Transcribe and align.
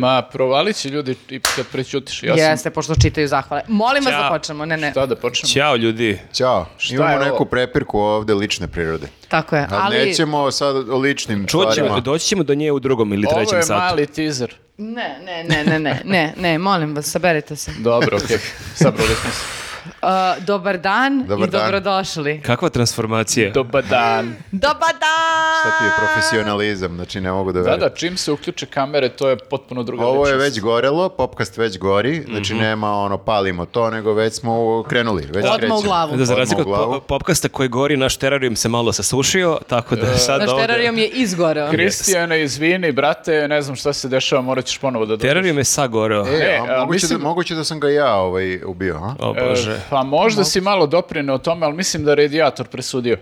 Ma, 0.00 0.22
provalit 0.22 0.76
će 0.76 0.88
ljudi 0.90 1.16
i 1.28 1.40
kad 1.40 1.66
prećutiš. 1.66 2.22
Ja 2.22 2.36
sam... 2.36 2.38
Jeste, 2.40 2.70
pošto 2.70 2.94
čitaju 2.94 3.28
zahvale. 3.28 3.62
Molim 3.68 4.04
vas 4.04 4.14
da 4.14 4.20
Ćao. 4.20 4.30
počnemo. 4.30 4.64
Ne, 4.64 4.76
ne. 4.76 4.90
Šta 4.90 5.06
da 5.06 5.16
počnemo? 5.16 5.50
Ćao 5.50 5.76
ljudi. 5.76 6.18
Ćao. 6.32 6.66
Šta 6.78 6.94
Imamo 6.94 7.10
ovo? 7.12 7.24
neku 7.24 7.44
prepirku 7.44 7.98
ovde 8.00 8.34
lične 8.34 8.68
prirode. 8.68 9.06
Tako 9.28 9.56
je. 9.56 9.66
Ali, 9.70 9.80
Ali, 9.96 10.06
nećemo 10.06 10.50
sad 10.50 10.88
o 10.90 10.98
ličnim 10.98 11.46
stvarima. 11.48 12.00
doći 12.00 12.26
ćemo 12.26 12.42
do 12.42 12.54
nje 12.54 12.72
u 12.72 12.78
drugom 12.80 13.12
ili 13.12 13.26
Ovo 13.26 13.34
trećem 13.36 13.58
je 13.58 13.62
satu. 13.62 13.80
mali 13.80 14.06
teaser. 14.06 14.54
ne, 14.78 15.18
ne, 15.24 15.44
ne, 15.44 15.64
ne, 15.64 15.78
ne, 15.78 16.00
ne, 16.04 16.34
ne, 16.36 16.58
molim 16.58 16.94
vas, 16.96 17.06
saberite 17.06 17.56
se. 17.56 17.72
Dobro, 17.78 18.16
okej. 18.16 18.38
Sabrali 18.74 19.14
smo 19.14 19.30
se. 19.30 19.40
Uh, 20.02 20.08
dobar 20.40 20.78
dan 20.78 21.18
Dobar 21.20 21.48
i 21.48 21.50
dan. 21.50 21.60
dobrodošli. 21.62 22.40
Kakva 22.40 22.68
transformacija? 22.70 23.50
Dobar 23.52 23.84
dan. 23.84 24.36
Dobar 24.52 24.78
dan! 24.92 25.60
Šta 25.60 25.78
ti 25.78 25.84
je 25.84 25.90
profesionalizam, 25.98 26.94
znači 26.94 27.20
ne 27.20 27.32
mogu 27.32 27.52
da 27.52 27.58
Da, 27.58 27.62
verujem. 27.62 27.80
da, 27.82 27.90
čim 27.90 28.16
se 28.16 28.32
uključe 28.32 28.66
kamere, 28.66 29.08
to 29.08 29.28
je 29.28 29.36
potpuno 29.40 29.82
druga 29.82 30.06
Ovo 30.06 30.28
je 30.28 30.36
već 30.36 30.60
gorelo, 30.60 31.08
popkast 31.10 31.56
već 31.56 31.78
gori, 31.78 32.24
znači 32.24 32.54
Mhm. 32.54 32.62
nema 32.62 32.90
ono 32.92 33.18
palimo 33.18 33.64
to, 33.66 33.90
nego 33.90 34.12
već 34.12 34.34
smo 34.34 34.50
krenuli, 34.82 35.22
već 35.24 35.36
Odmah 35.36 35.52
krećemo. 35.52 35.78
u 35.78 35.82
glavu. 35.82 36.16
Da, 36.16 36.24
za 36.24 36.34
razliku 36.34 36.62
od 36.66 37.02
popkasta 37.02 37.48
koji 37.48 37.68
gori, 37.68 37.96
naš 37.96 38.16
terarium 38.16 38.56
se 38.56 38.68
malo 38.68 38.92
sasušio, 38.92 39.58
tako 39.66 39.96
da 39.96 40.16
sad 40.16 40.40
Naš 40.40 40.48
ovde... 40.50 40.62
terarijom 40.62 40.98
je 40.98 41.08
izgoreo. 41.08 41.70
Kristijane, 41.70 42.42
izvini, 42.42 42.92
brate, 42.92 43.48
ne 43.48 43.62
znam 43.62 43.76
šta 43.76 43.92
se 43.92 44.08
dešava, 44.08 44.42
morat 44.42 44.64
ćeš 44.64 44.78
ponovo 44.78 45.06
da 45.06 45.10
dođeš. 45.10 45.22
Terarium 45.22 45.58
je 45.58 45.64
sagoreo. 45.64 46.26
E, 46.26 46.30
E, 46.32 46.58
a 46.58 46.64
a 46.64 46.80
moguće, 46.80 46.94
mislim- 46.94 47.18
da, 47.18 47.24
moguće 47.24 47.54
da 47.54 47.64
sam 47.64 47.80
ga 47.80 47.88
ja 47.90 48.14
ovaj, 48.14 48.60
ubio, 48.64 48.96
a? 48.96 49.14
O 49.20 49.34
E, 49.36 49.42
bože. 49.42 49.80
Pa 49.90 50.02
možda 50.02 50.44
si 50.44 50.60
malo 50.60 50.86
doprineo 50.86 51.38
tome, 51.38 51.66
ali 51.66 51.74
mislim 51.74 52.04
da 52.04 52.10
je 52.10 52.16
radijator 52.16 52.68
presudio. 52.68 53.18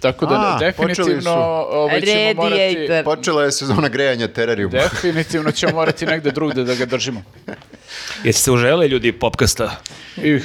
Tako 0.00 0.26
da 0.26 0.34
A, 0.34 0.58
definitivno 0.58 1.32
ovaj, 1.70 2.00
ćemo 2.00 2.34
morati... 2.34 2.88
Počela 3.04 3.44
je 3.44 3.52
sezona 3.52 3.88
grejanja 3.88 4.28
terarijuma. 4.28 4.78
Definitivno 4.78 5.52
ćemo 5.52 5.72
morati 5.72 6.06
negde 6.06 6.30
drugde 6.30 6.64
da 6.64 6.74
ga 6.74 6.84
držimo. 6.84 7.22
Jeste 8.24 8.42
se 8.42 8.50
užele 8.50 8.88
ljudi 8.88 9.12
popkasta? 9.12 9.76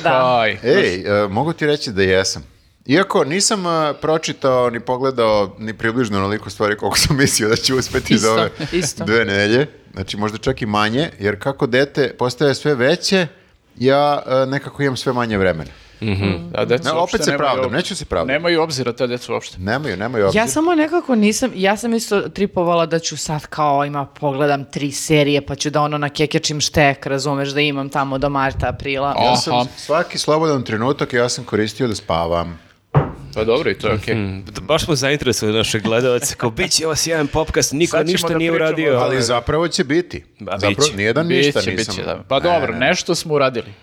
Da. 0.03 0.09
haj. 0.09 0.57
Ej, 0.63 0.95
e, 0.95 1.27
mogu 1.27 1.53
ti 1.53 1.65
reći 1.65 1.91
da 1.91 2.03
jesam. 2.03 2.43
Iako 2.85 3.23
nisam 3.23 3.65
e, 3.65 3.93
pročitao 4.01 4.69
ni 4.69 4.79
pogledao 4.79 5.55
ni 5.59 5.73
približno 5.73 6.17
onoliko 6.17 6.49
stvari 6.49 6.77
koliko 6.77 6.97
sam 6.97 7.17
mislio 7.17 7.49
da 7.49 7.55
ću 7.55 7.77
uspeti 7.77 8.13
Isto, 8.13 8.27
za 8.27 8.33
ove 8.33 8.49
isto. 8.71 9.05
dve 9.05 9.25
nedelje, 9.25 9.67
znači 9.93 10.17
možda 10.17 10.37
čak 10.37 10.61
i 10.61 10.65
manje, 10.65 11.09
jer 11.19 11.39
kako 11.39 11.67
dete 11.67 12.13
postaje 12.17 12.55
sve 12.55 12.75
veće, 12.75 13.27
ja 13.77 14.21
e, 14.27 14.45
nekako 14.45 14.83
imam 14.83 14.97
sve 14.97 15.13
manje 15.13 15.37
vremena. 15.37 15.71
Da, 16.51 16.65
deca 16.65 16.89
Ne, 16.89 16.99
uopšte 16.99 17.15
opet 17.17 17.25
se 17.25 17.37
pravdam, 17.37 17.65
ob- 17.65 17.73
neću 17.73 17.95
se 17.95 18.05
pravdati. 18.05 18.33
Nemaju 18.33 18.61
obzira 18.61 18.93
ta 18.93 19.07
deca 19.07 19.33
uopšte. 19.33 19.57
Nemaju, 19.59 19.97
nemaju 19.97 20.25
obzir. 20.25 20.39
Ja 20.41 20.47
samo 20.47 20.75
nekako 20.75 21.15
nisam, 21.15 21.51
ja 21.55 21.77
sam 21.77 21.93
isto 21.93 22.21
tripovala 22.21 22.85
da 22.85 22.99
ću 22.99 23.17
sad 23.17 23.45
kao 23.45 23.85
ima, 23.85 24.05
pogledam 24.05 24.65
tri 24.65 24.91
serije 24.91 25.45
pa 25.45 25.55
ću 25.55 25.69
da 25.69 25.81
ono 25.81 25.97
na 25.97 26.09
kekečim 26.09 26.61
štek, 26.61 27.05
razumeš, 27.05 27.49
da 27.49 27.61
imam 27.61 27.89
tamo 27.89 28.17
do 28.17 28.29
marta, 28.29 28.69
aprila. 28.69 29.15
Ja 29.21 29.35
sam 29.35 29.53
Aha. 29.55 29.65
svaki 29.77 30.17
slobodan 30.17 30.63
trenutak 30.63 31.13
ja 31.13 31.29
sam 31.29 31.43
koristio 31.43 31.87
da 31.87 31.95
spavam. 31.95 32.59
Pa 33.33 33.43
dobro, 33.43 33.71
i 33.71 33.75
to 33.75 33.87
je 33.87 33.93
okej. 33.95 34.15
Mm, 34.15 34.45
baš 34.61 34.85
smo 34.85 34.95
zainteresovali 34.95 35.57
naše 35.57 35.79
gledalce, 35.79 36.35
kao 36.35 36.49
bit 36.49 36.71
će 36.71 36.85
ovo 36.85 36.95
sjajan 36.95 37.27
popkast, 37.27 37.73
niko 37.73 37.91
Sad 37.91 37.99
ćemo 37.99 38.11
ništa 38.11 38.27
da 38.27 38.37
nije 38.37 38.51
pričamo, 38.51 38.65
uradio. 38.67 38.97
Ali 38.97 39.21
zapravo 39.21 39.67
će 39.67 39.83
biti. 39.83 40.23
Ba, 40.39 40.51
Zapravo, 40.51 40.75
biće. 40.77 40.97
nijedan 40.97 41.27
ništa 41.27 41.59
Biće, 41.59 41.71
nisam. 41.71 41.95
biće, 41.95 42.05
da. 42.05 42.23
Pa 42.23 42.39
dobro, 42.39 42.73
nešto 42.75 43.15
smo 43.15 43.33
uradili. 43.33 43.73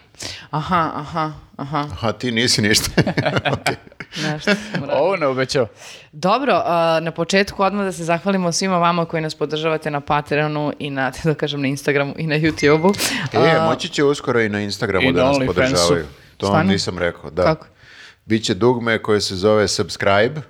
Aha, 0.51 0.91
aha, 0.95 1.33
aha, 1.57 1.79
Aha, 1.93 2.13
ti 2.13 2.33
nisi 2.33 2.63
ništa. 2.63 2.91
Okej. 3.53 3.75
nešto. 4.23 4.51
sam 4.55 4.83
uradila. 4.83 4.99
Ovo 4.99 5.17
ne 5.17 5.27
obećao. 5.27 5.67
Dobro, 6.13 6.63
a, 6.65 7.01
na 7.03 7.11
početku 7.11 7.63
odmah 7.63 7.85
da 7.85 7.93
se 7.93 8.05
zahvalimo 8.05 8.53
svima 8.53 8.79
vama 8.79 9.05
koji 9.05 9.23
nas 9.23 9.35
podržavate 9.35 9.91
na 9.91 10.01
Patreonu 10.01 10.73
i 10.79 10.91
na, 10.91 11.13
da 11.25 11.35
kažem, 11.35 11.61
na 11.61 11.69
Instagramu 11.69 12.15
i 12.19 12.27
na 12.27 12.35
YouTubeu. 12.37 12.95
E, 13.33 13.39
A, 13.51 13.65
moći 13.65 13.89
će 13.89 14.05
uskoro 14.05 14.41
i 14.41 14.49
na 14.49 14.61
Instagramu 14.61 15.09
I 15.09 15.13
da 15.13 15.21
na 15.21 15.29
nas 15.29 15.37
OnlyFansu. 15.37 15.47
podržavaju. 15.47 16.05
To 16.37 16.47
vam 16.47 16.51
Stvarno? 16.51 16.73
nisam 16.73 16.99
rekao, 16.99 17.31
da. 17.31 17.43
Kako? 17.43 17.67
Biće 18.27 18.55
dugme 18.55 18.99
koje 18.99 19.21
se 19.21 19.37
zove 19.37 19.69
subscribe, 19.69 20.41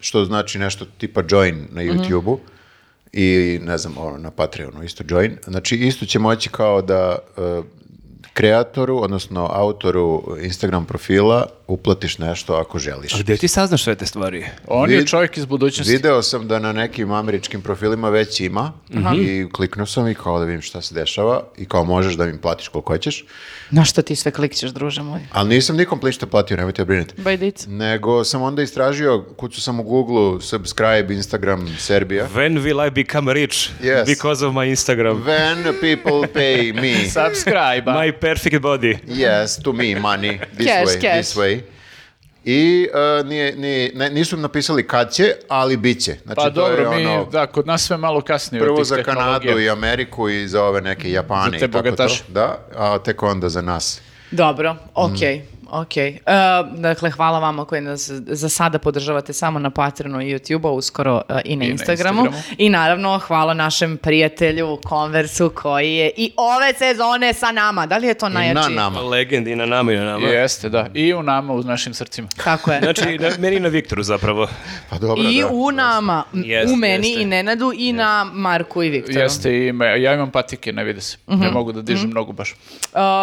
što 0.00 0.24
znači 0.24 0.58
nešto 0.58 0.86
tipa 0.98 1.22
join 1.28 1.66
na 1.70 1.82
Mhm. 1.82 1.90
YouTubeu 1.92 2.38
i 3.12 3.26
ne 3.62 3.78
znam, 3.78 3.94
ono, 3.98 4.18
na 4.18 4.30
Patreonu 4.30 4.82
isto 4.82 5.04
join. 5.08 5.36
Znači, 5.44 5.76
isto 5.76 6.06
će 6.06 6.18
moći 6.18 6.48
kao 6.48 6.82
da 6.82 7.18
e, 7.36 7.62
kreatoru, 8.32 8.98
odnosno 8.98 9.46
autoru 9.46 10.36
Instagram 10.40 10.84
profila 10.84 11.46
uplatiš 11.66 12.18
nešto 12.18 12.54
ako 12.54 12.78
želiš. 12.78 13.14
A 13.14 13.18
gdje 13.18 13.36
ti 13.36 13.48
saznaš 13.48 13.84
sve 13.84 13.94
te 13.94 14.06
stvari? 14.06 14.44
On 14.66 14.90
je 14.90 14.98
Vid- 14.98 15.06
čovjek 15.06 15.36
iz 15.36 15.44
budućnosti. 15.44 15.92
Video 15.92 16.22
sam 16.22 16.48
da 16.48 16.58
na 16.58 16.72
nekim 16.72 17.12
američkim 17.12 17.62
profilima 17.62 18.08
već 18.08 18.40
ima 18.40 18.72
i 19.16 19.46
kliknuo 19.52 19.86
sam 19.86 20.08
i 20.08 20.14
kao 20.14 20.38
da 20.38 20.44
vidim 20.44 20.62
šta 20.62 20.80
se 20.80 20.94
dešava 20.94 21.42
i 21.56 21.64
kao 21.64 21.84
možeš 21.84 22.14
da 22.14 22.24
mi 22.24 22.38
platiš 22.38 22.68
koliko 22.68 22.92
hoćeš. 22.92 23.24
Na 23.74 23.84
što 23.84 24.02
ti 24.02 24.16
sve 24.16 24.30
klikćeš, 24.32 24.70
druže 24.70 25.02
moj? 25.02 25.20
Ali 25.32 25.48
nisam 25.48 25.76
nikom 25.76 26.00
ništa 26.02 26.26
platio, 26.26 26.56
nemojte 26.56 26.82
da 26.82 26.86
brinete. 26.86 27.14
Bajdic. 27.16 27.66
Nego 27.68 28.24
sam 28.24 28.42
onda 28.42 28.62
istražio, 28.62 29.24
kucu 29.36 29.60
sam 29.62 29.80
u 29.80 29.82
Google, 29.82 30.40
subscribe, 30.40 31.06
Instagram, 31.08 31.78
Serbia. 31.78 32.28
When 32.34 32.58
will 32.58 32.86
I 32.86 32.90
become 32.92 33.32
rich? 33.32 33.70
Yes. 33.82 34.06
Because 34.06 34.46
of 34.46 34.54
my 34.54 34.76
Instagram. 34.76 35.24
When 35.24 35.80
people 35.80 36.28
pay 36.32 36.72
me, 36.72 36.94
Subscribe. 37.10 37.84
My 37.86 38.12
perfect 38.12 38.60
body. 38.62 38.98
yes, 39.06 39.62
to 39.62 39.72
me, 39.72 39.94
money, 39.94 40.38
this 40.56 40.66
Cash, 40.66 40.86
way, 40.86 41.00
cash. 41.00 41.16
this 41.16 41.36
way. 41.36 41.62
I 42.44 42.88
uh, 43.20 43.26
nije, 43.26 43.56
nije, 43.56 43.92
ne, 43.94 44.10
nisu 44.10 44.36
napisali 44.36 44.86
kad 44.86 45.12
će, 45.12 45.34
ali 45.48 45.76
bit 45.76 46.04
će. 46.04 46.16
Znači, 46.24 46.36
Pa 46.36 46.42
to 46.42 46.46
je 46.46 46.76
dobro, 46.76 46.96
mi, 46.96 47.06
ono, 47.06 47.24
da, 47.24 47.46
kod 47.46 47.66
nas 47.66 47.82
sve 47.82 47.96
malo 47.96 48.20
kasnije. 48.20 48.62
Prvo 48.62 48.84
za. 48.84 49.02
Kanadu 49.02 49.60
i 49.60 49.70
Ameriku 49.70 50.28
i 50.28 50.48
za 50.48 50.64
ove 50.64 50.80
neke 50.80 51.10
Japane 51.10 51.58
Za 51.58 51.66
i 51.66 51.70
tako 51.70 51.90
to. 51.90 52.06
Da, 52.28 52.58
a 52.76 52.98
tek 52.98 53.22
onda 53.22 53.48
za 53.48 53.62
nas. 53.62 54.00
Dobro, 54.30 54.76
okej. 54.94 55.42
Okej. 55.80 56.08
E, 56.08 56.18
dakle, 56.76 57.10
hvala 57.10 57.38
vama 57.38 57.64
koji 57.64 57.80
nas 57.80 58.10
za 58.26 58.48
sada 58.48 58.78
podržavate 58.78 59.32
samo 59.32 59.58
na 59.58 59.70
Patreonu 59.70 60.20
i 60.20 60.34
YouTubeu, 60.34 60.68
uskoro 60.68 61.22
e, 61.28 61.40
i 61.44 61.56
na 61.56 61.64
na 61.64 61.70
Instagramu. 61.70 62.20
Instagramu. 62.20 62.54
I 62.58 62.68
naravno, 62.70 63.18
hvala 63.18 63.54
našem 63.54 63.96
prijatelju 63.96 64.78
Konversu 64.84 65.50
koji 65.54 65.94
je 65.94 66.10
i 66.16 66.32
ove 66.36 66.72
sezone 66.78 67.32
sa 67.32 67.52
nama. 67.52 67.86
Da 67.86 67.96
li 67.96 68.06
je 68.06 68.14
to 68.14 68.26
I 68.26 68.30
najjači? 68.30 68.54
na 68.54 68.68
nama. 68.68 69.00
Legend 69.00 69.48
i 69.48 69.56
na 69.56 69.66
nama 69.66 69.92
i 69.92 69.96
na 69.96 70.04
nama. 70.04 70.26
Jeste, 70.28 70.68
da. 70.68 70.86
I 70.94 71.14
u 71.14 71.22
nama, 71.22 71.52
u 71.52 71.62
našim 71.62 71.94
srcima. 71.94 72.28
Tako 72.44 72.72
je. 72.72 72.80
Znači, 72.84 73.18
na, 73.18 73.30
meni 73.38 73.56
i 73.56 73.60
na 73.60 73.68
Viktoru 73.68 74.02
zapravo. 74.02 74.48
Pa 74.90 74.98
dobro, 74.98 75.24
I 75.30 75.40
da. 75.40 75.48
u 75.52 75.70
nama, 75.70 76.24
Jeste, 76.32 76.72
u 76.72 76.76
meni 76.76 77.08
jeste. 77.08 77.22
i 77.22 77.26
Nenadu 77.26 77.72
i 77.76 77.92
na 77.92 78.24
Marku 78.32 78.82
i 78.82 78.88
Viktoru. 78.90 79.18
Jeste, 79.18 79.66
i 79.66 79.72
me, 79.72 80.02
ja 80.02 80.14
imam 80.14 80.30
patike, 80.30 80.72
ne 80.72 80.84
vide 80.84 81.00
se. 81.00 81.16
Mhm. 81.30 81.40
Ne 81.40 81.50
mogu 81.50 81.72
da 81.72 81.82
dižem 81.82 82.10
nogu 82.10 82.32
baš. 82.32 82.50
E, 82.50 82.56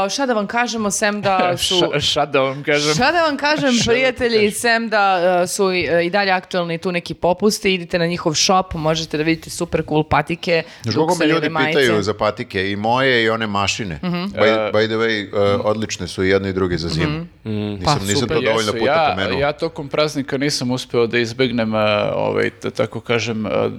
šta 0.10 0.26
da 0.26 0.34
vam 0.34 0.48
kažemo, 0.48 0.92
sem 0.92 1.22
da 1.22 1.54
su... 1.58 1.76
Ša, 1.94 2.00
šta 2.00 2.26
da 2.26 2.41
vam 2.44 2.64
kažem? 2.64 2.94
Šta 2.94 3.12
da 3.12 3.22
vam 3.22 3.38
kažem, 3.38 3.74
prijatelji, 3.88 4.52
sem 4.52 4.90
da 4.90 5.20
uh, 5.42 5.50
su 5.50 5.74
i, 5.74 5.90
uh, 5.90 6.06
i 6.06 6.10
dalje 6.10 6.32
aktualni 6.32 6.78
tu 6.78 6.92
neki 6.92 7.14
popusti, 7.14 7.74
idite 7.74 8.00
na 8.00 8.06
njihov 8.06 8.34
shop, 8.34 8.74
možete 8.74 9.18
da 9.18 9.24
vidite 9.24 9.50
super 9.50 9.84
cool 9.90 10.04
patike, 10.04 10.64
koliko 10.96 11.16
me 11.16 11.26
ljudi 11.26 11.50
majice. 11.50 11.80
pitaju 11.80 12.04
za 12.04 12.14
patike, 12.14 12.72
i 12.72 12.76
moje 12.76 13.24
i 13.24 13.30
one 13.30 13.48
mašine. 13.48 14.00
Mhm. 14.04 14.16
By, 14.16 14.72
by 14.74 14.86
the 14.88 14.96
way, 14.96 15.28
uh, 15.56 15.66
odlične 15.66 16.08
su 16.08 16.24
i 16.24 16.30
jedne 16.30 16.50
i 16.50 16.54
druge 16.54 16.78
za 16.78 16.90
zimu. 16.90 17.26
Nisam, 17.44 17.86
Pa, 17.86 17.96
nisam 17.96 18.20
super. 18.20 18.38
to 18.38 18.42
dovoljno 18.42 18.72
Jesu, 18.72 18.78
puta 18.80 18.92
ja, 18.92 19.16
pomenuo. 19.16 19.40
ja 19.40 19.52
tokom 19.52 19.88
praznika 19.90 20.38
nisam 20.38 20.72
uspeo 20.72 21.08
da 21.08 21.18
izbegnem, 21.20 21.76
a, 21.76 22.12
ovaj, 22.16 22.50
da 22.64 22.72
tako 22.72 23.00
kažem, 23.00 23.46
a, 23.46 23.70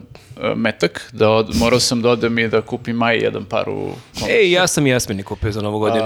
metak, 0.56 1.10
da 1.12 1.30
od, 1.30 1.56
morao 1.56 1.80
sam 1.80 2.02
da 2.02 2.10
odem 2.10 2.38
i 2.38 2.48
da 2.48 2.60
kupim 2.60 2.96
maj 2.96 3.16
jedan 3.16 3.44
par 3.44 3.68
u 3.68 3.92
Ej, 4.28 4.52
ja 4.52 4.66
sam 4.66 4.86
Jasmini 4.86 5.22
kupio 5.22 5.52
za 5.52 5.60
novu 5.60 5.78
godinu. 5.78 6.04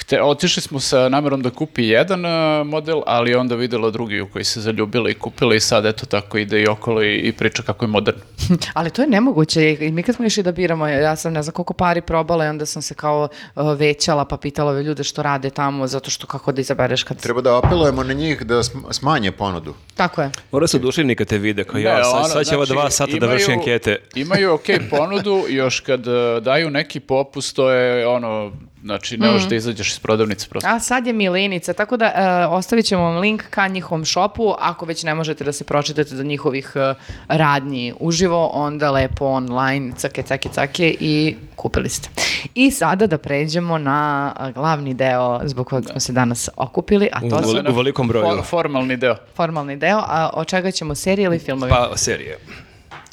Hte, 0.00 0.22
otišli 0.22 0.62
smo 0.62 0.80
sa 0.80 1.08
namerom 1.08 1.42
da 1.42 1.50
kupi 1.50 1.84
jedan 1.84 2.24
a, 2.26 2.62
model, 2.64 3.02
ali 3.06 3.34
onda 3.34 3.54
videla 3.54 3.90
drugi 3.90 4.20
u 4.20 4.28
koji 4.28 4.44
se 4.44 4.60
zaljubila 4.60 5.10
i 5.10 5.14
kupila 5.14 5.54
i 5.54 5.60
sad 5.60 5.86
eto 5.86 6.06
tako 6.06 6.38
ide 6.38 6.62
i 6.62 6.68
okolo 6.68 7.02
i, 7.02 7.16
i 7.16 7.32
priča 7.32 7.62
kako 7.62 7.84
je 7.84 7.88
modern. 7.88 8.18
Ali 8.74 8.90
to 8.90 9.02
je 9.02 9.08
nemoguće 9.08 9.76
i 9.80 9.92
mi 9.92 10.02
kad 10.02 10.14
smo 10.14 10.26
išli 10.26 10.42
da 10.42 10.52
biramo, 10.52 10.86
ja 10.88 11.16
sam 11.16 11.32
ne 11.32 11.42
znam 11.42 11.52
koliko 11.52 11.74
pari 11.74 12.00
probala 12.00 12.44
i 12.44 12.48
onda 12.48 12.66
sam 12.66 12.82
se 12.82 12.94
kao 12.94 13.28
uh, 13.54 13.78
većala 13.78 14.24
pa 14.24 14.36
pitala 14.36 14.70
ove 14.70 14.82
ljude 14.82 15.04
što 15.04 15.22
rade 15.22 15.50
tamo, 15.50 15.86
zato 15.86 16.10
što 16.10 16.26
kako 16.26 16.52
da 16.52 16.60
izabereš 16.60 17.02
kad... 17.02 17.20
Treba 17.20 17.40
da 17.40 17.58
apelujemo 17.58 18.02
na 18.02 18.12
njih 18.12 18.42
da 18.42 18.54
sm- 18.62 18.90
smanje 18.90 19.32
ponudu. 19.32 19.74
Tako 19.96 20.22
je. 20.22 20.30
Mora 20.52 20.66
se 20.66 20.76
oduševni 20.76 21.14
kad 21.14 21.26
te 21.26 21.38
vide, 21.38 21.64
kao 21.64 21.78
ja, 21.80 22.04
sad, 22.04 22.30
sad 22.30 22.44
će 22.46 22.54
znači, 22.54 22.72
dva 22.72 22.90
sata 22.90 23.10
da 23.10 23.16
imaju- 23.16 23.32
vrši 23.32 23.52
ankete. 23.52 23.96
Imaju 24.14 24.52
ok 24.54 24.66
ponudu, 24.90 25.44
još 25.48 25.80
kad 25.80 26.06
e, 26.08 26.40
daju 26.40 26.70
neki 26.70 27.00
popust, 27.00 27.56
to 27.56 27.70
je 27.70 28.06
ono, 28.06 28.52
znači 28.82 29.16
ne 29.18 29.30
možeš 29.30 29.48
da 29.48 29.54
izađeš 29.54 29.92
iz 29.92 29.98
prodavnice 29.98 30.48
prosto. 30.48 30.68
A 30.68 30.80
sad 30.80 31.06
je 31.06 31.12
milenica, 31.12 31.72
tako 31.72 31.96
da 31.96 32.06
uh, 32.46 32.54
ostavit 32.54 32.86
ćemo 32.86 33.02
vam 33.02 33.16
link 33.16 33.42
ka 33.42 33.68
njihovom 33.68 34.04
shopu, 34.04 34.54
ako 34.58 34.86
već 34.86 35.02
ne 35.02 35.14
možete 35.14 35.44
da 35.44 35.52
se 35.52 35.64
pročitate 35.64 36.14
do 36.14 36.22
njihovih 36.22 36.72
uh, 36.74 36.96
radnji 37.28 37.94
uživo, 38.00 38.46
onda 38.46 38.90
lepo 38.90 39.24
online, 39.26 39.92
cake, 39.96 40.22
cake, 40.22 40.48
cake 40.48 40.96
i 41.00 41.36
kupili 41.56 41.88
ste. 41.88 42.08
I 42.54 42.70
sada 42.70 43.06
da 43.06 43.18
pređemo 43.18 43.78
na 43.78 43.98
uh, 44.40 44.48
glavni 44.48 44.94
deo 44.94 45.40
zbog 45.44 45.66
kojeg 45.66 45.84
smo 45.84 46.00
se 46.00 46.12
danas 46.12 46.48
okupili, 46.56 47.08
a 47.12 47.20
to 47.20 47.36
U- 47.38 47.42
su 47.42 47.62
u 47.70 47.74
velikom 47.74 48.08
broju. 48.08 48.24
For- 48.26 48.44
formalni 48.44 48.96
deo. 48.96 49.16
formalni 49.34 49.76
deo, 49.76 49.98
a 49.98 50.30
od 50.32 50.46
čega 50.46 50.70
ćemo 50.70 50.94
serije 50.94 51.24
ili 51.24 51.38
filmovi? 51.38 51.70
Pa, 51.70 51.96
serije. 51.96 52.38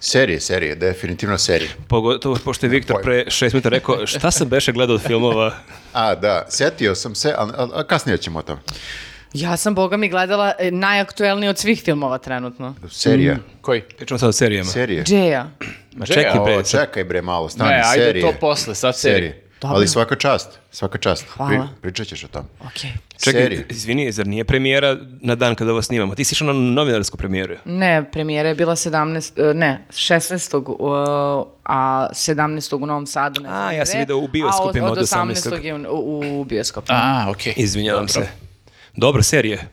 Serije, 0.06 0.40
serije, 0.40 0.76
definitivno 0.76 1.38
serije. 1.38 1.70
Pogotovo 1.88 2.38
pošto 2.44 2.66
je 2.66 2.70
Viktor 2.70 2.96
pre 3.04 3.26
šest 3.28 3.54
minuta 3.54 3.70
rekao 3.70 4.08
šta 4.08 4.32
sam 4.32 4.48
beše 4.48 4.72
gledao 4.72 4.96
od 4.96 5.02
filmova. 5.02 5.54
A, 5.94 6.16
da, 6.16 6.46
setio 6.50 6.96
sam 6.96 7.16
se, 7.16 7.34
ali 7.38 7.52
a, 7.58 7.68
a 7.74 7.84
kasnije 7.84 8.18
ćemo 8.18 8.40
o 8.40 8.42
tome. 8.42 8.62
Ja 9.34 9.58
sam, 9.58 9.76
boga 9.76 9.98
mi, 9.98 10.10
gledala 10.10 10.54
e, 10.60 10.72
najaktuelniji 10.72 11.50
od 11.50 11.58
svih 11.58 11.82
filmova 11.82 12.18
trenutno. 12.18 12.76
Serija, 12.92 13.38
Koji? 13.62 13.82
Pričamo 13.82 14.18
sad 14.18 14.30
o 14.30 14.32
serijama. 14.32 14.70
serije. 14.72 15.04
Džeja. 15.04 15.48
Ma 15.96 16.06
Čekaj, 16.06 16.40
bre, 16.46 16.58
O, 16.58 16.64
čekaj 16.64 17.04
bre 17.04 17.22
malo, 17.22 17.50
stani, 17.50 17.70
Ne, 17.70 17.82
ajde 17.86 18.04
serije. 18.06 18.22
to 18.22 18.34
posle, 18.40 18.76
sad 18.76 18.98
serije. 18.98 19.32
Serije. 19.32 19.45
Dobro. 19.62 19.76
Ali 19.76 19.88
svaka 19.88 20.16
čast, 20.16 20.60
svaka 20.72 20.98
čast. 20.98 21.26
Hvala. 21.30 21.68
pričat 21.82 22.08
ćeš 22.08 22.24
o 22.24 22.28
tome. 22.28 22.46
Okej. 22.68 22.92
Čekaj, 23.24 23.42
Serije. 23.42 23.66
izvini, 23.70 24.12
zar 24.12 24.28
nije 24.28 24.44
premijera 24.44 24.98
na 25.22 25.36
dan 25.36 25.56
kada 25.56 25.72
ovo 25.72 25.82
snimamo? 25.82 26.16
Ti 26.16 26.24
si 26.24 26.34
išao 26.34 26.48
na 26.48 26.54
novinarsku 26.54 27.18
premijeru. 27.18 27.56
Ne, 27.66 28.12
premijera 28.12 28.50
je 28.50 28.56
bila 28.56 28.76
17, 28.76 29.52
e, 29.52 29.54
ne, 29.54 29.86
16. 29.92 30.58
uh, 30.58 31.48
a 31.64 32.08
17. 32.12 32.76
u 32.76 32.86
Novom 32.86 33.08
Sadu. 33.08 33.42
Ne 33.42 33.50
A, 33.50 33.72
ja 33.72 33.86
sam 33.86 33.94
gde, 33.94 34.00
video 34.00 34.18
u 34.18 34.28
bioskopima 34.28 34.88
a 34.88 34.92
od 34.92 34.98
od 34.98 35.04
18. 35.04 35.50
18. 35.52 35.64
je 35.64 35.90
u, 35.90 36.42
u 36.42 36.44
bioskopima. 36.44 36.98
A, 36.98 37.32
okej. 37.32 37.54
Izvinjavam 37.58 38.08
Dobro. 38.08 38.14
se. 38.14 38.30
Dobro, 38.96 39.24
serije. 39.24 39.68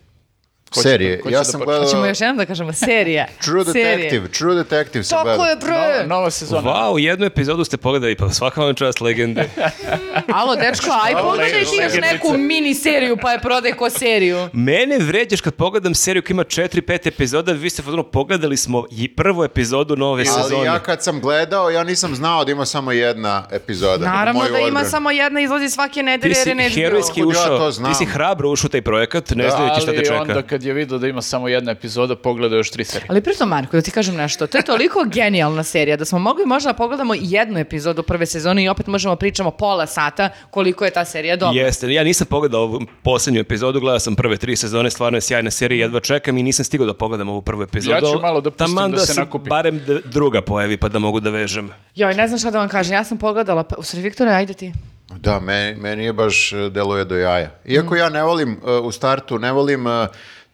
Ko 0.74 0.82
serije. 0.82 1.16
da- 1.16 1.22
ko 1.22 1.28
ja 1.28 1.38
da 1.38 1.44
sam 1.44 1.52
počne? 1.52 1.64
gledao 1.66 1.84
Hoćemo 1.84 2.06
još 2.06 2.20
jednom 2.20 2.36
da 2.36 2.46
kažemo, 2.46 2.72
serija. 2.72 3.26
True 3.40 3.64
Serija. 3.64 3.86
Detective, 3.88 4.28
True 4.28 4.54
Detective 4.54 5.04
sam 5.04 5.16
Tako 5.16 5.24
gledao. 5.26 5.46
je, 5.46 5.56
bre! 5.56 5.98
No- 6.00 6.06
nova 6.08 6.30
sezona. 6.30 6.62
Wow, 6.62 6.98
jednu 6.98 7.26
epizodu 7.26 7.64
ste 7.64 7.76
pogledali, 7.76 8.16
pa 8.16 8.28
svaka 8.30 8.60
vam 8.60 8.74
čast 8.74 9.00
legende. 9.00 9.48
Alo, 10.34 10.56
dečko, 10.56 10.90
aj 11.04 11.12
pogledaj 11.14 11.50
ti 11.50 11.76
još 11.82 11.92
neku 12.02 12.32
mini 12.34 12.74
seriju, 12.74 13.16
pa 13.16 13.32
je 13.32 13.40
prodaj 13.40 13.72
ko 13.72 13.90
seriju. 13.90 14.48
Mene 14.52 14.98
vređaš 14.98 15.40
kad 15.40 15.54
pogledam 15.54 15.94
seriju 15.94 16.22
koja 16.22 16.30
ima 16.30 16.44
4-5 16.44 16.72
epizoda, 17.06 17.52
vi 17.52 17.70
ste 17.70 17.82
fotonu 17.82 18.04
pogledali 18.04 18.56
smo 18.56 18.84
i 18.92 19.08
prvu 19.10 19.44
epizodu 19.44 19.96
nove 19.96 20.24
Ali 20.28 20.42
sezone. 20.42 20.64
ja 20.64 20.78
kad 20.78 21.02
sam 21.02 21.20
gledao, 21.20 21.70
ja 21.70 21.84
nisam 21.84 22.14
znao 22.14 22.44
da 22.44 22.52
ima 22.52 22.66
samo 22.66 22.92
jedna 22.92 23.44
epizoda. 23.52 24.04
Naravno 24.06 24.42
da 24.42 24.58
ima 24.58 24.84
samo 24.84 25.10
jedna, 25.10 25.40
izlazi 25.40 25.69
svake 25.69 26.02
nedelje 26.02 26.34
Ti 26.34 26.38
jer 26.38 26.44
si 26.44 26.48
je 26.48 26.54
neće 26.54 26.74
herojski 26.76 27.20
ja 27.20 27.26
ušao, 27.26 27.70
znam? 27.70 27.92
ti 27.92 27.98
si 27.98 28.04
hrabro 28.04 28.50
ušao 28.50 28.66
u 28.66 28.70
taj 28.70 28.82
projekat, 28.82 29.30
ne 29.30 29.44
Da, 29.44 29.50
znajući 29.50 29.80
šta 29.80 29.90
te 29.92 29.96
Ali 29.96 30.06
čeka. 30.06 30.34
Kad 30.62 30.67
je 30.67 30.75
vidio 30.75 30.99
da 30.99 31.09
ima 31.09 31.23
samo 31.23 31.49
jedna 31.49 31.73
epizoda, 31.73 32.17
pogledao 32.17 32.56
još 32.56 32.70
tri 32.70 32.85
serije. 32.85 33.06
Ali 33.11 33.20
pritom, 33.20 33.49
Marko, 33.49 33.76
da 33.76 33.82
ti 33.82 33.91
kažem 33.91 34.14
nešto, 34.17 34.47
to 34.47 34.59
je 34.59 34.64
toliko 34.64 35.05
genijalna 35.14 35.62
serija 35.62 35.97
da 35.97 36.05
smo 36.05 36.19
mogli 36.19 36.47
možda 36.47 36.70
da 36.70 36.76
pogledamo 36.76 37.14
jednu 37.20 37.59
epizodu 37.59 38.03
prve 38.03 38.26
sezone 38.26 38.64
i 38.64 38.69
opet 38.69 38.87
možemo 38.87 39.17
pričamo 39.17 39.50
pola 39.50 39.87
sata 39.87 40.29
koliko 40.50 40.85
je 40.85 40.91
ta 40.91 41.05
serija 41.05 41.37
dobra. 41.37 41.61
Jeste, 41.61 41.93
ja 41.93 42.05
nisam 42.05 42.26
pogledao 42.26 42.61
ovu 42.62 42.81
posljednju 43.03 43.41
epizodu, 43.41 43.81
gledao 43.81 43.99
sam 43.99 44.17
prve 44.17 44.37
tri 44.37 44.56
sezone, 44.56 44.91
stvarno 44.91 45.17
je 45.17 45.20
sjajna 45.20 45.50
serija, 45.50 45.85
jedva 45.85 46.00
čekam 46.00 46.38
i 46.38 46.43
nisam 46.43 46.65
stigao 46.65 46.87
da 46.87 46.94
pogledam 46.94 47.29
ovu 47.29 47.43
prvu 47.43 47.62
epizodu. 47.62 48.06
Ja 48.06 48.12
ću 48.12 48.20
malo 48.20 48.41
da 48.41 48.50
pustim 48.50 48.67
Taman 48.67 48.91
da 48.91 48.99
se 48.99 49.15
se 49.15 49.20
nakupi. 49.20 49.49
barem 49.49 49.81
druga 50.05 50.43
pojavi 50.43 50.76
pa 50.76 50.88
da 50.88 50.99
mogu 50.99 51.20
da 51.20 51.31
vežem. 51.31 51.70
Joj, 51.94 52.15
ne 52.15 52.29
znam 52.29 52.38
šta 52.38 52.50
da 52.50 52.58
vam 52.58 52.69
kažem, 52.69 52.93
ja 52.93 53.05
sam 53.05 53.19
pogledala, 53.19 53.62
pa, 53.62 53.76
u 53.79 53.82
stvari, 53.82 54.03
Viktore, 54.03 54.31
ajde 54.31 54.55
ti. 54.55 54.73
Da, 55.19 55.41
meni, 55.41 55.81
meni 55.81 56.05
je 56.05 56.12
baš 56.12 56.53
e, 56.53 56.70
deluje 56.70 57.05
do 57.05 57.17
jaja. 57.17 57.50
Iako 57.65 57.97
ja 57.97 58.08
ne 58.08 58.23
volim 58.23 58.50
e, 58.67 58.70
u 58.70 58.93
startu, 58.93 59.38
ne 59.38 59.53
volim 59.53 59.87
e, 59.87 60.06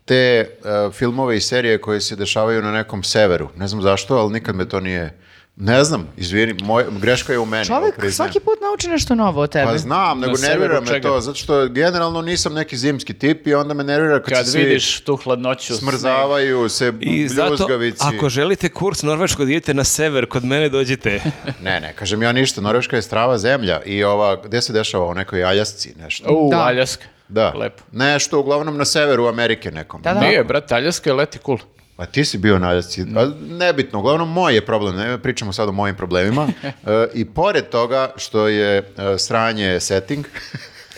te 0.09 0.15
e, 0.15 0.47
filmove 0.93 1.37
i 1.37 1.41
serije 1.41 1.81
koje 1.81 2.01
se 2.01 2.17
dešavaju 2.17 2.63
na 2.63 2.73
nekom 2.73 3.03
severu. 3.03 3.49
Ne 3.57 3.69
znam 3.69 3.83
zašto, 3.83 4.17
ali 4.17 4.33
nikad 4.33 4.57
me 4.57 4.69
to 4.69 4.81
nije... 4.81 5.19
Ne 5.61 5.85
znam, 5.85 6.09
izvini, 6.17 6.55
moj, 6.63 6.85
greška 7.01 7.33
je 7.33 7.39
u 7.39 7.47
meni. 7.47 7.67
Čovjek 7.67 7.95
svaki 8.13 8.41
put 8.41 8.59
nauči 8.61 8.89
nešto 8.89 9.15
novo 9.15 9.41
od 9.41 9.51
tebe. 9.51 9.67
Pa 9.67 9.79
znam, 9.79 10.21
nego 10.21 10.37
severu 10.37 10.61
nervira 10.61 10.81
me 10.81 10.87
čega? 10.87 11.09
to, 11.09 11.21
zato 11.21 11.39
što 11.39 11.69
generalno 11.69 12.23
nisam 12.23 12.55
neki 12.55 12.77
zimski 12.77 13.15
tip 13.15 13.47
i 13.47 13.55
onda 13.55 13.75
me 13.75 13.85
nervira 13.85 14.23
kad, 14.23 14.35
Kad 14.35 14.47
se 14.47 14.53
svi 14.53 14.63
vidiš 14.63 15.01
tu 15.01 15.17
hladnoću, 15.17 15.77
smrzavaju, 15.77 16.69
se 16.69 16.93
I 17.01 17.29
zato, 17.29 17.69
ako 17.99 18.29
želite 18.29 18.69
kurs 18.69 19.03
norveškog, 19.03 19.51
idite 19.51 19.75
na 19.75 19.85
sever, 19.85 20.27
kod 20.27 20.45
mene 20.45 20.69
dođite. 20.69 21.21
Ne, 21.65 21.81
ne, 21.81 21.93
kažem 21.93 22.23
ja 22.23 22.33
ništa, 22.33 22.61
Norveška 22.61 22.97
je 22.97 23.03
strava 23.03 23.39
zemlja 23.39 23.83
i 23.83 24.05
ova, 24.05 24.37
gde 24.45 24.63
se 24.63 24.73
dešava 24.73 25.07
u 25.07 25.15
nekoj 25.15 25.45
Aljasci 25.45 25.95
nešto? 25.99 26.35
U, 26.35 26.51
Da. 26.51 26.59
Aljaska. 26.59 27.18
Da, 27.29 27.53
Lepo. 27.57 27.83
nešto 27.93 28.41
uglavnom 28.41 28.77
na 28.77 28.85
severu 28.85 29.27
Amerike 29.27 29.71
nekom. 29.71 30.03
Da, 30.03 30.15
da. 30.15 30.21
Nije, 30.21 30.45
brat, 30.45 30.73
Aljaska 30.73 31.11
je 31.11 31.15
leti 31.15 31.39
cool. 31.47 31.59
A 31.97 32.07
ti 32.07 32.25
si 32.25 32.39
bio 32.39 32.59
na 32.59 32.69
Aljasci, 32.69 33.03
a 33.17 33.31
nebitno, 33.49 33.99
uglavnom 33.99 34.33
moj 34.33 34.55
je 34.55 34.67
problem, 34.67 34.97
ne 34.97 35.19
pričamo 35.19 35.53
sad 35.53 35.69
o 35.69 35.73
mojim 35.73 35.97
problemima. 35.97 36.49
E, 36.87 37.07
I 37.15 37.25
pored 37.25 37.69
toga 37.69 38.11
što 38.17 38.49
je 38.49 38.79
e, 38.79 38.85
sranje 39.19 39.81
setting, 39.81 40.27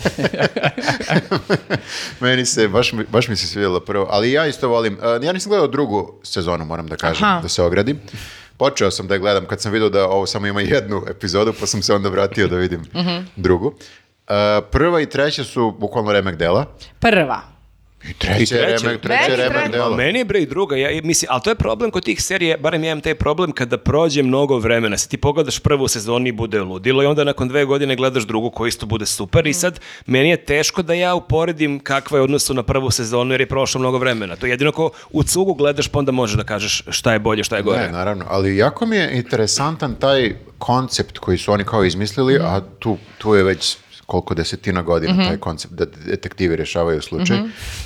meni 2.21 2.47
se, 2.47 2.69
baš, 2.69 2.93
baš 3.09 3.29
mi 3.29 3.37
se 3.37 3.47
svidjelo 3.47 3.81
prvo, 3.81 4.07
ali 4.11 4.33
ja 4.33 4.47
isto 4.47 4.69
volim, 4.69 4.99
e, 5.03 5.27
ja 5.27 5.33
nisam 5.33 5.51
gledao 5.51 5.67
drugu 5.69 6.21
sezonu, 6.23 6.65
moram 6.65 6.87
da 6.87 6.97
kažem, 6.97 7.25
Aha. 7.25 7.41
da 7.43 7.49
se 7.49 7.63
ogradim. 7.63 8.01
Počeo 8.57 8.91
sam 8.91 9.07
da 9.07 9.15
je 9.15 9.21
gledam 9.21 9.47
kad 9.47 9.61
sam 9.61 9.73
vidio 9.73 9.89
da 9.89 10.09
ovo 10.09 10.27
samo 10.27 10.47
ima 10.47 10.61
jednu 10.61 11.03
epizodu, 11.11 11.53
pa 11.61 11.67
sam 11.67 11.83
se 11.83 11.95
onda 11.95 12.09
vratio 12.09 12.49
da 12.49 12.57
vidim 12.57 12.83
drugu. 13.37 13.75
E, 14.31 14.61
prva 14.71 15.01
i 15.01 15.07
treća 15.07 15.45
su 15.45 15.77
bukvalno 15.79 16.13
remek 16.13 16.37
dela. 16.37 16.67
Prva. 17.01 17.41
I 18.11 18.13
treća, 18.15 18.57
I 18.57 18.61
remek, 18.61 19.01
treća 19.01 19.37
remek 19.37 19.53
treća. 19.53 19.69
dela. 19.69 19.97
Meni 19.97 20.19
je 20.19 20.25
bre 20.25 20.41
i 20.41 20.47
druga, 20.47 20.77
ja, 20.77 21.03
mislim, 21.03 21.29
ali 21.33 21.43
to 21.43 21.51
je 21.51 21.55
problem 21.55 21.91
kod 21.91 22.05
tih 22.05 22.23
serija, 22.23 22.57
barem 22.57 22.85
ja 22.85 22.93
imam 22.93 23.01
taj 23.01 23.15
problem 23.15 23.53
kada 23.53 23.79
prođe 23.79 24.23
mnogo 24.23 24.59
vremena, 24.59 24.99
se 24.99 25.09
ti 25.09 25.17
pogledaš 25.17 25.59
prvu 25.59 25.89
sezonu 25.89 26.27
i 26.27 26.33
bude 26.33 26.61
ludilo 26.61 27.03
i 27.03 27.07
onda 27.07 27.25
nakon 27.25 27.49
dve 27.49 27.65
godine 27.65 27.97
gledaš 27.97 28.23
drugu 28.23 28.51
koja 28.51 28.69
isto 28.69 28.87
bude 28.87 29.07
super 29.07 29.47
i 29.47 29.53
sad 29.53 29.81
meni 30.07 30.31
je 30.31 30.45
teško 30.45 30.83
da 30.83 30.95
ja 30.95 31.15
uporedim 31.15 31.81
kakva 31.81 32.19
je 32.19 32.23
odnosu 32.23 32.55
na 32.55 32.63
prvu 32.63 32.91
sezonu 32.91 33.35
jer 33.35 33.41
je 33.41 33.49
prošlo 33.49 33.81
mnogo 33.81 33.99
vremena. 33.99 34.37
To 34.37 34.47
je 34.47 34.51
jedino 34.51 34.73
ko 34.73 34.91
u 35.11 35.23
cugu 35.23 35.55
gledaš 35.55 35.89
pa 35.89 35.99
onda 35.99 36.13
možeš 36.13 36.37
da 36.37 36.45
kažeš 36.45 36.83
šta 36.89 37.13
je 37.13 37.19
bolje, 37.19 37.45
šta 37.45 37.57
je 37.57 37.63
gore. 37.63 37.79
Ne, 37.79 37.93
naravno, 37.93 38.25
ali 38.29 38.57
jako 38.57 38.87
mi 38.87 38.97
je 38.97 39.11
interesantan 39.13 39.95
taj 39.95 40.35
koncept 40.59 41.19
koji 41.19 41.39
su 41.39 41.53
oni 41.53 41.65
kao 41.65 41.85
izmislili, 41.85 42.39
a 42.43 42.61
tu, 42.79 42.97
tu 43.19 43.35
je 43.35 43.43
već 43.43 43.77
koliko 44.11 44.35
desetina 44.35 44.83
godina 44.83 45.25
taj 45.25 45.37
koncept 45.39 45.75
da 45.75 45.85
detektivi 45.87 46.57
rješavaju 46.57 47.03
slučaj. 47.03 47.37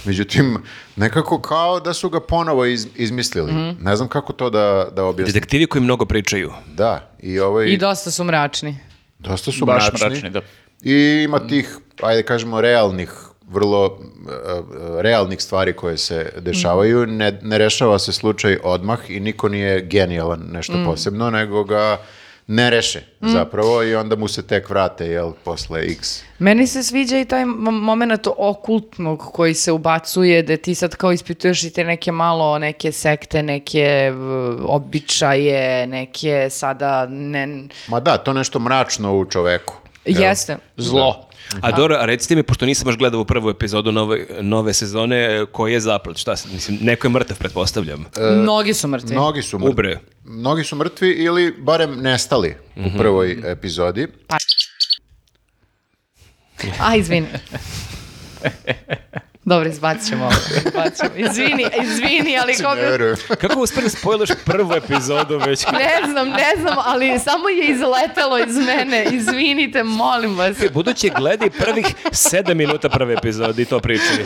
Međutim, 0.04 0.56
nekako 0.96 1.40
kao 1.40 1.80
da 1.80 1.92
su 1.94 2.10
ga 2.10 2.20
ponovo 2.20 2.64
iz- 2.64 2.86
izmislili. 2.96 3.52
Ne 3.80 3.96
znam 3.96 4.08
kako 4.08 4.32
to 4.32 4.50
da, 4.50 4.88
da 4.92 5.04
objasnim. 5.04 5.34
Detektivi 5.34 5.66
koji 5.66 5.82
mnogo 5.82 6.04
pričaju. 6.06 6.52
Da, 6.68 7.10
i 7.20 7.40
ovaj, 7.40 7.66
I 7.66 7.76
dosta 7.76 8.10
su 8.10 8.24
mračni. 8.24 8.78
dosta 9.18 9.52
su 9.52 9.64
Baš 9.66 9.82
mračni. 9.84 10.08
mračni, 10.08 10.30
da. 10.30 10.40
I 10.82 10.94
ima 11.22 11.38
tih, 11.40 11.68
ajde 12.02 12.22
kažemo, 12.22 12.60
realnih 12.60 13.10
vrlo 13.42 13.84
uh, 13.84 13.90
uh, 13.90 15.00
realnih 15.00 15.40
stvari 15.40 15.72
koje 15.72 15.98
se 15.98 16.32
dešavaju. 16.38 17.06
Ne, 17.06 17.38
ne 17.42 17.58
rešava 17.58 17.98
se 17.98 18.12
slučaj 18.12 18.58
odmah 18.64 18.98
i 19.08 19.20
niko 19.20 19.48
nije 19.48 19.80
genijalan 19.82 20.40
nešto 20.42 20.74
posebno, 20.86 21.30
nego 21.30 21.64
ga 21.64 21.96
ne 22.46 22.70
reše 22.70 23.02
zapravo 23.20 23.82
i 23.82 23.94
onda 23.94 24.16
mu 24.16 24.28
se 24.28 24.46
tek 24.46 24.70
vrate, 24.70 25.06
jel, 25.06 25.32
posle 25.44 25.82
x. 25.82 26.22
Meni 26.38 26.66
se 26.66 26.82
sviđa 26.82 27.18
i 27.18 27.24
taj 27.24 27.44
moment 27.44 28.26
okultnog 28.36 29.22
koji 29.32 29.54
se 29.54 29.72
ubacuje, 29.72 30.42
da 30.42 30.56
ti 30.56 30.74
sad 30.74 30.96
kao 30.96 31.12
ispituješ 31.12 31.64
i 31.64 31.70
te 31.70 31.84
neke 31.84 32.12
malo, 32.12 32.58
neke 32.58 32.92
sekte, 32.92 33.42
neke 33.42 34.12
običaje, 34.66 35.86
neke 35.86 36.48
sada 36.50 37.06
ne... 37.06 37.68
Ma 37.88 38.00
da, 38.00 38.18
to 38.18 38.32
nešto 38.32 38.58
mračno 38.58 39.16
u 39.16 39.24
čoveku. 39.24 39.74
jel? 40.04 40.22
Jeste. 40.22 40.56
Zlo. 40.76 41.28
A 41.60 41.72
dobro, 41.72 41.96
a 41.96 42.04
recite 42.04 42.34
mi, 42.34 42.42
pošto 42.42 42.66
nisam 42.66 42.84
baš 42.84 42.96
gledao 42.96 43.20
u 43.20 43.24
prvu 43.24 43.50
epizodu 43.50 43.92
nove, 43.92 44.26
nove 44.40 44.72
sezone, 44.72 45.46
koji 45.52 45.72
je 45.72 45.80
zaplet? 45.80 46.16
Šta 46.16 46.36
se, 46.36 46.48
mislim, 46.48 46.78
neko 46.80 47.06
je 47.06 47.10
mrtav, 47.10 47.38
pretpostavljam. 47.38 48.04
Mnogi 48.42 48.74
su 48.74 48.88
mrtvi. 48.88 49.14
Mnogi 49.14 49.42
su 49.42 49.58
mrtvi. 49.58 49.70
Ubre. 49.70 49.98
Mnogi 50.24 50.64
su 50.64 50.76
mrtvi 50.76 51.10
ili 51.10 51.54
barem 51.58 52.00
nestali 52.00 52.56
u 52.76 52.98
prvoj 52.98 53.42
epizodi. 53.44 54.08
A, 56.80 56.96
izvini. 56.96 57.26
Dobro, 59.44 59.68
izbacit 59.68 60.08
ćemo 60.08 60.24
ovo. 60.24 60.34
Izbacit 60.66 60.96
ćemo. 60.98 61.10
Izvini, 61.30 61.66
izvini, 61.82 62.38
ali 62.38 62.54
kako... 62.54 62.74
Ne 62.74 62.82
verujem. 62.82 63.16
Kako 63.40 63.60
uspeli 63.60 63.90
spojiliš 63.90 64.30
prvu 64.44 64.72
epizodu 64.74 65.38
već? 65.38 65.66
Ne 65.66 66.10
znam, 66.10 66.28
ne 66.28 66.52
znam, 66.60 66.74
ali 66.78 67.18
samo 67.18 67.48
je 67.48 67.66
izletelo 67.66 68.38
iz 68.38 68.56
mene. 68.56 69.04
Izvinite, 69.12 69.82
molim 69.82 70.38
vas. 70.38 70.56
Budući 70.72 71.10
gledaj 71.10 71.50
prvih 71.50 71.86
sedam 72.12 72.56
minuta 72.56 72.88
prve 72.88 73.14
epizode 73.14 73.62
i 73.62 73.64
to 73.64 73.80
pričaj. 73.80 74.16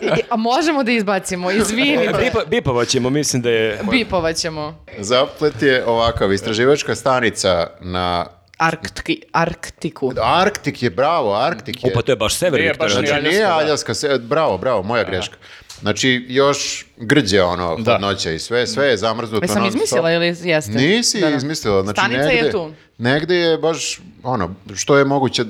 I- 0.00 0.22
A 0.30 0.36
možemo 0.36 0.82
da 0.82 0.92
izbacimo, 0.92 1.50
izvinite. 1.50 2.12
Bipa, 2.20 2.44
bipovat 2.46 2.88
ćemo, 2.88 3.10
mislim 3.10 3.42
da 3.42 3.50
je... 3.50 3.80
Bipovat 3.90 4.36
ćemo. 4.36 4.84
Zaplet 4.98 5.62
je 5.62 5.84
ovakav, 5.86 6.32
istraživačka 6.32 6.94
stanica 6.94 7.66
na 7.80 8.26
Arktiki, 8.64 9.22
Arktiku. 9.32 10.12
Arktik 10.18 10.82
je, 10.82 10.90
bravo, 10.90 11.34
Arktik 11.34 11.84
je. 11.84 11.90
Upa, 11.90 12.02
to 12.02 12.12
je 12.12 12.16
baš 12.16 12.34
sever, 12.34 12.60
Nije 12.60 12.74
baš 12.74 12.92
Znači, 12.92 13.02
ni 13.02 13.08
Znači, 13.08 13.14
Aljaska, 13.16 13.30
nije 13.30 13.42
da. 13.42 13.54
Aljaska, 13.56 13.94
se, 13.94 14.18
bravo, 14.18 14.58
bravo, 14.58 14.82
moja 14.82 15.04
greška. 15.04 15.36
Znači, 15.80 16.26
još 16.28 16.86
grđe 16.96 17.42
ono, 17.42 17.76
Da. 17.76 17.82
hladnoća 17.84 18.30
i 18.30 18.38
sve, 18.38 18.66
sve 18.66 18.86
je 18.86 18.96
zamrznuto. 18.96 19.44
Jesam 19.44 19.66
izmislila 19.66 20.12
ili 20.12 20.26
jeste? 20.42 20.72
Nisi 20.72 21.20
Da, 21.20 21.30
da. 21.30 21.36
izmislila, 21.36 21.82
znači 21.82 21.96
Stanica 21.96 22.22
negde, 22.22 22.36
je 22.36 22.52
tu. 22.52 22.72
negde 22.98 23.36
je 23.36 23.58
baš, 23.58 24.00
ono, 24.22 24.54
što 24.74 24.96
je 24.96 25.04
moguće 25.04 25.42
e, 25.42 25.46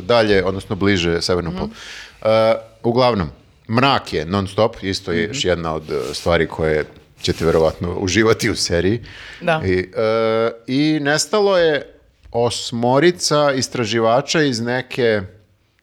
dalje, 0.00 0.44
odnosno 0.44 0.76
bliže 0.76 1.22
severnom 1.22 1.54
Mhm. 1.54 1.60
polu. 1.60 1.70
E, 2.24 2.54
uglavnom, 2.82 3.30
mrak 3.68 4.12
je 4.12 4.24
non 4.24 4.46
stop, 4.46 4.76
isto 4.82 5.12
je 5.12 5.24
još 5.24 5.44
jedna 5.44 5.74
od 5.74 5.90
e, 5.90 6.14
stvari 6.14 6.46
koje 6.46 6.84
ćete 7.22 7.44
verovatno 7.44 7.94
uživati 7.94 8.50
u 8.50 8.56
seriji. 8.56 9.00
Da. 9.40 9.62
I, 9.64 9.72
e, 9.96 10.50
I 10.66 10.98
nestalo 11.00 11.58
je 11.58 11.99
osmorica 12.32 13.52
istraživača 13.52 14.42
iz 14.42 14.60
neke 14.60 15.20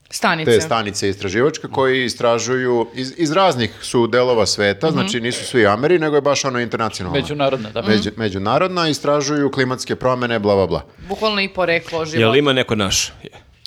Stanice. 0.10 0.52
te 0.52 0.62
stanice 0.62 1.10
istraživačke 1.10 1.68
koji 1.72 2.06
istražuju 2.06 2.88
iz, 2.96 3.14
iz 3.18 3.32
raznih 3.32 3.72
su 3.82 4.08
delova 4.08 4.46
sveta, 4.46 4.92
znači 4.92 5.22
nisu 5.22 5.46
svi 5.46 5.68
Ameri, 5.68 6.00
nego 6.00 6.16
je 6.16 6.22
baš 6.22 6.46
ono 6.46 6.60
internacionalno. 6.60 7.20
Međunarodna, 7.20 7.70
da. 7.70 7.82
Među- 7.82 8.12
međunarodna, 8.18 8.90
istražuju 8.90 9.52
klimatske 9.52 9.96
promene, 9.96 10.40
bla, 10.40 10.56
bla, 10.56 10.68
bla. 10.68 10.86
Bukvalno 11.10 11.42
i 11.42 11.50
poreklo 11.50 12.06
života. 12.06 12.20
Jel 12.20 12.36
ima 12.36 12.54
neko 12.54 12.76
naš? 12.76 13.14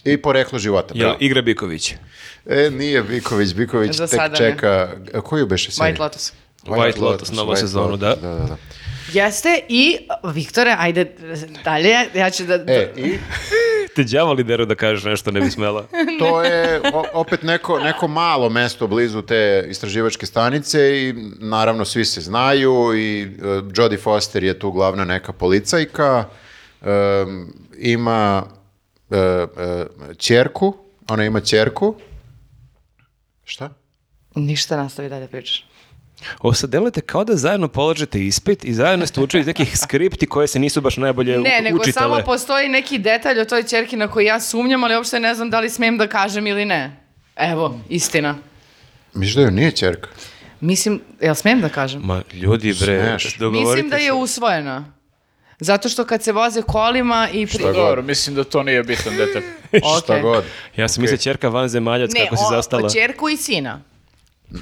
I 0.05 0.17
poreklo 0.17 0.59
života. 0.59 0.95
Jel 0.95 1.09
bravo. 1.09 1.19
igra 1.21 1.43
Biković? 1.43 1.95
E, 2.47 2.71
nije 2.71 3.03
Biković, 3.03 3.55
Biković 3.55 3.97
Za 3.97 4.07
tek 4.07 4.21
čeka, 4.37 4.89
a 5.15 5.21
koju 5.21 5.47
beše 5.47 5.71
seriju? 5.73 5.95
White 5.95 6.01
Lotus. 6.01 6.33
White 6.67 7.01
Lotus, 7.01 7.33
novu 7.33 7.53
White 7.53 7.61
sezonu, 7.61 7.87
Lotus, 7.87 8.01
da. 8.01 8.15
da, 8.15 8.35
da, 8.35 8.45
da. 8.45 8.57
Jeste 9.13 9.61
i, 9.69 9.99
Viktore, 10.25 10.77
ajde 10.79 11.13
dalje, 11.65 11.97
ja 12.15 12.31
ću 12.31 12.45
da... 12.45 12.55
E, 12.55 12.93
i 12.97 13.19
Te 13.97 14.05
đavoli 14.05 14.45
deru 14.45 14.67
da 14.67 14.75
kažeš 14.75 15.05
nešto, 15.05 15.31
ne 15.31 15.41
bi 15.41 15.51
smela. 15.51 15.87
to 16.21 16.43
je 16.43 16.81
o- 16.95 17.05
opet 17.13 17.43
neko, 17.43 17.79
neko 17.79 18.09
malo 18.09 18.49
mesto 18.49 18.87
blizu 18.87 19.23
te 19.23 19.67
istraživačke 19.69 20.27
stanice 20.27 21.03
i 21.03 21.15
naravno 21.41 21.85
svi 21.85 22.05
se 22.05 22.21
znaju 22.21 22.93
i 22.97 23.25
uh, 23.25 23.65
Jodie 23.77 23.99
Foster 23.99 24.45
je 24.45 24.59
tu 24.59 24.71
glavna 24.71 25.05
neka 25.05 25.33
policajka, 25.33 26.25
um, 26.81 27.53
ima 27.79 28.43
uh, 29.11 29.17
uh, 29.19 30.17
ćerku, 30.17 30.77
ona 31.09 31.25
ima 31.25 31.41
ćerku. 31.41 31.95
Šta? 33.45 33.71
Ništa 34.35 34.77
nastavi 34.77 35.09
dalje 35.09 35.27
pričaš. 35.29 35.70
Ovo 36.41 36.55
sad 36.55 36.71
delujete 36.71 37.01
kao 37.01 37.25
da 37.25 37.37
zajedno 37.37 37.69
polažete 37.69 38.21
ispit 38.21 38.65
i 38.65 38.75
zajedno 38.75 39.07
ste 39.07 39.21
učili 39.21 39.41
iz 39.41 39.47
nekih 39.47 39.79
skripti 39.83 40.27
koje 40.27 40.47
se 40.47 40.59
nisu 40.59 40.81
baš 40.81 40.97
najbolje 40.97 41.39
u- 41.39 41.43
Ne, 41.43 41.61
nego 41.63 41.85
samo 41.85 42.21
postoji 42.23 42.69
neki 42.69 42.99
detalj 42.99 43.41
o 43.41 43.45
toj 43.45 43.63
čerki 43.63 43.97
na 43.97 44.09
koji 44.09 44.27
ja 44.27 44.41
sumnjam, 44.41 44.85
ali 44.85 44.95
uopšte 44.95 45.21
ne 45.21 45.35
znam 45.35 45.51
da 45.51 45.61
li 45.61 45.71
smijem 45.71 45.99
da 45.99 46.07
kažem 46.07 46.47
ili 46.47 46.65
ne. 46.65 46.97
Evo, 47.37 47.81
istina. 47.89 48.37
Misliš 49.15 49.35
da 49.35 49.43
joj 49.43 49.51
nije 49.51 49.71
ćerka? 49.73 50.09
Mislim, 50.61 51.01
jel 51.21 51.35
smijem 51.35 51.61
da 51.61 51.69
kažem? 51.69 52.01
Ma, 52.03 52.23
ljudi 52.33 52.75
bre, 52.75 53.01
Smeš. 53.11 53.37
dogovorite 53.37 53.71
Mislim 53.73 53.91
da 53.91 53.97
je 53.97 54.13
usvojena. 54.13 54.93
Zato 55.61 55.89
što 55.89 56.05
kad 56.05 56.23
se 56.23 56.33
voze 56.33 56.63
kolima 56.63 57.29
i... 57.33 57.47
Pri... 57.47 57.63
god. 57.63 57.75
Dobro, 57.75 58.03
mislim 58.03 58.37
da 58.37 58.45
to 58.45 58.63
nije 58.63 58.83
bitan 58.83 59.17
detalj. 59.17 59.43
Šta 59.99 60.15
Ok. 60.15 60.23
god. 60.23 60.45
Ja 60.77 60.89
sam 60.89 61.03
mislio 61.03 61.19
čerka 61.19 61.49
vanzemaljac 61.49 62.11
Ne, 62.13 62.21
kako 62.21 62.37
si 62.37 62.43
o, 62.47 62.51
zastala. 62.51 62.91
čerku 62.91 63.29
i 63.29 63.37
sina. 63.37 63.83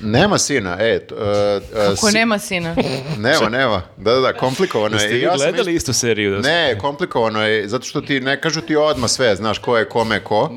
Nema 0.03 0.39
sina, 0.39 0.77
e. 0.81 0.99
t- 1.01 1.15
uh, 1.15 1.21
uh, 1.21 2.01
Ko 2.01 2.07
si- 2.07 2.15
nema 2.15 2.39
sina? 2.39 2.77
Nema, 3.19 3.49
nema. 3.49 3.83
Da, 3.97 4.13
da, 4.13 4.21
da, 4.21 4.33
komplikovano 4.33 4.97
je. 4.97 5.03
Jeste 5.03 5.15
vi 5.15 5.21
ja 5.21 5.31
sam 5.31 5.39
gledali 5.39 5.61
isto- 5.65 5.91
istu 5.91 5.93
seriju? 5.95 6.31
Da 6.33 6.41
Ne, 6.41 6.79
komplikovano 6.79 7.43
je, 7.43 7.69
zato 7.69 7.85
što 7.85 8.01
ti 8.01 8.21
ne 8.21 8.41
kažu 8.41 8.61
ti 8.61 8.77
odmah 8.77 9.11
sve, 9.11 9.37
znaš 9.37 9.59
ko 9.59 9.79
je 9.79 9.85
kome 9.85 10.21
ko. 10.21 10.51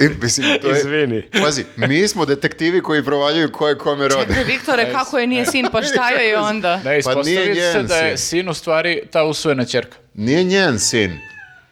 I, 0.00 0.08
mislim, 0.22 0.58
to 0.60 0.68
je, 0.68 0.78
Izvini. 0.78 1.22
Pazi, 1.34 1.64
mi 1.78 2.08
smo 2.08 2.24
detektivi 2.26 2.80
koji 2.80 3.04
provaljuju 3.04 3.52
ko 3.52 3.68
je 3.68 3.78
kome 3.78 4.08
rode. 4.08 4.26
Čekaj, 4.26 4.44
Viktore, 4.44 4.92
kako 4.92 5.18
je 5.18 5.26
nije 5.26 5.46
sin, 5.46 5.68
pa 5.72 5.82
šta 5.82 6.10
joj 6.10 6.28
je 6.28 6.38
onda? 6.38 6.76
Ne, 6.76 7.00
Pa 7.04 7.14
nije 7.14 7.72
se 7.72 7.82
da 7.82 7.96
je 7.96 8.16
sin. 8.16 8.26
sin 8.28 8.48
u 8.48 8.54
stvari 8.54 9.02
ta 9.10 9.24
usvojena 9.24 9.64
čerka. 9.64 9.96
Nije 10.14 10.44
njen 10.44 10.78
sin, 10.78 11.18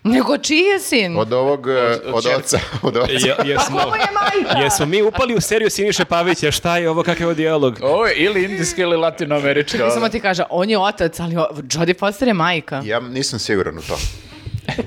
Nego 0.09 0.38
čiji 0.38 0.59
je 0.59 0.81
sin? 0.81 1.17
od 1.19 1.33
ovog, 1.33 1.67
od 1.67 2.15
od, 2.15 2.23
čerke. 2.23 2.38
oca. 2.38 2.59
Od 2.83 2.97
oca. 2.97 3.12
Je, 3.12 3.37
jesmo, 3.45 3.79
Ovo 3.79 3.95
je 3.95 4.07
majka! 4.15 4.59
jesmo 4.59 4.87
mi 4.87 5.03
upali 5.03 5.35
u 5.35 5.41
seriju 5.41 5.71
Siniše 5.71 6.05
Pavića, 6.05 6.50
šta 6.50 6.77
je 6.77 6.91
ovo, 6.91 7.03
kakav 7.03 7.21
je 7.21 7.27
ovo 7.27 7.35
dijalog? 7.35 7.79
Ovo 7.83 8.07
je 8.07 8.15
ili 8.15 8.45
indijska 8.45 8.83
ili 8.83 8.97
latinoamerička. 8.97 9.85
ono. 9.85 9.95
Samo 9.95 10.09
ti 10.09 10.21
kaže, 10.21 10.43
on 10.50 10.71
je 10.71 10.79
otac, 10.79 11.21
ali 11.21 11.35
Jodie 11.73 11.95
Foster 11.95 12.29
je 12.29 12.35
majka. 12.35 12.83
Ja 12.85 13.00
nisam 13.00 13.38
siguran 13.38 13.79
u 13.79 13.83
to. 13.83 13.99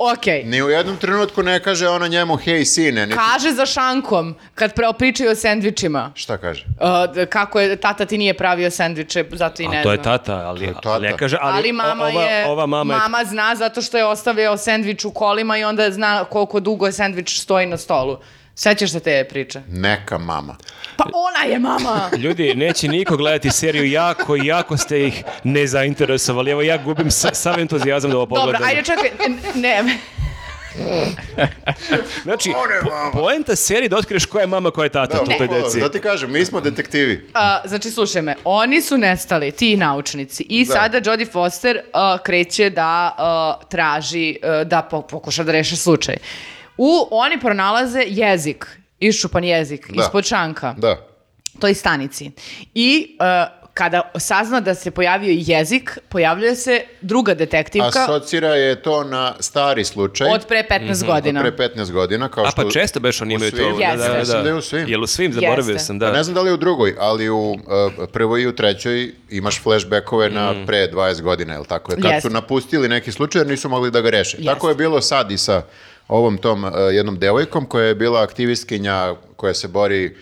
Okej. 0.00 0.44
Ni 0.44 0.62
u 0.62 0.68
jednom 0.68 0.96
trenutku 0.96 1.42
ne 1.42 1.60
kaže 1.60 1.88
ona 1.88 2.06
njemu, 2.08 2.36
hej 2.36 2.64
sine, 2.64 3.06
niti- 3.06 3.18
Kaže 3.18 3.50
za 3.50 3.66
šankom, 3.66 4.34
kad 4.54 4.74
pre 4.74 4.86
pričaju 4.92 5.30
o 5.30 5.34
sendvičima. 5.34 6.12
Šta 6.14 6.36
kaže? 6.36 6.64
Uh, 6.70 7.14
d- 7.14 7.26
kako 7.26 7.60
je, 7.60 7.76
tata 7.76 8.04
ti 8.04 8.18
nije 8.18 8.34
pravio 8.34 8.70
sendviče, 8.70 9.24
zato 9.32 9.62
i 9.62 9.68
ne 9.68 9.78
A 9.78 9.82
to 9.82 9.90
je 9.90 9.96
znam. 9.96 10.04
tata, 10.04 10.34
ali, 10.36 10.66
tata. 10.66 10.90
ali 10.90 11.02
ne 11.02 11.16
kaže, 11.16 11.38
ali, 11.40 11.56
Ali 11.56 11.72
mama 11.72 12.04
o- 12.04 12.08
ova, 12.08 12.22
je, 12.22 12.46
ova 12.46 12.66
mama, 12.66 12.94
je 12.94 12.98
mama 12.98 13.24
zna 13.24 13.54
zato 13.54 13.82
što 13.82 13.98
je 13.98 14.06
ostavio 14.06 14.56
sendvič 14.56 15.04
u 15.04 15.10
kolima 15.10 15.58
i 15.58 15.64
onda 15.64 15.90
zna 15.90 16.24
koliko 16.24 16.60
dugo 16.60 16.86
je 16.86 16.92
sendvič 16.92 17.40
stoji 17.40 17.66
na 17.66 17.76
stolu. 17.76 18.18
Sećaš 18.56 18.92
se 18.92 19.00
te 19.00 19.24
priče? 19.24 19.60
Neka 19.68 20.18
mama. 20.18 20.56
Pa 20.96 21.04
ona 21.04 21.52
je 21.52 21.58
mama! 21.58 22.10
Ljudi, 22.18 22.54
neće 22.54 22.88
niko 22.88 23.16
gledati 23.16 23.50
seriju, 23.50 23.84
jako, 23.86 24.36
jako 24.36 24.76
ste 24.76 25.02
ih 25.02 25.24
nezainteresovali. 25.44 26.50
Evo 26.50 26.62
ja 26.62 26.76
gubim 26.78 27.10
sa, 27.10 27.34
sav 27.34 27.60
entuzijazam 27.60 28.10
da 28.10 28.16
ovo 28.16 28.26
Dobro, 28.26 28.40
pogledam. 28.42 28.62
ajde 28.64 28.82
čekaj, 28.82 29.10
ne, 29.54 29.82
Znači, 32.22 32.52
po, 32.82 32.88
poenta 33.14 33.56
serije 33.56 33.88
da 33.88 33.96
otkriješ 33.96 34.26
koja 34.26 34.40
je 34.40 34.46
mama, 34.46 34.70
koja 34.70 34.84
je 34.84 34.90
tata 34.90 35.16
Da, 35.16 35.22
u 35.24 35.38
toj 35.38 35.48
deci. 35.48 35.80
da 35.80 35.90
ti 35.90 36.00
kažem, 36.00 36.32
mi 36.32 36.44
smo 36.44 36.60
detektivi. 36.60 37.28
A, 37.34 37.60
znači, 37.64 37.90
slušaj 37.90 38.22
me, 38.22 38.34
oni 38.44 38.82
su 38.82 38.98
nestali, 38.98 39.50
ti 39.50 39.76
naučnici, 39.76 40.42
i 40.42 40.64
Da. 40.64 40.72
sada 40.74 41.00
Jodie 41.04 41.26
Foster 41.26 41.80
a, 41.92 42.18
kreće 42.18 42.70
da 42.70 42.84
a, 43.18 43.54
traži, 43.68 44.36
a, 44.42 44.64
da 44.64 44.82
po- 44.82 45.02
pokuša 45.02 45.42
da 45.42 45.52
reše 45.52 45.76
slučaj. 45.76 46.16
U, 46.78 46.88
oni 47.10 47.40
pronalaze 47.40 48.04
jezik, 48.06 48.66
iščupan 49.00 49.44
jezik, 49.44 49.86
Da. 49.88 50.02
ispod 50.02 50.24
šanka, 50.24 50.74
Da. 50.78 50.96
toj 51.58 51.74
stanici. 51.74 52.30
I 52.74 53.16
a, 53.18 53.46
kada 53.74 54.10
sazna 54.16 54.60
da 54.60 54.74
se 54.74 54.90
pojavio 54.90 55.34
jezik, 55.38 55.98
pojavljuje 56.08 56.54
se 56.56 56.80
druga 57.00 57.34
detektivka 57.34 58.02
Asocira 58.02 58.48
je 58.48 58.82
to 58.82 59.04
na 59.04 59.34
stari 59.40 59.84
slučaj. 59.84 60.28
od 60.28 60.46
pre 60.46 60.64
15 60.70 61.06
godina. 61.06 61.40
Od 61.40 61.54
pre 61.54 61.68
15 61.68 61.92
godina, 61.92 62.28
kao 62.28 62.44
A 62.44 62.50
što... 62.50 62.62
pa 62.62 62.70
često 62.70 63.00
beš 63.00 63.20
oni 63.20 63.34
imaju 63.34 63.50
to. 63.50 63.56
svim. 63.56 63.80
Jeste. 63.80 64.18
Mislim 64.18 64.42
da 64.42 64.48
je 64.48 64.54
u 64.54 64.60
svim. 64.60 64.88
Jel 64.88 65.02
u 65.02 65.06
svim, 65.06 65.32
zaboravio 65.32 65.72
Jeste. 65.72 65.78
sam, 65.78 65.98
Pa 66.00 66.06
da. 66.06 66.12
ne 66.12 66.22
znam 66.22 66.34
da 66.34 66.40
li 66.40 66.50
je 66.50 66.54
u 66.54 66.56
drugoj, 66.56 66.96
ali 66.98 67.28
u 67.28 67.50
uh, 67.50 67.58
prvoj 68.12 68.42
i 68.42 68.46
u 68.46 68.54
trećoj 68.54 69.12
imaš 69.30 69.62
flashbackove 69.62 70.30
na 70.30 70.66
pre 70.66 70.88
20 70.88 71.20
godina, 71.22 71.52
je 71.52 71.58
li 71.58 71.66
tako? 71.66 71.92
je? 71.92 71.96
Kad 71.96 72.04
Jeste. 72.06 72.20
su 72.20 72.30
napustili 72.30 72.88
neki 72.88 73.12
slučaj 73.12 73.40
jer 73.40 73.46
nisu 73.46 73.68
mogli 73.68 73.90
da 73.90 74.00
ga 74.00 74.10
reše. 74.10 74.44
Tako 74.44 74.68
je 74.68 74.74
bilo 74.74 75.00
sad 75.00 75.30
i 75.30 75.38
sa 75.38 75.62
ovom 76.08 76.38
tom 76.38 76.64
uh, 76.64 76.70
jednom 76.92 77.18
devojkom 77.18 77.66
koja 77.66 77.86
je 77.86 77.94
bila 77.94 78.22
aktivistkinja 78.22 79.14
koja 79.36 79.54
se 79.54 79.68
bori 79.68 80.06
uh, 80.06 80.16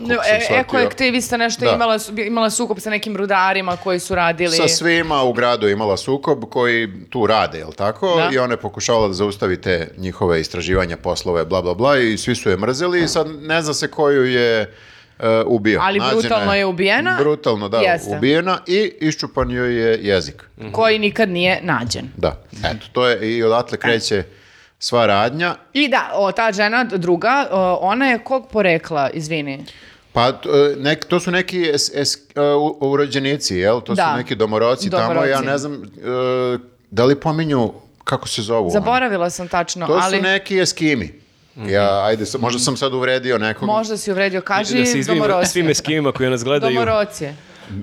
No, 0.00 0.14
e, 0.14 0.40
shvatio, 0.44 0.56
ekoaktivista 0.60 1.36
nešto 1.36 1.64
Da. 1.64 1.72
imala, 1.72 1.98
imala 2.26 2.50
sukob 2.50 2.78
sa 2.80 2.90
nekim 2.90 3.16
rudarima 3.16 3.76
koji 3.76 3.98
su 3.98 4.14
radili. 4.14 4.56
Sa 4.56 4.68
svima 4.68 5.22
u 5.22 5.32
gradu 5.32 5.66
je 5.66 5.72
imala 5.72 5.96
sukob 5.96 6.44
koji 6.50 6.88
tu 7.10 7.26
rade, 7.26 7.58
jel 7.58 7.72
tako? 7.72 8.16
Da. 8.16 8.30
I 8.32 8.38
ona 8.38 8.52
je 8.52 8.56
pokušavala 8.56 9.08
da 9.08 9.14
zaustavi 9.14 9.60
te 9.60 9.88
njihove 9.96 10.40
istraživanja, 10.40 10.96
poslove, 10.96 11.44
bla, 11.44 11.62
bla, 11.62 11.74
bla 11.74 11.98
i 11.98 12.18
svi 12.18 12.34
su 12.34 12.50
je 12.50 12.56
mrzeli 12.56 13.02
i 13.02 13.08
sad 13.08 13.26
ne 13.42 13.62
zna 13.62 13.74
se 13.74 13.90
koju 13.90 14.24
je 14.26 14.74
uh, 15.18 15.24
ubio. 15.46 15.80
Ali 15.82 15.98
Nađena 15.98 16.20
brutalno 16.20 16.54
je 16.54 16.66
ubijena. 16.66 17.16
Brutalno, 17.20 17.68
da, 17.68 17.78
Jeste. 17.78 18.16
ubijena 18.16 18.58
i 18.66 18.92
iščupan 19.00 19.50
joj 19.50 19.74
je 19.74 19.98
jezik. 20.02 20.42
koji 20.72 20.98
nikad 20.98 21.28
nije 21.28 21.60
nađen. 21.62 22.08
Da, 22.16 22.42
eto, 22.64 22.86
to 22.92 23.08
je 23.08 23.36
i 23.36 23.42
odatle 23.42 23.78
kreće 23.78 24.22
sva 24.78 25.06
radnja. 25.06 25.54
I 25.72 25.88
da, 25.88 26.10
o, 26.14 26.32
ta 26.32 26.52
žena 26.52 26.84
druga, 26.86 27.48
o, 27.50 27.78
ona 27.82 28.06
je 28.06 28.18
kog 28.18 28.48
porekla, 28.48 29.10
izvini? 29.10 29.64
Pa 30.12 30.28
e, 30.28 30.32
nek, 30.76 31.04
to 31.04 31.20
su 31.20 31.30
neki 31.30 31.62
es, 31.64 31.90
es, 31.94 32.14
e, 32.34 32.40
u- 32.42 32.78
urođenici, 32.80 33.56
jel? 33.56 33.80
To 33.80 33.94
Da. 33.94 34.10
su 34.10 34.16
neki 34.16 34.34
domoroci, 34.34 34.90
tamo. 34.90 35.02
Ja 35.04 35.08
Domoroci. 35.08 35.46
ne 35.46 35.58
znam 35.58 35.74
e, 35.74 36.58
da 36.90 37.04
li 37.04 37.14
pominju 37.16 37.72
kako 38.04 38.28
se 38.28 38.42
zovu. 38.42 38.62
oni? 38.62 38.72
Zaboravila 38.72 39.30
sam 39.30 39.48
tačno, 39.48 39.86
To 39.86 39.92
ali 39.94 40.16
su 40.16 40.22
neki 40.22 40.60
eskimi. 40.60 41.20
Ja, 41.58 42.04
ajde, 42.04 42.24
možda 42.38 42.58
sam 42.58 42.76
sad 42.76 42.94
uvredio 42.94 43.38
nekog. 43.38 43.66
možda 43.66 43.96
si 43.96 44.10
uvredio. 44.10 44.40
Kaži 44.40 44.78
Da 44.78 44.84
se 44.84 44.98
izvinim 44.98 45.22
domoroci. 45.22 45.50
svim 45.50 45.68
eskimima 45.68 46.12
koji 46.12 46.30
nas 46.30 46.44
gledaju. 46.44 46.74
Domoroci. 46.74 47.28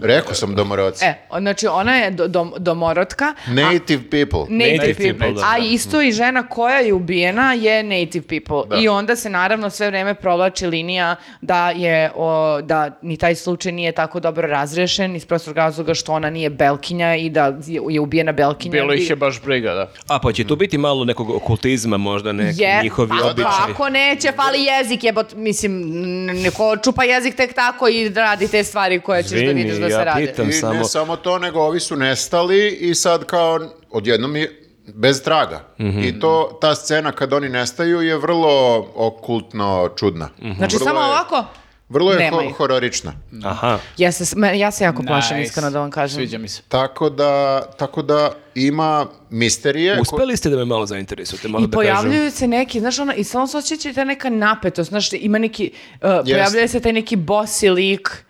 Rekao 0.03 0.33
sam 0.33 0.55
domoroci. 0.55 1.05
E, 1.05 1.13
znači 1.39 1.67
ona 1.67 1.95
je 1.95 2.11
do, 2.11 2.25
dom- 2.25 2.53
domorotka. 2.57 3.25
a- 3.25 3.51
Native 3.51 4.01
people. 4.01 4.39
Native, 4.49 4.77
Native 4.77 4.93
people. 4.95 5.09
people, 5.19 5.33
da. 5.33 5.47
A 5.47 5.57
isto 5.59 6.01
i 6.01 6.11
žena 6.11 6.43
koja 6.43 6.77
je 6.77 6.93
ubijena 6.93 7.53
je 7.53 7.83
native 7.83 8.23
people. 8.23 8.69
Da. 8.69 8.77
I 8.77 8.87
onda 8.87 9.15
se 9.15 9.29
naravno 9.29 9.69
sve 9.69 9.87
vreme 9.87 10.13
provlači 10.15 10.67
linija 10.67 11.15
da 11.41 11.69
je 11.71 12.11
o, 12.15 12.25
da 12.61 12.99
ni 13.01 13.17
taj 13.17 13.35
slučaj 13.35 13.71
nije 13.71 13.91
tako 13.91 14.19
dobro 14.19 14.47
razrešen 14.47 15.15
iz 15.15 15.25
prostog 15.25 15.55
razloga 15.55 15.93
što 15.93 16.13
ona 16.13 16.29
nije 16.29 16.49
belkinja 16.49 17.15
i 17.15 17.29
da 17.29 17.45
je, 17.63 17.81
je 17.89 17.99
ubijena 17.99 18.31
belkinja. 18.31 18.71
Bilo 18.71 18.93
ih 18.93 19.09
je 19.09 19.15
baš 19.15 19.41
briga, 19.41 19.73
da. 19.73 19.91
A 20.07 20.19
pa 20.19 20.31
će 20.31 20.43
tu 20.43 20.55
biti 20.55 20.77
malo 20.77 21.05
nekog 21.05 21.29
okultizma 21.31 21.97
možda, 21.97 22.31
neki 22.31 22.61
Je, 22.61 22.79
njihovi 22.83 23.09
pa 23.11 23.27
običaji. 23.27 23.53
kako 23.67 23.89
neće, 23.89 24.31
fali 24.31 24.63
jezik, 24.63 25.03
jebot, 25.03 25.33
mislim, 25.35 25.71
n- 25.73 26.41
neko 26.41 26.77
čupa 26.77 27.03
jezik 27.03 27.35
tek 27.35 27.53
tako 27.53 27.87
i 27.87 28.09
radi 28.09 28.47
te 28.47 28.63
stvari 28.63 28.99
koje 28.99 29.23
ćeš 29.23 29.31
da 29.31 29.37
Izvini, 29.37 29.61
vidiš 29.77 29.81
da 29.87 29.97
se 29.97 29.99
ja 29.99 30.03
rade. 30.05 30.25
pitam. 30.27 30.49
I 30.49 30.53
samo- 30.53 30.73
ne 30.73 30.85
samo 30.85 31.15
to, 31.17 31.39
nego 31.39 31.59
ovi 31.61 31.79
su 31.79 31.95
nestali 31.95 32.69
i 32.69 32.95
sad 32.95 33.25
kao 33.25 33.59
odjednom 33.91 34.35
je 34.35 34.61
bez 34.87 35.21
traga. 35.21 35.63
Mhm. 35.79 35.99
I 35.99 36.19
to, 36.19 36.57
ta 36.61 36.75
scena 36.75 37.11
kad 37.11 37.33
oni 37.33 37.49
nestaju 37.49 38.01
je 38.01 38.17
vrlo 38.17 38.51
okultno 38.95 39.89
čudna. 39.89 40.29
Znači, 40.57 40.75
Vrlo 40.75 40.85
samo 40.85 40.99
je- 40.99 41.05
ovako, 41.05 41.43
Vrlo 41.89 42.11
je 42.11 42.31
ho- 42.31 42.51
hororična. 42.51 43.13
Aha. 43.43 43.79
Ja 43.97 44.11
se, 44.11 44.25
ja 44.55 44.71
se 44.71 44.83
jako 44.83 45.03
plašim, 45.03 45.37
Nice. 45.37 45.47
iskreno 45.47 45.69
da 45.71 45.79
vam 45.79 45.91
kažem. 45.91 46.15
Sviđa 46.15 46.37
mi 46.37 46.47
se. 46.47 46.61
Tako 46.61 47.09
da, 47.09 47.61
tako 47.69 48.01
da 48.01 48.31
ima 48.55 49.05
misterije. 49.29 49.95
ko- 49.95 50.01
Uspeli 50.03 50.37
ste 50.37 50.49
da 50.49 50.57
me 50.57 50.65
malo 50.65 50.85
zainteresujete, 50.85 51.47
malo 51.47 51.63
I 51.63 51.67
da 51.67 51.77
kažem. 51.77 51.93
pojavljuju 51.95 52.31
se 52.31 52.47
neki, 52.47 52.79
znaš, 52.79 52.99
ono, 52.99 53.13
i 53.13 53.23
samo 53.23 53.47
se 53.47 53.57
osjeća 53.57 53.93
ta 53.93 54.03
neka 54.03 54.29
napetost, 54.29 54.89
znaš, 54.89 55.13
ima 55.13 55.37
neki, 55.37 55.71
uh, 55.93 55.99
pojavljuje 56.23 56.67
se 56.67 56.79
taj 56.79 56.93
neki 56.93 57.15
bosi 57.15 57.69
lik, 57.69 58.24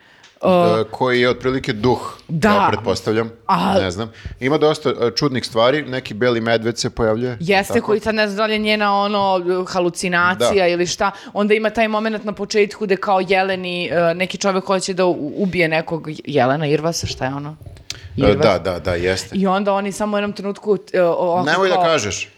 uh, 0.45 0.79
e, 0.79 0.83
koji 0.91 1.21
je 1.21 1.29
otprilike 1.29 1.73
duh, 1.73 2.17
Da. 2.27 2.49
ja 2.49 2.67
pretpostavljam, 2.71 3.31
A- 3.47 3.79
ne 3.79 3.91
znam. 3.91 4.11
Ima 4.39 4.57
dosta 4.57 4.89
e, 4.89 5.11
čudnih 5.15 5.45
stvari, 5.45 5.81
neki 5.81 6.13
beli 6.13 6.41
medved 6.41 6.77
se 6.77 6.89
pojavljuje. 6.89 7.37
Jeste 7.39 7.73
tako? 7.73 7.85
koji 7.85 7.99
sad 7.99 8.15
ne 8.15 8.27
znam 8.27 8.37
da 8.37 8.45
li 8.45 8.53
je 8.53 8.59
njena 8.59 8.93
ono 8.95 9.41
halucinacija 9.67 10.63
Da. 10.63 10.67
ili 10.67 10.87
šta. 10.87 11.11
Onda 11.33 11.53
ima 11.53 11.69
taj 11.69 11.87
moment 11.87 12.23
na 12.23 12.31
početku 12.33 12.85
gde 12.85 12.95
kao 12.97 13.21
Jeleni, 13.27 13.91
uh, 13.91 14.17
neki 14.17 14.37
čovjek 14.37 14.65
hoće 14.65 14.93
da 14.93 15.05
ubije 15.05 15.67
nekog 15.67 16.07
Jelena 16.25 16.67
Irvasa, 16.67 17.07
šta 17.07 17.25
je 17.25 17.33
ono? 17.33 17.55
E, 18.17 18.21
Irvas. 18.21 18.45
Da, 18.45 18.59
da, 18.59 18.79
da, 18.79 18.95
jeste. 18.95 19.35
I 19.35 19.47
onda 19.47 19.73
oni 19.73 19.91
samo 19.91 20.15
u 20.15 20.19
jednom 20.19 20.33
trenutku 20.33 20.71
uh, 20.71 21.45
Nemoj 21.45 21.69
da 21.69 21.75
kažeš. 21.75 22.29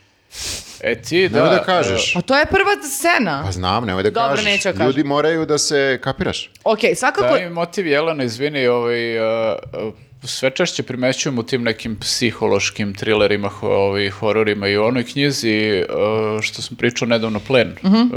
E 0.81 0.95
ti 0.97 1.29
da... 1.29 1.37
Nemoj 1.37 1.49
da 1.51 1.63
kažeš. 1.63 2.13
Pa 2.13 2.21
to 2.21 2.37
je 2.37 2.45
prva 2.45 2.71
scena. 2.91 3.41
Pa 3.45 3.51
znam, 3.51 3.85
nemoj 3.85 4.03
da 4.03 4.09
Dobro, 4.09 4.29
kažeš. 4.29 4.45
neću 4.45 4.63
da 4.63 4.73
kažem. 4.73 4.87
Ljudi 4.87 5.03
moraju 5.03 5.45
da 5.45 5.57
se 5.57 5.99
kapiraš. 6.03 6.49
Ok, 6.63 6.79
svakako... 6.95 7.27
Da, 7.27 7.39
i 7.39 7.49
motiv 7.49 7.87
Jelena, 7.87 8.23
izvini, 8.23 8.67
ovaj, 8.67 9.19
uh, 9.19 9.55
uh, 9.83 9.93
sve 10.23 10.49
češće 10.49 10.83
primećujem 10.83 11.39
u 11.39 11.43
tim 11.43 11.63
nekim 11.63 11.95
psihološkim 11.95 12.93
trilerima, 12.93 13.51
ovaj, 13.61 14.09
hororima 14.09 14.67
i 14.67 14.77
u 14.77 14.83
onoj 14.83 15.03
knjizi, 15.03 15.83
uh, 15.89 15.95
što 16.41 16.61
sam 16.61 16.77
pričao 16.77 17.07
nedavno, 17.07 17.39
Plen, 17.39 17.75
Mhm. 17.83 17.95
uh, 17.95 18.07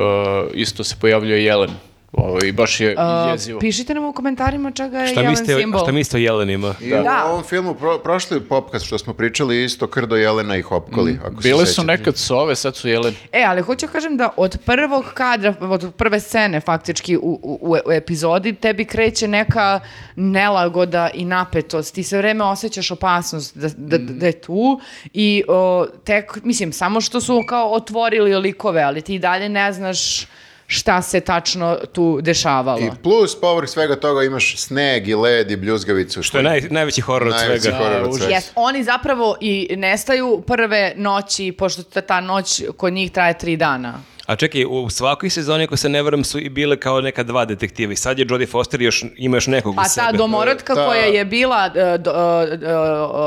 isto 0.55 0.85
se 0.85 0.97
pojavljuje 1.01 1.45
Jelen. 1.45 1.71
Ovaj, 2.13 2.53
baš 2.53 2.81
je 2.81 2.97
Uh, 2.99 3.33
jezivo. 3.33 3.61
pišite 3.61 3.95
nam 3.95 4.05
u 4.05 4.13
komentarima 4.13 4.71
čega 4.71 4.99
je 4.99 5.07
Šta 5.07 5.21
Jelen 5.21 5.31
mislite, 5.31 5.57
simbol. 5.61 5.81
šta 5.83 5.93
mislite 5.93 6.17
o 6.17 6.21
jelenima? 6.21 6.75
I 6.81 6.91
Da. 6.91 7.25
u 7.27 7.31
ovom 7.31 7.45
filmu, 7.45 7.75
pro, 7.75 7.99
prošli 7.99 8.41
popkast 8.41 8.87
što 8.87 8.99
smo 8.99 9.15
pričali, 9.15 9.65
isto 9.65 9.87
Krdo 9.87 10.17
Jelena 10.17 10.57
i 10.57 10.63
Hopkoli, 10.63 11.19
ako 11.25 11.43
se 11.43 11.49
Bile 11.49 11.67
su 11.67 11.85
nekad 11.85 12.17
sove, 12.17 12.57
sad 12.57 12.77
su 12.77 12.89
Jelen. 12.89 13.15
E, 13.33 13.45
ali 13.47 13.63
hoću 13.63 13.87
kažem 13.93 14.17
da 14.17 14.29
od 14.37 14.59
prvog 14.65 15.05
kadra, 15.15 15.55
od 15.61 15.93
prve 15.97 16.21
scene 16.21 16.61
faktički 16.61 17.17
u, 17.17 17.21
u, 17.43 17.77
u 17.87 17.93
epizodi, 17.93 18.53
tebi 18.53 18.85
kreće 18.85 19.29
neka 19.29 19.81
nelagoda 20.17 21.11
i 21.15 21.25
napetost. 21.25 21.95
Ti 21.95 22.03
sve 22.03 22.19
vreme 22.19 22.45
osjećaš 22.45 22.91
opasnost 22.91 23.57
da, 23.57 23.69
da, 23.77 23.99
da 23.99 24.27
je 24.27 24.41
tu 24.41 24.81
i 25.13 25.45
o, 25.49 25.87
tek, 26.05 26.45
mislim, 26.45 26.73
samo 26.73 27.01
što 27.01 27.21
su 27.21 27.43
kao 27.47 27.73
otvorili 27.73 28.37
likove, 28.37 28.83
ali 28.83 29.03
ti 29.03 29.15
i 29.15 29.19
dalje 29.19 29.49
ne 29.49 29.73
znaš 29.73 30.27
šta 30.71 31.03
se 31.03 31.21
tačno 31.21 31.79
tu 31.93 32.21
dešavalo. 32.23 32.79
I 32.81 32.91
plus, 33.03 33.41
povrh 33.41 33.69
svega 33.69 33.97
toga 33.97 34.23
imaš 34.23 34.57
sneg 34.57 35.09
i 35.09 35.15
led 35.15 35.51
i 35.51 35.57
bljuzgavicu. 35.57 36.23
Što 36.23 36.39
je 36.39 36.45
naj, 36.45 36.61
najveći 36.71 37.01
horor 37.01 37.29
od 37.29 37.35
Najveći 37.35 37.63
svega. 37.63 37.77
horor 37.79 38.03
od 38.03 38.17
svega. 38.17 38.35
Jes, 38.35 38.51
oni 38.55 38.85
zapravo 38.85 39.37
i 39.41 39.75
nestaju 39.77 40.43
prve 40.47 40.93
noći, 40.97 41.53
pošto 41.53 41.83
ta, 41.83 42.01
ta 42.01 42.21
noć 42.21 42.63
kod 42.77 42.93
njih 42.93 43.11
traje 43.11 43.39
tri 43.39 43.57
dana. 43.57 43.95
A 44.31 44.37
čekaj, 44.37 44.65
u 44.65 44.91
svakoj 44.91 45.31
sezoni, 45.31 45.65
ako 45.65 45.77
se 45.77 45.89
ne 45.89 46.03
varam, 46.03 46.25
su 46.25 46.39
i 46.39 46.49
bile 46.49 46.77
kao 46.77 47.01
neka 47.01 47.23
dva 47.23 47.45
detektiva. 47.45 47.93
I 47.93 47.97
sad 47.97 48.19
je 48.19 48.27
Jodie 48.31 48.47
Foster 48.47 48.83
još, 48.83 49.05
ima 49.17 49.37
još 49.37 49.47
nekog 49.47 49.75
Pa 49.75 49.81
u 49.81 49.85
ta 49.85 49.89
sebe. 49.89 50.19
domorotka 50.19 50.75
Ta- 50.75 50.87
koja 50.87 51.03
je 51.03 51.25
bila 51.25 51.69
do- 51.99 52.11
e, 52.11 52.59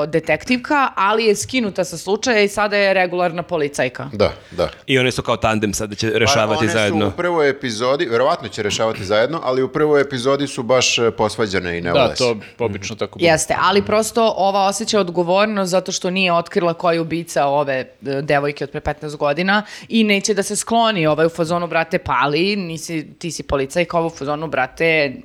e, 0.04 0.08
detektivka, 0.08 0.92
ali 0.96 1.26
je 1.26 1.36
skinuta 1.36 1.84
sa 1.84 1.98
slučaja 1.98 2.42
i 2.42 2.48
sada 2.48 2.78
je 2.78 2.94
regularna 2.94 3.44
policajka. 3.44 4.10
Da, 4.14 4.32
da. 4.52 4.70
I 4.88 5.00
one 5.00 5.12
su 5.12 5.22
kao 5.22 5.38
tandem 5.38 5.74
sad 5.74 5.90
da 5.90 5.96
će 5.96 6.10
rešavati 6.10 6.56
Pa 6.56 6.60
one 6.62 6.72
zajedno. 6.72 7.02
su 7.02 7.08
u 7.08 7.12
prvoj 7.12 7.50
epizodi, 7.50 8.06
verovatno 8.06 8.48
će 8.48 8.64
rešavati 8.64 9.06
zajedno, 9.06 9.40
ali 9.44 9.64
u 9.64 9.68
prvoj 9.68 10.02
epizodi 10.02 10.48
su 10.48 10.64
baš 10.64 11.00
e, 11.00 11.12
posvađane 11.12 11.78
i 11.78 11.82
ne 11.82 11.92
Da, 11.92 12.14
to 12.16 12.36
obično 12.60 12.96
tako 12.96 13.20
bude. 13.20 13.26
Jeste, 13.26 13.56
ali 13.60 13.82
prosto 13.82 14.34
ova 14.38 14.62
osjeća 14.62 15.00
odgovornost 15.00 15.72
zato 15.72 15.92
što 15.92 16.10
nije 16.10 16.34
otkrila 16.34 16.74
ko 16.74 16.92
je 16.92 17.02
ubica 17.02 17.46
ove 17.46 17.74
e, 17.74 17.88
devojke 18.22 18.64
od 18.64 18.70
pre 18.70 18.82
15 18.82 19.16
godina 19.16 19.64
i 19.90 20.04
neće 20.04 20.34
da 20.34 20.44
se 20.44 20.56
skloni 20.56 20.93
ovaj 21.08 21.26
u 21.26 21.30
fazonu, 21.30 21.68
brate, 21.68 21.98
pali, 21.98 22.56
nisi, 22.56 23.14
ti 23.20 23.32
si 23.32 23.44
policajka, 23.44 23.98
ovo 23.98 24.08
u 24.08 24.10
fazonu, 24.10 24.48
brate, 24.48 25.16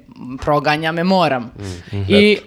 proganja 0.44 0.92
me 0.92 1.04
moram. 1.04 1.50
I 2.08 2.38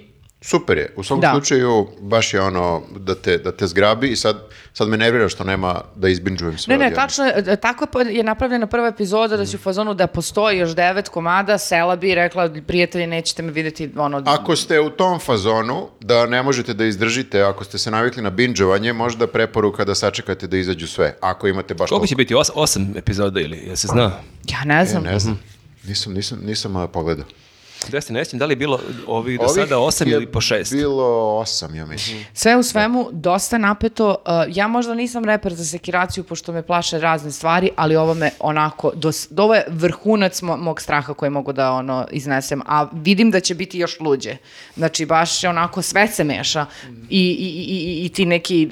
Super 0.44 0.78
je. 0.78 0.94
U 0.96 1.04
svakom 1.04 1.22
Da. 1.22 1.32
slučaju, 1.32 1.88
baš 2.00 2.34
je 2.34 2.42
ono 2.42 2.82
da 2.98 3.16
te, 3.16 3.38
da 3.38 3.52
te 3.52 3.68
zgrabi 3.68 4.08
i 4.08 4.16
sad, 4.16 4.38
sad 4.74 4.88
me 4.88 4.98
nervira 4.98 5.30
što 5.30 5.44
nema 5.44 5.82
da 5.96 6.10
izbinđujem 6.10 6.58
sve 6.58 6.78
Ne, 6.78 6.80
ne, 6.80 6.96
tačno 6.96 7.26
je, 7.26 7.34
e, 7.38 7.56
tako 7.56 8.00
je 8.00 8.24
napravljena 8.24 8.68
prva 8.68 8.88
epizoda 8.88 9.38
da 9.38 9.46
si 9.46 9.56
u 9.56 9.60
fazonu 9.60 9.94
da 9.94 10.08
postoji 10.08 10.58
još 10.58 10.72
devet 10.72 11.10
komada, 11.10 11.58
sela 11.58 11.96
bi 11.96 12.16
rekla, 12.16 12.50
prijatelji, 12.68 13.08
nećete 13.08 13.44
me 13.44 13.52
vidjeti, 13.52 13.90
ono, 13.98 14.24
Ako 14.26 14.56
ste 14.56 14.80
u 14.80 14.90
tom 14.90 15.20
fazonu 15.20 15.88
da 16.00 16.26
ne 16.26 16.44
možete 16.44 16.74
da 16.74 16.86
izdržite, 16.86 17.42
ako 17.42 17.64
ste 17.64 17.78
se 17.78 17.92
navikli 17.92 18.24
na 18.24 18.30
binđovanje, 18.30 18.94
možda 18.94 19.28
preporuka 19.28 19.86
da 19.86 19.96
sačekate 19.96 20.48
da 20.48 20.58
izađu 20.58 20.88
sve. 20.88 21.16
Ako 21.22 21.48
imate 21.48 21.74
baš 21.74 21.90
Koliko 21.90 22.08
će 22.08 22.16
biti? 22.16 22.36
Os, 22.36 22.52
osam 22.56 22.94
epizoda 22.96 23.40
ili, 23.40 23.68
ja 23.68 23.76
se 23.76 23.88
zna? 23.88 24.12
ja 24.44 24.64
ne 24.66 24.82
E, 24.82 24.86
znam. 24.86 25.04
ne 25.04 25.20
znam. 25.20 25.40
Nisam, 25.84 26.14
nisam, 26.14 26.40
nisam 26.44 26.88
pogledao. 26.94 27.26
Da 27.84 28.02
se 28.02 28.14
ne 28.14 28.26
sjećam, 28.26 28.40
da 28.40 28.46
li 28.46 28.52
je 28.52 28.58
bilo 28.58 28.80
ovih 29.08 29.40
do 29.40 29.46
Ovih 29.46 29.56
sada 29.56 29.80
osam 29.80 30.08
ili 30.10 30.26
po 30.28 30.42
šest? 30.42 30.74
Bilo 30.74 31.06
osam, 31.34 31.76
ja 31.76 31.86
mislim. 31.86 32.26
Sve 32.34 32.56
u 32.56 32.64
svemu, 32.64 33.10
dosta 33.12 33.58
napeto. 33.58 34.10
Uh, 34.10 34.16
ja 34.50 34.68
možda 34.68 34.94
nisam 34.94 35.26
reper 35.26 35.54
za 35.54 35.66
sekiraciju, 35.66 36.24
pošto 36.24 36.52
me 36.52 36.62
plaše 36.64 37.00
razne 37.00 37.32
stvari, 37.32 37.70
ali 37.76 37.96
ovo 37.96 38.14
me 38.14 38.32
onako, 38.40 38.92
dos, 38.96 39.28
ovo 39.38 39.56
je 39.56 39.66
vrhunac 39.70 40.42
mo- 40.42 40.58
mog 40.58 40.82
straha 40.82 41.14
koji 41.14 41.30
mogu 41.30 41.54
da 41.54 41.72
ono 41.72 42.08
iznesem, 42.12 42.62
a 42.66 42.88
vidim 42.94 43.32
da 43.32 43.40
će 43.40 43.56
biti 43.56 43.80
još 43.80 44.00
luđe. 44.00 44.38
Znači, 44.76 45.06
baš 45.06 45.44
je 45.44 45.50
onako 45.50 45.82
sve 45.82 46.08
se 46.08 46.24
meša 46.24 46.66
i, 47.10 47.20
i, 47.20 47.46
i, 47.46 48.02
i- 48.02 48.06
i 48.06 48.10
ti 48.10 48.26
neki 48.26 48.70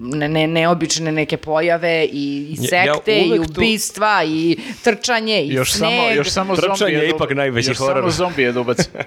ne, 0.00 0.28
ne, 0.28 0.46
neobične 0.46 1.12
neke 1.12 1.36
pojave 1.36 2.04
i, 2.04 2.08
i 2.12 2.56
Ja- 2.62 2.78
ja 2.80 2.94
sekte 2.94 3.16
i 3.16 3.28
uvek 3.28 3.42
tu- 3.44 3.52
ubistva 3.52 4.24
i 4.24 4.56
trčanje 4.82 5.42
i 5.42 5.48
Još 5.48 5.72
sneg. 5.72 5.90
samo, 5.90 6.10
još 6.10 6.28
samo 6.28 6.56
Trčanje 6.56 6.92
je 6.92 7.08
ipak 7.10 7.30
najveći 7.30 7.70
još 7.70 7.78
horor. 7.78 8.12
samo 8.12 8.31
zombije 8.32 8.52
da 8.52 8.60
ubaci. 8.60 8.88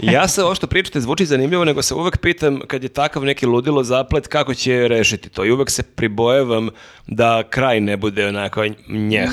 Ja 0.00 0.28
se 0.28 0.44
ovo 0.44 0.54
što 0.54 0.66
pričate 0.66 1.00
zvuči 1.00 1.26
zanimljivo, 1.26 1.64
nego 1.64 1.82
se 1.82 1.94
uvek 1.94 2.16
pitam 2.16 2.60
kad 2.66 2.82
je 2.82 2.88
takav 2.88 3.24
neki 3.24 3.46
ludilo 3.46 3.84
zaplet 3.84 4.26
kako 4.26 4.54
će 4.54 4.88
rešiti 4.88 5.28
to. 5.28 5.44
I 5.44 5.50
uvek 5.50 5.70
se 5.70 5.82
pribojevam 5.82 6.70
da 7.06 7.42
kraj 7.50 7.80
ne 7.80 7.96
bude 7.96 8.26
onako 8.26 8.64
njeh. 8.88 9.30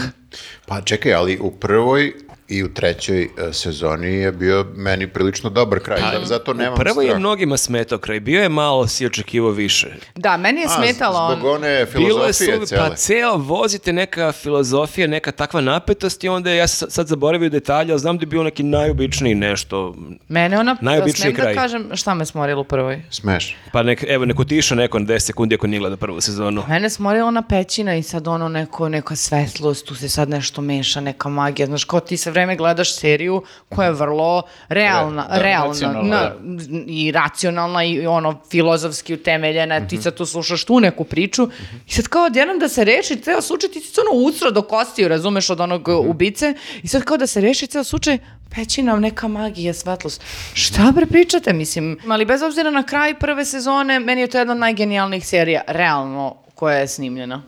Pa 0.65 0.81
čekaj, 0.81 1.13
ali 1.13 1.39
u 1.41 1.51
prvoj 1.51 2.13
i 2.47 2.63
u 2.63 2.69
trećoj 2.69 3.23
e, 3.23 3.27
sezoni 3.53 4.07
je 4.07 4.31
bio 4.31 4.65
meni 4.75 5.07
prilično 5.07 5.49
dobar 5.49 5.79
kraj, 5.79 5.99
za- 6.01 6.25
zato 6.25 6.53
nemam 6.53 6.75
Prvo 6.75 7.01
je 7.01 7.07
strah. 7.07 7.19
mnogima 7.19 7.57
smetao 7.57 7.97
kraj, 7.97 8.19
bio 8.19 8.41
je 8.41 8.49
malo 8.49 8.87
si 8.87 9.05
očekivao 9.05 9.51
više. 9.51 9.87
Da, 10.15 10.37
meni 10.37 10.59
je 10.59 10.65
A, 10.65 10.69
smetalo 10.69 11.19
on. 11.19 11.35
Zbog 11.35 11.45
one 11.47 11.61
Bilo 11.61 11.69
je 11.69 11.85
filozofije 11.85 12.33
suvi- 12.51 12.67
cele. 12.67 12.89
pa 12.89 12.95
ceo 12.95 13.35
vozite 13.35 13.93
neka 13.93 14.31
filozofija, 14.33 15.07
neka 15.07 15.31
takva 15.31 15.61
napetost 15.61 16.23
i 16.23 16.29
onda 16.29 16.51
ja 16.51 16.67
sam 16.67 16.89
sad 16.89 17.07
zaboravio 17.07 17.49
detalje, 17.49 17.91
ali 17.91 17.99
znam 17.99 18.17
da 18.17 18.21
je 18.21 18.27
bio 18.27 18.43
neki 18.43 18.63
najobičniji 18.63 19.35
nešto. 19.35 19.95
Mene 20.27 20.59
ona, 20.59 20.77
Najobičniji 20.81 21.21
smem 21.23 21.35
kraj. 21.35 21.53
da 21.53 21.61
kažem 21.61 21.89
šta 21.93 22.13
me 22.13 22.25
smorilo 22.25 22.61
u 22.61 22.65
prvoj? 22.65 23.01
Smeš. 23.11 23.55
Pa 23.71 23.83
nek, 23.83 24.05
evo, 24.07 24.25
neko 24.25 24.43
tiša 24.45 24.75
neko 24.75 24.99
na 24.99 25.05
10 25.05 25.19
sekundi 25.19 25.55
ako 25.55 25.67
nije 25.67 25.79
gleda 25.79 25.97
prvu 25.97 26.21
sezonu. 26.21 26.63
Mene 26.67 26.89
smorila 26.89 27.25
ona 27.25 27.41
pećina 27.41 27.95
i 27.95 28.03
sad 28.03 28.27
ono 28.27 28.49
neko, 28.49 28.89
neka 28.89 29.15
svetlost, 29.15 29.85
tu 29.85 29.95
se 29.95 30.09
sad 30.09 30.29
nešto 30.29 30.61
meša, 30.61 31.01
neka 31.01 31.29
magija. 31.29 31.65
Znaš, 31.65 31.83
kao 31.83 31.99
ti 31.99 32.17
sve 32.17 32.34
vreme 32.35 32.55
gledaš 32.55 32.95
seriju 32.95 33.41
koja 33.69 33.85
je 33.85 33.93
vrlo 33.93 34.41
realna, 34.69 35.21
Re- 35.23 35.35
da, 35.35 35.41
realna 35.41 35.67
racionalna, 35.67 36.31
na- 36.39 36.63
i 36.87 37.11
racionalna 37.11 37.83
i 37.83 38.07
ono 38.07 38.41
filozofski 38.51 39.13
utemeljena. 39.13 39.87
Ti 39.87 39.97
sad 39.97 40.15
tu 40.15 40.25
slušaš 40.25 40.63
tu 40.65 40.79
neku 40.79 41.03
priču 41.03 41.47
i 41.87 41.91
sad 41.91 42.07
kao 42.07 42.25
odjednom 42.25 42.59
da 42.59 42.69
se 42.69 42.83
reši 42.83 43.15
ceo 43.17 43.41
slučaj, 43.41 43.69
ti 43.69 43.79
si 43.79 43.99
ono 44.01 44.21
usro 44.21 44.51
do 44.51 44.61
kostiju, 44.63 45.07
razumeš, 45.07 45.49
od 45.49 45.59
onog 45.61 45.87
ubice 45.99 46.53
i 46.83 46.87
sad 46.87 47.03
kao 47.03 47.17
da 47.17 47.27
se 47.27 47.41
reši 47.41 47.67
ceo 47.67 47.83
slučaj, 47.83 48.17
pećina, 48.49 48.95
neka 48.95 49.27
magija, 49.27 49.73
svetlost. 49.73 50.21
Šta 50.53 50.91
bre 50.91 51.05
pričate, 51.05 51.53
mislim? 51.53 51.97
Ali 52.07 52.25
bez 52.25 52.41
obzira 52.41 52.71
na 52.71 52.83
kraj 52.83 53.13
prve 53.15 53.45
sezone, 53.45 53.99
meni 53.99 54.21
je 54.21 54.27
to 54.27 54.37
jedna 54.37 54.53
od 54.53 54.59
najgenijalnijih 54.59 55.27
serija, 55.27 55.61
realno, 55.67 56.35
koja 56.55 56.77
je 56.77 56.87
snimljena. 56.87 57.43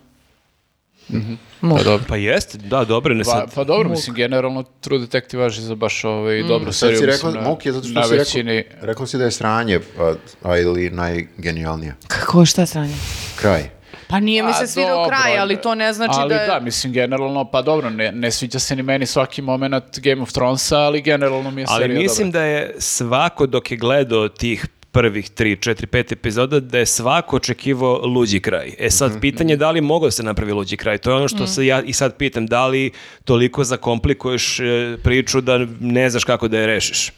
Pa 1.62 1.84
dobro. 1.84 2.06
Pa 2.08 2.16
jeste, 2.16 2.58
da, 2.58 2.84
dobro, 2.84 3.14
ne 3.14 3.24
Pa, 3.24 3.30
sad. 3.30 3.56
pa 3.56 3.64
dobro, 3.64 3.90
mislim, 3.90 4.16
generalno 4.16 4.64
True 4.64 5.00
Detective 5.00 5.44
važi 5.44 5.62
za 5.62 5.76
baš 5.76 6.04
ovaj, 6.04 6.44
dobru 6.44 6.72
Sad 6.72 6.80
seriju. 6.80 6.98
si 6.98 7.06
mislim, 7.06 7.32
rekla, 7.32 7.42
na- 7.42 7.50
Muk 7.50 7.66
je 7.66 7.72
zato 7.72 7.88
što 7.88 8.04
si 8.04 8.16
većini... 8.16 8.54
rekla, 8.54 8.78
rekla 8.82 9.08
si 9.08 9.18
da 9.18 9.24
je 9.24 9.32
sranje, 9.32 9.80
a, 10.00 10.14
a 10.44 10.58
ili 10.58 10.90
najgenijalnije. 10.90 11.96
Kako, 12.08 12.46
šta 12.46 12.66
sranje? 12.66 12.96
Kraj. 13.36 13.70
Pa 14.10 14.20
nije 14.20 14.44
mi 14.44 14.54
se 14.54 14.68
svirao 14.68 14.96
dobro, 14.96 15.10
kraj, 15.10 15.38
ali 15.38 15.56
to 15.56 15.76
ne 15.76 15.94
znači 15.94 16.14
ali 16.16 16.30
da 16.30 16.42
je... 16.42 16.48
da, 16.48 16.60
mislim, 16.60 16.94
generalno, 16.94 17.46
pa 17.46 17.62
dobro, 17.62 17.90
ne, 17.90 18.12
ne 18.12 18.32
sviđa 18.32 18.60
se 18.60 18.76
ni 18.76 18.84
meni 18.84 19.06
svaki 19.06 19.42
moment 19.42 20.00
Game 20.00 20.22
of 20.22 20.32
Thronesa, 20.32 20.78
ali 20.78 21.02
generalno 21.02 21.52
mi 21.52 21.62
je 21.62 21.66
Ali 21.70 21.84
serija 21.84 22.00
mislim 22.00 22.32
dobra. 22.32 22.42
da 22.42 22.46
je 22.46 22.76
svako 22.80 23.46
dok 23.46 23.72
je 23.72 23.78
gledao 23.78 24.30
tih 24.30 24.66
prvih 24.92 25.32
3, 25.32 25.70
4, 25.70 25.86
5 25.86 26.14
epizoda 26.14 26.60
da 26.60 26.78
je 26.78 26.86
svako 26.86 27.36
očekivao 27.36 28.06
luđi 28.06 28.40
kraj. 28.40 28.74
E 28.80 28.90
sad, 28.90 29.22
pitanje 29.22 29.54
je 29.54 29.58
da 29.58 29.72
li 29.72 29.82
mogao 29.82 30.08
da 30.08 30.12
se 30.12 30.24
napravi 30.24 30.52
luđi 30.52 30.78
kraj. 30.78 30.98
To 30.98 31.10
je 31.10 31.16
ono 31.16 31.28
što 31.28 31.48
se 31.48 31.66
ja 31.66 31.82
i 31.82 31.94
sad 31.94 32.18
pitam, 32.18 32.48
da 32.48 32.68
li 32.68 32.92
toliko 33.24 33.64
zakomplikuješ 33.64 34.60
e, 34.60 34.98
priču 35.04 35.42
da 35.42 35.60
ne 35.80 36.10
znaš 36.10 36.24
kako 36.24 36.48
da 36.48 36.60
je 36.60 36.68
rešiš. 36.68 37.12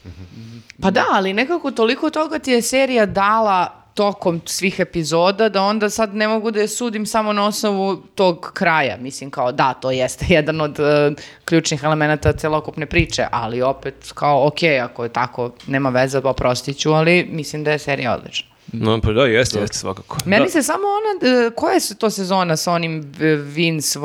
Pa 0.82 0.92
da, 0.92 1.06
ali 1.12 1.34
nekako 1.34 1.72
toliko 1.72 2.10
toga 2.10 2.40
ti 2.40 2.52
je 2.52 2.62
serija 2.62 3.06
dala 3.06 3.79
tokom 4.00 4.42
svih 4.46 4.80
epizoda 4.80 5.50
da 5.50 5.64
onda 5.64 5.90
sad 5.90 6.16
ne 6.16 6.28
mogu 6.28 6.52
da 6.52 6.60
je 6.60 6.68
sudim 6.68 7.06
samo 7.06 7.34
na 7.34 7.46
osnovu 7.46 7.96
tog 8.16 8.52
kraja. 8.54 8.98
Mislim 8.98 9.30
kao 9.30 9.52
da, 9.52 9.74
to 9.74 9.92
jeste 9.92 10.26
jedan 10.38 10.62
od 10.62 10.80
e, 10.80 11.12
ključnih 11.46 11.84
elemenata 11.84 12.34
celokupne 12.34 12.86
priče, 12.86 13.26
ali 13.32 13.62
opet 13.62 14.12
kao 14.14 14.48
ok, 14.48 14.64
ako 14.84 15.04
je 15.04 15.10
tako, 15.10 15.52
nema 15.68 15.90
veze, 15.90 16.22
oprostit 16.24 16.78
ću, 16.78 16.92
ali 16.92 17.28
mislim 17.32 17.64
da 17.64 17.72
je 17.72 17.80
serija 17.80 18.16
odlična. 18.16 18.49
No, 18.74 19.02
pa 19.02 19.12
da, 19.12 19.22
jeste, 19.22 19.60
jeste 19.60 19.78
svakako. 19.78 20.18
Meni 20.26 20.46
Da. 20.46 20.50
se 20.50 20.64
samo 20.64 20.84
ona, 20.84 21.38
e, 21.48 21.52
koja 21.52 21.74
je 21.74 21.96
to 21.98 22.10
sezona 22.10 22.58
sa 22.58 22.72
onim 22.72 23.14
e, 23.22 23.26
Vince? 23.26 24.00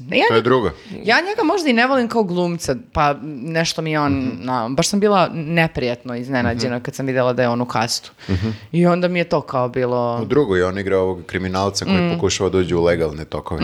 Ne, 0.00 0.18
ja, 0.18 0.24
To 0.28 0.34
je 0.34 0.42
druga. 0.42 0.72
ja 1.04 1.16
njega 1.18 1.42
možda 1.44 1.68
i 1.68 1.72
ne 1.72 1.86
volim 1.86 2.08
kao 2.08 2.22
glumca, 2.22 2.76
pa 2.92 3.14
nešto 3.22 3.82
mi 3.82 3.92
je 3.92 4.00
on, 4.00 4.30
na, 4.34 4.68
baš 4.68 4.88
sam 4.88 5.00
bila 5.00 5.28
neprijatno 5.34 6.16
iznenađena 6.16 6.80
kad 6.80 6.94
sam 6.94 7.06
vidjela 7.06 7.32
da 7.32 7.42
je 7.42 7.48
on 7.48 7.60
u 7.60 7.66
kastu. 7.66 8.10
I 8.72 8.86
onda 8.86 9.08
mi 9.08 9.18
je 9.18 9.24
to 9.24 9.40
kao 9.40 9.68
bilo... 9.68 10.18
U 10.22 10.24
drugoj 10.24 10.62
on 10.62 10.78
igra 10.78 10.98
ovog 10.98 11.22
kriminalca 11.26 11.84
koji 11.84 11.96
Mm. 11.98 12.14
pokušava 12.14 12.50
da 12.50 12.58
uđe 12.58 12.74
u 12.74 12.84
legalne 12.84 13.24
tokove. 13.24 13.60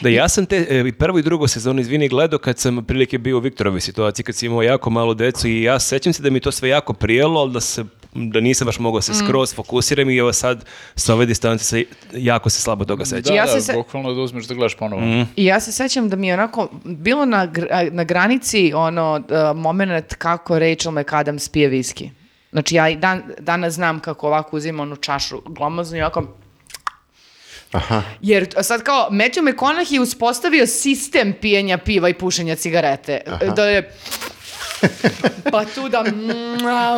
Da, 0.00 0.08
ja 0.08 0.28
sam 0.28 0.46
te 0.46 0.66
e, 0.70 0.84
i 0.88 0.92
prvu 0.92 1.18
i 1.18 1.22
drugu 1.22 1.46
sezonu, 1.48 1.80
izvini, 1.80 2.08
gledao 2.08 2.38
kad 2.38 2.58
sam 2.58 2.84
prilike 2.84 3.18
bio 3.18 3.36
u 3.36 3.40
Viktorovoj 3.40 3.80
situaciji, 3.80 4.24
kad 4.24 4.34
sam 4.34 4.46
imao 4.46 4.62
jako 4.62 4.90
malo 4.90 5.14
decu 5.14 5.48
i 5.48 5.62
ja 5.62 5.80
sećam 5.80 6.12
se 6.12 6.22
da 6.22 6.30
mi 6.30 6.40
to 6.40 6.52
sve 6.52 6.68
jako 6.68 6.92
prijelo, 6.92 7.40
ali 7.40 7.52
da 7.52 7.60
se 7.60 7.84
da 8.12 8.40
nisam 8.40 8.66
baš 8.66 8.78
mogao 8.78 8.98
Mm. 8.98 9.02
se 9.02 9.14
skroz 9.16 9.54
fokusiram 9.54 10.10
i 10.10 10.16
evo 10.16 10.32
sad 10.32 10.64
sa 10.96 11.14
ove 11.14 11.26
distance 11.26 11.64
se, 11.64 11.84
jako 12.12 12.50
se 12.50 12.60
slabo 12.60 12.84
toga 12.84 13.04
sećam. 13.04 13.22
Da, 13.24 13.34
Ja 13.34 13.46
da, 13.46 13.52
se 13.52 13.60
se- 13.60 13.72
bukvalno 13.72 14.14
da 14.14 14.20
uzmeš 14.20 14.44
da 14.44 14.54
gledaš 14.54 14.74
ponovo. 14.74 15.02
I 15.36 15.44
ja 15.44 15.60
se 15.60 15.72
sećam 15.72 16.08
da 16.08 16.16
mi 16.16 16.28
je 16.28 16.34
onako 16.34 16.68
bilo 16.84 17.24
na, 17.24 17.48
na 17.90 18.04
granici 18.04 18.72
ono 18.74 19.14
uh, 19.52 19.56
moment 19.56 20.14
kako 20.14 20.58
Rachel 20.58 20.92
McAdams 20.92 21.48
pije 21.48 21.68
viski. 21.68 22.10
Znači 22.52 22.74
ja 22.74 22.88
i 22.88 22.96
dan, 22.96 23.22
danas 23.38 23.74
znam 23.74 24.00
kako 24.00 24.26
ovako 24.26 24.56
uzima 24.56 24.82
onu 24.82 24.96
čašu 24.96 25.40
glomaznu 25.46 25.98
i 25.98 26.02
ovako 26.02 26.26
Aha. 27.72 28.02
Jer 28.20 28.48
sad 28.62 28.82
kao, 28.82 29.08
Matthew 29.10 29.42
McConaughey 29.44 30.00
uspostavio 30.00 30.66
sistem 30.66 31.32
pijenja 31.32 31.78
piva 31.78 32.08
i 32.08 32.14
pušenja 32.14 32.56
cigarete. 32.56 33.20
Da 33.56 33.64
je 33.64 33.92
pa 35.52 35.64
tu 35.64 35.88
da 35.88 36.04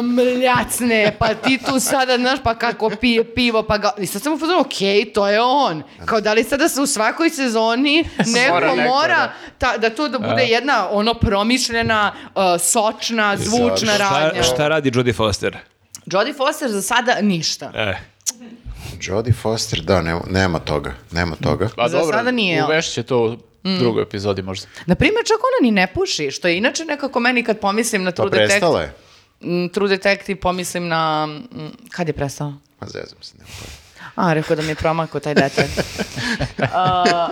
mljacne, 0.03 1.17
pa 1.19 1.35
ti 1.35 1.59
tu 1.67 1.81
sada, 1.81 2.17
znaš, 2.19 2.39
pa 2.45 2.55
kako 2.55 2.91
pije 2.91 3.35
pivo, 3.35 3.63
pa 3.63 3.79
ga... 3.79 3.93
I 3.99 4.07
sad 4.07 4.23
sam 4.23 4.33
upozorila, 4.33 4.61
okej, 4.61 5.13
to 5.13 5.29
je 5.29 5.41
on. 5.41 5.83
Kao 6.05 6.21
da 6.21 6.33
li 6.33 6.45
sada 6.45 6.69
se 6.69 6.81
u 6.81 6.87
svakoj 6.87 7.31
sezoni 7.31 8.05
neko 8.19 8.55
Mora 8.55 8.75
mora, 8.75 9.21
neko, 9.23 9.33
ta, 9.59 9.77
da 9.79 9.91
to 9.91 10.09
da 10.09 10.19
bude 10.19 10.43
jedna 10.43 10.89
ono 10.91 11.15
promišljena, 11.15 12.13
uh, 12.35 12.43
sočna, 12.61 13.37
zvučna 13.37 13.97
radnja. 13.97 14.43
Šta, 14.43 14.55
šta 14.55 14.69
radi 14.69 14.93
Jodie 14.95 15.13
Foster? 15.13 15.59
Jodie 16.07 16.35
Foster 16.35 16.71
za 16.71 16.83
sada 16.83 17.21
ništa. 17.21 17.73
E, 17.75 17.95
Jodie 19.01 19.33
Foster, 19.33 19.81
da, 19.81 20.03
nema, 20.03 20.21
nema 20.31 20.59
toga. 20.59 20.95
Nema 21.11 21.37
toga. 21.37 21.69
A 21.77 21.89
Za 21.89 21.99
dobro, 21.99 22.17
sada 22.17 22.31
nije, 22.31 22.65
uvešće 22.65 23.03
to 23.03 23.25
u 23.25 23.37
drugoj 23.79 24.03
epizodi 24.03 24.43
možda. 24.43 24.67
Na 24.87 24.95
primjer, 24.95 25.25
čak 25.27 25.37
ona 25.39 25.63
ni 25.63 25.71
ne 25.73 25.87
puši, 25.87 26.31
što 26.31 26.49
je 26.49 26.59
inače 26.59 26.85
nekako 26.85 27.21
meni 27.21 27.43
kad 27.43 27.59
pomislim 27.59 28.03
na 28.05 28.11
Pa 28.11 28.15
True 28.15 28.31
Detective. 28.31 28.49
prestala 28.51 28.81
je. 28.81 28.93
Mm, 29.43 29.69
True 29.69 29.89
Detective 29.89 30.41
pomislim 30.41 30.89
na... 30.89 31.27
mm, 31.27 31.69
Kad 31.91 32.09
je 32.09 32.13
prestao? 32.15 32.53
Ma 32.81 32.87
zezam 32.87 33.19
se. 33.21 33.35
nema 33.39 33.51
pojma. 33.51 33.83
A, 34.17 34.33
rekao 34.33 34.57
da 34.57 34.63
mi 34.63 34.69
je 34.69 34.75
promakao 34.75 35.21
taj 35.21 35.35
detalj. 35.35 35.69
A, 36.75 37.29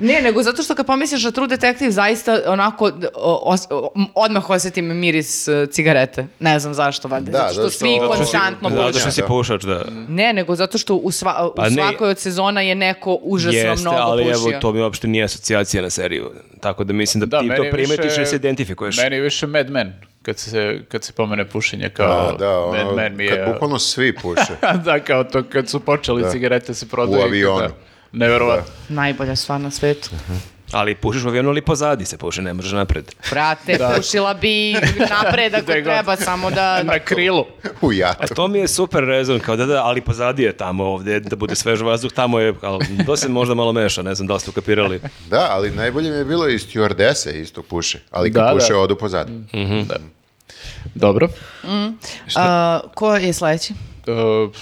ne, 0.00 0.20
nego 0.22 0.42
zato 0.42 0.62
što 0.62 0.74
kad 0.74 0.86
pomisliš 0.86 1.24
na 1.24 1.30
True 1.30 1.48
Detective, 1.48 1.90
zaista 1.90 2.40
onako 2.46 2.84
o- 3.14 3.42
os- 3.46 3.66
o- 3.70 3.92
odmah 4.14 4.50
osetim 4.50 4.84
miris 4.86 5.48
e, 5.48 5.66
cigarete. 5.66 6.26
Ne 6.40 6.58
znam 6.58 6.74
zašto, 6.74 7.08
valjda. 7.08 7.30
Da, 7.30 7.38
zato 7.38 7.50
što 7.50 7.54
zato 7.54 7.70
što- 7.70 7.78
svi 7.78 7.96
zato 8.00 8.08
konstantno 8.08 8.70
zato 8.70 8.86
puše. 8.86 9.00
što 9.00 9.10
si 9.10 9.20
da. 9.20 9.26
pušač, 9.26 9.62
da. 9.62 9.84
Ne, 10.08 10.32
nego 10.32 10.54
zato 10.54 10.78
što 10.78 10.94
u, 10.94 11.10
sva, 11.10 11.46
u 11.46 11.54
Pa 11.56 11.64
ne- 11.64 11.70
svakoj 11.72 12.10
od 12.10 12.18
sezona 12.18 12.60
je 12.60 12.74
neko 12.74 13.18
užasno 13.22 13.58
Jeste, 13.58 13.80
mnogo 13.82 13.96
ali 13.98 14.22
pušio. 14.24 14.34
evo, 14.42 14.52
to 14.52 14.72
mi 14.72 14.80
uopšte 14.80 15.08
nije 15.08 15.24
asocijacija 15.24 15.82
na 15.82 15.90
seriju. 15.90 16.30
Tako 16.60 16.84
da 16.84 16.92
mislim 16.92 17.20
da, 17.20 17.26
Da, 17.28 17.40
ti 17.40 17.48
to 17.48 17.64
primetiš 17.72 18.18
i 18.18 18.26
se 18.26 18.36
identifikuješ. 18.36 18.96
Meni 18.96 19.16
je 19.16 19.22
više 19.22 19.46
Mad 19.46 19.70
Men, 19.70 19.92
kad 20.22 20.38
se, 20.38 20.80
kad 20.88 21.04
se 21.04 21.12
pomene 21.12 21.44
pušenje 21.46 21.88
kao 21.88 22.06
Da, 22.06 22.36
da, 22.38 22.50
Mad 22.68 22.80
ono, 22.80 22.92
Men 22.92 23.16
mi 23.16 23.24
je... 23.24 23.36
kad 23.36 23.52
bukvalno 23.52 23.78
svi 23.78 24.14
puše. 24.14 24.52
da, 24.84 24.98
kao 25.00 25.24
to 25.24 25.42
kad 25.42 25.68
su 25.68 25.80
počeli 25.80 26.22
Da. 26.22 26.30
cigarete 26.30 26.74
se 26.74 26.88
prodaju. 26.88 27.18
U 27.18 27.24
avionu. 27.24 27.58
Da, 27.60 27.68
neverovatno. 28.12 28.72
Najbolja 28.88 29.36
stvar 29.36 29.60
na 29.60 29.70
svetu. 29.70 30.10
Ali 30.72 30.94
pušiš 30.94 31.24
u 31.24 31.28
avionu, 31.28 31.48
ali 31.48 31.62
pozadi 31.62 32.04
se 32.04 32.18
puše, 32.18 32.42
ne 32.42 32.54
možeš 32.54 32.72
napred. 32.72 33.12
Brate, 33.30 33.78
pušila 33.96 34.34
bi 34.34 34.72
napred 35.10 35.54
ako 35.54 35.66
treba, 35.84 36.16
samo 36.16 36.50
da... 36.50 36.82
Na 36.82 36.98
krilu. 36.98 37.46
U 37.80 37.90
A 37.90 37.94
jatu. 37.94 38.34
to 38.34 38.48
mi 38.48 38.58
je 38.58 38.68
super 38.68 39.04
rezon, 39.04 39.40
kao 39.40 39.56
da 39.56 39.66
da, 39.66 39.84
ali 39.84 40.00
pozadi 40.00 40.42
je 40.42 40.52
tamo 40.52 40.84
ovde, 40.84 41.20
da 41.20 41.36
bude 41.36 41.54
svež 41.54 41.80
vazduh, 41.80 42.12
tamo 42.12 42.38
je, 42.40 42.54
ali 42.62 42.86
to 43.06 43.16
se 43.16 43.28
možda 43.28 43.54
malo 43.54 43.72
meša, 43.72 44.02
ne 44.02 44.14
znam 44.14 44.26
da 44.26 44.34
li 44.34 44.40
ste 44.40 44.50
ukapirali. 44.50 45.00
Da, 45.28 45.48
ali 45.50 45.70
najbolje 45.70 46.10
mi 46.10 46.16
je 46.16 46.24
bilo 46.24 46.48
i 46.48 46.58
stewardese 46.58 47.32
isto 47.32 47.62
puše. 47.62 47.98
Ali 48.10 48.32
kad 48.32 48.42
Da, 48.42 48.46
da. 48.46 48.54
puše, 48.54 48.74
odu 48.74 48.96
pozad. 48.96 49.28
Da. 49.86 49.96
Dobro. 50.94 51.28
A, 52.36 52.80
ko 52.94 53.16
je 53.16 53.32
sledeći? 53.32 53.74
Uh, 54.06 54.14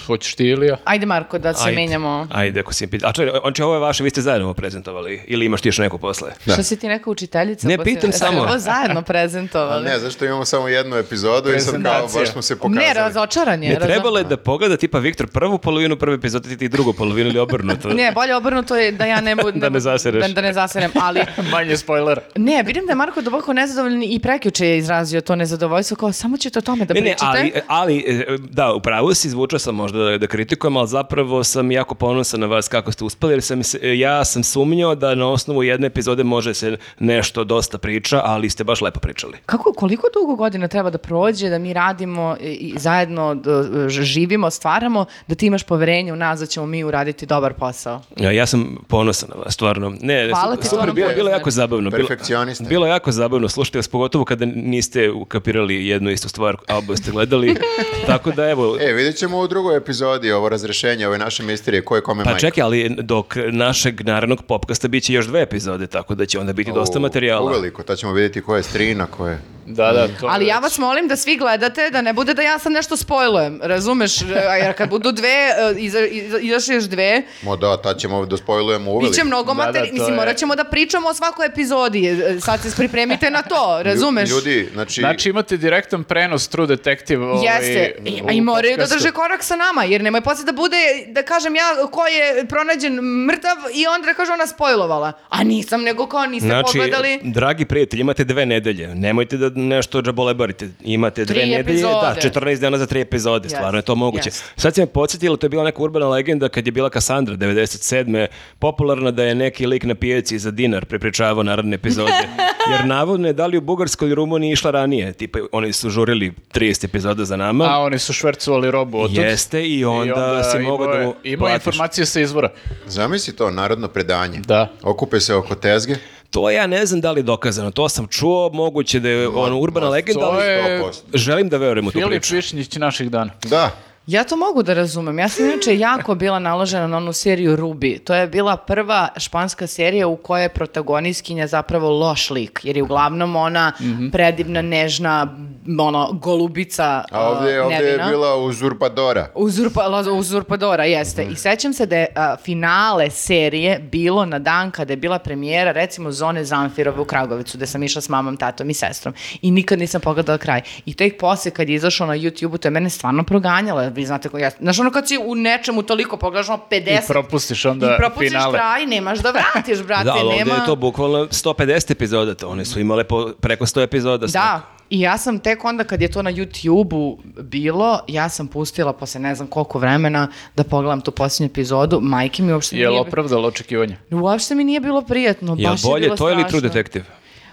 hoćeš 0.05 0.35
ti 0.35 0.45
Ilija? 0.45 0.77
Ajde 0.83 1.05
Marko, 1.05 1.37
da 1.39 1.53
se 1.53 1.63
Ajde. 1.65 1.75
menjamo. 1.75 2.27
Ajde, 2.31 2.59
ako 2.59 2.73
si 2.73 2.87
pita. 2.87 3.07
A 3.07 3.11
čekaj, 3.11 3.39
on 3.43 3.53
će 3.53 3.63
ovo 3.63 3.73
je 3.73 3.79
vaše, 3.79 4.03
vi 4.03 4.09
ste 4.09 4.21
zajedno 4.21 4.45
ovo 4.45 4.53
prezentovali, 4.53 5.21
ili 5.27 5.45
imaš 5.45 5.61
ti 5.61 5.67
još 5.67 5.77
neko 5.77 5.97
posle? 5.97 6.31
Što 6.43 6.63
si 6.63 6.77
ti 6.77 6.87
neka 6.87 7.09
učiteljica? 7.09 7.67
Ne, 7.67 7.73
si- 7.75 7.83
pitam 7.85 8.11
samo. 8.11 8.41
ovo 8.41 8.57
zajedno 8.59 8.99
A 8.99 9.03
prezentovali? 9.03 9.85
ne, 9.85 9.99
zašto 9.99 10.25
imamo 10.25 10.45
samo 10.45 10.67
jednu 10.67 10.95
epizodu 10.97 11.51
i 11.51 11.59
sad 11.59 11.83
kao 11.83 12.07
baš 12.09 12.29
smo 12.29 12.41
se 12.41 12.55
pokazali. 12.55 12.75
Ne, 12.77 12.93
razočaran 12.93 13.63
je. 13.63 13.69
Ne 13.69 13.79
trebalo 13.79 14.17
je 14.17 14.23
da 14.23 14.37
pogleda 14.37 14.77
tipa 14.77 14.99
Viktor 14.99 15.27
prvu 15.27 15.57
polovinu 15.57 15.95
prve 15.95 16.15
epizode, 16.15 16.49
ti 16.49 16.57
ti 16.57 16.69
drugu 16.69 16.93
polovinu 16.93 17.29
ili 17.29 17.39
obrnuto. 17.39 17.89
Ne, 17.89 18.11
bolje 18.11 18.35
obrnuto 18.35 18.75
je 18.75 18.91
da 18.91 19.05
ja 19.05 19.21
ne 19.21 19.35
budem... 19.35 19.59
Da 19.61 19.69
ne 19.69 19.79
zasereš. 19.79 20.21
Da, 20.21 20.33
da 20.33 20.41
ne 20.41 20.53
zaserem, 20.53 20.91
ali... 20.95 21.19
Manje 21.51 21.77
spoiler. 21.77 22.19
Ne, 22.35 22.63
vidim 22.63 22.85
da 22.85 22.91
je 22.91 22.95
Marko 22.95 23.21
duboko 23.21 23.53
nezadovoljan 23.53 24.03
i 24.03 24.19
prekjuče 24.19 24.67
je 24.67 24.77
izrazio 24.77 25.21
to 25.21 25.35
nezadovoljstvo, 25.35 25.97
kao 25.97 26.11
samo 26.11 26.37
ćete 26.37 26.59
o 26.59 26.61
tome 26.61 26.85
da 26.85 26.93
Ne, 26.93 27.01
ne, 27.01 27.05
pričate. 27.05 27.25
ali, 27.29 27.51
ali, 27.67 27.97
e, 27.99 28.37
da, 28.39 28.73
upravo 28.73 29.13
si, 29.13 29.28
zvučao 29.29 29.59
sam 29.59 29.75
možda 29.75 29.99
da, 29.99 30.17
da 30.17 30.27
kritikujem, 30.27 30.77
ali 30.77 30.87
zapravo 30.87 31.43
sam 31.43 31.71
jako 31.71 31.95
ponosan 31.95 32.39
na 32.39 32.47
vas 32.47 32.67
kako 32.67 32.91
ste 32.91 33.03
uspeli, 33.03 33.33
jer 33.33 33.41
sam, 33.41 33.61
ja 33.95 34.25
sam 34.25 34.43
sumnjao 34.43 34.95
da 34.95 35.15
na 35.15 35.27
osnovu 35.27 35.63
jedne 35.63 35.87
epizode 35.87 36.23
može 36.23 36.53
se 36.53 36.77
nešto 36.99 37.43
dosta 37.43 37.77
priča, 37.77 38.21
ali 38.23 38.49
ste 38.49 38.63
baš 38.63 38.81
lepo 38.81 38.99
pričali. 38.99 39.37
Kako, 39.45 39.73
koliko 39.73 40.07
dugo 40.13 40.35
godina 40.35 40.67
treba 40.67 40.89
da 40.89 40.97
prođe, 40.97 41.49
da 41.49 41.59
mi 41.59 41.73
radimo 41.73 42.37
i, 42.41 42.73
zajedno 42.77 43.35
da, 43.35 43.63
živimo, 43.89 44.49
stvaramo, 44.49 45.05
da 45.27 45.35
ti 45.35 45.45
imaš 45.45 45.63
poverenje 45.63 46.13
u 46.13 46.17
nas 46.17 46.39
da 46.39 46.45
ćemo 46.45 46.65
mi 46.65 46.83
uraditi 46.83 47.25
dobar 47.25 47.53
posao? 47.53 48.01
Ja, 48.17 48.31
ja 48.31 48.45
sam 48.45 48.77
ponosan 48.87 49.29
na 49.29 49.41
vas, 49.41 49.53
stvarno. 49.53 49.93
Ne, 50.01 50.29
Hvala 50.29 50.45
su- 50.45 50.61
ti, 50.61 50.67
super, 50.67 50.67
stvarno 50.69 50.93
bilo, 50.93 51.09
bilo 51.15 51.29
jako 51.29 51.51
zabavno. 51.51 51.89
Bilo, 51.89 52.07
Perfekcioniste. 52.07 52.63
bilo 52.63 52.85
je 52.85 52.89
jako 52.89 53.11
zabavno, 53.11 53.49
slušajte 53.49 53.77
vas, 53.77 53.87
pogotovo 53.87 54.25
kada 54.25 54.45
niste 54.45 55.11
ukapirali 55.11 55.87
jednu 55.87 56.09
istu 56.11 56.29
stvar, 56.29 56.57
a 56.67 56.77
oba 56.77 56.95
ste 56.95 57.11
gledali. 57.11 57.55
Tako 58.07 58.31
da, 58.31 58.49
evo, 58.49 58.77
E, 58.79 58.93
vidjet 58.93 59.18
ćemo 59.19 59.39
u 59.39 59.47
drugoj 59.47 59.77
epizodi 59.77 60.31
ovo 60.31 60.49
razrešenje, 60.49 61.07
ove 61.07 61.17
naše 61.17 61.43
misterije, 61.43 61.85
ko 61.85 61.95
je 61.95 62.01
kome 62.01 62.23
Pa 62.23 62.29
majka. 62.29 62.39
čekaj, 62.39 62.63
ali 62.63 62.95
dok 63.01 63.35
našeg 63.51 64.01
narednog 64.01 64.43
popkasta 64.47 64.87
bit 64.87 65.03
će 65.03 65.13
još 65.13 65.27
dve 65.27 65.41
epizode, 65.41 65.87
tako 65.87 66.15
da 66.15 66.25
će 66.25 66.39
onda 66.39 66.53
biti 66.53 66.71
dosta 66.71 66.99
materijala. 66.99 67.45
Uveliko, 67.45 67.83
tad 67.83 67.97
ćemo 67.97 68.13
vidjeti 68.13 68.41
ko 68.41 68.55
je 68.55 68.63
strina, 68.63 69.05
ko 69.05 69.27
je... 69.27 69.39
Da, 69.69 69.91
da, 69.91 70.07
to 70.09 70.27
Ali 70.27 70.47
ja 70.47 70.59
vas 70.59 70.77
molim 70.77 71.07
da 71.07 71.15
svi 71.15 71.37
gledate, 71.37 71.89
da 71.89 72.01
ne 72.01 72.13
bude 72.13 72.33
da 72.33 72.41
ja 72.41 72.59
sad 72.59 72.71
nešto 72.71 72.97
spojlujem, 72.97 73.59
razumeš? 73.63 74.21
A 74.51 74.55
Jer 74.55 74.73
kad 74.73 74.89
budu 74.89 75.11
dve, 75.11 75.29
e, 75.29 75.75
iza, 75.77 75.99
iza, 75.99 76.39
izašle 76.39 76.75
još 76.75 76.83
dve, 76.83 77.23
Mo 77.41 77.55
da, 77.55 77.77
tad 77.77 77.97
ćemo 77.97 78.25
da 78.25 78.37
spojlujemo 78.37 78.91
uveliko. 78.91 79.11
Biće 79.11 79.23
mnogo 79.23 79.53
Da, 79.53 79.57
da, 79.57 79.65
materi... 79.65 79.87
to 79.87 79.93
Mislim, 79.93 80.09
je- 80.09 80.15
morat 80.15 80.37
ćemo 80.37 80.55
da 80.55 80.63
pričamo 80.63 81.09
o 81.09 81.13
svakoj 81.13 81.45
epizodi. 81.45 82.07
E, 82.07 82.39
Sad 82.39 82.61
se 82.61 82.75
pripremite 82.77 83.29
na 83.29 83.41
to, 83.41 83.79
razumeš? 83.83 84.29
Ljudi, 84.29 84.69
znači... 84.73 85.01
Znači 85.01 85.29
imate 85.29 85.57
direktan 85.57 86.03
prenos 86.03 86.47
True 86.47 86.67
Detective 86.67 87.25
ovaj, 87.25 87.45
Jeste, 87.45 87.95
I, 88.05 88.21
a 88.27 88.31
i 88.31 88.41
moraju 88.41 88.77
da 88.77 88.85
drže 88.85 89.11
korak 89.11 89.43
sa 89.43 89.55
nama, 89.55 89.83
jer 89.83 90.01
nemoj 90.01 90.21
posle 90.21 90.45
da 90.45 90.51
bude, 90.51 90.77
da 91.07 91.23
kažem 91.23 91.55
ja, 91.55 91.63
ko 91.91 92.05
je 92.07 92.45
pronađen 92.47 92.93
mrtav 93.27 93.55
i 93.73 93.87
onda 93.87 94.05
da 94.05 94.13
kaže 94.13 94.31
ona 94.31 94.47
spojlovala. 94.47 95.11
A 95.29 95.43
nisam, 95.43 95.81
nego 95.81 96.07
kao 96.07 96.25
niste 96.25 96.47
Znači, 96.47 96.77
pogledali. 96.77 97.19
dragi 97.23 97.65
prijatelji, 97.65 98.01
imate 98.01 98.23
dve 98.23 98.45
nedelje. 98.45 98.95
Nemojte 98.95 99.37
da 99.37 99.49
nešto 99.59 100.01
džabolebarite. 100.01 100.69
Imate 100.81 101.25
dve 101.25 101.33
Tri 101.33 101.41
nedelje, 101.41 101.63
da, 101.63 101.69
epizode. 102.13 102.39
14 102.41 102.59
dana 102.59 102.77
za 102.77 102.85
tri 102.85 103.01
epizode, 103.01 103.47
Yes, 103.47 103.51
stvarno 103.51 103.79
je 103.79 103.83
to 103.83 103.95
moguće. 103.95 104.29
yes. 104.29 104.41
Sad 104.55 104.75
se 104.75 104.81
me 104.81 104.87
podsjetilo, 104.87 105.37
to 105.37 105.45
je 105.45 105.49
bila 105.49 105.63
neka 105.63 105.81
urbana 105.81 106.07
legenda 106.07 106.49
kad 106.49 106.65
je 106.65 106.71
bila 106.71 106.89
Kassandra 106.89 107.35
97. 107.35 108.27
popularna 108.59 109.11
da 109.11 109.23
je 109.23 109.35
neki 109.35 109.67
lik 109.67 109.83
na 109.83 109.95
pijaci 109.95 110.39
za 110.39 110.51
dinar 110.51 110.85
prepričavao 110.85 111.43
narodne 111.43 111.75
epizode. 111.75 112.11
Jer 112.71 112.85
navodno 112.85 113.27
je 113.27 113.33
da 113.33 113.45
li 113.45 113.57
u 113.57 113.61
Bugarskoj 113.61 114.09
i 114.09 114.15
Rumuniji 114.15 114.51
išla 114.51 114.71
ranije, 114.71 115.13
tipa 115.13 115.39
oni 115.51 115.73
su 115.73 115.89
žurili 115.89 116.33
30 116.53 116.85
epizoda 116.85 117.25
za 117.25 117.35
nama. 117.35 117.65
A 117.65 117.79
oni 117.79 117.99
su 117.99 118.13
švercovali 118.13 118.71
robu 118.71 118.99
od 118.99 119.11
Jeste 119.11 119.63
i 119.63 119.85
onda, 119.85 120.43
si 120.43 120.57
imao 120.57 120.71
mogao 120.71 120.93
da 120.93 120.99
mu 120.99 121.13
platiš. 121.37 121.65
informacije 121.65 122.05
sa 122.05 122.19
izvora. 122.19 122.51
Zamisli 122.87 123.35
to, 123.35 123.51
narodno 123.51 123.87
predanje. 123.87 124.39
Da. 124.39 124.67
Okupe 124.83 125.19
se 125.19 125.35
oko 125.35 125.55
tezge. 125.55 125.95
To 126.29 126.49
ja 126.49 126.67
ne 126.67 126.85
znam 126.85 127.01
da 127.01 127.11
li 127.11 127.19
je 127.19 127.23
dokazano, 127.23 127.71
to 127.71 127.89
sam 127.89 128.07
čuo, 128.07 128.49
moguće 128.49 128.99
da 128.99 129.09
je 129.09 129.27
ono 129.27 129.59
urbana 129.59 129.89
legenda, 129.89 130.25
ali 130.25 130.45
je- 130.45 130.79
100%. 130.81 130.93
želim 131.13 131.49
da 131.49 131.57
verujem 131.57 131.87
u 131.87 131.91
tu 131.91 131.99
Filip 131.99 132.09
priču. 132.11 132.35
Višnjić 132.35 132.75
naših 132.75 133.11
dana. 133.11 133.31
Da. 133.43 133.71
Ja 134.09 134.23
to 134.23 134.35
mogu 134.35 134.63
da 134.63 134.73
razumem. 134.73 135.19
Ja 135.19 135.29
sam 135.29 135.45
inače 135.45 135.77
jako 135.77 136.15
bila 136.15 136.39
naložena 136.39 136.87
na 136.87 136.97
onu 136.97 137.13
seriju 137.13 137.57
Ruby. 137.57 138.03
To 138.03 138.15
je 138.15 138.27
bila 138.27 138.57
prva 138.57 139.07
španska 139.17 139.67
serija 139.67 140.07
u 140.07 140.15
kojoj 140.15 140.43
je 140.43 140.49
protagonistkinja 140.49 141.47
zapravo 141.47 141.89
loš 141.89 142.29
lik, 142.29 142.59
jer 142.63 142.77
je 142.77 142.83
uglavnom 142.83 143.35
ona 143.35 143.71
predivna, 144.11 144.61
nežna, 144.61 145.37
ono, 145.79 146.09
golubica 146.13 147.03
A 147.11 147.29
ovdje, 147.29 147.59
uh, 147.59 147.65
ovdje 147.65 147.77
je 147.77 147.83
nevina. 147.83 148.09
bila 148.09 148.37
uzurpadora. 148.37 149.27
Uzurpa, 149.35 150.03
uzurpadora, 150.13 150.85
jeste. 150.85 151.23
I 151.23 151.35
sećam 151.35 151.73
se 151.73 151.85
da 151.85 151.97
je 151.97 152.07
a, 152.15 152.35
finale 152.43 153.09
serije 153.09 153.79
bilo 153.91 154.25
na 154.25 154.39
dan 154.39 154.71
kada 154.71 154.93
je 154.93 154.97
bila 154.97 155.19
premijera, 155.19 155.71
recimo, 155.71 156.11
Zone 156.11 156.43
Zamfirove 156.43 157.01
u 157.01 157.05
Kragovicu, 157.05 157.57
gde 157.57 157.67
sam 157.67 157.83
išla 157.83 158.01
s 158.01 158.09
mamom, 158.09 158.37
tatom 158.37 158.69
i 158.69 158.73
sestrom. 158.73 159.13
I 159.41 159.51
nikad 159.51 159.79
nisam 159.79 160.01
pogledala 160.01 160.37
kraj. 160.37 160.61
I 160.85 160.93
tek 160.93 161.19
posle, 161.19 161.51
kad 161.51 161.69
je 161.69 161.75
izašao 161.75 162.07
na 162.07 162.15
YouTube-u, 162.17 162.57
to 162.57 162.67
je 162.67 162.71
mene 162.71 162.89
stvarno 162.89 163.23
proganjalo. 163.23 163.98
Vi 163.99 164.05
znate 164.05 164.29
ko 164.29 164.37
ja... 164.37 164.49
Znaš, 164.59 164.79
ono 164.79 164.91
kad 164.91 165.07
si 165.07 165.17
u 165.25 165.35
nečemu 165.35 165.83
toliko 165.83 166.17
pogledaš, 166.17 166.49
ono 166.49 166.59
50... 166.71 167.03
I 167.03 167.07
propustiš 167.07 167.65
onda 167.65 167.85
I 167.85 167.97
propustiš 167.97 168.29
finale. 168.29 168.53
kraj, 168.53 168.85
nemaš 168.85 169.19
da 169.19 169.31
vratiš, 169.31 169.83
brate, 169.83 170.03
Da, 170.09 170.13
ali 170.13 170.37
nema... 170.37 170.53
je 170.53 170.65
to 170.65 170.75
bukvalno 170.75 171.17
150 171.25 171.91
epizoda, 171.91 172.35
to 172.35 172.49
one 172.49 172.65
su 172.65 172.79
imale 172.79 173.03
po, 173.03 173.31
preko 173.41 173.65
100 173.65 173.83
epizoda. 173.83 174.27
Da, 174.27 174.61
i 174.89 174.99
ja 174.99 175.17
sam 175.17 175.39
tek 175.39 175.65
onda 175.65 175.83
kad 175.83 176.01
je 176.01 176.11
to 176.11 176.21
na 176.21 176.31
YouTube-u 176.31 177.19
bilo, 177.41 177.99
ja 178.07 178.29
sam 178.29 178.47
pustila 178.47 178.93
posle 178.93 179.21
ne 179.21 179.35
znam 179.35 179.47
koliko 179.47 179.79
vremena 179.79 180.27
da 180.55 180.63
pogledam 180.63 181.01
tu 181.01 181.11
posljednju 181.11 181.51
epizodu, 181.51 181.99
majke 182.01 182.43
mi 182.43 182.53
uopšte 182.53 182.77
Je 182.77 182.87
li 182.87 182.93
nije... 182.93 183.01
opravdalo 183.01 183.47
očekivanje? 183.47 183.97
Uopšte 184.11 184.55
mi 184.55 184.63
nije 184.63 184.79
bilo 184.79 185.01
prijatno, 185.01 185.55
Jel 185.57 185.71
baš 185.71 185.83
je 185.83 185.87
bolje 185.89 186.03
bilo 186.03 186.15
to 186.15 186.29
ili 186.29 186.43
True 186.43 186.47
strašno. 186.47 186.67
Detective? 186.69 187.05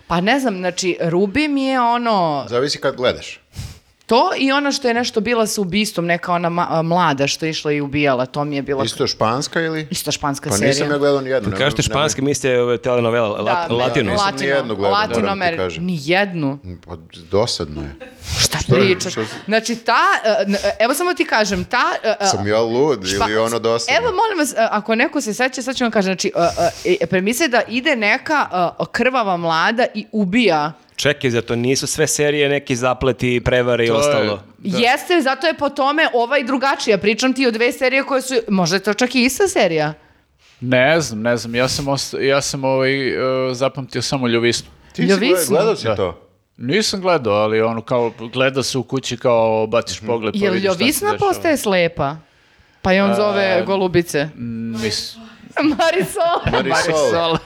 Pa 0.06 0.20
ne 0.20 0.40
znam, 0.40 0.56
znači, 0.56 0.96
Ruby 1.00 1.48
mi 1.48 1.64
je 1.64 1.80
ono, 1.80 2.44
Zavisi 2.48 2.78
kad 2.78 2.96
gledaš. 2.96 3.40
To 4.06 4.30
i 4.38 4.52
ono 4.52 4.72
što 4.72 4.88
je 4.88 4.94
nešto 4.94 5.20
bila 5.20 5.46
sa 5.46 5.60
ubistvom, 5.60 6.06
neka 6.06 6.32
ona 6.32 6.50
ma- 6.50 6.82
mlada 6.82 7.26
što 7.26 7.46
je 7.46 7.50
išla 7.50 7.72
i 7.72 7.80
ubijala, 7.80 8.26
to 8.26 8.44
mi 8.44 8.56
je 8.56 8.62
bila 8.62 8.84
Isto 8.84 9.06
španska 9.06 9.60
ili? 9.60 9.86
isto 9.90 10.12
španska 10.12 10.50
Pa 10.50 10.56
serija. 10.56 10.68
nisam 10.68 10.90
ja 10.90 10.98
gledao 10.98 11.20
ni 11.20 11.30
jednu. 11.30 11.50
Kad 11.50 11.58
kažete 11.58 11.82
španski, 11.82 12.22
mislite 12.22 12.60
ove 12.60 12.78
telenovela, 12.78 13.28
lat, 13.28 13.68
Da, 13.68 13.74
latino. 13.74 14.12
nisam 14.12 14.26
latino, 14.26 14.42
ni 14.42 14.48
jednu 14.48 14.76
gledao, 14.76 14.90
moram 15.10 15.40
ti 15.40 15.56
kažem. 15.56 15.84
ni 15.84 15.98
jednu. 16.00 16.58
Pa, 16.86 16.96
dosadno 17.30 17.82
je. 17.82 17.94
Šta 18.38 18.58
pričaš? 18.68 19.14
Znači, 19.46 19.76
ta, 19.76 19.98
e, 20.24 20.52
e, 20.54 20.76
evo 20.78 20.94
samo 20.94 21.14
ti 21.14 21.24
kažem, 21.24 21.64
ta... 21.64 21.82
e, 22.20 22.26
Sam 22.26 22.46
ja 22.46 22.60
lud 22.60 23.00
Špa- 23.00 23.24
ili 23.24 23.36
ono 23.36 23.58
dosadno? 23.58 23.98
Evo, 23.98 24.06
molim 24.06 24.38
vas, 24.38 24.54
ako 24.70 24.94
neko 24.94 25.20
se 25.20 25.34
seća, 25.34 25.62
sad 25.62 25.76
ću 25.76 25.84
vam 25.84 25.90
kažem, 25.90 26.08
znači, 26.08 26.32
je 26.84 27.48
da 27.48 27.62
ide 27.62 27.96
neka 27.96 28.48
krvava 28.84 29.36
mlada 29.36 29.86
i 29.94 30.06
ubija. 30.12 30.72
Čekaj, 30.96 31.30
zato 31.30 31.56
nisu 31.56 31.86
sve 31.86 32.06
serije 32.06 32.48
neki 32.48 32.76
zapleti, 32.76 33.40
prevare 33.40 33.84
i 33.84 33.88
To 33.88 33.94
je- 33.94 33.98
ostalo. 33.98 34.42
Da. 34.58 34.78
Jeste, 34.78 35.20
zato 35.22 35.46
je 35.46 35.54
po 35.54 35.68
tome 35.68 36.08
ovaj 36.14 36.44
drugačija. 36.44 36.98
Pričam 36.98 37.32
ti 37.32 37.46
o 37.46 37.50
dve 37.50 37.72
serije 37.72 38.02
koje 38.02 38.22
su, 38.22 38.34
možda 38.48 38.76
je 38.76 38.80
to 38.80 38.94
čak 38.94 39.14
i 39.14 39.22
ista 39.22 39.48
serija. 39.48 39.94
Ne 40.60 41.00
znam, 41.00 41.22
ne 41.22 41.36
znam. 41.36 41.54
Ja 41.54 41.68
sam, 41.68 41.88
osta- 41.88 42.18
ja 42.18 42.40
sam 42.40 42.64
ovaj, 42.64 43.08
e, 43.08 43.14
zapamtio 43.52 44.02
samo 44.02 44.28
ljuvisnu. 44.28 44.70
Ti 44.92 45.02
si 45.02 45.08
Ljovisno. 45.08 45.36
gled- 45.36 45.48
gledao 45.50 45.76
si 45.76 45.84
Da. 45.84 45.96
to? 45.96 46.20
Nisam 46.58 47.00
gledao, 47.00 47.34
ali 47.34 47.60
ono 47.60 47.80
kao 47.82 48.12
gleda 48.22 48.62
se 48.62 48.78
u 48.78 48.82
kući 48.82 49.16
kao 49.16 49.66
baciš 49.66 49.98
Mhm. 49.98 50.06
pogled 50.06 50.34
pa 50.34 50.38
Je 50.38 50.50
vidiš 50.50 50.64
šta 50.64 50.74
se 50.74 50.82
Ljovisna 50.82 51.16
postaje 51.18 51.56
slepa? 51.56 52.16
Pa 52.82 52.92
i 52.92 53.00
on 53.00 53.14
zove 53.14 53.62
golubice. 53.66 54.28
Nis. 54.82 55.16
Marisol. 55.78 56.52
Marisol. 56.52 57.36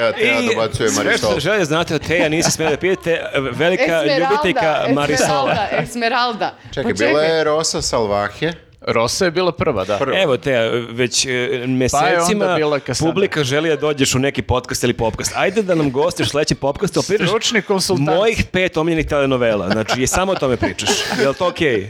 Ja 0.00 0.12
te 0.12 0.26
ja 0.26 0.40
dobacujem 0.54 0.90
sve 0.92 1.04
Marisol. 1.04 1.30
što 1.30 1.40
želje 1.40 1.64
znate 1.64 1.94
od 1.94 2.06
Teja, 2.06 2.28
nisi 2.28 2.50
smjeli 2.50 2.72
da 2.72 2.80
pijete, 2.80 3.22
velika 3.52 3.82
Esmeralda, 3.82 4.16
ljubiteljka 4.18 4.84
Marisola. 4.94 5.52
Esmeralda, 5.52 5.82
Esmeralda. 5.82 6.54
Čekaj, 6.74 6.94
Pa 6.94 7.04
bila 7.04 7.22
je 7.22 7.44
Rosa 7.44 7.82
Salvaje. 7.82 8.65
Rosa 8.86 9.24
je 9.24 9.30
bila 9.30 9.52
prva, 9.52 9.84
da. 9.84 9.98
Prva. 9.98 10.18
Evo 10.18 10.36
Teja, 10.36 10.60
već 10.90 11.26
e, 11.26 11.30
mesecima 11.66 12.16
onda 12.44 12.54
bila 12.56 12.78
Cassandra. 12.78 13.12
publika 13.12 13.44
želi 13.44 13.68
da 13.68 13.76
dođeš 13.76 14.14
u 14.14 14.18
neki 14.18 14.42
podcast 14.42 14.84
ili 14.84 14.92
popkast. 14.92 15.32
Ajde 15.36 15.62
da 15.62 15.74
nam 15.74 15.90
gostiš 15.92 16.28
sledeći 16.28 16.54
podcast, 16.54 16.96
ali 16.96 17.06
pričaš 17.06 17.28
Stručni 17.28 17.62
konsultant. 17.62 18.08
mojih 18.08 18.44
pet 18.44 18.76
omiljenih 18.76 19.06
telenovela. 19.06 19.70
Znači, 19.70 20.02
i 20.02 20.06
samo 20.06 20.32
o 20.32 20.36
tome 20.36 20.56
pričaš. 20.56 20.90
Je 21.20 21.28
li 21.28 21.34
to 21.34 21.48
okej? 21.48 21.88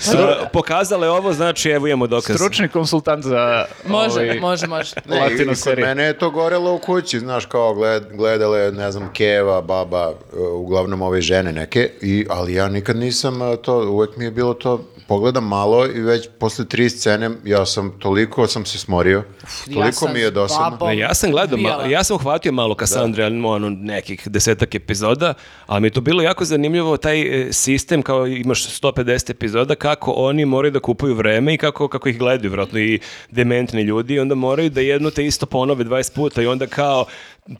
Stru- 0.00 0.34
Pokazala 0.52 1.06
je 1.06 1.10
ovo, 1.10 1.32
znači 1.32 1.70
evo 1.70 1.86
imamo 1.86 2.06
dokaz. 2.06 2.36
Stručni 2.36 2.68
konsultant 2.68 3.24
za 3.24 3.64
Može, 3.86 4.10
ovaj, 4.14 4.40
može, 4.40 4.66
može. 4.66 4.92
Ne, 5.04 5.16
i- 5.16 5.20
Latino 5.20 5.42
i 5.42 5.46
kod 5.46 5.58
serije. 5.58 5.86
mene 5.86 6.02
je 6.04 6.18
to 6.18 6.30
gorelo 6.30 6.74
u 6.74 6.78
kući, 6.78 7.18
znaš, 7.20 7.46
kao 7.46 7.74
gled, 7.74 8.02
gledale, 8.12 8.72
ne 8.72 8.92
znam, 8.92 9.10
Keva, 9.12 9.60
baba, 9.60 10.08
uh, 10.08 10.16
uglavnom 10.52 11.02
ove 11.02 11.20
žene 11.20 11.52
neke, 11.52 11.90
i, 12.02 12.26
ali 12.30 12.54
ja 12.54 12.68
nikad 12.68 12.96
nisam 12.96 13.42
uh, 13.42 13.56
to, 13.56 13.90
uvek 13.90 14.16
mi 14.16 14.24
je 14.24 14.30
bilo 14.30 14.54
to, 14.54 14.84
pogledam 15.06 15.48
malo 15.48 15.86
i 15.86 16.00
već 16.00 16.28
posle 16.38 16.64
tri 16.64 16.90
scene 16.90 17.30
ja 17.44 17.66
sam 17.66 17.98
toliko 17.98 18.46
sam 18.46 18.66
se 18.66 18.78
smorio, 18.78 19.22
toliko 19.74 19.92
sam 19.92 20.12
mi 20.12 20.20
je 20.20 20.30
dosadno. 20.30 20.86
Ne, 20.86 20.98
ja 20.98 21.14
sam 21.14 21.30
gledao, 21.30 21.54
ubijala. 21.54 21.84
ma- 21.84 21.90
ja 21.90 22.04
sam 22.04 22.16
uhvatio 22.16 22.52
malo 22.52 22.74
Kassandre, 22.74 23.24
ali 23.24 23.42
ono, 23.44 23.70
nekih 23.70 24.28
desetak 24.28 24.74
epizoda, 24.74 25.34
ali 25.66 25.80
mi 25.80 25.86
je 25.86 25.90
to 25.92 26.00
bilo 26.00 26.22
jako 26.22 26.44
zanimljivo, 26.44 26.96
taj 26.96 27.20
e, 27.48 27.52
sistem, 27.52 28.02
kao 28.02 28.26
imaš 28.26 28.80
150 28.80 29.30
epizoda, 29.30 29.74
kako 29.74 30.10
oni 30.12 30.44
moraju 30.44 30.72
da 30.72 30.80
kupuju 30.80 31.14
vreme 31.14 31.54
i 31.54 31.58
kako, 31.58 31.88
kako 31.88 32.08
ih 32.08 32.18
gledaju, 32.18 32.50
vjerojatno 32.50 32.78
i 32.78 33.00
dementni 33.30 33.82
ljudi, 33.82 34.14
i 34.14 34.20
onda 34.20 34.34
moraju 34.34 34.70
da 34.70 34.80
jedno 34.80 35.10
te 35.10 35.26
isto 35.26 35.46
ponove 35.46 35.84
20 35.84 36.14
puta 36.14 36.42
i 36.42 36.46
onda 36.46 36.66
kao 36.66 37.04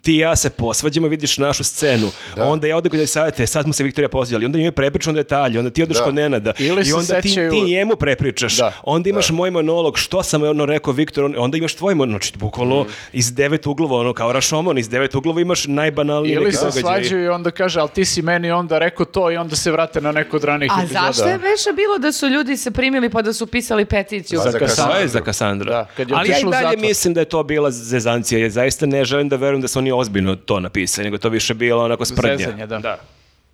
ti 0.03 0.15
i 0.15 0.19
ja 0.19 0.37
se 0.37 0.51
posvađamo, 0.51 1.09
vidiš 1.09 1.39
našu 1.39 1.65
scenu, 1.65 2.09
onda 2.39 2.67
ja 2.67 2.77
odem 2.77 2.91
kod 2.91 3.09
savjete, 3.09 3.47
sad 3.47 3.65
smo 3.65 3.73
se 3.73 3.85
Viktorija 3.85 4.09
posvađali, 4.09 4.45
onda 4.45 4.59
njoj 4.59 4.73
prepričam 4.73 5.15
detalje, 5.15 5.59
onda 5.59 5.71
ti 5.71 5.83
odeš 5.83 5.97
Da. 5.97 6.05
kod 6.05 6.15
Nenada 6.15 6.53
Ili 6.59 6.83
i 6.83 6.93
onda 6.93 7.21
ti, 7.21 7.29
sećaju- 7.29 7.51
ti 7.51 7.63
njemu 7.63 7.97
prepričaš, 7.97 8.57
Da. 8.57 8.73
onda 8.83 9.09
imaš 9.11 9.31
moj 9.31 9.51
monolog, 9.51 9.99
što 9.99 10.23
sam 10.23 10.43
ono 10.43 10.67
rekao 10.67 10.93
Viktor, 10.93 11.25
on- 11.25 11.35
onda 11.39 11.57
imaš 11.57 11.75
tvoj 11.75 11.95
monolog, 11.95 12.23
znači 12.23 12.39
bukvalno 12.39 12.87
iz 13.13 13.33
devet 13.33 13.67
uglova, 13.67 13.99
ono 13.99 14.13
kao 14.13 14.33
Rašomon, 14.33 14.79
iz 14.79 14.89
devet 14.89 15.15
uglova 15.15 15.41
imaš 15.41 15.67
najbanalnije 15.67 16.35
Ili 16.35 16.53
se 16.53 16.71
svađaju 16.73 17.25
i 17.25 17.29
onda 17.29 17.51
kaže, 17.51 17.81
ali 17.81 17.89
ti 17.91 18.05
si 18.05 18.23
meni 18.23 18.51
onda 18.51 18.79
rekao 18.79 19.07
to 19.07 19.31
i 19.31 19.37
onda 19.37 19.57
se 19.57 19.73
vrate 19.73 20.01
na 20.01 20.13
neku 20.13 20.37
od 20.37 20.45
ranijih 20.45 20.73
A 20.73 20.79
epizoda. 20.79 21.01
zašto 21.03 21.25
je 21.25 21.39
veše 21.39 21.71
bilo 21.73 21.99
da 21.99 22.13
su 22.13 22.27
ljudi 22.29 22.57
se 22.57 22.71
primili 22.71 23.11
pa 23.11 23.23
da 23.23 23.33
su 23.33 23.47
pisali 23.47 23.85
peticiju? 23.85 24.39
Za 24.39 24.51
Za 24.51 24.59
je 24.95 25.09
za 25.09 25.21
Kassandra. 25.21 25.73
Da, 25.73 25.87
kad 25.87 26.11
je 26.11 26.17
Ali 26.17 26.29
ja 26.31 26.39
i 26.39 26.43
dalje 26.43 26.53
zatvor. 26.55 26.79
mislim 26.79 27.15
da 27.15 27.21
je 27.21 27.27
to 27.27 27.43
bila 27.45 27.71
zezancija, 27.71 28.39
jer 28.39 28.51
zaista 28.51 28.87
ne 28.87 29.05
želim 29.05 29.29
da 29.29 29.37
verujem 29.37 29.61
da 29.61 29.69
su 29.75 29.79
oni 29.79 29.93
ozbiljno 29.93 30.37
to 30.37 30.61
napisali, 30.61 31.05
nego 31.05 31.19
to 31.19 31.29
više 31.29 31.55
bilo 31.55 31.85
onako 31.85 32.05
sprdnja. 32.05 32.37
Zezanje, 32.39 32.67
da. 32.67 32.99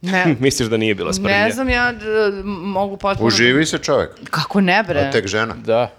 Ne, 0.03 0.27
Misliš 0.41 0.69
da 0.69 0.77
nije 0.77 0.95
bila 0.95 1.13
sprdnja? 1.13 1.39
ne 1.39 1.51
znam 1.51 1.69
ja 1.69 1.93
mogu 2.45 2.97
potpuno... 2.97 3.27
Uživi 3.27 3.67
se 3.67 3.79
čovjek, 3.79 4.11
Kako 4.25 4.61
ne 4.61 4.83
bre? 4.83 5.01
a 5.01 5.11
tek 5.11 5.27
žena. 5.27 5.55
Da. 5.57 5.91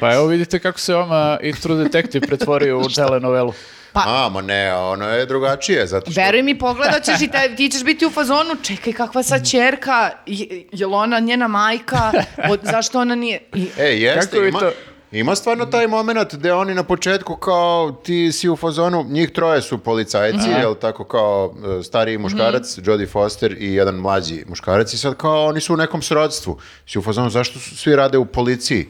Pa 0.00 0.14
evo 0.14 0.26
vidite 0.26 0.58
kako 0.58 0.78
se 0.80 0.94
vama 0.94 1.38
i 1.42 1.52
True 1.52 1.76
Detective 1.78 2.26
pretvorio 2.26 2.78
u 2.78 2.88
telenovelu. 2.96 3.52
A, 3.94 4.28
ma 4.28 4.40
ne, 4.42 4.74
ono 4.74 5.06
je 5.06 5.26
drugačije, 5.26 5.86
zato 5.86 6.10
što... 6.10 6.20
Veruj 6.20 6.42
mi, 6.42 6.58
pogledat 6.58 7.02
ćeš 7.04 7.20
i 7.20 7.28
taj- 7.28 7.56
ti 7.56 7.68
ćeš 7.68 7.84
biti 7.84 8.06
u 8.06 8.10
fazonu, 8.10 8.50
čekaj 8.62 8.92
kakva 8.92 9.22
sad 9.22 9.50
čerka, 9.50 10.10
je, 10.26 10.46
je 10.72 10.86
li 10.86 10.94
ona 10.94 11.18
njena 11.20 11.48
majka, 11.48 12.12
od, 12.50 12.60
zašto 12.64 13.00
ona 13.00 13.14
nije... 13.14 13.40
I, 13.54 13.68
E, 13.78 13.84
jeste, 13.84 14.30
Kako 14.30 14.44
ima, 14.44 14.58
to- 14.60 14.72
ima 15.16 15.34
stvarno 15.36 15.66
taj 15.66 15.86
moment 15.86 16.34
gde 16.34 16.52
oni 16.52 16.74
na 16.74 16.82
početku 16.82 17.36
kao 17.36 17.92
ti 18.02 18.32
si 18.32 18.48
u 18.48 18.56
fazonu, 18.56 19.04
njih 19.08 19.30
troje 19.30 19.62
su 19.62 19.78
policajci, 19.78 20.48
jel 20.60 20.74
tako 20.74 21.04
kao 21.04 21.54
e, 21.80 21.82
stariji 21.82 22.18
muškarac, 22.18 22.78
Jodie 22.84 23.06
Foster 23.06 23.56
i 23.58 23.74
jedan 23.74 23.94
mlađi 23.94 24.44
muškarac 24.48 24.92
i 24.92 24.98
sad 24.98 25.14
kao 25.14 25.44
oni 25.44 25.60
su 25.60 25.74
u 25.74 25.76
nekom 25.76 26.02
srodstvu. 26.02 26.58
Si 26.86 26.98
u 26.98 27.02
fazonu 27.02 27.30
zašto 27.30 27.58
su, 27.58 27.76
svi 27.76 27.96
rade 27.96 28.18
u 28.18 28.24
policiji? 28.24 28.86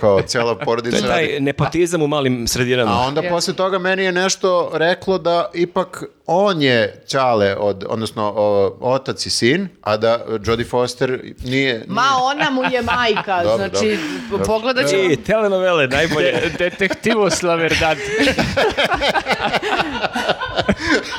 Kao 0.00 0.22
cela 0.22 0.54
To 0.58 0.64
porodica 0.64 0.96
je 0.96 1.02
taj 1.02 1.26
radi. 1.26 1.40
nepotizam 1.40 2.02
u 2.02 2.06
malim 2.06 2.48
sredinama. 2.48 2.90
A 2.92 2.98
onda 2.98 3.22
posle 3.30 3.54
toga 3.54 3.78
meni 3.78 4.04
je 4.04 4.12
nešto 4.12 4.70
reklo 4.74 5.18
da 5.18 5.50
ipak 5.54 6.04
on 6.32 6.62
je 6.62 7.02
Ćale, 7.06 7.56
od, 7.56 7.84
odnosno 7.88 8.32
o, 8.36 8.76
otac 8.80 9.26
i 9.26 9.30
sin, 9.30 9.68
a 9.80 9.96
da 9.96 10.20
Jodie 10.46 10.66
Foster 10.66 11.20
nije... 11.44 11.84
ma 11.88 12.02
ona 12.22 12.50
mu 12.50 12.62
je 12.64 12.82
majka, 12.82 13.42
Dobro, 13.42 13.56
znači 13.56 13.98
dobro. 14.30 14.46
pogledat 14.46 14.90
ću... 14.90 14.96
I 14.96 15.16
telenovele, 15.16 15.86
najbolje. 15.86 16.32
De- 16.32 16.50
detektivos 16.58 17.42
la 17.42 17.54
verdad. 17.64 17.96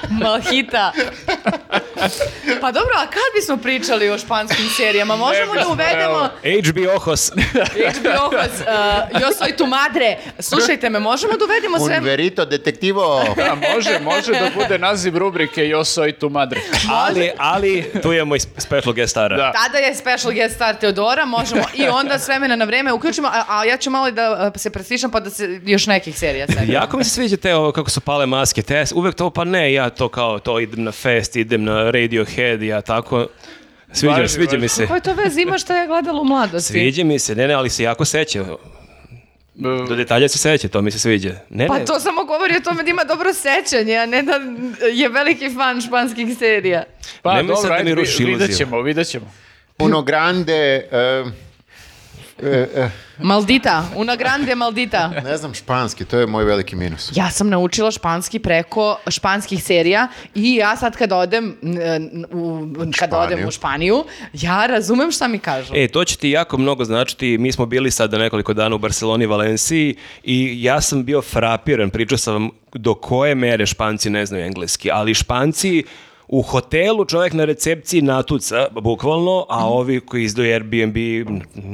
Malhita. 0.09 0.91
Pa 2.61 2.71
dobro, 2.71 2.93
a 2.97 3.05
kad 3.05 3.29
bismo 3.35 3.57
pričali 3.57 4.09
o 4.09 4.17
španskim 4.17 4.69
serijama? 4.77 5.15
Možemo 5.15 5.53
da 5.53 5.67
uvedemo 5.67 6.29
HBO 6.43 6.99
Hos. 6.99 7.31
HBO 7.31 8.37
Hos, 8.37 8.59
uh, 8.59 9.21
Yo 9.21 9.31
soy 9.39 9.57
tu 9.57 9.65
madre. 9.65 10.17
Slušajte 10.39 10.89
me, 10.89 10.99
možemo 10.99 11.33
da 11.37 11.45
uvedemo 11.45 11.79
sve... 11.79 11.97
Un 11.97 12.03
verito 12.03 12.45
detektivo. 12.45 13.25
A 13.51 13.55
može, 13.73 13.99
može 13.99 14.31
da 14.31 14.49
bude 14.55 14.77
naziv 14.77 15.17
rubrike 15.17 15.61
Yo 15.61 15.79
soy 15.79 16.19
tu 16.19 16.29
madre. 16.29 16.61
ali, 16.91 17.31
ali, 17.37 17.91
tu 18.01 18.11
je 18.11 18.25
moj 18.25 18.39
special 18.39 18.93
guest 18.93 19.11
stara. 19.11 19.37
Da. 19.37 19.51
Tada 19.51 19.77
je 19.77 19.95
special 19.95 20.33
guest 20.33 20.55
star 20.55 20.75
Teodora, 20.75 21.25
možemo 21.25 21.63
i 21.73 21.87
onda 21.87 22.19
s 22.19 22.27
vremena 22.27 22.55
na 22.55 22.65
vreme 22.65 22.93
uključimo, 22.93 23.27
a, 23.27 23.43
a 23.47 23.65
ja 23.65 23.77
ću 23.77 23.89
malo 23.89 24.11
da 24.11 24.51
uh, 24.55 24.61
se 24.61 24.69
preslišam 24.69 25.11
pa 25.11 25.19
da 25.19 25.29
se 25.29 25.59
još 25.63 25.87
nekih 25.87 26.19
serija 26.19 26.47
sedim. 26.53 26.73
Jako 26.73 26.97
mi 26.97 27.03
se 27.03 27.09
sviđa 27.09 27.37
te 27.37 27.55
ovo 27.55 27.71
kako 27.71 27.89
su 27.89 28.01
pale 28.01 28.25
maske, 28.25 28.61
te 28.61 28.83
uvek 28.95 29.15
to 29.15 29.29
pa 29.29 29.43
ne, 29.43 29.60
ja 29.63 29.89
to 29.89 30.09
kao 30.09 30.39
to 30.39 30.59
idem 30.59 30.83
na 30.83 30.91
fest, 30.93 31.35
idem 31.35 31.63
na 31.63 31.91
Radiohead, 31.91 32.61
ja 32.61 32.81
tako 32.81 33.27
sviđa, 33.91 34.13
Važi, 34.13 34.27
sviđa 34.27 34.49
važi. 34.49 34.57
mi 34.57 34.67
se. 34.67 34.87
Koje 34.87 35.01
to 35.01 35.13
veze 35.15 35.41
ima 35.41 35.57
što 35.57 35.73
je 35.73 35.87
gledala 35.87 36.21
u 36.21 36.25
mladosti? 36.25 36.73
Sviđa 36.73 37.03
mi 37.03 37.19
se, 37.19 37.35
ne, 37.35 37.47
ne, 37.47 37.53
ali 37.53 37.69
se 37.69 37.83
jako 37.83 38.05
seća. 38.05 38.45
Do 39.87 39.95
detalja 39.95 40.27
se 40.27 40.37
seća, 40.37 40.67
to 40.67 40.81
mi 40.81 40.91
se 40.91 40.99
sviđa. 40.99 41.29
Ne, 41.49 41.67
Pa 41.67 41.77
ne, 41.77 41.85
to 41.85 41.99
samo 41.99 42.23
govori 42.23 42.55
o 42.55 42.61
tome 42.61 42.83
da 42.83 42.89
ima 42.89 43.03
dobro 43.03 43.29
sećanje, 43.33 43.95
a 43.95 44.05
ne 44.05 44.23
da 44.23 44.33
je 44.87 45.09
veliki 45.09 45.49
fan 45.49 45.81
španskih 45.81 46.37
serija. 46.37 46.83
Pa 47.21 47.33
Nemoj 47.33 47.47
sad 47.47 47.63
dobro, 47.63 47.69
da 47.69 47.75
ajde, 47.75 47.83
mi 47.85 47.91
vi- 47.91 47.95
ruši 47.97 48.17
vidjet 48.19 48.39
iluziju. 48.39 48.57
ćemo, 48.57 48.81
vidjet 48.81 49.07
ćemo. 49.07 49.31
Uno 49.79 50.01
grande... 50.01 50.53
eh, 50.91 51.25
eh, 52.43 52.67
eh, 52.75 52.89
Maldita, 53.17 53.83
una 53.95 54.15
grande 54.15 54.55
maldita. 54.55 55.07
ne 55.23 55.37
znam 55.37 55.53
španski, 55.53 56.05
to 56.05 56.19
je 56.19 56.25
moj 56.27 56.43
veliki 56.43 56.75
minus. 56.75 57.11
Ja 57.15 57.29
sam 57.29 57.49
naučila 57.49 57.91
španski 57.91 58.39
preko 58.39 58.97
španskih 59.07 59.63
serija 59.63 60.07
i 60.35 60.55
ja 60.55 60.75
sad 60.75 60.97
kad 60.97 61.11
odem 61.11 61.55
u, 62.31 62.67
kad 62.99 63.09
Španiju. 63.09 63.19
odem 63.25 63.47
u 63.47 63.51
Španiju, 63.51 64.03
ja 64.33 64.65
razumem 64.65 65.11
šta 65.11 65.27
mi 65.27 65.39
kažu. 65.39 65.73
E, 65.75 65.87
to 65.87 66.05
će 66.05 66.17
ti 66.17 66.29
jako 66.29 66.57
mnogo 66.57 66.85
značiti. 66.85 67.37
Mi 67.37 67.51
smo 67.51 67.65
bili 67.65 67.91
sada 67.91 68.17
nekoliko 68.17 68.53
dana 68.53 68.75
u 68.75 68.79
Barceloni, 68.79 69.25
Valenciji 69.25 69.95
i 70.23 70.63
ja 70.63 70.81
sam 70.81 71.05
bio 71.05 71.21
frapiran. 71.21 71.89
Pričao 71.89 72.17
sam 72.17 72.33
vam 72.33 72.49
do 72.73 72.93
koje 72.93 73.35
mere 73.35 73.65
španci 73.65 74.09
ne 74.09 74.25
znaju 74.25 74.45
engleski, 74.45 74.91
ali 74.91 75.13
španci 75.13 75.83
u 76.31 76.41
hotelu 76.41 77.05
čovjek 77.05 77.33
na 77.33 77.45
recepciji 77.45 78.01
natuca, 78.01 78.67
bukvalno, 78.71 79.45
a 79.49 79.67
ovi 79.67 79.99
koji 79.99 80.23
izdaju 80.23 80.53
Airbnb 80.53 80.95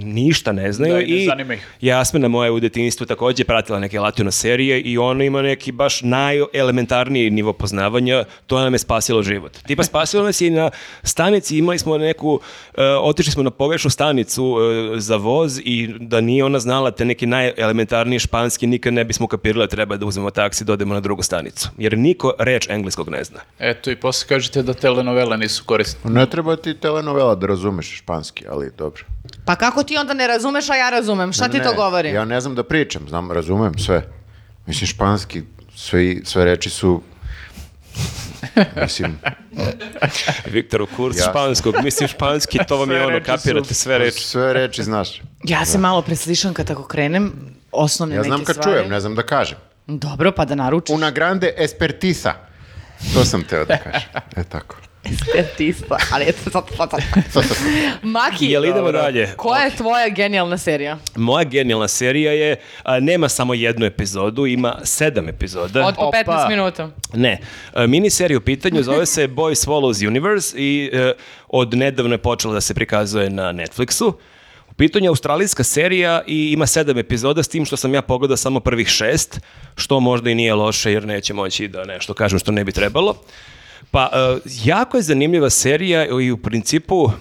ništa 0.03 0.51
ne 0.51 0.71
znaju. 0.71 0.93
Da, 0.93 1.01
i 1.01 1.11
ne 1.11 1.23
I 1.23 1.25
zanima 1.25 1.53
ih. 1.53 1.67
Jasmina 1.81 2.27
moja 2.27 2.51
u 2.51 2.59
detinjstvu 2.59 3.05
takođe 3.05 3.43
pratila 3.43 3.79
neke 3.79 3.99
latino 3.99 4.31
serije 4.31 4.81
i 4.81 4.97
ona 4.97 5.23
ima 5.23 5.41
neki 5.41 5.71
baš 5.71 6.01
najelementarniji 6.01 7.29
nivo 7.29 7.53
poznavanja, 7.53 8.23
to 8.47 8.59
nam 8.59 8.73
je 8.73 8.79
spasilo 8.79 9.23
život. 9.23 9.57
Tipa 9.67 9.83
spasilo 9.91 10.23
nas 10.23 10.41
je 10.41 10.47
i 10.47 10.51
na 10.51 10.69
stanici, 11.03 11.57
imali 11.57 11.79
smo 11.79 11.97
neku, 11.97 12.39
e, 12.77 12.83
otišli 12.83 13.31
smo 13.31 13.43
na 13.43 13.51
pogrešnu 13.51 13.89
stanicu 13.89 14.57
e, 14.95 14.99
za 14.99 15.15
voz 15.15 15.59
i 15.65 15.89
da 15.99 16.21
nije 16.21 16.43
ona 16.43 16.59
znala 16.59 16.91
te 16.91 17.05
neki 17.05 17.25
najelementarniji 17.25 18.19
španski, 18.19 18.67
nikad 18.67 18.93
ne 18.93 19.03
bismo 19.03 19.27
kapirali 19.27 19.63
da 19.63 19.67
treba 19.67 19.97
da 19.97 20.05
uzmemo 20.05 20.31
taksi 20.31 20.63
da 20.65 20.73
odemo 20.73 20.93
na 20.93 20.99
drugu 20.99 21.23
stanicu. 21.23 21.69
Jer 21.77 21.97
niko 21.97 22.33
reč 22.39 22.69
engleskog 22.69 23.09
ne 23.09 23.23
zna. 23.23 23.39
Eto 23.59 23.91
i 23.91 23.95
posle 23.95 24.27
kažete 24.47 24.63
da 24.63 24.73
telenovele 24.75 25.37
nisu 25.37 25.63
korisne. 25.63 25.99
Ne 26.05 26.25
treba 26.25 26.55
ti 26.55 26.73
telenovela 26.75 27.35
da 27.35 27.47
razumeš 27.47 27.97
španski, 27.97 28.45
ali 28.47 28.71
dobro. 28.77 29.03
Pa 29.45 29.55
kako 29.55 29.83
ti 29.83 29.97
onda 29.97 30.13
ne 30.13 30.27
razumeš, 30.27 30.69
a 30.69 30.75
ja 30.75 30.89
razumem? 30.89 31.33
Šta 31.33 31.47
ti 31.47 31.57
Ne, 31.57 31.63
to 31.63 31.73
govori? 31.73 32.09
Ja 32.09 32.25
ne 32.25 32.41
znam 32.41 32.55
da 32.55 32.63
pričam, 32.63 33.01
znam, 33.09 33.31
razumem 33.31 33.77
sve. 33.77 34.07
Mislim, 34.65 34.87
španski, 34.87 35.43
sve, 35.75 36.15
sve 36.23 36.45
reči 36.45 36.69
su... 36.69 37.01
Mislim, 38.77 39.19
Viktor, 40.53 40.81
u 40.81 40.87
kurs 40.87 41.17
Ja. 41.17 41.23
španskog, 41.23 41.75
mislim 41.77 42.07
španski, 42.09 42.59
to 42.67 42.77
vam 42.77 42.91
je 42.91 43.01
ono, 43.01 43.09
reči 43.09 43.25
su- 43.25 43.31
kapirate 43.33 43.73
sve 43.73 43.97
reči. 43.97 44.19
sve 44.21 44.53
reči 44.53 44.83
znaš. 44.83 45.21
Ja 45.43 45.65
se 45.65 45.77
malo 45.77 46.01
preslišam 46.01 46.53
kad 46.53 46.67
tako 46.67 46.83
krenem, 46.83 47.33
osnovne 47.71 48.15
Ja 48.15 48.21
neke 48.21 48.27
znam 48.27 48.43
kad 48.43 48.55
stvari. 48.55 48.71
čujem, 48.71 48.89
ne 48.89 48.99
znam 48.99 49.15
da 49.15 49.23
kažem. 49.23 49.57
Dobro, 49.87 50.31
pa 50.31 50.45
da 50.45 50.55
naručiš. 50.55 50.93
Una 50.93 51.11
grande 51.11 51.53
espertisa. 51.57 52.33
To 53.13 53.25
sam 53.25 53.43
teo 53.43 53.65
da 53.65 53.77
kažem. 53.77 54.09
E 54.35 54.43
tako. 54.43 54.75
Espertista, 55.11 55.97
ali 56.11 56.25
eto 56.27 56.49
sad, 56.51 56.63
sad, 56.77 56.89
sad. 57.31 57.43
Maki, 58.01 58.45
Jel 58.45 58.65
idemo 58.65 58.91
dalje? 58.91 59.33
koja 59.35 59.61
je 59.61 59.75
tvoja 59.75 60.09
genijalna 60.09 60.57
serija? 60.57 60.97
Moja 61.15 61.43
genijalna 61.43 61.87
serija 61.87 62.31
je, 62.31 62.55
a, 62.83 62.99
nema 62.99 63.29
samo 63.29 63.53
jednu 63.53 63.85
epizodu, 63.85 64.45
ima 64.45 64.79
sedam 64.83 65.29
epizoda. 65.29 65.85
Od 65.87 65.95
po 65.95 66.01
Opa. 66.01 66.17
15 66.17 66.49
minuta. 66.49 66.89
Ne, 67.13 67.39
e, 67.75 67.87
miniserija 67.87 68.37
u 68.37 68.41
pitanju 68.41 68.83
zove 68.83 69.05
se 69.05 69.27
Boy 69.27 69.67
Swallows 69.67 70.07
Universe 70.07 70.57
i 70.57 70.89
e, 70.93 71.13
od 71.47 71.73
nedavno 71.73 72.13
je 72.13 72.17
počela 72.17 72.53
da 72.53 72.61
se 72.61 72.73
prikazuje 72.73 73.29
na 73.29 73.53
Netflixu. 73.53 74.13
Pitanju 74.77 75.05
je 75.05 75.09
australijska 75.09 75.63
serija 75.63 76.21
i 76.27 76.51
ima 76.51 76.65
sedam 76.67 76.97
epizoda 76.97 77.43
s 77.43 77.47
tim 77.47 77.65
što 77.65 77.77
sam 77.77 77.93
ja 77.93 78.01
pogledao 78.01 78.37
samo 78.37 78.59
prvih 78.59 78.87
šest, 78.87 79.39
što 79.75 79.99
možda 79.99 80.29
i 80.29 80.35
nije 80.35 80.53
loše 80.53 80.91
jer 80.91 81.05
neće 81.05 81.33
moći 81.33 81.67
da 81.67 81.85
nešto 81.85 82.13
kažem 82.13 82.39
što 82.39 82.51
ne 82.51 82.63
bi 82.63 82.71
trebalo. 82.71 83.15
Pa, 83.91 84.09
e, 84.13 84.49
jako 84.63 84.97
je 84.97 85.03
zanimljiva 85.03 85.49
serija 85.49 86.05
i 86.21 86.31
u 86.31 86.37
principu 86.37 87.11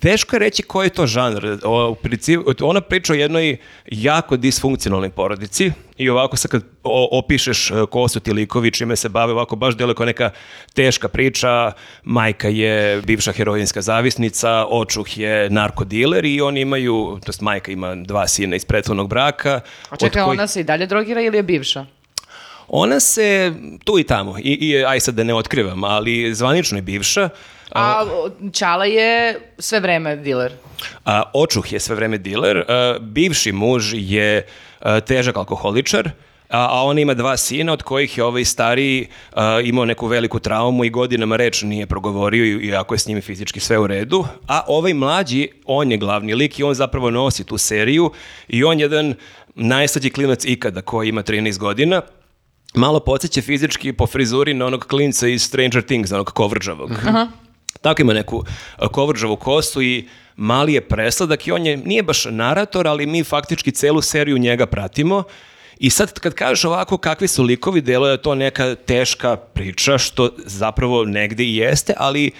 Teško 0.00 0.36
je 0.36 0.40
reći 0.40 0.62
koji 0.62 0.86
je 0.86 0.90
to 0.90 1.06
žanr. 1.06 1.58
O, 1.64 1.94
principu, 1.94 2.44
ona 2.62 2.80
priča 2.80 3.12
o 3.12 3.16
jednoj 3.16 3.56
jako 3.86 4.36
disfunkcionalnoj 4.36 5.10
porodici 5.10 5.72
i 5.96 6.08
ovako 6.08 6.36
sad 6.36 6.50
kad 6.50 6.62
opišeš 7.10 7.70
e, 7.70 7.74
ko 7.90 8.08
su 8.08 8.20
ti 8.20 8.32
likovi, 8.32 8.70
čime 8.70 8.96
se 8.96 9.08
bave, 9.08 9.32
ovako 9.32 9.56
baš 9.56 9.76
deluje 9.76 9.94
kao 9.94 10.06
neka 10.06 10.30
teška 10.74 11.08
priča. 11.08 11.72
Majka 12.04 12.48
je 12.48 13.02
bivša 13.02 13.32
heroinska 13.32 13.82
zavisnica, 13.82 14.66
očuh 14.70 15.18
je 15.18 15.50
narkodiler 15.50 16.24
i 16.24 16.40
oni 16.40 16.60
imaju, 16.60 17.20
to 17.26 17.32
majka 17.40 17.72
ima 17.72 17.94
dva 17.94 18.28
sina 18.28 18.56
iz 18.56 18.64
prethodnog 18.64 19.08
braka. 19.08 19.60
A 19.90 19.96
čekaj, 19.96 20.22
kojih- 20.22 20.38
ona 20.38 20.46
se 20.46 20.60
i 20.60 20.64
dalje 20.64 20.86
drogira 20.86 21.20
ili 21.20 21.36
je 21.36 21.42
bivša? 21.42 21.86
ona 22.72 23.00
se 23.00 23.52
tu 23.84 23.98
i 23.98 24.04
tamo, 24.04 24.38
i, 24.38 24.52
i 24.60 24.84
aj 24.84 25.00
sad 25.00 25.14
da 25.14 25.24
ne 25.24 25.34
otkrivam, 25.34 25.84
ali 25.84 26.34
zvanično 26.34 26.78
je 26.78 26.82
bivša. 26.82 27.28
A 27.72 28.04
Čala 28.52 28.84
je 28.84 29.40
sve 29.58 29.80
vreme 29.80 30.16
diler. 30.16 30.52
A, 31.04 31.22
očuh 31.34 31.72
je 31.72 31.80
sve 31.80 31.94
vreme 31.96 32.18
diler, 32.18 32.56
a, 32.58 32.96
bivši 33.00 33.52
muž 33.52 33.92
je 33.94 34.46
a, 34.80 35.00
težak 35.00 35.36
alkoholičar, 35.36 36.10
a, 36.48 36.66
a 36.70 36.82
on 36.82 36.98
ima 36.98 37.14
dva 37.14 37.36
sina 37.36 37.72
od 37.72 37.82
kojih 37.82 38.18
je 38.18 38.24
ovaj 38.24 38.44
stariji 38.44 39.06
a, 39.32 39.60
imao 39.60 39.84
neku 39.84 40.06
veliku 40.06 40.38
traumu 40.38 40.84
i 40.84 40.90
godinama 40.90 41.36
reč 41.36 41.62
nije 41.62 41.86
progovorio 41.86 42.44
i- 42.44 42.66
iako 42.66 42.94
je 42.94 42.98
s 42.98 43.06
njim 43.06 43.22
fizički 43.22 43.60
sve 43.60 43.78
u 43.78 43.86
redu, 43.86 44.24
a 44.46 44.60
ovaj 44.66 44.94
mlađi, 44.94 45.48
on 45.64 45.90
je 45.90 45.96
glavni 45.98 46.34
lik 46.34 46.58
i 46.58 46.62
on 46.62 46.74
zapravo 46.74 47.10
nosi 47.10 47.44
tu 47.44 47.58
seriju 47.58 48.10
i 48.48 48.64
on 48.64 48.78
je 48.78 48.84
jedan 48.84 49.14
najslađi 49.54 50.10
klinac 50.10 50.44
ikada 50.44 50.82
koji 50.82 51.08
ima 51.08 51.22
13 51.22 51.58
godina, 51.58 52.02
malo 52.74 53.00
podsjeća 53.00 53.42
fizički 53.42 53.92
po 53.92 54.06
frizuri 54.06 54.54
na 54.54 54.66
onog 54.66 54.84
klinca 54.84 55.28
iz 55.28 55.42
Stranger 55.42 55.82
Things, 55.82 56.12
onog 56.12 56.26
kovrđavog. 56.26 56.90
Tako 57.80 58.02
ima 58.02 58.12
neku 58.12 58.44
a, 58.76 58.88
kovrđavu 58.88 59.36
kosu 59.36 59.82
i 59.82 60.08
mali 60.36 60.74
je 60.74 60.80
presladak 60.80 61.46
i 61.46 61.52
on 61.52 61.66
je, 61.66 61.76
nije 61.76 62.02
baš 62.02 62.24
narator, 62.24 62.88
ali 62.88 63.06
mi 63.06 63.24
faktički 63.24 63.72
celu 63.72 64.02
seriju 64.02 64.38
njega 64.38 64.66
pratimo. 64.66 65.22
I 65.78 65.90
sad 65.90 66.12
kad 66.12 66.34
kažeš 66.34 66.64
ovako 66.64 66.98
kakvi 66.98 67.28
su 67.28 67.42
likovi, 67.42 67.80
delo 67.80 68.08
je 68.08 68.22
to 68.22 68.34
neka 68.34 68.74
teška 68.74 69.36
priča, 69.36 69.98
što 69.98 70.30
zapravo 70.36 71.04
negde 71.04 71.44
i 71.44 71.56
jeste, 71.56 71.94
ali 71.96 72.30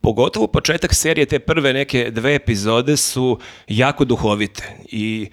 pogotovo 0.00 0.46
početak 0.46 0.94
serije, 0.94 1.26
te 1.26 1.38
prve 1.38 1.72
neke 1.72 2.10
dve 2.10 2.34
epizode 2.34 2.96
su 2.96 3.38
jako 3.68 4.04
duhovite. 4.04 4.76
I 4.88 5.28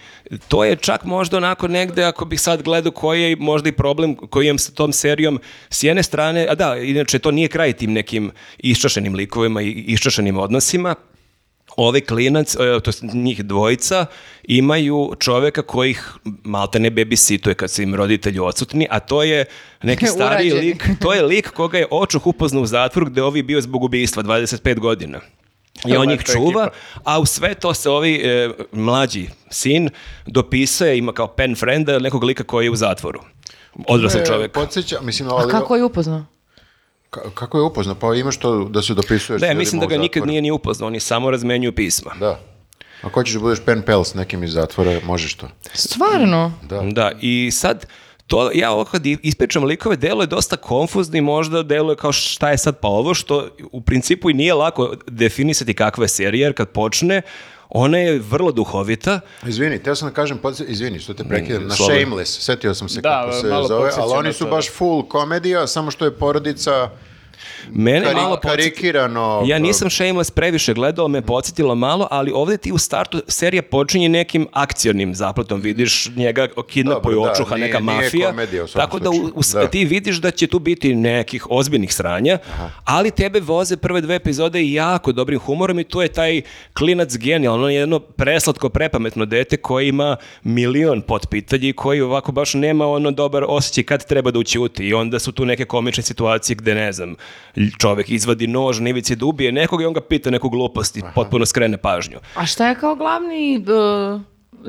to 0.47 0.63
je 0.63 0.75
čak 0.75 1.05
možda 1.05 1.37
onako 1.37 1.67
negde 1.67 2.03
ako 2.03 2.25
bih 2.25 2.41
sad 2.41 2.61
gledao 2.61 2.91
koji 2.91 3.21
je 3.21 3.35
možda 3.35 3.69
i 3.69 3.71
problem 3.71 4.15
koji 4.15 4.45
imam 4.47 4.57
sa 4.57 4.71
tom 4.71 4.93
serijom 4.93 5.39
s 5.69 5.83
jedne 5.83 6.03
strane, 6.03 6.47
a 6.49 6.55
da, 6.55 6.75
inače 6.77 7.19
to 7.19 7.31
nije 7.31 7.47
kraj 7.47 7.73
tim 7.73 7.93
nekim 7.93 8.31
iščašenim 8.57 9.15
likovima 9.15 9.61
i 9.61 9.69
iščašenim 9.69 10.37
odnosima, 10.37 10.95
ovaj 11.77 12.01
klinac, 12.01 12.55
e, 12.55 12.57
to 12.57 12.89
jest 12.89 13.03
njih 13.13 13.43
dvojica, 13.45 14.05
imaju 14.43 15.13
čoveka 15.19 15.61
kojih 15.61 16.13
malte 16.43 16.79
ne 16.79 16.91
babysituje 16.91 17.53
kad 17.53 17.71
su 17.71 17.81
im 17.81 17.95
roditelji 17.95 18.39
odsutni, 18.39 18.87
a 18.89 18.99
to 18.99 19.23
je 19.23 19.45
neki 19.83 20.07
stariji 20.15 20.51
lik, 20.51 20.89
to 21.01 21.13
je 21.13 21.21
lik 21.21 21.49
koga 21.51 21.77
je 21.77 21.87
očuh 21.91 22.27
upoznao 22.27 22.63
u 22.63 22.65
zatvoru 22.65 23.05
gde 23.09 23.21
je 23.21 23.25
ovi 23.25 23.43
bio 23.43 23.61
zbog 23.61 23.83
ubistva 23.83 24.23
25 24.23 24.79
godina. 24.79 25.19
I 25.85 25.95
on 25.97 26.09
Lepa 26.09 26.23
čuva, 26.23 26.63
ekipa. 26.63 27.01
a 27.03 27.19
u 27.19 27.25
sve 27.25 27.53
to 27.53 27.73
se 27.73 27.89
ovaj 27.89 28.45
e, 28.45 28.49
mlađi 28.71 29.29
sin 29.49 29.89
dopisuje, 30.25 30.97
ima 30.97 31.13
kao 31.13 31.27
pen 31.27 31.55
frienda 31.55 31.99
nekog 31.99 32.23
lika 32.23 32.43
koji 32.43 32.65
je 32.65 32.71
u 32.71 32.75
zatvoru. 32.75 33.19
Odrasli 33.87 34.21
E, 34.21 34.25
čovek. 34.25 34.51
Podsjeća, 34.51 35.01
mislim, 35.01 35.29
A 35.29 35.31
ali, 35.35 35.51
kako 35.51 35.75
je 35.75 35.83
upoznao? 35.83 36.25
Ka- 37.09 37.29
kako 37.33 37.57
je 37.57 37.63
upoznao? 37.63 37.95
Pa 37.95 38.15
imaš 38.15 38.37
to 38.37 38.63
da 38.65 38.81
se 38.81 38.93
dopisuješ 38.93 39.41
Da, 39.41 39.47
ja 39.47 39.53
mislim 39.53 39.81
da 39.81 39.87
ga 39.87 39.97
nikad 39.97 40.27
nije 40.27 40.41
ni 40.41 40.51
upoznao, 40.51 40.87
oni 40.87 40.99
samo 40.99 41.31
razmenjuju 41.31 41.71
pisma. 41.73 42.11
Da. 42.19 42.39
Ako 43.01 43.09
hoćeš 43.11 43.33
da 43.33 43.39
budeš 43.39 43.59
pen 43.61 43.81
pal 43.81 44.03
s 44.03 44.13
nekim 44.13 44.43
iz 44.43 44.51
zatvora, 44.51 44.99
možeš 45.03 45.33
to. 45.33 45.47
Stvarno? 45.73 46.53
Da. 46.63 46.81
Da, 46.83 47.11
i 47.21 47.49
sad 47.51 47.85
to 48.27 48.51
ja 48.53 48.71
ovo 48.71 48.85
kad 48.85 49.05
i- 49.05 49.17
ispričam 49.23 49.63
likove, 49.63 49.95
deluje 49.95 50.27
dosta 50.27 50.57
konfuzno 50.57 51.17
i 51.17 51.21
možda 51.21 51.63
deluje 51.63 51.95
kao 51.95 52.11
šta 52.11 52.49
je 52.49 52.57
sad 52.57 52.79
pa 52.79 52.87
ovo, 52.87 53.13
što 53.13 53.47
u 53.71 53.81
principu 53.81 54.29
i 54.29 54.33
nije 54.33 54.53
lako 54.53 54.93
definisati 55.07 55.73
kakva 55.73 56.03
je 56.03 56.09
serija, 56.09 56.45
jer 56.45 56.53
kad 56.53 56.69
počne, 56.69 57.21
ona 57.69 57.97
je 57.97 58.19
vrlo 58.21 58.51
duhovita, 58.51 59.19
Izvini, 59.45 59.79
teo 59.79 59.95
sam 59.95 60.07
da 60.07 60.13
kažem, 60.13 60.37
podsje- 60.37 60.65
izvini 60.65 60.99
što 60.99 61.13
te 61.13 61.23
prekidam, 61.23 61.63
na 61.63 61.75
slobodno. 61.75 61.99
Shameless, 61.99 62.39
setio 62.39 62.73
sam 62.73 62.89
se 62.89 63.01
Da, 63.01 63.09
kako 63.21 63.33
se 63.33 63.47
zove, 63.67 63.91
ali 63.97 64.13
oni 64.13 64.33
su 64.33 64.47
baš 64.47 64.71
full 64.71 65.03
komedija, 65.03 65.67
samo 65.67 65.91
što 65.91 66.05
je 66.05 66.11
porodica 66.13 66.89
Mene 67.69 68.05
kari- 68.05 68.13
malo 68.15 68.37
karikirano. 68.37 69.43
Ja 69.45 69.59
nisam 69.59 69.89
Shameless 69.89 70.31
previše 70.31 70.73
gledao, 70.73 71.07
me 71.07 71.21
podsjetilo 71.21 71.75
malo, 71.75 72.07
ali 72.11 72.31
ovdje 72.31 72.57
ti 72.57 72.71
u 72.71 72.77
startu 72.77 73.21
serija 73.27 73.61
počinje 73.63 74.09
nekim 74.09 74.47
akcionim 74.53 75.15
zapletom, 75.15 75.61
vidiš 75.61 76.09
njega 76.09 76.47
kidnapuju 76.63 77.15
da, 77.17 77.31
očuha 77.31 77.55
nije- 77.55 77.67
neka 77.67 77.79
nije 77.81 77.95
mafija, 77.95 78.27
komedija 78.27 78.63
u 78.63 78.67
tako 78.67 78.99
da, 78.99 79.09
u, 79.09 79.31
Da. 79.53 79.67
ti 79.67 79.85
vidiš 79.85 80.17
da 80.17 80.31
će 80.31 80.47
tu 80.47 80.59
biti 80.59 80.95
nekih 80.95 81.47
ozbiljnih 81.49 81.93
sranja, 81.93 82.37
ali 82.85 83.11
tebe 83.11 83.39
voze 83.39 83.77
prve 83.77 84.01
dve 84.01 84.15
epizode 84.15 84.37
jako 84.63 85.11
dobrim 85.11 85.39
humorom 85.39 85.79
i 85.79 85.83
tu 85.83 86.01
je 86.01 86.07
taj 86.09 86.41
klinac 86.73 87.13
genijalan, 87.13 87.63
on 87.63 87.71
je 87.71 87.77
jedno 87.77 87.99
preslatko, 87.99 88.69
prepametno 88.69 89.25
dete 89.25 89.57
koji 89.57 89.87
ima 89.87 90.15
milion 90.43 91.01
potpitanji 91.01 91.37
i 91.63 91.73
koji 91.73 92.01
ovako 92.01 92.31
baš 92.31 92.53
nema 92.53 92.87
ono 92.87 93.11
dobar 93.11 93.45
osjećaj 93.47 93.83
kad 93.83 94.05
treba 94.05 94.31
da 94.31 94.39
ućuti 94.39 94.83
i 94.83 94.93
onda 94.93 95.19
su 95.19 95.31
tu 95.31 95.45
neke 95.45 95.65
komične 95.65 96.03
situacije 96.03 96.55
gde 96.55 96.75
ne 96.75 96.91
znam, 96.91 97.15
čovek 97.79 98.09
izvadi 98.09 98.47
nož 98.47 98.79
na 98.79 98.89
ivici 98.89 99.15
da 99.15 99.25
ubije 99.25 99.51
nekog 99.51 99.81
i 99.81 99.85
on 99.85 99.93
ga 99.93 100.01
pita 100.01 100.29
neku 100.29 100.49
glupost 100.49 100.97
i 100.97 101.03
potpuno 101.15 101.45
skrene 101.45 101.77
pažnju. 101.77 102.17
A 102.35 102.45
šta 102.45 102.67
je 102.67 102.75
kao 102.75 102.95
glavni 102.95 103.57
uh, 103.57 104.21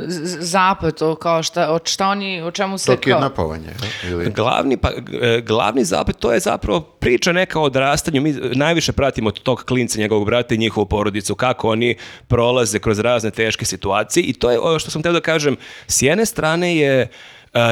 z- 0.09 0.25
z- 0.25 0.39
zaplet, 0.41 1.03
o, 1.03 1.15
kao 1.15 1.43
šta, 1.43 1.73
o, 1.73 1.79
šta 1.85 2.09
oni, 2.09 2.43
o 2.43 2.51
čemu 2.51 2.79
se 2.79 2.87
To 2.87 2.93
kao... 2.93 3.01
kidnapovanje, 3.03 3.69
ili... 4.05 4.31
Glavni, 4.31 4.77
pa, 4.77 4.89
e, 5.23 5.41
glavni 5.41 5.85
zapet, 5.85 6.17
to 6.17 6.33
je 6.33 6.41
zapravo 6.41 6.81
priča 6.81 7.33
neka 7.33 7.61
o 7.61 7.65
odrastanju. 7.65 8.21
Mi 8.21 8.33
najviše 8.55 8.93
pratimo 8.93 9.31
tog 9.31 9.65
klinca, 9.65 9.99
njegovog 10.01 10.27
brata 10.27 10.55
i 10.55 10.59
njihovu 10.59 10.87
porodicu, 10.87 11.35
kako 11.35 11.69
oni 11.71 11.97
prolaze 12.29 12.79
kroz 12.79 12.99
razne 12.99 13.31
teške 13.31 13.65
situacije 13.65 14.23
i 14.23 14.33
to 14.33 14.51
je 14.51 14.59
ono 14.61 14.79
što 14.79 14.91
sam 14.91 15.03
teo 15.03 15.13
da 15.13 15.21
kažem. 15.21 15.57
S 15.87 16.03
jedne 16.03 16.27
strane 16.27 16.77
je 16.77 17.01
e, 17.03 17.09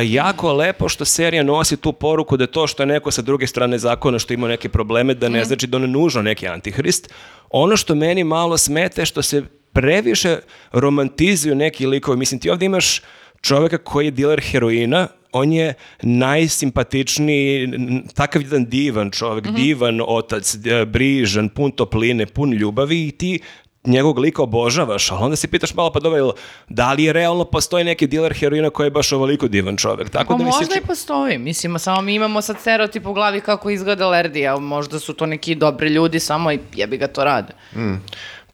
jako 0.05 0.53
lepo 0.53 0.89
što 0.89 1.05
serija 1.05 1.43
nosi 1.43 1.77
tu 1.77 1.93
poruku 1.93 2.37
da 2.37 2.47
to 2.47 2.67
što 2.67 2.83
je 2.83 2.87
neko 2.87 3.11
sa 3.11 3.23
druge 3.23 3.47
strane 3.47 3.79
zakona 3.79 4.19
što 4.19 4.35
ima 4.35 4.49
neke 4.49 4.69
probleme, 4.69 5.15
da 5.15 5.29
ne 5.29 5.45
znači 5.45 5.67
da 5.67 5.77
on 5.77 5.91
nužno 5.91 6.23
neki 6.23 6.49
antihrist. 6.49 7.13
Ono 7.51 7.77
što 7.77 7.95
meni 7.95 8.25
malo 8.25 8.59
smete 8.59 9.03
je 9.03 9.07
što 9.07 9.23
se 9.23 9.43
previše 9.73 10.39
romantizuju 10.73 11.55
neki 11.55 11.87
likovi. 11.87 12.19
Mislim, 12.19 12.41
ti 12.41 12.51
ovdje 12.51 12.67
imaš 12.67 13.03
čovjeka 13.41 13.79
koji 13.79 14.05
je 14.05 14.11
diler 14.11 14.41
heroina, 14.41 15.09
on 15.33 15.53
je 15.53 15.75
najsimpatičniji, 16.03 17.69
takav 18.15 18.43
jedan 18.43 18.65
divan 18.65 19.11
čovjek, 19.11 19.47
divan 19.47 20.01
otac, 20.07 20.57
brižan, 20.87 21.49
pun 21.49 21.71
topline, 21.71 22.27
pun 22.27 22.53
ljubavi 22.53 23.07
i 23.07 23.11
ti 23.11 23.41
njegovog 23.87 24.19
lika 24.19 24.43
obožavaš, 24.43 25.11
ali 25.11 25.21
onda 25.23 25.37
se 25.37 25.49
pitaš 25.49 25.75
malo 25.75 25.93
pa 25.93 26.01
dobro, 26.01 26.33
da 26.69 26.93
li 26.93 27.05
je 27.05 27.13
realno 27.13 27.45
postoji 27.47 27.85
neki 27.85 28.07
diler 28.07 28.35
heroina 28.35 28.71
koji 28.71 28.87
je 28.87 28.91
baš 28.91 29.13
ovoliko 29.13 29.49
divan 29.49 29.77
čovjek? 29.77 30.11
Tako 30.11 30.33
Pa 30.33 30.39
da 30.39 30.45
mi 30.45 30.53
se 30.53 30.59
možda 30.59 30.75
či- 30.75 30.81
i 30.81 30.87
postoji, 30.87 31.39
mislim, 31.39 31.79
samo 31.79 32.01
mi 32.01 32.15
imamo 32.15 32.41
sad 32.43 32.57
stereotip 32.61 33.07
u 33.07 33.13
glavi 33.13 33.41
kako 33.41 33.71
izgleda 33.71 34.09
Lerdi, 34.09 34.47
a 34.47 34.57
možda 34.57 34.99
su 34.99 35.13
to 35.13 35.27
neki 35.27 35.55
dobri 35.55 35.89
ljudi, 35.89 36.21
samo 36.21 36.53
i 36.53 36.59
jebi 36.75 36.97
ga 36.97 37.07
to 37.09 37.25
rade. 37.25 37.53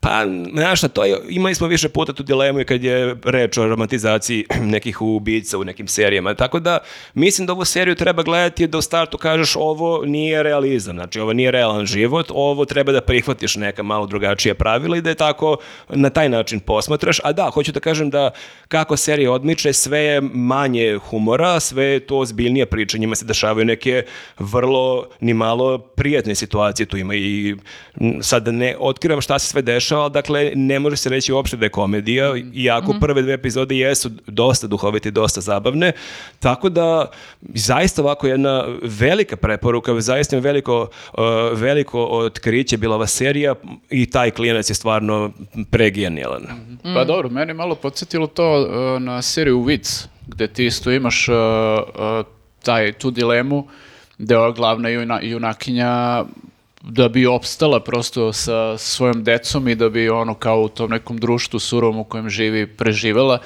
Pa, 0.03 0.25
znaš 0.53 0.79
šta, 0.79 0.89
to 0.89 1.05
je, 1.05 1.17
imali 1.29 1.55
smo 1.55 1.67
više 1.67 1.89
puta 1.89 2.13
tu 2.13 2.23
dilemu 2.23 2.61
i 2.61 2.65
kad 2.65 2.85
je 2.85 3.17
reč 3.25 3.59
o 3.59 3.69
romantizaciji 3.69 4.47
nekih 4.75 5.03
ubica 5.03 5.59
u 5.59 5.65
nekim 5.65 5.89
serijama, 5.89 6.35
tako 6.35 6.61
da 6.61 6.79
mislim 7.15 7.47
da 7.47 7.53
ovu 7.53 7.65
seriju 7.65 7.95
treba 7.95 8.23
gledati 8.23 8.67
da 8.67 8.79
u 8.79 8.83
startu 8.83 9.19
kažeš 9.19 9.57
ovo 9.57 10.05
nije 10.05 10.43
realizam, 10.43 10.97
znači 10.97 11.21
ovo 11.21 11.33
nije 11.33 11.51
realan 11.51 11.87
život, 11.87 12.27
ovo 12.35 12.65
treba 12.65 12.93
da 12.93 13.01
prihvatiš 13.01 13.57
neka 13.57 13.83
malo 13.83 14.07
drugačija 14.07 14.55
pravila 14.55 14.97
i 14.97 15.01
da 15.01 15.11
je 15.11 15.15
tako 15.15 15.57
na 15.89 16.11
taj 16.11 16.29
način 16.29 16.61
posmatraš, 16.61 17.21
a 17.25 17.33
da, 17.33 17.51
hoću 17.55 17.73
da 17.73 17.81
kažem 17.81 18.11
da 18.11 18.31
kako 18.69 18.97
serija 18.97 19.33
odmiče, 19.33 19.73
sve 19.73 19.99
je 19.99 20.21
manje 20.21 20.99
humora, 21.11 21.61
sve 21.61 21.85
je 21.85 22.01
to 22.01 22.19
ozbiljnije 22.19 22.67
priče, 22.67 22.99
njima 22.99 23.17
se 23.17 23.25
dešavaju 23.25 23.65
neke 23.65 24.05
vrlo 24.39 25.07
ni 25.21 25.35
malo 25.35 25.79
prijatne 25.79 26.35
situacije, 26.35 26.87
tu 26.87 26.97
ima 26.97 27.15
i 27.15 27.57
sad 28.21 28.43
da 28.43 28.51
ne 28.51 28.77
otkrivam 28.79 29.21
šta 29.21 29.39
se 29.39 29.47
sve 29.47 29.63
dešava, 29.63 29.92
ali 29.97 30.11
dakle 30.11 30.53
ne 30.55 30.79
može 30.79 30.97
se 30.97 31.09
reći 31.09 31.33
uopšte 31.33 31.57
da 31.57 31.67
je 31.67 31.71
komedija, 31.71 32.35
iako 32.55 32.95
prve 33.01 33.23
dve 33.23 33.35
epizode 33.35 33.77
jesu 33.77 34.11
dosta 34.27 34.67
duhovite 34.67 35.09
i 35.09 35.13
dosta 35.13 35.41
zabavne, 35.41 35.93
tako 36.41 36.69
da 36.69 37.11
zaista 37.55 38.03
ovako 38.03 38.27
jedna 38.27 38.65
velika 38.83 39.37
preporuka, 39.37 40.01
zaista 40.01 40.39
veliko, 40.39 40.89
uh, 41.13 41.19
veliko 41.59 42.05
otkriće 42.05 42.77
bila 42.77 42.95
ova 42.95 43.07
serija 43.07 43.55
i 43.91 44.11
taj 44.11 44.31
klinac 44.31 44.71
je 44.71 44.75
stvarno 44.75 45.33
pregenijalan. 45.71 46.43
Pa 46.95 47.05
dobro, 47.05 47.29
meni 47.29 47.55
malo 47.55 47.75
podsjetilo 47.75 48.27
to 48.27 48.61
uh, 48.61 49.03
na 49.03 49.23
seriju 49.23 49.63
Vic, 49.63 50.09
gde 50.27 50.49
ti 50.49 50.67
isto 50.67 50.91
imaš 50.91 51.29
uh, 51.29 51.35
uh, 51.35 52.27
taj, 52.63 52.93
tu 52.93 53.11
dilemu 53.11 53.69
da 54.19 54.35
je 54.35 54.39
ova 54.39 54.51
glavna 54.51 54.89
juna, 54.89 55.21
junakinja 55.23 56.25
da 56.83 57.09
bi 57.09 57.27
opstala 57.27 57.81
prosto 57.81 58.33
sa 58.33 58.79
svojom 58.79 59.25
decom 59.25 59.69
i 59.69 59.75
da 59.75 59.89
bi 59.89 60.09
ono 60.09 60.35
kao 60.35 60.63
u 60.63 60.69
tom 60.69 60.91
nekom 60.91 61.19
društvu 61.19 61.61
surovom 61.61 61.99
u 61.99 62.05
kojem 62.05 62.31
živi 62.31 62.67
preživela, 62.67 63.39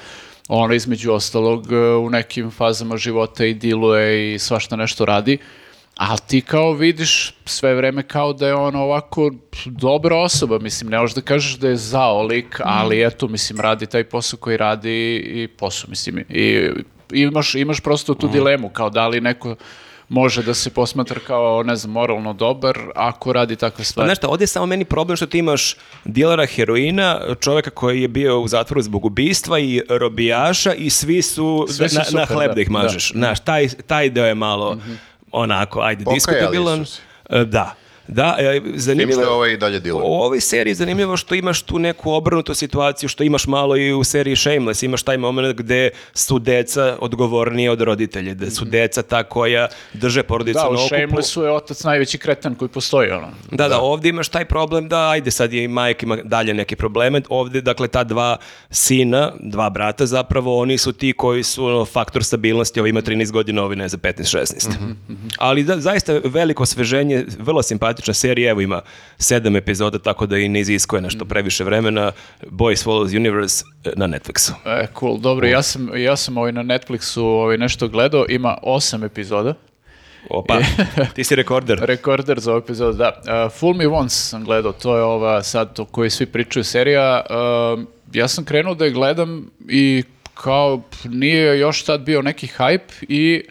ona 0.49 0.75
između 0.75 1.13
ostalog 1.13 1.67
uh, 1.67 2.07
u 2.07 2.11
nekim 2.11 2.51
fazama 2.51 2.97
života 2.97 3.45
i 3.45 3.55
diluje 3.55 4.35
i 4.35 4.39
svašta 4.39 4.77
nešto 4.77 5.05
radi. 5.05 5.39
Ali 5.97 6.19
ti 6.27 6.41
kao 6.41 6.73
vidiš 6.73 7.35
sve 7.45 7.75
vreme 7.75 8.03
kao 8.03 8.33
da 8.33 8.47
je 8.47 8.55
on 8.55 8.77
ovako 8.77 9.31
dobra 9.67 10.17
osoba, 10.17 10.59
mislim, 10.59 10.91
ne 10.91 10.99
možeš 10.99 11.15
da 11.15 11.21
kažeš 11.21 11.59
da 11.59 11.69
je 11.69 11.77
zao 11.77 12.23
lik, 12.23 12.61
ali 12.65 13.07
eto, 13.07 13.29
mislim, 13.29 13.61
radi 13.61 13.87
taj 13.87 14.05
posao 14.05 14.39
koji 14.39 14.57
radi 14.57 15.17
i 15.17 15.49
posao, 15.49 15.91
mislim, 15.91 16.25
i 16.29 16.71
imaš, 17.13 17.55
imaš 17.55 17.81
prosto 17.81 18.15
tu 18.15 18.29
dilemu, 18.29 18.69
kao 18.69 18.91
da 18.91 19.09
li 19.09 19.21
neko 19.21 19.57
može 20.09 20.43
da 20.43 20.55
se 20.55 20.71
posmatra 20.71 21.21
kao, 21.27 21.63
ne 21.63 21.77
znam, 21.77 21.93
moralno 21.93 22.33
dobar 22.33 22.79
ako 22.95 23.33
radi 23.33 23.57
takve 23.57 23.79
Pa 23.79 23.85
stvari. 23.85 24.07
znaš 24.09 24.19
šta, 24.19 24.29
ovdje 24.29 24.43
je 24.43 24.49
samo 24.49 24.67
meni 24.67 24.85
problem 24.85 25.17
što 25.17 25.27
ti 25.27 25.39
imaš 25.39 25.77
dilera 26.05 26.47
heroina, 26.47 27.21
čovjeka 27.41 27.71
koji 27.71 28.03
je 28.03 28.09
bio 28.09 28.41
u 28.41 28.49
zatvoru 28.49 28.83
zbog 28.83 29.05
ubistva 29.05 29.59
i 29.59 29.83
robijaša 29.89 30.75
i 30.75 30.91
svi 30.91 31.23
su, 31.23 31.67
Svi 31.69 31.89
su 31.89 31.95
na, 31.95 32.01
na 32.01 32.05
super, 32.05 32.27
hleb 32.37 32.49
da, 32.49 32.55
da, 32.55 32.61
ih 32.61 32.71
mažeš. 32.71 33.13
Znaš, 33.13 33.41
taj, 33.41 33.69
taj 33.69 34.11
deo 34.11 34.27
je 34.27 34.35
malo 34.35 34.79
onako, 35.33 35.81
ajde, 35.81 36.05
diskutabilan. 36.15 36.85
E, 37.31 37.45
Da. 37.45 37.75
Da, 38.09 38.37
e, 38.39 38.61
zanimljivo 38.75 39.21
je 39.21 39.25
je- 39.25 39.29
ovaj 39.29 39.51
i 39.51 39.57
dalje 39.57 39.81
diler. 39.81 40.03
u 40.03 40.13
ovoj 40.15 40.41
seriji 40.41 40.71
je 40.71 40.75
zanimljivo 40.75 41.17
što 41.17 41.35
imaš 41.35 41.63
tu 41.63 41.79
neku 41.79 42.13
obrnutu 42.13 42.55
situaciju, 42.55 43.09
što 43.09 43.25
imaš 43.25 43.47
malo 43.47 43.77
i 43.77 43.93
u 43.93 44.05
seriji 44.05 44.37
Shameless, 44.37 44.83
imaš 44.83 45.03
taj 45.03 45.17
moment 45.17 45.57
gde 45.57 45.91
su 46.15 46.39
deca 46.39 46.97
odgovornije 47.01 47.71
od 47.71 47.81
roditelja, 47.81 48.35
da 48.35 48.51
su 48.51 48.65
deca 48.65 49.03
ta 49.03 49.23
koja 49.23 49.69
drže 49.93 50.23
porodicu 50.23 50.59
Da, 50.59 50.69
u 50.69 50.73
na 50.73 50.79
okupu. 50.79 50.89
Shamelessu 50.89 51.43
je 51.43 51.51
otac 51.53 51.85
najveći 51.85 52.19
kretan 52.19 52.55
koji 52.55 52.69
postoji, 52.69 53.11
ono. 53.11 53.29
Da, 53.51 53.69
da, 53.69 53.81
ovdje 53.81 54.09
imaš 54.09 54.29
taj 54.29 54.45
problem 54.45 54.89
da, 54.89 55.09
ajde 55.09 55.31
sad 55.31 55.53
je 55.53 55.65
i 55.65 55.69
majka 55.69 56.07
ima 56.07 56.17
dalje 56.17 56.55
neke 56.55 56.77
probleme, 56.77 57.23
ovdje, 57.29 57.61
dakle, 57.61 57.89
ta 57.89 58.05
dva 58.05 58.37
sina, 58.71 59.33
dva 59.41 59.71
brata 59.71 60.07
zapravo, 60.07 60.59
oni 60.59 60.79
su 60.79 60.93
ti 60.93 61.13
koji 61.13 61.43
su 61.43 61.67
ono, 61.67 61.85
faktor 61.85 62.25
stabilnosti, 62.25 62.81
ovaj 62.81 62.91
ima 62.91 63.03
13 63.03 63.31
godina, 63.31 63.63
ovaj 63.63 63.77
ne 63.77 63.89
za 63.89 63.97
15-16. 63.99 64.69
Ali 65.39 65.65
da, 65.65 65.81
zaista 65.81 66.21
veliko 66.25 66.63
osveženje, 66.63 67.27
vrlo 67.39 67.63
simpatična 67.97 68.15
serija, 68.15 68.51
evo 68.51 68.61
ima 68.61 68.83
sedam 69.19 69.57
epizoda, 69.57 69.99
tako 69.99 70.27
da 70.27 70.39
i 70.39 70.49
ne 70.49 70.61
iziskuje 70.61 71.03
nešto 71.03 71.25
previše 71.25 71.65
vremena, 71.65 72.13
Boys 72.43 72.85
Follows 72.85 73.17
Universe 73.17 73.65
eh, 73.85 73.91
na 73.97 74.07
Netflixu. 74.07 74.53
E, 74.65 74.87
cool, 74.99 75.19
dobro, 75.19 75.47
ja 75.47 75.63
sam, 75.63 75.89
ja 75.97 76.17
sam 76.17 76.37
ovaj 76.37 76.53
na 76.53 76.63
Netflixu 76.63 77.21
ovaj 77.21 77.59
nešto 77.59 77.89
gledao, 77.89 78.27
ima 78.29 78.59
osam 78.63 79.05
epizoda. 79.05 79.55
Opa, 80.31 80.59
ti 81.15 81.25
si 81.25 81.37
rekorder. 81.37 81.79
Rekorder 81.83 82.41
za 82.41 82.53
ovu 82.53 82.59
epizodu, 82.59 82.99
da. 82.99 83.13
Uh, 83.23 83.53
Fool 83.53 83.75
Me 83.75 83.87
Once 83.87 84.17
sam 84.17 84.45
gledao, 84.45 84.73
to 84.73 84.97
je 84.97 85.03
ova 85.03 85.43
sad 85.43 85.81
o 85.81 85.85
kojoj 85.85 86.11
svi 86.11 86.27
pričaju 86.27 86.65
serija. 86.65 87.23
Uh, 87.31 87.85
ja 88.13 88.29
sam 88.29 88.45
krenuo 88.45 88.75
da 88.75 88.85
je 88.85 88.91
gledam 88.91 89.51
i 89.69 90.03
kao 90.35 90.83
nije 91.05 91.59
još 91.59 91.85
tad 91.85 92.01
bio 92.01 92.23
neki 92.23 92.47
hype 92.59 93.05
i 93.09 93.43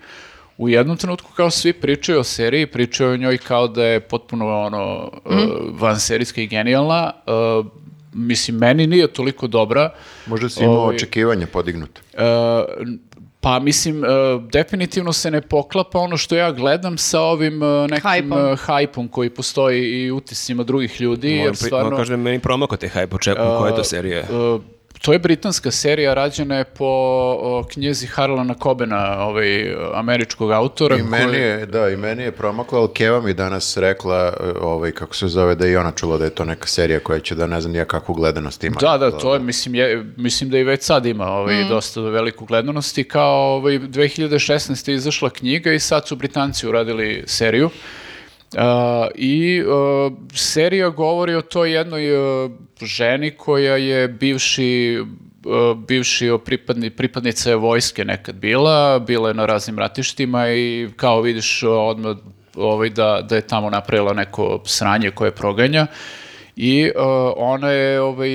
u 0.58 0.70
jednom 0.70 0.98
trenutku 0.98 1.32
kao 1.36 1.50
svi 1.50 1.74
pričaju 1.74 2.20
o 2.20 2.24
seriji, 2.24 2.66
pričaju 2.68 3.12
o 3.12 3.18
njoj 3.18 3.38
kao 3.38 3.68
da 3.68 3.86
je 3.86 4.00
potpuno 4.00 4.60
ono 4.60 5.12
uh, 5.26 5.36
vanserijska 5.72 6.42
i 6.42 6.48
genijalna. 6.48 7.12
Uh, 7.60 7.66
mislim, 8.14 8.58
meni 8.58 8.88
nije 8.88 9.08
toliko 9.08 9.48
dobra. 9.48 9.90
Možda 10.26 10.50
si 10.50 10.64
imao 10.64 10.76
Ovaj, 10.76 10.96
očekivanja 10.96 11.48
podignute. 11.48 12.02
Uh, 12.14 12.22
pa 13.42 13.60
mislim, 13.60 13.98
uh, 13.98 14.08
definitivno 14.52 15.14
se 15.14 15.32
ne 15.32 15.42
poklapa 15.42 16.00
ono 16.00 16.18
što 16.18 16.36
ja 16.36 16.52
gledam 16.52 16.98
sa 16.98 17.22
ovim 17.22 17.62
uh, 17.62 17.90
nekim 17.90 18.04
Hajpom. 18.04 18.32
uh, 18.52 18.60
hajpom 18.60 19.08
koji 19.08 19.30
postoji 19.30 20.04
i 20.04 20.12
utiscima 20.12 20.64
drugih 20.64 21.02
ljudi, 21.02 21.30
Moram, 21.30 21.46
jer 21.46 21.52
pri- 21.52 21.66
stvarno... 21.66 21.84
moram 21.86 21.98
kažem, 22.00 22.22
meni 22.22 22.40
promako 22.40 22.78
te 22.78 22.88
hype, 22.88 23.16
očekujem 23.16 23.58
koja 23.58 23.70
je 23.70 23.76
to 23.76 23.84
serija. 23.84 24.24
To 25.06 25.14
je 25.14 25.20
britanska 25.20 25.72
serija, 25.72 26.14
rađena 26.14 26.58
je 26.58 26.64
po 26.64 26.86
o, 26.86 27.64
knjezi 27.74 28.08
Harlana 28.08 28.56
Cobena, 28.64 29.18
ovaj, 29.20 29.76
američkog 29.94 30.52
autora. 30.52 30.98
I 30.98 31.04
meni 31.04 31.26
koji- 31.26 31.42
je, 31.42 31.66
da, 31.66 31.90
i 31.90 31.98
meni 31.98 32.24
je 32.24 32.32
promaklo, 32.32 32.80
ali 32.80 32.90
Keva 32.94 33.22
mi 33.22 33.34
danas 33.34 33.78
rekla, 33.78 34.34
ovaj, 34.62 34.92
kako 34.92 35.16
se 35.16 35.28
zove, 35.28 35.56
da 35.56 35.66
je 35.66 35.72
i 35.72 35.76
ona 35.76 35.92
čula 35.92 36.18
da 36.18 36.24
je 36.26 36.30
to 36.30 36.46
neka 36.46 36.68
serija 36.68 37.00
koja 37.00 37.20
će 37.20 37.36
da 37.36 37.48
ne 37.48 37.62
znam 37.62 37.76
ja 37.76 37.86
kakvu 37.86 38.16
gledanost 38.16 38.64
ima. 38.64 38.76
Da, 38.82 38.98
da, 38.98 39.12
to 39.12 39.34
je, 39.34 39.40
mislim, 39.40 39.76
je, 39.76 40.06
mislim 40.18 40.50
da 40.50 40.58
i 40.58 40.64
već 40.64 40.84
sad 40.84 41.06
ima 41.06 41.28
ovaj, 41.28 41.64
dosta 41.70 42.02
veliku 42.02 42.46
gledanost 42.46 42.98
i 42.98 43.04
kao 43.04 43.56
ovaj, 43.56 43.80
2016. 43.80 44.90
je 44.90 44.96
izašla 44.96 45.30
knjiga 45.30 45.74
i 45.74 45.80
sad 45.80 46.08
su 46.08 46.16
Britanci 46.16 46.68
uradili 46.68 47.24
seriju. 47.28 47.70
Uh, 48.56 48.62
I 49.16 49.64
uh, 49.64 50.14
serija 50.34 50.90
govori 50.90 51.36
o 51.36 51.42
toj 51.42 51.74
jednoj 51.76 52.16
uh, 52.16 52.52
ženi 52.82 53.32
koja 53.32 53.76
je 53.76 54.08
bivši 54.08 55.00
uh, 55.46 55.78
bivši 55.78 56.38
pripadni, 56.46 56.90
pripadnica 56.90 57.50
je 57.50 57.56
vojske 57.56 58.06
nekad 58.06 58.36
bila, 58.36 59.00
bila 59.00 59.28
je 59.28 59.34
na 59.34 59.46
raznim 59.46 59.80
ratištima 59.80 60.50
i 60.50 60.90
kao 60.96 61.22
vidiš 61.22 61.64
odmah 61.64 62.18
ovaj, 62.56 62.90
da, 62.90 63.22
da 63.30 63.36
je 63.36 63.48
tamo 63.48 63.70
napravila 63.70 64.14
neko 64.14 64.62
sranje 64.66 65.12
koje 65.12 65.32
proganja. 65.32 65.88
I 66.56 66.92
ona 67.36 67.70
je 67.72 68.02
ovaj, 68.02 68.30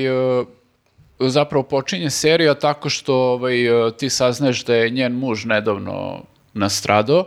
zapravo 1.19 1.63
počinje 1.63 2.09
serija 2.09 2.53
tako 2.53 2.89
što 2.89 3.15
ovaj, 3.15 3.57
ti 3.97 4.09
saznaješ 4.09 4.65
da 4.65 4.75
je 4.75 4.89
njen 4.89 5.13
muž 5.13 5.45
nedavno 5.45 6.23
nastradao, 6.53 7.25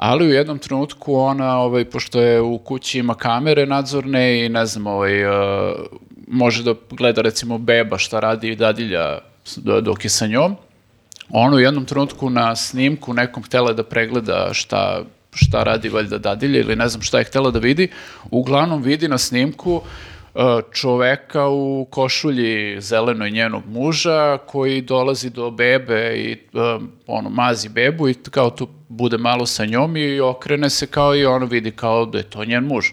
ali 0.00 0.26
u 0.26 0.30
jednom 0.30 0.58
trenutku 0.58 1.14
ona, 1.14 1.58
ovaj, 1.58 1.84
pošto 1.84 2.20
je 2.20 2.40
u 2.40 2.58
kući 2.58 2.98
ima 2.98 3.14
kamere 3.14 3.66
nadzorne 3.66 4.44
i 4.44 4.48
ne 4.48 4.66
znam, 4.66 4.86
ovaj, 4.86 5.24
uh, 5.24 5.32
može 6.28 6.62
da 6.62 6.74
gleda 6.90 7.22
recimo 7.22 7.58
beba 7.58 7.98
šta 7.98 8.20
radi 8.20 8.56
dadilja 8.56 9.18
dok 9.82 10.04
je 10.04 10.10
sa 10.10 10.26
njom, 10.26 10.56
ona 11.30 11.56
u 11.56 11.60
jednom 11.60 11.84
trenutku 11.84 12.30
na 12.30 12.56
snimku 12.56 13.14
nekom 13.14 13.42
htela 13.42 13.72
da 13.72 13.84
pregleda 13.84 14.48
šta, 14.52 15.02
šta 15.34 15.62
radi 15.62 15.88
valjda 15.88 16.18
dadilja 16.18 16.60
ili 16.60 16.76
ne 16.76 16.88
znam 16.88 17.02
šta 17.02 17.18
je 17.18 17.24
htela 17.24 17.50
da 17.50 17.58
vidi, 17.58 17.88
uglavnom 18.30 18.82
vidi 18.82 19.08
na 19.08 19.18
snimku 19.18 19.82
čoveka 20.72 21.48
u 21.48 21.86
košulji 21.90 22.80
zelenoj 22.80 23.30
njenog 23.30 23.62
muža 23.66 24.38
koji 24.46 24.80
dolazi 24.80 25.30
do 25.30 25.50
bebe 25.50 26.14
i 26.16 26.32
e, 26.32 26.38
ono 27.06 27.30
mazi 27.30 27.68
bebu 27.68 28.08
i 28.08 28.14
kao 28.14 28.50
tu 28.50 28.68
bude 28.88 29.18
malo 29.18 29.46
sa 29.46 29.64
njom 29.64 29.96
i 29.96 30.20
okrene 30.20 30.70
se 30.70 30.86
kao 30.86 31.16
i 31.16 31.24
ono 31.26 31.46
vidi 31.46 31.70
kao 31.70 32.06
da 32.06 32.18
je 32.18 32.24
to 32.24 32.44
njen 32.44 32.64
muž. 32.64 32.86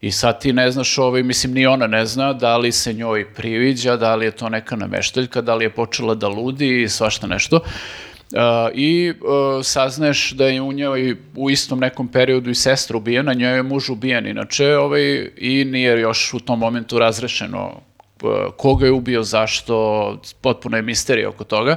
I 0.00 0.10
sad 0.10 0.40
ti 0.40 0.52
ne 0.52 0.70
znaš, 0.70 0.98
ovaj, 0.98 1.22
mislim, 1.22 1.52
ni 1.52 1.66
ona 1.66 1.86
ne 1.86 2.06
zna 2.06 2.32
da 2.32 2.56
li 2.56 2.72
se 2.72 2.92
njoj 2.92 3.34
priviđa, 3.34 3.96
da 3.96 4.14
li 4.14 4.24
je 4.24 4.30
to 4.30 4.48
neka 4.48 4.76
nameštaljka, 4.76 5.40
da 5.40 5.54
li 5.54 5.64
je 5.64 5.70
počela 5.70 6.14
da 6.14 6.28
ludi 6.28 6.82
i 6.82 6.88
svašta 6.88 7.26
nešto. 7.26 7.56
Uh, 7.56 7.62
I 8.74 9.12
uh, 9.20 9.64
saznaješ 9.64 10.30
da 10.30 10.46
je 10.46 10.62
u 10.62 10.72
njoj 10.72 11.16
u 11.36 11.50
istom 11.50 11.78
nekom 11.78 12.08
periodu 12.08 12.50
i 12.50 12.54
sestra 12.54 12.96
ubijena, 12.96 13.32
njoj 13.32 13.56
je 13.56 13.62
muž 13.62 13.90
ubijen 13.90 14.26
inače 14.26 14.76
ovaj, 14.76 15.30
i 15.36 15.64
nije 15.64 16.00
još 16.00 16.34
u 16.34 16.40
tom 16.40 16.58
momentu 16.58 16.98
razrešeno 16.98 17.72
uh, 18.22 18.30
koga 18.56 18.86
je 18.86 18.92
ubio, 18.92 19.22
zašto, 19.22 20.18
potpuno 20.40 20.76
je 20.76 20.82
misterija 20.82 21.28
oko 21.28 21.44
toga. 21.44 21.76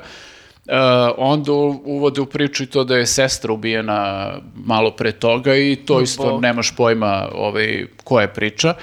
Uh, 0.65 0.71
onda 1.17 1.51
uvode 1.85 2.21
u 2.21 2.25
priču 2.25 2.63
i 2.63 2.67
to 2.67 2.83
da 2.83 2.97
je 2.97 3.05
sestra 3.05 3.53
ubijena 3.53 4.31
malo 4.55 4.91
pre 4.91 5.11
toga 5.11 5.55
i 5.55 5.75
to 5.75 6.01
isto 6.01 6.39
nemaš 6.39 6.75
pojma 6.75 7.29
ovaj, 7.33 7.85
koja 8.03 8.21
je 8.21 8.33
priča. 8.33 8.73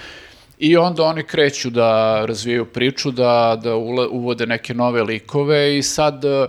I 0.59 0.77
onda 0.77 1.03
oni 1.03 1.23
kreću 1.23 1.70
da 1.70 2.23
razvijaju 2.27 2.64
priču, 2.64 3.11
da, 3.11 3.61
da 3.62 3.75
uvode 4.11 4.47
neke 4.47 4.75
nove 4.75 5.03
likove 5.03 5.79
i 5.79 5.83
sad 5.83 6.25
uh, 6.25 6.49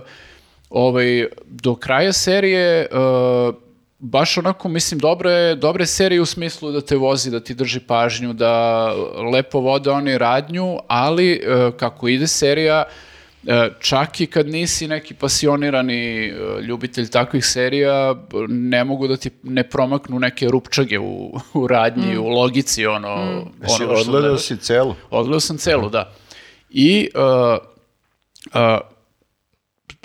ovaj, 0.74 1.26
do 1.46 1.74
kraja 1.74 2.12
serije 2.12 2.86
uh, 2.90 3.54
baš 3.98 4.38
onako, 4.38 4.68
mislim, 4.68 5.00
dobra 5.00 5.30
je, 5.30 5.54
dobra 5.56 5.82
je 5.82 5.86
serija 5.86 6.22
u 6.22 6.26
smislu 6.26 6.72
da 6.72 6.80
te 6.80 6.96
vozi, 6.96 7.30
da 7.30 7.40
ti 7.40 7.54
drži 7.54 7.80
pažnju, 7.80 8.32
da 8.32 8.86
lepo 9.32 9.60
vode 9.60 9.90
oni 9.90 10.18
radnju, 10.18 10.78
ali 10.86 11.40
uh, 11.40 11.76
kako 11.76 12.08
ide 12.08 12.26
serija, 12.26 12.84
uh, 13.42 13.52
čak 13.80 14.20
i 14.20 14.26
kad 14.26 14.48
nisi 14.48 14.88
neki 14.88 15.14
pasionirani 15.14 16.32
ljubitelj 16.62 17.08
takvih 17.08 17.46
serija, 17.46 18.14
ne 18.48 18.84
mogu 18.84 19.08
da 19.08 19.16
ti 19.16 19.30
ne 19.42 19.68
promaknu 19.68 20.18
neke 20.18 20.48
rupčage 20.48 20.98
u, 20.98 21.38
u 21.54 21.66
radnji, 21.66 22.18
u 22.18 22.28
logici, 22.28 22.86
ono, 22.86 23.08
onoga 23.08 23.74
što 23.74 23.88
odgledao 23.88 24.38
si 24.38 24.56
celu? 24.56 24.94
Odgledao 25.10 25.40
sam 25.40 25.58
celu, 25.58 25.90
da. 25.90 26.12
I 26.70 27.08
uh, 27.14 27.58
uh, 28.54 28.93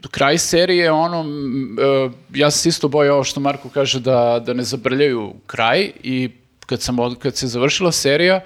kraj 0.08 0.38
serije, 0.38 0.92
ono, 0.92 1.20
uh, 1.22 2.12
ja 2.34 2.52
sam 2.52 2.70
isto 2.70 2.88
bojao 2.88 3.16
ovo 3.16 3.24
što 3.24 3.40
Marko 3.40 3.70
kaže 3.70 4.00
da, 4.00 4.44
da 4.46 4.54
ne 4.54 4.64
zabrljaju 4.64 5.34
kraj 5.48 5.92
i 6.04 6.30
kad, 6.66 6.82
sam, 6.82 6.98
kad 7.16 7.36
se 7.36 7.48
završila 7.48 7.92
serija, 7.92 8.42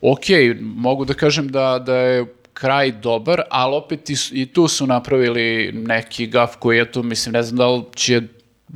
ok, 0.00 0.24
mogu 0.60 1.04
da 1.04 1.14
kažem 1.14 1.48
da, 1.48 1.82
da 1.86 1.96
je 1.96 2.26
kraj 2.54 2.92
dobar, 2.92 3.42
ali 3.50 3.76
opet 3.76 4.10
i, 4.10 4.16
i 4.32 4.46
tu 4.46 4.68
su 4.68 4.86
napravili 4.86 5.72
neki 5.72 6.26
gaf 6.26 6.56
koji 6.56 6.78
je 6.78 6.92
tu, 6.92 7.02
mislim, 7.02 7.32
ne 7.32 7.42
znam 7.42 7.56
da 7.56 7.66
li 7.70 7.82
će 7.94 8.20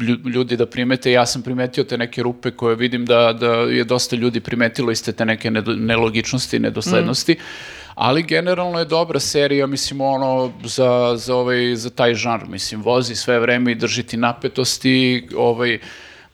lju- 0.01 0.29
ljudi 0.29 0.57
da 0.57 0.66
primete, 0.66 1.12
ja 1.12 1.27
sam 1.27 1.43
primetio 1.43 1.85
te 1.85 1.99
neke 1.99 2.22
rupe 2.22 2.51
koje 2.51 2.77
vidim 2.77 3.07
da, 3.07 3.33
da 3.33 3.53
je 3.55 3.85
dosta 3.85 4.16
ljudi 4.16 4.41
primetilo 4.41 4.91
iste 4.91 5.12
te 5.12 5.24
neke 5.24 5.51
nelogičnosti 5.51 6.59
nedoslednosti, 6.59 7.37
ali 7.97 8.23
generalno 8.23 8.79
je 8.79 8.85
dobra 8.85 9.21
serija, 9.21 9.67
mislim, 9.67 10.01
ono, 10.01 10.53
za, 10.65 11.17
za, 11.17 11.37
ovaj, 11.37 11.75
za 11.75 11.91
taj 11.91 12.15
žanr, 12.15 12.45
mislim, 12.49 12.83
vozi 12.83 13.15
sve 13.15 13.41
vreme 13.41 13.73
i 13.73 13.75
drži 13.75 14.03
ti 14.03 14.17
napetosti, 14.17 15.29
ovaj, 15.37 15.79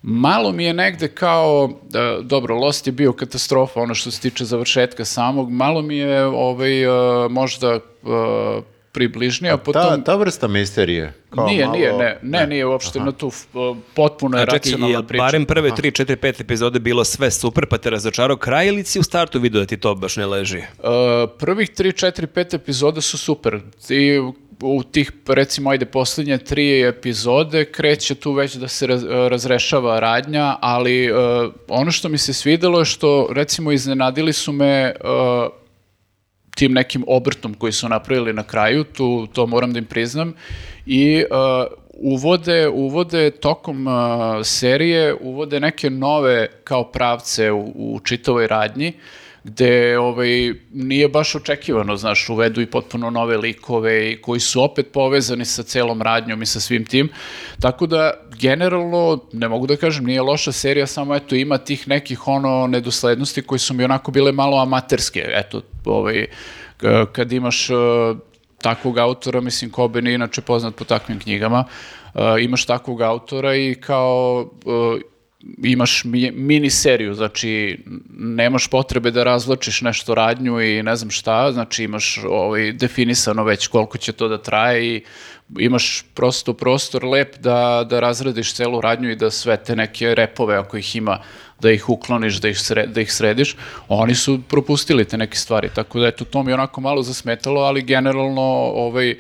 Malo 0.05 0.53
mi 0.53 0.65
je 0.65 0.75
negde 0.75 1.09
kao, 1.09 1.71
da, 1.89 2.19
dobro, 2.23 2.57
Lost 2.57 2.87
je 2.87 2.93
bio 2.93 3.13
katastrofa, 3.13 3.81
ono 3.81 3.95
što 3.95 4.11
se 4.11 4.21
tiče 4.21 4.45
završetka 4.45 5.05
samog, 5.05 5.51
malo 5.51 5.83
mi 5.83 5.97
je 5.97 6.25
ovaj, 6.25 6.87
uh, 6.87 7.31
možda 7.31 7.79
približnija, 8.93 9.57
Ta, 9.57 9.63
potom... 9.63 10.03
ta 10.03 10.15
vrsta 10.15 10.49
misterije. 10.49 11.13
Kao 11.31 11.47
Nije, 11.47 11.65
malo- 11.65 11.77
nije, 11.77 11.93
ne, 11.93 12.19
ne, 12.23 12.47
nije 12.47 12.67
uopšte 12.67 13.01
na 13.01 13.13
tu, 13.13 13.31
potpuno 13.95 14.37
je 14.37 14.43
A 14.43 14.47
čekaj, 14.47 14.59
racionalna 14.59 14.99
je 14.99 15.07
priča. 15.09 15.23
barem 15.23 15.45
prve 15.45 15.71
3, 15.71 16.05
4, 16.05 16.17
5 16.17 16.41
epizode 16.41 16.79
bilo 16.79 17.05
sve 17.05 17.31
super, 17.31 17.67
pa 17.67 17.79
te 17.79 17.91
razočarao 17.91 18.37
kraj 18.37 18.69
ili 18.69 18.85
si 18.85 18.99
u 18.99 19.03
startu 19.03 19.41
vidio 19.41 19.61
da 19.61 19.67
ti 19.67 19.77
to 19.77 19.95
baš 19.95 20.17
ne 20.17 20.27
leži? 20.27 20.59
Uh, 20.59 20.65
prvih 21.39 21.71
3, 21.71 21.83
4, 22.07 22.27
5 22.27 22.55
epizoda 22.55 23.01
su 23.01 23.19
super. 23.19 23.61
I 23.91 24.21
u 24.61 24.83
tih, 24.83 25.13
recimo, 25.29 25.71
ajde, 25.71 25.85
posljednje 25.87 26.39
tri 26.39 26.83
epizode 26.83 27.65
kreće 27.65 28.15
tu 28.15 28.33
već 28.33 28.55
da 28.55 28.69
se 28.69 28.87
raz- 28.87 29.29
razrešava 29.29 30.01
radnja, 30.01 30.57
ali 30.61 31.13
uh, 31.13 31.19
ono 31.69 31.91
što 31.91 32.09
mi 32.09 32.19
se 32.19 32.33
svidelo 32.33 32.79
je 32.79 32.85
što, 32.85 33.29
recimo, 33.33 33.73
iznenadili 33.73 34.33
su 34.33 34.53
me 34.53 34.93
uh, 34.95 35.53
tim 36.55 36.73
nekim 36.73 37.05
obrtom 37.07 37.55
koji 37.55 37.73
su 37.73 37.89
napravili 37.89 38.33
na 38.33 38.43
kraju, 38.43 38.85
tu, 38.85 39.27
to 39.33 39.47
moram 39.47 39.73
da 39.73 39.79
im 39.79 39.85
priznam, 39.85 40.35
i 40.87 41.25
uh, 41.31 41.73
uvode, 41.93 42.69
uvode 42.69 43.31
tokom 43.31 43.87
uh, 43.87 43.93
serije, 44.45 45.15
uvode 45.21 45.61
neke 45.61 45.91
nove 45.91 46.49
kao 46.65 46.85
pravce 46.85 47.53
u, 47.53 47.73
u 47.75 48.01
čitavoj 48.05 48.47
radnji, 48.47 48.93
gde 49.45 49.99
ovaj, 49.99 50.55
nije 50.73 51.09
baš 51.09 51.35
očekivano, 51.35 51.97
znaš, 51.97 52.29
uvedu 52.29 52.61
i 52.61 52.67
potpuno 52.67 53.11
nove 53.11 53.37
likove 53.37 54.13
i 54.13 54.17
koji 54.23 54.41
su 54.41 54.63
opet 54.63 54.93
povezani 54.93 55.45
sa 55.45 55.63
celom 55.63 56.03
radnjom 56.03 56.43
i 56.43 56.47
sa 56.47 56.61
svim 56.61 56.85
tim. 56.85 57.09
Tako 57.61 57.87
da, 57.87 58.13
generalno, 58.39 59.19
ne 59.33 59.49
mogu 59.49 59.67
da 59.67 59.77
kažem, 59.77 60.05
nije 60.05 60.23
loša 60.23 60.53
serija, 60.53 60.87
samo 60.87 61.17
eto, 61.17 61.35
ima 61.35 61.59
tih 61.59 61.89
nekih 61.89 62.29
ono 62.29 62.67
nedoslednosti 62.67 63.43
koji 63.43 63.59
su 63.59 63.75
mi 63.75 63.85
onako 63.85 64.11
bile 64.11 64.33
malo 64.33 64.63
amaterske. 64.63 65.25
Eto, 65.29 65.63
ovaj, 65.85 66.27
kad 67.13 67.33
imaš 67.33 67.71
uh, 67.71 67.77
takvog 68.63 68.99
autora, 68.99 69.41
mislim, 69.41 69.71
Coben 69.71 70.07
je 70.07 70.15
inače 70.15 70.41
poznat 70.41 70.75
po 70.75 70.85
takvim 70.85 71.19
knjigama, 71.19 71.65
uh, 72.15 72.21
imaš 72.41 72.67
takvog 72.67 73.01
autora 73.01 73.57
i 73.57 73.75
kao 73.75 74.51
uh, 74.65 75.01
imaš 75.63 76.05
mi, 76.05 76.31
mini 76.31 76.71
seriju, 76.71 77.15
znači 77.15 77.79
nemaš 78.19 78.69
potrebe 78.69 79.11
da 79.11 79.25
razvlačiš 79.25 79.81
nešto 79.81 80.15
radnju 80.15 80.61
i 80.61 80.83
ne 80.83 80.97
znam 80.97 81.11
šta, 81.11 81.53
znači 81.53 81.85
imaš 81.85 82.19
ovaj, 82.29 82.73
definisano 82.73 83.45
već 83.45 83.67
koliko 83.67 83.99
će 83.99 84.13
to 84.13 84.29
da 84.29 84.39
traje 84.39 84.97
i 84.97 85.03
imaš 85.59 86.05
prosto 86.15 86.53
prostor 86.55 87.05
lep 87.05 87.39
da, 87.39 87.87
da 87.91 88.01
razradiš 88.01 88.55
celu 88.55 88.81
radnju 88.81 89.11
i 89.11 89.17
da 89.17 89.31
sve 89.31 89.57
te 89.57 89.77
neke 89.77 90.15
repove, 90.15 90.57
ako 90.57 90.77
ih 90.77 90.97
ima, 90.97 91.19
da 91.61 91.71
ih 91.71 91.89
ukloniš, 91.89 92.41
da 92.41 92.49
ih, 92.49 92.57
sre- 92.57 92.87
da 92.87 93.01
ih 93.01 93.13
središ, 93.13 93.57
oni 93.89 94.15
su 94.15 94.41
propustili 94.49 95.05
te 95.05 95.19
neke 95.19 95.37
stvari, 95.37 95.69
tako 95.75 96.01
da 96.01 96.07
eto, 96.07 96.25
to 96.25 96.43
mi 96.43 96.53
onako 96.53 96.81
malo 96.81 97.03
zasmetalo, 97.03 97.61
ali 97.61 97.83
generalno 97.83 98.43
ovaj, 98.75 99.11
e, 99.11 99.17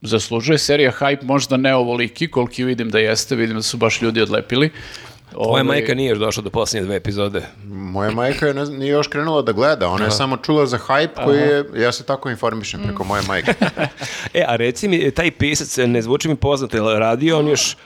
zaslužuje 0.00 0.58
serija 0.58 0.92
hype, 0.92 1.24
možda 1.24 1.56
ne 1.56 1.74
ovoliki, 1.74 2.30
koliki 2.30 2.64
vidim 2.64 2.90
da 2.90 2.98
jeste, 2.98 3.36
vidim 3.36 3.56
da 3.56 3.62
su 3.62 3.76
baš 3.76 4.02
ljudi 4.02 4.22
odlepili, 4.22 4.70
Tvoja 5.32 5.48
Ovaj, 5.48 5.62
majka 5.62 5.94
nije 5.94 6.08
još 6.08 6.18
došla 6.18 6.42
do 6.42 6.50
posljednje 6.50 6.86
dve 6.86 6.96
epizode. 6.96 7.42
Moja 7.66 8.10
majka 8.10 8.46
je 8.46 8.54
nije 8.54 8.90
još 8.90 9.08
krenula 9.08 9.42
da 9.42 9.52
gleda, 9.52 9.88
ona 9.88 10.04
je 10.04 10.10
samo 10.10 10.36
čula 10.36 10.66
za 10.66 10.78
hype 10.78 11.24
koji 11.24 11.38
je, 11.38 11.64
ja 11.76 11.92
se 11.92 12.04
tako 12.04 12.30
informišem 12.30 12.80
preko 12.82 13.04
moje 13.04 13.22
majke. 13.28 13.52
E, 14.34 14.44
a 14.48 14.56
reci 14.56 14.88
mi, 14.88 15.10
taj 15.10 15.30
pisac, 15.30 15.76
ne 15.86 16.02
zvuči 16.02 16.28
mi 16.28 16.36
poznato, 16.36 16.76
je 16.76 16.82
li 16.82 16.98
radio 16.98 17.38
on 17.38 17.48
još, 17.48 17.76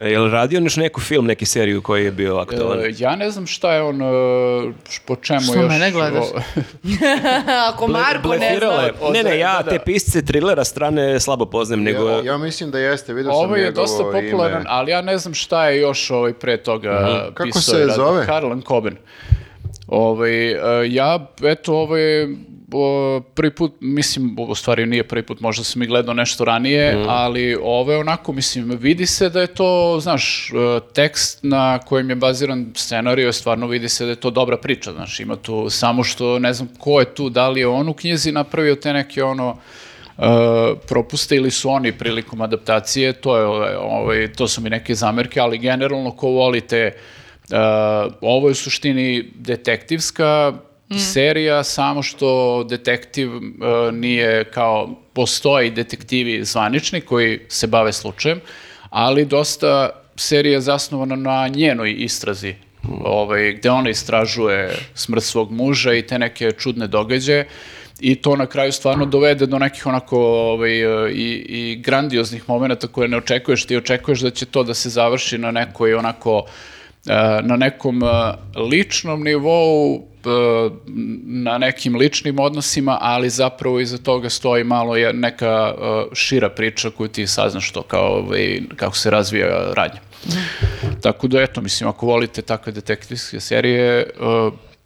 je 0.00 0.18
li 0.18 0.30
radio 0.30 0.58
on 0.58 0.64
još 0.64 0.76
neku 0.76 1.00
film, 1.00 1.26
neki 1.26 1.46
seriju 1.46 1.82
koji 1.82 2.04
je 2.04 2.10
bio 2.10 2.36
aktualan? 2.36 2.80
E, 2.80 2.92
ja 2.98 3.16
ne 3.16 3.30
znam 3.30 3.46
šta 3.46 3.74
je 3.74 3.82
on, 3.82 4.02
e, 4.02 4.72
po 5.06 5.16
čemu 5.16 5.40
Što 5.40 5.54
još... 5.54 5.68
mene 5.68 5.90
gledaš? 5.90 6.24
Ako 7.72 7.86
Marko 7.86 8.28
ne 8.28 8.58
zna... 8.58 9.10
Ne, 9.12 9.22
ne, 9.22 9.38
ja 9.38 9.56
da, 9.56 9.62
da. 9.62 9.70
te 9.70 9.78
pisce 9.84 10.24
trilera 10.24 10.64
strane 10.64 11.20
slabo 11.20 11.46
poznajem, 11.46 11.82
nego... 11.82 12.08
Ja, 12.08 12.22
ja 12.24 12.38
mislim 12.38 12.70
da 12.70 12.78
jeste, 12.78 13.14
vidio 13.14 13.32
sam 13.32 13.44
Ovo 13.44 13.56
je 13.56 13.64
njegovo 13.64 13.86
dosta 13.86 14.02
ime. 14.02 14.12
popularan, 14.12 14.64
ali 14.68 14.90
ja 14.90 15.02
ne 15.02 15.18
znam 15.18 15.34
šta 15.34 15.68
je 15.68 15.80
još 15.80 16.10
ovaj 16.10 16.32
pre 16.32 16.56
toga 16.56 17.24
Kako 17.34 17.44
pisao 17.44 17.62
se 17.62 17.76
i 17.76 17.80
radio. 17.80 17.94
zove? 17.94 18.26
Harlan 18.26 18.62
Coben. 18.68 18.96
Ovaj, 19.86 20.50
e, 20.50 20.56
ja, 20.92 21.26
eto, 21.42 21.74
ovo 21.74 21.96
je 21.96 22.36
o, 22.72 23.20
prvi 23.34 23.50
put, 23.50 23.72
mislim, 23.80 24.36
u 24.38 24.54
stvari 24.54 24.86
nije 24.86 25.08
prvi 25.08 25.22
put, 25.22 25.40
možda 25.40 25.64
sam 25.64 25.82
i 25.82 25.86
gledao 25.86 26.14
nešto 26.14 26.44
ranije, 26.44 27.04
ali 27.08 27.56
ovo 27.62 27.92
je 27.92 27.98
onako, 27.98 28.32
mislim, 28.32 28.70
vidi 28.80 29.06
se 29.06 29.28
da 29.28 29.40
je 29.40 29.46
to, 29.46 29.98
znaš, 30.00 30.50
e, 30.50 30.80
tekst 30.94 31.38
na 31.42 31.78
kojem 31.78 32.10
je 32.10 32.16
baziran 32.16 32.72
scenarij, 32.76 33.32
stvarno 33.32 33.66
vidi 33.66 33.88
se 33.88 34.04
da 34.04 34.10
je 34.10 34.16
to 34.16 34.30
dobra 34.30 34.56
priča, 34.56 34.92
znaš, 34.92 35.20
ima 35.20 35.36
tu 35.36 35.70
samo 35.70 36.04
što, 36.04 36.38
ne 36.38 36.52
znam 36.52 36.68
ko 36.78 37.00
je 37.00 37.14
tu, 37.14 37.28
da 37.30 37.48
li 37.48 37.60
je 37.60 37.66
on 37.66 37.88
u 37.88 37.94
knjizi 37.94 38.32
napravio 38.32 38.74
te 38.74 38.92
neke 38.92 39.24
ono, 39.24 39.56
Uh, 40.18 40.26
propuste 40.88 41.36
ili 41.36 41.50
su 41.50 41.70
oni 41.70 41.92
prilikom 41.92 42.40
adaptacije, 42.40 43.12
to, 43.12 43.36
je, 43.36 43.44
ovaj, 43.44 43.74
ovaj, 43.74 44.32
to 44.32 44.48
su 44.48 44.60
mi 44.60 44.70
neke 44.70 44.94
zamerke, 44.94 45.40
ali 45.40 45.58
generalno 45.58 46.10
ko 46.10 46.28
volite, 46.28 46.92
uh, 47.50 47.56
ovo 48.20 48.48
je 48.48 48.52
u 48.52 48.54
suštini 48.54 49.30
detektivska 49.34 50.52
serija, 50.98 51.64
samo 51.64 52.02
što 52.02 52.64
detektiv 52.64 53.36
uh, 53.36 53.42
nije 53.92 54.44
kao, 54.44 54.90
postoji 55.12 55.70
detektivi 55.70 56.44
zvanični 56.44 57.00
koji 57.00 57.40
se 57.48 57.66
bave 57.66 57.92
slučajem, 57.92 58.40
ali 58.90 59.24
dosta 59.24 59.90
serija 60.16 60.54
je 60.54 60.60
zasnovana 60.60 61.16
na 61.16 61.48
njenoj 61.48 61.94
istrazi, 61.98 62.54
ovaj, 63.04 63.52
gde 63.52 63.70
ona 63.70 63.90
istražuje 63.90 64.76
smrt 64.94 65.22
svog 65.22 65.52
muža 65.52 65.94
i 65.94 66.06
te 66.06 66.18
neke 66.18 66.52
čudne 66.52 66.86
događaje 66.86 67.48
i 68.00 68.14
to 68.14 68.36
na 68.36 68.46
kraju 68.46 68.72
stvarno 68.72 69.06
dovede 69.06 69.46
do 69.46 69.58
nekih 69.58 69.86
onako 69.86 70.18
ovaj, 70.26 70.80
e, 70.80 71.12
i, 71.12 71.44
i 71.48 71.76
grandioznih 71.76 72.48
momenata 72.48 72.86
koje 72.86 73.08
ne 73.08 73.16
očekuješ, 73.16 73.64
ti 73.66 73.76
očekuješ 73.76 74.20
da 74.20 74.30
će 74.30 74.46
to 74.46 74.62
da 74.64 74.74
se 74.74 74.88
završi 74.88 75.38
na 75.38 75.50
nekoj 75.50 75.94
onako 75.94 76.46
e, 77.06 77.12
na 77.42 77.56
nekom 77.56 78.02
ličnom 78.70 79.24
nivou, 79.24 80.09
na 81.24 81.58
nekim 81.58 81.96
ličnim 81.96 82.38
odnosima, 82.38 82.98
ali 83.00 83.30
zapravo 83.30 83.80
iza 83.80 83.98
toga 83.98 84.30
stoji 84.30 84.64
malo 84.64 84.96
je 84.96 85.12
neka 85.12 85.74
e, 85.74 85.74
šira 86.12 86.48
priča 86.48 86.90
koju 86.90 87.08
ti 87.08 87.26
saznaš 87.26 87.72
to 87.72 87.82
kao, 87.82 88.18
ovaj, 88.18 88.60
kako 88.76 88.96
se 88.96 89.10
razvija 89.10 89.72
radnja. 89.74 90.00
Tako 91.02 91.28
da, 91.28 91.42
eto, 91.42 91.60
mislim, 91.60 91.88
ako 91.88 92.06
volite 92.06 92.42
takve 92.42 92.72
detektivske 92.72 93.40
serije, 93.40 94.00
e, 94.00 94.06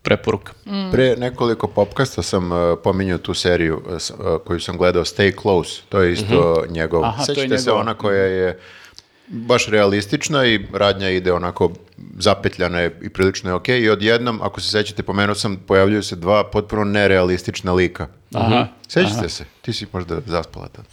preporuka. 0.05 0.53
Pre 0.93 1.16
nekoliko 1.16 1.66
popkasta 1.66 2.22
sam 2.22 2.53
uh, 2.53 2.78
pominjao 2.85 3.18
tu 3.18 3.35
seriju 3.35 3.82
uh, 3.87 4.41
koju 4.45 4.61
sam 4.61 4.76
gledao 4.76 5.05
Stay 5.05 5.41
Close, 5.43 5.82
to 5.89 6.01
je 6.01 6.12
isto 6.12 6.64
njegov. 6.68 7.05
Aha, 7.05 7.24
to 7.24 7.32
je 7.32 7.37
Sećate 7.37 7.59
se 7.59 7.72
ona 7.72 7.95
koja 7.95 8.22
je 8.22 8.59
baš 9.26 9.66
realistična 9.68 10.46
i 10.46 10.66
radnja 10.72 11.10
ide 11.10 11.32
onako 11.32 11.70
zapetljana 12.18 12.80
je 12.80 12.98
i 13.02 13.08
prilično 13.08 13.50
je 13.50 13.54
okej 13.54 13.80
i 13.80 13.90
odjednom, 13.90 14.40
ako 14.42 14.60
se 14.60 14.70
sećate, 14.70 15.02
pomenuo 15.02 15.34
sam, 15.34 15.56
pojavljuju 15.56 16.02
se 16.02 16.16
dva 16.16 16.44
potpuno 16.44 16.84
nerealistična 16.84 17.72
lika. 17.72 18.06
Aha. 18.34 18.66
Sećate 18.88 19.28
se? 19.28 19.44
Ti 19.62 19.72
si 19.72 19.86
možda 19.92 20.20
zaspala 20.26 20.68
tad. 20.68 20.84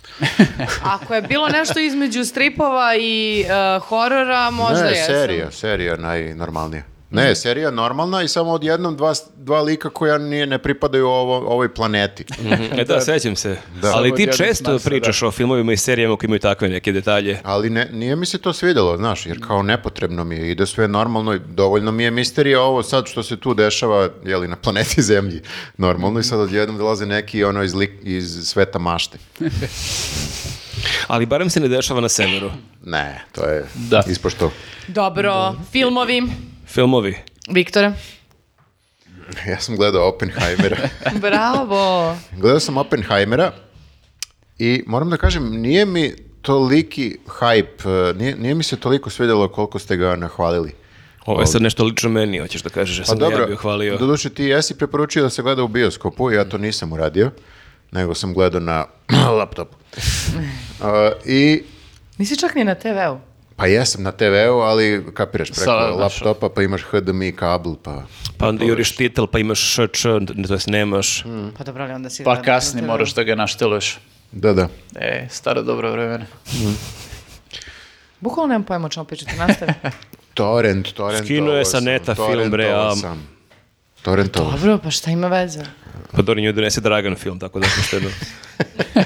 Ako 0.95 1.15
je 1.15 1.21
bilo 1.21 1.49
nešto 1.49 1.79
između 1.79 2.25
stripova 2.25 2.95
i 2.99 3.45
uh, 3.45 3.83
horora, 3.83 4.51
možda 4.51 4.83
ne, 4.83 4.89
jesam. 4.89 5.15
serija, 5.15 5.51
serija 5.51 5.97
najnormalnija. 5.97 6.83
Ne, 7.11 7.35
serija 7.35 7.71
normalna 7.71 8.23
i 8.23 8.27
samo 8.27 8.51
odjednom 8.51 8.97
dva, 8.97 9.13
dva 9.35 9.61
lika 9.61 9.89
koja 9.89 10.17
nije, 10.17 10.47
ne 10.47 10.57
pripadaju 10.57 11.07
ovo, 11.07 11.37
ovoj 11.37 11.73
planeti. 11.73 12.25
E 12.71 12.83
da, 12.85 13.01
sećam 13.01 13.35
se. 13.35 13.57
Da. 13.81 13.91
Ali 13.91 14.15
ti 14.15 14.27
često 14.27 14.63
s 14.63 14.71
Marsa, 14.73 14.89
pričaš 14.89 15.23
o 15.23 15.31
filmovima 15.31 15.73
i 15.73 15.77
serijama 15.77 16.17
koji 16.17 16.27
imaju 16.27 16.39
takve 16.39 16.69
neke 16.69 16.91
detalje. 16.91 17.39
Ali 17.43 17.69
ne, 17.69 17.89
nije 17.91 18.15
mi 18.15 18.25
se 18.25 18.37
to 18.37 18.53
svidjelo, 18.53 18.97
znaš, 18.97 19.25
jer 19.25 19.47
kao 19.47 19.63
nepotrebno 19.63 20.23
mi 20.23 20.35
je, 20.35 20.51
ide 20.51 20.65
sve 20.65 20.87
normalno, 20.87 21.33
i 21.33 21.39
dovoljno 21.47 21.91
mi 21.91 22.03
je 22.03 22.11
misterija 22.11 22.61
ovo 22.61 22.83
sad 22.83 23.07
što 23.07 23.23
se 23.23 23.37
tu 23.37 23.53
dešava, 23.53 24.09
jeli, 24.25 24.47
na 24.47 24.55
planeti 24.55 25.01
Zemlji, 25.11 25.41
normalno 25.77 26.19
i 26.19 26.23
sad 26.23 26.39
odjednom 26.39 26.77
dolaze 26.77 27.05
neki 27.05 27.43
ono 27.43 27.63
iz, 27.63 27.73
lik- 27.73 27.99
iz 28.03 28.43
sveta 28.43 28.79
mašte. 28.79 29.17
Ali 31.07 31.25
barem 31.25 31.49
se 31.49 31.59
ne 31.59 31.67
dešava 31.67 32.01
na 32.01 32.09
severu. 32.09 32.51
Ne, 32.83 33.21
to 33.31 33.43
je 33.43 33.65
Da. 33.75 34.03
ispošto. 34.07 34.51
Dobro, 34.87 35.55
filmovi. 35.71 36.23
Filmovi. 36.73 37.15
Viktore. 37.49 37.93
Ja 39.47 39.59
sam 39.59 39.75
gledao 39.75 40.07
Oppenheimera. 40.07 40.77
Bravo. 41.21 42.15
gledao 42.37 42.59
sam 42.59 42.77
Oppenheimera 42.77 43.51
i 44.59 44.83
moram 44.87 45.09
da 45.09 45.17
kažem, 45.17 45.61
nije 45.61 45.85
mi 45.85 46.13
toliki 46.41 47.17
hype, 47.39 48.09
eh, 48.09 48.13
nije, 48.17 48.35
nije 48.35 48.55
mi 48.55 48.63
se 48.63 48.77
toliko 48.77 49.09
svidjelo 49.09 49.47
koliko 49.47 49.79
ste 49.79 49.97
ga 49.97 50.15
nahvalili. 50.15 50.71
Ovo 51.25 51.41
je 51.41 51.47
sad 51.47 51.61
nešto 51.61 51.83
lično 51.83 52.09
meni, 52.09 52.39
hoćeš 52.39 52.61
da 52.61 52.69
kažeš, 52.69 52.97
ja 52.97 53.01
Pa 53.01 53.05
sam 53.05 53.17
ja 53.17 53.29
dobro, 53.29 53.47
bio 53.47 53.55
hvalio. 53.55 53.97
doduše 53.97 54.29
ti 54.29 54.43
jesi 54.43 54.77
preporučio 54.77 55.23
da 55.23 55.29
se 55.29 55.41
gleda 55.41 55.63
u 55.63 55.67
bioskopu, 55.67 56.31
ja 56.31 56.49
to 56.49 56.57
nisam 56.57 56.93
uradio, 56.93 57.31
nego 57.91 58.15
sam 58.15 58.33
gledao 58.33 58.59
na 58.59 58.85
laptopu. 59.39 59.75
Uh, 59.97 60.85
I 61.25 61.63
Nisi 62.17 62.37
čak 62.37 62.55
ni 62.55 62.63
na 62.63 62.75
TV-u. 62.75 63.30
Pa 63.61 63.67
jesam 63.67 64.03
na 64.03 64.11
TV-u, 64.11 64.59
ali 64.65 65.05
kapiraš 65.13 65.49
preko 65.49 65.63
Sada, 65.63 65.93
znaš, 65.95 66.21
laptopa, 66.21 66.49
pa 66.49 66.61
imaš 66.61 66.81
HDMI 66.81 67.31
kabel, 67.31 67.75
pa... 67.83 68.03
Pa 68.37 68.47
onda 68.47 68.65
juriš 68.65 68.95
titel, 68.95 69.27
pa 69.27 69.39
imaš 69.39 69.59
šč, 69.59 70.01
to 70.47 70.53
jest 70.53 70.67
nemaš. 70.67 71.23
Pa 71.57 71.63
dobro, 71.63 71.83
ali 71.83 71.93
onda 71.93 72.09
si... 72.09 72.23
Pa 72.23 72.41
kasnije 72.41 72.87
moraš 72.87 73.13
da 73.13 73.23
ga 73.23 73.35
našteluješ. 73.35 73.99
Da, 74.31 74.53
da. 74.53 74.67
E, 74.95 75.27
stara 75.29 75.61
dobra 75.61 75.91
vremena. 75.91 76.25
Bukvalno 78.19 78.47
nemam 78.47 78.63
pojma 78.63 78.85
o 78.85 78.89
čemu 78.89 79.05
pričate, 79.05 79.35
nastavi. 79.37 79.73
Torrent, 80.33 80.93
torrent. 80.93 81.25
Skinuo 81.25 81.53
je 81.53 81.65
sa 81.65 81.79
neta 81.79 82.15
film, 82.15 82.49
bre, 82.51 82.65
a- 82.65 82.95
sam. 82.95 83.27
Torrentovo. 84.01 84.51
dobro, 84.51 84.77
pa 84.83 84.91
šta 84.91 85.11
ima 85.11 85.27
veze? 85.27 85.59
Pa 86.11 86.21
dobro, 86.21 86.41
njoj 86.41 86.53
donese 86.53 86.81
Dragan 86.81 87.15
film, 87.15 87.39
tako 87.39 87.59
da 87.59 87.67
sam 87.67 87.83
štedno. 87.83 88.09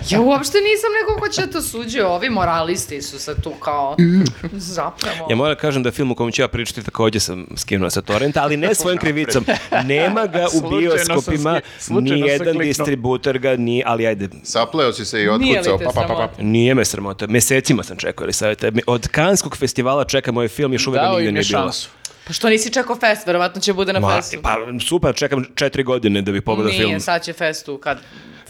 Ja 0.10 0.22
uopšte 0.22 0.58
nisam 0.58 0.90
neko 1.02 1.20
ko 1.20 1.30
će 1.30 1.52
to 1.52 1.62
suđe, 1.62 2.04
ovi 2.04 2.30
moralisti 2.30 3.02
su 3.02 3.20
sad 3.20 3.44
tu 3.44 3.50
kao 3.52 3.96
zapravo. 4.74 5.28
Ja 5.30 5.36
moram 5.36 5.54
da 5.56 5.60
kažem 5.60 5.84
da 5.84 5.92
film 5.92 6.12
u 6.12 6.16
kojem 6.16 6.32
ću 6.32 6.42
ja 6.42 6.48
pričati 6.48 6.84
također 6.84 7.22
sam 7.22 7.46
skinuo 7.56 7.90
sa 7.90 8.02
torrenta, 8.02 8.44
ali 8.44 8.58
ne 8.58 8.76
svojim 8.76 9.00
krivicom. 9.00 9.46
Nema 9.86 10.26
ga 10.28 10.46
u 10.54 10.70
bioskopima, 10.70 11.62
ni 11.90 12.20
jedan 12.20 12.58
distributer 12.58 13.40
ga 13.40 13.56
nije, 13.56 13.84
ali 13.88 14.08
ajde, 14.08 14.30
Sapleo 14.44 14.94
si 14.94 15.06
se 15.06 15.24
i 15.24 15.28
Nije 15.38 15.60
otkucao, 15.60 15.78
pa, 15.78 16.02
pa, 16.02 16.08
pa, 16.08 16.30
pa. 16.38 16.44
nije 16.44 16.76
me 16.76 16.86
sramota. 16.86 17.28
Mesecima 17.28 17.84
sam 17.84 17.98
čekao, 17.98 18.24
ali 18.24 18.34
savjete. 18.34 18.72
Od 18.88 19.08
Kanskog 19.08 19.58
festivala 19.58 20.04
čekam 20.04 20.38
ovaj 20.38 20.48
film, 20.48 20.74
još 20.74 20.88
uvijek 20.88 21.02
ga 21.02 21.08
Dao 21.08 21.18
nigde 21.18 21.30
im 21.30 21.36
je 21.36 21.42
nije 21.42 21.50
bilo. 21.50 21.62
šansu. 21.64 21.90
Pa 22.28 22.34
što 22.34 22.50
nisi 22.50 22.74
čekao 22.74 22.96
fest, 22.96 23.28
verovatno 23.28 23.62
će 23.62 23.74
bude 23.74 23.94
na 23.94 24.00
Ma, 24.00 24.16
festu. 24.16 24.38
pa 24.44 24.58
super, 24.88 25.16
čekam 25.16 25.46
četiri 25.56 25.84
godine 25.84 26.22
da 26.22 26.32
bi 26.32 26.42
pogledao 26.42 26.72
Nije, 26.72 26.86
film. 26.88 27.00
sad 27.00 27.24
će 27.24 27.34
festu 27.34 27.78
kad... 27.78 27.98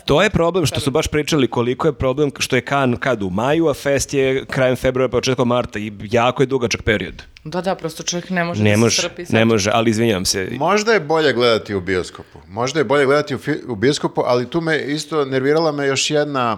To 0.06 0.22
je 0.22 0.30
problem 0.30 0.66
što 0.66 0.80
su 0.80 0.92
baš 0.92 1.08
pričali 1.08 1.48
koliko 1.48 1.88
je 1.88 1.94
problem 1.94 2.32
što 2.40 2.56
je 2.56 2.62
kan 2.62 2.98
kad 2.98 3.24
u 3.24 3.30
maju, 3.30 3.68
a 3.68 3.74
fest 3.74 4.14
je 4.14 4.46
krajem 4.46 4.76
februara, 4.76 5.12
početkom 5.12 5.48
marta 5.48 5.80
i 5.80 5.92
jako 6.02 6.44
je 6.44 6.48
dugačak 6.48 6.82
period. 6.82 7.24
Da, 7.44 7.62
da, 7.62 7.76
prosto 7.76 8.04
čovjek 8.04 8.30
ne 8.30 8.44
može 8.44 8.64
Ne 8.64 8.70
da 8.70 8.76
se 8.76 8.80
može, 8.80 9.02
strpi 9.02 9.26
sad. 9.26 9.34
ne 9.36 9.46
može, 9.46 9.72
ali 9.74 9.90
izvinjam 9.90 10.26
se. 10.26 10.48
Možda 10.52 10.94
je 10.94 11.00
bolje 11.00 11.34
gledati 11.34 11.76
u 11.76 11.82
bioskopu. 11.82 12.40
Možda 12.48 12.80
je 12.80 12.84
bolje 12.84 13.06
gledati 13.06 13.36
u, 13.36 13.40
u 13.68 13.76
bioskopu, 13.76 14.22
ali 14.26 14.50
tu 14.50 14.62
me 14.62 14.80
isto 14.82 15.26
nervirala 15.26 15.72
me 15.72 15.88
još 15.88 16.12
jedna 16.12 16.58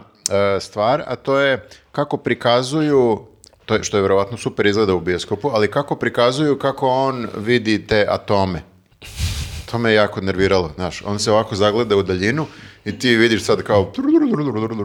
e, 0.55 0.59
stvar, 0.59 1.03
a 1.07 1.15
to 1.15 1.39
je 1.39 1.67
kako 1.91 2.17
prikazuju, 2.17 3.27
to 3.67 3.75
je, 3.75 3.83
što 3.83 3.97
je 3.97 4.01
vjerovatno 4.01 4.37
super 4.37 4.65
izgleda 4.65 4.93
u 4.93 4.99
bioskopu, 4.99 5.49
ali 5.53 5.71
kako 5.71 5.95
prikazuju 5.95 6.59
kako 6.59 6.87
on 6.87 7.27
vidi 7.37 7.87
te 7.87 8.05
atome. 8.09 8.61
To 9.71 9.77
me 9.77 9.89
je 9.89 9.95
jako 9.95 10.21
nerviralo, 10.21 10.71
znaš. 10.75 11.03
On 11.05 11.19
se 11.19 11.31
ovako 11.31 11.55
zagleda 11.55 11.95
u 11.95 12.03
daljinu 12.03 12.45
i 12.85 12.99
ti 12.99 13.15
vidiš 13.15 13.43
sad 13.43 13.63
kao 13.63 13.91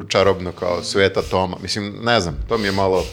čarobno 0.08 0.52
kao 0.52 0.82
svet 0.82 1.16
atoma. 1.16 1.56
Mislim, 1.62 1.94
ne 2.02 2.20
znam, 2.20 2.36
to 2.48 2.58
mi 2.58 2.64
je 2.64 2.72
malo 2.72 3.04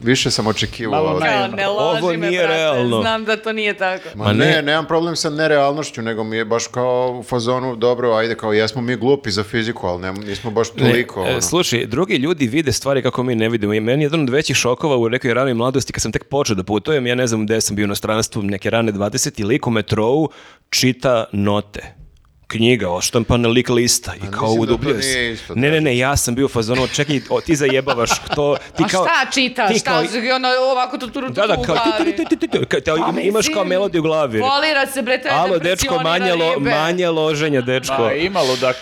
više 0.00 0.30
sam 0.30 0.46
očekivao. 0.46 1.18
Kao, 1.18 1.46
ne 1.56 1.66
loži 1.66 2.02
Ovo 2.02 2.12
me, 2.12 2.30
nije 2.30 2.42
brate, 2.42 2.56
realno. 2.56 3.00
znam 3.00 3.24
da 3.24 3.36
to 3.36 3.52
nije 3.52 3.74
tako. 3.74 4.08
Ma 4.14 4.24
Ma 4.24 4.32
ne, 4.32 4.46
ne. 4.46 4.62
nemam 4.62 4.86
problem 4.86 5.16
sa 5.16 5.30
nerealnošću, 5.30 6.02
nego 6.02 6.24
mi 6.24 6.36
je 6.36 6.44
baš 6.44 6.66
kao 6.66 7.16
u 7.20 7.22
fazonu, 7.22 7.76
dobro, 7.76 8.12
ajde, 8.12 8.34
kao 8.34 8.52
jesmo 8.52 8.82
mi 8.82 8.96
glupi 8.96 9.30
za 9.30 9.42
fiziku, 9.42 9.86
ali 9.86 10.02
ne, 10.02 10.12
nismo 10.12 10.50
baš 10.50 10.70
toliko. 10.70 11.22
Ne, 11.22 11.28
e, 11.28 11.32
ono. 11.32 11.40
slušaj, 11.40 11.86
drugi 11.86 12.16
ljudi 12.16 12.46
vide 12.46 12.72
stvari 12.72 13.02
kako 13.02 13.22
mi 13.22 13.34
ne 13.34 13.48
vidimo 13.48 13.74
i 13.74 13.80
meni 13.80 14.02
je 14.02 14.06
jedan 14.06 14.20
od 14.20 14.30
većih 14.30 14.56
šokova 14.56 14.96
u 14.96 15.08
nekoj 15.08 15.34
ranoj 15.34 15.54
mladosti 15.54 15.92
kad 15.92 16.02
sam 16.02 16.12
tek 16.12 16.24
počeo 16.24 16.56
da 16.56 16.62
putujem, 16.62 17.06
ja 17.06 17.14
ne 17.14 17.26
znam 17.26 17.46
gde 17.46 17.60
sam 17.60 17.76
bio 17.76 17.82
u 17.82 17.86
inostranstvu, 17.86 18.42
neke 18.42 18.70
rane 18.70 18.92
20 18.92 19.40
i 19.40 19.44
lik 19.44 19.66
u 19.66 19.70
metrou 19.70 20.28
čita 20.70 21.24
note 21.32 22.05
knjiga, 22.48 22.90
oštampana 22.90 23.48
lik 23.48 23.68
lista 23.70 24.14
i 24.14 24.20
kao 24.20 24.28
mislim 24.42 24.56
da 24.56 24.62
udubljuje 24.62 25.02
se. 25.02 25.32
isto, 25.32 25.54
Ne, 25.54 25.70
ne, 25.70 25.80
ne, 25.80 25.98
ja 25.98 26.16
sam 26.16 26.34
bio 26.34 26.48
fazonu, 26.48 26.88
čekaj, 26.88 27.20
o, 27.30 27.40
ti 27.40 27.56
zajebavaš 27.56 28.10
to, 28.34 28.56
ti 28.76 28.82
A 28.84 28.88
kao... 28.88 29.04
šta 29.04 29.30
čita? 29.32 29.68
ti 29.68 29.78
Šta? 29.78 29.90
kao- 29.92 30.22
I 30.22 30.32
ono, 30.32 30.48
ovako 30.62 30.98
tu, 30.98 31.06
tu, 31.06 31.20
tu, 31.20 31.28
Da, 31.28 31.46
da, 31.46 31.54
kao... 31.56 31.64
glavi. 31.66 32.04
ti, 32.06 32.16
ti, 32.16 32.24
ti, 32.26 32.36
ti, 32.38 32.48
ti, 32.48 32.58
kao- 32.66 32.80
kao- 32.86 33.12
Pa, 33.12 33.20
imaš 33.20 33.46
kao 33.48 33.64
melodiju 33.64 34.00
u 34.00 34.04
glavi. 34.04 34.40
Folira 34.40 34.86
se, 34.86 35.02
bre, 35.02 35.22
te 35.22 35.28
Alo, 35.30 35.58
dečko, 35.58 35.98
manje, 35.98 36.34
lo, 36.34 36.60
manje 36.60 37.08
loženja, 37.08 37.60
dečko. 37.60 37.98
Ma, 37.98 38.12
ima 38.12 38.40
ludak. 38.42 38.76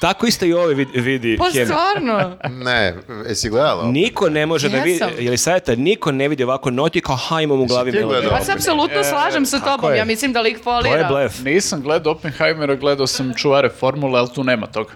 Tako 0.00 0.26
isto 0.26 0.46
i 0.46 0.52
ove 0.52 0.74
vidi, 0.74 1.00
vidi 1.00 1.36
Pa 1.38 1.44
stvarno. 1.50 2.36
Ne, 2.50 2.94
jesi 3.28 3.50
gledala? 3.50 3.84
Niko 3.84 4.28
ne 4.28 4.46
može 4.46 4.68
da 4.68 4.78
vidi, 4.78 5.00
je 5.18 5.30
li 5.30 5.38
savjeta, 5.38 5.74
niko 5.74 6.12
ne 6.12 6.28
vidi 6.28 6.44
ovako 6.44 6.70
noti 6.70 7.00
kao 7.00 7.16
ha 7.16 7.40
imam 7.40 7.60
u 7.60 7.66
glavi 7.66 7.92
melodiju. 7.92 8.30
Pa 8.30 8.44
se 8.44 8.52
apsolutno 8.52 9.04
slažem 9.04 9.46
sa 9.46 9.60
tobom. 9.60 9.94
Ja 9.94 10.04
mislim 10.04 10.32
da 10.32 10.40
lik 10.40 10.62
folira. 10.64 10.90
To 10.90 10.96
je 10.96 11.04
blef. 11.04 11.40
Nisam 11.40 11.82
gledao 11.82 12.12
Oppenheimera, 12.12 12.74
gledao 12.74 13.06
sam 13.06 13.34
čuvare 13.36 13.68
formule, 13.70 14.18
ali 14.20 14.28
tu 14.34 14.44
nema 14.44 14.66
toga. 14.66 14.90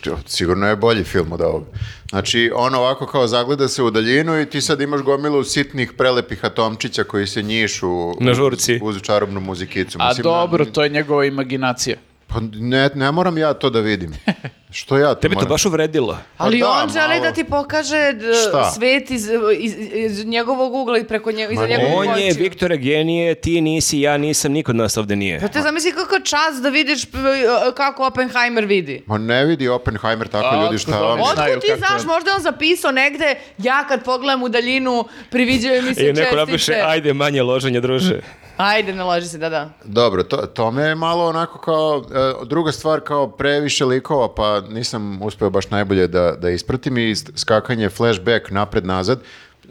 To 0.00 0.18
Sigurno 0.26 0.68
je 0.68 0.76
bolji 0.76 1.04
film 1.04 1.32
od 1.32 1.40
ovog. 1.40 1.64
Znači, 2.10 2.50
on 2.54 2.74
ovako 2.74 3.06
kao 3.06 3.26
zagleda 3.26 3.68
se 3.68 3.82
u 3.82 3.90
daljinu 3.90 4.40
i 4.40 4.46
ti 4.46 4.60
sad 4.60 4.80
imaš 4.80 5.00
gomilu 5.00 5.44
sitnih 5.44 5.92
prelepih 5.92 6.44
atomčića 6.44 7.04
koji 7.04 7.26
se 7.26 7.42
njišu 7.42 8.12
Na 8.20 8.34
žurci. 8.34 8.80
uz 8.82 9.00
čarobnu 9.02 9.40
muzikicu. 9.40 9.98
A 10.00 10.08
Mislim, 10.08 10.22
dobro, 10.22 10.64
ne- 10.64 10.72
to 10.72 10.82
je 10.82 10.88
njegova 10.88 11.24
imaginacija. 11.24 11.96
Pa 12.28 12.36
ne, 12.52 12.90
ne 12.94 13.12
moram 13.12 13.38
ja 13.38 13.54
to 13.54 13.70
da 13.70 13.80
vidim. 13.80 14.14
Što 14.70 14.98
ja 14.98 15.08
to 15.08 15.14
Tebi 15.14 15.36
to 15.36 15.46
baš 15.46 15.64
uvredilo. 15.64 16.18
Ali 16.38 16.60
Pa 16.60 16.66
da, 16.66 16.72
on 16.74 16.88
želi 16.90 17.08
malo. 17.10 17.20
da 17.20 17.32
ti 17.32 17.44
pokaže 17.44 18.12
d- 18.12 18.34
Šta? 18.40 18.70
svet 18.70 19.10
iz, 19.10 19.28
iz, 19.54 19.74
iz 19.92 20.26
njegovog 20.26 20.74
ugla 20.74 20.98
i 20.98 21.04
preko 21.04 21.32
nje, 21.32 21.48
iza 21.50 21.66
njegovog 21.66 21.92
On 21.98 22.18
je. 22.18 22.32
Viktore 22.34 22.76
genije, 22.78 23.34
ti 23.34 23.60
nisi, 23.60 24.00
ja 24.00 24.16
nisam, 24.16 24.52
niko 24.52 24.72
od 24.72 24.76
nas 24.76 24.96
ovde 24.96 25.16
nije. 25.16 25.40
Pa 25.40 25.48
te 25.48 25.60
zamisli 25.60 25.92
kako 25.92 26.20
čas 26.20 26.62
da 26.62 26.68
vidiš 26.68 27.04
p- 27.04 27.18
kako 27.76 28.06
Oppenheimer 28.06 28.64
vidi. 28.66 29.02
Ma 29.06 29.18
ne 29.18 29.44
vidi 29.44 29.68
Oppenheimer 29.68 30.28
tako 30.28 30.48
A, 30.48 30.62
ljudi 30.62 30.78
šta 30.78 31.00
vam... 31.00 31.20
Otkud 31.20 31.36
ti 31.56 31.66
kako 31.66 31.78
znaš, 31.78 32.02
je. 32.02 32.06
možda 32.06 32.30
je 32.30 32.36
on 32.36 32.42
zapisao 32.42 32.92
negde, 32.92 33.34
ja 33.58 33.84
kad 33.84 34.04
pogledam 34.04 34.42
u 34.42 34.48
daljinu, 34.48 35.04
priviđaju 35.30 35.82
mi 35.82 35.94
se 35.94 36.00
I 36.00 36.04
neko 36.04 36.18
čestice. 36.18 36.36
napiše, 36.36 36.72
ajde 36.76 37.12
manje 37.14 37.42
loženja, 37.42 37.80
druže. 37.80 38.20
Ajde, 38.58 38.94
naloži 38.94 39.28
se, 39.28 39.38
da, 39.38 39.48
da. 39.48 39.70
Dobro, 39.84 40.22
to, 40.22 40.36
to 40.36 40.70
me 40.70 40.82
je 40.82 40.94
malo 40.94 41.26
onako 41.26 41.58
kao, 41.58 42.04
e, 42.42 42.46
druga 42.46 42.72
stvar 42.72 43.00
kao 43.00 43.28
previše 43.28 43.84
likova, 43.84 44.34
pa 44.34 44.60
nisam 44.60 45.22
uspeo 45.22 45.50
baš 45.50 45.70
najbolje 45.70 46.08
da, 46.08 46.32
da 46.32 46.50
ispratim 46.50 46.98
i 46.98 47.14
skakanje 47.16 47.88
flashback 47.88 48.50
napred-nazad. 48.50 49.20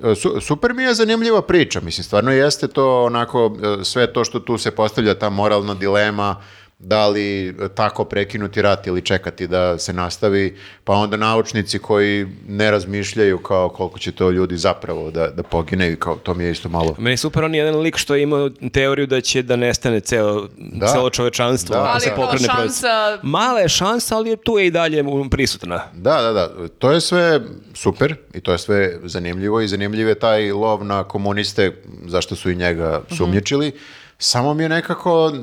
E, 0.04 0.16
Su, 0.16 0.42
super 0.42 0.74
mi 0.74 0.84
je 0.84 0.94
zanimljiva 0.94 1.42
priča, 1.42 1.80
mislim, 1.82 2.04
stvarno 2.04 2.32
jeste 2.32 2.68
to 2.68 3.04
onako, 3.04 3.58
e, 3.82 3.84
sve 3.84 4.14
to 4.14 4.24
što 4.24 4.40
tu 4.40 4.58
se 4.58 4.72
postavlja, 4.72 5.20
ta 5.20 5.30
moralna 5.30 5.74
dilema, 5.74 6.36
da 6.80 7.08
li 7.08 7.56
tako 7.76 8.04
prekinuti 8.04 8.62
rat 8.62 8.88
ili 8.88 9.02
čekati 9.02 9.48
da 9.48 9.78
se 9.78 9.94
nastavi, 9.94 10.56
pa 10.84 10.94
onda 10.94 11.18
naučnici 11.18 11.80
koji 11.80 12.28
ne 12.48 12.72
razmišljaju 12.72 13.38
kao 13.38 13.70
koliko 13.70 14.00
će 14.00 14.12
to 14.12 14.30
ljudi 14.30 14.58
zapravo 14.58 15.12
da, 15.12 15.28
da 15.28 15.44
pogine 15.44 15.92
i 15.92 15.96
kao 15.96 16.16
to 16.16 16.34
mi 16.34 16.44
je 16.44 16.52
isto 16.52 16.70
malo... 16.70 16.96
Meni 16.98 17.10
je 17.10 17.18
super 17.18 17.44
on 17.44 17.56
je 17.56 17.60
jedan 17.60 17.80
lik 17.80 17.98
što 17.98 18.16
je 18.16 18.24
imao 18.24 18.50
teoriju 18.72 19.08
da 19.08 19.22
će 19.22 19.42
da 19.42 19.56
nestane 19.56 20.00
ceo, 20.00 20.48
Da. 20.58 20.88
celo 20.88 21.10
čovečanstvo 21.10 21.76
Da, 21.76 21.82
ako 21.82 21.92
Ali 21.92 22.02
se 22.02 22.12
pokrene 22.12 22.48
proces. 22.48 22.82
šansa- 22.82 23.20
Mala 23.24 23.60
je 23.60 23.70
šansa, 23.70 24.16
ali 24.16 24.30
je 24.30 24.36
tu 24.38 24.58
je 24.58 24.68
i 24.68 24.72
dalje 24.72 25.04
um, 25.04 25.30
prisutna. 25.30 25.84
Da, 25.94 26.22
da, 26.22 26.32
da. 26.34 26.50
To 26.70 26.92
je 26.92 27.02
sve 27.02 27.42
super 27.74 28.16
i 28.34 28.42
to 28.42 28.52
je 28.52 28.58
sve 28.58 29.00
zanimljivo 29.04 29.62
i 29.62 29.68
zanimljiv 29.68 30.08
je 30.08 30.16
taj 30.16 30.52
lov 30.52 30.86
na 30.86 31.04
komuniste 31.04 31.72
zašto 32.06 32.36
su 32.36 32.52
i 32.52 32.56
njega 32.56 33.02
sumnjičili. 33.10 33.72
Samo 34.20 34.54
mi 34.54 34.64
je 34.64 34.70
nekako 34.70 35.34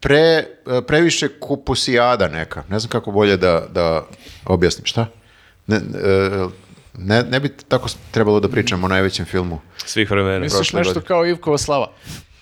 pre, 0.00 0.44
previše 0.86 1.28
kupusijada 1.40 2.28
neka. 2.28 2.62
Ne 2.68 2.78
znam 2.78 2.90
kako 2.90 3.10
bolje 3.10 3.36
da, 3.36 3.66
da 3.70 4.06
objasnim. 4.44 4.86
Šta? 4.86 5.06
Ne, 5.66 5.76
e, 5.76 5.80
ne, 6.98 7.22
ne 7.22 7.40
bi 7.40 7.48
tako 7.68 7.88
trebalo 8.10 8.40
da 8.40 8.48
pričamo 8.48 8.86
o 8.86 8.88
najvećem 8.88 9.26
filmu. 9.26 9.60
Svih 9.76 10.10
vremena. 10.10 10.38
Misliš 10.38 10.72
nešto 10.72 10.90
godine. 10.94 11.06
kao 11.06 11.26
Ivkova 11.26 11.58
slava? 11.58 11.90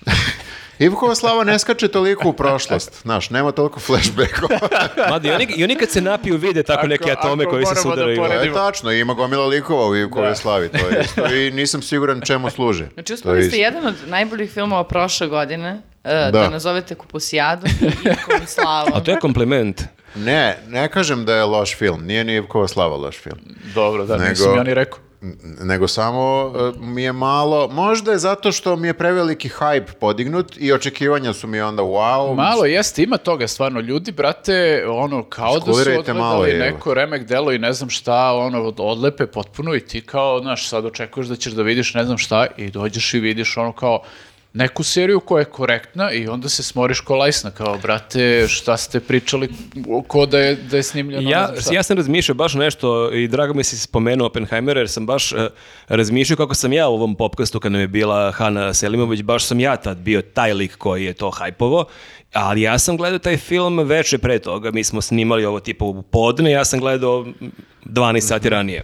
Ivkova 0.79 1.15
slava 1.15 1.45
ne 1.45 1.59
skače 1.59 1.89
toliko 1.89 2.29
u 2.29 2.33
prošlost. 2.33 3.03
Znaš, 3.03 3.31
nema 3.31 3.53
toliko 3.53 3.81
flashbackova. 3.81 4.59
Mada 5.11 5.29
i 5.29 5.33
oni, 5.33 5.47
i 5.47 5.65
oni 5.65 5.77
kad 5.77 5.91
se 5.91 6.01
napiju 6.01 6.37
vide 6.37 6.63
tako 6.63 6.79
Ako- 6.79 6.87
neke 6.87 7.13
atome 7.13 7.45
koji 7.45 7.67
se 7.67 7.75
da 7.75 7.81
sudaraju. 7.81 8.11
Je 8.13 8.17
poredimo. 8.19 8.55
tačno, 8.57 8.93
ima 8.93 9.15
gomila 9.15 9.47
likova 9.47 9.89
u 9.89 9.97
Ivkove 9.97 10.37
slavi. 10.37 10.69
To 10.71 10.89
je 10.89 11.01
isto 11.03 11.27
i 11.27 11.51
nisam 11.51 11.83
siguran 11.83 12.21
čemu 12.21 12.51
služe. 12.51 12.89
Znači, 12.95 13.17
To 13.17 13.35
je 13.35 13.43
ste 13.43 13.47
isto. 13.47 13.57
jedan 13.59 13.87
od 13.87 13.95
najboljih 14.07 14.51
filmova 14.51 14.85
prošle 14.85 15.27
godine, 15.29 15.83
e, 16.05 16.15
da, 16.15 16.31
Da. 16.33 16.49
nazovete 16.51 16.95
Kupusijadom 16.95 17.71
i 17.81 17.85
Ivkom 17.85 18.47
slavom. 18.47 18.93
A 18.95 19.01
to 19.01 19.11
je 19.11 19.19
kompliment. 19.19 19.83
Ne, 20.17 20.59
ne 20.69 20.89
kažem 20.89 21.25
da 21.25 21.35
je 21.35 21.45
loš 21.45 21.77
film. 21.77 22.05
Nije 22.05 22.25
ni 22.25 22.35
Ivkova 22.35 22.69
slava 22.69 22.97
loš 22.97 23.17
film. 23.17 23.39
Dobro, 23.75 24.07
da, 24.07 24.17
Nego- 24.17 24.29
nisam 24.29 24.57
ja 24.57 24.63
ni 24.63 24.75
rekao. 24.75 24.99
Nego 25.61 25.89
samo 25.89 26.53
e, 26.57 26.79
mi 26.79 27.03
je 27.03 27.13
malo, 27.13 27.69
možda 27.69 28.13
je 28.13 28.19
zato 28.19 28.53
što 28.53 28.77
mi 28.77 28.89
je 28.89 28.95
preveliki 28.95 29.49
hype 29.51 29.93
podignut 29.93 30.57
i 30.57 30.73
očekivanja 30.73 31.33
su 31.33 31.47
mi 31.47 31.61
onda 31.61 31.83
wow. 31.83 32.35
Malo 32.35 32.65
jeste, 32.65 33.03
ima 33.03 33.17
toga 33.17 33.49
stvarno. 33.49 33.81
Ljudi, 33.81 34.13
brate, 34.13 34.57
ono, 34.89 35.23
kao 35.23 35.55
da 35.55 35.65
su 35.65 35.71
odgledali 35.71 36.19
malo, 36.19 36.47
neko 36.47 36.95
remek 36.95 37.25
delo 37.25 37.53
i 37.53 37.59
ne 37.59 37.73
znam 37.73 37.91
šta, 37.91 38.33
ono, 38.33 38.63
od- 38.63 38.81
odlepe 38.81 39.27
potpuno 39.27 39.75
i 39.75 39.81
ti 39.81 40.01
kao, 40.01 40.41
znaš, 40.41 40.69
sad 40.69 40.85
očekuješ 40.85 41.27
da 41.27 41.37
ćeš 41.37 41.53
da 41.53 41.63
vidiš 41.63 41.95
ne 41.95 42.05
znam 42.05 42.19
šta 42.19 42.47
i 42.57 42.71
dođeš 42.71 43.15
i 43.15 43.21
vidiš 43.21 43.57
ono 43.57 43.73
kao 43.73 44.03
neku 44.57 44.83
seriju 44.83 45.21
koja 45.21 45.41
je 45.41 45.45
korektna 45.45 46.13
i 46.13 46.29
onda 46.29 46.49
se 46.49 46.63
smoriš 46.63 47.01
ko 47.01 47.17
lajsna, 47.17 47.51
kao, 47.51 47.79
brate, 47.83 48.47
šta 48.49 48.77
ste 48.77 49.01
pričali, 49.01 49.49
ko 50.07 50.27
da 50.27 50.39
je, 50.39 50.55
da 50.55 50.77
je 50.77 50.83
snimljeno, 50.83 51.31
Ja, 51.31 51.53
ja 51.73 51.83
sam 51.83 51.97
razmišljao 51.97 52.35
baš 52.35 52.55
nešto 52.55 53.13
i 53.13 53.29
drago 53.29 53.55
mi 53.55 53.65
se 53.65 53.79
spomenuo 53.79 54.27
Oppenheimera 54.27 54.81
jer 54.81 54.89
sam 54.89 55.07
baš 55.07 55.33
eh, 55.33 55.49
razmišljao 55.89 56.37
kako 56.37 56.55
sam 56.55 56.73
ja 56.73 56.89
u 56.89 56.95
ovom 56.95 57.15
popkastu 57.15 57.61
kad 57.61 57.73
nam 57.73 57.81
je 57.81 57.89
bila 57.89 58.33
Hana 58.33 58.75
Selimović, 58.75 59.23
baš 59.23 59.45
sam 59.45 59.61
ja 59.61 59.77
tad 59.77 59.99
bio 59.99 60.23
taj 60.23 60.53
lik 60.53 60.77
koji 60.77 61.05
je 61.05 61.13
to 61.13 61.31
hajpovo, 61.31 61.85
ali 62.33 62.63
ja 62.63 62.79
sam 62.79 62.97
gledao 62.97 63.19
taj 63.19 63.37
film 63.37 63.79
veče 63.79 64.19
pre 64.19 64.39
toga, 64.39 64.71
mi 64.71 64.85
smo 64.85 65.01
snimali 65.01 65.45
ovo 65.45 65.61
tipa 65.61 65.85
u 65.85 66.03
podne, 66.03 66.51
ja 66.51 66.65
sam 66.65 66.81
gledao 66.81 67.27
12 67.91 68.21
sati 68.21 68.49
ranije. 68.49 68.83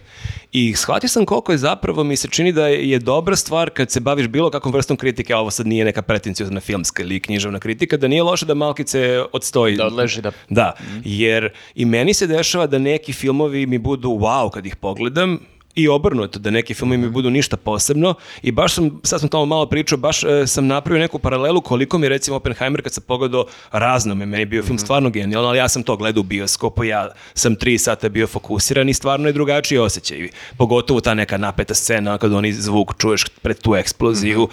I 0.51 0.75
shvatio 0.75 1.09
sam 1.09 1.25
koliko 1.25 1.51
je 1.51 1.57
zapravo, 1.57 2.03
mi 2.03 2.15
se 2.15 2.27
čini 2.27 2.51
da 2.51 2.67
je, 2.67 2.89
je 2.89 2.99
dobra 2.99 3.35
stvar 3.35 3.69
kad 3.69 3.91
se 3.91 3.99
baviš 3.99 4.27
bilo 4.27 4.49
kakvom 4.49 4.73
vrstom 4.73 4.97
kritike, 4.97 5.33
a 5.33 5.39
ovo 5.39 5.51
sad 5.51 5.67
nije 5.67 5.85
neka 5.85 6.01
pretencijozna 6.01 6.59
filmska 6.59 7.03
ili 7.03 7.19
književna 7.19 7.59
kritika, 7.59 7.97
da 7.97 8.07
nije 8.07 8.23
loše 8.23 8.45
da 8.45 8.53
malkice 8.53 9.23
odstoji. 9.33 9.75
Da 9.75 9.85
odleži, 9.85 10.21
da. 10.21 10.31
Da, 10.49 10.73
jer 11.03 11.49
i 11.75 11.85
meni 11.85 12.13
se 12.13 12.27
dešava 12.27 12.67
da 12.67 12.79
neki 12.79 13.13
filmovi 13.13 13.65
mi 13.65 13.77
budu 13.77 14.09
wow 14.09 14.49
kad 14.49 14.65
ih 14.65 14.75
pogledam 14.75 15.39
i 15.75 15.87
obrnuto, 15.87 16.39
da 16.39 16.51
neki 16.51 16.73
filmovi 16.73 16.97
mi 16.97 17.09
budu 17.09 17.29
ništa 17.29 17.57
posebno. 17.57 18.13
I 18.41 18.51
baš 18.51 18.73
sam, 18.73 18.99
sad 19.03 19.19
sam 19.19 19.29
tamo 19.29 19.45
malo 19.45 19.65
pričao, 19.65 19.97
baš 19.97 20.23
e, 20.23 20.47
sam 20.47 20.67
napravio 20.67 21.01
neku 21.01 21.19
paralelu 21.19 21.61
koliko 21.61 21.97
mi 21.97 22.09
recimo 22.09 22.37
Oppenheimer 22.37 22.81
kad 22.81 22.93
sam 22.93 23.03
pogledao 23.07 23.45
razno 23.71 24.15
me, 24.15 24.25
meni 24.25 24.41
je 24.41 24.45
bio 24.45 24.63
film 24.63 24.77
stvarno 24.77 25.09
genijalan, 25.09 25.49
ali 25.49 25.57
ja 25.57 25.69
sam 25.69 25.83
to 25.83 25.97
gledao 25.97 26.21
u 26.21 26.23
bioskopu, 26.23 26.83
ja 26.83 27.09
sam 27.33 27.55
tri 27.55 27.77
sata 27.77 28.09
bio 28.09 28.27
fokusiran 28.27 28.89
i 28.89 28.93
stvarno 28.93 29.27
je 29.27 29.33
drugačiji 29.33 29.77
osjećaj. 29.77 30.29
Pogotovo 30.57 31.01
ta 31.01 31.13
neka 31.13 31.37
napeta 31.37 31.73
scena 31.73 32.17
kad 32.17 32.33
oni 32.33 32.53
zvuk 32.53 32.93
čuješ 32.97 33.25
pred 33.41 33.59
tu 33.61 33.75
eksploziju, 33.75 34.47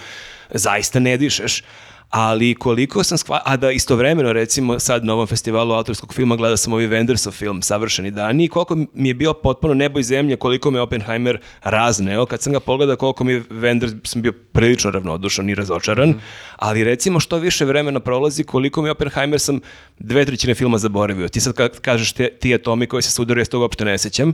zaista 0.49 0.99
ne 0.99 1.17
dišeš 1.17 1.63
ali 2.11 2.55
koliko 2.55 3.03
sam 3.03 3.17
skva... 3.17 3.41
A 3.45 3.57
da 3.57 3.71
istovremeno, 3.71 4.33
recimo, 4.33 4.79
sad 4.79 5.05
na 5.05 5.13
ovom 5.13 5.27
festivalu 5.27 5.73
autorskog 5.73 6.13
filma 6.13 6.35
gleda 6.35 6.57
sam 6.57 6.73
ovaj 6.73 6.87
Wendersov 6.87 7.31
film 7.31 7.61
Savršeni 7.61 8.11
dani 8.11 8.45
i 8.45 8.47
koliko 8.47 8.75
mi 8.93 9.07
je 9.07 9.13
bio 9.13 9.33
potpuno 9.33 9.73
nebo 9.73 9.99
i 9.99 10.03
zemlje, 10.03 10.35
koliko 10.35 10.71
me 10.71 10.81
Oppenheimer 10.81 11.39
razneo. 11.63 12.25
Kad 12.25 12.41
sam 12.41 12.53
ga 12.53 12.59
pogledao, 12.59 12.95
koliko 12.95 13.23
mi 13.23 13.33
je 13.33 13.43
Wenders, 13.43 14.07
sam 14.07 14.21
bio 14.21 14.33
prilično 14.51 14.91
ravnodušan 14.91 15.49
i 15.49 15.55
razočaran. 15.55 16.13
Ali 16.55 16.83
recimo, 16.83 17.19
što 17.19 17.37
više 17.37 17.65
vremena 17.65 17.99
prolazi, 17.99 18.43
koliko 18.43 18.81
mi 18.81 18.89
Oppenheimer 18.89 19.39
sam 19.39 19.59
dve 19.99 20.25
trećine 20.25 20.55
filma 20.55 20.77
zaboravio. 20.77 21.27
Ti 21.27 21.39
sad 21.39 21.53
kad 21.53 21.79
kažeš 21.79 22.11
te, 22.11 22.29
ti 22.29 22.55
atomi 22.55 22.87
koji 22.87 23.03
se 23.03 23.11
sudaraju, 23.11 23.41
ja 23.41 23.45
se 23.45 23.51
toga 23.51 23.63
uopšte 23.63 23.85
ne 23.85 23.97
sećam. 23.97 24.33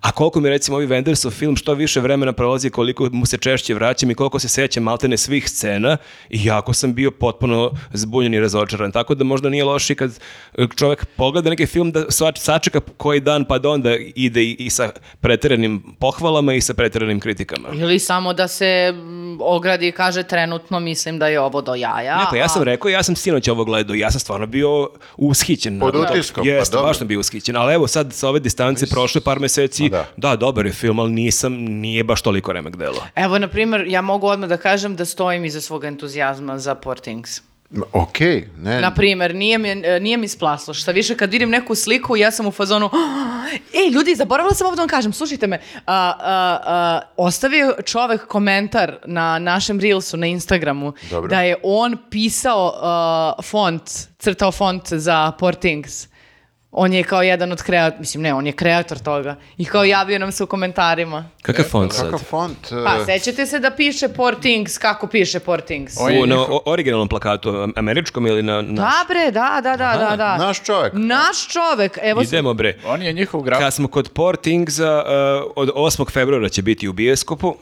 A 0.00 0.12
koliko 0.12 0.40
mi 0.40 0.48
recimo 0.48 0.76
ovaj 0.76 0.86
Wendersov 0.86 1.30
film, 1.30 1.56
što 1.56 1.74
više 1.74 2.00
vremena 2.00 2.32
prolazi, 2.32 2.70
koliko 2.70 3.08
mu 3.12 3.26
se 3.26 3.38
češće 3.38 3.74
vraćam 3.74 4.10
i 4.10 4.14
koliko 4.14 4.38
se 4.38 4.48
sećam 4.48 4.82
maltene 4.82 5.16
svih 5.16 5.48
scena 5.50 5.96
i 6.30 6.44
jako 6.44 6.72
sam 6.72 6.94
bio 6.94 7.10
potpuno 7.20 7.70
zbunjen 7.92 8.34
i 8.34 8.40
razočaran. 8.40 8.92
Tako 8.92 9.14
da 9.14 9.24
možda 9.24 9.48
nije 9.48 9.64
loši 9.64 9.94
kad 9.94 10.18
e, 10.54 10.66
čovjek 10.76 11.04
pogleda 11.06 11.50
neki 11.50 11.66
film 11.66 11.92
da 11.92 12.00
svač- 12.02 12.38
sačeka 12.38 12.80
koji 12.96 13.20
dan 13.20 13.44
pa 13.44 13.58
da 13.58 13.68
onda 13.68 13.90
ide 14.14 14.42
i, 14.42 14.56
i 14.58 14.70
sa 14.70 14.90
preteranim 15.22 15.82
pohvalama 15.98 16.54
i 16.54 16.60
sa 16.60 16.74
preteranim 16.74 17.20
kritikama. 17.20 17.68
Ili 17.70 17.98
samo 17.98 18.32
da 18.32 18.48
se 18.48 18.92
mm, 18.94 19.08
ogradi 19.40 19.88
i 19.88 19.92
kaže 19.92 20.22
trenutno 20.22 20.80
mislim 20.80 21.18
da 21.18 21.26
je 21.28 21.40
ovo 21.40 21.60
do 21.60 21.74
jaja. 21.74 22.16
Ne, 22.16 22.24
pa 22.30 22.36
ja 22.36 22.48
sam 22.48 22.62
a- 22.62 22.64
rekao, 22.64 22.88
ja 22.88 23.02
sam 23.02 23.16
sinoć 23.16 23.48
ovo 23.48 23.64
gledao 23.64 23.96
i 23.96 23.98
ja 23.98 24.10
sam 24.10 24.20
stvarno 24.20 24.46
bio 24.46 24.88
ushićen. 25.18 25.80
Pod 25.80 25.94
utiskom, 25.96 26.44
pa 26.44 26.48
Jeste, 26.48 26.72
dobro. 26.72 26.88
baš 26.88 26.98
sam 26.98 27.06
bio 27.06 27.20
ushićen. 27.20 27.56
Ali 27.56 27.74
evo 27.74 27.86
sad 27.88 28.12
sa 28.12 28.28
ove 28.28 28.40
distance 28.40 28.86
prošle 28.86 29.20
par 29.20 29.38
meseci, 29.38 29.90
Pa 29.90 29.96
da. 29.96 30.06
da. 30.18 30.36
dobar 30.36 30.66
je 30.66 30.72
film, 30.72 30.98
ali 30.98 31.12
nisam, 31.12 31.52
nije 31.54 32.04
baš 32.04 32.22
toliko 32.22 32.52
remek 32.52 32.76
delo. 32.76 33.02
Evo, 33.16 33.38
na 33.38 33.48
primjer, 33.48 33.84
ja 33.88 34.00
mogu 34.02 34.26
odmah 34.26 34.48
da 34.48 34.56
kažem 34.56 34.96
da 34.96 35.04
stojim 35.04 35.44
iza 35.44 35.60
svog 35.60 35.84
entuzijazma 35.84 36.58
za 36.58 36.74
Poor 36.74 36.98
Things. 37.08 37.40
Ok, 37.92 38.20
ne. 38.56 38.80
Na 38.80 38.94
primjer, 38.94 39.34
nije 39.34 39.58
mi, 39.58 39.68
e, 39.70 40.00
nije 40.00 40.16
mi 40.16 40.28
splaslo. 40.28 40.74
Šta 40.74 40.92
više, 40.92 41.16
kad 41.16 41.32
vidim 41.32 41.50
neku 41.50 41.74
sliku, 41.74 42.16
ja 42.16 42.30
sam 42.30 42.46
u 42.46 42.50
fazonu, 42.50 42.86
"Ah, 42.92 43.48
ej, 43.74 43.90
ljudi, 43.90 44.14
zaboravila 44.14 44.54
sam 44.54 44.66
ovdje 44.66 44.76
da 44.76 44.82
vam 44.82 44.88
kažem, 44.88 45.12
slušajte 45.12 45.46
me, 45.46 45.56
a, 45.56 45.82
a, 45.86 46.58
a, 46.64 47.00
ostavio 47.16 47.74
čovek 47.84 48.26
komentar 48.26 48.96
na 49.06 49.38
našem 49.38 49.80
Reelsu, 49.80 50.16
na 50.16 50.26
Instagramu, 50.26 50.92
Dobro. 51.10 51.28
da 51.28 51.40
je 51.42 51.56
on 51.62 51.96
pisao 52.10 52.72
font, 53.42 53.82
crtao 54.18 54.52
font 54.52 54.92
za 54.92 55.32
Poor 55.38 55.54
Things. 55.54 56.08
On 56.70 56.92
je 56.92 57.02
kao 57.02 57.22
jedan 57.22 57.52
od 57.52 57.62
kreatora, 57.62 57.98
mislim 58.00 58.22
ne, 58.22 58.34
on 58.34 58.46
je 58.46 58.52
kreator 58.52 58.98
toga. 58.98 59.36
I 59.56 59.64
kao 59.64 59.84
javio 59.84 60.18
nam 60.18 60.32
se 60.32 60.44
u 60.44 60.46
komentarima. 60.46 61.30
Kakav 61.42 61.64
font 61.64 61.92
sad? 61.92 62.04
Kakav 62.04 62.18
font? 62.20 62.58
Pa, 62.70 62.96
e, 63.02 63.18
sećate 63.18 63.46
se 63.46 63.58
da 63.58 63.70
piše 63.70 64.08
Poor 64.08 64.34
Things, 64.34 64.78
kako 64.78 65.06
piše 65.06 65.38
Poor 65.40 65.60
Things? 65.60 65.96
U, 65.96 66.26
na 66.26 66.34
njihov- 66.34 66.46
o- 66.50 66.62
originalnom 66.66 67.08
plakatu, 67.08 67.48
am- 67.50 67.72
američkom 67.76 68.26
ili 68.26 68.42
na... 68.42 68.62
na... 68.62 68.72
Da 68.74 69.04
bre, 69.08 69.30
da, 69.30 69.60
da, 69.62 69.76
da, 69.76 69.96
da, 70.00 70.16
da. 70.16 70.36
naš 70.36 70.62
čovjek. 70.62 70.92
Naš 70.96 71.48
čovek, 71.48 71.98
evo 72.02 72.22
Idemo 72.22 72.54
bre. 72.54 72.78
On 72.86 73.02
je 73.02 73.12
njihov 73.12 73.42
graf. 73.42 73.58
Kad 73.60 73.74
smo 73.74 73.88
kod 73.88 74.08
Poor 74.08 74.36
Thingsa, 74.36 75.04
uh, 75.46 75.52
od 75.56 75.68
8. 75.68 76.10
februara 76.10 76.48
će 76.48 76.62
biti 76.62 76.88
u 76.88 76.92
bioskopu. 76.92 77.56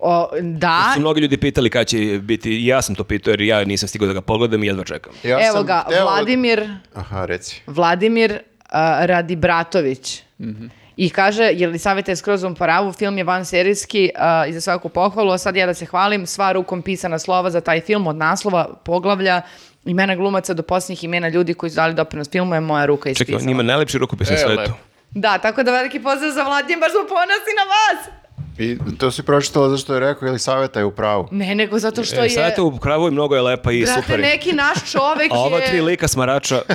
O, 0.00 0.28
da, 0.42 0.90
Su 0.94 1.00
mnogi 1.00 1.20
ljudi 1.20 1.36
pitali 1.36 1.70
kada 1.70 1.84
će 1.84 1.98
biti, 2.22 2.66
ja 2.66 2.82
sam 2.82 2.94
to 2.94 3.04
pitao 3.04 3.30
jer 3.30 3.40
ja 3.40 3.64
nisam 3.64 3.88
stigao 3.88 4.06
da 4.06 4.14
ga 4.14 4.20
pogledam 4.20 4.64
i 4.64 4.66
jedva 4.66 4.84
čekam. 4.84 5.12
Ja 5.22 5.38
evo 5.40 5.52
sam 5.52 5.66
ga, 5.66 5.84
hteo- 5.86 6.02
Vladimir, 6.02 6.68
Aha, 6.94 7.24
reci. 7.24 7.62
Vladimir 7.66 8.38
a, 8.64 9.06
Radibratović. 9.06 10.22
Mhm. 10.38 10.66
I 10.96 11.10
kaže, 11.10 11.42
je 11.44 11.66
li 11.66 11.78
savjeta 11.78 12.12
je 12.12 12.16
skroz 12.16 12.42
u 12.42 12.54
pravu, 12.54 12.92
film 12.92 13.18
je 13.18 13.24
van 13.24 13.44
serijski 13.44 14.10
a, 14.16 14.46
i 14.46 14.52
za 14.52 14.60
svaku 14.60 14.88
pohvalu, 14.88 15.30
a 15.30 15.38
sad 15.38 15.56
ja 15.56 15.66
da 15.66 15.74
se 15.74 15.86
hvalim, 15.86 16.26
sva 16.26 16.52
rukom 16.52 16.82
pisana 16.82 17.18
slova 17.18 17.50
za 17.50 17.60
taj 17.60 17.80
film 17.80 18.06
od 18.06 18.16
naslova, 18.16 18.74
poglavlja, 18.76 19.42
imena 19.84 20.16
glumaca 20.16 20.54
do 20.54 20.62
posljednjih 20.62 21.04
imena 21.04 21.28
ljudi 21.28 21.54
koji 21.54 21.70
su 21.70 21.76
dali 21.76 21.94
doprinos 21.94 22.30
filmu 22.30 22.54
je 22.54 22.60
moja 22.62 22.86
ruka 22.86 23.02
Čekaj, 23.04 23.12
ispisala. 23.24 23.42
on 23.42 23.50
ima 23.50 23.62
najlepši 23.64 23.98
rukopis 23.98 24.30
na 24.30 24.34
E, 24.34 24.38
svetu. 24.38 24.72
Da, 25.12 25.38
tako 25.38 25.62
da 25.62 25.72
veliki 25.72 26.00
pozdrav 26.00 26.30
za 26.30 26.42
Vladimir, 26.42 26.80
baš 26.80 26.90
smo 26.90 27.00
ponosni 27.00 27.52
na 27.54 27.64
vas! 27.66 28.27
I 28.58 28.78
to 28.98 29.10
si 29.10 29.22
pročitala 29.22 29.68
zašto 29.68 29.94
je 29.94 30.00
rekao, 30.00 30.28
ili 30.28 30.38
savjeta 30.38 30.78
je 30.78 30.84
u 30.84 30.90
pravu. 30.90 31.28
Ne, 31.30 31.54
nego 31.54 31.78
zato 31.78 32.04
što 32.04 32.20
E, 32.20 32.22
je... 32.22 32.30
Savjeta 32.30 32.62
u 32.62 32.78
kravu 32.78 33.08
i 33.08 33.10
mnogo 33.10 33.34
je 33.34 33.42
lepa 33.42 33.72
i 33.72 33.82
Brate, 33.82 34.02
super. 34.02 34.20
je. 34.20 34.26
neki 34.26 34.52
naš 34.52 34.90
čovek 34.92 35.32
A 35.34 35.38
ova 35.38 35.58
je... 35.58 35.66
tri 35.66 35.80
lika 35.80 36.08
smarača... 36.08 36.62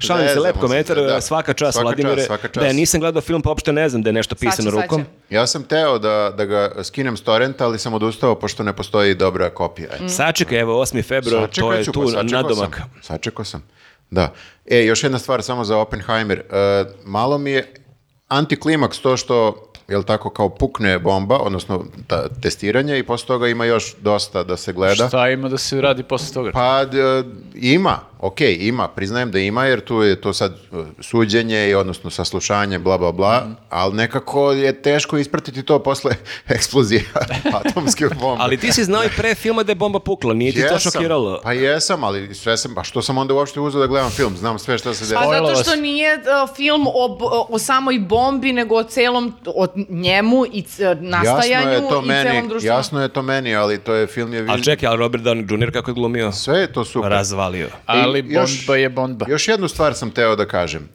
Šalim 0.00 0.28
se, 0.28 0.40
lep 0.40 0.54
se, 0.54 0.60
komentar, 0.60 0.96
da. 0.96 1.20
svaka 1.20 1.52
čast 1.52 1.72
Svaka 1.72 1.84
Vladimire. 1.84 2.16
čast, 2.16 2.26
svaka 2.26 2.42
čast. 2.42 2.58
Da, 2.60 2.66
ja 2.66 2.72
nisam 2.72 3.00
gledao 3.00 3.22
film, 3.22 3.42
pa 3.42 3.48
uopšte 3.50 3.72
ne 3.72 3.88
znam 3.88 4.02
da 4.02 4.08
je 4.08 4.14
nešto 4.14 4.34
pisano 4.34 4.70
rukom. 4.70 5.04
Ja 5.30 5.46
sam 5.46 5.62
teo 5.62 5.98
da, 5.98 6.34
da 6.36 6.44
ga 6.44 6.84
skinem 6.84 7.16
s 7.16 7.20
torrenta, 7.22 7.64
ali 7.64 7.78
sam 7.78 7.94
odustao 7.94 8.34
pošto 8.34 8.62
ne 8.62 8.72
postoji 8.72 9.14
dobra 9.14 9.50
kopija. 9.50 9.88
Mm. 10.00 10.08
Sačekaj, 10.08 10.60
evo, 10.60 10.82
8. 10.82 11.02
februar, 11.04 11.48
to 11.50 11.72
je 11.72 11.84
ću, 11.84 11.92
tu 11.92 12.04
pa 12.14 12.22
nadomak. 12.22 12.76
Sam. 12.76 12.90
Sačekao 13.02 13.44
sam. 13.44 13.62
Da. 14.10 14.32
E, 14.66 14.84
još 14.84 15.02
jedna 15.02 15.18
stvar 15.18 15.42
samo 15.42 15.64
za 15.64 15.76
Oppenheimer. 15.78 16.38
E, 16.38 16.44
malo 17.04 17.38
mi 17.38 17.50
je 17.50 17.74
antiklimaks 18.28 18.98
to 18.98 19.16
što 19.16 19.67
jel 19.88 20.02
tako, 20.02 20.30
kao 20.30 20.48
pukne 20.48 20.98
bomba, 20.98 21.38
odnosno 21.38 21.84
ta, 22.06 22.28
testiranje 22.42 22.98
i 22.98 23.02
posle 23.02 23.26
toga 23.26 23.48
ima 23.48 23.64
još 23.64 23.94
dosta 23.94 24.42
da 24.42 24.56
se 24.56 24.72
gleda. 24.72 25.08
Šta 25.08 25.28
ima 25.28 25.48
da 25.48 25.58
se 25.58 25.80
radi 25.80 26.02
posle 26.02 26.34
toga? 26.34 26.50
Pa 26.52 26.84
d- 26.84 27.24
ima, 27.54 27.98
ok, 28.20 28.40
ima, 28.42 28.88
priznajem 28.88 29.30
da 29.30 29.38
ima 29.38 29.64
jer 29.64 29.80
tu 29.80 29.96
je 29.96 30.16
to 30.16 30.32
sad 30.32 30.54
uh, 30.72 30.86
suđenje 31.00 31.68
i 31.68 31.74
odnosno 31.74 32.10
saslušanje, 32.10 32.78
bla, 32.78 32.98
bla, 32.98 33.12
bla, 33.12 33.40
Mhm. 33.40 33.52
ali 33.70 33.94
nekako 33.94 34.52
je 34.52 34.72
teško 34.74 35.18
ispratiti 35.18 35.62
to 35.62 35.78
posle 35.78 36.14
eksplozija 36.48 37.00
atomske 37.58 38.06
bombe. 38.10 38.36
Ali 38.38 38.56
ti 38.56 38.72
si 38.72 38.84
znao 38.84 39.04
i 39.04 39.16
pre 39.16 39.34
filma 39.34 39.62
da 39.62 39.72
je 39.72 39.76
bomba 39.76 39.98
pukla, 39.98 40.34
nije 40.34 40.52
ti 40.52 40.58
to 40.58 40.64
Jesam, 40.66 40.92
šokiralo. 40.92 41.40
Pa 41.42 41.52
jesam, 41.52 42.04
ali 42.04 42.34
sve 42.34 42.56
sam, 42.56 42.74
pa 42.74 42.84
što 42.84 43.02
sam 43.02 43.18
onda 43.18 43.34
uopšte 43.34 43.60
uzeo 43.60 43.80
da 43.80 43.86
gledam 43.86 44.10
film, 44.10 44.36
znam 44.36 44.58
sve 44.58 44.78
što 44.78 44.94
se 44.94 45.00
Pa 45.04 45.20
desilo. 45.20 45.22
Spojilo 45.24 45.48
zato 45.48 45.62
što 45.62 45.76
nije 45.76 46.14
uh, 46.14 46.22
film 46.56 46.86
o, 46.86 47.18
o 47.48 47.58
samoj 47.58 47.98
bombi, 48.00 48.52
nego 48.52 48.74
o 48.76 48.84
celom, 48.84 49.34
o 49.46 49.66
njemu 49.88 50.44
i 50.48 50.62
c- 50.62 50.96
nastajanju 50.96 51.70
Jasno 51.70 51.72
je 51.74 51.88
to 51.90 52.00
i 52.00 52.06
meni, 52.06 52.30
celom 52.30 52.48
društvenom. 52.48 52.78
jasno 52.78 53.02
je 53.02 53.08
to 53.08 53.22
meni, 53.22 53.54
ali 53.54 53.78
to 53.78 53.94
je 53.94 54.06
film 54.06 54.32
je... 54.34 54.46
Ali 54.48 54.64
čekaj, 54.64 54.88
ali 54.88 54.98
Robert 54.98 55.24
Downey 55.24 55.38
Jr. 55.56 55.72
kako 55.72 55.90
je 55.90 55.94
glumio? 55.94 56.32
Sve 56.32 56.58
je 56.58 56.72
to 56.72 56.84
super. 56.84 57.10
Razvalio. 57.10 57.68
Ali 58.08 58.24
još- 58.28 58.56
Bondba 58.56 58.76
je 58.76 58.88
Bondba. 58.88 59.26
Još 59.28 59.48
jednu 59.48 59.68
stvar 59.68 59.94
sam 59.94 60.10
teo 60.10 60.36
da 60.36 60.46
kažem. 60.46 60.88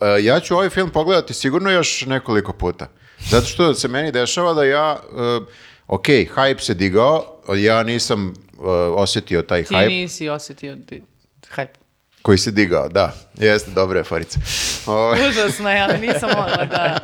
E, 0.00 0.22
Ja 0.22 0.40
ću 0.40 0.54
ovaj 0.54 0.70
film 0.70 0.90
pogledati 0.90 1.34
sigurno 1.34 1.70
još 1.70 2.02
nekoliko 2.02 2.52
puta. 2.52 2.88
Zato 3.20 3.46
što 3.46 3.74
se 3.74 3.88
meni 3.88 4.12
dešava 4.12 4.54
da 4.54 4.64
ja, 4.64 4.96
e, 5.40 5.44
ok, 5.86 6.04
hype 6.06 6.58
se 6.58 6.74
digao, 6.74 7.24
ja 7.56 7.82
nisam 7.82 8.28
e, 8.28 8.60
osjetio 8.90 9.42
taj 9.42 9.62
Ti 9.62 9.74
hype 9.74 9.88
nisi 9.88 10.28
osjetio 10.28 10.76
hype. 11.48 11.66
koji 12.22 12.38
se 12.38 12.50
digao, 12.50 12.88
da. 12.88 13.12
Jeste, 13.34 13.70
dobra 13.70 13.98
je 13.98 14.04
Farica. 14.04 14.38
Ovaj, 14.86 15.28
Užasno 15.28 15.70
je, 15.70 15.80
ali 15.80 15.98
nisam 15.98 16.30
mogla 16.30 16.64
da... 16.64 16.98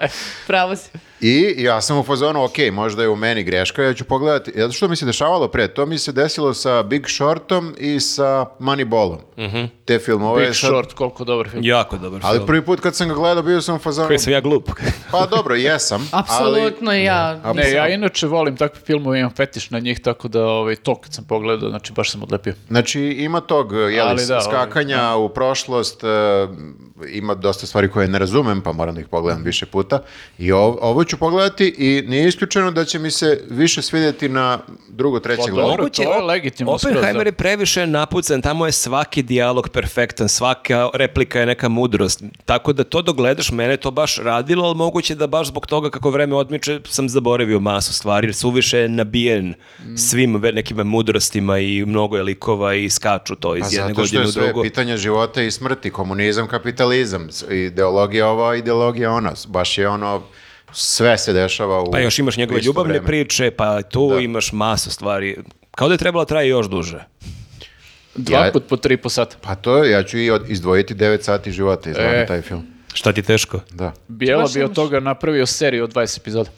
Pravo 0.47 0.77
si. 0.77 0.89
I 1.23 1.55
ja 1.59 1.81
sam 1.81 1.99
u 1.99 2.03
fazonu, 2.03 2.45
ok, 2.45 2.53
možda 2.73 3.03
je 3.03 3.09
u 3.09 3.17
meni 3.17 3.43
greška, 3.43 3.83
ja 3.83 3.95
ću 3.95 4.05
pogledati. 4.05 4.53
Zato 4.55 4.73
što 4.73 4.89
mi 4.89 4.97
se 4.97 5.07
dešavalo 5.07 5.49
pre, 5.49 5.69
to 5.69 5.87
mi 5.87 5.99
se 5.99 6.13
desilo 6.13 6.55
sa 6.55 6.83
Big 6.83 7.07
Shortom 7.09 7.75
i 7.79 8.01
sa 8.01 8.47
Moneyballom. 8.61 9.19
Te 9.85 9.99
filmove. 9.99 10.41
Big 10.41 10.55
sad- 10.55 10.71
Short, 10.71 10.93
koliko 10.93 11.25
dobar 11.25 11.49
film. 11.49 11.65
Jako 11.65 11.97
dobar 11.97 12.21
Ali 12.25 12.39
film. 12.39 12.47
prvi 12.47 12.63
put 12.63 12.81
kad 12.81 12.95
sam 12.97 13.09
ga 13.09 13.15
gledao, 13.15 13.43
bio 13.43 13.61
sam 13.61 13.77
u 13.77 13.79
fazonu... 13.79 14.07
Koji 14.09 14.19
sam 14.19 14.33
ja 14.33 14.41
glup. 14.41 14.71
Pa 15.11 15.27
dobro, 15.27 15.55
jesam. 15.55 16.09
Apsolutno 16.13 16.95
i 16.95 17.05
ja. 17.05 17.41
Ali, 17.45 17.57
Ne, 17.57 17.71
ja 17.71 17.89
inače 17.89 18.27
volim 18.27 18.57
takve 18.57 18.81
filmove, 18.81 19.19
imam 19.19 19.35
fetiš 19.35 19.71
na 19.71 19.79
njih, 19.79 20.01
tako 20.01 20.29
da 20.29 20.45
ovaj, 20.47 20.77
to 20.77 20.95
kad 20.95 21.15
sam 21.15 21.25
pogledao, 21.25 21.71
znači 21.71 21.93
baš 21.93 22.11
sam 22.11 22.23
odlepio. 22.23 22.55
Znači, 22.69 23.01
ima 23.01 23.41
tog 23.41 23.73
jeli, 23.73 24.01
Ali 24.01 24.27
da, 24.27 24.41
skakanja 24.41 25.15
u 25.15 25.29
prošlost, 25.29 26.05
e, 26.05 26.07
ima 27.09 27.35
dosta 27.35 27.67
stvari 27.67 27.89
koje 27.89 28.09
ne 28.09 28.19
razumem, 28.19 28.61
pa 28.61 28.73
moram 28.73 28.95
da 28.95 29.01
ih 29.01 29.09
pogledam 29.09 29.43
više 29.43 29.67
puta. 29.67 30.03
I 30.39 30.53
ov- 30.53 30.77
ovo 30.81 31.05
ću 31.05 31.17
pogledati 31.17 31.67
i 31.69 32.03
nije 32.03 32.29
isključeno 32.29 32.71
da 32.71 32.85
će 32.85 32.99
mi 32.99 33.11
se 33.11 33.41
više 33.51 33.83
svidjeti 33.83 34.29
na 34.29 34.59
drugo, 34.89 35.21
treće 35.21 35.43
Pa 35.43 35.51
gledanje. 35.51 35.71
dobro. 35.71 35.89
to 35.89 36.03
je 36.05 36.21
legitimno 36.23 36.79
skroz, 36.79 36.93
Oppenheimer 36.93 37.25
da. 37.25 37.29
je 37.29 37.33
previše 37.33 37.87
napucan, 37.87 38.43
tamo 38.43 38.67
je 38.67 38.73
svaki 38.73 39.23
dijalog 39.23 39.69
perfektan, 39.69 40.29
svaka 40.29 40.63
replika 40.95 41.41
je 41.41 41.47
neka 41.47 41.69
mudrost. 41.69 42.23
Tako 42.45 42.73
da 42.73 42.85
to 42.85 43.03
dogledaš, 43.03 43.51
mene 43.53 43.77
to 43.77 43.91
baš 43.91 44.19
radilo, 44.19 44.65
ali 44.65 44.77
moguće 44.77 45.15
da 45.15 45.27
baš 45.27 45.47
zbog 45.47 45.67
toga 45.67 45.91
kako 45.91 46.11
vreme 46.11 46.35
odmiče 46.35 46.81
sam 46.85 47.09
zaboravio 47.09 47.61
masu 47.61 47.95
stvari, 47.95 48.27
jer 48.27 48.35
suviše 48.35 48.79
je 48.79 48.89
nabijen 48.89 49.55
Mm. 49.83 49.97
svim 49.97 50.33
nekim 50.45 50.77
mudrostima 50.79 51.59
i 51.59 51.85
mnogo 51.85 52.17
je 52.17 52.23
likova 52.23 52.75
i 52.75 52.91
skaču 52.91 53.37
to 53.37 53.57
iz 53.57 53.61
Pa 53.63 53.67
jedne 53.67 53.81
zato 53.85 53.93
što 53.97 54.01
godine 54.03 54.21
je 54.21 54.29
u 54.29 54.33
sve 54.33 54.45
drugu. 54.45 54.63
pitanje 54.63 54.97
života 54.97 55.43
i 55.43 55.51
smrti, 55.51 55.91
komunizam, 55.93 56.47
kapitalizam, 56.83 57.29
ideologija 57.51 58.29
ova, 58.29 58.57
ideologija 58.57 59.13
ona. 59.13 59.33
Baš 59.49 59.79
je 59.79 59.89
ono, 59.89 60.23
sve 60.73 61.19
se 61.19 61.33
dešava 61.33 61.81
u 61.81 61.91
Pa 61.91 61.99
još 62.01 62.19
imaš 62.19 62.37
njegove 62.37 62.61
ljubavne 62.61 62.93
vreme. 62.93 63.07
priče, 63.07 63.51
pa 63.51 63.83
tu 63.83 64.11
Da. 64.11 64.21
imaš 64.21 64.53
masu 64.53 64.91
stvari. 64.91 65.37
Kao 65.71 65.89
da 65.89 65.95
je 65.95 65.99
trebalo 65.99 66.25
traje 66.25 66.49
još 66.49 66.67
duže. 66.67 67.05
Dva 68.15 68.39
Ja- 68.39 68.53
put 68.53 68.65
po 68.69 68.77
tri 68.77 68.97
po 68.97 69.09
sata. 69.09 69.37
Pa 69.41 69.55
to, 69.55 69.85
ja 69.85 70.03
ću 70.03 70.19
i 70.19 70.31
od- 70.31 70.51
izdvojiti 70.51 70.95
9 70.95 71.23
sati 71.23 71.53
života 71.53 71.91
iz 71.91 71.97
E. 71.99 72.25
taj 72.27 72.43
film. 72.43 72.67
Šta 72.95 73.13
ti 73.13 73.23
teško? 73.23 73.61
Da. 73.71 73.93
Bijela 74.09 74.49
bi 74.55 74.63
od 74.63 74.75
toga 74.75 75.01
napravio 75.01 75.47
seriju 75.47 75.85
od 75.85 75.91
20 75.91 76.19
epizoda. 76.19 76.51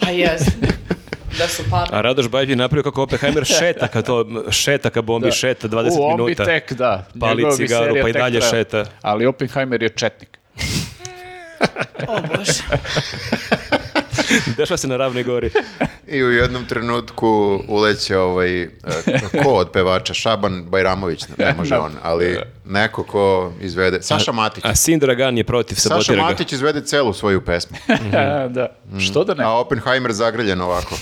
Pa 0.00 0.10
jes. 0.10 0.42
Da 1.38 1.48
su 1.48 1.62
pametni. 1.70 1.96
A 1.96 2.00
Radoš 2.00 2.28
Bajić 2.28 2.50
je 2.50 2.56
napravio 2.56 2.82
kako 2.82 3.02
Oppenheimer 3.02 3.44
šeta 3.58 3.88
ka 3.88 4.02
to, 4.02 4.26
šeta 4.50 4.90
ka 4.90 5.02
bombi, 5.02 5.32
šeta 5.32 5.68
20 5.68 5.98
U, 5.98 6.02
on 6.02 6.16
bi 6.16 6.22
minuta. 6.22 6.44
tek, 6.44 6.72
da. 6.72 7.06
Pali 7.20 7.44
cigaru, 7.56 7.94
pa 8.02 8.08
i 8.08 8.12
dalje 8.12 8.40
trajala. 8.40 8.56
šeta. 8.58 8.84
Ali 9.02 9.26
Oppenheimer 9.26 9.82
je 9.82 9.88
četnik. 9.88 10.38
O 12.08 12.20
bože. 12.20 12.62
Dešava 14.56 14.78
se 14.78 14.88
na 14.88 14.96
ravnoj 14.96 15.22
gori. 15.22 15.50
I 16.08 16.22
u 16.22 16.30
jednom 16.30 16.64
trenutku 16.66 17.60
uleće 17.68 18.18
ovaj, 18.18 18.62
e, 18.62 18.68
ko 19.42 19.48
od 19.50 19.70
pevača, 19.72 20.14
Šaban 20.14 20.64
Bajramović, 20.64 21.24
ne 21.38 21.54
može 21.58 21.76
on, 21.78 21.92
ali 22.02 22.38
neko 22.64 23.04
ko 23.04 23.52
izvede, 23.60 24.02
Saša 24.02 24.32
Matić. 24.32 24.64
A 24.64 24.74
sin 24.74 24.98
Dragan 24.98 25.38
je 25.38 25.44
protiv, 25.44 25.74
Saša. 25.74 26.12
Matić 26.12 26.52
izvede 26.52 26.80
celu 26.80 27.12
svoju 27.12 27.40
pesmu, 27.44 27.76
da. 28.48 28.68
Što 28.98 29.24
da 29.24 29.34
ne? 29.34 29.44
a 29.44 29.50
Oppenheimer 29.50 30.12
zagrljen 30.12 30.60
ovako. 30.60 30.94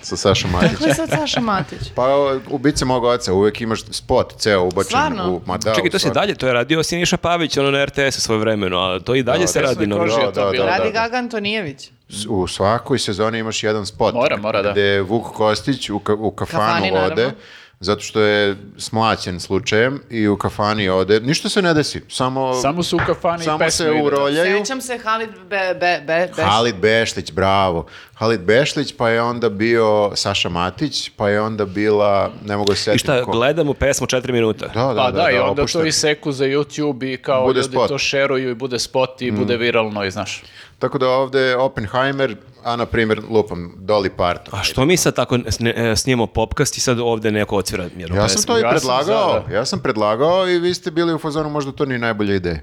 Sa 0.00 0.16
Sašom 0.16 0.50
Ko 0.52 0.58
je 0.58 0.62
Matićem. 0.62 0.94
sad 0.94 1.10
Saša 1.10 1.40
Matić? 1.40 1.78
Pa 1.94 2.06
ubice 2.48 2.84
mog 2.84 3.04
oca, 3.04 3.32
uvek 3.32 3.60
imaš 3.60 3.80
spot 3.82 4.34
ceo 4.36 4.62
ubačen 4.62 4.88
Stvarno? 4.88 5.30
u... 5.30 5.40
Ma 5.46 5.58
da, 5.58 5.74
Čekaj, 5.74 5.90
to 5.90 5.98
se 5.98 6.10
dalje, 6.10 6.34
to 6.34 6.46
je 6.46 6.52
radio 6.52 6.82
Siniša 6.82 7.16
Pavić, 7.16 7.56
ono 7.56 7.70
na 7.70 7.84
RTS-u 7.84 8.20
svoje 8.20 8.38
vremeno, 8.38 8.78
a 8.78 9.00
to 9.00 9.14
i 9.14 9.22
dalje 9.22 9.40
Da, 9.40 9.46
se 9.46 9.60
da, 9.60 9.64
radi. 9.64 9.84
je 9.84 9.90
to 9.90 9.96
da, 9.96 10.04
bilo. 10.50 10.64
da, 10.64 10.66
Radi 10.68 10.84
da. 10.84 10.90
Gaga 10.92 11.16
Antonijević. 11.16 11.90
U 12.28 12.46
svakoj 12.46 12.98
sezoni 12.98 13.38
imaš 13.38 13.62
jedan 13.62 13.86
spot. 13.86 14.14
Mora, 14.14 14.36
mora, 14.36 14.62
da. 14.62 14.72
Gde 14.72 14.82
je 14.82 15.02
Vuk 15.02 15.24
Kostić 15.26 15.90
u, 15.90 15.94
ka- 15.94 16.16
u 16.18 16.30
kafanu 16.30 16.62
Kafani, 16.62 16.90
ode, 16.90 17.00
naravno. 17.00 17.32
Zato 17.82 18.00
što 18.00 18.20
je 18.20 18.56
smlaćen 18.78 19.40
slučajem 19.40 20.00
i 20.10 20.28
u 20.28 20.36
kafani 20.36 20.88
ode. 20.88 21.20
Ništa 21.20 21.48
se 21.48 21.62
ne 21.62 21.74
desi, 21.74 22.02
samo, 22.08 22.54
Samo 22.54 22.82
su 22.82 22.96
u 22.96 23.06
kafani 23.06 23.40
i 23.40 23.44
samo 23.44 23.58
pesme 23.58 23.84
se 23.86 23.90
ide. 23.90 24.02
uroljaju. 24.02 24.58
Sećam 24.58 24.80
se 24.80 24.98
Halid 24.98 25.30
Be, 25.40 25.74
Be, 25.74 26.00
Be, 26.00 26.28
Beš. 26.28 26.44
Halid 26.44 26.76
Bešlić, 26.76 27.32
bravo. 27.32 27.86
Halid 28.14 28.40
Bešlić, 28.40 28.94
pa 28.94 29.08
je 29.08 29.22
onda 29.22 29.48
bio 29.48 29.82
Saša 30.14 30.48
Matić, 30.48 31.10
pa 31.10 31.28
je 31.28 31.40
onda 31.40 31.64
bila, 31.64 32.30
ne 32.44 32.56
mogu 32.56 32.68
se 32.68 32.72
I 32.74 32.76
setiti 32.76 32.98
šta, 32.98 33.24
ko. 33.24 33.30
gledamo 33.32 33.74
pesmu 33.74 34.06
četiri 34.06 34.32
minuta. 34.32 34.66
Da, 34.66 34.84
da, 34.84 34.94
Pa 34.96 35.10
da, 35.12 35.30
i 35.30 35.38
onda 35.38 35.62
opušta. 35.62 35.78
to 35.78 35.84
i 35.84 35.92
seku 35.92 36.32
za 36.32 36.44
YouTube 36.44 37.04
i 37.04 37.16
kao 37.16 37.42
Bude 37.42 37.58
ljudi 37.58 37.72
spot. 37.72 37.88
to 37.88 37.98
šeruju 37.98 38.50
i 38.50 38.54
bude 38.54 38.78
spot 38.78 39.22
i 39.22 39.30
bude 39.30 39.56
viralno 39.56 40.04
i 40.04 40.10
znaš. 40.10 40.42
Tako 40.82 40.98
da 40.98 41.08
ovde 41.08 41.40
je 41.40 41.56
Oppenheimer, 41.56 42.36
a 42.64 42.76
na 42.76 42.86
primjer 42.86 43.20
lupam 43.30 43.74
Dolly 43.78 44.08
Parton. 44.16 44.60
A 44.60 44.62
što 44.62 44.84
mi 44.84 44.96
sad 44.96 45.14
tako 45.14 45.38
e, 45.64 45.96
snijemo 45.96 46.26
popkast 46.26 46.76
i 46.76 46.80
sad 46.80 47.00
ovde 47.00 47.32
neko 47.32 47.56
otvira 47.56 47.84
jednu 47.96 48.16
Ja 48.16 48.28
sam 48.28 48.42
to 48.42 48.58
i 48.58 48.60
Ja 48.60 48.70
sam 48.70 48.78
predlagao, 48.78 49.32
za, 49.32 49.48
da. 49.48 49.54
ja 49.54 49.64
sam 49.64 49.80
predlagao 49.80 50.48
i 50.48 50.58
vi 50.58 50.74
ste 50.74 50.90
bili 50.90 51.14
u 51.14 51.18
fazonu 51.18 51.50
možda 51.50 51.72
to 51.72 51.84
nije 51.84 51.98
najbolja 51.98 52.34
ideja. 52.34 52.58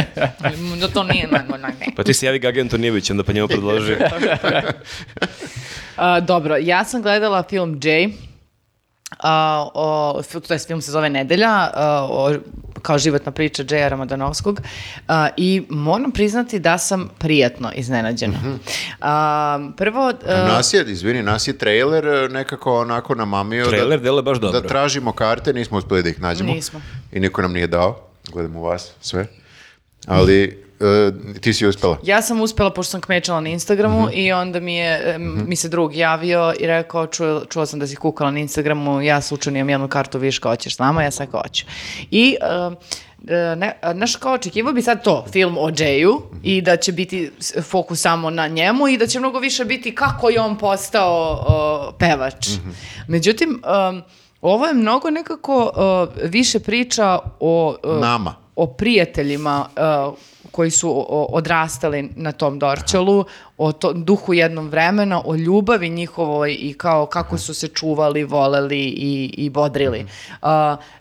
Da 0.80 0.88
to 0.88 1.02
nije 1.02 1.26
nego 1.26 1.56
ne. 1.56 1.74
Pa 1.96 2.02
ti 2.02 2.14
se 2.14 2.26
javi 2.26 2.38
Gaga 2.38 2.60
Antonijević, 2.60 3.10
onda 3.10 3.22
pa 3.22 3.32
njemu 3.32 3.48
predloži. 3.48 3.96
A, 5.96 6.20
dobro, 6.20 6.56
ja 6.56 6.84
sam 6.84 7.02
gledala 7.02 7.42
film 7.42 7.80
Jay. 7.80 8.12
A, 9.22 9.68
o, 9.74 10.22
je 10.22 10.66
film 10.66 10.80
se 10.80 10.90
zove 10.90 11.10
Nedelja, 11.10 11.70
a, 11.74 12.06
o, 12.10 12.34
kao 12.82 12.98
životna 12.98 13.32
priča 13.32 13.64
Jaya 13.64 13.88
Ramadanovskog 13.88 14.60
a, 15.08 15.28
i 15.36 15.62
moram 15.68 16.10
priznati 16.12 16.58
da 16.58 16.78
sam 16.78 17.10
prijatno 17.18 17.72
iznenađena. 17.74 18.38
A, 19.00 19.70
prvo... 19.76 20.12
a, 20.26 20.46
Nas 20.48 20.74
je, 20.74 20.84
izvini, 20.88 21.22
nas 21.22 21.48
je 21.48 21.58
trailer 21.58 22.06
e, 22.06 22.28
nekako 22.28 22.80
onako 22.80 23.14
namamio 23.14 23.66
Trailer 23.66 23.98
da, 23.98 24.04
deluje 24.04 24.22
baš 24.22 24.38
dobro. 24.38 24.60
da 24.60 24.68
tražimo 24.68 25.12
karte, 25.12 25.52
nismo 25.52 25.78
uspeli 25.78 26.02
da 26.02 26.08
ih 26.08 26.20
nađemo. 26.20 26.52
Nismo. 26.54 26.80
I 27.12 27.20
niko 27.20 27.42
nam 27.42 27.52
nije 27.52 27.66
dao, 27.66 28.00
gledamo 28.32 28.60
vas 28.60 28.92
sve. 29.00 29.26
Ali 30.06 30.64
e, 30.82 31.12
ti 31.40 31.52
si 31.52 31.66
uspela. 31.66 31.98
Ja 32.04 32.22
sam 32.22 32.40
uspela, 32.40 32.70
pošto 32.70 32.90
sam 32.90 33.00
kmečala 33.00 33.40
na 33.40 33.48
Instagramu 33.48 34.08
i 34.12 34.32
onda 34.32 34.60
mi 34.60 34.74
je, 34.74 35.14
em, 35.14 35.44
mi 35.48 35.56
se 35.56 35.68
drug 35.68 35.94
javio 35.94 36.54
i 36.60 36.66
rekao, 36.66 37.06
čuo, 37.06 37.42
čuo 37.50 37.66
sam 37.66 37.78
da 37.78 37.86
si 37.86 37.96
kukala 37.96 38.30
na 38.30 38.38
Instagramu, 38.38 39.02
ja 39.02 39.20
slučajno 39.20 39.58
imam 39.58 39.70
jednu 39.70 39.88
kartu 39.88 40.18
viška, 40.18 40.48
hoćeš 40.48 40.76
s 40.76 40.78
nama? 40.78 41.02
Ja 41.02 41.10
sam 41.10 41.26
rekao, 41.26 41.42
hoću. 41.42 41.64
I, 42.10 42.36
e, 43.28 43.56
ne, 43.56 43.78
a, 43.82 43.94
znaš, 43.94 44.16
kao 44.16 44.32
očekivao 44.34 44.72
bi 44.72 44.82
sad 44.82 45.04
to, 45.04 45.24
film 45.32 45.58
o 45.58 45.68
Jayu 45.70 46.20
i 46.42 46.60
da 46.62 46.76
će 46.76 46.92
biti 46.92 47.30
fokus 47.62 48.00
samo 48.00 48.30
na 48.30 48.48
njemu 48.48 48.88
i 48.88 48.98
da 48.98 49.06
će 49.06 49.18
mnogo 49.18 49.38
više 49.38 49.64
biti 49.64 49.94
kako 49.94 50.30
je 50.30 50.40
on 50.40 50.58
postao 50.58 51.44
o, 51.48 51.92
pevač. 51.98 52.48
Međutim, 53.08 53.62
em, 53.90 54.02
ovo 54.40 54.66
je 54.66 54.74
mnogo 54.74 55.10
nekako 55.10 55.72
o, 55.74 56.06
više 56.24 56.60
priča 56.60 57.18
o... 57.40 57.76
o- 57.82 57.98
Nama. 58.00 58.34
o 58.56 58.66
prijateljima 58.66 59.66
uh, 60.08 60.14
koji 60.52 60.70
su 60.70 61.06
odrastali 61.08 62.10
na 62.16 62.32
tom 62.32 62.58
Dorčelu, 62.58 63.24
o 63.64 63.72
to, 63.72 63.92
duhu 63.92 64.34
jednom 64.34 64.68
vremena, 64.68 65.22
o 65.24 65.34
ljubavi 65.34 65.88
njihovoj 65.88 66.56
i 66.60 66.74
kao 66.74 67.06
kako 67.06 67.38
su 67.38 67.54
se 67.54 67.68
čuvali, 67.68 68.24
voleli 68.24 68.80
i, 68.80 69.34
i 69.36 69.50
bodrili. 69.50 70.06
Uh, 70.42 70.48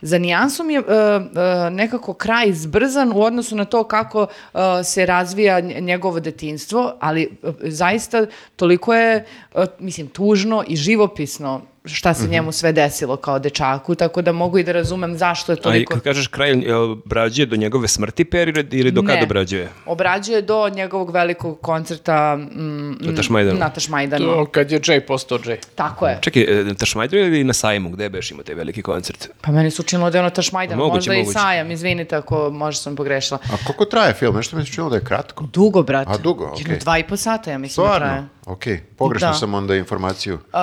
za 0.01 0.17
nijansom 0.17 0.69
je 0.69 0.79
uh, 0.79 0.85
uh, 0.85 1.25
nekako 1.71 2.13
kraj 2.13 2.53
zbrzan 2.53 3.11
u 3.15 3.21
odnosu 3.21 3.55
na 3.55 3.65
to 3.65 3.83
kako 3.83 4.21
uh, 4.21 4.59
se 4.83 5.05
razvija 5.05 5.61
nj- 5.61 5.81
njegovo 5.81 6.19
detinstvo, 6.19 6.93
ali 6.99 7.29
uh, 7.41 7.53
zaista 7.61 8.25
toliko 8.55 8.93
je, 8.93 9.25
uh, 9.55 9.63
mislim, 9.79 10.07
tužno 10.07 10.63
i 10.67 10.75
živopisno 10.75 11.61
šta 11.85 12.13
se 12.13 12.27
njemu 12.27 12.51
sve 12.51 12.71
desilo 12.71 13.15
kao 13.15 13.39
dečaku, 13.39 13.95
tako 13.95 14.21
da 14.21 14.31
mogu 14.31 14.57
i 14.57 14.63
da 14.63 14.71
razumem 14.71 15.17
zašto 15.17 15.51
je 15.51 15.57
A 15.59 15.61
toliko... 15.61 15.93
kad 15.93 16.03
kažeš 16.03 16.27
kraj, 16.27 16.51
jel 16.51 16.91
obrađuje 16.91 17.45
do 17.45 17.55
njegove 17.55 17.87
smrti 17.87 18.25
period 18.25 18.73
ili 18.73 18.91
do 18.91 19.01
Ne. 19.01 19.07
kada 19.07 19.23
obrađuje? 19.23 19.69
Obrađuje 19.85 20.41
do 20.41 20.69
njegovog 20.69 21.11
velikog 21.11 21.61
koncerta 21.61 22.37
mm, 22.51 22.97
Na 23.01 23.15
Tašmajdanu. 23.15 23.59
Na 23.59 23.69
Tašmajdanu. 23.69 24.25
To 24.25 24.45
kad 24.45 24.71
je 24.71 24.79
Jay 24.79 24.99
postao 24.99 25.37
Jay. 25.39 25.57
Tako 25.75 26.07
je. 26.07 26.17
Čekaj, 26.21 26.43
e, 26.61 26.73
Tašmajdru 26.75 27.19
ili 27.19 27.43
na 27.43 27.53
sajmu, 27.53 27.89
gde 27.89 28.09
beš 28.09 28.31
imao 28.31 28.43
taj 28.43 28.55
veliki 28.55 28.81
koncert? 28.81 29.29
Pa 29.41 29.51
meni 29.51 29.71
se 29.71 29.81
učinilo 29.81 30.09
da 30.09 30.17
je 30.17 30.21
ono 30.21 30.29
Tašmajdan. 30.29 30.77
Moguće, 30.77 30.95
Možda 30.95 31.13
i 31.13 31.17
moguće. 31.17 31.33
sajam, 31.33 31.71
izvinite 31.71 32.15
ako 32.15 32.49
možda 32.51 32.81
sam 32.81 32.95
pogrešila. 32.95 33.39
A 33.45 33.65
koliko 33.65 33.85
traje 33.85 34.13
film? 34.13 34.35
Nešto 34.35 34.57
mi 34.57 34.65
se 34.65 34.71
činilo 34.71 34.89
da 34.89 34.95
je 34.95 35.03
kratko. 35.03 35.43
Dugo, 35.43 35.83
brate. 35.83 36.11
A, 36.11 36.17
dugo, 36.17 36.43
Jedno 36.43 36.55
okej. 36.65 36.77
dva 36.77 36.97
i 36.97 37.03
po 37.03 37.17
sata, 37.17 37.51
ja 37.51 37.57
mislim 37.57 37.87
da 37.87 37.97
traje. 37.97 38.11
Stvarno? 38.11 38.27
Ok, 38.47 38.63
pogrešno 38.97 39.27
Da. 39.27 39.33
sam 39.33 39.53
onda 39.53 39.75
informaciju 39.75 40.39
Uh, 40.53 40.59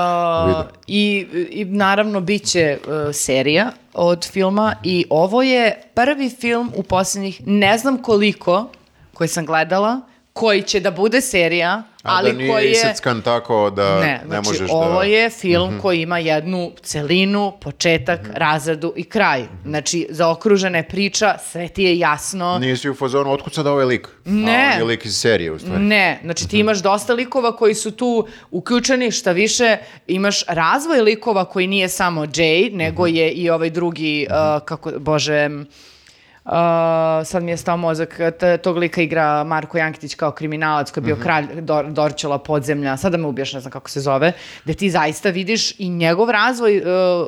i, 0.86 1.26
I 1.50 1.64
naravno 1.64 2.20
bit 2.20 2.44
će 2.44 2.78
uh, 2.78 2.92
serija 3.14 3.70
od 3.94 4.28
filma 4.28 4.74
i 4.82 5.04
ovo 5.10 5.42
je 5.42 5.82
prvi 5.94 6.30
film 6.30 6.72
u 6.74 6.82
posljednjih 6.82 7.40
ne 7.46 7.78
znam 7.78 7.98
koliko 7.98 8.68
koji 9.14 9.28
sam 9.28 9.46
gledala 9.46 10.00
koji 10.38 10.62
će 10.62 10.80
da 10.80 10.90
bude 10.90 11.20
serija, 11.20 11.82
A 12.02 12.16
ali 12.16 12.32
da 12.32 12.38
nije 12.38 12.50
koji 12.50 12.70
je... 12.70 13.22
tako 13.24 13.70
da 13.70 14.00
Ne, 14.00 14.06
ne, 14.06 14.20
znači 14.26 14.48
možeš 14.48 14.70
ovo 14.70 14.98
da... 14.98 15.04
je 15.04 15.30
film 15.30 15.78
koji 15.82 16.02
ima 16.02 16.18
jednu 16.18 16.72
celinu, 16.82 17.52
početak, 17.60 18.20
razradu 18.34 18.92
i 18.96 19.04
kraj. 19.04 19.44
Znači, 19.64 20.06
zaokružena 20.10 20.78
je 20.78 20.88
priča, 20.88 21.38
sve 21.50 21.68
ti 21.68 21.82
je 21.82 21.98
jasno. 21.98 22.58
Nisi 22.58 22.90
u 22.90 22.94
fazonu, 22.94 23.32
otkud 23.32 23.54
sad 23.54 23.66
ovaj 23.66 23.84
lik? 23.84 24.08
Ne. 24.24 24.70
A 24.70 24.72
on 24.72 24.78
je 24.78 24.84
lik 24.84 25.04
iz 25.04 25.16
serije, 25.16 25.52
u 25.52 25.58
stvari. 25.58 25.82
Ne, 25.82 26.20
znači 26.24 26.48
ti 26.48 26.58
imaš 26.58 26.78
dosta 26.78 27.12
likova 27.12 27.56
koji 27.56 27.74
su 27.74 27.90
tu 27.90 28.26
uključeni, 28.50 29.10
šta 29.10 29.32
više, 29.32 29.76
imaš 30.06 30.44
razvoj 30.48 31.00
likova 31.00 31.44
koji 31.44 31.66
nije 31.66 31.88
samo 31.88 32.26
Jay, 32.26 32.72
nego 32.72 33.06
je 33.06 33.30
i 33.30 33.50
ovaj 33.50 33.70
drugi, 33.70 34.26
uh, 34.30 34.64
kako, 34.64 34.90
bože, 34.98 35.48
uh, 36.48 36.54
sad 37.24 37.42
mi 37.42 37.50
je 37.50 37.56
stao 37.56 37.76
mozak, 37.76 38.20
tog 38.62 38.76
lika 38.76 39.02
igra 39.02 39.44
Marko 39.44 39.78
Jankitić 39.78 40.14
kao 40.14 40.30
kriminalac 40.30 40.90
koji 40.90 41.02
je 41.02 41.06
bio 41.06 41.16
kralj 41.16 41.46
Dor- 41.54 41.92
Dorčela 41.92 42.38
podzemlja, 42.38 42.96
sada 42.96 43.16
me 43.16 43.26
ubiješ, 43.26 43.52
ne 43.52 43.60
znam 43.60 43.70
kako 43.70 43.90
se 43.90 44.00
zove, 44.00 44.32
gde 44.64 44.74
ti 44.74 44.90
zaista 44.90 45.30
vidiš 45.30 45.80
i 45.80 45.88
njegov 45.88 46.30
razvoj 46.30 46.78
uh, 46.78 46.84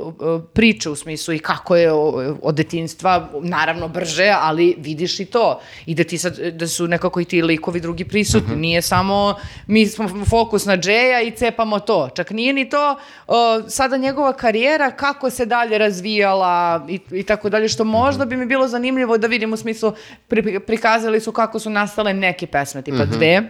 uh, 0.09 0.43
priče 0.53 0.91
u 0.91 0.97
smislu 0.97 1.35
i 1.35 1.39
kako 1.39 1.77
je 1.77 1.93
o- 1.93 2.37
od 2.43 2.55
detinstva, 2.55 3.11
naravno 3.43 3.89
brže, 3.89 4.35
ali 4.41 4.77
vidiš 4.79 5.21
i 5.21 5.25
to. 5.25 5.61
I 5.87 5.95
da 5.95 6.05
ti 6.05 6.19
sad, 6.19 6.39
da 6.39 6.67
su 6.67 6.87
nekako 6.87 7.21
i 7.21 7.25
ti 7.25 7.43
likovi 7.43 7.81
drugi 7.81 8.05
prisutni. 8.05 8.57
Nije 8.57 8.83
samo 8.83 9.35
mi 9.67 9.87
smo 9.87 10.09
fokus 10.25 10.65
na 10.65 10.77
Džeja 10.77 11.21
i 11.23 11.31
cepamo 11.31 11.79
to. 11.79 12.09
Čak 12.15 12.31
nije 12.31 12.53
ni 12.53 12.69
to 12.69 12.97
uh, 13.27 13.35
sada 13.69 13.97
njegova 13.97 14.33
karijera, 14.33 14.91
kako 14.91 15.31
se 15.31 15.47
dalje 15.47 15.79
razvijala 15.79 16.51
i, 16.89 17.01
i 17.11 17.23
tako 17.23 17.49
dalje, 17.49 17.69
što 17.69 17.85
možda 17.85 18.25
bi 18.25 18.37
mi 18.37 18.47
bilo 18.47 18.69
zanimljivo 18.69 19.10
da 19.19 19.27
vidim 19.27 19.53
u 19.53 19.57
smislu, 19.57 19.93
pri- 20.29 20.61
prikazali 20.61 21.21
su 21.21 21.33
kako 21.33 21.59
su 21.59 21.71
nastale 21.71 22.15
neke 22.15 22.47
pesme, 22.47 22.83
tipa 22.83 23.05
dve. 23.07 23.43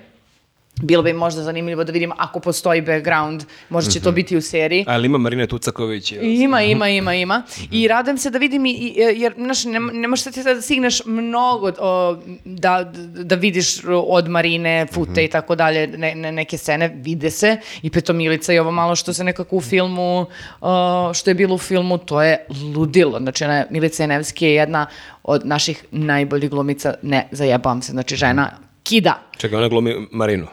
Bilo 0.80 1.02
bi 1.02 1.12
možda 1.14 1.42
zanimljivo 1.42 1.84
da 1.84 1.92
vidim 1.92 2.12
ako 2.16 2.40
postoji 2.40 2.80
background, 2.82 3.44
možda 3.70 3.90
će 3.90 4.00
to 4.00 4.12
biti 4.12 4.36
u 4.36 4.42
seriji. 4.42 4.84
Ali 4.88 5.06
ima 5.06 5.18
Marina 5.18 5.46
Tucaković. 5.46 6.12
jel? 6.12 6.24
Ima, 6.24 6.62
ima, 6.62 6.88
ima, 6.88 7.14
ima. 7.14 7.42
I 7.70 7.88
radujem 7.88 8.18
se 8.18 8.30
da 8.30 8.38
vidim, 8.38 8.66
i, 8.66 8.70
i- 8.70 8.92
jer 8.96 9.34
znaš, 9.34 9.64
ne, 9.64 9.80
ne 9.82 10.08
možeš 10.08 10.24
sad 10.24 10.44
da 10.46 10.62
stigneš 10.62 11.04
mnogo 11.06 11.72
o, 11.78 12.16
da, 12.44 12.92
da 13.14 13.34
vidiš 13.34 13.76
od 13.86 14.28
Marine, 14.28 14.86
fute 14.86 15.24
i 15.24 15.28
tako 15.28 15.54
dalje, 15.54 15.86
ne, 15.88 16.14
ne- 16.14 16.32
neke 16.32 16.58
scene, 16.58 16.90
vide 16.96 17.30
se. 17.30 17.50
I 17.82 17.90
peto 17.90 18.12
Milica 18.12 18.52
i 18.52 18.58
ovo 18.58 18.70
malo 18.70 18.96
što 18.96 19.12
se 19.12 19.24
nekako 19.24 19.56
u 19.56 19.60
filmu, 19.60 20.26
o, 20.60 21.10
što 21.14 21.30
je 21.30 21.34
bilo 21.34 21.54
u 21.54 21.58
filmu, 21.58 21.98
to 21.98 22.22
je 22.22 22.44
ludilo. 22.74 23.18
Znači, 23.18 23.44
ona, 23.44 23.64
Milica 23.70 24.02
Jenevski 24.02 24.44
je 24.46 24.54
jedna 24.54 24.86
od 25.22 25.46
naših 25.46 25.84
najboljih 25.90 26.50
glumica, 26.50 26.94
ne, 27.02 27.28
zajebavam 27.30 27.82
se, 27.82 27.92
znači 27.92 28.16
žena 28.16 28.50
kida. 28.82 29.22
Čekaj, 29.38 29.58
ona 29.58 29.68
glumi 29.68 29.94
Marinu. 30.12 30.46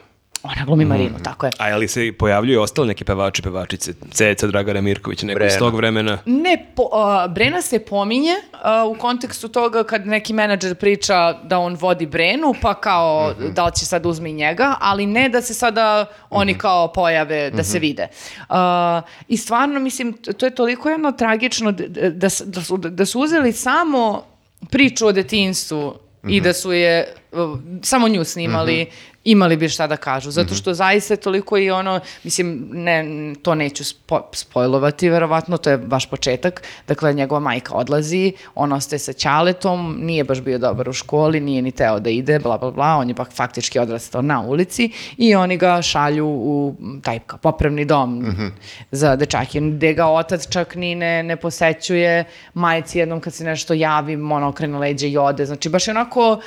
Ona 0.44 0.66
glumi 0.66 0.86
Marinu, 0.86 1.16
tako 1.24 1.46
je. 1.46 1.52
A 1.58 1.70
je 1.70 1.76
li 1.76 1.88
se 1.88 2.12
pojavljuju 2.20 2.62
ostali 2.62 2.88
neki 2.88 3.04
pevači, 3.04 3.42
pevačice? 3.42 3.94
Ceca, 4.12 4.48
Dragana 4.48 4.82
Mirković, 4.82 5.24
neko 5.24 5.44
iz 5.44 5.58
tog 5.60 5.76
vremena? 5.76 6.18
Ne, 6.26 6.66
po, 6.76 6.90
a, 6.94 7.28
Brena 7.28 7.62
se 7.62 7.80
pominje 7.80 8.36
a, 8.52 8.86
u 8.86 8.96
kontekstu 8.96 9.48
toga 9.48 9.84
kad 9.84 10.08
neki 10.08 10.34
menadžer 10.34 10.76
priča 10.76 11.34
da 11.44 11.60
on 11.60 11.78
vodi 11.80 12.06
Brenu, 12.06 12.54
pa 12.62 12.74
kao 12.74 13.34
da 13.56 13.66
li 13.66 13.72
će 13.76 13.86
sad 13.86 14.06
uzme 14.06 14.30
i 14.30 14.34
njega, 14.34 14.76
ali 14.80 15.06
ne 15.06 15.30
da 15.30 15.42
se 15.42 15.54
sada 15.54 16.06
oni 16.30 16.58
kao 16.58 16.94
pojave 16.94 17.52
da 17.52 17.64
se 17.64 17.80
vide. 17.80 18.08
A, 18.50 19.02
I 19.28 19.38
stvarno, 19.38 19.80
mislim, 19.80 20.14
to 20.14 20.46
je 20.46 20.56
toliko 20.56 20.90
jedno 20.90 21.12
tragično 21.12 21.72
da, 21.72 22.10
da, 22.10 22.30
su, 22.62 22.78
da 22.78 23.06
su 23.06 23.20
uzeli 23.20 23.54
samo 23.54 24.24
priču 24.70 25.08
o 25.08 25.12
detinstvu 25.12 25.94
i 26.28 26.42
da 26.42 26.54
su 26.54 26.74
je 26.74 27.14
uh, 27.32 27.60
samo 27.82 28.08
nju 28.08 28.24
snimali 28.24 28.86
imali 29.28 29.58
bi 29.58 29.70
šta 29.70 29.88
da 29.88 29.98
kažu, 29.98 30.32
zato 30.32 30.56
što 30.56 30.74
zaista 30.74 31.14
je 31.14 31.18
toliko 31.18 31.58
i 31.58 31.72
ono, 31.72 32.00
mislim, 32.24 32.70
ne, 32.72 33.06
to 33.42 33.56
neću 33.56 33.84
spo, 33.84 34.22
spojlovati, 34.34 35.10
verovatno, 35.10 35.58
to 35.58 35.70
je 35.70 35.78
baš 35.78 36.10
početak, 36.10 36.64
dakle, 36.88 37.14
njegova 37.14 37.40
majka 37.40 37.74
odlazi, 37.74 38.34
on 38.56 38.74
ostaje 38.74 39.00
sa 39.00 39.14
Ćaletom, 39.14 39.98
nije 40.00 40.24
baš 40.24 40.42
bio 40.42 40.58
dobar 40.58 40.90
u 40.90 40.94
školi, 40.94 41.40
nije 41.40 41.62
ni 41.62 41.72
teo 41.72 42.00
da 42.00 42.10
ide, 42.10 42.40
bla, 42.40 42.58
bla, 42.58 42.72
bla, 42.72 42.96
on 42.96 43.10
je 43.10 43.16
pak 43.16 43.34
faktički 43.34 43.80
odrastao 43.80 44.22
na 44.22 44.42
ulici 44.42 44.92
i 45.18 45.36
oni 45.36 45.58
ga 45.58 45.82
šalju 45.82 46.28
u 46.28 46.76
taj 47.04 47.20
kao 47.20 47.40
popravni 47.40 47.86
dom 47.86 48.26
za 48.92 49.16
dečake, 49.16 49.60
gde 49.60 49.94
ga 49.94 50.06
otac 50.06 50.48
čak 50.50 50.76
ni 50.76 50.96
ne, 50.96 51.24
ne 51.24 51.36
posećuje, 51.36 52.24
majci 52.54 53.00
jednom 53.00 53.20
kad 53.20 53.34
se 53.34 53.44
nešto 53.44 53.74
javi, 53.74 54.16
ono 54.16 54.48
okrene 54.48 54.78
leđe 54.78 55.10
i 55.10 55.18
ode, 55.18 55.46
znači 55.46 55.70
baš 55.70 55.88
je 55.88 55.92
onako, 55.92 56.40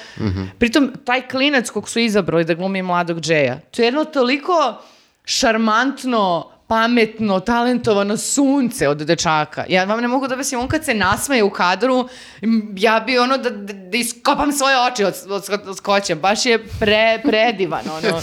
pritom 0.59 0.93
taj 1.05 1.29
klinac 1.29 1.71
kog 1.71 1.89
su 1.89 1.99
izabrali 1.99 2.45
da 2.45 2.55
glumi 2.55 2.70
mladog 2.83 3.21
Džeja, 3.21 3.61
to 3.71 3.83
je 3.83 3.87
jedno 3.87 4.05
toliko 4.05 4.83
šarmantno, 5.25 6.51
pametno, 6.67 7.41
talentovano 7.41 8.17
sunce 8.17 8.89
od 8.89 8.99
dečaka. 8.99 9.65
Ja 9.69 9.85
vam 9.85 10.01
ne 10.01 10.09
mogu 10.09 10.27
da 10.29 10.35
objasnim, 10.35 10.61
on 10.61 10.69
kad 10.69 10.85
se 10.85 10.95
nasmeje 10.95 11.45
u 11.45 11.51
kadru, 11.51 12.09
ja 12.77 13.01
bi 13.01 13.19
ono 13.19 13.39
da, 13.39 13.51
da, 13.51 13.73
da 13.73 13.97
iskopam 13.97 14.53
svoje 14.53 14.77
oči 14.87 15.05
od, 15.05 15.15
od, 15.29 15.69
od 15.69 15.77
skoća. 15.77 16.15
Baš 16.15 16.47
je 16.47 16.59
pre, 16.81 17.21
predivan, 17.25 17.85
ono. 17.91 18.21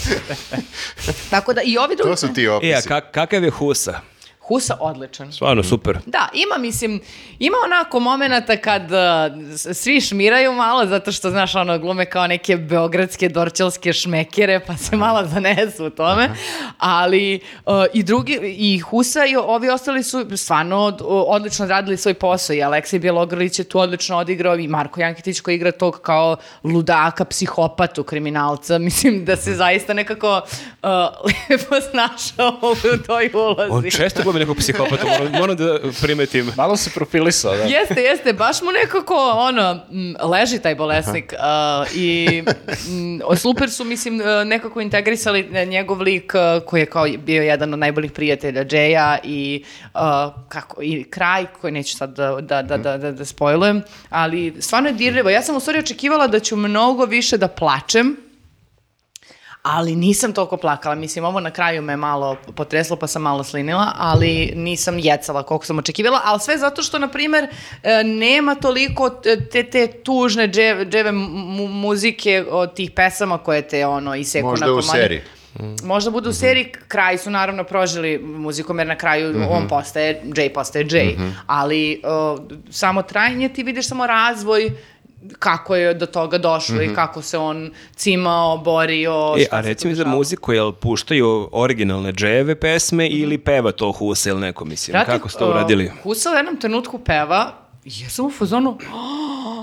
Tako 1.31 1.53
da 1.53 1.61
i 1.61 1.77
ovi 1.77 1.95
drugi... 1.95 2.11
To 2.11 2.17
su 2.17 2.33
ti 2.33 2.47
opisi. 2.47 2.71
E, 2.71 2.75
a 2.75 2.81
kak- 2.81 3.11
kakav 3.11 3.43
je 3.43 3.49
Husa? 3.49 3.99
Husa 4.47 4.77
odličan. 4.79 5.31
Stvarno, 5.31 5.63
super. 5.63 5.97
Da, 6.05 6.27
ima, 6.35 6.57
mislim, 6.57 7.01
ima 7.39 7.57
onako 7.65 7.99
momenata 7.99 8.57
kad 8.57 8.81
uh, 8.83 8.97
svi 9.73 10.01
šmiraju 10.01 10.53
malo, 10.53 10.85
zato 10.85 11.11
što, 11.11 11.29
znaš, 11.29 11.55
ono, 11.55 11.79
glume 11.79 12.05
kao 12.05 12.27
neke 12.27 12.57
beogradske 12.57 13.29
dorčelske 13.29 13.93
šmekere, 13.93 14.59
pa 14.59 14.77
se 14.77 14.95
malo 14.97 15.25
zanesu 15.25 15.85
u 15.85 15.89
tome, 15.89 16.29
ali 16.77 17.39
uh, 17.65 17.73
i 17.93 18.03
drugi, 18.03 18.33
i 18.43 18.79
Husa 18.79 19.25
i 19.25 19.35
ovi 19.37 19.69
ostali 19.69 20.03
su 20.03 20.37
stvarno 20.37 20.77
od- 20.77 21.01
odlično 21.05 21.65
radili 21.65 21.97
svoj 21.97 22.13
posao 22.13 22.53
i 22.53 22.63
Aleksej 22.63 22.99
Bjelogrlić 22.99 23.59
je 23.59 23.65
tu 23.65 23.79
odlično 23.79 24.17
odigrao 24.17 24.55
i 24.55 24.67
Marko 24.67 25.01
Jankitić 25.01 25.39
koji 25.39 25.55
igra 25.55 25.71
tog 25.71 25.99
kao 26.01 26.35
ludaka, 26.63 27.25
psihopatu, 27.25 28.03
kriminalca, 28.03 28.77
mislim 28.87 29.25
da 29.25 29.35
se 29.35 29.53
zaista 29.53 29.93
nekako 29.93 30.41
uh, 30.83 30.89
lepo 31.49 31.75
snašao 31.91 32.59
u 32.93 33.05
toj 33.05 33.29
ulozi. 33.33 33.71
On 33.71 33.83
često 33.91 34.21
glumi 34.37 34.45
nekog 34.45 34.57
psihopata, 34.57 35.05
moram, 35.05 35.31
moram 35.31 35.55
da 35.55 35.79
primetim. 36.01 36.51
Malo 36.57 36.77
se 36.77 36.89
profilisao, 36.89 37.57
da. 37.57 37.63
Jeste, 37.63 38.01
jeste, 38.01 38.33
baš 38.33 38.61
mu 38.61 38.71
nekako, 38.71 39.15
ono, 39.35 39.79
m, 39.91 40.15
leži 40.29 40.59
taj 40.59 40.75
bolesnik 40.75 41.33
uh, 41.33 41.87
i 41.95 42.43
m, 43.29 43.37
super 43.37 43.69
su, 43.69 43.83
mislim, 43.83 44.19
uh, 44.19 44.25
nekako 44.45 44.81
integrisali 44.81 45.49
uh, 45.49 45.67
njegov 45.67 46.01
lik 46.01 46.33
uh, 46.35 46.63
koji 46.63 46.81
je 46.81 46.85
kao 46.85 47.07
bio 47.25 47.43
jedan 47.43 47.73
od 47.73 47.79
najboljih 47.79 48.11
prijatelja 48.11 48.63
Džeja 48.63 49.17
i 49.23 49.63
uh, 49.93 49.99
kako, 50.49 50.81
i 50.81 51.03
kraj 51.03 51.45
koji 51.61 51.73
neću 51.73 51.97
sad 51.97 52.09
da, 52.09 52.37
da, 52.41 52.61
da, 52.61 52.77
da, 52.77 52.97
da, 52.97 53.11
da 53.11 53.25
spojlujem, 53.25 53.81
ali 54.09 54.53
stvarno 54.59 54.89
je 54.89 54.93
dirljivo. 54.93 55.29
Ja 55.29 55.41
sam 55.41 55.55
u 55.55 55.59
stvari 55.59 55.79
očekivala 55.79 56.27
da 56.27 56.39
ću 56.39 56.55
mnogo 56.55 57.05
više 57.05 57.37
da 57.37 57.47
plačem, 57.47 58.26
ali 59.67 59.95
nisam 59.95 60.33
toliko 60.33 60.57
plakala. 60.57 60.95
Mislim, 60.95 61.25
ovo 61.25 61.39
na 61.39 61.51
kraju 61.51 61.81
me 61.81 61.97
malo 61.97 62.37
potreslo, 62.55 62.95
pa 62.95 63.07
sam 63.07 63.21
malo 63.21 63.43
slinila, 63.43 63.91
ali 63.97 64.53
nisam 64.55 64.99
jecala 64.99 65.43
koliko 65.43 65.65
sam 65.65 65.79
očekivala, 65.79 66.21
ali 66.23 66.39
sve 66.39 66.57
zato 66.57 66.83
što, 66.83 66.99
na 66.99 67.07
primer, 67.07 67.47
e, 67.83 68.03
nema 68.03 68.55
toliko 68.55 69.09
te, 69.51 69.63
te 69.63 69.87
tužne 69.87 70.47
dževe, 70.47 70.85
dževe 70.85 71.11
mu- 71.11 71.67
muzike 71.67 72.45
od 72.49 72.73
tih 72.73 72.91
pesama 72.91 73.37
koje 73.37 73.61
te, 73.61 73.85
ono, 73.87 74.15
iseku 74.15 74.47
Možda 74.47 74.65
na 74.65 74.71
u 74.71 74.75
komadi. 74.75 74.99
seriji. 74.99 75.21
Možda 75.83 76.11
budu 76.11 76.29
u 76.29 76.33
seriji, 76.33 76.71
kraj 76.87 77.17
su 77.17 77.29
naravno 77.29 77.63
prožili 77.63 78.17
muzikom, 78.19 78.79
jer 78.79 78.87
na 78.87 78.95
kraju 78.95 79.45
on 79.49 79.67
postaje, 79.67 80.21
Jay 80.25 80.53
postaje 80.53 80.85
Jay. 80.85 81.15
Ali 81.47 82.01
uh, 82.03 82.39
samo 82.69 83.01
trajanje, 83.01 83.49
ti 83.49 83.63
vidiš 83.63 83.87
samo 83.87 84.07
razvoj 84.07 84.71
kako 85.39 85.75
je 85.75 85.93
do 85.93 86.05
toga 86.05 86.37
došlo 86.37 86.81
i 86.81 86.93
kako 86.95 87.21
se 87.21 87.37
on 87.37 87.71
cimao, 87.95 88.57
borio. 88.57 89.35
E, 89.39 89.45
a 89.51 89.61
reci 89.61 89.87
mi 89.87 89.95
za 89.95 90.05
muziku, 90.05 90.53
jel 90.53 90.71
puštaju 90.71 91.49
originalne 91.51 92.11
dževe 92.13 92.55
pesme 92.55 93.07
ili 93.07 93.37
peva 93.37 93.71
to 93.71 93.91
Husa 93.91 94.29
ili 94.29 94.41
neko, 94.41 94.65
mislim? 94.65 94.93
Brate, 94.93 95.11
Kako 95.11 95.29
ste 95.29 95.39
to 95.39 95.45
uh, 95.45 95.51
uradili? 95.51 95.91
Husa 96.03 96.31
u 96.31 96.35
jednom 96.35 96.57
trenutku 96.57 96.99
peva 96.99 97.53
i 97.85 97.91
ja 98.03 98.09
sam 98.09 98.25
u 98.25 98.31
fazonu, 98.31 98.69
"Oh, 98.93 99.56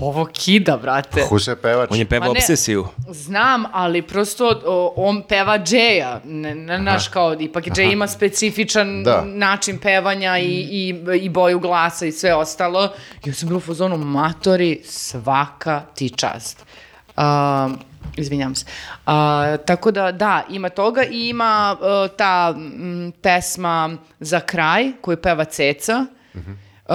ovo 0.00 0.24
kida, 0.32 0.76
brate. 0.76 1.22
Husa 1.28 1.50
je 1.50 1.56
pevač. 1.56 1.90
On 1.92 1.98
je 1.98 2.04
peva 2.04 2.26
Ma 2.26 2.32
ne. 2.32 2.38
obsesiju. 2.38 2.86
Znam, 3.10 3.64
ali 3.72 4.02
prosto 4.02 4.60
o, 4.66 4.92
on 4.96 5.22
peva 5.22 5.58
Džeja, 5.58 6.20
ne, 6.24 6.54
ne, 6.54 6.78
naš 6.78 7.08
kao, 7.08 7.36
ipak 7.40 7.64
Džej 7.64 7.92
ima 7.92 8.06
specifičan 8.06 9.04
Da. 9.04 9.22
način 9.24 9.78
pevanja 9.78 10.38
i, 10.38 10.68
i, 10.70 10.94
i 11.20 11.28
boju 11.28 11.58
glasa 11.58 12.06
i 12.06 12.12
sve 12.12 12.34
ostalo. 12.34 12.88
Ja 13.24 13.32
sam 13.32 13.48
bila 13.48 13.58
u 13.58 13.60
fazonu, 13.60 13.96
matori, 13.96 14.80
svaka 14.84 15.82
ti 15.94 16.10
čast. 16.10 16.64
Um, 17.16 17.78
izvinjam 18.16 18.54
se. 18.54 18.64
A, 19.06 19.56
tako 19.66 19.90
da, 19.90 20.12
da, 20.12 20.42
ima 20.50 20.68
toga 20.68 21.04
i 21.04 21.28
ima 21.28 21.76
uh, 21.80 22.16
ta 22.16 22.52
mm, 22.52 23.10
pesma 23.22 23.96
za 24.20 24.40
kraj 24.40 24.92
koju 25.00 25.16
peva 25.16 25.44
Ceca, 25.44 26.06
uh, 26.34 26.40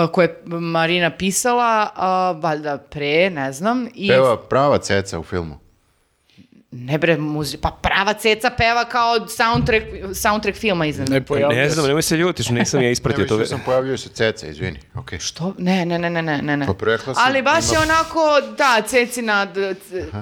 koju 0.08 0.24
je 0.24 0.36
Marina 0.46 1.10
pisala, 1.10 1.90
uh, 2.36 2.44
valjda 2.44 2.78
pre, 2.80 3.30
ne 3.30 3.52
znam. 3.52 3.88
I 3.96 4.08
Peva 4.08 4.38
prava 4.40 4.78
ceca 4.78 5.20
u 5.20 5.24
filmu. 5.24 5.60
ne 6.74 6.98
bre, 6.98 7.18
muzi... 7.18 7.58
pa 7.58 7.70
prava 7.72 8.14
ceca 8.14 8.50
peva 8.50 8.86
kao 8.86 9.28
soundtrack, 9.28 9.86
soundtrack 10.14 10.58
filma 10.58 10.86
iznad. 10.86 11.10
Ne 11.10 11.22
Ne 11.50 11.70
znam, 11.70 11.88
nemoj 11.88 12.02
se 12.02 12.18
ljutiš, 12.18 12.50
nisam 12.50 12.80
ja 12.80 12.86
Ne, 12.86 12.92
ispratio 12.92 13.26
to. 13.26 13.38
mislio 13.38 13.46
sam 13.48 13.66
pojavljuju 13.66 13.98
se 13.98 14.10
ceca, 14.10 14.48
izvini. 14.48 14.80
Okay. 14.96 15.20
Što? 15.20 15.54
Ne, 15.58 15.86
ne, 15.86 16.00
ne, 16.00 16.10
ne, 16.10 16.22
ne, 16.22 16.38
ne, 16.38 16.58
ne. 16.58 16.66
Pa 16.66 16.74
Ali 17.18 17.42
baš 17.42 17.66
ima- 17.66 17.74
je 17.74 17.80
onako, 17.80 18.20
da, 18.58 18.82
Cecina, 18.82 19.48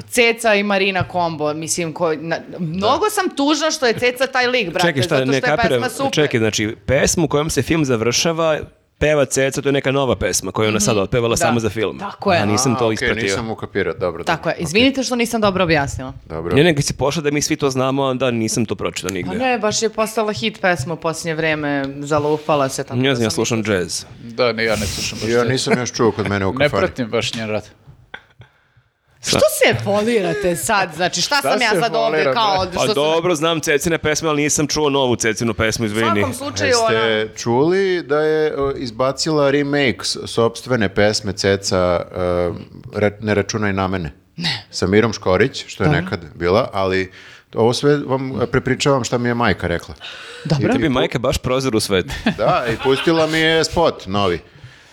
Ceca 0.10 0.56
i 0.56 0.64
Marina 0.64 1.04
kombo, 1.04 1.54
mislim, 1.54 1.94
ko, 1.94 2.14
na, 2.16 2.38
mnogo 2.60 3.10
sam 3.10 3.30
tužna 3.30 3.72
što 3.72 3.86
je 3.86 3.94
Ceca 3.94 4.28
taj 4.28 4.48
lik, 4.48 4.70
brate, 4.70 4.88
Čekaj, 4.88 5.02
šta, 5.04 5.16
zato 5.16 5.32
ne 5.32 5.38
što 5.38 5.48
je 5.48 5.58
kapiram. 5.58 5.82
pesma 5.82 5.90
super. 5.90 6.12
Čekaj, 6.14 6.40
znači, 6.40 6.76
pesmu 6.86 7.28
kojom 7.28 7.50
se 7.50 7.62
film 7.62 7.86
završava, 7.86 8.60
peva 9.00 9.26
Ceca, 9.26 9.62
to 9.62 9.70
je 9.70 9.74
neka 9.74 9.92
nova 9.92 10.16
pesma 10.16 10.52
koju 10.52 10.66
je 10.66 10.70
ona 10.70 10.80
sad 10.80 10.98
otpevala 10.98 11.32
Da. 11.32 11.38
samo 11.38 11.60
za 11.60 11.70
film. 11.70 12.00
Tako 12.00 12.34
je. 12.34 12.40
A 12.40 12.46
nisam 12.46 12.76
to 12.76 12.92
ispratio. 12.92 13.24
nisam 13.24 13.50
ukapirao, 13.50 13.94
dobro. 13.96 14.24
Tako 14.24 14.50
je, 14.50 14.54
dobro. 14.54 14.64
izvinite 14.64 15.04
što 15.04 15.16
nisam 15.16 15.42
dobro 15.42 15.64
objasnila. 15.64 16.14
Dobro. 16.26 16.56
Ne, 16.56 16.64
nego 16.64 16.82
si 16.82 16.94
pošla 16.94 17.22
da 17.22 17.32
mi 17.32 17.42
svi 17.42 17.56
to 17.56 17.70
znamo, 17.70 18.04
a 18.04 18.14
da 18.14 18.32
nisam 18.32 18.66
to 18.66 18.76
pročitao 18.76 19.10
Pa 19.10 19.14
nigde. 19.14 19.36
ne, 19.36 19.60
baš 19.60 19.82
je 19.82 19.90
postala 19.90 20.34
hit 20.34 20.62
pesma 20.62 20.94
u 20.94 20.98
posljednje 20.98 21.36
vreme, 21.36 21.86
zalufala 22.00 22.70
se 22.70 22.84
tako. 22.84 22.98
Ja 22.98 23.04
da 23.04 23.16
znam, 23.16 23.24
ja 23.24 23.30
sam 23.30 23.36
slušam 23.36 23.64
jazz. 23.68 24.04
Da, 24.24 24.52
ne, 24.54 24.64
ja 24.66 24.76
ne 24.76 24.86
slušam 24.86 25.20
baš 25.22 25.30
Ja 25.30 25.44
nisam 25.44 25.80
još 25.80 25.92
čuo 25.92 26.12
kod 26.12 26.30
mene 26.30 26.46
u 26.46 26.54
Ne 26.54 26.66
kafani. 26.66 26.82
pratim 26.82 27.08
baš 27.08 27.34
njen 27.34 27.50
rad. 27.50 27.70
Što 29.22 29.40
se 29.40 29.84
folirate 29.84 30.56
sad? 30.56 30.90
Znači, 30.96 31.22
šta, 31.22 31.36
Šta 31.36 31.52
sam 31.52 31.62
ja 31.62 31.82
sad 31.82 31.96
ovde 31.96 32.24
kao... 32.26 32.56
što 32.64 32.72
Pa 32.74 32.86
sam- 32.86 32.96
dobro, 32.96 33.36
znam 33.36 33.60
Cecine 33.60 33.98
pesme, 33.98 34.30
ali 34.30 34.44
nisam 34.44 34.68
čuo 34.68 34.90
novu 34.90 35.16
Cecinu 35.16 35.54
pesmu, 35.54 35.84
U 35.84 35.88
izvini. 35.88 36.10
svakom 36.12 36.34
slučaju, 36.34 36.74
ona... 36.80 36.98
Jeste 36.98 37.38
čuli 37.38 38.04
da 38.04 38.20
je 38.20 38.54
izbacila 38.76 39.52
remake 39.52 39.98
s- 40.02 40.18
sopstvene 40.26 40.90
pesme 40.90 41.34
Ceca 41.34 42.02
uh, 42.96 43.02
Ne 43.20 43.34
računaj 43.36 43.74
na 43.74 43.88
mene? 43.88 44.12
Ne. 44.38 44.68
Sa 44.72 44.88
Mirom 44.88 45.14
Škorić, 45.14 45.66
što 45.68 45.84
je 45.84 45.90
nekad 45.92 46.20
bila, 46.36 46.70
ali 46.74 47.12
ovo 47.56 47.74
sve 47.74 47.98
vam 47.98 48.40
prepričavam 48.52 49.04
šta 49.04 49.18
mi 49.18 49.30
je 49.30 49.34
majka 49.34 49.68
rekla. 49.68 49.96
Dobro. 50.46 50.74
Tebi 50.74 50.90
majka 50.90 51.20
baš 51.20 51.38
prozor 51.38 51.76
u 51.76 51.80
svet. 51.80 52.06
Da, 52.38 52.66
i 52.70 52.84
pustila 52.84 53.28
mi 53.28 53.38
je 53.38 53.64
spot 53.64 54.04
novi. 54.08 54.40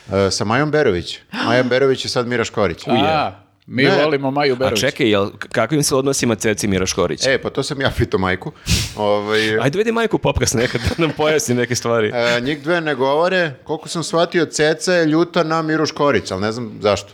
Uh, 0.07 0.13
sa 0.31 0.45
Majom 0.45 0.71
Berović. 0.71 1.19
Maja 1.47 1.63
Berović 1.63 2.05
je 2.05 2.09
sad 2.09 2.27
Mira 2.27 2.45
Škorić. 2.45 2.83
A, 2.89 3.33
mi 3.67 3.83
Ne. 3.83 4.05
volimo 4.05 4.31
Maju 4.31 4.53
A 4.53 4.57
Berović. 4.57 4.81
čekaj, 4.81 5.11
jel, 5.11 5.31
kakvim 5.53 5.83
se 5.83 5.95
odnosima 5.95 6.35
Ceci 6.35 6.69
Mira 6.69 6.87
Škorić? 6.87 7.27
E, 7.27 7.39
pa 7.39 7.51
to 7.51 7.63
sam 7.63 7.81
ja 7.81 7.93
pitao 7.99 8.21
majku. 8.21 8.53
Ovaj, 8.97 9.41
Ajde 9.63 9.79
vidi 9.79 9.93
majku 9.93 10.19
popkas 10.19 10.55
nekad 10.55 10.81
da 10.81 10.95
nam 10.99 11.13
pojasni 11.17 11.55
neke 11.55 11.75
stvari. 11.75 12.09
E, 12.09 12.41
njih 12.41 12.63
dve 12.63 12.81
ne 12.81 12.95
govore, 12.95 13.53
koliko 13.65 13.89
sam 13.89 14.03
shvatio, 14.03 14.45
Ceca 14.47 14.93
je 14.95 15.07
ljuta 15.07 15.43
na 15.43 15.63
Miru 15.63 15.87
Škorić, 15.87 16.31
ali 16.31 16.41
ne 16.41 16.53
znam 16.53 16.79
zašto. 16.81 17.13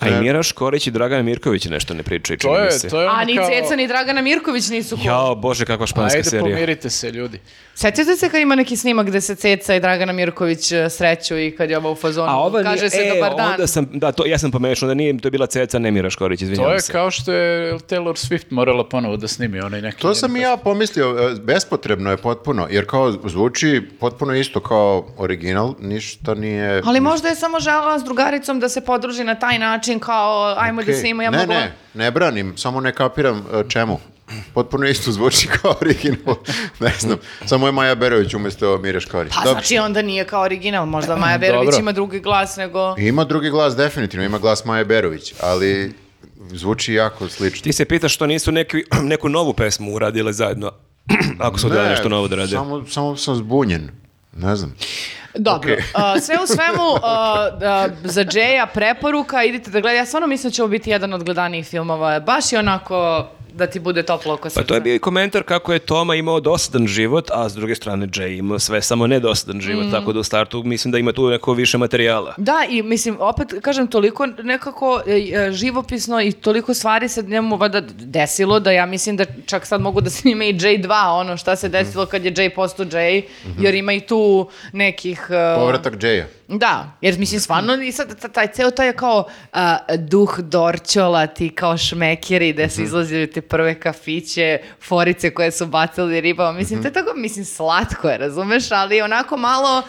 A 0.00 0.08
i 0.08 0.20
Mira 0.20 0.42
Škorić 0.42 0.86
i 0.86 0.90
Dragana 0.90 1.22
Mirković 1.22 1.64
nešto 1.64 1.94
ne 1.94 2.02
pričaju, 2.02 2.36
čini 2.38 2.54
To 2.54 2.60
mi 2.60 2.66
je, 2.66 2.70
se. 2.70 2.88
to 2.88 3.00
je 3.00 3.08
ono 3.08 3.18
A 3.18 3.24
ni 3.24 3.36
kao... 3.36 3.46
Ceca 3.46 3.76
ni 3.76 3.86
Dragana 3.86 4.22
Mirković 4.22 4.68
nisu 4.68 4.96
cool. 4.96 5.06
Jao, 5.06 5.34
bože, 5.34 5.64
kakva 5.64 5.86
španska 5.86 6.16
Ajde, 6.18 6.30
serija. 6.30 6.54
pomirite 6.54 6.90
se, 6.90 7.10
ljudi. 7.10 7.40
Sjećate 7.74 8.16
se 8.16 8.28
kad 8.28 8.40
ima 8.40 8.54
neki 8.54 8.76
snimak 8.76 9.06
gde 9.06 9.20
se 9.20 9.34
Ceca 9.34 9.74
i 9.74 9.80
Dragana 9.80 10.12
Mirković 10.12 10.72
e, 10.72 10.90
sreću 10.90 11.38
i 11.38 11.50
kad 11.50 11.70
je 11.70 11.76
ovo 11.76 11.92
u 11.92 11.94
fazonu, 11.94 12.28
A 12.32 12.36
ova 12.36 12.62
kaže 12.62 12.78
nije, 12.80 12.90
se 12.90 13.00
e, 13.00 13.14
dobar 13.14 13.36
dan. 13.36 13.50
onda 13.50 13.66
sam, 13.66 13.86
da, 13.92 14.12
to, 14.12 14.26
ja 14.26 14.38
sam 14.38 14.50
pomešao 14.50 14.88
da 14.88 14.94
nije, 14.94 15.18
to 15.18 15.26
je 15.26 15.30
bila 15.30 15.46
Ceca, 15.46 15.78
ne 15.78 15.90
Mira 15.90 16.10
Škorić, 16.10 16.42
izvinjavam 16.42 16.70
To 16.70 16.74
je 16.74 16.80
se. 16.80 16.92
kao 16.92 17.10
što 17.10 17.32
je 17.32 17.74
Taylor 17.74 18.28
Swift 18.28 18.46
morala 18.50 18.88
ponovo 18.88 19.16
da 19.16 19.28
snimi 19.28 19.60
onaj 19.60 19.82
neki... 19.82 20.00
To 20.00 20.14
sam 20.14 20.36
i 20.36 20.40
ja 20.40 20.56
pomislio, 20.56 21.30
e, 21.30 21.40
bespotrebno 21.40 22.10
je 22.10 22.16
potpuno, 22.16 22.66
jer 22.70 22.86
kao 22.86 23.12
zvuči 23.24 23.82
potpuno 24.00 24.34
isto 24.34 24.60
kao 24.60 25.06
original, 25.16 25.74
ništa 25.80 26.34
nije... 26.34 26.82
Ali 26.84 27.00
možda 27.00 27.28
je 27.28 27.34
samo 27.34 27.60
želela 27.60 27.98
s 27.98 28.04
drugaricom 28.04 28.60
da 28.60 28.68
se 28.68 28.80
podruži 28.80 29.24
na 29.24 29.34
taj 29.34 29.58
način 29.58 29.87
kao 29.98 30.54
ajmo 30.58 30.82
da 30.82 30.84
Okej. 30.84 31.00
snimamo. 31.00 31.22
Ja 31.22 31.30
ne, 31.30 31.38
mogu... 31.38 31.52
ne, 31.52 31.72
ne 31.94 32.10
branim, 32.10 32.56
samo 32.56 32.80
ne 32.80 32.92
kapiram 32.92 33.38
e, 33.38 33.64
čemu. 33.68 34.00
potpuno 34.54 34.86
isto 34.86 35.12
zvuči 35.12 35.48
kao 35.62 35.74
original. 35.80 36.36
Ne 36.80 36.92
znam, 36.98 37.18
samo 37.46 37.66
je 37.66 37.72
Maja 37.72 37.94
Berović 37.94 38.34
umjesto 38.34 38.78
Mire 38.78 39.00
Škorić. 39.00 39.32
Pa 39.34 39.40
Dobro. 39.44 39.52
znači 39.52 39.78
onda 39.78 40.02
nije 40.02 40.24
kao 40.24 40.42
original, 40.42 40.86
možda 40.86 41.16
Maja 41.16 41.38
Berović 41.44 41.66
Dobro. 41.66 41.80
ima 41.80 41.92
drugi 41.92 42.20
glas 42.20 42.56
nego... 42.56 42.94
Ima 42.98 43.24
drugi 43.24 43.50
glas, 43.50 43.76
definitivno, 43.76 44.24
ima 44.26 44.38
glas 44.38 44.64
Maje 44.64 44.84
Berović, 44.84 45.34
ali 45.40 45.94
zvuči 46.50 46.94
jako 46.94 47.28
slično. 47.28 47.64
Ti 47.64 47.72
se 47.72 47.84
pitaš 47.84 48.14
što 48.14 48.26
nisu 48.26 48.52
neki, 48.52 48.84
neku 49.02 49.28
novu 49.28 49.52
pesmu 49.52 49.94
uradile 49.94 50.32
zajedno, 50.32 50.72
ako 51.38 51.58
su 51.58 51.66
odjeli 51.66 51.88
nešto 51.88 52.08
novo 52.08 52.28
da 52.28 52.36
rade. 52.36 52.50
Samo, 52.56 52.86
samo 52.86 53.16
sam 53.16 53.36
zbunjen. 53.36 53.90
Ne 54.36 54.56
znam. 54.56 54.74
Dobro, 55.38 55.72
Okej. 55.72 55.84
uh, 55.94 56.22
sve 56.22 56.36
u 56.42 56.46
svemu, 56.46 56.88
uh, 56.90 56.98
uh, 56.98 58.10
za 58.10 58.24
Jaya 58.24 58.66
preporuka, 58.74 59.44
idite 59.44 59.70
da 59.70 59.80
gledate. 59.80 59.96
Ja 59.98 60.06
stvarno 60.06 60.26
mislim 60.26 60.50
da 60.50 60.54
će 60.54 60.62
ovo 60.62 60.70
biti 60.70 60.90
jedan 60.90 61.12
od 61.12 61.24
gledanijih 61.24 61.66
filmova. 61.66 62.20
Baš 62.20 62.52
je 62.52 62.58
onako 62.58 63.28
da 63.58 63.66
ti 63.66 63.80
bude 63.80 64.02
toplo 64.02 64.34
oko 64.34 64.50
srca. 64.50 64.60
Pa 64.60 64.66
to 64.66 64.74
je 64.74 64.80
bio 64.80 64.94
i 64.94 64.98
komentar 65.00 65.42
kako 65.42 65.72
je 65.72 65.78
Toma 65.80 66.14
imao 66.14 66.40
dosadan 66.40 66.86
život, 66.88 67.30
a 67.30 67.48
s 67.48 67.54
druge 67.54 67.74
strane 67.74 68.06
Jay 68.08 68.38
imao 68.38 68.58
sve 68.58 68.82
samo 68.82 69.06
nedosadan 69.06 69.60
život, 69.60 69.78
Mm. 69.80 69.90
tako 69.90 70.12
da 70.12 70.20
u 70.20 70.24
startu 70.24 70.62
mislim 70.64 70.92
da 70.92 70.98
ima 70.98 71.12
tu 71.12 71.28
neko 71.28 71.52
više 71.52 71.78
materijala. 71.78 72.34
Da, 72.38 72.64
i 72.70 72.82
mislim, 72.82 73.16
opet 73.20 73.54
kažem, 73.62 73.86
toliko 73.86 74.26
nekako 74.26 75.02
e, 75.06 75.12
e, 75.12 75.52
živopisno 75.52 76.20
i 76.20 76.32
toliko 76.32 76.74
stvari 76.74 77.08
se 77.08 77.22
njemu 77.22 77.56
vada 77.56 77.80
desilo 77.90 78.60
da 78.60 78.70
ja 78.72 78.86
mislim 78.86 79.16
da 79.16 79.24
čak 79.46 79.66
sad 79.66 79.80
mogu 79.80 80.00
da 80.00 80.10
snime 80.10 80.48
i 80.48 80.54
J2, 80.54 80.88
ono 81.10 81.36
šta 81.36 81.56
se 81.56 81.68
desilo 81.68 82.06
kad 82.06 82.24
je 82.24 82.34
J 82.36 82.50
postao 82.50 82.86
J, 82.86 83.22
jer 83.58 83.74
ima 83.74 83.92
i 83.92 84.00
tu 84.00 84.18
nekih... 84.72 85.20
e, 85.30 85.54
Povratak 85.56 85.94
Jaya. 85.94 86.24
Da, 86.48 86.92
jer 87.00 87.18
mislim 87.18 87.40
stvarno 87.40 87.74
i 87.76 87.92
sad 87.92 88.20
ta- 88.20 88.28
taj 88.28 88.46
ceo 88.48 88.70
taj 88.70 88.92
kao 88.92 89.24
a, 89.52 89.76
duh 89.98 90.38
Dorčola, 90.40 91.26
ti 91.28 91.48
kao 91.50 91.76
šmekeri 91.78 92.52
gde 92.52 92.70
su 92.70 92.82
izlazili 92.82 93.26
te 93.26 93.40
prve 93.48 93.74
kafiće, 93.76 94.58
forice 94.80 95.30
koje 95.30 95.50
su 95.50 95.66
bacili 95.66 95.88
ribama, 96.20 96.52
mislim 96.52 96.82
to 96.82 96.88
je 96.88 96.92
tako, 96.92 97.12
mislim 97.16 97.44
slatko 97.44 98.08
je, 98.08 98.18
razumeš, 98.18 98.70
ali 98.72 99.00
onako 99.00 99.36
malo, 99.36 99.82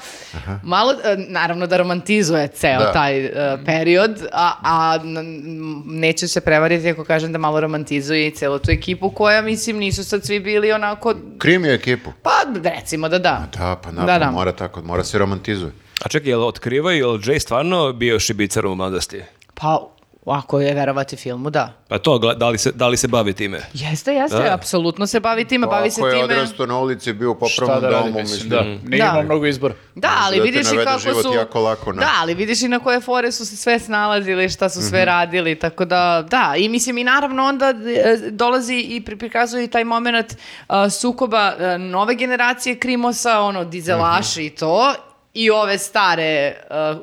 malo, 0.64 0.94
e, 0.94 1.15
naravno 1.19 1.68
da 1.68 1.77
romantizuje 1.77 2.48
ceo 2.49 2.80
Da. 2.80 2.91
taj 2.91 3.19
e, 3.19 3.31
period, 3.65 4.11
a, 4.34 4.52
a 4.64 4.98
n- 4.98 5.18
n- 5.18 5.44
neću 5.86 6.27
se 6.27 6.41
prevariti 6.41 6.90
ako 6.90 7.03
kažem 7.03 7.31
da 7.31 7.38
malo 7.38 7.60
romantizuje 7.60 8.27
i 8.27 8.31
celu 8.31 8.60
tu 8.60 8.72
ekipu 8.72 9.10
koja, 9.10 9.41
mislim, 9.41 9.77
nisu 9.77 10.03
sad 10.03 10.26
svi 10.26 10.40
bili 10.40 10.72
onako, 10.72 11.15
Krim 11.38 11.65
je 11.65 11.73
ekipu. 11.73 12.11
pa 12.23 12.31
recimo 12.65 13.10
da 13.10 13.19
da. 13.19 13.48
Da, 13.53 13.76
pa 13.76 13.91
Da, 13.91 13.95
napad, 13.95 14.19
da. 14.19 14.31
mora 14.31 14.52
tako, 14.52 14.81
mora 14.81 15.03
se 15.03 15.18
romantizuje. 15.18 15.72
A 15.99 16.10
čekaj, 16.10 16.30
jel 16.30 16.44
otkrivaju, 16.44 16.98
jel 16.98 17.10
Jay 17.10 17.40
stvarno 17.40 17.94
bio 17.94 18.19
šibicar 18.19 18.65
u 18.65 18.76
mladosti? 18.76 19.22
Pa, 19.53 19.88
ako 20.28 20.60
je 20.60 20.74
verovati 20.74 21.16
filmu, 21.16 21.50
da. 21.50 21.74
Pa 21.88 21.98
to, 21.98 22.18
da 22.34 22.50
li 22.50 22.58
se, 22.58 22.72
da 22.72 22.88
li 22.88 22.98
se 22.98 23.08
bavi 23.08 23.34
time? 23.34 23.60
Jeste, 23.74 24.14
jeste, 24.14 24.38
Da. 24.38 24.54
apsolutno 24.54 25.08
se 25.08 25.20
bavi 25.20 25.46
time, 25.46 25.66
Pa 25.66 25.72
bavi 25.72 25.91
se 25.91 26.02
ako 26.02 26.08
je 26.08 26.14
time. 26.14 26.24
odrastao 26.26 26.66
na 26.66 26.78
ulici, 26.78 27.14
bio 27.14 27.32
u 27.32 27.36
Šta 27.36 27.66
popravnom 27.66 27.82
da 27.84 27.90
domu, 27.91 28.06
mislim, 28.12 28.24
mislim. 28.24 28.50
da. 28.50 28.62
Nije 28.90 28.98
Da. 28.98 29.06
imao 29.06 29.24
mnogo 29.24 29.46
izbora. 29.46 29.74
Da, 29.96 30.10
ali 30.18 30.38
Da 30.38 30.44
vidiš 30.44 30.68
i 30.68 30.78
kako 30.78 31.00
su... 31.00 31.34
jako 31.34 31.60
lako 31.60 31.94
na- 31.94 32.00
Da, 32.00 32.12
ali 32.16 32.34
vidiš 32.34 32.62
i 32.62 32.68
na 32.68 32.80
koje 32.80 33.02
fore 33.02 33.32
su 33.32 33.46
se 33.46 33.56
sve 33.58 33.80
snalazili, 33.80 34.50
šta 34.50 34.70
su 34.70 34.82
sve 34.82 35.06
radili, 35.06 35.56
tako 35.56 35.86
da, 35.86 36.26
da, 36.30 36.54
i 36.58 36.70
mislim 36.70 36.98
i 36.98 37.04
naravno 37.04 37.44
onda 37.44 37.66
e, 37.70 38.18
dolazi 38.22 38.76
i 38.76 39.02
pri- 39.02 39.18
prikazuje 39.18 39.68
taj 39.68 39.84
moment 39.84 40.36
a, 40.68 40.90
sukoba 40.90 41.54
e, 41.60 41.78
nove 41.78 42.16
generacije 42.16 42.50
Krimosa, 42.78 43.40
ono, 43.40 43.64
dizelaši 43.66 44.44
i 44.44 44.50
to, 44.50 44.94
i 45.34 45.50
ove 45.52 45.78
stare 45.78 46.56
m, 46.70 47.00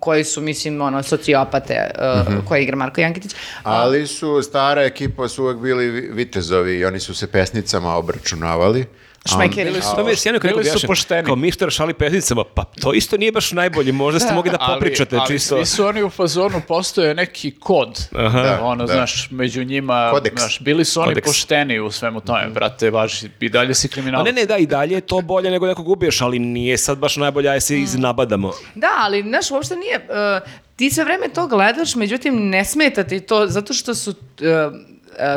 koji 0.00 0.24
su, 0.24 0.40
mislim, 0.40 0.80
ono, 0.80 1.02
sociopate 1.02 1.74
a, 1.94 2.22
Mhm. 2.22 2.38
koje 2.40 2.62
igra 2.62 2.76
Marko 2.76 3.00
Jankitić. 3.00 3.34
Ali 3.62 4.06
su, 4.06 4.42
stara 4.42 4.82
ekipa 4.82 5.28
su 5.28 5.44
uvek 5.44 5.56
bili 5.58 5.86
vi- 5.86 6.08
vitezovi 6.08 6.72
i 6.72 6.84
oni 6.84 7.00
su 7.00 7.14
se 7.14 7.26
pesnicama 7.26 7.94
obračunavali. 7.94 8.84
A 9.22 9.28
Šmekeri. 9.28 9.64
Bili 9.64 9.82
su- 9.82 9.96
To 9.96 10.04
mi 10.04 10.10
je 10.10 10.16
sjajno 10.16 10.38
kako 10.40 10.54
Bili 10.54 10.70
su 10.70 10.86
pošteni. 10.86 11.24
Kao 11.24 11.36
mister 11.36 11.70
šali 11.70 11.94
pesnicama, 11.94 12.44
pa 12.46 12.64
to 12.64 12.92
isto 12.92 13.16
nije 13.16 13.32
baš 13.32 13.52
najbolje, 13.52 13.92
možda 13.92 14.20
ste 14.20 14.34
mogli 14.34 14.50
da 14.50 14.56
Ali- 14.60 14.74
popričate 14.74 15.16
ali 15.16 15.28
čisto. 15.28 15.56
svi 15.56 15.66
su 15.66 15.86
oni 15.86 16.02
u 16.02 16.10
fazonu, 16.10 16.62
postoje 16.68 17.14
neki 17.14 17.50
kod. 17.52 18.08
Da, 18.12 18.58
ono, 18.62 18.86
da. 18.86 18.92
znaš, 18.92 19.28
među 19.30 19.64
njima, 19.64 20.10
Kodeks. 20.12 20.36
znaš, 20.36 20.60
bili 20.60 20.84
su 20.84 21.00
oni 21.00 21.08
Kodeks. 21.08 21.26
pošteni 21.26 21.80
u 21.80 21.90
svemu 21.90 22.20
tome, 22.20 22.48
brate, 22.48 22.90
važi, 22.90 23.28
i 23.40 23.48
dalje 23.48 23.74
si 23.74 23.86
A 23.86 23.90
kriminalac. 23.90 24.26
ne, 24.26 24.32
ne, 24.32 24.46
da, 24.46 24.56
i 24.56 24.66
dalje 24.66 24.94
je 24.94 25.00
to 25.00 25.20
bolje 25.20 25.50
nego 25.50 25.66
nekog 25.66 25.88
ubiješ, 25.88 26.20
ali 26.20 26.38
nije 26.38 26.78
sad 26.78 26.98
baš 26.98 27.16
najbolje, 27.16 27.48
aj 27.48 27.56
Mm. 27.56 27.60
se 27.60 27.78
iznabadamo. 27.78 28.52
Da, 28.74 28.88
ali, 28.98 29.22
znaš, 29.22 29.50
uopšte 29.50 29.76
nije... 29.76 29.94
e, 29.96 30.40
ti 30.76 30.90
sve 30.90 31.04
vreme 31.04 31.28
to 31.28 31.46
gledaš, 31.46 31.94
međutim, 31.94 32.48
ne 32.48 32.64
smeta 32.64 33.04
ti 33.04 33.20
to, 33.20 33.46
zato 33.46 33.72
što 33.72 33.94
su... 33.94 34.10
e, 34.10 34.89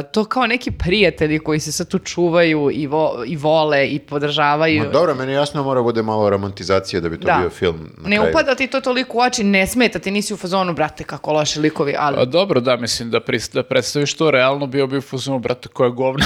to 0.04 0.26
kao 0.26 0.48
neki 0.48 0.72
prijatelji 0.74 1.40
koji 1.40 1.60
se 1.60 1.72
sad 1.72 1.88
tu 1.88 2.00
čuvaju 2.00 2.70
i, 2.72 2.88
vo- 2.88 3.24
i 3.26 3.36
vole 3.36 3.88
i 3.88 4.00
podržavaju. 4.00 4.80
Ma 4.80 4.90
dobro, 4.90 5.16
meni 5.16 5.34
jasno 5.34 5.64
mora 5.64 5.82
bude 5.82 6.02
malo 6.04 6.30
romantizacije 6.30 7.02
da 7.02 7.10
bi 7.10 7.20
to 7.20 7.26
Da. 7.26 7.38
bio 7.38 7.50
film 7.50 7.90
na 7.98 8.10
ne 8.10 8.16
kraju. 8.16 8.32
upada 8.32 8.56
ti 8.56 8.68
to 8.68 8.82
toliko 8.82 9.18
u 9.18 9.22
oči, 9.22 9.44
ne 9.44 9.68
smeta 9.68 10.00
ti, 10.00 10.12
nisi 10.12 10.34
u 10.34 10.38
fazonu, 10.38 10.74
brate, 10.74 11.04
kako 11.04 11.34
loši 11.34 11.60
likovi, 11.60 11.96
ali... 11.98 12.18
A 12.20 12.26
dobro, 12.26 12.60
da, 12.60 12.76
mislim, 12.78 13.12
da, 13.12 13.20
pris- 13.20 13.54
da 13.54 13.64
predstaviš 13.64 14.14
to 14.14 14.32
realno, 14.32 14.68
bio 14.68 14.88
bi 14.88 14.98
u 14.98 15.02
fazonu, 15.02 15.40
brate, 15.40 15.70
koja 15.70 15.90
govna. 15.90 16.26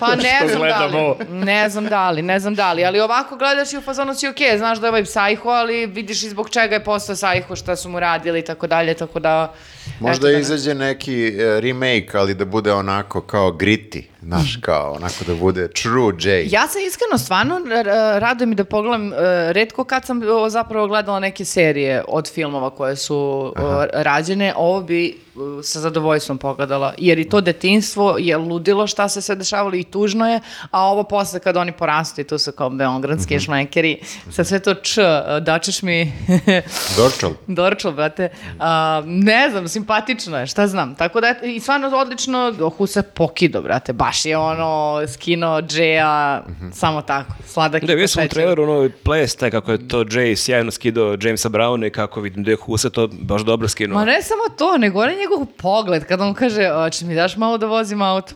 Pa 0.00 0.14
ne 0.14 0.48
znam 0.48 0.62
da 0.68 0.86
li, 0.86 0.96
ovo. 0.96 1.16
ne 1.30 1.68
znam 1.68 1.84
da 1.84 2.10
li, 2.10 2.22
ne 2.22 2.40
znam 2.40 2.54
da 2.54 2.72
li, 2.72 2.84
ali 2.84 3.00
ovako 3.00 3.36
gledaš 3.36 3.72
i 3.72 3.76
u 3.76 3.80
fazonu 3.80 4.14
si 4.14 4.28
okej, 4.28 4.58
znaš 4.58 4.78
da 4.78 4.86
je 4.86 4.90
ovaj 4.90 5.04
psajho, 5.04 5.48
ali 5.48 5.86
vidiš 5.86 6.22
i 6.22 6.28
zbog 6.28 6.50
čega 6.50 6.74
je 6.74 6.84
postao 6.84 7.16
sajho, 7.16 7.56
šta 7.56 7.76
su 7.76 7.88
mu 7.88 8.00
radili 8.00 8.38
i 8.38 8.44
tako 8.44 8.66
dalje, 8.66 8.94
tako 8.94 9.20
da... 9.20 9.52
Možda 10.00 10.28
eto 10.28 10.32
da- 10.32 10.38
izađe 10.38 10.74
neki 10.74 11.26
e, 11.28 11.60
remake, 11.60 12.10
ali 12.14 12.34
da 12.34 12.44
bude 12.44 12.72
onako 12.72 13.20
kao 13.20 13.50
gritty, 13.52 14.02
znaš, 14.22 14.56
kao 14.60 14.92
onako 14.92 15.24
da 15.26 15.34
bude 15.34 15.68
true 15.68 16.12
Jay. 16.12 16.48
Ja 16.52 16.68
se 16.68 16.78
iskreno 16.86 17.18
stvarno 17.18 17.60
r- 17.66 17.72
r- 17.78 17.86
radujem 18.20 18.52
i 18.52 18.54
da 18.54 18.64
pogledam, 18.64 19.12
e, 19.12 19.16
redko 19.52 19.84
kad 19.84 20.04
sam 20.06 20.20
zapravo 20.48 20.88
gledala 20.88 21.20
neke 21.20 21.44
serije 21.44 22.04
od 22.08 22.30
filmova 22.32 22.70
koje 22.70 22.96
su 22.96 23.16
o, 23.16 23.52
rađene, 23.92 24.54
ovo 24.56 24.80
bi 24.82 25.18
o, 25.36 25.62
sa 25.62 25.80
zadovoljstvom 25.80 26.38
pogledala, 26.38 26.94
jer 26.98 27.18
i 27.18 27.28
to 27.28 27.40
detinstvo 27.40 28.16
je 28.18 28.36
ludilo 28.36 28.86
šta 28.86 29.08
se 29.08 29.22
sve 29.22 29.34
dešavalo 29.34 29.74
i 29.74 29.84
tužno 29.84 30.28
je, 30.32 30.40
a 30.70 30.84
ovo 30.84 31.02
posle 31.02 31.40
kad 31.40 31.56
oni 31.56 31.72
porastu 31.72 32.20
i 32.20 32.24
tu 32.24 32.38
su 32.38 32.52
kao 32.52 32.70
beogradski 32.70 33.40
šmekeri, 33.40 34.00
sa 34.30 34.44
sve 34.44 34.58
to 34.58 34.74
č, 34.74 35.02
e, 35.02 35.40
dačeš 35.40 35.82
mi 35.82 36.12
Dorčal. 36.96 37.30
Dorčel, 37.46 37.92
brate. 37.92 38.28
A, 38.58 39.02
ne 39.06 39.50
znam, 39.50 39.68
simpatično 39.68 40.38
je, 40.38 40.46
šta 40.46 40.66
znam. 40.66 40.94
Tako 40.94 41.20
da, 41.20 41.34
i 41.42 41.60
stvarno 41.60 41.88
odlično, 41.88 42.52
Husa 42.76 43.02
pokido, 43.02 43.62
brate. 43.62 43.92
Baš 44.10 44.24
je 44.24 44.38
ono, 44.38 45.02
skino, 45.08 45.62
Džeja, 45.62 46.42
samo 46.72 47.02
tako, 47.02 47.32
sladak. 47.46 47.84
Da, 47.84 47.92
i 47.92 47.96
vidio 47.96 48.08
sam 48.08 48.24
u 48.24 48.28
traileru 48.28 48.62
ono 48.62 48.90
ples, 49.04 49.36
taj 49.36 49.50
kako 49.50 49.72
je 49.72 49.88
to 49.88 50.04
Jay 50.04 50.36
sjajno 50.36 50.70
skidao 50.70 51.16
Jamesa 51.20 51.48
Browna 51.48 51.86
i 51.86 51.90
kako 51.90 52.20
vidim 52.20 52.44
da 52.44 52.50
je 52.50 52.56
Husa 52.56 52.90
to 52.90 53.08
baš 53.12 53.42
dobro 53.42 53.68
skinuo. 53.68 53.98
Ma 53.98 54.04
ne 54.04 54.22
samo 54.22 54.56
to, 54.58 54.78
nego 54.78 55.00
on 55.00 55.10
je 55.10 55.16
njegov 55.16 55.46
pogled, 55.56 56.04
kada 56.04 56.24
on 56.24 56.34
kaže, 56.34 56.70
oče 56.72 57.04
mi 57.04 57.14
daš 57.14 57.36
malo 57.36 57.58
da 57.58 57.66
vozim 57.66 58.02
auto. 58.02 58.34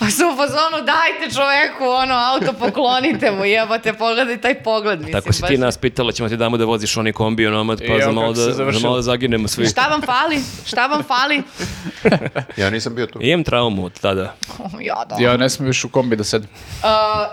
Pa 0.00 0.06
su 0.06 0.22
u 0.24 0.36
fazonu, 0.36 0.76
dajte 0.86 1.34
čoveku, 1.34 1.84
ono, 1.84 2.14
auto 2.14 2.52
poklonite 2.52 3.30
mu, 3.30 3.44
jebate, 3.44 3.92
pogledaj 3.92 4.40
taj 4.40 4.62
pogled, 4.62 4.98
mislim. 4.98 5.12
Tako 5.12 5.32
si 5.32 5.42
baš 5.42 5.48
ti 5.48 5.54
je- 5.54 5.58
nas 5.58 5.76
pitala, 5.76 6.12
ćemo 6.12 6.28
ti 6.28 6.36
damo 6.36 6.56
da 6.56 6.64
voziš 6.64 6.96
oni 6.96 7.12
kombi 7.12 7.46
onomad, 7.46 7.78
pa 7.78 7.84
I 7.84 7.98
za 7.98 8.02
evo 8.02 8.12
malo, 8.12 8.32
da, 8.32 8.52
za 8.52 8.64
malo 8.82 8.96
da 8.96 9.02
zaginemo 9.02 9.48
svi. 9.48 9.66
Šta 9.66 9.80
vam 9.82 10.02
fali? 10.02 10.40
Šta 10.66 10.86
vam 10.86 11.02
fali? 11.02 11.42
Ja 12.56 12.70
nisam 12.70 12.94
bio 12.94 13.06
tu. 13.06 13.18
Imam 13.22 13.44
traumu 13.44 13.84
od 13.84 14.00
tada. 14.00 14.34
ja 14.80 15.04
da. 15.04 15.16
Ja 15.20 15.36
ne 15.36 15.48
smijem 15.50 15.66
više 15.66 15.86
u 15.86 15.90
kombi 15.90 16.16
da 16.16 16.24
sedim. 16.24 16.48
Uh, 16.82 16.86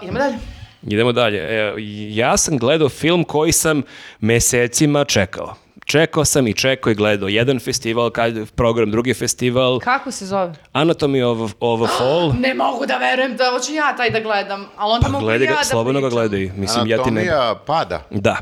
idemo 0.04 0.20
dalje. 0.20 0.38
Idemo 0.84 1.12
dalje. 1.12 1.38
E, 1.40 1.74
ja 2.10 2.38
sam 2.38 2.58
gledao 2.58 2.90
film 2.90 3.24
koji 3.24 3.52
sam 3.52 3.82
mesecima 4.20 5.06
čekao. 5.06 5.56
Čekao 5.88 6.26
sam 6.26 6.48
i 6.48 6.54
čekao 6.54 6.92
i 6.92 6.96
gledao. 6.96 7.30
Jedan 7.30 7.60
festival, 7.60 8.10
kad 8.10 8.52
program, 8.56 8.92
drugi 8.92 9.14
festival. 9.14 9.80
Kako 9.80 10.12
se 10.12 10.26
zove? 10.26 10.54
Anatomy 10.74 11.24
of, 11.24 11.54
of 11.60 11.82
a 11.82 11.88
Fall. 11.98 12.34
Ne 12.40 12.54
mogu 12.54 12.86
da 12.86 12.98
verujem 12.98 13.38
da 13.38 13.52
hoću 13.52 13.74
ja 13.74 13.96
taj 13.98 14.10
da 14.10 14.20
gledam, 14.20 14.66
ali 14.78 14.94
onda 14.94 15.06
Pa 15.06 15.12
mogu 15.12 15.26
gledaj 15.26 15.46
i 15.46 15.50
ja 15.50 15.52
ga, 15.52 15.58
da 15.58 15.64
slobodno 15.64 16.02
ga 16.02 16.10
gledaj. 16.10 16.52
Mislim, 16.56 16.88
ja 16.88 17.04
ti 17.04 17.12
ne... 17.12 17.22
Anatomija 17.22 17.56
pada. 17.66 18.04
Da. 18.10 18.38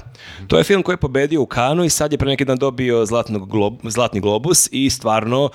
To 0.48 0.58
je 0.58 0.64
film 0.64 0.84
koji 0.84 0.94
je 0.94 0.98
pobedio 0.98 1.42
u 1.42 1.46
Kanu 1.46 1.84
i 1.84 1.90
sad 1.90 2.12
je 2.12 2.18
pre 2.18 2.28
neki 2.28 2.46
dan 2.46 2.58
dobio 2.58 3.06
zlatnog 3.06 3.50
glob, 3.50 3.74
zlatni 3.84 4.20
globus 4.20 4.70
i 4.72 4.90
stvarno 4.90 5.50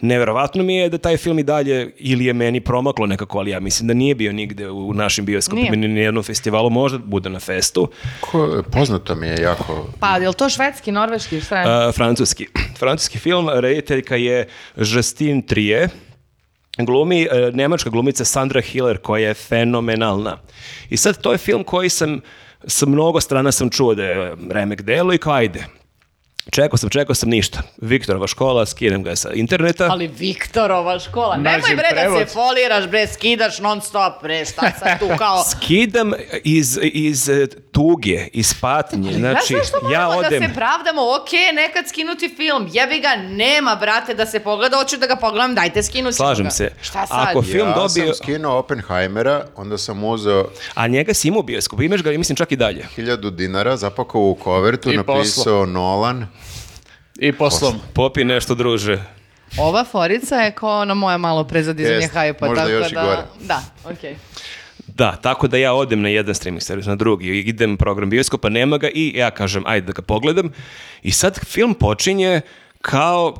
neverovatno 0.00 0.62
mi 0.62 0.76
je 0.76 0.88
da 0.88 0.98
taj 0.98 1.16
film 1.16 1.38
i 1.38 1.42
dalje 1.42 1.92
ili 1.98 2.24
je 2.24 2.32
meni 2.32 2.60
promaklo 2.60 3.06
nekako, 3.06 3.38
ali 3.38 3.50
ja 3.50 3.60
mislim 3.60 3.88
da 3.88 3.94
nije 3.94 4.14
bio 4.14 4.32
nigde 4.32 4.70
u 4.70 4.94
našim 4.94 5.24
bioskopima 5.24 5.76
ni 5.76 5.88
na 5.88 6.00
jednom 6.00 6.24
festivalu, 6.24 6.70
možda 6.70 6.98
bude 6.98 7.30
na 7.30 7.40
festu. 7.40 7.88
Ko, 8.20 8.62
poznato 8.72 9.14
mi 9.14 9.26
je 9.26 9.42
jako. 9.42 9.88
Pa, 10.00 10.16
je 10.16 10.28
li 10.28 10.34
to 10.34 10.48
švedski, 10.48 10.92
norveški, 10.92 11.40
šta 11.40 11.60
je? 11.60 11.88
Uh, 11.88 11.94
francuski. 11.94 12.46
Francuski 12.78 13.18
film, 13.18 13.48
rediteljka 13.52 14.16
je 14.16 14.48
Justine 14.76 15.42
Trier, 15.42 15.88
glumi 16.78 17.26
uh, 17.26 17.54
nemačka 17.54 17.90
glumica 17.90 18.24
Sandra 18.24 18.60
Hiller 18.60 18.98
koja 18.98 19.28
je 19.28 19.34
fenomenalna. 19.34 20.38
I 20.90 20.96
sad 20.96 21.20
to 21.20 21.32
je 21.32 21.38
film 21.38 21.64
koji 21.64 21.88
sam 21.88 22.20
sa 22.66 22.86
mnogo 22.86 23.20
strana 23.20 23.52
sam 23.52 23.70
čuo 23.70 23.94
da 23.94 24.04
je 24.04 24.34
remek 24.50 24.82
delo 24.82 25.14
i 25.14 25.18
kao 25.18 25.32
ajde. 25.32 25.66
Čekao 26.50 26.76
sam, 26.76 26.90
čekao 26.90 27.14
sam 27.14 27.28
ništa. 27.28 27.62
Viktorova 27.76 28.26
škola, 28.26 28.66
skinem 28.66 29.02
ga 29.02 29.16
sa 29.16 29.32
interneta. 29.32 29.88
Ali 29.90 30.06
Viktorova 30.08 30.98
škola, 30.98 31.36
nemoj 31.36 31.76
bre 31.76 31.88
da 31.94 32.00
prevod. 32.00 32.18
se 32.18 32.34
foliraš, 32.34 32.86
bre, 32.88 33.06
skidaš 33.06 33.58
non 33.58 33.80
stop, 33.80 34.22
bre, 34.22 34.44
šta 34.44 34.72
sad 34.78 34.98
tu 34.98 35.08
kao... 35.18 35.44
Skidam 35.44 36.12
iz, 36.44 36.78
iz 36.82 37.28
e, 37.28 37.46
tuge, 37.72 38.28
iz 38.32 38.54
patnje. 38.60 39.12
Znači, 39.12 39.54
ja 39.92 40.00
moramo 40.00 40.18
odem... 40.18 40.42
da 40.42 40.48
se 40.48 40.54
pravdamo, 40.54 41.02
ok, 41.02 41.30
nekad 41.54 41.88
skinuti 41.88 42.34
film, 42.36 42.68
jebi 42.72 43.00
ga, 43.00 43.16
nema, 43.16 43.76
brate, 43.76 44.14
da 44.14 44.26
se 44.26 44.40
pogleda, 44.40 44.76
hoću 44.76 44.96
da 44.96 45.06
ga 45.06 45.16
pogledam, 45.16 45.54
dajte 45.54 45.82
skinuti 45.82 46.16
Slažem 46.16 46.50
se. 46.50 46.70
Šta 46.82 47.06
sad? 47.06 47.28
Ako 47.28 47.42
film 47.42 47.68
ja 47.68 47.74
dobio... 47.74 47.88
sam 47.88 48.14
skinuo 48.14 48.58
Oppenheimera, 48.58 49.44
onda 49.56 49.78
sam 49.78 50.04
uzeo 50.04 50.48
A 50.74 50.86
njega 50.86 51.14
si 51.14 51.28
imao 51.28 51.40
u 51.40 51.42
bioskopu, 51.42 51.82
imaš 51.82 52.02
ga, 52.02 52.10
mislim, 52.10 52.36
čak 52.36 52.52
i 52.52 52.56
dalje. 52.56 52.86
1000 52.96 53.30
dinara, 53.30 53.76
zapakao 53.76 54.20
u 54.20 54.34
kovertu, 54.34 54.92
I 54.92 54.96
napisao 54.96 55.66
Nolan. 55.66 56.26
I 57.18 57.32
poslom. 57.32 57.80
Popi 57.92 58.24
nešto, 58.24 58.54
druže. 58.54 59.02
Ova 59.58 59.84
forica 59.84 60.36
je 60.36 60.52
kao 60.52 60.80
ono 60.80 60.94
moje 60.94 61.18
malo 61.18 61.44
prezadizanje 61.44 61.96
Jest, 61.96 62.14
hajpa, 62.14 62.46
možda 62.46 62.62
tako 62.62 62.70
još 62.70 62.90
i 62.90 62.94
da... 62.94 63.02
gore. 63.02 63.22
Da, 63.40 63.62
okej. 63.84 64.16
Da, 64.86 65.16
tako 65.16 65.48
da 65.48 65.56
ja 65.56 65.74
odem 65.74 66.02
na 66.02 66.08
jedan 66.08 66.34
streaming 66.34 66.62
servis, 66.62 66.86
na 66.86 66.96
drugi, 66.96 67.28
i 67.28 67.38
idem 67.38 67.76
program 67.76 68.10
bioskopa, 68.10 68.48
nema 68.48 68.78
ga 68.78 68.88
i 68.94 69.12
ja 69.16 69.30
kažem, 69.30 69.62
ajde 69.66 69.86
da 69.86 69.92
ga 69.92 70.02
pogledam. 70.02 70.52
I 71.02 71.10
sad 71.10 71.38
film 71.44 71.74
počinje 71.74 72.40
kao 72.82 73.34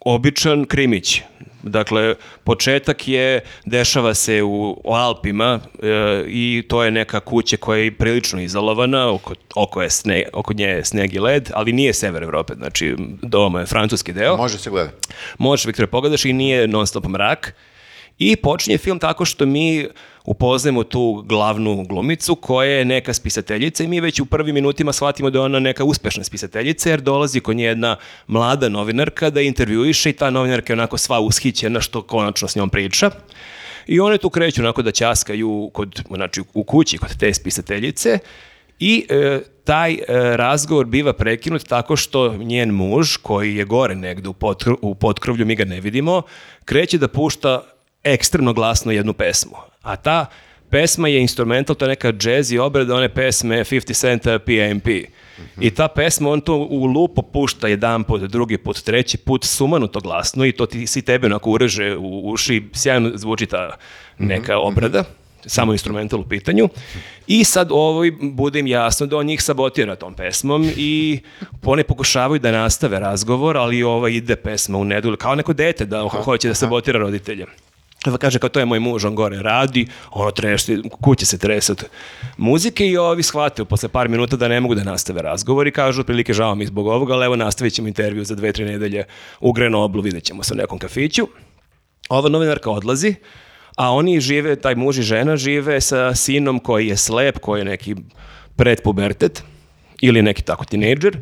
običan 0.00 0.64
krimić. 0.64 1.22
Dakle, 1.66 2.14
početak 2.44 3.08
je, 3.08 3.40
dešava 3.64 4.14
se 4.14 4.42
u, 4.42 4.80
u 4.84 4.92
Alpima 4.92 5.60
e, 5.82 6.24
i 6.28 6.64
to 6.68 6.84
je 6.84 6.90
neka 6.90 7.20
kuća 7.20 7.56
koja 7.56 7.78
je 7.82 7.94
prilično 7.94 8.40
izolovana, 8.40 9.12
oko, 9.12 9.34
oko, 9.54 9.82
je 9.82 9.90
sne, 9.90 10.24
oko 10.32 10.52
nje 10.52 10.66
je 10.66 10.84
sneg 10.84 11.14
i 11.14 11.18
led, 11.18 11.50
ali 11.54 11.72
nije 11.72 11.92
sever 11.94 12.22
Evrope, 12.22 12.54
znači 12.54 12.94
doma 13.22 13.60
je 13.60 13.66
francuski 13.66 14.12
deo. 14.12 14.36
Može 14.36 14.58
se 14.58 14.70
gledati. 14.70 15.08
Možeš, 15.38 15.66
Viktore, 15.66 15.86
pogledaš 15.86 16.24
i 16.24 16.32
nije 16.32 16.68
non 16.68 16.86
stop 16.86 17.04
mrak. 17.04 17.54
I 18.18 18.36
počinje 18.36 18.78
film 18.78 18.98
tako 18.98 19.24
što 19.24 19.46
mi 19.46 19.88
upoznajemo 20.26 20.84
tu 20.84 21.24
glavnu 21.26 21.84
glumicu 21.88 22.34
koja 22.34 22.70
je 22.70 22.84
neka 22.84 23.12
spisateljica 23.12 23.84
i 23.84 23.88
mi 23.88 24.00
već 24.00 24.20
u 24.20 24.26
prvim 24.26 24.54
minutima 24.54 24.92
shvatimo 24.92 25.30
da 25.30 25.38
je 25.38 25.42
ona 25.42 25.60
neka 25.60 25.84
uspešna 25.84 26.24
spisateljica 26.24 26.90
jer 26.90 27.00
dolazi 27.00 27.40
kod 27.40 27.56
nje 27.56 27.64
jedna 27.64 27.96
mlada 28.26 28.68
novinarka 28.68 29.30
da 29.30 29.40
intervjuiše 29.40 30.10
i 30.10 30.12
ta 30.12 30.30
novinarka 30.30 30.72
je 30.72 30.78
onako 30.78 30.98
sva 30.98 31.20
ushićena 31.20 31.80
što 31.80 32.02
konačno 32.02 32.48
s 32.48 32.56
njom 32.56 32.70
priča. 32.70 33.10
I 33.86 34.00
one 34.00 34.18
tu 34.18 34.30
kreću 34.30 34.62
onako 34.62 34.82
da 34.82 34.90
ćaskaju 34.90 35.70
kod, 35.72 36.02
znači, 36.10 36.42
u 36.54 36.64
kući 36.64 36.98
kod 36.98 37.18
te 37.18 37.34
spisateljice 37.34 38.18
i 38.78 39.06
e, 39.08 39.40
taj 39.64 39.92
e, 39.92 39.98
razgovor 40.36 40.86
biva 40.86 41.12
prekinut 41.12 41.64
tako 41.64 41.96
što 41.96 42.36
njen 42.36 42.70
muž, 42.70 43.16
koji 43.16 43.56
je 43.56 43.64
gore 43.64 43.94
negde 43.94 44.28
u, 44.28 44.32
potkr- 44.32 44.76
u 44.82 44.94
potkrovlju, 44.94 45.46
mi 45.46 45.54
ga 45.54 45.64
ne 45.64 45.80
vidimo, 45.80 46.22
kreće 46.64 46.98
da 46.98 47.08
pušta 47.08 47.75
ekstremno 48.06 48.52
glasno 48.52 48.92
jednu 48.92 49.12
pesmu. 49.12 49.52
A 49.82 49.96
ta 49.96 50.26
pesma 50.70 51.08
je 51.08 51.20
instrumental, 51.20 51.76
to 51.76 51.84
je 51.84 51.88
neka 51.88 52.08
jazzy 52.10 52.58
obrada 52.58 52.94
one 52.94 53.08
pesme 53.08 53.58
50 53.60 53.94
Centa 53.94 54.38
PMP. 54.38 54.88
I 55.60 55.70
ta 55.70 55.88
pesma, 55.88 56.30
on 56.30 56.40
to 56.40 56.56
u 56.56 56.84
lupo 56.86 57.22
pušta 57.22 57.68
jedan 57.68 58.04
put, 58.04 58.22
drugi 58.22 58.58
put, 58.58 58.80
treći 58.80 59.18
put, 59.18 59.44
sumanuto 59.44 60.00
glasno 60.00 60.44
i 60.44 60.52
to 60.52 60.66
ti 60.66 60.86
si 60.86 61.02
tebe 61.02 61.26
onako 61.26 61.50
ureže 61.50 61.96
u 61.96 62.20
uši, 62.24 62.62
sjajno 62.72 63.10
zvuči 63.14 63.46
ta 63.46 63.76
neka 64.18 64.58
obrada 64.58 65.04
samo 65.46 65.72
instrumental 65.72 66.20
u 66.20 66.24
pitanju. 66.24 66.68
I 67.26 67.44
sad 67.44 67.68
ovoj 67.70 68.12
bude 68.22 68.58
im 68.58 68.66
jasno 68.66 69.06
da 69.06 69.16
on 69.16 69.26
njih 69.26 69.42
sabotira 69.42 69.96
tom 69.96 70.14
pesmom 70.14 70.70
i 70.76 71.20
one 71.64 71.84
pokušavaju 71.84 72.38
da 72.40 72.50
nastave 72.52 72.98
razgovor, 72.98 73.56
ali 73.56 73.82
ova 73.82 74.08
ide 74.08 74.36
pesma 74.36 74.78
u 74.78 74.84
nedu, 74.84 75.16
kao 75.16 75.34
neko 75.34 75.52
dete 75.52 75.84
da 75.84 76.00
ho- 76.00 76.22
hoće 76.22 76.48
da 76.48 76.54
sabotira 76.54 76.98
roditelje. 76.98 77.46
Pa 78.04 78.18
kaže 78.18 78.38
kao 78.38 78.48
to 78.48 78.60
je 78.60 78.66
moj 78.66 78.80
muž, 78.80 79.04
on 79.04 79.14
gore 79.14 79.42
radi, 79.42 79.86
ono 80.10 80.30
trešti, 80.30 80.82
kuće 81.00 81.26
se 81.26 81.38
trese 81.38 81.72
od 81.72 81.84
muzike 82.36 82.86
i 82.86 82.96
ovi 82.96 83.22
shvataju 83.22 83.66
posle 83.66 83.88
par 83.88 84.08
minuta 84.08 84.36
da 84.36 84.48
ne 84.48 84.60
mogu 84.60 84.74
da 84.74 84.84
nastave 84.84 85.22
razgovor 85.22 85.66
i 85.66 85.72
kažu 85.72 86.00
otprilike 86.00 86.32
žao 86.32 86.54
mi 86.54 86.66
zbog 86.66 86.86
ovoga, 86.86 87.14
ali 87.14 87.24
evo 87.24 87.36
nastavit 87.36 87.74
ćemo 87.74 87.88
intervju 87.88 88.24
za 88.24 88.34
dve, 88.34 88.52
tri 88.52 88.64
nedelje 88.64 89.04
u 89.40 89.52
Grenoblu, 89.52 90.02
vidjet 90.02 90.24
ćemo 90.24 90.42
se 90.42 90.54
u 90.54 90.56
nekom 90.56 90.78
kafiću. 90.78 91.28
Ova 92.08 92.28
novinarka 92.28 92.70
odlazi, 92.70 93.14
a 93.76 93.92
oni 93.92 94.20
žive, 94.20 94.56
taj 94.56 94.74
muž 94.74 94.98
i 94.98 95.02
žena 95.02 95.36
žive 95.36 95.80
sa 95.80 96.14
sinom 96.14 96.58
koji 96.58 96.88
je 96.88 96.96
slep, 96.96 97.38
koji 97.38 97.60
je 97.60 97.64
neki 97.64 97.96
predpubertet 98.56 99.42
ili 100.00 100.22
neki 100.22 100.42
tako 100.42 100.64
tinejdžer 100.64 101.18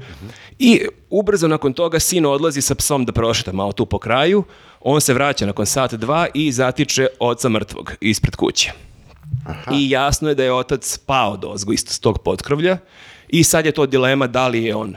i 0.58 0.80
ubrzo 1.10 1.48
nakon 1.48 1.72
toga 1.72 2.00
sin 2.00 2.26
odlazi 2.26 2.62
sa 2.62 2.74
psom 2.74 3.04
da 3.04 3.12
prošeta 3.12 3.52
malo 3.52 3.72
tu 3.72 3.86
po 3.86 3.98
kraju, 3.98 4.44
on 4.80 5.00
se 5.00 5.14
vraća 5.14 5.46
nakon 5.46 5.66
sat 5.66 5.94
dva 5.94 6.26
i 6.34 6.52
zatiče 6.52 7.06
oca 7.20 7.48
mrtvog 7.48 7.92
ispred 8.00 8.36
kuće. 8.36 8.72
I 9.72 9.90
jasno 9.90 10.28
je 10.28 10.34
da 10.34 10.44
je 10.44 10.52
otac 10.52 10.98
pao 11.06 11.36
dozgo 11.36 11.72
isto 11.72 11.92
s 11.92 11.98
tog 11.98 12.18
potkrovlja 12.18 12.78
i 13.28 13.44
sad 13.44 13.66
je 13.66 13.72
to 13.72 13.86
dilema 13.86 14.26
da 14.26 14.48
li 14.48 14.64
je 14.64 14.74
on 14.74 14.96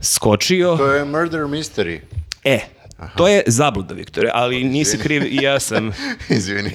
skočio. 0.00 0.76
To 0.76 0.92
je 0.92 1.04
murder 1.04 1.40
mystery. 1.40 2.00
E, 2.44 2.60
to 3.08 3.28
je 3.28 3.42
zabluda, 3.46 3.94
Viktore, 3.94 4.30
ali 4.34 4.64
nisi 4.64 4.98
kriv 4.98 5.22
i 5.24 5.36
ja 5.36 5.60
sam, 5.60 5.92
Izvini. 6.30 6.70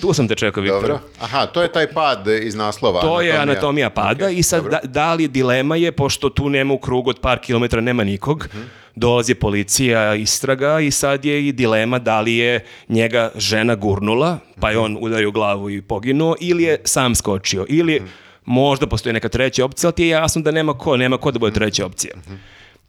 tu 0.00 0.12
sam 0.12 0.28
te 0.28 0.34
čekao, 0.34 0.62
Viktore. 0.62 0.80
Dobro. 0.82 1.00
Aha, 1.20 1.46
to 1.46 1.62
je 1.62 1.72
taj 1.72 1.86
pad 1.88 2.26
iz 2.38 2.54
naslova. 2.54 3.00
To 3.00 3.20
je 3.20 3.32
anatomija 3.32 3.90
pada 3.90 4.26
Ok, 4.26 4.32
i 4.32 4.42
sad 4.42 4.64
da, 4.64 4.78
da 4.84 5.14
li 5.14 5.28
dilema 5.28 5.76
je, 5.76 5.92
pošto 5.92 6.28
tu 6.30 6.48
nema 6.48 6.74
u 6.74 6.78
krugu 6.78 7.10
od 7.10 7.20
par 7.20 7.38
kilometara, 7.38 7.82
nema 7.82 8.04
nikog, 8.04 8.48
Mhm. 8.48 8.62
dolazi 8.96 9.34
policija, 9.34 10.14
istraga 10.14 10.80
i 10.80 10.90
sad 10.90 11.24
je 11.24 11.48
i 11.48 11.52
dilema 11.52 11.98
da 11.98 12.20
li 12.20 12.34
je 12.34 12.60
njega 12.88 13.30
žena 13.36 13.74
gurnula, 13.74 14.38
pa 14.60 14.70
je 14.70 14.76
Mhm. 14.76 14.84
on 14.84 14.98
udario 15.00 15.30
glavu 15.30 15.70
i 15.70 15.82
poginuo, 15.82 16.36
ili 16.40 16.62
je 16.62 16.80
sam 16.84 17.14
skočio, 17.14 17.66
ili 17.68 17.96
Mhm. 17.96 18.06
možda 18.46 18.86
postoji 18.86 19.12
neka 19.12 19.28
treća 19.28 19.64
opcija, 19.64 19.88
ali 19.88 19.94
ti 19.94 20.02
je 20.02 20.08
jasno 20.08 20.42
da 20.42 20.50
nema 20.50 20.74
ko, 20.74 20.96
nema 20.96 21.18
ko 21.18 21.30
da 21.30 21.38
bude 21.38 21.52
treća 21.52 21.86
opcija. 21.86 22.14
Mhm. 22.18 22.34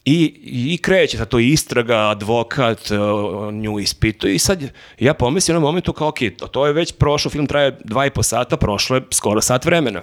I, 0.06 0.34
I 0.74 0.78
kreće 0.78 1.18
sad 1.18 1.30
to 1.30 1.40
istraga, 1.40 2.10
advokat, 2.10 2.92
uh, 2.92 3.54
nju 3.54 3.80
ispituje 3.80 4.36
i 4.36 4.40
sad 4.40 4.72
ja 5.00 5.14
pomislim 5.14 5.56
na 5.56 5.60
momentu 5.60 5.94
kao, 5.94 6.08
ok, 6.08 6.18
to, 6.52 6.68
je 6.68 6.74
već 6.74 6.94
prošlo, 6.94 7.32
film 7.32 7.48
traje 7.48 7.78
dva 7.84 8.06
i 8.06 8.10
po 8.10 8.24
sata, 8.24 8.58
prošlo 8.58 8.96
je 8.96 9.02
skoro 9.12 9.42
sat 9.42 9.66
vremena. 9.66 10.02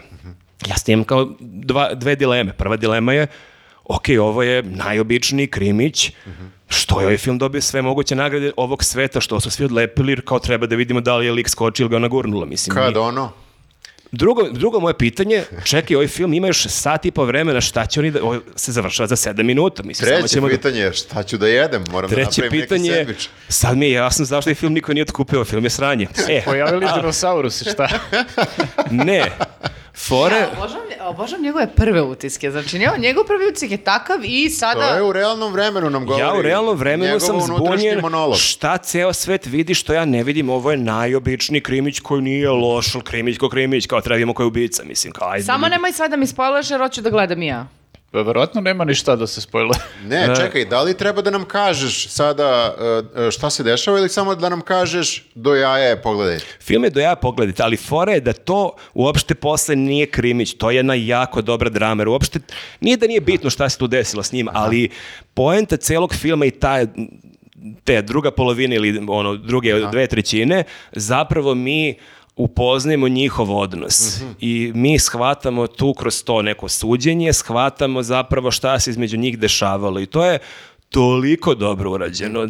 Ja 0.68 0.76
snimam 0.76 1.04
kao 1.04 1.28
dva, 1.40 1.94
dve 1.94 2.16
dileme. 2.16 2.52
Prva 2.52 2.76
dilema 2.76 3.12
je, 3.12 3.26
ok, 3.84 4.04
ovo 4.20 4.42
je 4.42 4.62
najobičniji 4.62 5.46
krimić, 5.46 6.12
što 6.68 7.00
je 7.00 7.06
ovaj 7.06 7.18
film 7.18 7.38
dobio 7.38 7.60
sve 7.60 7.82
moguće 7.82 8.14
nagrade 8.14 8.52
ovog 8.56 8.84
sveta, 8.84 9.20
što 9.20 9.40
su 9.40 9.50
svi 9.50 9.64
odlepili, 9.64 10.12
jer 10.12 10.22
kao 10.24 10.38
treba 10.38 10.66
da 10.66 10.76
vidimo 10.76 11.00
da 11.00 11.16
li 11.16 11.26
je 11.26 11.32
lik 11.32 11.48
skočio 11.48 11.84
ili 11.84 11.90
ga 11.90 11.96
ona 11.96 12.08
gurnula. 12.08 12.46
Mislim, 12.46 12.74
Kad 12.76 12.96
ono? 12.96 13.32
Drugo, 14.12 14.42
drugo 14.44 14.80
moje 14.80 14.94
pitanje, 14.94 15.42
čekaj, 15.64 15.96
ovaj 15.96 16.08
film 16.08 16.34
ima 16.34 16.46
još 16.46 16.62
sat 16.62 17.04
i 17.04 17.10
po 17.10 17.24
vremena, 17.24 17.60
šta 17.60 17.86
će 17.86 18.00
oni 18.00 18.10
da, 18.10 18.22
ovo 18.22 18.40
se 18.56 18.72
završava 18.72 19.06
za 19.06 19.16
sedam 19.16 19.46
minuta, 19.46 19.82
mislim, 19.82 20.06
samo 20.06 20.18
Treće 20.18 20.28
ćemo 20.28 20.48
da- 20.48 20.54
pitanje 20.54 20.80
je 20.80 20.92
šta 20.92 21.22
ću 21.22 21.38
da 21.38 21.48
jedem? 21.48 21.84
Moram 21.90 22.10
da 22.10 22.16
napravim 22.16 22.50
pitanje 22.52 22.82
neki 22.82 22.96
sandvič. 22.96 23.28
sad 23.48 23.76
mi 23.76 23.86
je 23.86 23.92
jasno 23.92 24.24
zašto 24.24 24.50
je 24.50 24.54
film 24.54 24.72
niko 24.72 24.92
nije 24.92 25.02
otkupio, 25.02 25.44
film 25.44 25.64
je 25.64 25.70
sranje. 25.70 26.06
E, 26.28 26.42
Pojavili 26.44 26.86
dinosaurusi, 26.96 27.64
šta? 27.64 27.88
ne, 28.90 29.24
fore, 29.98 30.36
Ja 30.36 30.48
obožavam, 30.58 30.86
obožavam 31.00 31.44
njegove 31.44 31.66
prve 31.76 32.02
utiske, 32.02 32.50
znači 32.50 32.78
njegov, 32.78 32.98
njegov 32.98 33.24
prvi 33.24 33.48
utisak 33.48 33.70
je 33.70 33.76
takav 33.76 34.18
i 34.24 34.50
sada... 34.50 34.88
To 34.88 34.94
je 34.94 35.02
u 35.02 35.12
realnom 35.12 35.52
vremenu 35.52 35.90
nam 35.90 36.06
govori. 36.06 36.24
ja 36.24 36.34
u 36.34 36.42
realnom 36.42 36.76
vremenu 36.76 37.20
sam 37.20 37.40
zbunjen 37.40 38.00
monolog. 38.00 38.36
šta 38.36 38.78
ceo 38.78 39.12
svet 39.12 39.46
vidi 39.46 39.74
što 39.74 39.92
ja 39.92 40.04
ne 40.04 40.24
vidim, 40.24 40.50
ovo 40.50 40.70
je 40.70 40.76
najobičniji 40.76 41.60
krimić 41.60 42.00
koji 42.00 42.22
nije 42.22 42.50
loš, 42.50 42.94
ali 42.94 43.04
krimić 43.04 43.38
ko 43.38 43.48
krimić, 43.48 43.86
kao 43.86 44.00
treba 44.00 44.16
vidimo 44.16 44.34
ko 44.34 44.42
je 44.42 44.46
ubica, 44.46 44.84
mislim, 44.84 45.12
kao 45.12 45.28
ajde. 45.30 45.44
Samo 45.44 45.66
ljudi. 45.66 45.70
nemoj 45.70 45.92
sve 45.92 46.08
da 46.08 46.16
mi 46.16 46.26
spojlaš 46.26 46.70
jer 46.70 46.80
hoću 46.80 47.00
da 47.02 47.10
gledam 47.10 47.42
i 47.42 47.46
ja. 47.46 47.66
Pa 48.10 48.22
verovatno 48.22 48.60
nema 48.60 48.84
ni 48.84 48.94
šta 48.94 49.16
da 49.16 49.26
se 49.26 49.40
spojile. 49.40 49.74
Ne, 50.04 50.36
čekaj, 50.36 50.64
da 50.64 50.82
li 50.82 50.96
treba 50.96 51.22
da 51.22 51.30
nam 51.30 51.44
kažeš 51.44 52.08
sada 52.08 52.74
uh, 53.14 53.30
šta 53.30 53.50
se 53.50 53.62
dešava 53.62 53.98
ili 53.98 54.08
samo 54.08 54.34
da 54.34 54.48
nam 54.48 54.60
kažeš 54.60 55.24
do 55.34 55.54
jaja 55.54 55.88
je 55.88 56.02
pogledaj. 56.02 56.38
Film 56.60 56.84
je 56.84 56.90
do 56.90 57.00
ja 57.00 57.16
pogledajte, 57.16 57.62
ali 57.62 57.76
fora 57.76 58.12
je 58.12 58.20
da 58.20 58.32
to 58.32 58.72
uopšte 58.94 59.34
posle 59.34 59.76
nije 59.76 60.06
krimić, 60.06 60.54
to 60.54 60.70
je 60.70 60.76
jedna 60.76 60.94
jako 60.94 61.42
dobra 61.42 61.70
drama, 61.70 62.00
jer 62.00 62.08
uopšte 62.08 62.40
nije 62.80 62.96
da 62.96 63.06
nije 63.06 63.20
bitno 63.20 63.50
šta 63.50 63.68
se 63.68 63.78
tu 63.78 63.86
desilo 63.86 64.22
s 64.22 64.32
njim, 64.32 64.48
ali 64.52 64.88
poenta 65.34 65.76
celog 65.76 66.14
filma 66.14 66.46
i 66.46 66.50
ta 66.50 66.86
te 67.84 68.02
druga 68.02 68.30
polovina 68.30 68.74
ili 68.74 69.04
ono 69.08 69.36
druge 69.36 69.74
dve 69.92 70.06
trećine, 70.06 70.64
zapravo 70.92 71.54
mi 71.54 71.98
upoznajemo 72.38 73.08
njihov 73.08 73.56
odnos 73.56 74.20
i 74.40 74.72
mi 74.74 74.98
shvatamo 74.98 75.66
tu 75.66 75.94
kroz 75.94 76.24
to 76.24 76.42
neko 76.42 76.68
suđenje, 76.68 77.32
shvatamo 77.32 78.02
zapravo 78.02 78.50
šta 78.50 78.80
se 78.80 78.90
između 78.90 79.16
njih 79.16 79.38
dešavalo 79.38 80.00
i 80.00 80.06
to 80.06 80.24
je 80.24 80.38
toliko 80.90 81.54
dobro 81.54 81.90
urađeno. 81.90 82.48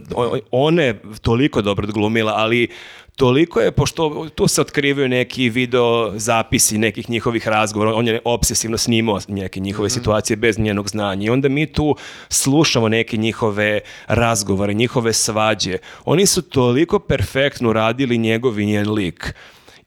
Ona 0.50 0.82
je 0.82 1.02
toliko 1.22 1.62
dobro 1.62 1.84
odglumila, 1.84 2.32
ali 2.36 2.68
toliko 3.16 3.60
je, 3.60 3.72
pošto 3.72 4.28
tu 4.34 4.48
se 4.48 4.60
otkrivaju 4.60 5.08
neki 5.08 5.48
video 5.48 6.12
zapisi 6.16 6.78
nekih 6.78 7.10
njihovih 7.10 7.48
razgovora, 7.48 7.94
on 7.94 8.08
je 8.08 8.20
obsesivno 8.24 8.78
snimao 8.78 9.18
neke 9.28 9.60
njihove 9.60 9.90
situacije 9.90 10.36
bez 10.36 10.58
njenog 10.58 10.88
znanja 10.88 11.26
i 11.26 11.30
onda 11.30 11.48
mi 11.48 11.66
tu 11.66 11.96
slušamo 12.28 12.88
neke 12.88 13.16
njihove 13.16 13.80
razgovore, 14.06 14.74
njihove 14.74 15.12
svađe. 15.12 15.78
Oni 16.04 16.26
su 16.26 16.42
toliko 16.42 16.98
perfektno 16.98 17.72
radili 17.72 18.18
njegov 18.18 18.60
i 18.60 18.66
njen 18.66 18.92
lik. 18.92 19.34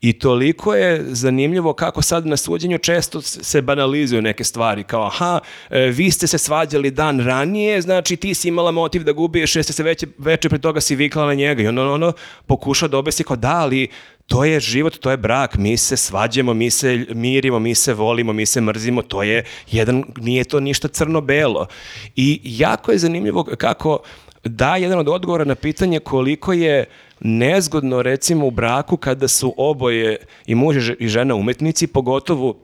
I 0.02 0.14
toliko 0.14 0.74
je 0.74 1.06
zanimljivo 1.08 1.74
kako 1.74 2.02
sad 2.02 2.26
na 2.26 2.38
suđenju 2.38 2.78
često 2.78 3.22
se 3.22 3.62
banalizuju 3.62 4.22
neke 4.22 4.44
stvari, 4.44 4.84
kao 4.84 5.06
aha, 5.06 5.40
e, 5.70 5.80
vi 5.80 6.12
ste 6.12 6.28
se 6.28 6.38
svađali 6.38 6.92
dan 6.92 7.20
ranije, 7.20 7.82
znači 7.82 8.16
ti 8.16 8.34
si 8.34 8.48
imala 8.48 8.72
motiv 8.72 9.04
da 9.04 9.12
gubiješ, 9.12 9.56
jer 9.56 9.64
ste 9.64 9.74
se 9.74 9.84
veće, 9.84 10.08
veče 10.18 10.50
pre 10.50 10.60
toga 10.60 10.82
si 10.82 10.96
vikala 10.96 11.26
na 11.26 11.34
njega 11.34 11.64
i 11.64 11.68
ono, 11.68 11.94
ono 11.94 12.14
pokuša 12.46 12.88
da 12.88 12.98
objasni 12.98 13.26
kao 13.26 13.36
da, 13.36 13.58
ali 13.58 13.88
to 14.28 14.44
je 14.44 14.60
život, 14.60 14.98
to 14.98 15.12
je 15.12 15.18
brak, 15.18 15.56
mi 15.56 15.78
se 15.78 15.98
svađamo, 15.98 16.54
mi 16.54 16.70
se 16.70 17.06
mirimo, 17.10 17.60
mi 17.60 17.76
se 17.76 17.94
volimo, 17.94 18.34
mi 18.34 18.46
se 18.46 18.62
mrzimo, 18.62 19.02
to 19.02 19.24
je 19.24 19.46
jedan, 19.72 20.04
nije 20.18 20.44
to 20.44 20.60
ništa 20.60 20.88
crno-belo. 20.88 21.68
I 22.16 22.42
jako 22.44 22.92
je 22.92 22.98
zanimljivo 22.98 23.44
kako 23.44 24.00
da 24.44 24.76
jedan 24.76 25.00
od 25.00 25.08
odgovora 25.08 25.44
na 25.44 25.56
pitanje 25.56 26.00
koliko 26.00 26.54
je 26.54 26.86
nezgodno 27.22 28.02
recimo 28.02 28.48
u 28.48 28.52
braku 28.52 28.98
kada 28.98 29.28
su 29.28 29.54
oboje 29.58 30.18
i 30.46 30.56
muž 30.56 30.90
i 31.00 31.08
žena 31.08 31.36
umetnici, 31.36 31.88
pogotovo 31.88 32.58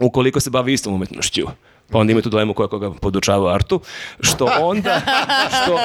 ukoliko 0.00 0.40
se 0.40 0.50
bavi 0.50 0.72
istom 0.72 0.94
umetnošću. 0.94 1.46
Pa 1.90 1.98
onda 1.98 2.12
ima 2.12 2.20
tu 2.20 2.30
dilemu 2.30 2.54
koja 2.54 2.68
koga 2.68 2.90
podučava 2.90 3.54
artu, 3.54 3.80
što 4.20 4.48
onda, 4.60 5.00
što, 5.48 5.78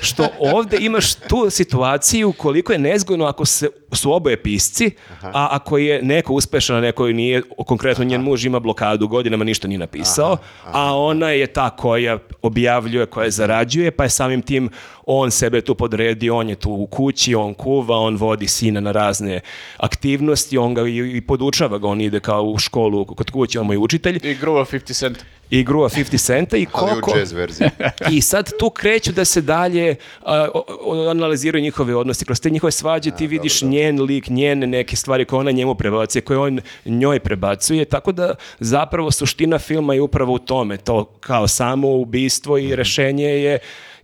što 0.00 0.28
ovde 0.38 0.76
imaš 0.80 1.14
tu 1.14 1.50
situaciju 1.50 2.32
koliko 2.32 2.72
je 2.72 2.78
nezgodno 2.78 3.24
ako 3.24 3.44
se, 3.44 3.68
su 3.92 4.12
oboje 4.12 4.42
pisci, 4.42 4.90
a 5.22 5.48
ako 5.50 5.78
je 5.78 6.02
neko 6.02 6.32
uspešan, 6.32 6.76
a 6.76 6.80
neko 6.80 7.06
nije, 7.06 7.42
konkretno 7.66 8.04
njen 8.04 8.20
muž 8.20 8.44
ima 8.44 8.60
blokadu, 8.60 9.08
godinama 9.08 9.44
ništa 9.44 9.68
nije 9.68 9.78
napisao, 9.78 10.36
a 10.64 10.96
ona 10.96 11.30
je 11.30 11.46
ta 11.46 11.70
koja 11.70 12.18
objavljuje, 12.42 13.06
koja 13.06 13.30
zarađuje, 13.30 13.90
pa 13.90 14.04
je 14.04 14.10
samim 14.10 14.42
tim 14.42 14.70
on 15.12 15.30
sebe 15.30 15.60
tu 15.60 15.74
podredi, 15.74 16.30
on 16.30 16.48
je 16.48 16.54
tu 16.54 16.70
u 16.70 16.86
kući, 16.86 17.34
on 17.34 17.54
kuva, 17.54 17.96
on 17.96 18.16
vodi 18.16 18.48
sina 18.48 18.80
na 18.80 18.92
razne 18.92 19.40
aktivnosti, 19.76 20.58
on 20.58 20.74
ga 20.74 20.82
i, 20.82 21.16
i 21.16 21.20
podučava 21.20 21.78
ga, 21.78 21.88
on 21.88 22.00
ide 22.00 22.20
kao 22.20 22.42
u 22.42 22.58
školu 22.58 23.04
kod 23.04 23.30
kuće, 23.30 23.60
on 23.60 23.66
mu 23.66 23.72
je 23.72 23.78
učitelj 23.78 24.20
I 24.22 24.34
gruva 24.34 24.64
50 24.64 24.94
Cent. 24.98 25.18
i 25.50 25.64
gruva 25.64 25.88
50 25.88 26.26
centa 26.26 26.56
i 26.56 26.60
Ali 26.72 26.90
koliko... 26.90 27.12
u 27.14 27.18
jazz 27.18 27.32
verziji. 27.32 27.68
I 28.10 28.20
sad 28.20 28.50
tu 28.58 28.70
kreću 28.70 29.12
da 29.12 29.24
se 29.24 29.40
dalje 29.40 29.96
a, 30.22 30.48
o- 30.54 31.08
analiziraju 31.10 31.62
njihove 31.62 31.94
odnosi. 31.96 32.24
Kroz 32.24 32.40
te 32.40 32.50
njihove 32.50 32.70
svađe 32.72 33.10
ti 33.10 33.26
vidiš 33.26 33.62
njen 33.62 34.02
lik, 34.02 34.28
njene 34.28 34.66
neke 34.66 34.96
stvari 34.96 35.24
koje 35.24 35.40
ona 35.40 35.50
njemu 35.50 35.74
prebacuje, 35.74 36.22
koje 36.22 36.38
on 36.38 36.60
njoj 36.84 37.20
prebacuje. 37.20 37.84
Tako 37.84 38.12
da 38.12 38.34
zapravo 38.60 39.10
suština 39.10 39.58
filma 39.58 39.94
je 39.94 40.00
upravo 40.00 40.32
u 40.34 40.38
tome. 40.38 40.76
To 40.76 41.04
kao 41.20 41.48
samo 41.48 41.88
ubistvo 41.88 42.58
i 42.58 42.76
rešenje 42.76 43.24
je 43.26 43.58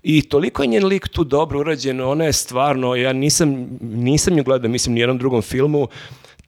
i 0.08 0.22
toliko 0.22 0.62
je 0.62 0.66
njen 0.66 0.86
lik 0.86 1.08
tu 1.08 1.24
dobro 1.24 1.60
urađen, 1.60 2.00
ona 2.00 2.24
je 2.24 2.32
stvarno, 2.32 2.94
ja 2.94 3.12
nisam, 3.12 3.78
nisam 3.80 4.34
nju 4.34 4.42
gledao, 4.42 4.70
mislim, 4.70 4.94
ni 4.94 5.00
jednom 5.00 5.18
drugom 5.18 5.42
filmu, 5.42 5.88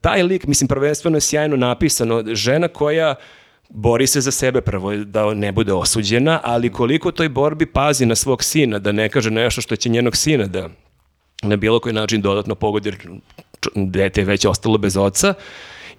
taj 0.00 0.22
lik, 0.22 0.46
mislim, 0.46 0.68
prvenstveno 0.68 1.16
je 1.16 1.20
sjajno 1.20 1.56
napisano, 1.56 2.22
žena 2.34 2.68
koja 2.68 3.14
bori 3.68 4.06
se 4.06 4.20
za 4.20 4.30
sebe 4.30 4.60
prvo 4.60 4.96
da 4.96 5.34
ne 5.34 5.52
bude 5.52 5.72
osuđena, 5.72 6.40
ali 6.44 6.72
koliko 6.72 7.10
toj 7.10 7.28
borbi 7.28 7.66
pazi 7.66 8.06
na 8.06 8.14
svog 8.14 8.44
sina, 8.44 8.78
da 8.78 8.92
ne 8.92 9.08
kaže 9.08 9.30
nešto 9.30 9.60
što 9.60 9.76
će 9.76 9.88
njenog 9.88 10.16
sina 10.16 10.46
da 10.46 10.68
na 11.42 11.56
bilo 11.56 11.80
koji 11.80 11.92
način 11.92 12.22
dodatno 12.22 12.54
pogodi, 12.54 12.88
jer 12.88 12.96
dete 13.74 14.20
je 14.20 14.24
već 14.24 14.44
ostalo 14.44 14.78
bez 14.78 14.96
oca, 14.96 15.34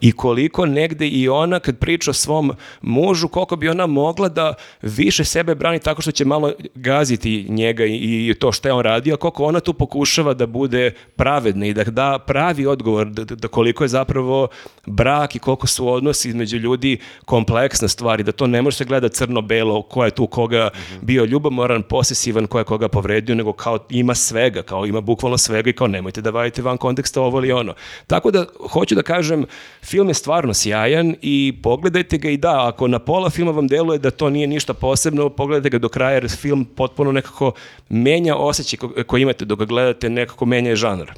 i 0.02 0.12
koliko 0.12 0.66
negde 0.66 1.08
i 1.08 1.30
ona 1.30 1.60
kad 1.60 1.78
priča 1.78 2.12
o 2.12 2.14
svom 2.14 2.52
mužu, 2.82 3.28
koliko 3.28 3.56
bi 3.56 3.70
ona 3.70 3.88
mogla 3.88 4.30
da 4.30 4.54
više 4.82 5.24
sebe 5.24 5.56
brani 5.56 5.80
tako 5.80 6.02
što 6.02 6.12
će 6.12 6.26
malo 6.26 6.52
gaziti 6.76 7.46
njega 7.50 7.86
i, 7.86 8.30
i 8.30 8.34
to 8.40 8.52
što 8.52 8.68
je 8.68 8.74
on 8.74 8.82
radio, 8.82 9.14
a 9.14 9.18
koliko 9.18 9.44
ona 9.46 9.60
tu 9.60 9.74
pokušava 9.74 10.34
da 10.34 10.46
bude 10.46 10.92
pravedna 11.16 11.66
i 11.66 11.74
da 11.74 11.84
da 11.84 12.20
pravi 12.28 12.66
odgovor, 12.66 13.08
da, 13.08 13.24
da- 13.24 13.36
da 13.36 13.48
koliko 13.48 13.84
je 13.84 13.88
zapravo 13.88 14.48
brak 14.86 15.36
i 15.36 15.40
koliko 15.40 15.68
su 15.68 15.90
odnosi 15.90 16.30
između 16.30 16.58
ljudi 16.58 16.98
kompleksna 17.26 17.88
stvar 17.88 18.20
i 18.20 18.24
da 18.24 18.32
to 18.32 18.48
ne 18.48 18.62
može 18.62 18.78
se 18.78 18.86
gleda 18.86 19.10
crno-belo, 19.10 19.82
ko 19.82 20.06
je 20.06 20.12
tu 20.12 20.28
koga 20.28 20.70
bio 21.02 21.26
ljubomoran, 21.26 21.84
posesivan, 21.84 22.48
ko 22.48 22.58
je 22.60 22.64
koga 22.64 22.88
povredio, 22.88 23.36
nego 23.36 23.54
kao 23.54 23.80
ima 23.90 24.16
svega, 24.16 24.62
kao 24.62 24.86
ima 24.86 25.02
bukvalno 25.02 25.38
svega 25.38 25.70
i 25.70 25.74
kao 25.74 25.88
nemojte 25.88 26.22
da 26.22 26.30
vadite 26.30 26.62
van 26.62 26.78
konteksta 26.78 27.22
ovo 27.22 27.38
ili 27.40 27.52
ono. 27.52 27.74
Tako 28.08 28.32
da, 28.32 28.46
hoću 28.70 28.96
da 28.96 29.02
kažem, 29.02 29.46
film 29.90 30.08
je 30.08 30.14
stvarno 30.14 30.54
sjajan 30.54 31.16
i 31.22 31.54
pogledajte 31.64 32.18
ga 32.18 32.30
i 32.30 32.38
da, 32.38 32.68
ako 32.68 32.88
na 32.88 33.00
pola 33.00 33.30
filma 33.30 33.52
vam 33.52 33.68
deluje 33.68 34.00
da 34.00 34.12
to 34.12 34.30
nije 34.30 34.48
ništa 34.48 34.74
posebno, 34.74 35.30
pogledajte 35.30 35.70
ga 35.70 35.78
do 35.78 35.90
kraja 35.90 36.14
jer 36.14 36.30
film 36.30 36.66
potpuno 36.66 37.12
nekako 37.12 37.52
menja 37.90 38.36
osjećaj 38.36 38.78
ko- 38.78 39.04
koji 39.08 39.22
imate 39.22 39.46
dok 39.46 39.60
ga 39.60 39.66
gledate, 39.66 40.10
nekako 40.10 40.46
menja 40.46 40.72
i 40.72 40.76
žanr. 40.76 41.12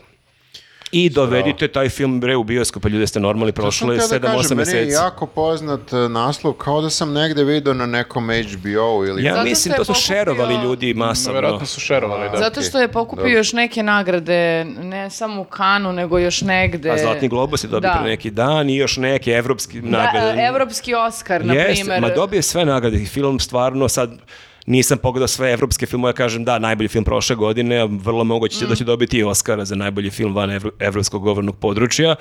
I 0.93 1.09
dovedite 1.09 1.67
taj 1.67 1.89
film 1.89 2.19
bre 2.19 2.35
u 2.35 2.43
bioskop, 2.43 2.83
pa 2.83 2.89
ljudi 2.89 3.07
ste 3.07 3.19
normalni, 3.19 3.51
prošlo 3.53 3.93
je 3.93 3.99
To 3.99 4.01
sam 4.01 4.17
htio 4.17 4.19
da 4.21 4.27
7-8 4.29 4.37
kažem, 4.37 4.57
Meni 4.57 4.69
je 4.69 4.75
meseci. 4.75 4.93
jako 4.95 5.25
poznat 5.25 5.93
e, 5.93 5.97
naslov, 5.99 6.53
kao 6.53 6.81
da 6.81 6.89
sam 6.89 7.13
negde 7.13 7.43
vidio 7.43 7.73
na 7.73 7.85
nekom 7.85 8.23
HBO 8.25 8.69
ili... 9.05 9.23
Ja 9.23 9.33
Zato 9.33 9.43
mislim, 9.43 9.73
to 9.75 9.85
su 9.85 9.91
pokupio- 9.91 10.07
šerovali 10.07 10.55
ljudi 10.55 10.93
masovno. 10.93 11.35
Verovatno 11.35 11.65
su 11.65 11.79
šerovali, 11.79 12.29
da. 12.29 12.37
Zato 12.37 12.61
što 12.61 12.79
je 12.79 12.87
pokupio 12.89 13.27
još 13.27 13.53
neke 13.53 13.83
nagrade, 13.83 14.31
ne 14.65 15.09
samo 15.09 15.41
u 15.41 15.45
Kanu, 15.45 15.93
nego 15.93 16.19
još 16.19 16.41
negde. 16.41 16.89
A 16.91 16.97
Zlatni 16.97 17.27
globus 17.27 17.63
je 17.63 17.67
dobio 17.67 17.89
Da. 17.89 17.95
pre 17.95 18.09
neki 18.09 18.31
dan 18.31 18.69
i 18.69 18.75
još 18.75 18.97
neke 18.97 19.31
evropski 19.31 19.81
Da, 19.81 19.87
nagrade. 19.89 20.41
e, 20.41 20.45
Evropski 20.45 20.93
Oskar, 20.95 21.45
na 21.45 21.53
Jeste, 21.53 21.73
primjer. 21.75 22.01
ma 22.01 22.09
dobije 22.09 22.41
sve 22.41 22.65
nagrade 22.65 22.97
i 22.97 23.05
film 23.05 23.39
stvarno 23.39 23.87
sad 23.87 24.11
nisam 24.65 24.97
pogledao 24.97 25.27
sve 25.27 25.51
evropske 25.51 25.85
filmove, 25.85 26.13
kažem 26.13 26.43
da, 26.43 26.59
najbolji 26.59 26.87
film 26.87 27.03
prošle 27.03 27.35
godine, 27.35 27.85
vrlo 27.85 28.23
moguće 28.23 28.59
će 28.59 28.65
da 28.65 28.73
Mm. 28.73 28.75
će 28.75 28.83
dobiti 28.83 29.17
i 29.17 29.23
Oscara 29.23 29.65
za 29.65 29.75
najbolji 29.75 30.09
film 30.09 30.35
van 30.35 30.51
evro, 30.51 30.71
evropskog 30.79 31.23
govornog 31.23 31.57
područja. 31.57 32.15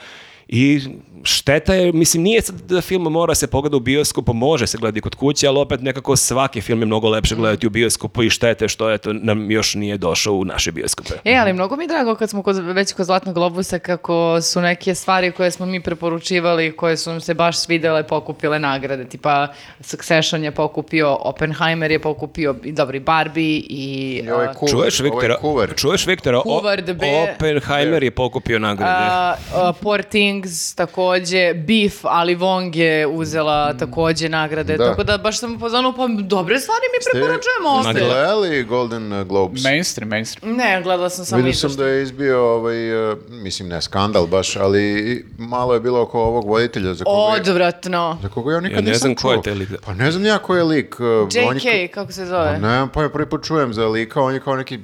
I 0.49 0.81
šteta 1.23 1.75
je, 1.75 1.93
mislim, 1.93 2.23
nije 2.23 2.43
sad 2.43 2.61
da 2.61 2.81
film 2.81 3.03
mora 3.03 3.35
se 3.35 3.47
pogleda 3.47 3.77
u 3.77 3.81
bioskopu, 3.81 4.33
može 4.33 4.67
se 4.67 4.79
gledati 4.79 5.01
kod 5.01 5.15
kuće, 5.15 5.47
ali 5.47 5.59
opet 5.59 5.81
nekako 5.81 6.17
svaki 6.17 6.61
film 6.61 6.81
je 6.81 6.87
mnogo 6.87 7.09
lepše 7.09 7.35
gledati 7.35 7.67
u 7.67 7.71
bioskopu 7.71 8.23
i 8.23 8.31
štete 8.31 8.69
što 8.69 8.93
eto, 8.93 9.13
nam 9.13 9.51
još 9.51 9.75
nije 9.75 9.97
došao 9.97 10.35
u 10.35 10.45
naše 10.45 10.73
bioskope. 10.73 11.15
E, 11.25 11.37
ali 11.37 11.53
mnogo 11.53 11.77
mi 11.77 11.85
je 11.85 11.89
drago 11.89 12.15
kad 12.15 12.31
smo 12.31 12.43
kod, 12.43 12.57
već 12.57 12.93
kod 12.93 13.07
Zlatnog 13.07 13.35
globusa 13.35 13.79
kako 13.79 14.41
su 14.43 14.61
neke 14.61 14.95
stvari 14.95 15.33
koje 15.33 15.51
smo 15.51 15.67
mi 15.67 15.83
preporučivali, 15.83 16.77
koje 16.77 16.97
su 16.97 17.11
nam 17.11 17.21
se 17.21 17.35
baš 17.35 17.59
svidele, 17.59 18.07
pokupile 18.07 18.59
nagrade, 18.59 19.05
tipa 19.05 19.49
Succession 19.81 20.45
je 20.45 20.51
pokupio, 20.51 21.17
Oppenheimer 21.21 21.91
je 21.91 21.99
pokupio 21.99 22.55
i 22.65 22.73
dobri 22.73 23.01
Barbie 23.01 23.45
i... 23.45 24.23
i 24.25 24.31
ovaj 24.31 24.55
kuver, 24.55 24.71
čuješ 24.71 25.01
ovaj 25.01 25.11
Viktora, 25.11 25.37
ovaj 25.43 25.67
kuver. 25.67 25.79
čuješ 25.79 26.07
Viktora, 26.07 26.39
o, 26.39 26.63
Oppenheimer 27.35 28.03
je 28.03 28.11
pokupio 28.11 28.59
nagrade. 28.59 29.07
A, 29.11 29.35
a, 29.55 29.73
14 29.83 30.30
Wings 30.31 30.75
takođe, 30.77 31.55
Beef, 31.55 31.95
ali 32.03 32.37
Wong 32.37 32.77
je 32.77 33.07
uzela 33.07 33.73
mm. 33.75 33.79
takođe 33.79 34.29
nagrade, 34.29 34.77
da. 34.77 34.89
tako 34.91 35.05
da 35.05 35.19
baš 35.19 35.39
sam 35.41 35.59
pozvano, 35.59 35.93
pa 35.97 36.07
dobre 36.23 36.61
stvari 36.61 36.83
mi 36.97 37.03
Ste 37.03 37.11
preporučujemo 37.11 37.69
ostale. 37.79 38.01
gledali 38.01 38.65
Golden 38.65 39.25
Globes? 39.29 39.63
Mainstream, 39.65 40.09
mainstream. 40.09 40.57
Ne, 40.57 40.83
gledala 40.83 41.11
sam 41.11 41.25
samo 41.25 41.43
Vidio 41.43 41.55
sam 41.55 41.77
da 41.77 41.87
je 41.87 42.03
izbio, 42.03 42.55
ovaj, 42.55 43.11
e, 43.13 43.17
mislim 43.29 43.69
ne 43.69 43.83
skandal 43.83 44.27
baš, 44.27 44.57
ali 44.57 45.27
malo 45.39 45.75
je 45.75 45.81
bilo 45.81 46.03
oko 46.03 46.21
ovog 46.21 46.49
voditelja 46.49 46.95
za 46.95 47.05
koga 47.05 47.35
je, 47.35 47.41
Odvratno. 47.41 48.19
za 48.23 48.29
koga 48.29 48.53
ja 48.53 48.61
nikad 48.61 48.79
Ja 48.79 48.83
ne 48.83 48.91
nisam 48.91 49.01
znam 49.01 49.15
ko 49.15 49.33
je 49.33 49.43
te 49.43 49.51
taj 49.51 49.55
lik. 49.55 49.69
Da. 49.69 49.79
Pa 49.87 49.95
ne 49.95 50.11
znam 50.11 50.27
ja 50.27 50.39
ko 50.39 50.57
je 50.57 50.65
lik. 50.65 50.97
uh, 51.01 51.65
je 51.65 51.89
kako 51.89 52.13
se 52.13 52.27
zove? 52.27 52.59
Pa 52.61 52.69
ne, 52.69 52.89
pa 52.95 53.03
ja 53.03 53.09
prvi 53.09 53.27
put 53.27 53.45
čujem 53.45 53.75
za 53.75 53.87
lika, 53.87 54.21
on 54.21 54.35
je 54.35 54.41
kao 54.41 54.57
neki 54.57 54.79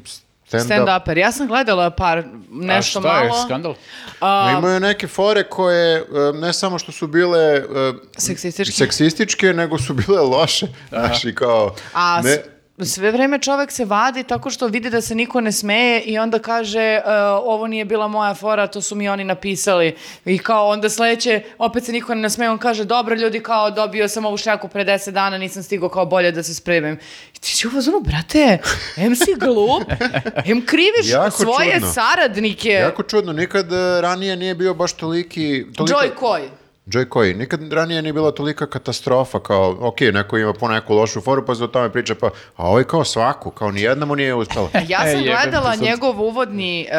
Stand-uper. 0.48 1.18
Ja 1.18 1.32
sam 1.32 1.46
gledala 1.46 1.90
par, 1.90 2.18
A 2.18 2.22
nešto 2.50 3.00
šta 3.00 3.22
je 3.22 3.28
malo. 3.28 3.42
skandal? 3.44 3.74
A, 4.20 4.50
Ma 4.52 4.58
Imaju 4.58 4.80
neke 4.80 5.06
fore 5.06 5.44
koje 5.44 6.02
uh, 6.02 6.36
ne 6.36 6.52
samo 6.52 6.78
što 6.78 6.92
su 6.92 7.06
bile 7.06 7.62
uh, 7.64 7.96
Seksističke. 8.18 8.72
seksističke, 8.72 9.52
nego 9.52 9.78
su 9.78 9.94
bile 9.94 10.20
loše. 10.20 10.66
Znaš, 10.88 11.24
i 11.24 11.34
kao... 11.34 11.74
a 11.94 12.20
ne, 12.24 12.42
sve 12.80 13.10
vreme 13.10 13.38
čovek 13.38 13.70
se 13.70 13.84
vadi 13.84 14.22
tako 14.22 14.50
što 14.50 14.66
vidi 14.66 14.90
da 14.90 15.00
se 15.00 15.14
niko 15.14 15.40
ne 15.40 15.52
smeje 15.52 16.00
i 16.00 16.18
onda 16.18 16.38
kaže 16.38 16.80
e, 16.80 17.02
ovo 17.34 17.66
nije 17.66 17.84
bila 17.84 18.08
moja 18.08 18.34
fora, 18.34 18.66
to 18.66 18.80
su 18.80 18.94
mi 18.94 19.08
oni 19.08 19.24
napisali. 19.24 19.94
I 20.24 20.38
kao 20.38 20.68
onda 20.68 20.88
sledeće, 20.88 21.42
opet 21.58 21.84
se 21.84 21.92
niko 21.92 22.14
ne 22.14 22.30
smeje, 22.30 22.50
on 22.50 22.58
kaže 22.58 22.84
dobro 22.84 23.14
ljudi, 23.14 23.40
kao 23.40 23.70
dobio 23.70 24.08
sam 24.08 24.24
ovu 24.24 24.36
šljaku 24.36 24.68
pre 24.68 24.84
10 24.84 25.10
dana, 25.10 25.38
nisam 25.38 25.62
stigao 25.62 25.88
kao 25.88 26.06
bolje 26.06 26.32
da 26.32 26.42
se 26.42 26.54
spremim. 26.54 26.98
I 27.34 27.40
ti 27.40 27.48
si 27.48 27.66
u 27.66 27.70
fazonu, 27.70 28.00
brate, 28.00 28.58
em 28.96 29.16
si 29.16 29.34
glup, 29.34 29.82
em 30.46 30.66
kriviš 30.66 31.06
Jako 31.06 31.30
svoje 31.32 31.72
čudno. 31.74 31.88
saradnike. 31.88 32.68
Jako 32.70 33.02
čudno, 33.02 33.32
nikad 33.32 33.66
uh, 33.66 33.78
ranije 34.00 34.36
nije 34.36 34.54
bio 34.54 34.74
baš 34.74 34.92
toliki... 34.92 35.64
tolika- 35.72 35.94
Joy 35.94 36.10
Coy. 36.20 36.48
Joy 36.86 37.04
koji, 37.04 37.34
nikad 37.34 37.72
ranije 37.72 38.02
nije 38.02 38.12
bila 38.12 38.30
tolika 38.30 38.66
katastrofa 38.66 39.40
kao, 39.40 39.76
ok, 39.80 40.00
neko 40.02 40.38
ima 40.38 40.52
po 40.52 40.68
neku 40.68 40.94
lošu 40.94 41.20
foru 41.20 41.46
pa 41.46 41.54
se 41.54 41.64
o 41.64 41.68
tome 41.68 41.90
priča, 41.90 42.14
pa, 42.14 42.26
a 42.56 42.66
ovaj 42.66 42.84
kao 42.84 43.04
svaku, 43.04 43.50
kao 43.50 43.70
nijedna 43.70 44.06
mu 44.06 44.16
nije 44.16 44.34
uspela. 44.34 44.68
Ja 44.88 44.98
E, 45.00 45.10
sam 45.10 45.20
jebem 45.20 45.24
gledala 45.34 45.70
sad. 45.70 45.82
njegov 45.82 46.20
uvodni 46.20 46.86
uh, 46.86 46.96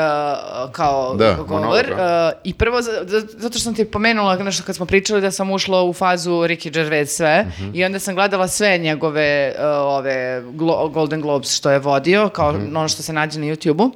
kao 0.72 1.16
Da, 1.16 1.34
govor 1.40 1.86
uh, 1.86 1.98
i 2.44 2.54
prvo 2.54 2.82
za- 2.82 3.04
za- 3.04 3.28
zato 3.30 3.52
što 3.52 3.60
sam 3.60 3.76
ti 3.76 3.86
pomenula 3.86 4.36
nešto 4.36 4.64
kad 4.64 4.76
smo 4.76 4.86
pričali 4.86 5.22
da 5.22 5.32
sam 5.32 5.52
ušla 5.52 5.84
u 5.84 5.94
fazu 5.94 6.32
Ricky 6.32 6.72
Gervais 6.72 7.10
sve 7.10 7.46
Mhm. 7.50 7.70
i 7.74 7.84
onda 7.84 8.00
sam 8.00 8.16
gledala 8.16 8.48
sve 8.48 8.78
njegove 8.78 9.54
uh, 9.56 9.64
ove 9.88 10.14
Glo- 10.44 10.90
Golden 10.90 11.22
Globes 11.22 11.52
što 11.52 11.72
je 11.72 11.80
vodio 11.80 12.30
kao 12.30 12.52
Mhm. 12.54 12.76
ono 12.76 12.88
što 12.88 13.04
se 13.04 13.14
nađe 13.14 13.40
na 13.40 13.46
YouTube-u. 13.46 13.92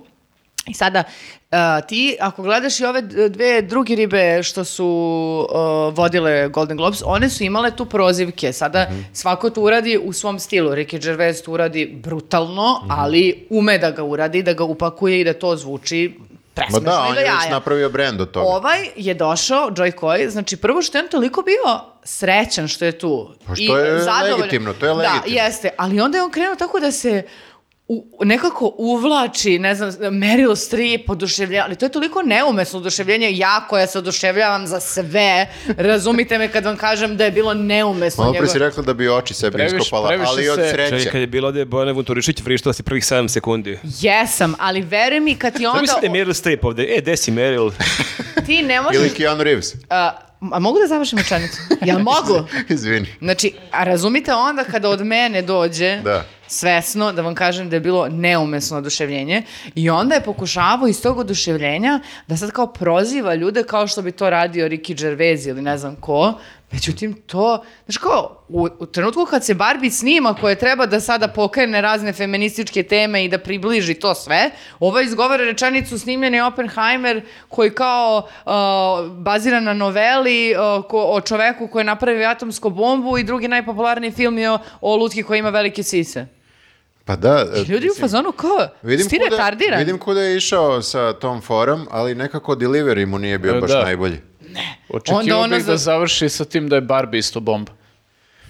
I 0.63 0.73
sada, 0.73 1.03
uh, 1.41 1.57
ti, 1.81 2.17
ako 2.19 2.43
gledaš 2.43 2.79
i 2.79 2.85
ove 2.85 3.01
dve 3.29 3.61
druge 3.61 3.95
ribe 3.95 4.43
što 4.43 4.63
su 4.63 4.85
uh, 5.49 5.57
vodile 5.93 6.47
Golden 6.49 6.77
Globes, 6.77 7.01
one 7.05 7.29
su 7.29 7.43
imale 7.43 7.71
tu 7.71 7.85
prozivke. 7.85 8.53
Sada, 8.53 8.87
Mhm. 8.89 8.99
svako 9.13 9.49
to 9.49 9.61
uradi 9.61 9.99
u 9.99 10.13
svom 10.13 10.39
stilu. 10.39 10.71
Ricky 10.71 10.99
Gervais 10.99 11.41
to 11.41 11.51
uradi 11.51 11.85
brutalno, 11.95 12.79
Mhm. 12.79 12.91
ali 12.91 13.47
ume 13.49 13.77
da 13.77 13.91
ga 13.91 14.03
uradi, 14.03 14.43
da 14.43 14.53
ga 14.53 14.63
upakuje 14.63 15.19
i 15.19 15.23
da 15.23 15.33
to 15.33 15.55
zvuči 15.55 16.15
Ma 16.17 16.25
presmešno 16.55 16.79
da, 16.81 16.91
i 16.97 17.09
on 17.09 17.15
je 17.15 17.23
već 17.23 17.31
jaja. 17.41 17.51
napravio 17.51 17.89
brend 17.89 18.21
od 18.21 18.31
toga. 18.31 18.45
Ovaj 18.47 18.87
je 18.95 19.13
došao, 19.15 19.69
Joy 19.69 19.91
Coy, 19.93 20.27
znači 20.27 20.57
prvo 20.57 20.81
što 20.81 20.97
je 20.97 21.03
on 21.03 21.09
toliko 21.09 21.41
bio 21.41 21.79
srećan 22.05 22.67
što 22.67 22.85
je 22.85 22.91
tu. 22.93 23.29
Pa 23.47 23.55
što 23.55 23.77
je 23.77 23.99
zadovoljan. 23.99 24.37
legitimno, 24.37 24.73
to 24.73 24.85
je 24.85 24.93
legitimno. 24.93 25.21
Da, 25.27 25.43
jeste, 25.43 25.69
ali 25.77 26.01
onda 26.01 26.17
je 26.17 26.23
on 26.23 26.31
krenuo 26.31 26.55
tako 26.55 26.79
da 26.79 26.91
se 26.91 27.23
u, 27.91 28.21
nekako 28.21 28.73
uvlači, 28.77 29.59
ne 29.59 29.75
znam, 29.75 29.89
Meryl 29.91 30.55
Streep, 30.57 31.09
oduševlja, 31.09 31.63
ali 31.65 31.75
to 31.75 31.85
je 31.85 31.91
toliko 31.91 32.21
neumesno 32.23 32.79
oduševljenje, 32.79 33.29
ja 33.31 33.65
koja 33.69 33.87
se 33.87 33.97
oduševljavam 33.97 34.67
za 34.67 34.79
sve, 34.81 35.47
razumite 35.69 36.37
me 36.37 36.47
kad 36.47 36.65
vam 36.65 36.77
kažem 36.77 37.17
da 37.17 37.25
je 37.25 37.31
bilo 37.31 37.53
neumesno 37.53 38.23
Malo 38.23 38.35
pre 38.35 38.47
si 38.47 38.59
rekla 38.59 38.83
da 38.83 38.93
bi 38.93 39.09
oči 39.09 39.33
sebi 39.33 39.57
Previše- 39.57 39.77
iskopala, 39.77 40.07
previše 40.07 40.29
ali 40.29 40.49
od 40.49 40.55
se- 40.55 40.69
Čekaj, 40.71 40.89
sreće. 40.89 41.09
kad 41.09 41.21
je 41.21 41.27
bilo 41.27 41.47
ovdje 41.47 41.65
Bojana 41.65 41.91
Vunturišić, 41.91 42.41
vrištala 42.41 42.73
si 42.73 42.83
prvih 42.83 43.03
7 43.03 43.27
sekundi. 43.29 43.79
Jesam, 44.01 44.55
ali 44.59 44.81
veruj 44.81 45.19
mi 45.19 45.35
kad 45.35 45.53
ti 45.53 45.63
Da 45.63 45.69
onda... 45.69 45.81
mislite 45.81 46.09
Meryl 46.09 46.33
Streep 46.33 46.65
ovdje? 46.65 46.85
E, 46.87 47.01
gde 47.01 47.17
si 47.17 47.31
Meryl? 47.31 47.71
Ti 48.45 48.61
ne 48.61 48.81
možeš... 48.81 48.99
Ili 48.99 49.09
Keanu 49.09 49.43
Reeves. 49.43 49.73
A, 49.89 50.11
a 50.43 50.59
mogu 50.59 50.79
da 50.79 50.87
završim 50.87 51.17
rečenicu? 51.17 51.57
Jel 51.81 51.99
mogu? 51.99 52.47
Izvini. 52.69 53.07
Znači, 53.19 53.51
a 53.71 53.83
razumite 53.83 54.33
onda 54.33 54.63
kada 54.63 54.89
od 54.89 55.01
mene 55.01 55.41
dođe 55.41 55.97
Da. 55.97 56.25
Svesno 56.51 57.11
da 57.11 57.21
vam 57.21 57.35
kažem 57.35 57.69
da 57.69 57.75
je 57.75 57.79
bilo 57.79 58.09
neumesno 58.09 58.77
oduševljenje 58.77 59.43
i 59.75 59.89
onda 59.89 60.15
je 60.15 60.23
pokušavao 60.23 60.87
iz 60.87 61.01
tog 61.01 61.17
oduševljenja 61.17 61.99
da 62.27 62.37
sad 62.37 62.51
kao 62.51 62.67
proziva 62.67 63.35
ljude 63.35 63.63
kao 63.63 63.87
što 63.87 64.01
bi 64.01 64.11
to 64.11 64.29
radio 64.29 64.67
Ricky 64.67 65.01
Gervais 65.01 65.45
ili 65.45 65.61
ne 65.61 65.77
znam 65.77 65.95
ko, 65.95 66.33
međutim 66.71 67.13
to, 67.13 67.63
znaš 67.85 67.97
kao, 67.97 68.45
u, 68.49 68.67
u 68.79 68.85
trenutku 68.85 69.25
kad 69.25 69.45
se 69.45 69.53
Barbie 69.53 69.91
snima 69.91 70.33
koje 70.33 70.55
treba 70.55 70.85
da 70.85 70.99
sada 70.99 71.27
pokrene 71.27 71.81
razne 71.81 72.13
feminističke 72.13 72.83
teme 72.83 73.25
i 73.25 73.29
da 73.29 73.37
približi 73.37 73.93
to 73.93 74.15
sve, 74.15 74.49
ova 74.79 75.01
izgovara 75.01 75.43
rečenicu 75.43 75.99
snimljen 75.99 76.33
je 76.33 76.43
Oppenheimer 76.43 77.21
koji 77.49 77.69
kao 77.69 78.27
uh, 78.45 78.51
baziran 79.11 79.63
na 79.63 79.73
noveli 79.73 80.55
uh, 80.55 80.85
ko, 80.85 81.03
o 81.03 81.21
čoveku 81.21 81.67
koji 81.67 81.81
je 81.81 81.85
napravio 81.85 82.29
atomsku 82.29 82.69
bombu 82.69 83.17
i 83.17 83.23
drugi 83.23 83.47
najpopularniji 83.47 84.11
film 84.11 84.37
je 84.37 84.51
o, 84.51 84.59
o 84.81 84.95
lutki 84.95 85.23
koja 85.23 85.37
ima 85.37 85.49
velike 85.49 85.83
sise. 85.83 86.40
Pa 87.05 87.15
da. 87.15 87.45
e, 87.55 87.63
Ljudi 87.63 87.87
u 87.87 87.99
fazonu 87.99 88.31
kao, 88.31 88.67
Vidim 88.83 89.05
sti 89.05 89.17
kuda, 89.17 89.29
retardiran? 89.29 89.79
vidim 89.79 89.97
kuda 89.97 90.21
je 90.21 90.37
išao 90.37 90.81
sa 90.81 91.13
tom 91.13 91.41
forom, 91.41 91.87
ali 91.91 92.15
nekako 92.15 92.55
delivery 92.55 93.05
mu 93.05 93.19
nije 93.19 93.39
bio 93.39 93.55
E, 93.55 93.61
baš 93.61 93.69
da. 93.69 93.83
najbolji. 93.83 94.17
Očekivao 94.89 95.19
Onda 95.19 95.37
ono 95.37 95.55
bih 95.55 95.65
za- 95.65 95.71
da 95.71 95.77
završi 95.77 96.29
sa 96.29 96.45
tim 96.45 96.69
da 96.69 96.75
je 96.75 96.81
Barbie 96.81 97.19
isto 97.19 97.39
bomba. 97.39 97.71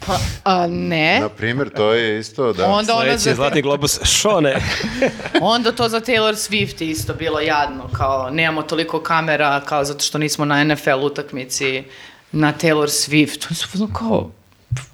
Pa, 0.08 0.18
a, 0.46 0.68
ne. 0.68 1.20
Na 1.20 1.30
primjer, 1.30 1.70
to 1.70 1.94
je 1.94 2.20
isto, 2.20 2.54
da. 2.54 2.66
Onda, 2.66 2.94
ono 2.94 3.02
Sljedeći 3.04 3.24
za, 3.24 3.36
Zlatni 3.36 3.62
globus 3.62 4.00
Šone. 4.06 4.56
onda 5.42 5.72
to 5.72 5.90
za 5.90 6.00
Taylor 6.00 6.34
Swift 6.34 6.82
je 6.82 6.90
isto 6.90 7.14
bilo 7.14 7.40
jadno, 7.40 7.90
kao 7.90 8.30
nemamo 8.30 8.62
toliko 8.62 9.02
kamera, 9.02 9.62
kao 9.62 9.84
zato 9.84 10.00
što 10.00 10.18
nismo 10.18 10.46
na 10.46 10.64
NFL 10.64 10.96
utakmici 10.96 11.84
na 12.32 12.54
Taylor 12.54 12.88
Swift. 12.88 13.48
Oni 13.48 13.56
su 13.56 13.90
kao, 13.90 14.32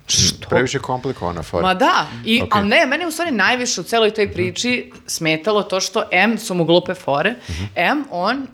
što? 0.08 0.50
Previše 0.50 0.80
komplikovana 0.80 1.44
fora. 1.44 1.64
Ma 1.64 1.74
da, 1.74 2.08
I, 2.26 2.42
Ok. 2.42 2.48
ali 2.52 2.68
ne, 2.68 2.86
mene 2.86 3.04
je 3.04 3.08
u 3.08 3.12
stvari 3.12 3.32
najviše 3.32 3.82
u 3.82 3.86
celoj 3.86 4.12
toj 4.12 4.34
priči 4.34 4.92
smetalo 5.08 5.64
to 5.64 5.80
što 5.80 6.04
M 6.12 6.38
su 6.38 6.54
mu 6.54 6.66
glupe 6.66 6.94
fore, 6.96 7.34
M 7.76 8.04
on 8.12 8.48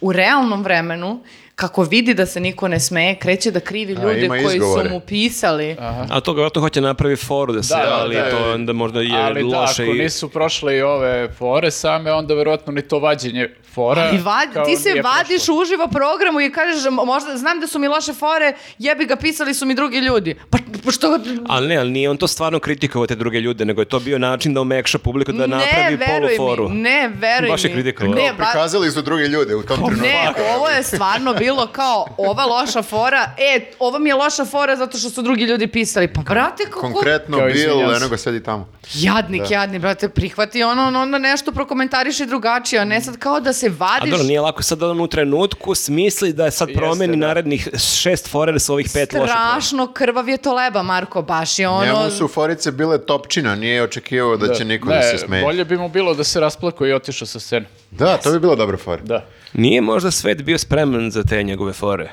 u 0.00 0.12
realnom 0.12 0.62
vremenu 0.62 1.20
kako 1.54 1.82
vidi 1.82 2.14
da 2.14 2.26
se 2.26 2.40
niko 2.40 2.68
ne 2.68 2.80
smeje, 2.80 3.14
kreće 3.16 3.50
da 3.50 3.60
krivi 3.60 3.92
A, 3.94 4.02
ljude 4.02 4.20
ima 4.20 4.34
koji 4.36 4.56
izgovore. 4.56 4.84
su 4.84 4.90
mu 4.90 5.00
pisali. 5.00 5.76
A 6.08 6.20
to 6.20 6.32
vjerojatno 6.32 6.60
hoće 6.60 6.80
napravi 6.80 7.16
foru 7.16 7.52
da 7.52 7.62
se, 7.62 7.74
Da, 7.74 7.80
da, 7.80 7.94
ali 7.94 8.14
da. 8.14 8.30
to 8.30 8.52
onda 8.52 8.72
možda 8.72 9.00
je 9.00 9.16
Ali 9.16 9.40
da, 9.42 9.60
loše 9.60 9.82
ako 9.82 9.92
i... 9.92 9.98
nisu 9.98 10.28
prošle 10.28 10.76
i 10.76 10.82
ove 10.82 11.28
fore 11.30 11.70
same, 11.70 12.12
onda 12.12 12.34
verovatno 12.34 12.72
ni 12.72 12.82
to 12.82 12.98
vađenje 12.98 13.48
fora. 13.78 14.10
I 14.10 14.18
vad, 14.20 14.52
kao 14.52 14.64
ti 14.64 14.76
se 14.76 14.88
vadiš 15.04 15.28
prošlo. 15.38 15.54
uživo 15.56 15.86
programu 15.88 16.40
i 16.40 16.52
kažeš, 16.52 16.84
"Mo- 16.84 17.04
možda 17.06 17.36
znam 17.36 17.60
da 17.60 17.66
su 17.66 17.78
mi 17.78 17.88
loše 17.88 18.12
fore, 18.14 18.48
jebi 18.78 19.04
ga, 19.04 19.16
pisali 19.16 19.54
su 19.54 19.66
mi 19.66 19.74
drugi 19.74 19.98
ljudi. 19.98 20.34
Pa, 20.50 20.58
pa 20.84 20.90
što... 20.92 21.18
Ali 21.48 21.68
ne, 21.68 21.76
ali 21.76 21.90
nije 21.90 22.10
on 22.10 22.16
to 22.16 22.28
stvarno 22.28 22.58
kritikovao 22.58 23.06
te 23.06 23.14
druge 23.14 23.40
ljude, 23.40 23.64
nego 23.64 23.80
je 23.80 23.84
to 23.86 24.00
bio 24.00 24.18
način 24.18 24.54
da 24.54 24.60
omekša 24.60 24.98
publiku 24.98 25.32
da 25.32 25.46
ne, 25.46 25.56
napravi 25.56 25.96
veruj 25.96 26.36
poluforu. 26.36 26.68
mi, 26.68 26.76
ne, 26.76 27.10
veruj 27.10 27.50
Baš 27.50 27.64
je 27.64 27.68
mi. 27.68 27.74
kritikovao. 27.74 28.14
Ne, 28.14 28.30
ba- 28.30 28.36
Prikazali 28.36 28.90
su 28.90 29.02
drugi 29.02 29.24
ljude 29.24 29.54
u 29.56 29.62
tom 29.62 29.76
trenutku. 29.76 30.00
Ne, 30.02 30.24
ovo 30.56 30.68
je 30.68 30.82
stvarno 30.84 31.34
bilo 31.34 31.66
kao 31.68 32.06
ova 32.18 32.44
loša 32.46 32.82
fora, 32.82 33.30
e, 33.38 33.60
ovo 33.78 33.98
mi 33.98 34.08
je 34.08 34.14
loša 34.14 34.44
fora 34.44 34.76
zato 34.76 34.98
što 34.98 35.10
su 35.10 35.22
drugi 35.22 35.44
ljudi 35.44 35.66
pisali. 35.68 36.08
Pa 36.08 36.20
brate, 36.22 36.64
kako... 36.64 36.80
Konkretno 36.82 37.38
Kao, 37.38 37.46
Bill, 37.46 37.94
eno 37.94 38.08
ga 38.08 38.16
sedi 38.16 38.42
tamo. 38.42 38.68
Jadnik, 38.94 39.50
jadni, 39.50 39.78
brate, 39.78 40.08
prihvati 40.08 40.62
ono, 40.62 41.00
onda 41.00 41.18
nešto 41.18 41.52
prokomentariše 41.52 42.26
drugačije, 42.26 42.80
a 42.80 42.84
ne 42.84 43.00
sad 43.00 43.16
kao 43.18 43.40
da 43.40 43.52
se 43.52 43.67
A 43.70 43.74
vadiš... 43.78 44.10
dobro, 44.10 44.26
nije 44.26 44.40
lako 44.40 44.62
sad 44.62 44.78
da 44.78 44.88
on 44.88 45.00
u 45.00 45.06
trenutku 45.08 45.74
smisli 45.74 46.32
da 46.32 46.50
sad 46.50 46.68
Jeste, 46.68 46.80
promeni 46.80 47.16
da. 47.16 47.26
narednih 47.26 47.68
šest 47.92 48.28
forera 48.28 48.58
sa 48.58 48.72
ovih 48.72 48.90
pet 48.94 49.12
loših. 49.12 49.26
Strašno 49.26 49.86
krvav 49.88 50.28
je 50.28 50.36
to 50.38 50.54
leba, 50.54 50.82
Marko, 50.82 51.22
baš 51.22 51.58
je 51.58 51.68
ono... 51.68 51.84
Njemu 51.84 52.10
su 52.10 52.28
forice 52.28 52.72
bile 52.72 52.98
topčina, 52.98 53.54
nije 53.54 53.82
očekivao 53.82 54.36
da, 54.36 54.54
će 54.54 54.64
niko 54.64 54.88
da 54.88 54.94
Ne, 54.94 55.02
se 55.02 55.18
smeje. 55.18 55.44
Bolje 55.44 55.64
bi 55.64 55.76
mu 55.78 55.88
bilo 55.88 56.14
da 56.14 56.24
se 56.24 56.40
rasplako 56.40 56.86
i 56.86 56.92
otišao 56.92 57.26
sa 57.26 57.40
scene. 57.40 57.66
Da, 57.90 58.16
to 58.16 58.32
bi 58.32 58.40
bila 58.40 58.54
dobra 58.54 58.76
fora. 58.76 59.02
Da. 59.02 59.24
Nije 59.52 59.80
možda 59.80 60.10
svet 60.10 60.42
bio 60.42 60.58
spreman 60.58 61.10
za 61.10 61.22
te 61.22 61.42
njegove 61.42 61.72
fore. 61.72 62.10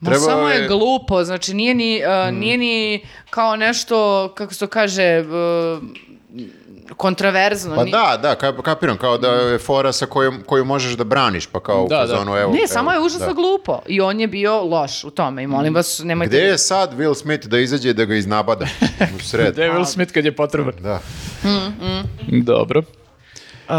Ma 0.00 0.10
Trebao 0.10 0.24
samo 0.24 0.48
je 0.48 0.58
je- 0.58 0.68
glupo, 0.68 1.24
znači 1.24 1.54
nije 1.54 1.74
ni, 1.74 2.02
uh, 2.28 2.34
nije 2.34 2.58
ni 2.58 3.00
kao 3.30 3.56
nešto, 3.56 3.96
kako 4.36 4.52
se 4.52 4.60
to 4.60 4.66
kaže, 4.66 5.20
uh, 5.20 5.82
kontraverzno. 6.88 7.74
Pa 7.74 7.84
ni- 7.84 7.90
da, 7.90 8.18
da, 8.18 8.36
kap- 8.36 8.62
kapiram, 8.62 8.96
kao 8.98 9.18
da 9.18 9.28
je 9.28 9.58
fora 9.58 9.92
sa 9.92 10.06
kojom, 10.06 10.42
koju 10.42 10.64
možeš 10.64 10.92
da 10.92 11.04
braniš, 11.04 11.46
pa 11.46 11.60
kao 11.60 11.84
u 11.84 11.88
Da, 11.88 11.96
da. 11.96 12.02
fazonu, 12.02 12.32
evo. 12.32 12.52
Ne, 12.52 12.58
evo, 12.58 12.66
samo 12.66 12.92
je 12.92 13.00
užasno 13.00 13.26
da. 13.26 13.32
glupo 13.32 13.80
i 13.86 14.00
on 14.00 14.20
je 14.20 14.26
bio 14.28 14.62
loš 14.62 15.04
u 15.04 15.10
tome 15.10 15.42
i 15.42 15.46
molim 15.46 15.74
vas, 15.74 16.00
nemojte... 16.00 16.28
Gde 16.28 16.38
je 16.40 16.58
sad 16.58 16.94
Will 16.94 17.14
Smith 17.14 17.46
da 17.46 17.58
izađe 17.58 17.90
i 17.90 17.94
da 17.94 18.04
ga 18.04 18.14
iznabada 18.14 18.66
u 19.16 19.20
sred? 19.20 19.52
Gde 19.52 19.62
je 19.62 19.70
Will 19.70 19.84
Smith 19.86 20.12
kad 20.12 20.24
je 20.24 20.32
potreban? 20.32 20.72
Da. 20.80 21.00
Dobro. 22.34 22.82
Uh, 23.68 23.74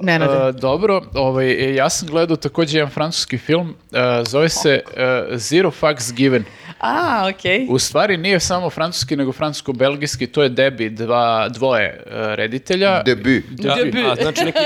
Nenade. 0.00 0.48
E, 0.48 0.52
dobro, 0.52 1.02
ovaj, 1.14 1.50
e, 1.50 1.74
ja 1.74 1.90
sam 1.90 2.08
gledao 2.08 2.36
također 2.36 2.76
jedan 2.76 2.90
francuski 2.90 3.38
film, 3.38 3.74
e, 3.92 4.22
zove 4.26 4.48
se 4.48 4.80
e, 4.96 5.24
Zero 5.36 5.70
Fucks 5.70 6.12
Given. 6.12 6.44
A, 6.80 7.30
okej. 7.34 7.66
U 7.70 7.78
stvari 7.78 8.16
nije 8.16 8.40
samo 8.40 8.70
francuski, 8.70 9.16
nego 9.16 9.32
francusko-belgijski, 9.32 10.26
to 10.26 10.42
je 10.42 10.48
debi, 10.48 10.90
dva, 10.90 11.48
dvoje 11.48 11.86
e, 11.86 12.36
reditelja. 12.36 13.02
Debut. 13.02 13.42
A, 13.68 14.10
a, 14.10 14.14
znači 14.14 14.44
neki 14.44 14.58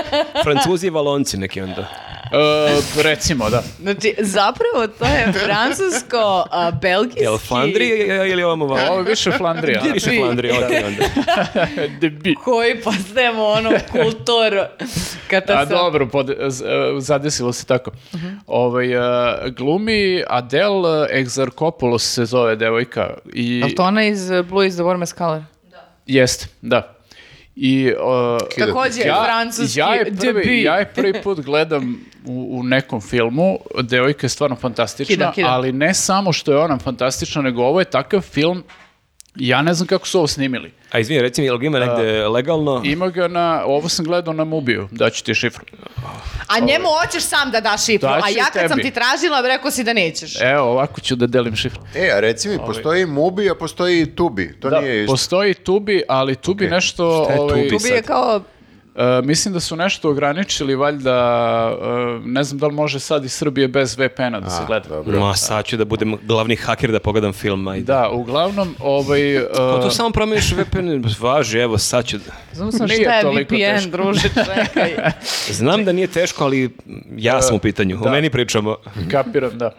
francuzi 0.42 0.86
i 0.86 0.90
valonci 0.90 1.38
neki 1.38 1.60
onda. 1.60 1.88
E, 2.32 3.02
recimo, 3.02 3.50
da. 3.50 3.62
Znači, 3.80 4.14
zapravo 4.18 4.86
to 4.88 5.04
je 5.04 5.32
francusko, 5.44 6.46
a, 6.50 6.70
belgijski... 6.72 7.20
Jel 7.22 7.38
Flandrija 7.38 8.24
ili 8.24 8.42
ovamo 8.42 8.66
vamo? 8.66 8.82
Ovo 8.90 8.98
je 8.98 9.04
više 9.04 9.30
Flandrija. 9.30 9.80
Gdje 9.80 9.92
više 9.92 10.10
Flandrija, 10.18 10.54
okej 10.56 10.84
onda. 10.84 11.04
Debi. 12.00 12.34
koji 12.34 12.80
postajemo 12.80 13.44
ono 13.44 13.70
kultur 13.92 14.58
A 14.58 14.68
katastrofa. 15.30 15.82
dobro, 15.82 16.06
pod, 16.08 16.26
z- 16.48 16.62
e, 16.62 16.66
zadesilo 16.98 17.52
se 17.52 17.66
tako. 17.66 17.90
Ovaj, 18.46 18.92
e, 18.92 19.00
glumi 19.50 19.96
Adele 20.28 21.08
Exarchopoulos 21.12 21.98
se 22.04 22.24
zove 22.24 22.56
devojka. 22.56 23.14
I, 23.26 23.58
Jel 23.58 23.70
to 23.70 23.82
ona 23.82 24.04
iz 24.04 24.30
uh, 24.30 24.40
Blue 24.42 24.66
is 24.66 24.74
the 24.74 24.82
warmest 24.82 25.14
color? 25.14 25.42
Jeste, 26.06 26.46
da. 26.62 26.95
I, 27.56 27.92
o, 28.00 28.38
Također, 28.58 29.02
francuski 29.24 29.78
ja 29.78 29.94
je 29.94 30.12
prvi, 30.20 30.62
ja 30.62 30.76
je 30.76 30.84
prvi 30.84 31.22
put 31.22 31.40
gledam 31.40 32.00
u, 32.26 32.58
u 32.58 32.62
nekom 32.62 33.00
filmu, 33.00 33.58
devojka 33.82 34.24
je 34.24 34.28
stvarno 34.28 34.56
fantastična, 34.56 35.14
Kida, 35.14 35.32
kida. 35.32 35.48
ali 35.48 35.72
ne 35.72 35.94
samo 35.94 36.32
što 36.32 36.52
je 36.52 36.58
ona 36.58 36.78
fantastična, 36.78 37.42
nego 37.42 37.62
ovo 37.62 37.80
je 37.80 37.84
takav 37.84 38.20
film 38.20 38.64
Ja 39.36 39.62
ne 39.62 39.74
znam 39.74 39.86
kako 39.86 40.06
su 40.06 40.18
ovo 40.18 40.26
snimili. 40.26 40.72
A 40.92 40.98
izvini, 40.98 41.22
reci 41.22 41.40
mi, 41.40 41.46
jel 41.46 41.58
ga 41.58 41.66
ima 41.66 41.78
negde 41.78 42.28
legalno? 42.28 42.82
Ima 42.84 43.08
ga 43.08 43.28
na, 43.28 43.62
ovo 43.66 43.88
sam 43.88 44.04
gledao 44.04 44.34
na 44.34 44.44
Mubiju, 44.44 44.88
daću 44.90 45.24
ti 45.24 45.34
šifru. 45.34 45.64
A 46.48 46.58
njemu 46.60 46.84
hoćeš 47.00 47.22
sam 47.22 47.50
da 47.50 47.60
daš 47.60 47.84
šifru, 47.86 48.08
a 48.08 48.16
Daću 48.16 48.38
ja 48.38 48.44
kad 48.44 48.60
sam 48.60 48.78
tebi. 48.78 48.82
ti 48.82 48.90
tražila, 48.90 49.40
rekao 49.42 49.70
si 49.70 49.84
da 49.84 49.92
nećeš. 49.92 50.40
Evo, 50.42 50.62
ovako 50.62 51.00
ću 51.00 51.16
da 51.16 51.26
delim 51.26 51.56
šifru. 51.56 51.80
E, 51.94 52.10
a 52.10 52.20
reci 52.20 52.48
mi, 52.48 52.58
postoji 52.58 53.06
Mubi, 53.06 53.50
a 53.50 53.54
postoji 53.54 54.02
i 54.02 54.06
Tubi. 54.06 54.54
To 54.60 54.70
Da, 54.70 54.80
nije 54.80 55.02
isto. 55.02 55.12
postoji 55.12 55.54
Tubi, 55.54 56.02
ali 56.08 56.34
Tubi 56.36 56.66
nešto... 56.68 57.24
Šta 57.24 57.32
je 57.32 57.40
ovaj, 57.40 57.54
Tubi? 57.54 57.68
Tu 57.70 57.78
bi 57.78 57.88
je 57.88 58.02
kao, 58.02 58.40
e, 58.96 59.22
mislim 59.22 59.54
da 59.54 59.60
su 59.60 59.76
nešto 59.76 60.10
ograničili, 60.10 60.74
valjda, 60.74 61.16
e, 61.82 62.28
ne 62.28 62.44
znam 62.44 62.58
da 62.58 62.66
li 62.66 62.72
može 62.72 63.00
sad 63.00 63.24
iz 63.24 63.32
Srbije 63.32 63.68
bez 63.68 63.98
VPN-a 63.98 64.40
da 64.40 64.50
se 64.50 64.62
A, 64.62 64.66
gleda. 64.66 64.88
dobro. 64.88 65.20
Ma, 65.20 65.34
sad 65.34 65.64
ću 65.64 65.76
da 65.76 65.84
budem 65.84 66.16
glavni 66.22 66.56
haker 66.56 66.92
da 66.92 67.00
pogledam 67.00 67.32
film, 67.32 67.68
ajde. 67.68 67.84
Da, 67.84 68.10
uglavnom, 68.10 68.74
ovaj... 68.80 69.36
e, 69.36 69.48
Pa 69.52 69.80
to 69.82 69.90
samo 69.90 70.10
promeniš 70.10 70.52
VPN, 70.52 71.04
važi, 71.20 71.58
evo, 71.58 71.78
sad 71.78 72.06
ću... 72.06 72.18
znam 72.52 72.72
sam 72.72 72.86
Nije 72.86 73.00
šta 73.00 73.14
je 73.14 73.22
toliko 73.22 73.54
VPN, 73.54 73.60
teško. 73.60 73.90
druže, 73.90 74.28
čekaj. 74.28 74.96
Znam 75.58 75.84
da 75.84 75.92
nije 75.92 76.06
teško, 76.06 76.44
ali 76.44 76.70
ja 77.16 77.42
sam 77.42 77.56
u 77.56 77.58
pitanju. 77.58 77.96
O 78.00 78.04
da. 78.04 78.10
meni 78.10 78.30
pričamo. 78.30 78.76
Kapiram, 79.10 79.58
da. 79.58 79.70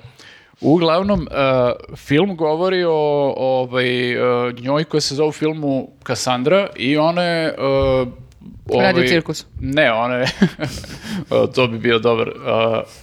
Uglavnom, 0.61 1.27
e, 1.31 1.95
film 1.95 2.35
govori 2.35 2.83
o 2.83 3.33
ovaj, 3.37 4.11
e, 4.11 4.53
njoj 4.59 4.83
koja 4.83 5.01
se 5.01 5.15
zove 5.15 5.29
u 5.29 5.31
filmu 5.31 5.89
Cassandra 6.07 6.67
i 6.75 6.97
ona 6.97 7.23
je... 7.23 7.47
e, 7.47 8.26
Radi 8.75 8.99
u 8.99 9.01
ovaj- 9.01 9.07
cirkusu. 9.07 9.45
Ne, 9.59 9.91
ona 9.91 10.15
je... 10.15 10.27
o, 11.29 11.47
to 11.47 11.67
bi 11.67 11.77
bio 11.79 11.99
dobar 11.99 12.27
uh, 12.27 12.33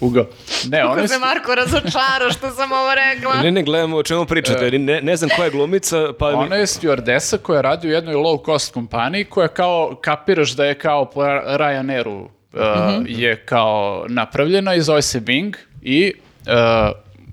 ugao. 0.01 0.27
Ne, 0.69 0.85
ona 0.85 0.95
Kako 0.95 1.09
se 1.09 1.19
Marko 1.19 1.55
razočarao 1.55 2.31
što 2.31 2.51
sam 2.51 2.73
ovo 2.73 2.95
rekla. 2.95 3.43
Ne, 3.43 3.51
ne, 3.51 3.62
gledamo 3.62 3.97
o 3.97 4.03
čemu 4.03 4.27
pričate. 4.27 4.70
Ne, 4.78 5.03
ne 5.03 5.16
znam 5.16 5.31
koja 5.36 5.45
je 5.45 5.51
glumica, 5.51 5.97
pa... 6.19 6.31
mi- 6.31 6.36
Ona 6.36 6.57
je 6.57 6.66
stewardesa 6.66 7.39
koja 7.39 7.61
radi 7.61 7.89
u 7.89 7.91
jednoj 7.91 8.15
low 8.15 8.45
cost 8.45 8.74
kompaniji 8.74 9.24
koja 9.24 9.49
kao, 9.49 9.99
kapiraš 10.01 10.51
da 10.51 10.65
je 10.65 10.78
kao 10.78 11.05
po 11.05 11.20
Ryanairu 11.23 12.20
uh, 12.53 12.61
je 13.07 13.36
kao 13.36 14.05
napravljena 14.09 14.74
i 14.74 14.81
zove 14.81 15.03
se 15.03 15.20
Bing 15.20 15.57
i 15.82 16.12
uh, 16.47 16.53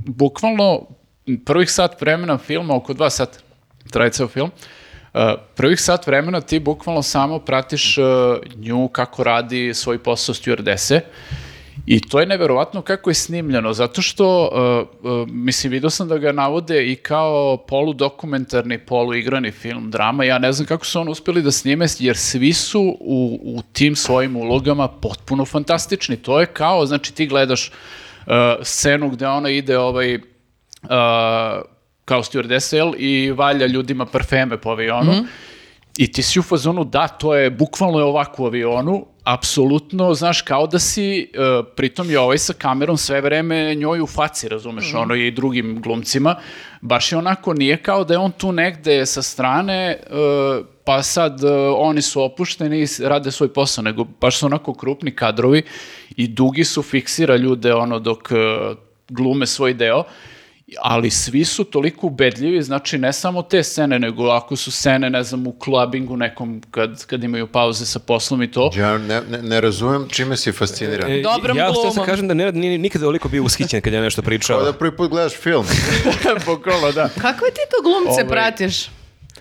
bukvalno 0.06 0.82
prvih 1.46 1.72
sat 1.72 2.02
vremena 2.02 2.38
filma, 2.38 2.76
oko 2.76 2.94
dva 2.94 3.10
sata 3.10 3.40
traje 3.92 4.10
ceo 4.12 4.28
film, 4.28 4.52
uh, 4.56 4.81
prvih 5.56 5.82
sat 5.82 6.08
vremena 6.08 6.42
ti 6.42 6.60
bukvalno 6.60 7.02
samo 7.02 7.40
pratiš 7.40 7.98
uh, 7.98 8.06
nju 8.56 8.88
kako 8.88 9.24
radi 9.24 9.74
svoj 9.74 10.04
posao 10.04 10.36
stewardese 10.36 11.02
I 11.86 12.02
to 12.02 12.20
je 12.20 12.26
neverovatno 12.26 12.82
kako 12.82 13.10
je 13.10 13.14
snimljeno, 13.14 13.74
zato 13.74 14.02
što, 14.02 14.50
uh, 15.04 15.12
uh, 15.12 15.28
mislim, 15.28 15.72
vidio 15.72 15.90
sam 15.90 16.08
da 16.08 16.18
ga 16.18 16.32
navode 16.32 16.92
i 16.92 16.96
kao 16.96 17.58
poludokumentarni, 17.58 18.78
poluigrani 18.78 19.52
film, 19.52 19.92
drama, 19.92 20.24
ja 20.24 20.38
ne 20.40 20.52
znam 20.52 20.68
kako 20.68 20.86
su 20.86 21.00
on 21.00 21.10
uspeli 21.10 21.42
da 21.42 21.52
snime, 21.52 21.86
jer 22.00 22.18
svi 22.18 22.54
su 22.54 22.98
u, 23.00 23.40
u 23.44 23.62
tim 23.74 23.96
svojim 23.96 24.36
ulogama 24.36 24.88
potpuno 24.88 25.46
fantastični. 25.46 26.18
To 26.18 26.40
je 26.40 26.46
kao, 26.46 26.86
znači 26.86 27.14
ti 27.14 27.28
gledaš 27.28 27.70
uh, 27.70 28.34
scenu 28.64 29.10
gde 29.10 29.28
ona 29.28 29.50
ide 29.50 29.78
ovaj, 29.78 30.16
uh, 30.16 30.22
kao 32.06 32.24
stewardesa, 32.24 32.76
jel, 32.76 32.94
i 32.98 33.32
valja 33.32 33.68
ljudima 33.68 34.06
parfeme 34.06 34.58
po 34.58 34.70
avionu, 34.70 35.26
i 35.98 36.12
ti 36.12 36.24
si 36.24 36.40
u 36.40 36.44
fazonu, 36.44 36.84
da, 36.84 37.08
to 37.08 37.36
je, 37.36 37.50
bukvalno 37.50 38.00
je 38.00 38.06
ovako 38.06 38.44
u 38.44 38.46
avionu, 38.46 39.06
apsolutno, 39.24 40.14
znaš, 40.14 40.42
kao 40.42 40.68
da 40.68 40.80
si, 40.80 41.32
uh, 41.36 41.66
pritom 41.76 42.10
je 42.10 42.20
ovaj 42.20 42.38
sa 42.38 42.54
kamerom 42.54 42.98
sve 42.98 43.22
vreme 43.22 43.76
njoj 43.76 44.02
u 44.02 44.08
faci, 44.08 44.50
razumeš, 44.50 44.94
ono 44.94 45.16
i 45.16 45.32
drugim 45.32 45.82
glumcima, 45.82 46.36
baš 46.82 47.12
je 47.12 47.18
onako, 47.18 47.54
nije 47.54 47.78
kao 47.78 48.04
da 48.04 48.14
je 48.14 48.18
on 48.18 48.32
tu 48.32 48.52
negde 48.52 49.06
sa 49.06 49.22
strane, 49.22 50.00
uh, 50.10 50.66
pa 50.86 51.04
sad 51.04 51.44
uh, 51.44 51.52
oni 51.78 52.02
su 52.02 52.24
opušteni 52.24 52.82
i 52.82 52.88
rade 53.04 53.32
svoj 53.32 53.54
posao, 53.54 53.84
nego 53.84 54.04
baš 54.04 54.38
su 54.38 54.46
onako 54.46 54.74
krupni 54.74 55.16
kadrovi 55.16 55.64
i 56.16 56.28
dugi 56.28 56.64
su 56.64 56.84
fiksira 56.84 57.36
ljude 57.36 57.74
ono 57.74 58.00
dok 58.00 58.30
uh, 58.32 58.78
glume 59.10 59.46
svoj 59.46 59.74
deo 59.74 60.04
ali 60.80 61.10
svi 61.10 61.46
su 61.46 61.64
toliko 61.64 62.08
ubedljivi, 62.08 62.62
znači 62.62 62.98
ne 62.98 63.14
samo 63.14 63.42
te 63.42 63.64
scene, 63.64 64.00
nego 64.00 64.28
ako 64.28 64.56
su 64.56 64.72
scene, 64.72 65.10
ne 65.10 65.24
znam, 65.24 65.48
u 65.48 65.52
klubingu 65.52 66.18
nekom, 66.18 66.62
kad, 66.72 67.06
kad 67.06 67.24
imaju 67.24 67.48
pauze 67.48 67.86
sa 67.86 68.00
poslom 68.00 68.44
i 68.44 68.52
to, 68.52 68.72
Ja 68.76 68.98
ne, 68.98 69.22
ne, 69.30 69.42
ne 69.42 69.62
razumem 69.62 70.08
čime 70.10 70.38
si 70.38 70.52
fasciniran. 70.52 71.12
E, 71.12 71.22
Dobrom 71.22 71.58
ja 71.58 71.74
sam 71.74 71.84
glumom. 71.84 72.06
kažem 72.06 72.28
da 72.28 72.34
Nenad 72.34 72.56
nije 72.56 72.78
nikada 72.78 73.06
ovoliko 73.06 73.30
bio 73.30 73.44
ushićen 73.44 73.82
kad 73.82 73.94
ja 73.94 74.02
nešto 74.02 74.22
pričao. 74.22 74.58
Kao 74.58 74.66
da 74.66 74.74
prvi 74.74 74.98
put 74.98 75.10
gledaš 75.10 75.34
film. 75.34 75.66
bukvalno 76.46 76.92
da. 76.92 77.10
Kakve 77.10 77.50
ti 77.50 77.62
to 77.72 77.84
glumce 77.84 78.22
Ovaj, 78.22 78.28
pratiš? 78.28 78.90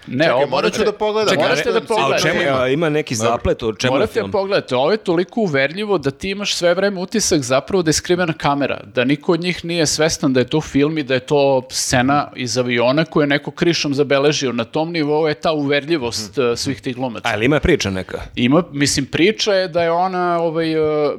Ne, 0.07 0.19
Čekaj, 0.19 0.31
ovo 0.33 0.47
morat 0.47 0.73
ću 0.73 0.79
morate- 0.79 0.85
da 0.87 0.99
pogledam. 0.99 1.29
Čekaj, 1.31 1.45
Morate 1.45 1.65
da 1.65 1.73
da- 1.73 1.79
A 1.81 1.83
o 1.85 1.87
pogledate. 1.89 2.23
čemu 2.23 2.43
ima? 2.43 2.69
ima? 2.69 2.89
neki 2.91 3.15
zaplet, 3.15 3.63
o 3.63 3.73
čemu 3.73 3.91
je 3.91 3.95
Morate 3.95 4.13
film? 4.13 4.31
pogledati, 4.31 4.75
ovo 4.75 4.91
je 4.91 4.97
toliko 4.99 5.41
uverljivo 5.41 5.99
da 5.99 6.11
ti 6.11 6.31
imaš 6.31 6.55
sve 6.55 6.75
vreme 6.75 7.01
utisak 7.01 7.41
zapravo 7.41 7.83
da 7.83 7.89
je 7.89 7.95
skrivena 7.95 8.33
kamera, 8.33 8.81
da 8.85 9.05
niko 9.05 9.33
od 9.33 9.41
njih 9.41 9.65
nije 9.65 9.87
svestan 9.87 10.33
da 10.33 10.41
je 10.41 10.47
to 10.47 10.61
film 10.61 10.99
i 10.99 11.03
da 11.03 11.15
je 11.15 11.21
to 11.21 11.41
scena 11.71 12.01
iz 12.37 12.59
aviona 12.59 13.05
koju 13.05 13.23
je 13.23 13.27
neko 13.29 13.51
krišom 13.51 13.95
zabeležio. 13.95 14.53
Na 14.53 14.65
tom 14.65 14.93
nivou 14.93 15.29
je 15.29 15.35
ta 15.35 15.53
uverljivost 15.53 16.39
eh, 16.39 16.57
svih 16.57 16.81
tih 16.81 16.97
glumaca. 16.97 17.29
A 17.29 17.35
ili 17.35 17.45
ima 17.45 17.61
priča 17.61 17.91
neka? 17.91 18.21
Ima, 18.37 18.63
mislim, 18.73 19.07
priča 19.07 19.55
je 19.55 19.69
da 19.69 19.83
je 19.83 19.91
ona, 19.91 20.41
ovaj, 20.41 20.77
uh, 20.77 21.13
uh, 21.13 21.19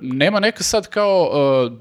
nema 0.00 0.40
neka 0.40 0.62
sad 0.62 0.88
kao 0.88 1.30
uh, 1.66 1.72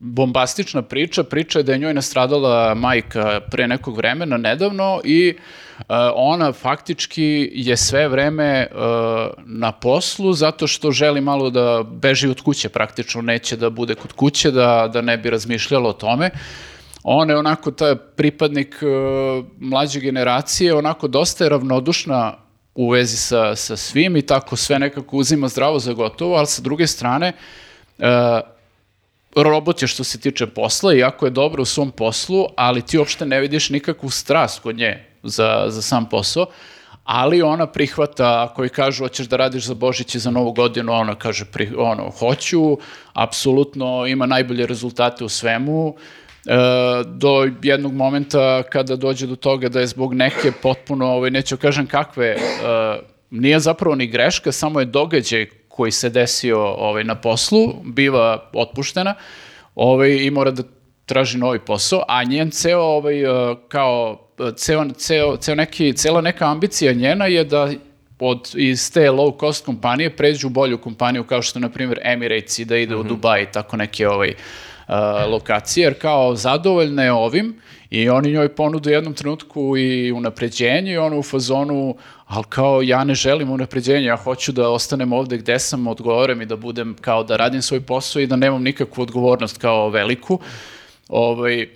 bombastična 0.00 0.82
priča, 0.82 1.22
priča 1.22 1.58
je 1.58 1.62
da 1.62 1.72
je 1.72 1.78
njoj 1.78 1.94
nastradala 1.94 2.74
majka 2.74 3.40
pre 3.50 3.68
nekog 3.68 3.96
vremena, 3.96 4.36
nedavno, 4.36 5.00
i 5.04 5.34
uh, 5.78 5.84
ona 6.14 6.52
faktički 6.52 7.50
je 7.52 7.76
sve 7.76 8.08
vreme 8.08 8.66
uh, 8.70 8.78
na 9.46 9.72
poslu 9.72 10.32
zato 10.32 10.66
što 10.66 10.92
želi 10.92 11.20
malo 11.20 11.50
da 11.50 11.84
beži 11.92 12.28
od 12.28 12.40
kuće 12.40 12.68
praktično, 12.68 13.22
neće 13.22 13.56
da 13.56 13.70
bude 13.70 13.94
kod 13.94 14.12
kuće, 14.12 14.50
da, 14.50 14.90
da 14.92 15.00
ne 15.00 15.16
bi 15.18 15.30
razmišljala 15.30 15.88
o 15.88 15.92
tome. 15.92 16.30
Ona 17.02 17.32
je 17.32 17.38
onako 17.38 17.70
taj 17.70 17.96
pripadnik 17.96 18.76
uh, 18.82 19.44
mlađe 19.58 20.00
generacije, 20.00 20.74
onako 20.74 21.08
dosta 21.08 21.44
je 21.44 21.50
ravnodušna 21.50 22.34
u 22.74 22.90
vezi 22.90 23.16
sa, 23.16 23.56
sa 23.56 23.76
svim 23.76 24.16
i 24.16 24.22
tako 24.22 24.56
sve 24.56 24.78
nekako 24.78 25.16
uzima 25.16 25.48
zdravo 25.48 25.78
za 25.78 25.92
gotovo, 25.92 26.36
ali 26.36 26.46
sa 26.46 26.62
druge 26.62 26.86
strane 26.86 27.32
uh, 27.98 28.04
robot 29.36 29.82
je 29.82 29.88
što 29.88 30.04
se 30.04 30.20
tiče 30.20 30.46
posla, 30.46 30.94
iako 30.94 31.26
je 31.26 31.30
dobro 31.30 31.62
u 31.62 31.66
svom 31.66 31.90
poslu, 31.90 32.46
ali 32.56 32.82
ti 32.82 32.98
uopšte 32.98 33.26
ne 33.26 33.40
vidiš 33.40 33.70
nikakvu 33.70 34.10
strast 34.10 34.60
kod 34.62 34.76
nje 34.76 35.04
za, 35.22 35.64
za 35.68 35.82
sam 35.82 36.08
posao, 36.08 36.46
ali 37.04 37.42
ona 37.42 37.66
prihvata, 37.66 38.42
ako 38.44 38.62
joj 38.62 38.68
kažu 38.68 39.04
hoćeš 39.04 39.26
da 39.26 39.36
radiš 39.36 39.64
za 39.64 39.74
Božić 39.74 40.14
i 40.14 40.18
za 40.18 40.30
Novu 40.30 40.52
godinu, 40.52 40.92
ona 40.92 41.14
kaže 41.14 41.44
pri, 41.44 41.70
ono, 41.76 42.10
hoću, 42.10 42.78
apsolutno 43.12 44.06
ima 44.06 44.26
najbolje 44.26 44.66
rezultate 44.66 45.24
u 45.24 45.28
svemu, 45.28 45.94
e, 46.46 46.54
do 47.06 47.48
jednog 47.62 47.92
momenta 47.92 48.62
kada 48.62 48.96
dođe 48.96 49.26
do 49.26 49.36
toga 49.36 49.68
da 49.68 49.80
je 49.80 49.86
zbog 49.86 50.14
neke 50.14 50.52
potpuno, 50.62 51.06
ovaj, 51.06 51.30
neću 51.30 51.56
kažem 51.56 51.86
kakve, 51.86 52.26
e, 52.26 52.38
nije 53.30 53.60
zapravo 53.60 53.94
ni 53.94 54.06
greška, 54.06 54.52
samo 54.52 54.80
je 54.80 54.86
događaj 54.86 55.46
koji 55.78 55.92
se 55.92 56.08
desio 56.10 56.58
ovaj, 56.58 57.04
na 57.04 57.14
poslu, 57.14 57.74
biva 57.84 58.50
otpuštena 58.52 59.14
ovaj, 59.74 60.10
i 60.10 60.30
mora 60.30 60.50
da 60.50 60.62
traži 61.06 61.38
novi 61.38 61.58
posao, 61.58 62.02
a 62.08 62.24
njen 62.24 62.50
ceo, 62.50 62.80
ovaj, 62.80 63.22
e, 63.22 63.54
kao, 63.68 64.18
e, 64.38 64.50
ceo, 64.56 64.88
ceo, 64.96 65.36
ceo 65.36 65.54
neki, 65.54 65.92
cela 65.92 66.20
neka 66.20 66.50
ambicija 66.50 66.92
njena 66.92 67.26
je 67.26 67.44
da 67.44 67.70
od, 68.18 68.50
iz 68.54 68.92
te 68.92 69.06
low 69.10 69.30
cost 69.40 69.64
kompanije 69.64 70.16
pređu 70.16 70.46
u 70.46 70.50
bolju 70.50 70.78
kompaniju 70.78 71.24
kao 71.24 71.42
što 71.42 71.58
na 71.58 71.70
primjer, 71.70 72.00
Emirates 72.02 72.58
i 72.58 72.64
da 72.64 72.76
ide 72.76 72.96
u 72.96 73.02
Dubai, 73.02 73.46
tako 73.52 73.76
neke 73.76 74.08
ovaj, 74.08 74.34
uh, 74.34 74.94
lokacije, 75.30 75.84
jer 75.84 75.98
kao 76.00 76.34
zadovoljna 76.36 77.04
je 77.04 77.12
ovim 77.12 77.54
i 77.90 78.08
oni 78.08 78.32
njoj 78.32 78.48
ponudu 78.54 78.90
u 78.90 78.92
jednom 78.92 79.14
trenutku 79.14 79.76
i 79.76 80.12
unapređenje 80.12 80.92
i 80.92 80.98
ono 80.98 81.18
u 81.18 81.22
fazonu, 81.22 81.96
ali 82.28 82.44
kao 82.48 82.82
ja 82.82 83.04
ne 83.04 83.14
želim 83.14 83.50
unapređenje, 83.50 84.06
ja 84.06 84.16
hoću 84.16 84.52
da 84.52 84.68
ostanem 84.68 85.12
ovde 85.12 85.36
gde 85.36 85.58
sam, 85.58 85.86
odgovorim 85.86 86.42
i 86.42 86.46
da 86.46 86.56
budem 86.56 86.96
kao 87.00 87.24
da 87.24 87.36
radim 87.36 87.62
svoj 87.62 87.80
posao 87.80 88.22
i 88.22 88.26
da 88.26 88.36
nemam 88.36 88.62
nikakvu 88.62 89.02
odgovornost 89.02 89.58
kao 89.58 89.88
veliku. 89.88 90.38
Ovaj, 91.08 91.68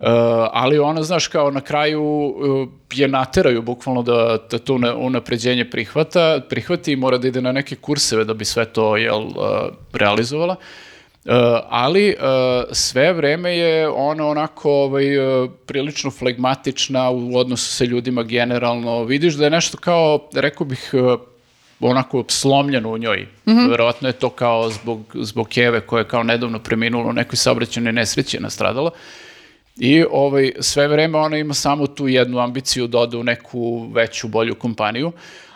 Uh, 0.00 0.06
ali 0.52 0.78
ona, 0.78 1.02
znaš, 1.02 1.26
kao 1.28 1.50
na 1.50 1.60
kraju 1.60 2.02
uh, 2.02 2.68
je 2.92 3.08
nateraju 3.08 3.62
bukvalno 3.62 4.02
da, 4.02 4.38
da 4.50 4.58
to 4.58 4.74
una- 4.74 4.96
unapređenje 4.96 5.70
prihvata, 5.70 6.40
prihvati 6.48 6.92
i 6.92 6.96
mora 6.96 7.18
da 7.18 7.28
ide 7.28 7.40
na 7.40 7.52
neke 7.52 7.76
kurseve 7.76 8.24
da 8.24 8.34
bi 8.34 8.44
sve 8.44 8.64
to 8.64 8.96
jel, 8.96 9.22
uh, 9.22 9.34
realizovala. 9.92 10.56
Uh, 10.58 10.89
ali 11.68 12.08
uh, 12.08 12.64
sve 12.72 13.12
vreme 13.12 13.56
je 13.56 13.88
ona 13.88 14.26
onako 14.26 14.70
ovaj, 14.72 15.18
uh, 15.18 15.50
prilično 15.66 16.10
flegmatična 16.10 17.10
u 17.10 17.36
odnosu 17.36 17.72
sa 17.72 17.84
ljudima 17.84 18.22
generalno. 18.22 19.04
Vidiš 19.04 19.34
da 19.34 19.44
je 19.44 19.50
nešto 19.50 19.78
kao, 19.78 20.28
rekao 20.34 20.66
bih, 20.66 20.90
uh, 20.92 21.20
onako 21.80 22.24
slomljeno 22.28 22.90
u 22.90 22.98
njoj. 22.98 23.26
Verovatno 23.70 24.08
je 24.08 24.12
to 24.12 24.30
kao 24.30 24.70
zbog, 24.70 25.00
zbog 25.14 25.48
Keve 25.48 25.80
koja 25.80 26.00
je 26.00 26.08
kao 26.08 26.22
nedavno 26.22 26.58
preminula 26.58 27.08
u 27.08 27.12
nekoj 27.12 27.36
saobraćajnoj 27.36 27.92
nesreći 27.92 28.36
je 28.36 28.40
nastradala. 28.40 28.90
I 29.76 30.04
ovaj, 30.10 30.52
sve 30.60 30.88
vreme 30.88 31.18
ona 31.18 31.36
ima 31.36 31.54
samo 31.54 31.86
tu 31.86 32.08
jednu 32.08 32.38
ambiciju 32.38 32.86
da 32.86 32.98
ode 32.98 33.16
u 33.16 33.24
neku 33.24 33.88
veću, 33.92 34.28
bolju 34.28 34.54
kompaniju, 34.54 35.12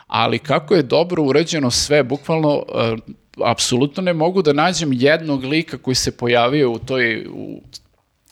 ali 0.06 0.38
kako 0.38 0.74
je 0.74 0.82
dobro 0.82 1.22
urađeno 1.22 1.70
sve, 1.70 2.02
bukvalno, 2.02 2.56
uh, 2.56 2.98
apsolutno 3.44 4.02
ne 4.02 4.12
mogu 4.12 4.42
da 4.42 4.52
nađem 4.52 4.92
jednog 4.92 5.44
lika 5.44 5.78
koji 5.78 5.94
se 5.94 6.16
pojavio 6.16 6.70
u 6.70 6.78
toj, 6.78 7.26
u 7.26 7.60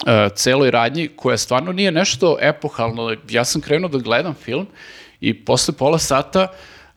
e, 0.06 0.28
celoj 0.34 0.70
radnji, 0.70 1.08
koja 1.16 1.36
stvarno 1.36 1.72
nije 1.72 1.92
nešto 1.92 2.36
epohalno. 2.40 3.16
Ja 3.30 3.44
sam 3.44 3.60
krenuo 3.60 3.88
da 3.88 3.98
gledam 3.98 4.34
film 4.34 4.66
i 5.20 5.44
posle 5.44 5.74
pola 5.74 5.98
sata 5.98 6.46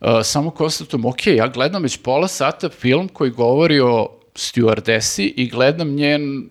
e, 0.00 0.24
samo 0.24 0.50
konstatujem, 0.50 1.04
ok, 1.04 1.26
ja 1.26 1.48
gledam 1.48 1.82
već 1.82 1.96
pola 1.96 2.28
sata 2.28 2.68
film 2.68 3.08
koji 3.08 3.30
govori 3.30 3.80
o 3.80 4.08
stewardesi 4.34 5.32
i 5.36 5.48
gledam 5.48 5.94
njen 5.94 6.50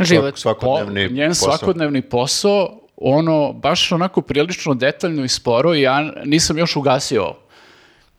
Život. 0.00 0.38
Svakodnevni 0.38 1.08
po, 1.08 1.14
njen 1.14 1.30
posao. 1.30 1.48
svakodnevni 1.48 2.02
posao, 2.02 2.80
ono, 2.96 3.52
baš 3.52 3.92
onako 3.92 4.22
prilično 4.22 4.74
detaljno 4.74 5.24
i 5.24 5.28
sporo 5.28 5.74
i 5.74 5.80
ja 5.80 6.12
nisam 6.24 6.58
još 6.58 6.76
ugasio 6.76 7.22
ovo. 7.22 7.41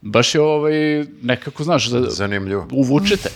Baš 0.05 0.35
je 0.35 0.41
ovaj, 0.41 1.05
nekako, 1.21 1.63
znaš, 1.63 1.85
da, 1.85 2.09
Zanimljivo. 2.09 2.67
uvučete. 2.71 3.29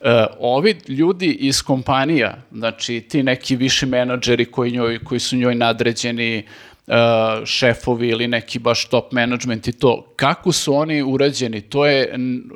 E, 0.00 0.26
ovi 0.38 0.76
ljudi 0.88 1.26
iz 1.26 1.62
kompanija, 1.62 2.36
znači 2.52 3.00
ti 3.00 3.22
neki 3.22 3.56
viši 3.56 3.86
menadžeri 3.86 4.44
koji, 4.44 4.72
njoj, 4.72 4.98
koji 5.04 5.20
su 5.20 5.36
njoj 5.36 5.54
nadređeni, 5.54 6.38
e, 6.38 6.44
šefovi 7.44 8.08
ili 8.08 8.28
neki 8.28 8.58
baš 8.58 8.84
top 8.88 9.12
management 9.12 9.68
i 9.68 9.72
to, 9.72 10.12
kako 10.16 10.52
su 10.52 10.74
oni 10.74 11.02
urađeni, 11.02 11.60
to 11.60 11.86
je 11.86 12.14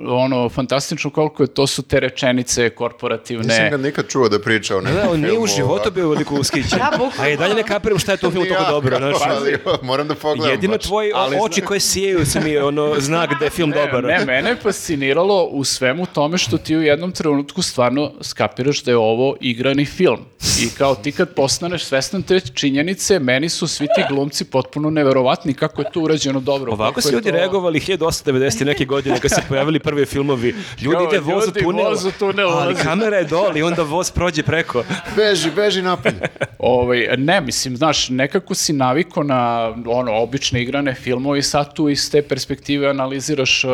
ono 0.09 0.49
fantastično 0.49 1.11
koliko 1.11 1.43
je, 1.43 1.47
to 1.47 1.67
su 1.67 1.83
te 1.83 2.01
rečenice 2.01 2.71
korporativne. 2.71 3.45
Nisam 3.45 3.71
ga 3.71 3.77
nikad 3.77 4.09
čuo 4.09 4.29
da 4.29 4.41
priča 4.41 4.77
o 4.77 4.81
nekom 4.81 5.03
Da, 5.03 5.11
on 5.11 5.21
nije 5.21 5.39
u 5.39 5.47
životu 5.47 5.91
bio 5.91 6.09
veliko 6.09 6.35
ushićen. 6.35 6.79
Da. 6.79 7.11
A 7.23 7.29
i 7.29 7.37
dalje 7.37 7.55
ne 7.55 7.63
kapiram 7.63 7.99
šta 7.99 8.13
je 8.13 8.19
to 8.19 8.29
u 8.29 8.31
filmu 8.31 8.45
Ni 8.45 8.51
toliko 8.51 8.65
ja, 8.65 8.71
dobro. 8.71 8.99
Znaš, 8.99 9.17
ali, 9.29 9.57
moram 9.83 10.09
da 10.09 10.15
pogledam 10.15 10.51
jedino 10.51 10.79
Ali 11.15 11.37
oči 11.41 11.61
koje 11.61 11.81
sijaju 11.81 12.27
su 12.27 12.41
mi 12.41 12.57
ono 12.57 12.95
znak 12.99 13.31
da 13.39 13.45
je 13.45 13.51
film 13.51 13.71
dobar. 13.71 14.05
Ne, 14.05 14.25
mene 14.25 14.51
je 14.51 14.57
fasciniralo 14.57 15.45
u 15.45 15.65
svemu 15.65 16.07
tome 16.07 16.39
što 16.39 16.59
ti 16.59 16.77
u 16.77 16.83
jednom 16.83 17.13
trenutku 17.13 17.63
stvarno 17.63 18.13
skapiraš 18.21 18.83
da 18.83 18.91
je 18.91 18.97
ovo 18.97 19.37
igrani 19.41 19.85
film. 19.85 20.21
I 20.63 20.69
kao 20.79 20.95
ti 20.95 21.13
kad 21.13 21.35
postaneš 21.35 21.85
svestan 21.85 22.23
te 22.23 22.41
činjenice, 22.41 23.19
meni 23.19 23.49
su 23.49 23.69
svi 23.69 23.87
ti 23.87 24.14
glumci 24.15 24.45
potpuno 24.45 24.91
neverovatni 24.91 25.55
kako 25.55 25.83
je 25.83 25.91
to 25.93 26.01
urađeno 26.01 26.41
dobro. 26.41 26.73
Ovako 26.73 27.01
su 27.01 27.13
ljudi 27.13 27.25
to- 27.25 27.37
reagovali 27.37 27.81
1890 27.81 28.65
neke 28.65 28.85
godine 28.85 29.21
kad 29.21 29.31
se 29.31 29.43
pojavili 29.49 29.79
prvi 29.81 30.07
filmovi. 30.07 30.55
Ljudi 30.81 30.97
Kao, 30.97 31.09
ide 31.09 31.19
voz 31.21 31.49
u 31.49 31.53
tunel, 31.53 31.85
voz 31.85 32.05
u 32.05 32.11
tunel 32.13 32.49
ali 32.49 32.67
ulazi. 32.67 32.83
kamera 32.83 33.17
je 33.17 33.25
dole 33.25 33.53
i 33.57 33.63
onda 33.63 33.83
voz 33.83 34.11
prođe 34.11 34.43
preko. 34.43 34.85
Beži, 35.17 35.51
beži 35.51 35.83
napolje. 35.83 36.21
Ovaj, 36.59 36.85
ne, 37.17 37.41
mislim, 37.41 37.77
znaš, 37.77 38.09
nekako 38.09 38.55
si 38.55 38.73
naviko 38.73 39.23
na 39.23 39.41
ono, 39.87 40.13
obične 40.15 40.63
igrane 40.63 40.95
filmove 40.95 41.39
i 41.39 41.43
sad 41.43 41.75
tu 41.75 41.89
iz 41.89 42.11
te 42.11 42.23
perspektive 42.23 42.89
analiziraš 42.89 43.65
uh, 43.65 43.71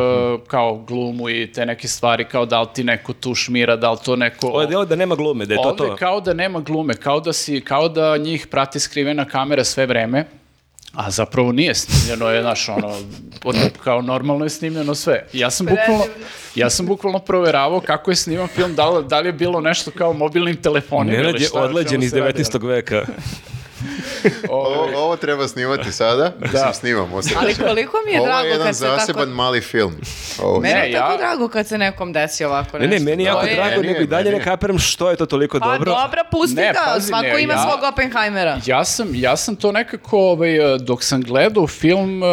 kao 0.47 0.77
glumu 0.77 1.29
i 1.29 1.51
te 1.51 1.65
neke 1.65 1.87
stvari, 1.87 2.25
kao 2.25 2.45
da 2.45 2.61
li 2.61 2.67
ti 2.73 2.83
neko 2.83 3.13
tu 3.13 3.35
šmira, 3.35 3.75
da 3.75 3.91
li 3.91 3.97
to 4.05 4.15
neko... 4.15 4.47
Ovo 4.47 4.61
je 4.61 4.67
delo 4.67 4.85
da 4.85 4.95
nema 4.95 5.15
glume, 5.15 5.45
da 5.45 5.53
je 5.53 5.57
to 5.57 5.69
Ovde 5.69 5.77
to. 5.79 5.95
kao 5.95 6.21
da 6.21 6.33
nema 6.33 6.59
glume, 6.59 6.93
kao 6.93 7.19
da, 7.19 7.33
si, 7.33 7.61
kao 7.61 7.89
da 7.89 8.17
njih 8.17 8.47
prati 8.47 8.79
skrivena 8.79 9.25
kamera 9.25 9.63
sve 9.63 9.85
vreme, 9.85 10.25
a 10.93 11.11
zapravo 11.11 11.51
nije 11.51 11.75
snimljeno 11.75 12.29
je, 12.29 12.41
znaš, 12.41 12.69
ono, 12.69 12.95
kao 13.83 14.01
normalno 14.01 14.45
je 14.45 14.49
snimljeno 14.49 14.95
sve. 14.95 15.27
Ja 15.33 15.51
sam 15.51 15.65
bukvalno, 15.65 16.03
ja 16.55 16.69
sam 16.69 16.85
bukvalno 16.85 17.19
proveravao 17.19 17.79
kako 17.81 18.11
je 18.11 18.15
sniman 18.15 18.47
film, 18.47 18.75
da 18.75 18.89
li, 18.89 19.05
da 19.07 19.19
li 19.19 19.27
je 19.27 19.33
bilo 19.33 19.61
nešto 19.61 19.91
kao 19.91 20.13
mobilnim 20.13 20.61
telefonima 20.61 21.17
Nenad 21.17 21.41
je 21.41 21.47
odleđen 21.53 22.03
iz 22.03 22.11
se 22.11 22.19
radi, 22.19 22.43
19. 22.43 22.67
veka. 22.67 23.05
Ovo, 24.49 24.69
ovo 24.95 25.15
treba 25.17 25.47
snimati 25.47 25.91
sada. 25.91 26.33
Mislim, 26.41 26.73
snimamo 26.73 27.21
se. 27.21 27.35
Ali 27.37 27.55
koliko 27.55 27.97
mi 28.05 28.11
je 28.11 28.19
Ovo 28.19 28.27
je 28.27 28.31
drago 28.31 28.47
jedan 28.47 28.67
kad 28.67 28.75
se 28.75 28.79
zaseban 28.81 29.21
tako... 29.21 29.35
mali 29.35 29.61
film. 29.61 29.95
Ovo, 30.39 30.59
Meni 30.59 30.73
Ne, 30.73 30.87
je 30.87 30.93
tako 30.93 31.11
ja- 31.11 31.17
drago 31.17 31.47
kad 31.47 31.67
se 31.67 31.77
nekom 31.77 32.13
desi 32.13 32.45
ovako 32.45 32.79
Ne, 32.79 32.87
nešto. 32.87 32.99
ne, 32.99 33.11
meni 33.11 33.23
je 33.23 33.27
jako 33.27 33.45
je- 33.45 33.55
drago, 33.55 33.69
Meni 33.71 33.87
je, 33.87 33.93
nego 33.93 34.03
i 34.03 34.07
dalje 34.07 34.23
meni 34.23 34.35
ne 34.35 34.41
je. 34.41 34.45
kapiram 34.45 34.79
što 34.79 35.09
je 35.09 35.15
to 35.15 35.25
toliko 35.25 35.59
Pa 35.59 35.65
dobro. 35.67 35.91
dobra, 35.93 36.23
pusti 36.31 36.55
Ne, 36.55 36.73
ga, 36.73 36.79
pazi, 36.85 37.07
svako 37.07 37.23
ne, 37.25 37.43
ima 37.43 37.53
ja- 37.53 37.61
svog 37.61 37.83
Oppenheimera. 37.83 38.59
Ja 38.65 38.85
sam, 38.85 39.07
ja 39.11 39.37
sam 39.37 39.55
to 39.55 39.71
nekako, 39.71 40.19
ovaj, 40.19 40.49
dok 40.79 41.03
sam 41.03 41.21
gledao 41.21 41.67
film, 41.67 42.23
eh, 42.23 42.27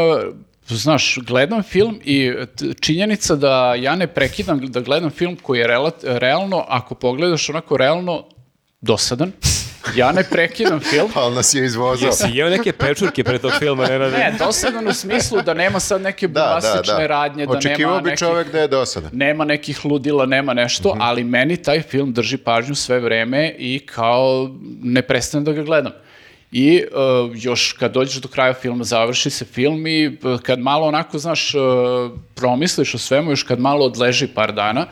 znaš, 0.68 1.18
gledam 1.18 1.62
film 1.62 2.00
i 2.04 2.32
t- 2.48 2.64
činjenica 2.74 3.34
da 3.36 3.74
ja 3.74 3.96
ne 3.96 4.06
prekidam 4.06 4.60
da 4.60 4.80
gledam 4.80 5.10
film 5.10 5.36
koji 5.36 5.58
je 5.58 5.68
relat- 5.68 6.18
realno, 6.18 6.64
ako 6.68 6.94
pogledaš 6.94 7.48
onako 7.48 7.76
realno, 7.76 8.24
dosadan. 8.80 9.32
Ja 9.96 10.12
ne 10.12 10.24
prekidam 10.30 10.80
film. 10.80 11.10
Ali 11.14 11.34
nas 11.34 11.54
je 11.54 11.64
izvozao. 11.64 12.12
Si 12.12 12.26
jeo 12.32 12.48
neke 12.50 12.72
pečurke 12.72 13.24
pre 13.24 13.38
tog 13.38 13.52
filma, 13.58 13.86
Nenade? 13.86 14.18
Ne, 14.18 14.34
dosadan 14.38 14.88
u 14.88 14.92
smislu 14.92 15.42
da 15.42 15.54
nema 15.54 15.80
sad 15.80 16.02
neke 16.02 16.28
Da, 16.28 16.40
da, 16.40 16.46
bombastične 16.46 17.00
da. 17.00 17.06
radnje, 17.06 17.46
da 17.46 17.52
Očekivao 17.52 17.90
nema 17.90 18.02
bi 18.02 18.10
nekih, 18.10 18.18
čovek 18.18 18.52
da 18.52 18.58
je 18.60 18.68
dosadan. 18.68 19.10
nema 19.12 19.44
nekih 19.44 19.84
ludila, 19.84 20.26
nema 20.26 20.54
nešto, 20.54 20.96
ali 21.00 21.24
meni 21.24 21.56
taj 21.56 21.82
film 21.82 22.12
drži 22.12 22.36
pažnju 22.36 22.74
sve 22.74 23.00
vreme 23.00 23.54
i 23.58 23.78
kao 23.78 24.50
ne 24.82 25.02
prestanem 25.02 25.44
da 25.44 25.52
ga 25.52 25.62
gledam. 25.62 25.92
I 26.52 26.84
uh, 26.92 27.30
još 27.34 27.72
kad 27.72 27.92
dođeš 27.92 28.16
do 28.16 28.28
kraja 28.28 28.54
filma, 28.54 28.84
završi 28.84 29.30
se 29.30 29.44
film 29.44 29.86
i 29.86 30.18
uh, 30.22 30.40
kad 30.40 30.58
malo 30.58 30.86
onako, 30.86 31.18
znaš, 31.18 31.54
uh, 31.54 31.60
promisliš 32.34 32.94
o 32.94 32.98
svemu, 32.98 33.30
još 33.32 33.42
kad 33.42 33.60
malo 33.60 33.86
odleži 33.86 34.26
par 34.26 34.52
dana, 34.52 34.86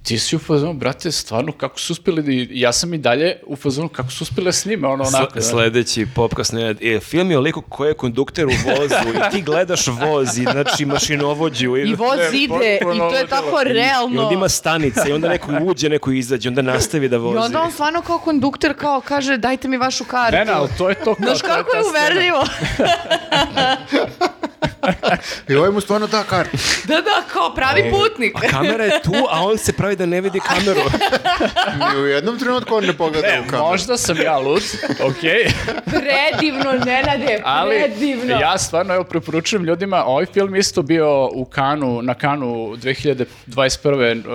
ti 0.00 0.18
si 0.18 0.36
u 0.36 0.40
fazonu, 0.40 0.74
brate, 0.74 1.12
stvarno, 1.12 1.52
kako 1.52 1.78
su 1.78 1.92
uspjeli 1.92 2.22
da... 2.22 2.32
i- 2.32 2.48
Ja 2.52 2.72
sam 2.72 2.94
i 2.94 2.98
dalje 2.98 3.36
u 3.46 3.56
fazonu, 3.56 3.88
kako 3.88 4.10
su 4.10 4.24
uspjeli 4.24 4.44
da 4.44 4.52
snime 4.52 4.88
ono 4.88 5.04
onako. 5.06 5.32
Sle- 5.32 5.42
sledeći 5.42 6.06
popkast 6.06 6.52
Nenad. 6.52 6.82
E, 6.82 7.00
film 7.00 7.30
je 7.30 7.38
o 7.38 7.40
liku 7.40 7.62
koji 7.62 7.88
je 7.88 7.94
kondukter 7.94 8.46
u 8.46 8.50
vozu 8.66 8.94
i 9.08 9.30
ti 9.30 9.42
gledaš 9.42 9.86
voz 9.88 10.38
i 10.38 10.42
znači 10.42 10.84
mašinovođu. 10.86 11.76
I 11.76 11.94
voz 11.94 12.18
Ne, 12.18 12.28
ide 12.34 12.76
i 12.76 12.98
to 13.00 13.14
je 13.14 13.26
tako 13.26 13.60
I 13.60 13.64
realno. 13.64 14.22
onda 14.22 14.34
ima 14.34 14.48
stanice 14.48 15.00
i 15.08 15.12
onda 15.12 15.28
neko 15.28 15.52
uđe, 15.62 15.88
neko 15.88 16.10
izađe, 16.12 16.48
onda 16.48 16.62
nastavi 16.62 17.08
da 17.08 17.16
I 17.16 17.18
vozi. 17.18 17.38
onda 17.38 17.62
on 17.62 17.72
stvarno 17.72 18.02
kao 18.02 18.18
kondukter 18.18 18.74
kao 18.74 19.00
kaže 19.00 19.36
dajte 19.36 19.68
mi 19.68 19.76
vašu 19.76 20.04
kartu. 20.04 20.36
Ne, 20.36 20.44
ne, 20.44 20.52
ali 20.52 20.68
to 20.78 20.88
je 20.88 20.94
to. 20.94 21.04
kao, 21.06 21.14
Znaš 21.18 21.38
je 21.38 21.42
kako 21.46 21.76
je 21.76 21.82
uverljivo? 21.84 22.44
I 25.48 25.54
ovaj 25.54 25.70
mu 25.70 25.80
stvarno 25.80 26.06
da 26.06 26.22
kartu. 26.22 26.56
da, 26.84 26.94
da, 26.94 27.22
kao 27.32 27.54
pravi 27.54 27.90
putnik. 27.90 28.36
A 28.36 28.48
kamera 28.48 28.84
je 28.84 29.02
tu, 29.02 29.12
a 29.30 29.42
on 29.42 29.58
se 29.58 29.72
pravi 29.72 29.96
da 29.96 30.06
ne 30.06 30.20
vidi 30.20 30.40
kameru. 30.40 30.80
Ni 31.94 32.00
u 32.00 32.06
jednom 32.06 32.38
trenutku 32.38 32.74
on 32.74 32.84
ne 32.84 32.92
pogleda 32.92 33.28
Ne, 33.28 33.40
u 33.40 33.44
kameru. 33.44 33.64
možda 33.64 33.96
sam 33.96 34.16
ja 34.18 34.38
lud, 34.38 34.62
okej. 35.02 35.44
Predivno, 35.84 36.72
Nenade, 36.86 37.40
Ali 37.44 37.76
predivno. 37.78 38.34
ja 38.34 38.58
stvarno 38.58 38.94
evo 38.94 39.04
preporučujem 39.04 39.64
ljudima, 39.64 40.04
ovaj 40.04 40.26
film 40.26 40.56
isto 40.56 40.82
bio 40.82 41.26
u 41.26 41.44
Kanu, 41.44 42.02
na 42.02 42.14
Kanu 42.14 42.46
2021. 42.76 43.28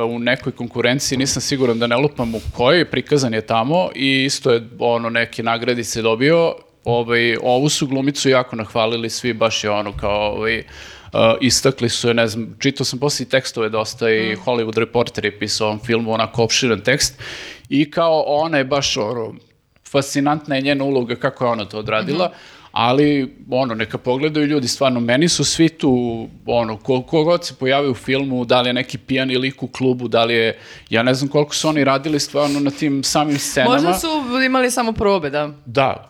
u 0.05 0.19
nekoj 0.19 0.51
konkurenciji, 0.51 1.17
nisam 1.17 1.41
siguran 1.41 1.79
da 1.79 1.87
ne 1.87 1.95
lupam 1.95 2.35
u 2.35 2.41
kojoj, 2.53 2.85
prikazan 2.85 3.33
je 3.33 3.41
tamo 3.41 3.89
i 3.95 4.23
isto 4.23 4.51
je 4.51 4.61
ono 4.79 5.09
neke 5.09 5.43
nagradice 5.43 6.01
dobio. 6.01 6.55
Ovaj, 6.85 7.37
ovu 7.41 7.69
su 7.69 7.87
glumicu 7.87 8.29
jako 8.29 8.55
nahvalili 8.55 9.09
svi, 9.09 9.33
baš 9.33 9.63
je 9.63 9.69
ono 9.69 9.97
kao 9.97 10.31
ovaj, 10.31 10.59
uh, 10.59 11.19
istakli 11.41 11.89
su 11.89 12.07
je, 12.07 12.13
ne 12.13 12.27
znam, 12.27 12.55
čitao 12.59 12.85
sam 12.85 12.99
poslije 12.99 13.25
i 13.25 13.29
tekstove 13.29 13.69
dosta 13.69 14.09
i 14.09 14.35
Hollywood 14.35 14.77
Reporter 14.77 15.25
je 15.25 15.39
pisao 15.39 15.67
ovom 15.67 15.79
filmu, 15.79 16.13
onako 16.13 16.43
opširan 16.43 16.81
tekst 16.81 17.21
i 17.69 17.91
kao 17.91 18.23
ona 18.27 18.57
je 18.57 18.63
baš 18.63 18.97
ono, 18.97 19.33
fascinantna 19.91 20.55
je 20.55 20.61
njena 20.61 20.83
uloga 20.83 21.15
kako 21.15 21.45
je 21.45 21.51
ona 21.51 21.65
to 21.65 21.79
odradila, 21.79 22.31
ali 22.71 23.35
ono, 23.49 23.75
neka 23.75 23.97
pogledaju 23.97 24.45
ljudi, 24.45 24.67
stvarno, 24.67 24.99
meni 24.99 25.29
su 25.29 25.43
svi 25.45 25.69
tu, 25.69 26.27
ono, 26.45 26.77
ko, 26.77 27.01
kogod 27.01 27.45
se 27.45 27.55
pojavi 27.55 27.89
u 27.89 27.93
filmu, 27.93 28.45
da 28.45 28.61
li 28.61 28.69
je 28.69 28.73
neki 28.73 28.97
pijani 28.97 29.37
lik 29.37 29.63
u 29.63 29.67
klubu, 29.67 30.07
da 30.07 30.23
li 30.23 30.33
je, 30.33 30.59
ja 30.89 31.03
ne 31.03 31.13
znam 31.13 31.29
koliko 31.29 31.55
su 31.55 31.67
oni 31.67 31.83
radili 31.83 32.19
stvarno 32.19 32.59
na 32.59 32.71
tim 32.71 33.03
samim 33.03 33.39
scenama. 33.39 33.73
Možda 33.73 33.93
su 33.93 34.07
imali 34.45 34.71
samo 34.71 34.91
probe, 34.91 35.29
da. 35.29 35.49
Da, 35.65 36.09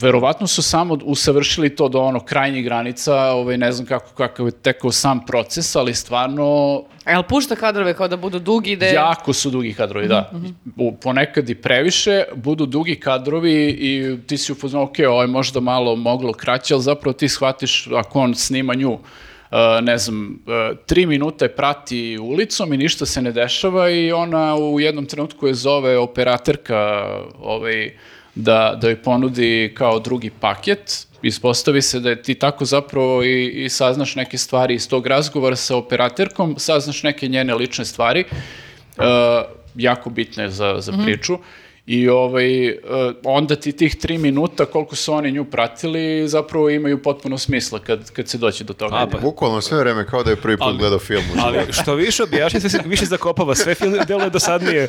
verovatno 0.00 0.46
su 0.46 0.62
samo 0.62 0.98
usavršili 1.04 1.76
to 1.76 1.88
do 1.88 2.00
ono 2.00 2.20
krajnjih 2.20 2.64
granica, 2.64 3.14
ovaj, 3.14 3.58
ne 3.58 3.72
znam 3.72 3.86
kako, 3.86 4.14
kakav 4.14 4.46
je 4.46 4.52
tekao 4.52 4.92
sam 4.92 5.26
proces, 5.26 5.76
ali 5.76 5.94
stvarno 5.94 6.82
A 7.04 7.10
jel 7.10 7.22
pušta 7.22 7.56
kadrove 7.56 7.94
kao 7.94 8.08
da 8.08 8.16
budu 8.16 8.38
dugi, 8.38 8.76
da 8.76 8.86
je... 8.86 8.94
Jako 8.94 9.32
su 9.32 9.50
dugi 9.50 9.74
kadrovi, 9.74 10.08
da. 10.08 10.30
U- 10.76 10.96
Ponekad 10.96 11.50
i 11.50 11.54
previše, 11.54 12.24
budu 12.34 12.66
dugi 12.66 13.00
kadrovi 13.00 13.68
i 13.68 14.18
ti 14.26 14.38
si 14.38 14.52
u 14.52 14.54
fazonu, 14.54 14.84
ok, 14.84 14.94
ovo 15.08 15.22
je 15.22 15.26
možda 15.26 15.60
malo 15.60 15.96
moglo 15.96 16.32
kraće, 16.32 16.74
ali 16.74 16.82
zapravo 16.82 17.12
ti 17.12 17.28
shvatiš 17.28 17.86
ako 17.86 18.20
on 18.20 18.34
snima 18.34 18.74
nju, 18.74 18.92
uh, 18.92 19.00
ne 19.82 19.98
znam, 19.98 20.42
uh, 20.46 20.78
tri 20.86 21.06
minute 21.06 21.48
prati 21.48 22.18
ulicom 22.18 22.72
i 22.72 22.76
ništa 22.76 23.06
se 23.06 23.22
ne 23.22 23.32
dešava 23.32 23.90
i 23.90 24.12
ona 24.12 24.56
u 24.56 24.80
jednom 24.80 25.06
trenutku 25.06 25.46
je 25.46 25.54
zove 25.54 25.98
operatorka 25.98 27.06
ovaj, 27.40 27.96
da, 28.34 28.78
da 28.80 28.88
joj 28.88 29.02
ponudi 29.02 29.74
kao 29.76 29.98
drugi 29.98 30.30
paket. 30.40 31.06
Ispostavi 31.22 31.82
se 31.82 32.00
da 32.00 32.10
je 32.10 32.22
ti 32.22 32.34
tako 32.34 32.64
zapravo 32.64 33.22
i, 33.22 33.64
i 33.64 33.68
saznaš 33.68 34.14
neke 34.14 34.38
stvari 34.38 34.74
iz 34.74 34.88
tog 34.88 35.06
razgovora 35.06 35.56
sa 35.56 35.76
operatorkom, 35.76 36.54
saznaš 36.58 37.02
neke 37.02 37.28
njene 37.28 37.54
lične 37.54 37.84
stvari, 37.84 38.24
uh, 38.96 39.04
jako 39.74 40.10
bitne 40.10 40.48
za, 40.50 40.76
za 40.80 40.92
priču. 41.04 41.38
I 41.86 42.08
ovaj, 42.08 42.68
e, 42.68 42.76
onda 43.24 43.56
ti 43.56 43.72
tih 43.72 43.96
tri 43.96 44.18
minuta 44.18 44.64
koliko 44.64 44.96
su 44.96 45.12
oni 45.12 45.32
nju 45.32 45.44
pratili 45.44 46.28
zapravo 46.28 46.70
imaju 46.70 47.02
potpuno 47.02 47.38
smisla 47.38 47.78
kad, 47.78 48.10
kad 48.10 48.28
se 48.28 48.38
doće 48.38 48.64
do 48.64 48.72
toga. 48.72 48.96
A, 48.96 49.06
pa- 49.06 49.18
Bukvalno 49.18 49.60
sve 49.60 49.78
vreme 49.78 50.06
kao 50.06 50.22
da 50.22 50.30
je 50.30 50.36
prvi 50.36 50.56
put 50.56 50.66
Ali- 50.66 50.78
gledao 50.78 50.98
film. 50.98 51.22
Ali 51.38 51.58
što 51.72 51.94
više 51.94 52.22
objašnja, 52.22 52.60
sve 52.60 52.70
se 52.70 52.80
više 52.84 53.04
zakopava, 53.04 53.54
sve 53.54 53.74
film 53.74 53.96
deluje 54.08 54.30
dosadnije. 54.30 54.86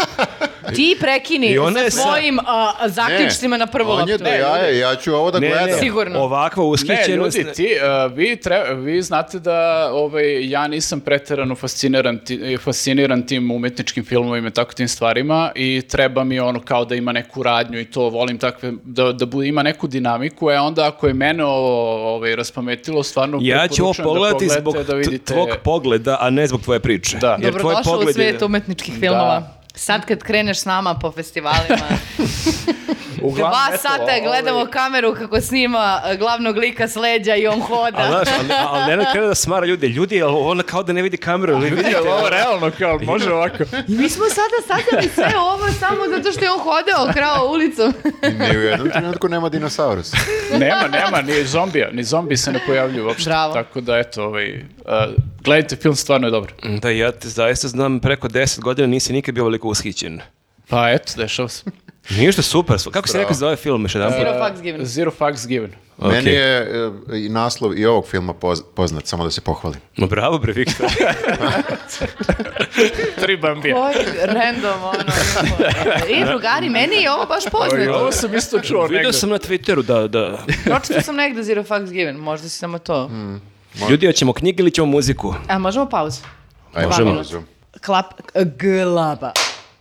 Ti 0.76 0.98
prekini 1.00 1.48
I 1.48 1.58
ona 1.60 1.80
sa 1.82 1.90
svojim 1.92 2.40
a, 2.40 2.88
zaključcima 2.88 3.58
na 3.58 3.68
prvu 3.68 3.90
On 3.90 4.00
je 4.00 4.14
loptu. 4.14 4.24
do 4.24 4.30
jaja, 4.30 4.70
ja 4.80 4.96
ću 4.96 5.14
ovo 5.14 5.32
da 5.32 5.40
Ne, 5.40 5.48
gledam. 5.48 5.66
ne, 5.66 5.74
Sigurno. 5.74 6.20
ovakva 6.20 6.64
Ne, 6.64 6.70
ushićenost. 6.70 7.38
ljudi, 7.38 7.54
ti, 7.54 7.68
uh, 8.08 8.14
vi, 8.14 8.36
tre- 8.38 8.74
vi 8.76 9.02
znate 9.02 9.40
da 9.40 9.60
ovaj, 9.94 10.50
ja 10.50 10.68
nisam 10.68 11.00
preterano 11.00 11.56
fasciniran, 11.56 12.20
ti- 12.20 12.58
fasciniran 12.58 13.24
tim 13.24 13.52
umetničkim 13.52 14.06
filmovima 14.06 14.48
i 14.48 14.52
tako 14.52 14.74
tim 14.74 14.88
stvarima 14.88 15.52
i 15.56 15.82
treba 15.84 16.24
mi 16.24 16.40
ono 16.40 16.60
kao 16.62 16.85
da 16.86 16.96
ima 16.96 17.12
neku 17.12 17.44
radnju 17.44 17.80
i 17.80 17.86
to 17.86 18.02
volim 18.02 18.38
takve, 18.38 18.74
da, 18.84 19.12
da 19.14 19.26
bu- 19.26 19.44
ima 19.44 19.64
neku 19.64 19.88
dinamiku, 19.88 20.50
e 20.52 20.60
onda 20.60 20.88
ako 20.88 21.08
je 21.08 21.14
mene 21.14 21.44
ovo 21.46 21.72
ovaj, 22.08 22.36
raspametilo, 22.36 23.04
stvarno 23.04 23.40
Ja 23.42 23.68
ću 23.68 23.84
ovo 23.84 23.94
da 23.94 24.04
pogledati 24.04 24.34
pogledate, 24.34 24.62
zbog 24.62 24.76
da 24.78 24.94
vidite... 24.96 25.34
tvog 25.34 25.50
pogleda, 25.64 26.18
a 26.20 26.30
ne 26.30 26.48
zbog 26.48 26.62
tvoje 26.62 26.80
priče. 26.80 27.18
Da. 27.18 27.30
Jer 27.32 27.52
tvoj 27.52 27.52
Dobrodošao 27.64 27.98
u 27.98 28.02
je- 28.02 28.14
svijet 28.14 28.42
umetničkih 28.42 28.94
filmova. 29.00 29.44
Sad 29.76 30.06
kad 30.06 30.20
kreneš 30.20 30.60
s 30.60 30.66
nama 30.66 30.94
po 30.94 31.12
festivalima, 31.12 31.88
Uglavnom, 33.26 33.52
dva 33.52 33.68
eto, 33.70 33.82
sata 33.82 34.04
ovaj, 34.04 34.22
gledamo 34.22 34.66
kameru 34.72 35.16
kako 35.16 35.42
snima 35.42 36.02
e, 36.06 36.18
glavnog 36.18 36.58
lika 36.58 36.88
s 36.88 36.96
leđa 36.96 37.36
i 37.36 37.48
on 37.48 37.62
hoda. 37.62 37.98
A 37.98 38.08
znaš, 38.08 38.28
ali, 38.40 38.50
ali 38.68 38.92
Nenad 38.92 39.06
krene 39.14 39.28
da 39.28 39.36
smara 39.36 39.66
ljude. 39.66 39.88
Ljudi, 39.88 40.22
ali 40.22 40.36
ona 40.38 40.64
kao 40.64 40.84
da 40.84 40.94
ne 40.94 41.02
vidi 41.02 41.18
kameru, 41.18 41.54
ili 41.54 41.70
vidite? 41.70 41.90
Jel 41.90 42.08
ovo 42.08 42.30
realno 42.30 42.72
kao, 42.80 43.00
može 43.04 43.34
ovako? 43.34 43.64
I 43.88 43.92
mi 43.92 44.10
smo 44.10 44.26
sada 44.30 44.58
saznali 44.68 45.10
sve 45.16 45.40
ovo 45.40 45.72
samo 45.80 46.02
zato 46.10 46.32
što 46.32 46.46
je 46.46 46.52
on 46.52 46.60
hodao 46.60 47.14
krao 47.14 47.52
ulicom. 47.52 47.94
Ni 48.40 48.58
u 48.58 48.62
jednom 48.62 48.90
trenutku 48.90 49.30
nema 49.30 49.50
dinosaurusa. 49.50 50.18
nema, 50.60 50.88
nema, 50.88 51.22
ni 51.22 51.44
zombija, 51.44 51.90
ni 51.92 52.04
zombi 52.04 52.38
se 52.38 52.52
ne 52.52 52.60
pojavljuju 52.68 53.06
uopšte. 53.06 53.30
Bravo. 53.30 53.54
Tako 53.54 53.82
da, 53.82 53.98
eto, 53.98 54.24
ovaj, 54.24 54.54
uh, 54.54 54.64
gledajte 55.44 55.76
film, 55.76 55.96
stvarno 55.96 56.28
je 56.28 56.32
dobro. 56.32 56.54
Da, 56.82 56.90
ja 56.90 57.12
te 57.12 57.28
zaista 57.30 57.68
znam 57.68 58.00
preko 58.00 58.28
10 58.28 58.60
godina 58.60 58.88
nisi 58.88 59.14
nikad 59.14 59.36
bio 59.36 59.44
veliko 59.44 59.68
ushićen. 59.68 60.22
Pa 60.70 60.90
eto, 60.90 61.14
dešava 61.18 61.50
se. 61.50 61.64
Ništa 62.10 62.42
super. 62.42 62.78
Kako 62.92 63.08
se 63.08 63.18
rekao 63.18 63.34
za 63.34 63.46
ovaj 63.46 63.56
film 63.56 63.88
Zero 63.88 64.12
fucks 64.48 64.62
given. 64.62 64.86
Zero 64.86 65.12
fucks 65.12 65.48
given. 65.48 65.72
Meni 65.98 66.30
je 66.30 66.58
e, 67.12 67.16
i 67.16 67.30
naslov 67.30 67.78
i 67.78 67.86
ovog 67.86 68.08
filma 68.08 68.34
poz- 68.34 68.64
poznat, 68.76 69.08
samo 69.08 69.24
da 69.24 69.32
se 69.32 69.42
pohvalim. 69.42 69.80
No 69.98 70.08
bravo 70.08 70.40
bre, 70.40 70.54
Viktor. 70.54 70.86
Tri 73.22 73.38
bambija. 73.38 73.76
Koji 73.76 73.96
random, 74.26 74.84
ono. 74.84 75.04
I 76.10 76.26
drugari, 76.26 76.70
meni 76.70 76.96
je 76.96 77.12
ovo 77.12 77.26
baš 77.26 77.44
Oj, 77.46 77.52
poznato. 77.52 77.94
ovo 77.94 78.12
sam 78.12 78.36
isto 78.36 78.60
čuo 78.60 78.82
negde. 78.82 78.96
Vidio 78.96 79.14
sam 79.14 79.30
na 79.30 79.40
Twitteru 79.40 79.82
da, 79.82 80.08
da. 80.08 80.38
Pročito 80.66 81.02
sam 81.02 81.16
negde 81.16 81.44
Zero 81.44 81.64
fucks 81.64 81.92
given, 81.92 82.16
možda 82.16 82.50
si 82.50 82.58
samo 82.58 82.80
to. 82.80 83.10
Ljudi, 83.90 84.06
hoćemo 84.06 84.34
knjige 84.34 84.62
ili 84.62 84.72
ćemo 84.72 84.88
muziku? 84.88 85.36
A 85.48 85.60
možemo 85.60 85.86
pauzu? 85.86 86.22
Ajde, 86.74 86.88
Možemo. 86.88 87.14
pauzu. 87.14 87.42
Klap, 87.86 88.06
glaba. 88.58 89.32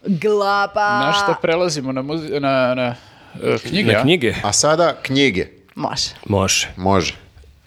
Glaba. 0.07 0.99
Na 1.01 1.13
šta 1.13 1.35
prelazimo? 1.43 1.93
Na, 1.93 2.03
muzi- 2.03 2.41
na, 2.41 2.75
na 2.75 2.95
uh, 3.35 3.61
knjige, 3.61 3.93
Na 3.93 4.03
knjige? 4.03 4.35
A 4.43 4.53
sada 4.53 4.95
knjige. 5.03 5.47
Može. 5.75 6.11
Može. 6.27 6.69
Može. 6.77 7.15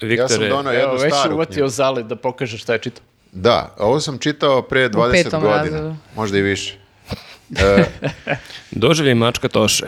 Ja 0.01 0.27
sam 0.27 0.49
donao 0.49 0.73
Evo, 0.73 0.81
jednu 0.81 0.97
već 1.03 1.13
staru 1.13 1.35
uvatio. 1.35 1.67
Zale 1.67 2.03
da 2.03 2.15
pokaže 2.15 2.57
šta 2.57 2.73
je 2.73 2.79
čitao. 2.79 3.03
Da, 3.31 3.75
ovo 3.77 3.99
sam 3.99 4.17
čitao 4.17 4.61
pre 4.61 4.89
20 4.89 5.11
petom 5.11 5.41
godina. 5.41 5.61
razredu. 5.61 5.95
Možda 6.15 6.37
i 6.37 6.41
više. 6.41 6.77
E, 7.57 7.85
doživljaj 8.71 9.15
mačka 9.15 9.47
Toše. 9.47 9.85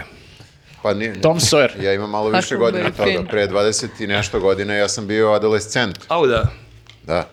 pa 0.83 0.93
nije, 0.93 1.21
Tom 1.21 1.39
Sawyer. 1.39 1.83
ja 1.83 1.93
imam 1.93 2.09
malo 2.09 2.29
više 2.29 2.55
godina 2.55 2.91
toga. 2.91 3.23
Pre 3.29 3.47
20 3.47 3.87
i 3.99 4.07
nešto 4.07 4.39
godina 4.39 4.73
ja 4.73 4.87
sam 4.89 5.07
bio 5.07 5.31
adolescent. 5.31 5.99
Au 6.07 6.27
da. 6.27 6.43
Da. 7.03 7.27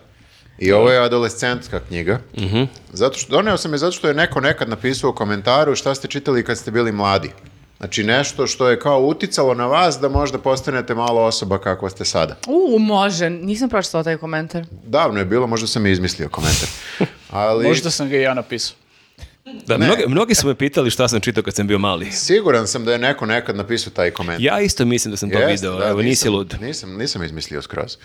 I 0.58 0.72
ovo 0.72 0.90
je 0.90 1.04
adolescentska 1.04 1.80
knjiga. 1.88 2.18
Zato 2.92 3.18
što, 3.18 3.30
doneo 3.30 3.56
sam 3.56 3.72
je 3.72 3.78
zato 3.78 3.92
što 3.92 4.08
je 4.08 4.14
neko 4.14 4.40
nekad 4.40 4.68
napisao 4.68 5.10
u 5.10 5.14
komentaru 5.14 5.76
šta 5.76 5.94
ste 5.94 6.08
čitali 6.08 6.44
kad 6.44 6.58
ste 6.58 6.70
bili 6.70 6.92
mladi. 6.92 7.30
Znači 7.78 8.04
nešto 8.04 8.46
što 8.46 8.68
je 8.68 8.80
kao 8.80 9.00
uticalo 9.00 9.54
na 9.54 9.66
vas 9.66 9.98
da 10.00 10.08
možda 10.08 10.38
postanete 10.38 10.94
malo 10.94 11.24
osoba 11.24 11.58
kakva 11.58 11.90
ste 11.90 12.04
sada. 12.04 12.36
U, 12.46 12.78
može. 12.78 13.30
Nisam 13.30 13.68
pročitala 13.68 14.04
taj 14.04 14.16
komentar. 14.16 14.64
Davno 14.86 15.18
je 15.18 15.24
bilo, 15.24 15.46
možda 15.46 15.66
sam 15.66 15.86
i 15.86 15.90
izmislio 15.90 16.28
komentar. 16.28 16.68
Ali 17.30 17.68
Možda 17.68 17.90
sam 17.90 18.08
ga 18.08 18.16
i 18.16 18.22
ja 18.22 18.34
napisao. 18.34 18.76
Da, 19.66 19.78
mnogi, 19.78 20.02
mnogi 20.08 20.34
su 20.34 20.46
me 20.46 20.54
pitali 20.54 20.90
šta 20.90 21.08
sam 21.08 21.20
čitao 21.20 21.42
kad 21.42 21.54
sam 21.54 21.66
bio 21.66 21.78
mali. 21.78 22.12
siguran 22.12 22.66
sam 22.66 22.84
da 22.84 22.92
je 22.92 22.98
neko 22.98 23.26
nekad 23.26 23.56
napisao 23.56 23.92
taj 23.92 24.10
komentar. 24.10 24.44
Ja 24.44 24.60
isto 24.60 24.84
mislim 24.84 25.10
da 25.10 25.16
sam 25.16 25.30
to 25.30 25.38
Jeste, 25.38 25.66
video, 25.66 25.78
da, 25.78 25.88
evo 25.88 26.02
nisi 26.02 26.28
lud. 26.28 26.54
Nisam, 26.60 26.96
nisam 26.96 27.22
izmislio 27.24 27.62
skroz. 27.62 27.96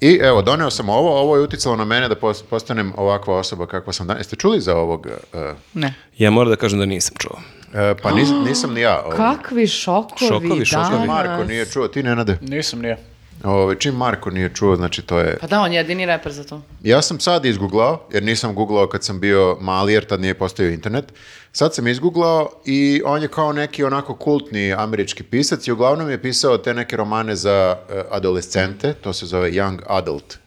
I 0.00 0.18
evo, 0.22 0.42
doneo 0.42 0.70
sam 0.70 0.88
ovo, 0.88 1.20
ovo 1.20 1.36
je 1.36 1.42
uticalo 1.42 1.76
na 1.76 1.84
mene 1.84 2.08
da 2.08 2.14
pos- 2.16 2.42
postanem 2.42 2.92
ovakva 2.96 3.36
osoba 3.36 3.66
kakva 3.66 3.92
sam 3.92 4.06
danas. 4.06 4.20
Jeste 4.20 4.36
čuli 4.36 4.60
za 4.60 4.76
ovog? 4.76 5.06
uh, 5.06 5.40
Ne. 5.74 5.94
Ja 6.18 6.30
moram 6.30 6.50
da 6.50 6.56
kažem 6.56 6.78
da 6.78 6.86
nisam 6.86 7.16
čuo. 7.18 7.32
uh, 7.34 7.72
pa 8.02 8.10
nis- 8.10 8.44
nisam 8.44 8.74
ni 8.74 8.80
ja. 8.80 9.02
Ovo. 9.02 9.10
Kakvi 9.12 9.66
šokovi, 9.66 10.28
Šokovi, 10.28 10.64
šokovi. 10.64 10.88
danas. 10.90 11.06
Marko 11.06 11.44
nije 11.44 11.66
čuo, 11.66 11.88
ti 11.88 12.02
Nenade? 12.02 12.38
Nisam 12.42 12.80
nije. 12.80 12.96
Ove, 13.44 13.76
čim 13.78 13.94
Marko 13.94 14.30
nije 14.30 14.50
čuo, 14.54 14.76
znači 14.76 15.02
to 15.02 15.18
je... 15.18 15.38
Pa 15.40 15.46
da, 15.46 15.60
on 15.60 15.72
je 15.72 15.76
jedini 15.76 16.06
reper 16.06 16.32
za 16.32 16.44
to. 16.44 16.62
Ja 16.82 17.02
sam 17.02 17.20
sad 17.20 17.44
izguglao, 17.44 18.08
jer 18.12 18.22
nisam 18.22 18.54
googlao 18.54 18.88
kad 18.88 19.04
sam 19.04 19.20
bio 19.20 19.56
mali, 19.60 19.92
jer 19.92 20.04
tad 20.04 20.20
nije 20.20 20.34
postojao 20.34 20.72
internet. 20.72 21.12
Sad 21.52 21.74
sam 21.74 21.88
izguglao 21.88 22.50
i 22.64 23.02
on 23.04 23.22
je 23.22 23.28
kao 23.28 23.52
neki 23.52 23.84
onako 23.84 24.14
kultni 24.14 24.72
američki 24.72 25.22
pisac 25.22 25.66
i 25.66 25.72
uglavnom 25.72 26.10
je 26.10 26.22
pisao 26.22 26.58
te 26.58 26.74
neke 26.74 26.96
romane 26.96 27.36
za 27.36 27.76
eh, 27.90 28.02
adolescente, 28.10 28.92
to 28.92 29.12
se 29.12 29.26
zove 29.26 29.50
young 29.50 29.78
adult. 29.86 30.38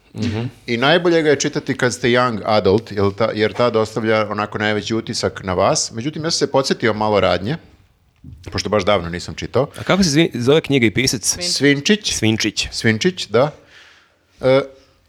I 0.68 0.78
najbolje 0.78 1.22
ga 1.22 1.30
je 1.30 1.40
čitati 1.40 1.78
kad 1.78 1.94
ste 1.94 2.08
young 2.08 2.42
adult, 2.46 2.92
jer, 2.92 3.14
ta, 3.18 3.30
jer 3.34 3.54
tad 3.54 3.76
ostavlja 3.76 4.28
onako 4.30 4.58
najveći 4.58 4.96
utisak 4.96 5.44
na 5.44 5.54
vas. 5.54 5.92
Međutim, 5.92 6.24
ja 6.24 6.32
sam 6.32 6.48
se 6.48 6.52
podsjetio 6.52 6.94
malo 6.94 7.20
radnje, 7.20 7.58
pošto 8.52 8.70
baš 8.70 8.86
davno 8.86 9.10
nisam 9.10 9.36
čitao. 9.36 9.68
A 9.80 9.84
kako 9.84 10.04
se 10.04 10.30
zove 10.34 10.62
knjiga 10.62 10.86
i 10.86 10.92
pisac? 10.92 11.38
Svinčić, 11.42 12.14
Svinčić. 12.14 12.68
Svinčić, 12.72 13.28
da. 13.28 13.52
E, 14.42 14.62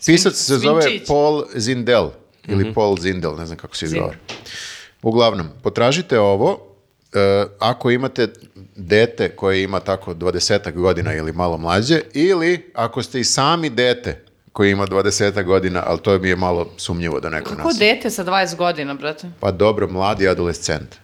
pisac 0.07 0.35
se 0.35 0.59
zove 0.59 0.83
Svinčić. 0.83 1.07
Paul 1.09 1.45
Zindel, 1.55 2.09
ili 2.47 2.65
Mhm. 2.65 2.73
Paul 2.73 2.99
Zindel, 2.99 3.37
ne 3.37 3.47
znam 3.47 3.59
kako 3.59 3.77
se 3.77 3.85
izgovara. 3.87 4.17
Uglavnom, 5.03 5.49
potražite 5.63 6.19
ovo, 6.21 6.61
e, 7.13 7.19
ako 7.59 7.91
imate 7.91 8.29
dete 8.77 9.29
koje 9.29 9.63
ima 9.63 9.81
tako 9.81 10.15
20 10.15 10.73
godina 10.73 11.15
ili 11.15 11.33
malo 11.33 11.59
mlađe, 11.59 12.01
ili 12.15 12.71
ako 12.75 13.03
ste 13.03 13.21
i 13.21 13.25
sami 13.25 13.71
dete 13.71 14.25
koji 14.53 14.71
ima 14.71 14.87
20 14.87 15.45
godina, 15.45 15.83
ali 15.87 15.99
to 16.01 16.19
mi 16.19 16.29
je 16.29 16.37
malo 16.37 16.71
sumnjivo 16.77 17.21
da 17.21 17.31
neko 17.31 17.51
Kako 17.51 17.69
nas... 17.69 17.77
dete 17.79 18.11
sa 18.11 18.25
20 18.25 18.57
godina, 18.57 18.95
brate? 18.95 19.31
Pa 19.41 19.51
dobro, 19.51 19.89
mladi 19.89 20.29
adolescent. 20.29 21.02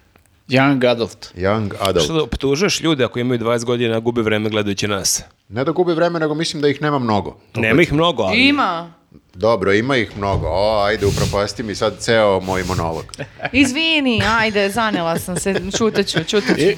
Young 0.49 0.91
adult. 0.91 1.33
Young 1.37 1.75
adult. 1.81 2.05
Što 2.05 2.15
da 2.15 2.23
optužuješ 2.23 2.81
ljude 2.81 3.05
ako 3.05 3.19
imaju 3.19 3.41
20 3.41 3.65
godina, 3.65 3.97
a 3.97 4.01
gube 4.01 4.23
vreme 4.23 4.51
gledajući 4.51 4.89
nas? 4.89 5.23
Ne 5.49 5.65
da 5.65 5.73
gubi 5.73 5.95
vreme, 5.95 6.21
nego 6.21 6.35
mislim 6.35 6.63
da 6.63 6.69
ih 6.69 6.83
nema 6.83 6.99
mnogo. 6.99 7.37
To 7.53 7.61
Nema 7.61 7.83
ih 7.83 7.93
mnogo, 7.93 8.23
ali... 8.23 8.49
Ima. 8.49 8.93
Dobro, 9.35 9.73
ima 9.73 9.97
ih 9.97 10.17
mnogo. 10.17 10.47
O, 10.51 10.83
ajde, 10.83 11.07
upropasti 11.07 11.63
mi 11.63 11.75
sad 11.75 11.99
ceo 11.99 12.41
moj 12.41 12.65
monolog. 12.65 13.05
Izvini, 13.53 14.23
ajde, 14.39 14.71
zanela 14.71 15.19
sam 15.19 15.37
se, 15.37 15.55
čutaću, 15.79 16.25
čutaću. 16.25 16.61
I 16.61 16.77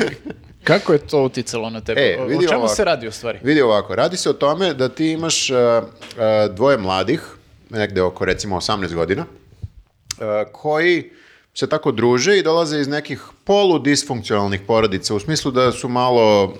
kako 0.64 0.92
je 0.92 0.98
to 0.98 1.22
uticalo 1.22 1.70
na 1.70 1.80
tebe? 1.80 2.00
E, 2.00 2.18
o 2.22 2.28
čemu 2.28 2.60
ovako. 2.60 2.74
se 2.74 2.84
radi 2.84 3.08
u 3.08 3.12
stvari? 3.12 3.38
Vidi 3.42 3.62
ovako, 3.62 3.94
radi 3.94 4.16
se 4.16 4.30
o 4.30 4.32
tome 4.32 4.74
da 4.74 4.88
ti 4.88 5.10
imaš 5.10 5.50
uh, 5.50 5.56
uh, 5.56 6.54
dvoje 6.54 6.78
mladih, 6.78 7.22
negde 7.70 8.02
oko 8.02 8.24
recimo 8.24 8.56
18 8.56 8.94
godina, 8.94 9.24
uh, 9.24 10.26
koji 10.52 11.10
se 11.54 11.66
tako 11.66 11.92
druže 11.92 12.38
i 12.38 12.42
dolaze 12.42 12.80
iz 12.80 12.88
nekih 12.88 13.22
poludisfunkcionalnih 13.44 14.60
porodica, 14.66 15.14
u 15.14 15.20
smislu 15.20 15.50
da 15.50 15.72
su 15.72 15.88
malo 15.88 16.44
uh, 16.44 16.52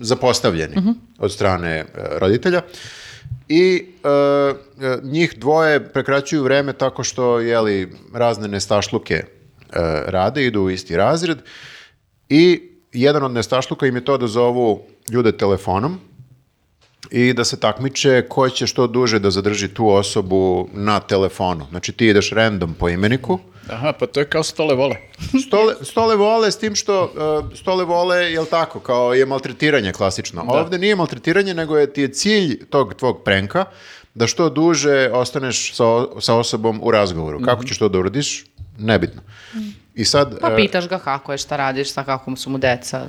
zapostavljeni 0.00 0.76
od 1.18 1.32
strane 1.32 1.84
uh, 1.84 2.18
roditelja. 2.18 2.62
I 3.48 3.84
uh, 4.04 4.56
uh, 4.76 5.04
njih 5.04 5.34
dvoje 5.36 5.88
prekraćuju 5.88 6.42
vreme 6.42 6.72
tako 6.72 7.04
što 7.04 7.40
jeli, 7.40 7.92
razne 8.14 8.48
nestašluke 8.48 9.24
uh, 9.24 9.74
rade, 10.06 10.46
idu 10.46 10.60
u 10.60 10.70
isti 10.70 10.96
razred 10.96 11.38
i 12.28 12.70
jedan 12.92 13.22
od 13.22 13.32
nestašluka 13.32 13.86
im 13.86 13.96
je 13.96 14.04
to 14.04 14.18
da 14.18 14.26
zovu 14.26 14.82
ljude 15.10 15.32
telefonom 15.32 16.00
i 17.10 17.32
da 17.32 17.44
se 17.44 17.60
takmiče 17.60 18.24
ko 18.28 18.48
će 18.48 18.66
što 18.66 18.86
duže 18.86 19.18
da 19.18 19.30
zadrži 19.30 19.68
tu 19.68 19.88
osobu 19.88 20.68
na 20.72 21.00
telefonu. 21.00 21.66
Znači 21.70 21.92
ti 21.92 22.06
ideš 22.06 22.30
random 22.30 22.74
po 22.74 22.88
imeniku, 22.88 23.38
Aha, 23.70 23.92
pa 23.92 24.06
to 24.06 24.20
je 24.20 24.26
kao 24.26 24.42
stole 24.42 24.74
vole. 24.74 24.96
Stole, 25.46 25.74
stole 25.82 26.16
vole 26.16 26.50
s 26.50 26.58
tim 26.58 26.74
što 26.74 27.04
uh, 27.04 27.58
stole 27.58 27.84
vole, 27.84 28.16
jel 28.16 28.46
tako, 28.46 28.80
kao 28.80 29.14
je 29.14 29.26
maltretiranje 29.26 29.92
klasično. 29.92 30.44
Ovde 30.48 30.78
nije 30.78 30.96
maltretiranje, 30.96 31.54
nego 31.54 31.78
je 31.78 31.92
ti 31.92 32.00
je 32.00 32.12
cilj 32.12 32.64
tog 32.70 32.94
tvog 32.94 33.22
prenka 33.24 33.64
da 34.14 34.26
što 34.26 34.48
duže 34.50 35.10
ostaneš 35.12 35.74
sa, 35.74 35.84
sa 36.20 36.34
osobom 36.34 36.80
u 36.82 36.90
razgovoru. 36.90 37.40
Kako 37.40 37.64
ćeš 37.64 37.78
to 37.78 37.88
da 37.88 37.98
uradiš? 37.98 38.44
Nebitno. 38.78 39.22
I 39.94 40.04
sad... 40.04 40.38
Pa 40.40 40.52
e, 40.52 40.56
pitaš 40.56 40.88
ga 40.88 40.98
kako 40.98 41.32
je, 41.32 41.38
šta 41.38 41.56
radiš, 41.56 41.92
sa 41.92 42.04
kako 42.04 42.36
su 42.36 42.50
mu 42.50 42.58
deca. 42.58 43.08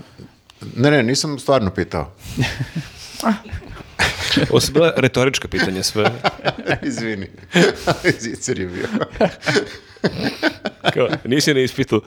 ne, 0.76 0.92
ne, 0.92 1.04
nisam 1.04 1.40
stvarno 1.40 1.72
pitao. 1.72 2.12
Ovo 4.50 4.60
su 4.60 4.72
bila 4.72 4.94
retorička 4.98 5.48
pitanja 5.48 5.84
sve. 5.84 6.12
Izvini. 6.88 7.28
Zicer 8.20 8.60
je 8.60 8.68
bio. 8.68 8.88
Kao, 10.94 11.08
nisi 11.26 11.54
na 11.54 11.60
ispitu. 11.60 12.02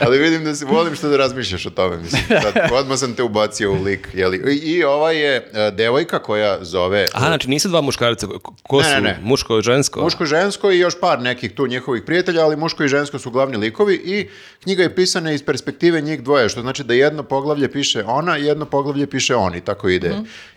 Ali 0.00 0.18
vidim 0.18 0.44
da 0.44 0.54
se 0.54 0.64
volim 0.64 0.94
što 0.94 1.08
da 1.08 1.16
razmišljaš 1.16 1.66
o 1.66 1.70
tome. 1.70 1.96
Mislim. 1.96 2.22
Sad, 2.42 2.54
odmah 2.72 2.98
sam 2.98 3.14
te 3.14 3.22
ubacio 3.22 3.72
u 3.72 3.82
lik. 3.82 4.08
Jeli? 4.14 4.54
I, 4.54 4.72
I 4.72 4.84
ova 4.84 5.12
je 5.12 5.36
e, 5.52 5.70
devojka 5.70 6.18
koja 6.18 6.58
zove... 6.60 7.06
Aha, 7.12 7.26
znači 7.26 7.50
nisu 7.50 7.68
dva 7.68 7.80
muškarca. 7.80 8.26
Ko- 8.62 8.78
Ne, 8.78 8.84
su? 8.84 8.90
ne, 8.90 9.00
ne. 9.00 9.18
Muško 9.22 9.58
i 9.58 9.62
žensko? 9.62 10.00
Muško 10.00 10.24
i 10.24 10.28
žensko 10.28 10.70
i 10.70 10.78
još 10.78 11.00
par 11.00 11.20
nekih 11.20 11.52
tu 11.52 11.66
njihovih 11.66 12.02
prijatelja, 12.02 12.44
ali 12.44 12.56
muško 12.56 12.84
i 12.84 12.88
žensko 12.88 13.18
su 13.18 13.30
glavni 13.30 13.56
likovi 13.56 13.94
i 13.96 14.28
knjiga 14.62 14.82
je 14.82 14.94
pisana 14.94 15.32
iz 15.32 15.42
perspektive 15.42 16.00
njih 16.00 16.22
dvoje, 16.22 16.48
što 16.48 16.60
znači 16.60 16.84
da 16.84 16.94
jedno 16.94 17.22
poglavlje 17.22 17.70
piše 17.70 18.04
ona, 18.04 18.36
jedno 18.36 18.64
poglavlje 18.64 19.06
piše 19.06 19.34
on 19.34 19.54
i 19.54 19.60
tako 19.60 19.88
ide. 19.88 20.12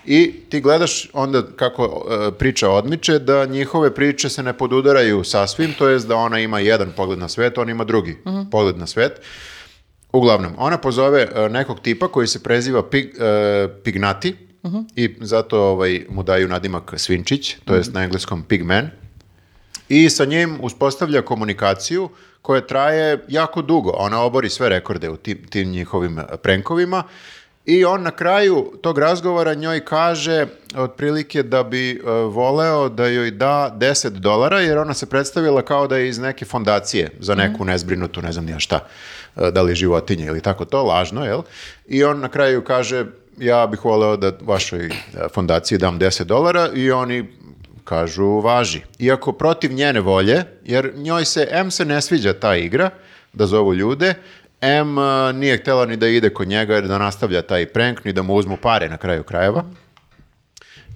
I 0.06 0.34
ti 0.50 0.62
gledaš 0.62 1.10
onda 1.14 1.44
kako 1.48 2.06
e, 2.28 2.32
priča 2.32 2.70
odmiče, 2.70 3.20
da 3.20 3.46
njihove 3.46 3.96
priče 3.96 4.30
se 4.30 4.44
ne 4.44 4.54
podudaraju 4.54 5.24
sasvim, 5.48 5.74
to 5.78 5.88
jest 5.88 6.08
da 6.08 6.16
ona 6.16 6.40
ima 6.40 6.60
jedan 6.60 6.92
pogled 6.96 7.20
na 7.20 7.28
svet, 7.28 7.58
on 7.58 7.70
ima 7.70 7.84
drugi 7.84 8.18
pogled 8.52 8.78
na 8.78 8.88
svet. 8.88 9.22
Uglavnom, 10.14 10.54
ona 10.58 10.78
pozove 10.78 11.22
e, 11.22 11.50
nekog 11.50 11.80
tipa 11.80 12.08
koji 12.08 12.28
se 12.28 12.44
preziva 12.44 12.90
Pig, 12.90 13.16
e, 13.20 13.68
Pignati 13.84 14.36
i 14.96 15.16
zato 15.22 15.62
ovaj, 15.62 16.06
mu 16.10 16.24
daju 16.24 16.48
nadimak 16.48 16.94
Svinčić, 16.98 17.56
to 17.66 17.76
jest 17.76 17.94
na 17.94 18.04
engleskom 18.04 18.44
Pigman. 18.44 18.90
I 19.90 20.10
sa 20.10 20.26
njim 20.26 20.58
uspostavlja 20.62 21.22
komunikaciju 21.22 22.10
koja 22.42 22.62
traje 22.62 23.26
jako 23.28 23.62
dugo. 23.62 23.92
Ona 23.98 24.22
obori 24.22 24.50
sve 24.50 24.70
rekorde 24.70 25.10
u 25.10 25.18
tim, 25.18 25.38
tim 25.50 25.70
njihovim 25.70 26.20
prenkovima 26.44 27.04
i 27.66 27.86
on 27.86 28.04
na 28.04 28.12
kraju 28.12 28.74
tog 28.82 28.98
razgovora 28.98 29.54
njoj 29.54 29.86
kaže 29.86 30.48
otprilike 30.76 31.44
da 31.44 31.64
bi 31.64 31.92
e, 31.92 32.02
voleo 32.12 32.90
da 32.90 33.08
joj 33.08 33.32
da 33.32 33.76
10 33.78 34.10
dolara 34.10 34.60
jer 34.60 34.78
ona 34.78 34.94
se 34.94 35.06
predstavila 35.06 35.62
kao 35.62 35.88
da 35.88 35.98
je 35.98 36.10
iz 36.10 36.20
neke 36.20 36.46
fondacije 36.46 37.12
za 37.20 37.36
neku 37.36 37.66
nezbrinutu, 37.66 38.22
ne 38.22 38.32
znam 38.32 38.46
ni 38.46 38.52
ja 38.52 38.60
šta, 38.60 38.80
e, 39.36 39.52
da 39.52 39.62
li 39.62 39.76
životinje 39.76 40.26
ili 40.26 40.42
tako 40.42 40.66
to, 40.66 40.84
lažno, 40.84 41.26
jel? 41.26 41.42
I 41.88 42.04
on 42.04 42.20
na 42.20 42.30
kraju 42.30 42.64
kaže 42.64 43.06
ja 43.38 43.68
bih 43.68 43.86
voleo 43.86 44.18
da 44.18 44.32
vašoj 44.42 44.86
e, 44.86 44.92
fondaciji 45.34 45.78
dam 45.78 46.00
10 46.00 46.24
dolara 46.24 46.70
i 46.74 46.92
oni 46.92 47.26
kažu 47.84 48.40
važi. 48.40 48.82
Iako 49.00 49.32
protiv 49.32 49.74
njene 49.74 50.00
volje, 50.00 50.44
jer 50.66 50.94
njoj 50.96 51.26
se, 51.26 51.48
M 51.52 51.72
se 51.72 51.86
ne 51.86 52.02
sviđa 52.02 52.34
ta 52.34 52.56
igra, 52.56 52.90
da 53.34 53.46
zovu 53.46 53.74
ljude, 53.74 54.14
M 54.64 54.96
nije 55.34 55.58
htjela 55.58 55.86
ni 55.86 55.98
da 55.98 56.08
ide 56.08 56.30
kod 56.30 56.48
njega 56.48 56.76
jer 56.76 56.88
da 56.88 56.98
nastavlja 56.98 57.42
taj 57.42 57.66
prank, 57.66 58.06
ni 58.06 58.14
da 58.14 58.22
mu 58.22 58.36
uzmu 58.36 58.58
pare 58.58 58.90
na 58.90 58.98
kraju 58.98 59.24
krajeva. 59.24 59.64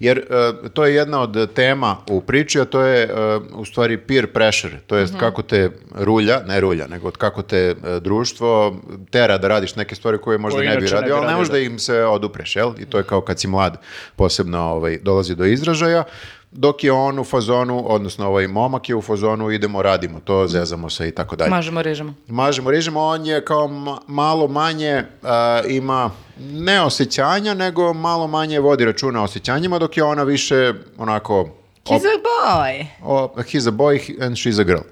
Jer 0.00 0.18
uh, 0.18 0.70
to 0.70 0.86
je 0.86 0.94
jedna 0.94 1.20
od 1.20 1.54
tema 1.54 1.96
u 2.10 2.20
priči, 2.20 2.60
a 2.60 2.64
to 2.64 2.80
je 2.80 3.10
uh, 3.12 3.42
u 3.60 3.64
stvari 3.64 3.96
peer 3.96 4.26
pressure, 4.32 4.78
to 4.86 4.96
jest 4.96 5.14
kako 5.20 5.42
te 5.42 5.70
rulja, 5.94 6.40
ne 6.46 6.60
rulja, 6.60 6.86
nego 6.86 7.10
kako 7.10 7.42
te 7.42 7.74
uh, 7.76 8.02
društvo 8.02 8.76
tera 9.10 9.38
da 9.38 9.48
radiš 9.48 9.76
neke 9.76 9.94
stvari 9.94 10.18
koje 10.18 10.38
možda 10.38 10.58
Koje 10.58 10.68
ne 10.68 10.76
bi 10.76 10.86
radio, 10.86 11.16
ali 11.16 11.26
ne 11.26 11.34
možeš 11.34 11.48
da. 11.48 11.52
da 11.52 11.58
im 11.58 11.78
se 11.78 12.04
odupreš, 12.04 12.56
jel? 12.56 12.72
I 12.78 12.84
to 12.84 12.98
je 12.98 13.04
kao 13.04 13.20
kad 13.20 13.40
si 13.40 13.48
mlad 13.48 13.80
posebno 14.16 14.60
ovaj, 14.60 14.98
dolazi 15.02 15.34
do 15.34 15.44
izražaja, 15.44 16.04
dok 16.50 16.84
je 16.84 16.92
on 16.92 17.18
u 17.18 17.24
fazonu, 17.24 17.84
odnosno 17.92 18.26
ovaj 18.26 18.46
momak 18.46 18.88
je 18.88 18.94
u 18.94 19.02
fazonu 19.02 19.50
idemo, 19.50 19.82
radimo 19.82 20.20
to, 20.20 20.48
zezamo 20.48 20.90
se 20.90 21.08
i 21.08 21.10
tako 21.10 21.36
dalje. 21.36 21.50
Mažemo, 21.50 21.82
režemo. 21.82 22.14
Mažemo, 22.26 22.70
režemo, 22.70 23.00
on 23.00 23.26
je 23.26 23.44
kao 23.44 23.68
ma- 23.68 23.98
malo 24.06 24.48
manje 24.48 25.04
a, 25.22 25.60
ima 25.68 26.10
ne 26.40 26.82
osjećanja, 26.82 27.54
nego 27.54 27.92
malo 27.92 28.26
manje 28.26 28.60
vodi 28.60 28.84
računa 28.84 29.20
o 29.20 29.24
osjećanjima, 29.24 29.78
dok 29.78 29.96
je 29.96 30.04
ona 30.04 30.22
više 30.22 30.72
onako... 30.98 31.48
He's 31.84 32.02
a 32.06 32.20
boy. 32.54 32.86
O, 33.02 33.28
he's 33.36 33.68
a 33.68 33.72
boy 33.72 34.24
and 34.26 34.36
she's 34.36 34.60
a 34.60 34.64
girl. 34.64 34.82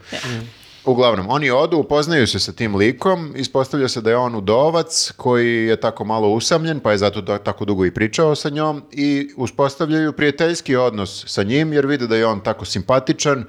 Uglavnom, 0.87 1.27
oni 1.29 1.51
odu, 1.51 1.77
upoznaju 1.79 2.27
se 2.27 2.39
sa 2.39 2.53
tim 2.53 2.77
likom, 2.77 3.33
ispostavlja 3.37 3.89
se 3.89 4.01
da 4.01 4.11
je 4.11 4.17
on 4.17 4.35
udovac 4.35 5.13
koji 5.17 5.67
je 5.67 5.77
tako 5.77 6.05
malo 6.05 6.29
usamljen, 6.29 6.81
pa 6.81 6.93
je 6.93 6.99
zato 6.99 7.21
da- 7.21 7.39
tako 7.39 7.65
dugo 7.65 7.85
i 7.85 7.91
pričao 7.91 8.35
sa 8.35 8.49
njom 8.49 8.83
i 8.93 9.31
uspostavljaju 9.37 10.13
prijateljski 10.13 10.77
odnos 10.77 11.25
sa 11.27 11.43
njim 11.43 11.73
jer 11.73 11.87
vide 11.87 12.07
da 12.07 12.17
je 12.17 12.27
on 12.27 12.41
tako 12.41 12.65
simpatičan 12.65 13.45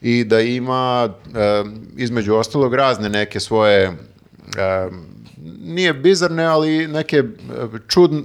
i 0.00 0.24
da 0.24 0.40
ima 0.40 1.08
e, 1.34 1.64
između 1.96 2.34
ostalog 2.34 2.74
razne 2.74 3.08
neke 3.08 3.40
svoje 3.40 3.82
e, 3.84 3.92
nije 5.58 5.94
bizarne, 5.94 6.44
ali 6.44 6.88
neke 6.88 7.22
čudn- 7.88 8.24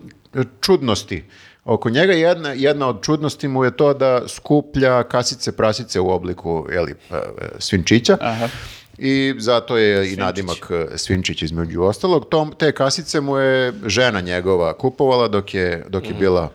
čudnosti 0.61 1.23
oko 1.67 1.89
njega. 1.89 2.13
Jedna, 2.13 2.49
jedna 2.49 2.87
od 2.87 3.01
čudnosti 3.01 3.47
mu 3.47 3.63
je 3.63 3.77
to 3.77 3.93
da 3.93 4.27
skuplja 4.27 5.03
kasice 5.03 5.51
prasice 5.51 5.99
u 5.99 6.09
obliku 6.09 6.67
jeli, 6.71 6.91
e, 6.91 7.15
svinčića. 7.59 8.17
Aha. 8.21 8.47
I 8.97 9.33
zato 9.37 9.77
je 9.77 10.13
i 10.13 10.15
nadimak 10.15 10.71
e, 10.71 10.97
Svinčić 10.97 11.41
između 11.41 11.81
ostalog. 11.81 12.29
Tom, 12.29 12.53
te 12.57 12.71
kasice 12.71 13.21
mu 13.21 13.37
je 13.37 13.73
žena 13.85 14.21
njegova 14.21 14.77
kupovala 14.77 15.27
dok 15.27 15.53
je, 15.53 15.85
dok 15.89 16.07
je 16.07 16.13
bila 16.13 16.51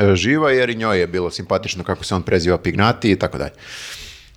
e, 0.00 0.14
živa, 0.16 0.50
jer 0.50 0.70
i 0.70 0.74
njoj 0.76 1.00
je 1.00 1.06
bilo 1.06 1.30
simpatično 1.30 1.84
kako 1.84 2.04
se 2.04 2.14
on 2.14 2.22
preziva 2.22 2.58
Pignati 2.58 3.10
i 3.10 3.16
tako 3.16 3.38
dalje. 3.38 3.52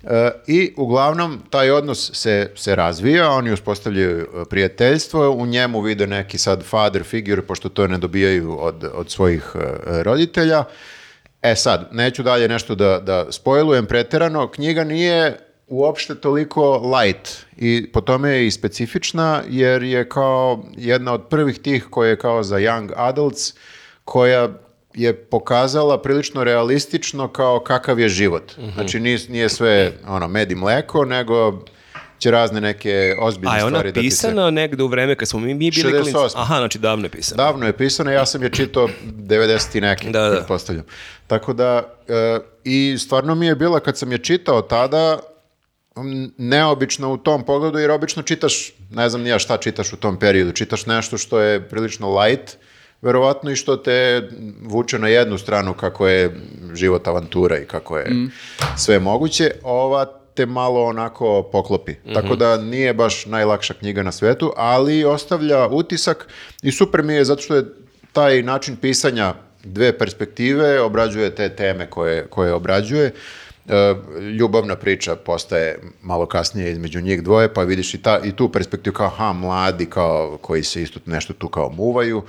E, 0.06 0.30
I 0.46 0.74
uglavnom 0.76 1.42
taj 1.50 1.70
odnos 1.70 2.10
se, 2.14 2.50
se 2.54 2.74
razvija, 2.74 3.30
oni 3.30 3.52
uspostavljaju 3.52 4.20
e, 4.20 4.44
prijateljstvo, 4.50 5.30
u 5.30 5.46
njemu 5.46 5.80
vide 5.80 6.06
neki 6.06 6.38
sad 6.38 6.62
father 6.62 7.02
figure, 7.02 7.42
pošto 7.42 7.68
to 7.68 7.86
ne 7.86 7.98
dobijaju 7.98 8.58
od, 8.60 8.90
od 8.94 9.10
svojih 9.10 9.52
e, 9.54 10.02
roditelja. 10.02 10.64
E 11.42 11.54
sad, 11.56 11.88
neću 11.92 12.22
dalje 12.22 12.48
nešto 12.48 12.74
da, 12.74 13.00
da 13.00 13.32
spojlujem 13.32 13.86
preterano, 13.86 14.48
knjiga 14.48 14.84
nije 14.84 15.38
uopšte 15.68 16.14
toliko 16.14 16.76
light 16.96 17.46
i 17.56 17.90
po 17.92 18.00
tome 18.00 18.30
je 18.30 18.46
i 18.46 18.50
specifična 18.50 19.42
jer 19.48 19.82
je 19.82 20.08
kao 20.08 20.64
jedna 20.76 21.12
od 21.12 21.28
prvih 21.28 21.58
tih 21.58 21.86
koje 21.90 22.10
je 22.10 22.18
kao 22.18 22.42
za 22.42 22.56
young 22.56 22.92
adults 22.96 23.54
koja 24.04 24.48
je 24.94 25.14
pokazala 25.14 26.02
prilično 26.02 26.44
realistično 26.44 27.28
kao 27.28 27.60
kakav 27.60 28.00
je 28.00 28.08
život. 28.08 28.52
Znači 28.74 29.00
nije, 29.00 29.18
nije 29.28 29.48
sve 29.48 29.92
ono 30.06 30.28
med 30.28 30.50
i 30.50 30.54
mleko, 30.54 31.04
nego 31.04 31.64
će 32.18 32.30
razne 32.30 32.60
neke 32.60 33.16
ozbiljne 33.18 33.54
A 33.54 33.58
je 33.58 33.64
ona 33.64 33.70
stvari 33.70 33.92
da 33.92 34.00
ti 34.00 34.10
se... 34.10 34.16
pisana 34.16 34.50
negde 34.50 34.82
u 34.82 34.86
vreme 34.86 35.14
kad 35.14 35.28
smo 35.28 35.40
mi, 35.40 35.54
mi 35.54 35.70
bili 35.70 35.90
klinci? 35.90 36.12
68. 36.12 36.32
Aha, 36.34 36.56
znači 36.56 36.78
davno 36.78 37.04
je 37.04 37.10
pisana. 37.10 37.44
Davno 37.44 37.66
je 37.66 37.72
pisana, 37.72 38.12
ja 38.12 38.26
sam 38.26 38.42
je 38.42 38.50
čitao 38.50 38.88
90 39.04 39.78
i 39.78 39.80
neke, 39.80 40.10
Da, 40.10 40.28
da. 40.28 40.36
pretpostavljam. 40.36 40.84
Tako 41.26 41.52
da, 41.52 41.94
e, 42.08 42.38
i 42.64 42.96
stvarno 42.98 43.34
mi 43.34 43.46
je 43.46 43.54
bila, 43.54 43.80
kad 43.80 43.98
sam 43.98 44.12
je 44.12 44.18
čitao 44.18 44.62
tada, 44.62 45.18
neobično 46.38 47.12
u 47.12 47.16
tom 47.16 47.44
pogledu, 47.44 47.78
jer 47.78 47.90
obično 47.90 48.22
čitaš, 48.22 48.72
ne 48.90 49.08
znam 49.08 49.22
nija 49.22 49.38
šta 49.38 49.56
čitaš 49.56 49.92
u 49.92 49.96
tom 49.96 50.18
periodu, 50.18 50.52
čitaš 50.52 50.86
nešto 50.86 51.18
što 51.18 51.40
je 51.40 51.68
prilično 51.68 52.20
light, 52.20 52.56
verovatno 53.04 53.50
i 53.50 53.56
što 53.56 53.76
te 53.76 54.28
vuče 54.62 54.98
na 54.98 55.08
jednu 55.08 55.38
stranu 55.38 55.74
kako 55.74 56.08
je 56.08 56.40
život 56.74 57.08
avantura 57.08 57.58
i 57.58 57.64
kako 57.64 57.98
je 57.98 58.06
sve 58.76 58.98
moguće, 58.98 59.50
ova 59.62 60.06
te 60.34 60.46
malo 60.46 60.84
onako 60.84 61.48
poklopi. 61.52 61.94
Tako 62.14 62.36
da 62.36 62.56
nije 62.56 62.94
baš 62.94 63.26
najlakša 63.26 63.74
knjiga 63.74 64.02
na 64.02 64.12
svetu, 64.12 64.52
ali 64.56 65.04
ostavlja 65.04 65.68
utisak 65.68 66.28
i 66.62 66.72
super 66.72 67.02
mi 67.02 67.14
je 67.14 67.24
zato 67.24 67.42
što 67.42 67.56
je 67.56 67.64
taj 68.12 68.42
način 68.42 68.76
pisanja 68.76 69.34
dve 69.64 69.98
perspektive, 69.98 70.80
obrađuje 70.80 71.34
te 71.34 71.48
teme 71.48 71.90
koje, 71.90 72.26
koje 72.26 72.52
obrađuje. 72.52 73.12
E, 73.68 73.94
ljubavna 74.38 74.76
priča 74.76 75.16
postaje 75.16 75.78
malo 76.02 76.26
kasnije 76.26 76.72
između 76.72 77.00
njih 77.00 77.22
dvoje, 77.22 77.54
pa 77.54 77.62
vidiš 77.62 77.94
i, 77.94 78.02
ta, 78.02 78.20
i 78.24 78.32
tu 78.32 78.48
perspektivu 78.52 78.94
kao, 78.94 79.08
ha, 79.08 79.32
mladi, 79.32 79.86
kao, 79.86 80.38
koji 80.42 80.62
se 80.62 80.82
isto 80.82 81.00
nešto 81.06 81.32
tu 81.32 81.48
kao 81.48 81.70
muvaju. 81.70 82.22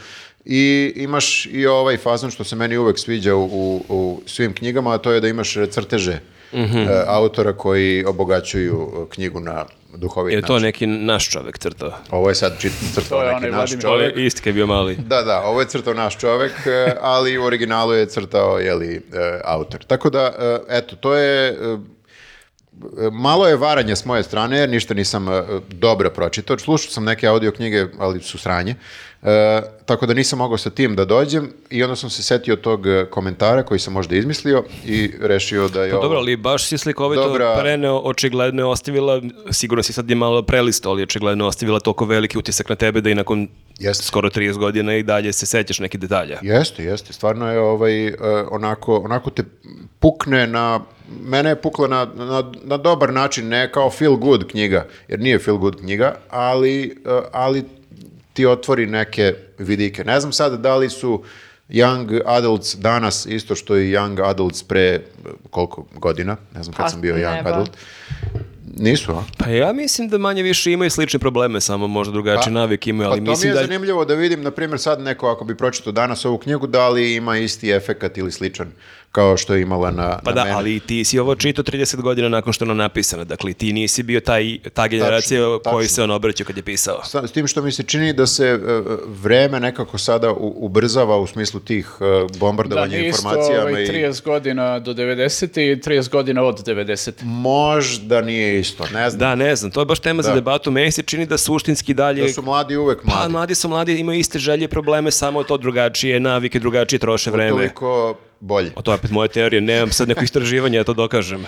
I 0.46 0.94
imaš 0.96 1.46
i 1.46 1.66
ovaj 1.68 1.98
fazon 1.98 2.32
što 2.32 2.44
se 2.44 2.56
meni 2.56 2.78
uvek 2.78 3.00
sviđa 3.00 3.36
u, 3.36 3.44
u, 3.46 3.86
u 3.90 4.22
svim 4.26 4.54
knjigama, 4.54 4.94
a 4.94 4.98
to 4.98 5.12
je 5.12 5.22
da 5.22 5.28
imaš 5.28 5.58
crteže 5.72 6.20
e, 6.54 6.88
autora 7.08 7.54
koji 7.54 8.06
obogaćuju 8.06 8.92
e, 9.08 9.14
knjigu 9.14 9.40
na 9.40 9.66
duhovit 9.94 10.34
Je 10.34 10.42
to 10.42 10.54
način. 10.54 10.66
neki 10.66 10.88
naš 10.88 11.30
čovek 11.30 11.58
crtao? 11.58 11.92
Ovo 12.12 12.30
je 12.30 12.36
sad 12.36 12.58
crtao 12.94 13.04
To 13.10 13.24
je 13.24 13.34
neki 13.34 13.38
onaj 13.38 13.52
naš 13.52 13.72
Vladimir. 13.72 13.88
Ovo 13.88 13.98
čovek. 13.98 14.18
je 14.18 14.26
isti 14.26 14.42
kad 14.42 14.48
je 14.48 14.54
bio 14.54 14.68
mali. 14.68 14.96
Da, 14.96 15.22
da, 15.22 15.42
ovo 15.42 15.60
je 15.62 15.68
crtao 15.68 15.94
naš 15.94 16.18
čovek, 16.18 16.52
e, 16.66 16.96
ali 17.02 17.38
u 17.38 17.44
originalu 17.44 17.94
je 17.94 18.06
crtao, 18.06 18.60
jeli, 18.60 18.96
e, 18.96 19.02
autor. 19.44 19.84
Tako 19.84 20.10
da, 20.10 20.34
e, 20.40 20.78
eto, 20.78 20.96
to 20.96 21.14
je... 21.16 21.50
e, 21.50 21.78
Malo 23.12 23.48
je 23.48 23.56
varanje 23.56 23.96
s 23.96 24.06
moje 24.06 24.24
strane, 24.24 24.58
jer 24.58 24.70
ništa 24.70 24.94
nisam 24.94 25.26
dobro 25.70 26.10
pročitao. 26.10 26.58
Slušao 26.60 26.92
sam 26.92 27.04
neke 27.04 27.28
audio 27.28 27.52
knjige, 27.52 27.86
ali 28.00 28.22
su 28.22 28.38
sranje. 28.38 28.76
E, 29.26 29.62
tako 29.86 30.06
da 30.06 30.14
nisam 30.14 30.40
mogao 30.40 30.58
sa 30.58 30.70
tim 30.70 30.96
da 30.96 31.06
dođem 31.06 31.50
i 31.70 31.84
onda 31.84 31.96
sam 31.96 32.10
se 32.10 32.24
setio 32.24 32.56
tog 32.56 32.88
e, 32.88 33.06
komentara 33.10 33.64
koji 33.64 33.80
sam 33.80 33.94
možda 33.94 34.16
izmislio 34.16 34.64
i 34.86 35.12
rešio 35.22 35.68
da 35.68 35.84
je 35.84 35.92
Pa 35.92 35.98
ovo... 35.98 36.04
dobro, 36.04 36.20
ali 36.20 36.36
baš 36.36 36.68
si 36.68 36.78
slikovito 36.78 37.28
Dobra. 37.28 37.58
preneo, 37.60 38.02
očigledno 38.04 38.62
je 38.62 38.66
ostavila, 38.66 39.22
sigurno 39.52 39.84
si 39.84 39.94
sad 39.94 40.10
je 40.10 40.16
malo 40.16 40.42
prelisto, 40.42 40.90
ali 40.90 41.04
očigledno 41.04 41.44
je 41.44 41.48
ostavila 41.48 41.80
toliko 41.80 42.06
veliki 42.06 42.38
utisak 42.38 42.70
na 42.70 42.76
tebe 42.76 43.02
da 43.02 43.10
i 43.10 43.16
nakon 43.16 43.48
Jeste. 43.80 44.04
skoro 44.04 44.30
30 44.30 44.58
godina 44.58 44.96
i 44.96 45.04
dalje 45.04 45.34
se 45.34 45.46
sećaš 45.46 45.80
nekih 45.80 46.00
detalja. 46.00 46.40
Jeste, 46.42 46.84
jeste. 46.84 47.14
Stvarno 47.14 47.52
je 47.52 47.60
ovaj, 47.60 48.08
e, 48.08 48.16
onako, 48.52 48.98
onako 48.98 49.30
te 49.30 49.44
pukne 50.00 50.48
na... 50.48 50.80
Mene 51.22 51.50
je 51.50 51.62
pukla 51.62 51.88
na, 51.88 52.08
na, 52.16 52.52
na 52.64 52.78
dobar 52.78 53.14
način, 53.14 53.48
ne 53.48 53.72
kao 53.72 53.90
feel 53.92 54.16
good 54.16 54.52
knjiga, 54.52 54.88
jer 55.08 55.20
nije 55.20 55.40
feel 55.40 55.58
good 55.58 55.80
knjiga, 55.80 56.16
ali, 56.30 56.84
e, 57.06 57.22
ali 57.32 57.64
ti 58.36 58.46
otvori 58.46 58.86
neke 58.86 59.34
vidike. 59.58 60.04
Ne 60.04 60.20
znam 60.20 60.34
sad 60.34 60.60
da 60.62 60.76
li 60.76 60.90
su 60.90 61.24
young 61.70 62.22
adults 62.26 62.76
danas 62.76 63.26
isto 63.26 63.56
što 63.56 63.78
i 63.78 63.92
young 63.92 64.30
adults 64.30 64.64
pre 64.64 65.02
koliko 65.50 65.86
godina, 65.94 66.38
ne 66.56 66.64
znam 66.64 66.74
kad 66.74 66.86
Pa, 66.86 66.90
sam 66.90 67.02
bio 67.02 67.16
young 67.16 67.36
neba. 67.36 67.50
adult. 67.50 67.72
Nisu, 68.78 69.12
a? 69.12 69.24
Pa 69.38 69.50
ja 69.50 69.74
mislim 69.74 70.10
da 70.10 70.18
manje 70.18 70.44
više 70.44 70.72
imaju 70.72 70.90
slične 70.90 71.20
probleme, 71.20 71.62
samo 71.62 71.88
možda 71.88 72.12
drugačiji 72.12 72.54
navik 72.54 72.88
imaju, 72.88 73.10
ali 73.10 73.20
pa 73.20 73.20
to 73.20 73.24
mi 73.24 73.30
mislim 73.30 73.50
je 73.50 73.54
da... 73.54 73.62
zanimljivo 73.62 74.06
da 74.06 74.14
vidim, 74.14 74.42
na 74.42 74.52
primjer, 74.52 74.80
sad 74.80 75.02
neko 75.02 75.28
ako 75.28 75.46
bi 75.46 75.58
pročitao 75.58 75.94
danas 75.94 76.26
ovu 76.26 76.38
knjigu, 76.38 76.68
da 76.68 76.90
li 76.90 77.16
ima 77.16 77.38
isti 77.38 77.72
efekat 77.72 78.18
ili 78.18 78.32
sličan 78.32 78.72
kao 79.16 79.38
što 79.38 79.54
je 79.54 79.62
imala 79.62 79.92
na, 79.92 80.20
Pa 80.20 80.30
na 80.30 80.34
da, 80.34 80.44
mene. 80.44 80.56
ali 80.56 80.80
ti 80.80 81.04
si 81.04 81.20
ovo 81.20 81.36
čitao 81.36 81.64
30 81.64 81.96
godina 81.98 82.30
nakon 82.30 82.54
što 82.54 82.66
je 82.66 82.72
ono 82.72 82.74
napisano, 82.76 83.24
dakle 83.26 83.54
ti 83.54 83.74
nisi 83.74 84.04
bio 84.04 84.20
taj, 84.22 84.58
ta 84.70 84.88
generacija 84.88 85.40
koji 85.42 85.60
tačno. 85.84 85.88
se 85.88 86.04
on 86.04 86.12
obraćao 86.12 86.46
kad 86.46 86.58
je 86.58 86.64
pisao. 86.64 87.02
Sa- 87.04 87.28
S 87.28 87.32
tim 87.32 87.48
što 87.48 87.62
mi 87.62 87.72
se 87.72 87.84
čini 87.84 88.14
da 88.14 88.26
se 88.28 88.46
e, 88.46 88.58
vreme 89.08 89.60
nekako 89.60 89.98
sada 89.98 90.32
u- 90.32 90.56
ubrzava 90.58 91.18
u 91.18 91.28
smislu 91.28 91.60
tih 91.60 91.88
e, 91.96 92.04
Da, 92.04 92.40
bombardovanja 92.40 92.98
isto 92.98 93.08
informacijama 93.08 93.62
ovaj, 93.62 93.84
i 93.84 93.88
30 93.88 94.24
godina 94.24 94.80
do 94.80 94.94
90. 94.94 95.46
i 95.64 95.76
30 95.78 96.10
godina 96.10 96.44
od 96.44 96.60
90. 96.60 97.12
možda 97.24 98.22
nije 98.22 98.60
isto, 98.60 98.84
ne 98.86 99.10
znam. 99.10 99.20
Da, 99.20 99.36
ne 99.38 99.56
znam, 99.56 99.72
to 99.72 99.82
je 99.82 99.86
baš 99.86 100.00
tema 100.00 100.24
za 100.24 100.30
Da. 100.30 100.36
debatu. 100.36 100.72
Meni 100.72 100.92
se 100.92 101.02
čini 101.04 101.26
da 101.26 101.38
suštinski 101.38 101.94
dalje... 101.94 102.22
Da 102.22 102.30
su 102.30 102.42
mladi 102.42 102.76
uvek 102.78 103.02
Pa, 103.02 103.12
mladi. 103.12 103.32
mladi 103.32 103.56
su 103.56 103.70
mladi, 103.70 103.96
imaju 103.96 104.20
iste 104.20 104.40
želje 104.40 104.66
i 104.66 104.70
probleme, 104.70 105.12
samo 105.12 105.44
to 105.44 105.58
drugačije 105.58 106.20
navike, 106.20 106.60
drugačije 106.60 107.00
troše 107.00 107.32
vreme. 107.32 107.50
Toliko 107.52 108.16
bolje. 108.46 108.72
O 108.76 108.82
to 108.82 108.92
je 108.92 108.96
opet 108.96 109.12
moja 109.12 109.28
teorija, 109.28 109.62
nemam 109.62 109.92
sad 109.92 110.08
neko 110.08 110.24
istraživanje 110.24 110.78
da 110.78 110.84
to 110.84 110.94
dokažem. 110.94 111.46
E, 111.46 111.48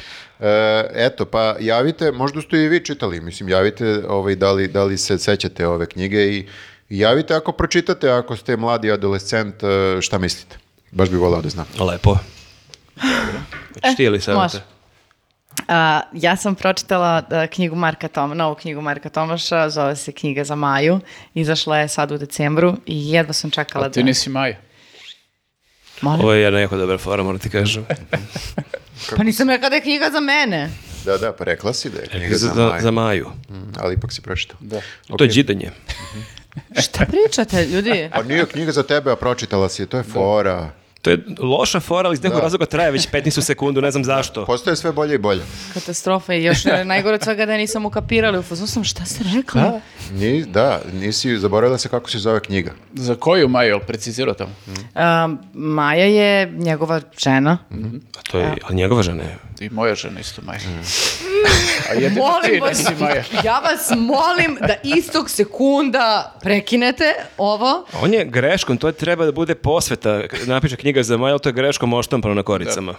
eto, 0.93 1.25
pa 1.25 1.55
javite, 1.59 2.11
možda 2.11 2.41
ste 2.41 2.63
i 2.63 2.67
vi 2.67 2.85
čitali, 2.85 3.21
mislim, 3.21 3.49
javite 3.49 4.03
ovaj, 4.07 4.35
da, 4.35 4.51
li, 4.51 4.67
da 4.67 4.83
li 4.83 4.97
se 4.97 5.17
sećate 5.17 5.67
ove 5.67 5.85
knjige 5.85 6.17
i 6.17 6.47
javite 6.89 7.35
ako 7.35 7.51
pročitate, 7.51 8.09
ako 8.09 8.35
ste 8.35 8.57
mladi 8.57 8.91
adolescent, 8.91 9.63
e, 9.63 10.01
šta 10.01 10.17
mislite? 10.17 10.57
Baš 10.91 11.09
bi 11.09 11.17
volao 11.17 11.41
da 11.41 11.49
znam. 11.49 11.65
Lepo. 11.79 12.17
Hoćeš 13.73 13.95
ti 13.97 14.03
ili 14.03 14.19
može. 14.35 14.61
A, 15.67 16.01
ja 16.13 16.35
sam 16.35 16.55
pročitala 16.55 17.23
a, 17.29 17.47
knjigu 17.47 17.75
Marka 17.75 18.07
Toma, 18.07 18.33
novu 18.33 18.55
knjigu 18.55 18.81
Marka 18.81 19.09
Tomaša, 19.09 19.69
zove 19.69 19.95
se 19.95 20.11
Knjiga 20.11 20.43
za 20.43 20.55
Maju. 20.55 20.99
Izašla 21.33 21.77
je 21.77 21.87
sad 21.87 22.11
u 22.11 22.17
decembru 22.17 22.75
i 22.85 23.11
jedva 23.11 23.33
sam 23.33 23.51
čekala 23.51 23.85
A 23.85 23.89
ti 23.89 23.99
da... 23.99 24.05
nisi 24.05 24.29
Maja. 24.29 24.66
Molim? 26.01 26.21
Ovo 26.21 26.33
je 26.33 26.41
jedna 26.41 26.59
jako 26.59 26.77
dobra 26.77 26.97
fora, 26.97 27.23
moram 27.23 27.39
ti 27.39 27.49
kažem. 27.49 27.85
Pa 29.17 29.23
nisam 29.23 29.49
rekla 29.49 29.69
da 29.69 29.75
je 29.75 29.81
knjiga 29.81 30.09
za 30.11 30.19
mene. 30.19 30.69
Da, 31.05 31.17
da, 31.17 31.33
pa 31.33 31.43
rekla 31.43 31.73
si 31.73 31.89
da 31.89 31.99
je 31.99 32.07
knjiga 32.07 32.37
za, 32.37 32.47
za, 32.55 32.65
Maju. 32.65 32.81
za 32.81 32.91
Maju. 32.91 33.27
Mm, 33.49 33.71
ali 33.79 33.93
ipak 33.93 34.11
si 34.13 34.21
pročitao. 34.21 34.57
Da. 34.59 34.81
To 35.17 35.23
je 35.23 35.29
džidanje. 35.29 35.71
Šta 36.81 37.05
pričate, 37.05 37.65
ljudi? 37.65 38.09
Pa 38.13 38.23
nije 38.23 38.45
knjiga 38.45 38.71
za 38.71 38.83
tebe, 38.83 39.11
a 39.11 39.15
pročitala 39.15 39.69
si 39.69 39.81
je, 39.81 39.85
to 39.85 39.97
je 39.97 40.03
fora. 40.03 40.69
To 41.01 41.09
je 41.09 41.19
loša 41.39 41.79
fora, 41.79 42.07
ali 42.07 42.13
iz 42.13 42.23
nekog 42.23 42.39
razloga 42.41 42.65
traje 42.65 42.91
već 42.91 43.09
15 43.09 43.41
sekundu, 43.41 43.81
ne 43.81 43.91
znam 43.91 44.03
zašto. 44.03 44.45
Postaje 44.45 44.75
sve 44.75 44.91
bolje 44.91 45.15
i 45.15 45.17
bolje. 45.17 45.41
Katastrofa 45.73 46.33
i 46.33 46.43
još 46.43 46.65
je 46.65 46.85
najgore 46.93 47.15
od 47.15 47.23
svega 47.23 47.45
da 47.45 47.51
je 47.51 47.57
nisam 47.57 47.85
ukapirali. 47.85 48.37
U 48.39 48.43
fazonu 48.43 48.67
sam, 48.67 48.83
šta 48.83 49.05
ste 49.05 49.23
rekla? 49.35 49.79
Ni, 50.11 50.45
da, 50.45 50.81
nisi, 50.93 51.37
zaboravila 51.37 51.77
se 51.77 51.89
kako 51.89 52.09
se 52.09 52.17
zove 52.19 52.39
knjiga. 52.39 52.71
Za 52.93 53.15
koju 53.15 53.47
Maju, 53.49 53.69
jel 53.69 53.79
precizirao 53.79 54.33
tamo? 54.33 54.51
A, 54.95 55.29
Maja 55.53 56.05
je 56.05 56.51
njegova 56.51 57.01
žena. 57.17 57.57
A 58.17 58.21
to 58.31 58.39
je, 58.39 58.53
ali 58.63 58.75
njegova 58.75 59.03
žena 59.03 59.23
je. 59.23 59.37
I 59.59 59.69
moja 59.69 59.95
žena 59.95 60.19
isto 60.19 60.41
Maja. 60.45 60.59
A 61.89 61.93
jedino 61.93 62.25
Molim 62.25 62.51
ti 62.53 62.59
vas, 62.59 62.77
nisi 62.77 63.03
Maja. 63.03 63.23
ja 63.43 63.59
vas 63.59 63.89
molim 63.97 64.57
da 64.61 64.75
istog 64.83 65.29
sekunda 65.29 66.37
prekinete 66.41 67.13
ovo. 67.37 67.85
On 68.01 68.13
je 68.13 68.25
greškom, 68.25 68.77
to 68.77 68.91
treba 68.91 69.25
da 69.25 69.31
bude 69.31 69.55
posveta. 69.55 70.21
Napiše 70.45 70.75
knjiga 70.75 70.96
za 71.03 71.17
Maju, 71.17 71.31
ali 71.31 71.39
to 71.39 71.49
je 71.49 71.53
greškom 71.53 71.93
oštampano 71.93 72.33
na 72.33 72.43
koricama. 72.43 72.95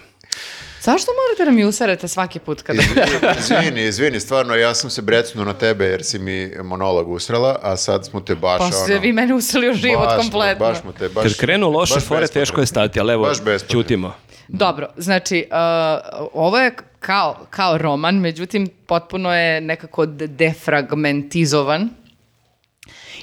Zašto 0.81 1.11
morate 1.11 1.45
da 1.45 1.51
mi 1.51 1.65
userete 1.65 2.07
svaki 2.07 2.39
put 2.39 2.61
kada... 2.61 2.81
Izvini, 3.39 3.85
izvini, 3.85 4.19
stvarno, 4.19 4.55
ja 4.55 4.73
sam 4.75 4.89
se 4.89 5.01
brecnuo 5.01 5.45
na 5.45 5.53
tebe 5.53 5.85
jer 5.85 6.03
si 6.03 6.19
mi 6.19 6.51
monolog 6.63 7.09
usrala, 7.09 7.59
a 7.61 7.77
sad 7.77 8.05
smo 8.05 8.19
te 8.21 8.35
baš 8.35 8.57
Pa 8.57 8.63
ono... 8.63 8.71
ste 8.73 8.99
vi 8.99 9.13
meni 9.13 9.33
usrali 9.33 9.69
u 9.69 9.73
život 9.73 10.05
baš, 10.05 10.21
kompletno. 10.21 10.65
Baš 10.65 10.81
smo 10.81 10.91
te, 10.91 11.09
baš... 11.09 11.23
Kad 11.23 11.37
krenu 11.37 11.69
loše 11.69 11.99
fore, 11.99 12.27
teško 12.27 12.61
je 12.61 12.65
stati, 12.65 12.99
ali 12.99 13.13
evo, 13.13 13.23
Baš 13.23 13.61
ćutimo. 13.71 14.13
Dobro, 14.47 14.87
znači, 14.97 15.47
uh, 15.51 16.29
ovo 16.33 16.57
je 16.57 16.75
kao, 16.99 17.45
kao 17.49 17.77
roman, 17.77 18.15
međutim, 18.15 18.67
potpuno 18.87 19.35
je 19.35 19.61
nekako 19.61 20.05
de- 20.05 20.27
defragmentizovan. 20.27 21.89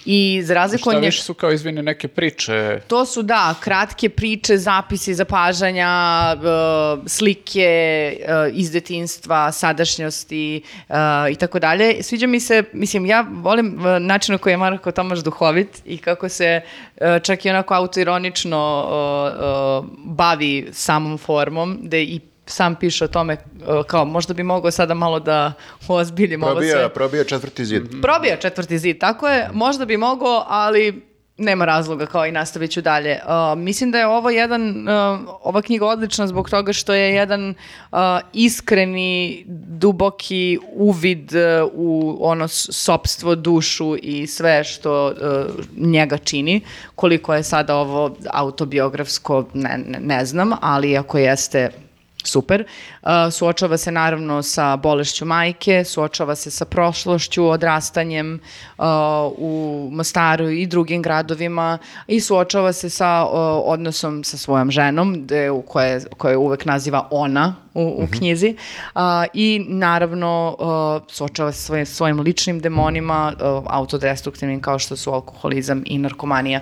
I 0.09 0.43
za 0.45 0.55
razliku 0.55 0.83
Šta 0.83 0.91
od 0.91 0.97
njega... 0.97 1.07
više 1.07 1.23
su 1.23 1.35
kao, 1.35 1.53
izvini, 1.53 1.83
neke 1.83 2.09
priče. 2.09 2.81
To 2.87 3.07
su, 3.07 3.23
da, 3.23 3.55
kratke 3.61 4.09
priče, 4.09 4.57
zapisi, 4.59 5.15
zapažanja, 5.15 5.89
e, 6.35 7.09
slike 7.09 7.61
e, 7.61 8.51
iz 8.53 8.71
detinstva, 8.71 9.53
sadašnjosti 9.53 10.63
e, 10.89 10.95
i 11.33 11.35
tako 11.35 11.59
dalje. 11.59 12.03
Sviđa 12.03 12.27
mi 12.27 12.41
se, 12.41 12.65
mislim, 12.73 13.07
ja 13.07 13.27
volim 13.31 13.79
način 14.01 14.33
na 14.33 14.39
koji 14.39 14.53
je 14.53 14.57
Marko 14.57 14.93
Tomaš 14.93 15.19
duhovit 15.19 15.83
i 15.85 15.99
kako 15.99 16.29
se 16.29 16.61
čak 17.23 17.45
i 17.45 17.51
onako 17.51 17.75
autoironično 17.75 18.87
bavi 20.05 20.69
samom 20.73 21.19
formom, 21.19 21.79
da 21.83 21.97
i 21.97 22.21
sam 22.47 22.75
piše 22.75 23.05
o 23.05 23.09
tome 23.09 23.35
e, 23.35 23.39
kao 23.87 24.05
možda 24.05 24.35
bi 24.35 24.43
mogao 24.43 24.71
sada 24.71 24.95
malo 24.95 25.21
da 25.21 25.53
ozbiljim 25.89 26.43
ovo 26.43 26.61
sve. 26.61 26.71
Probija, 26.71 26.89
probija 26.89 27.25
četvrti 27.25 27.65
zid. 27.65 27.83
Probija 28.03 28.37
četvrti 28.37 28.79
zid, 28.79 28.99
tako 28.99 29.29
je. 29.29 29.49
Možda 29.53 29.85
bi 29.85 29.97
mogao, 29.97 30.45
ali 30.49 31.03
nema 31.39 31.65
razloga 31.65 32.07
kao 32.07 32.27
i 32.27 32.33
nastavit 32.33 32.71
ću 32.71 32.81
dalje. 32.81 33.21
Uh, 33.25 33.59
mislim 33.59 33.91
da 33.91 33.99
je 33.99 34.07
ovo 34.07 34.31
jedan, 34.31 34.89
uh, 34.89 35.21
ova 35.43 35.63
knjiga 35.63 35.87
odlična 35.87 36.27
zbog 36.27 36.51
toga 36.51 36.73
što 36.73 36.95
je 36.95 37.15
jedan 37.15 37.51
uh, 37.51 37.99
iskreni, 38.33 39.45
duboki 39.49 40.59
uvid 40.73 41.33
u 41.73 42.17
ono 42.21 42.49
sopstvo, 42.49 43.35
dušu 43.35 43.97
i 44.03 44.27
sve 44.27 44.65
što 44.65 45.07
uh, 45.07 45.15
njega 45.77 46.19
čini. 46.19 46.61
Koliko 46.95 47.35
je 47.35 47.43
sada 47.43 47.77
ovo 47.77 48.17
autobiografsko, 48.31 49.45
ne, 49.55 49.79
ne, 49.87 50.01
ne 50.01 50.25
znam, 50.25 50.53
ali 50.61 50.97
ako 50.97 51.19
jeste 51.19 51.71
super. 52.27 52.67
Uh, 53.07 53.33
suočava 53.33 53.77
se 53.77 53.93
naravno 53.93 54.43
sa 54.43 54.77
bolešću 54.77 55.25
majke, 55.25 55.85
suočava 55.85 56.35
se 56.35 56.51
sa 56.51 56.65
prošlošću, 56.65 57.47
odrastanjem 57.47 58.41
uh, 58.79 58.85
u 59.39 59.89
Mostaru 59.93 60.51
i 60.51 60.67
drugim 60.67 61.03
gradovima 61.03 61.79
i 62.07 62.21
suočava 62.21 62.73
se 62.73 62.91
sa 62.91 63.25
uh, 63.25 63.39
odnosom 63.65 64.25
sa 64.25 64.37
svojom 64.37 64.71
ženom, 64.71 65.15
gde, 65.23 65.51
u 65.51 65.63
koje, 65.63 66.01
koje 66.17 66.37
uvek 66.37 66.65
naziva 66.65 67.09
ona 67.11 67.55
u, 67.75 68.05
u 68.05 68.07
knjizi. 68.11 68.57
Uh, 68.95 69.01
I 69.35 69.65
naravno 69.69 70.57
suočava 71.09 71.53
se 71.53 71.59
sa 71.59 71.67
svojim, 71.67 71.87
svojim 71.87 72.21
ličnim 72.21 72.61
demonima, 72.61 73.33
autodestruktivnim 73.67 74.61
kao 74.61 74.79
što 74.79 74.97
su 74.97 75.13
alkoholizam 75.13 75.83
i 75.87 75.99
narkomanija. 75.99 76.61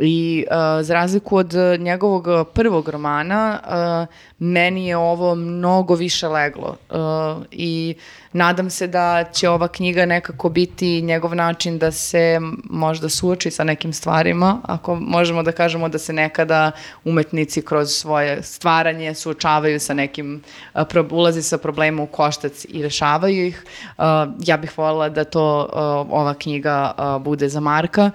I 0.00 0.44
uh, 0.50 0.84
za 0.84 0.94
razliku 0.94 1.36
od 1.36 1.54
njegovog 1.78 2.26
prvog 2.54 2.88
romana, 2.88 3.60
uh, 3.62 4.14
meni 4.38 4.86
je 4.86 4.96
ovo 4.96 5.34
mnogo 5.34 5.77
više 5.94 6.28
leglo 6.28 6.76
uh, 6.90 7.44
i 7.50 7.94
nadam 8.32 8.70
se 8.70 8.86
da 8.86 9.24
će 9.32 9.48
ova 9.48 9.68
knjiga 9.68 10.06
nekako 10.06 10.48
biti 10.48 11.02
njegov 11.02 11.34
način 11.34 11.78
da 11.78 11.92
se 11.92 12.40
možda 12.64 13.08
suoči 13.08 13.50
sa 13.50 13.64
nekim 13.64 13.92
stvarima, 13.92 14.60
ako 14.62 14.94
možemo 14.94 15.42
da 15.42 15.52
kažemo 15.52 15.88
da 15.88 15.98
se 15.98 16.12
nekada 16.12 16.70
umetnici 17.04 17.62
kroz 17.62 17.90
svoje 17.90 18.42
stvaranje 18.42 19.14
suočavaju 19.14 19.80
sa 19.80 19.94
nekim, 19.94 20.42
uh, 20.74 20.82
ulazi 21.10 21.42
sa 21.42 21.58
problemom 21.58 22.04
u 22.04 22.06
koštac 22.06 22.64
i 22.68 22.82
rešavaju 22.82 23.46
ih. 23.46 23.64
Uh, 23.98 24.04
ja 24.44 24.56
bih 24.56 24.78
voljela 24.78 25.08
da 25.08 25.24
to 25.24 25.68
uh, 25.72 25.78
ova 26.20 26.34
knjiga 26.34 26.94
uh, 26.98 27.22
bude 27.22 27.48
za 27.48 27.60
Marka 27.60 28.10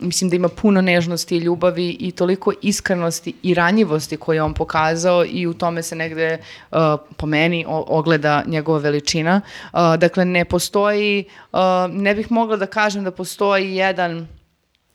mislim 0.00 0.30
da 0.30 0.36
ima 0.36 0.48
puno 0.48 0.80
nežnosti 0.80 1.36
i 1.36 1.38
ljubavi 1.38 1.96
i 2.00 2.10
toliko 2.10 2.52
iskrenosti 2.62 3.34
i 3.42 3.54
ranjivosti 3.54 4.16
koje 4.16 4.36
je 4.36 4.42
on 4.42 4.54
pokazao 4.54 5.24
i 5.24 5.46
u 5.46 5.54
tome 5.54 5.82
se 5.82 5.96
negde 5.96 6.38
uh, 6.70 6.78
po 7.16 7.26
meni 7.26 7.64
ogleda 7.68 8.42
njegova 8.46 8.78
veličina. 8.78 9.40
Uh, 9.72 9.78
dakle, 9.98 10.24
ne 10.24 10.44
postoji, 10.44 11.24
uh, 11.52 11.58
ne 11.90 12.14
bih 12.14 12.32
mogla 12.32 12.56
da 12.56 12.66
kažem 12.66 13.04
da 13.04 13.10
postoji 13.10 13.74
jedan 13.74 14.28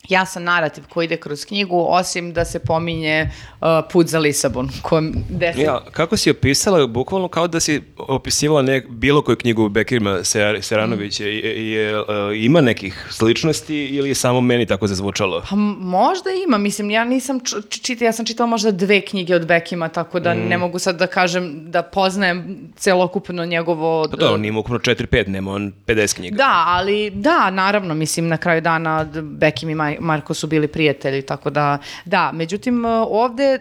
jasan 0.04 0.44
narativ 0.44 0.84
koji 0.86 1.06
ide 1.06 1.18
kroz 1.18 1.46
knjigu, 1.46 1.86
osim 1.90 2.34
da 2.34 2.46
se 2.46 2.60
pominje 2.62 3.30
uh, 3.52 3.68
put 3.92 4.08
za 4.08 4.20
Lisabon. 4.20 4.70
Kojem, 4.82 5.14
gde 5.30 5.54
se- 5.54 5.62
Ja, 5.62 5.82
kako 5.92 6.18
si 6.18 6.30
opisala, 6.32 6.88
bukvalno 6.88 7.28
kao 7.28 7.48
da 7.48 7.60
si 7.60 7.82
opisivala 7.98 8.62
nek, 8.62 8.88
bilo 8.90 9.22
koju 9.22 9.36
knjigu 9.38 9.70
Bekirima 9.70 10.24
Ser, 10.24 10.60
Seranovića, 10.62 11.26
i, 11.26 11.38
i, 11.38 11.68
je, 11.68 11.92
e, 11.92 12.02
ima 12.36 12.62
nekih 12.62 13.08
sličnosti 13.12 13.76
ili 13.78 14.10
je 14.10 14.16
samo 14.16 14.42
meni 14.42 14.66
tako 14.66 14.88
zazvučalo? 14.88 15.44
Pa 15.50 15.56
možda 15.78 16.30
ima, 16.40 16.58
mislim, 16.58 16.90
ja 16.90 17.04
nisam 17.06 17.40
čitala, 17.72 18.08
ja 18.08 18.14
sam 18.14 18.26
čitala 18.26 18.48
možda 18.48 18.72
dve 18.72 19.02
knjige 19.02 19.36
od 19.36 19.46
Bekima, 19.46 19.88
tako 19.90 20.20
da 20.20 20.32
Mm. 20.32 20.40
ne 20.40 20.58
mogu 20.58 20.80
sad 20.80 20.96
da 20.96 21.08
kažem 21.08 21.42
da 21.64 21.82
poznajem 21.84 22.42
celokupno 22.76 23.46
njegovo... 23.46 24.04
Pa 24.04 24.18
dobro, 24.18 24.34
on 24.34 24.46
ima 24.46 24.60
ukupno 24.60 24.80
4-5, 24.80 25.28
nema 25.28 25.52
on 25.52 25.74
50 25.88 26.16
knjiga. 26.16 26.36
Da, 26.36 26.64
ali 26.68 27.10
da, 27.12 27.50
naravno, 27.52 27.94
mislim, 27.94 28.28
na 28.28 28.38
kraju 28.38 28.62
dana 28.62 29.06
Bekim 29.16 29.70
i 29.70 29.76
Marko 30.00 30.34
su 30.34 30.48
bili 30.48 30.68
prijatelji, 30.68 31.22
tako 31.22 31.50
da, 31.50 31.78
da, 32.06 32.32
međutim, 32.34 32.86
e, 32.86 32.90
ovde 32.90 33.44
e, 33.44 33.60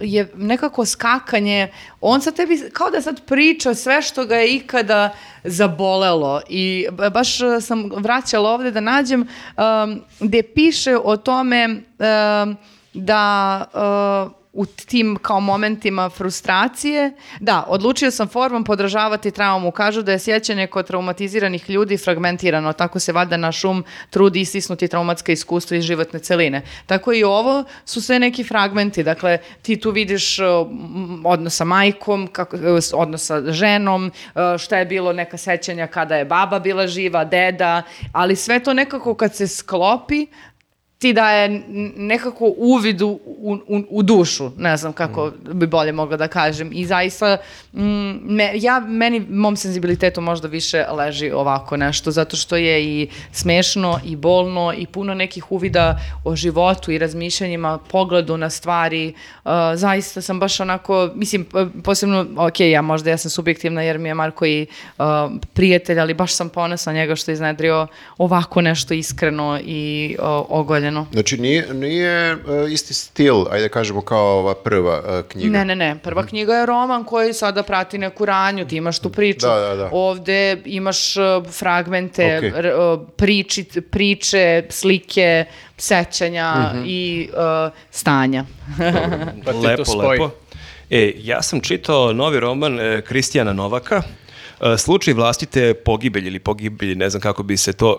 je 0.00 0.32
nekako 0.36 0.84
skakanje, 0.84 1.68
on 2.00 2.20
sa 2.20 2.30
tebi, 2.30 2.70
kao 2.72 2.90
da 2.90 3.02
sad 3.02 3.26
priča 3.26 3.74
sve 3.74 4.02
što 4.02 4.24
ga 4.24 4.36
je 4.36 4.54
ikada 4.54 5.14
zabolelo 5.44 6.40
i 6.48 6.86
ba- 6.90 7.10
baš 7.10 7.40
e, 7.40 7.60
sam 7.60 7.90
vraćala 7.96 8.50
ovde 8.50 8.70
da 8.70 8.80
nađem 8.80 9.20
um, 9.20 10.00
gde 10.20 10.42
piše 10.42 10.96
o 11.04 11.16
tome 11.16 11.68
um, 11.68 12.56
da 12.94 13.64
uh, 14.26 14.39
u 14.52 14.66
tim 14.66 15.18
kao 15.22 15.40
momentima 15.40 16.10
frustracije, 16.10 17.12
da, 17.40 17.64
odlučio 17.68 18.10
sam 18.10 18.28
formom 18.28 18.64
podražavati 18.64 19.30
traumu. 19.30 19.70
Kažu 19.70 20.02
da 20.02 20.12
je 20.12 20.18
sjećanje 20.18 20.66
kod 20.66 20.86
traumatiziranih 20.86 21.70
ljudi 21.70 21.96
fragmentirano, 21.96 22.72
tako 22.72 22.98
se 22.98 23.12
valjda 23.12 23.36
naš 23.36 23.64
um 23.64 23.84
trudi 24.10 24.40
istisnuti 24.40 24.88
traumatska 24.88 25.32
iskustva 25.32 25.76
iz 25.76 25.84
životne 25.84 26.18
celine. 26.18 26.62
Tako 26.86 27.12
i 27.12 27.24
ovo 27.24 27.64
su 27.84 28.02
sve 28.02 28.18
neki 28.18 28.44
fragmenti, 28.44 29.02
dakle 29.02 29.38
ti 29.62 29.80
tu 29.80 29.90
vidiš 29.90 30.38
uh, 30.38 30.46
odnos 31.24 31.56
sa 31.56 31.64
majkom, 31.64 32.26
kako, 32.26 32.56
uh, 32.56 32.62
odnos 32.94 33.26
sa 33.26 33.52
ženom, 33.52 34.06
uh, 34.06 34.58
šta 34.58 34.78
je 34.78 34.86
bilo 34.86 35.12
neka 35.12 35.36
sećanja 35.36 35.86
kada 35.86 36.16
je 36.16 36.24
baba 36.24 36.58
bila 36.58 36.86
živa, 36.86 37.24
deda, 37.24 37.82
ali 38.12 38.36
sve 38.36 38.60
to 38.60 38.74
nekako 38.74 39.14
kad 39.14 39.34
se 39.34 39.48
sklopi, 39.48 40.26
ti 41.00 41.12
daje 41.12 41.62
nekako 41.96 42.52
uvid 42.56 43.02
u, 43.02 43.20
u, 43.26 43.58
u- 43.90 44.02
dušu, 44.02 44.50
ne 44.58 44.76
znam 44.76 44.92
kako 44.92 45.30
bi 45.52 45.66
bolje 45.66 45.92
mogla 45.92 46.16
da 46.16 46.28
kažem. 46.28 46.70
I 46.72 46.86
zaista, 46.86 47.36
mm, 47.72 47.80
me, 48.34 48.52
ja, 48.54 48.80
meni, 48.80 49.20
mom 49.30 49.56
senzibilitetu 49.56 50.20
možda 50.20 50.48
više 50.48 50.84
leži 50.92 51.30
ovako 51.30 51.76
nešto, 51.76 52.10
zato 52.10 52.36
što 52.36 52.56
je 52.56 52.84
i 52.84 53.08
smešno 53.32 54.00
i 54.04 54.16
bolno 54.16 54.72
i 54.76 54.86
puno 54.86 55.14
nekih 55.14 55.52
uvida 55.52 56.00
o 56.24 56.36
životu 56.36 56.92
i 56.92 56.98
razmišljanjima, 56.98 57.78
pogledu 57.78 58.36
na 58.36 58.50
stvari. 58.50 59.14
Uh, 59.44 59.50
zaista 59.74 60.20
sam 60.20 60.40
baš 60.40 60.60
onako, 60.60 61.10
mislim, 61.14 61.46
posebno, 61.84 62.26
ok, 62.36 62.60
ja 62.60 62.82
možda 62.82 63.10
ja 63.10 63.16
sam 63.16 63.30
subjektivna 63.30 63.82
jer 63.82 63.98
mi 63.98 64.08
je 64.08 64.14
Marko 64.14 64.46
i 64.46 64.66
uh, 64.98 65.04
prijatelj, 65.52 66.00
ali 66.00 66.14
baš 66.14 66.34
sam 66.34 66.48
ponosna 66.48 66.92
na 66.92 66.98
njega 66.98 67.16
što 67.16 67.30
je 67.30 67.32
iznedrio 67.32 67.86
ovako 68.18 68.60
nešto 68.60 68.94
iskreno 68.94 69.58
i 69.64 70.16
uh, 70.18 70.24
ogoljeno. 70.48 70.89
Znači, 71.12 71.38
nije, 71.38 71.74
nije 71.74 72.10
e, 72.30 72.36
isti 72.70 72.94
stil, 72.94 73.48
ajde 73.50 73.62
da 73.62 73.68
kažemo, 73.68 74.00
kao 74.00 74.38
ova 74.38 74.54
prva 74.54 75.02
e, 75.08 75.22
knjiga. 75.28 75.50
Ne, 75.50 75.64
ne, 75.64 75.76
ne. 75.76 75.98
Prva 75.98 76.26
knjiga 76.26 76.54
je 76.54 76.66
roman 76.66 77.04
koji 77.04 77.32
sada 77.32 77.62
prati 77.62 77.98
neku 77.98 78.24
ranju, 78.24 78.66
ti 78.66 78.76
imaš 78.76 78.98
tu 78.98 79.10
priču. 79.10 79.46
Da, 79.46 79.54
da, 79.56 79.74
da. 79.76 79.88
Ovde 79.92 80.62
imaš 80.64 81.16
uh, 81.16 81.22
fragmente, 81.48 82.52
uh, 82.96 83.06
priči, 83.16 83.64
priče, 83.90 84.64
slike, 84.70 85.44
sećanja 85.76 86.54
Mhm. 86.72 86.82
i 86.86 87.28
uh, 87.32 87.72
stanja. 87.90 88.44
Pa 89.44 89.52
ti 89.52 89.58
to 89.58 89.60
lepo, 89.60 89.84
spoji. 89.84 90.08
lepo. 90.10 90.30
E, 90.90 91.12
ja 91.16 91.42
sam 91.42 91.60
čitao 91.60 92.12
novi 92.12 92.40
roman 92.40 92.80
e, 92.80 93.02
Kristijana 93.02 93.52
Novaka, 93.52 94.02
e, 94.60 94.78
Slučaj 94.78 95.14
vlastite 95.14 95.74
pogibelji 95.74 96.26
ili 96.26 96.38
pogibelji, 96.38 96.94
ne 96.94 97.10
znam 97.10 97.20
kako 97.20 97.42
bi 97.42 97.56
se 97.56 97.72
to 97.72 97.98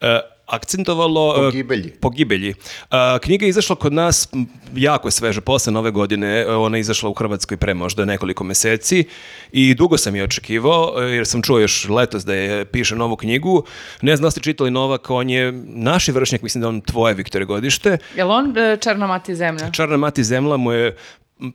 e, 0.00 0.20
akcentovalo. 0.48 1.34
e, 1.36 1.44
Pogibelji. 1.44 1.90
Pogibelji. 1.90 2.54
A, 2.90 3.18
knjiga 3.22 3.46
je 3.46 3.48
izašla 3.48 3.76
kod 3.76 3.92
nas 3.92 4.28
jako 4.76 5.10
sveže, 5.10 5.40
posle 5.40 5.72
nove 5.72 5.90
godine, 5.90 6.40
e, 6.40 6.54
ona 6.56 6.76
je 6.76 6.80
izašla 6.80 7.10
u 7.10 7.14
Hrvatskoj 7.14 7.56
pre 7.56 7.74
možda 7.74 8.04
nekoliko 8.04 8.44
meseci 8.44 9.04
i 9.52 9.74
dugo 9.74 9.98
sam 9.98 10.16
je 10.16 10.24
očekivao, 10.24 10.94
e, 10.98 11.02
jer 11.02 11.26
sam 11.26 11.42
čuo 11.42 11.58
još 11.58 11.88
letos 11.88 12.24
da 12.24 12.34
je 12.34 12.64
piše 12.64 12.96
novu 12.96 13.16
knjigu. 13.16 13.64
Ne 14.02 14.16
znam 14.16 14.26
da 14.26 14.30
ste 14.30 14.40
čitali 14.40 14.70
Novak, 14.70 15.10
on 15.10 15.30
je 15.30 15.52
naši 15.66 16.12
vršnjak, 16.12 16.42
mislim 16.42 16.62
da 16.62 16.68
on 16.68 16.80
tvoje 16.80 17.14
Viktore 17.14 17.44
godište. 17.44 17.98
Jel 18.16 18.30
on 18.30 18.54
Černa 18.80 19.06
mati 19.06 19.34
zemlja? 19.34 19.70
Čarna 19.70 19.96
mati 19.96 20.24
zemla 20.24 20.56
mu 20.56 20.72
je 20.72 20.96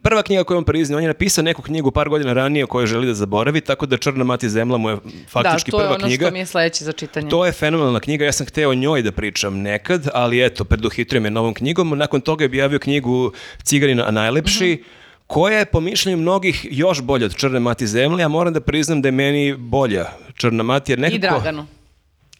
prva 0.01 0.23
knjiga 0.23 0.43
koju 0.43 0.57
on 0.57 0.64
priznao. 0.64 0.97
On 0.97 1.03
je 1.03 1.07
napisao 1.07 1.43
neku 1.43 1.61
knjigu 1.61 1.91
par 1.91 2.10
godina 2.10 2.34
ranije 2.34 2.65
koju 2.65 2.88
želi 2.88 3.07
da 3.07 3.14
zaboravi, 3.14 3.61
tako 3.61 3.85
da 3.85 3.97
Črna 3.97 4.23
mati 4.23 4.49
zemla 4.49 4.77
mu 4.77 4.89
je 4.89 4.97
faktički 5.30 5.72
da, 5.72 5.77
to 5.77 5.81
je 5.81 5.85
prva 5.85 5.95
ono 5.95 6.05
knjiga. 6.05 6.26
što 6.26 6.34
mi 6.34 6.39
je 6.39 6.45
sledeće 6.45 6.85
za 6.85 6.91
čitanje. 6.91 7.30
To 7.30 7.45
je 7.45 7.51
fenomenalna 7.51 7.99
knjiga, 7.99 8.26
ja 8.26 8.31
sam 8.31 8.45
hteo 8.45 8.69
o 8.69 8.76
njoj 8.76 9.01
da 9.01 9.11
pričam 9.11 9.57
nekad, 9.57 10.07
ali 10.14 10.45
eto, 10.45 10.64
preduhitrio 10.64 11.22
me 11.22 11.30
novom 11.30 11.53
knjigom. 11.53 11.89
Nakon 11.89 12.22
toga 12.22 12.43
je 12.43 12.47
objavio 12.47 12.80
knjigu 12.80 13.31
Cigarina, 13.64 14.11
najlepši, 14.11 14.73
Mhm. 14.73 14.84
koja 15.27 15.60
je 15.60 15.65
po 15.65 15.80
mišljenju 15.80 16.18
mnogih 16.18 16.68
još 16.72 17.01
bolja 17.01 17.26
od 17.26 17.35
Črne 17.35 17.60
mati 17.60 17.88
zemlje, 17.88 18.23
a 18.23 18.27
moram 18.27 18.53
da 18.53 18.61
priznam 18.61 19.01
da 19.01 19.07
je 19.07 19.11
meni 19.11 19.53
bolja 19.53 20.05
Črna 20.35 20.64
mati, 20.64 20.91
jer 20.91 20.99
nekako... 20.99 21.15
I 21.15 21.19
Draganu. 21.19 21.65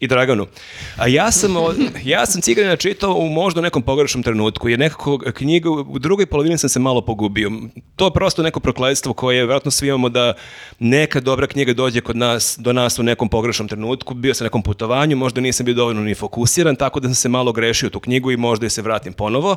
I 0.04 0.06
Draganu. 0.06 0.46
A 0.96 1.06
ja 1.06 1.30
sam, 1.32 1.54
ja 2.04 2.26
sam 2.26 2.40
Ciganina 2.40 2.76
čitao 2.76 3.14
u 3.14 3.28
možda 3.28 3.60
nekom 3.60 3.82
pogrešnom 3.82 4.22
trenutku, 4.22 4.68
jer 4.68 4.78
nekako 4.78 5.18
knjigu, 5.34 5.86
u 5.88 5.98
drugoj 5.98 6.26
polovini 6.26 6.58
sam 6.58 6.68
se 6.68 6.80
malo 6.80 7.00
pogubio. 7.00 7.50
To 7.96 8.04
je 8.06 8.10
prosto 8.12 8.42
neko 8.42 8.60
prokletstvo 8.60 9.12
koje 9.12 9.36
vjerojatno 9.36 9.70
svi 9.70 9.88
imamo 9.88 10.08
da 10.08 10.34
neka 10.78 11.20
dobra 11.20 11.46
knjiga 11.46 11.72
dođe 11.72 12.00
kod 12.00 12.16
nas, 12.16 12.56
do 12.60 12.72
nas 12.72 12.98
u 12.98 13.02
nekom 13.02 13.28
pogrešnom 13.28 13.68
trenutku. 13.68 14.14
Bio 14.14 14.34
sam 14.34 14.44
na 14.44 14.46
nekom 14.46 14.62
putovanju, 14.62 15.16
možda 15.16 15.40
nisam 15.40 15.66
bio 15.66 15.74
dovoljno 15.74 16.02
ni 16.02 16.14
fokusiran, 16.14 16.76
tako 16.76 17.00
da 17.00 17.08
sam 17.08 17.14
se 17.14 17.28
malo 17.28 17.52
grešio 17.52 17.90
tu 17.90 18.00
knjigu 18.00 18.30
i 18.30 18.36
možda 18.36 18.66
je 18.66 18.70
se 18.70 18.82
vratim 18.82 19.12
ponovo. 19.12 19.56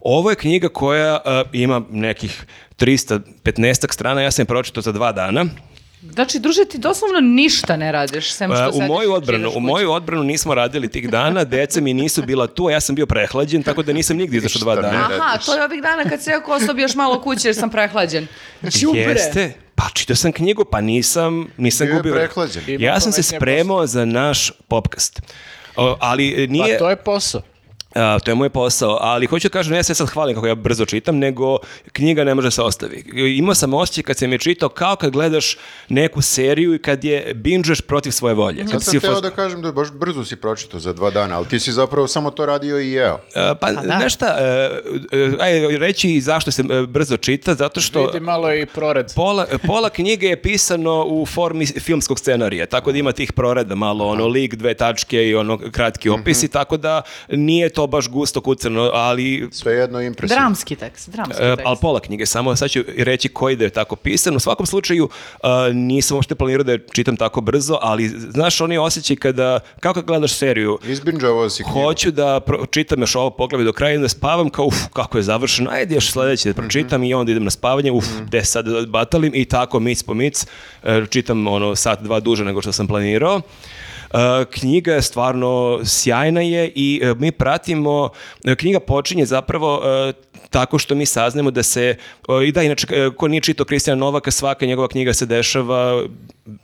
Ovo 0.00 0.30
je 0.30 0.36
knjiga 0.36 0.68
koja 0.68 1.20
a, 1.24 1.44
ima 1.52 1.82
nekih 1.90 2.46
315 2.78 3.92
strana, 3.92 4.22
ja 4.22 4.30
sam 4.30 4.42
je 4.42 4.46
pročitao 4.46 4.82
za 4.82 4.92
dva 4.92 5.12
dana. 5.12 5.44
Znači, 6.12 6.38
druže, 6.38 6.64
ti 6.64 6.78
doslovno 6.78 7.20
ništa 7.20 7.76
ne 7.76 7.92
radiš, 7.92 8.32
sem 8.32 8.50
što 8.50 8.70
Pa, 8.70 8.84
u 8.84 8.88
moju 8.88 9.12
odbranu, 9.12 9.52
u 9.54 9.60
moju 9.60 9.92
odbranu 9.92 10.24
nismo 10.24 10.54
radili 10.54 10.88
tih 10.88 11.10
dana, 11.10 11.44
deca 11.44 11.80
mi 11.80 11.94
nisu 11.94 12.22
bila 12.22 12.46
tu, 12.46 12.66
a 12.66 12.72
ja 12.72 12.80
sam 12.80 12.94
bio 12.94 13.06
prehlađen, 13.06 13.62
tako 13.62 13.82
da 13.82 13.92
nisam 13.92 14.16
nigdje 14.16 14.38
izašao 14.38 14.60
dva 14.60 14.74
dana. 14.74 14.98
Aha, 14.98 15.08
radiš. 15.08 15.46
to 15.46 15.56
je 15.56 15.64
ovih 15.64 15.82
dana 15.82 16.04
kad 16.10 16.22
se 16.22 16.30
rekao 16.30 16.54
osobi 16.54 16.82
još 16.82 16.94
malo 16.94 17.20
kuće 17.22 17.48
jer 17.48 17.54
sam 17.54 17.70
prehlađen. 17.70 18.26
Đubre. 18.82 19.00
Jeste, 19.00 19.52
pa 19.74 19.84
čitao 19.94 20.16
sam 20.16 20.32
knjigu, 20.32 20.64
pa 20.64 20.80
nisam, 20.80 21.48
nisam 21.56 21.86
Bio 21.86 21.92
je 21.92 21.98
gubio. 21.98 22.14
prehlađen. 22.14 22.62
Ima 22.66 22.84
Ja 22.84 23.00
sam 23.00 23.12
se 23.12 23.22
spremao 23.22 23.86
za 23.86 24.04
naš 24.04 24.52
popkast. 24.68 25.22
O, 25.76 25.96
ali 26.00 26.28
e, 26.28 26.46
Pa 26.46 26.52
nije... 26.52 26.78
to 26.78 26.90
je 26.90 26.96
posao. 26.96 27.42
A, 27.94 28.18
to 28.18 28.30
je 28.30 28.34
moj 28.34 28.50
posao, 28.50 28.98
ali 29.00 29.26
hoću 29.26 29.48
da 29.48 29.52
kažem, 29.52 29.72
ne 29.72 29.78
ja 29.78 29.82
se 29.82 29.94
sad 29.94 30.08
hvalim 30.08 30.34
kako 30.34 30.46
ja 30.46 30.54
brzo 30.54 30.84
čitam, 30.84 31.18
nego 31.18 31.58
knjiga 31.92 32.24
ne 32.24 32.34
može 32.34 32.50
se 32.50 32.62
ostavi. 32.62 33.04
Imao 33.38 33.54
sam 33.54 33.74
osjećaj 33.74 34.02
kad 34.02 34.16
sam 34.18 34.32
je 34.32 34.38
čitao 34.38 34.68
kao 34.68 34.96
kad 34.96 35.10
gledaš 35.12 35.56
neku 35.88 36.22
seriju 36.22 36.74
i 36.74 36.78
kad 36.78 37.04
je 37.04 37.34
binžeš 37.34 37.80
protiv 37.80 38.10
svoje 38.10 38.34
volje. 38.34 38.60
Kad 38.60 38.70
Sad 38.70 38.82
si 38.82 38.90
sam 38.90 38.96
u 38.96 39.00
teo 39.00 39.14
faz- 39.14 39.22
da 39.22 39.30
kažem 39.30 39.62
da 39.62 39.72
baš 39.72 39.92
brzo 39.92 40.24
si 40.24 40.36
pročitao 40.36 40.80
za 40.80 40.92
dva 40.92 41.10
dana, 41.10 41.36
ali 41.36 41.46
ti 41.46 41.60
si 41.60 41.72
zapravo 41.72 42.08
samo 42.08 42.30
to 42.30 42.46
radio 42.46 42.80
i 42.80 42.90
jeo. 42.90 43.18
E, 43.34 43.54
Pa, 43.60 43.72
da. 43.72 43.80
znaš 43.82 44.14
šta, 44.14 44.36
e, 44.40 44.70
e, 45.12 45.30
ajde, 45.40 45.78
reći 45.78 46.10
i 46.10 46.20
zašto 46.20 46.50
se 46.50 46.62
e, 46.62 46.86
brzo 46.86 47.16
čita, 47.16 47.54
zato 47.54 47.80
što 47.80 48.06
Vidi 48.06 48.20
malo 48.20 48.54
i 48.54 48.66
prored. 48.66 49.06
pola, 49.14 49.46
pola 49.66 49.90
knjige 49.90 50.26
je 50.26 50.42
pisano 50.42 51.04
u 51.04 51.26
formi 51.26 51.66
filmskog 51.66 52.18
scenarija, 52.18 52.66
tako 52.66 52.92
da 52.92 52.98
ima 52.98 53.12
tih 53.12 53.32
proreda 53.32 53.74
malo, 53.74 54.06
ono, 54.06 54.26
lik, 54.26 54.54
dve 54.54 54.74
tačke 54.74 55.28
i 55.28 55.34
ono, 55.34 55.58
kratki 55.72 56.08
opisi, 56.08 56.48
tako 56.48 56.76
da 56.76 57.02
nije 57.28 57.68
to 57.68 57.83
baš 57.86 58.08
gusto 58.08 58.40
kucano, 58.40 58.90
ali 58.94 59.48
Svejedno 59.52 60.00
impresivno. 60.00 60.40
Dramski 60.40 60.76
tekst, 60.76 61.10
dramski 61.10 61.42
E, 61.42 61.46
tekst. 61.46 61.62
ali 61.66 61.76
pola 61.80 62.00
knjige, 62.00 62.26
samo 62.26 62.56
sad 62.56 62.70
ću 62.70 62.80
reći 62.98 63.28
koji 63.28 63.56
da 63.56 63.64
je 63.64 63.70
tako 63.70 63.96
pisan. 63.96 64.36
U 64.36 64.40
svakom 64.40 64.66
slučaju 64.66 65.08
e, 65.34 65.48
nisam 65.72 66.16
uopšte 66.16 66.34
planirao 66.34 66.64
da 66.64 66.72
je 66.72 66.86
čitam 66.92 67.16
tako 67.16 67.40
brzo, 67.40 67.78
ali 67.82 68.08
znaš 68.08 68.60
oni 68.60 68.78
osjećaj 68.78 69.16
kada, 69.16 69.60
kako 69.80 69.94
kad 69.94 70.04
gledaš 70.04 70.32
seriju, 70.32 70.78
Izbinđavao 70.84 71.50
si 71.50 71.62
knjigu. 71.62 71.80
hoću 71.80 72.10
da 72.10 72.40
čitam 72.70 73.00
još 73.00 73.14
ovo 73.16 73.30
poglavlje 73.30 73.64
do 73.64 73.72
kraja 73.72 73.94
i 73.94 73.98
da 73.98 74.08
spavam 74.08 74.50
kao 74.50 74.66
uf, 74.66 74.76
kako 74.92 75.18
je 75.18 75.22
završeno, 75.22 75.70
ajde 75.70 75.94
još 75.94 76.10
sledeće 76.10 76.48
da 76.48 76.54
pročitam 76.54 77.04
i 77.04 77.14
onda 77.14 77.32
idem 77.32 77.44
na 77.44 77.50
spavanje, 77.50 77.92
uf, 77.92 78.04
gde 78.20 78.44
sad 78.44 78.64
da 78.64 78.82
batalim 78.82 79.32
i 79.34 79.44
tako 79.44 79.80
mic 79.80 80.02
po 80.02 80.14
mic, 80.14 80.46
e, 80.82 81.02
čitam 81.10 81.46
ono 81.46 81.76
sat, 81.76 82.00
dva 82.00 82.20
duže 82.20 82.44
nego 82.44 82.60
što 82.60 82.72
sam 82.72 82.86
planirao. 82.86 83.40
Uh, 84.12 84.20
knjiga 84.50 84.94
je 84.94 85.02
stvarno 85.02 85.80
sjajna 85.84 86.40
je 86.40 86.72
i 86.74 87.00
uh, 87.02 87.20
mi 87.20 87.32
pratimo, 87.32 88.02
uh, 88.44 88.54
knjiga 88.54 88.80
počinje 88.80 89.26
zapravo 89.26 89.76
uh, 89.76 90.14
tako 90.50 90.78
što 90.78 90.94
mi 90.94 91.06
saznemo 91.06 91.50
da 91.50 91.62
se, 91.62 91.96
uh, 92.28 92.44
i 92.44 92.52
da 92.52 92.62
inače 92.62 92.86
uh, 93.06 93.14
ko 93.14 93.28
nije 93.28 93.40
čitao 93.40 93.66
Kristijana 93.66 94.00
Novaka, 94.00 94.30
svaka 94.30 94.66
njegova 94.66 94.88
knjiga 94.88 95.12
se 95.12 95.26
dešava 95.26 96.04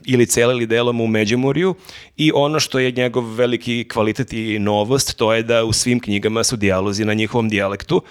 ili 0.04 0.26
cela 0.26 0.52
ili 0.52 0.66
delom 0.66 1.00
u 1.00 1.06
Međimurju 1.06 1.74
i 2.16 2.32
ono 2.34 2.60
što 2.60 2.78
je 2.78 2.92
njegov 2.92 3.34
veliki 3.34 3.88
kvalitet 3.88 4.32
i 4.32 4.58
novost, 4.58 5.16
to 5.16 5.34
je 5.34 5.42
da 5.42 5.64
u 5.64 5.72
svim 5.72 6.00
knjigama 6.00 6.44
su 6.44 6.56
dijalozi 6.56 7.04
na 7.04 7.14
njihovom 7.14 7.48
dijalektu, 7.48 8.02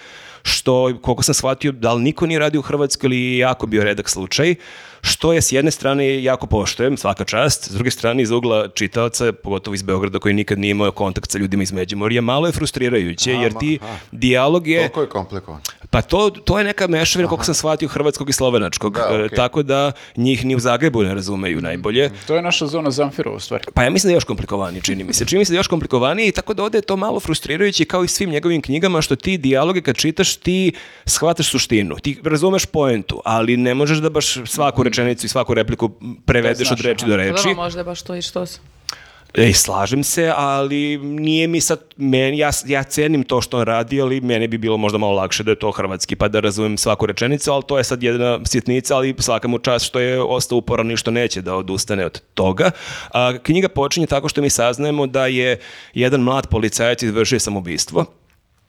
što, 0.43 0.99
koliko 1.01 1.23
sam 1.23 1.33
shvatio, 1.33 1.71
da 1.71 1.93
li 1.93 2.03
niko 2.03 2.25
nije 2.25 2.39
radio 2.39 2.59
u 2.59 2.63
Hrvatskoj 2.63 3.07
ili 3.07 3.37
jako 3.37 3.67
bio 3.67 3.83
redak 3.83 4.09
slučaj, 4.09 4.55
što 5.01 5.33
je 5.33 5.41
s 5.41 5.51
jedne 5.51 5.71
strane 5.71 6.23
jako 6.23 6.47
poštojem, 6.47 6.97
svaka 6.97 7.23
čast, 7.25 7.63
s 7.71 7.73
druge 7.73 7.91
strane 7.91 8.23
iz 8.23 8.31
ugla 8.31 8.67
čitaoca, 8.67 9.31
pogotovo 9.33 9.75
iz 9.75 9.81
Beograda 9.81 10.19
koji 10.19 10.33
nikad 10.33 10.59
nije 10.59 10.71
imao 10.71 10.91
kontakt 10.91 11.31
sa 11.31 11.37
ljudima 11.37 11.63
iz 11.63 11.71
Međimorja, 11.71 12.21
malo 12.21 12.47
je 12.47 12.51
frustrirajuće, 12.53 13.31
jer 13.31 13.53
ti 13.59 13.79
dijalog 14.11 14.67
je... 14.67 14.79
Toliko 14.79 15.01
je 15.01 15.09
komplikovan. 15.09 15.61
Pa 15.89 16.01
to, 16.01 16.29
to 16.29 16.57
je 16.57 16.63
neka 16.65 16.87
mešavina, 16.87 17.29
koliko 17.29 17.45
sam 17.45 17.53
shvatio, 17.53 17.87
hrvatskog 17.87 18.29
i 18.29 18.33
slovenačkog. 18.33 18.93
Da, 18.93 19.07
E, 19.11 19.25
okej. 19.25 19.35
tako 19.35 19.63
da 19.63 19.91
njih 20.17 20.45
ni 20.45 20.55
u 20.55 20.59
Zagrebu 20.59 21.03
ne 21.03 21.13
razumeju 21.13 21.61
najbolje. 21.61 22.11
To 22.27 22.35
je 22.35 22.41
naša 22.41 22.67
zona 22.67 22.91
Zamfirova 22.91 23.35
u 23.37 23.39
stvari. 23.39 23.63
Pa 23.73 23.83
ja 23.83 23.89
mislim 23.89 24.07
da 24.09 24.11
je 24.11 24.15
još 24.15 24.23
komplikovaniji, 24.23 24.81
čini 24.81 25.03
mi 25.03 25.13
se. 25.13 25.25
Čini 25.25 25.39
mi 25.39 25.45
se 25.45 25.51
da 25.51 25.55
je 25.55 25.59
još 25.59 25.67
komplikovaniji 25.67 26.27
i 26.27 26.31
tako 26.31 26.53
da 26.53 26.63
ovde 26.63 26.77
je 26.77 26.81
to 26.81 26.95
malo 26.95 27.19
frustrirajuće 27.19 27.85
kao 27.85 28.03
i 28.03 28.07
svim 28.07 28.29
njegovim 28.29 28.61
knjigama 28.61 29.01
što 29.01 29.15
ti 29.15 29.37
dijaloge 29.37 29.81
kad 29.81 29.95
čitaš 29.95 30.35
ti 30.35 30.71
shvataš 31.05 31.49
suštinu, 31.49 31.95
ti 31.95 32.17
razumeš 32.23 32.65
poentu, 32.65 33.21
ali 33.25 33.57
ne 33.57 33.73
možeš 33.73 33.97
da 33.97 34.09
baš 34.09 34.37
svaku 34.45 34.83
rečenicu 34.89 35.25
i 35.25 35.29
svaku 35.29 35.53
repliku 35.53 35.91
prevedeš 36.25 36.67
znaš, 36.67 36.79
od 36.79 36.85
reči 36.85 37.05
aha. 37.05 37.09
do 37.09 37.17
reči. 37.17 37.43
Dobro, 37.47 37.55
možda 37.55 37.83
baš 37.83 38.01
to 38.01 38.15
i 38.15 38.21
što 38.21 38.45
se. 38.45 38.59
Ej, 39.37 39.53
slažem 39.53 40.03
se, 40.03 40.33
ali 40.35 40.97
nije 40.97 41.47
mi 41.47 41.61
sad, 41.61 41.79
meni, 41.97 42.37
ja, 42.37 42.49
ja 42.65 42.83
cenim 42.83 43.23
to 43.23 43.41
što 43.41 43.57
on 43.57 43.63
radi, 43.63 44.01
ali 44.01 44.21
meni 44.21 44.47
bi 44.47 44.57
bilo 44.57 44.77
možda 44.77 44.97
malo 44.97 45.13
lakše 45.13 45.43
da 45.43 45.51
je 45.51 45.59
to 45.59 45.71
hrvatski, 45.71 46.15
pa 46.15 46.27
da 46.27 46.39
razumem 46.39 46.77
svaku 46.77 47.05
rečenicu, 47.05 47.51
ali 47.51 47.63
to 47.67 47.77
je 47.77 47.83
sad 47.83 48.03
jedna 48.03 48.39
sitnica, 48.45 48.95
ali 48.95 49.15
svaka 49.19 49.47
mu 49.47 49.59
čast 49.59 49.85
što 49.85 49.99
je 49.99 50.21
ostao 50.21 50.57
uporan 50.57 50.91
i 50.91 50.97
što 50.97 51.11
neće 51.11 51.41
da 51.41 51.55
odustane 51.55 52.05
od 52.05 52.21
toga. 52.33 52.71
A, 53.13 53.37
knjiga 53.43 53.67
počinje 53.67 54.07
tako 54.07 54.29
što 54.29 54.41
mi 54.41 54.49
saznajemo 54.49 55.07
da 55.07 55.27
je 55.27 55.59
jedan 55.93 56.21
mlad 56.21 56.47
policajac 56.47 57.03
izvršio 57.03 57.39
samobistvo, 57.39 58.05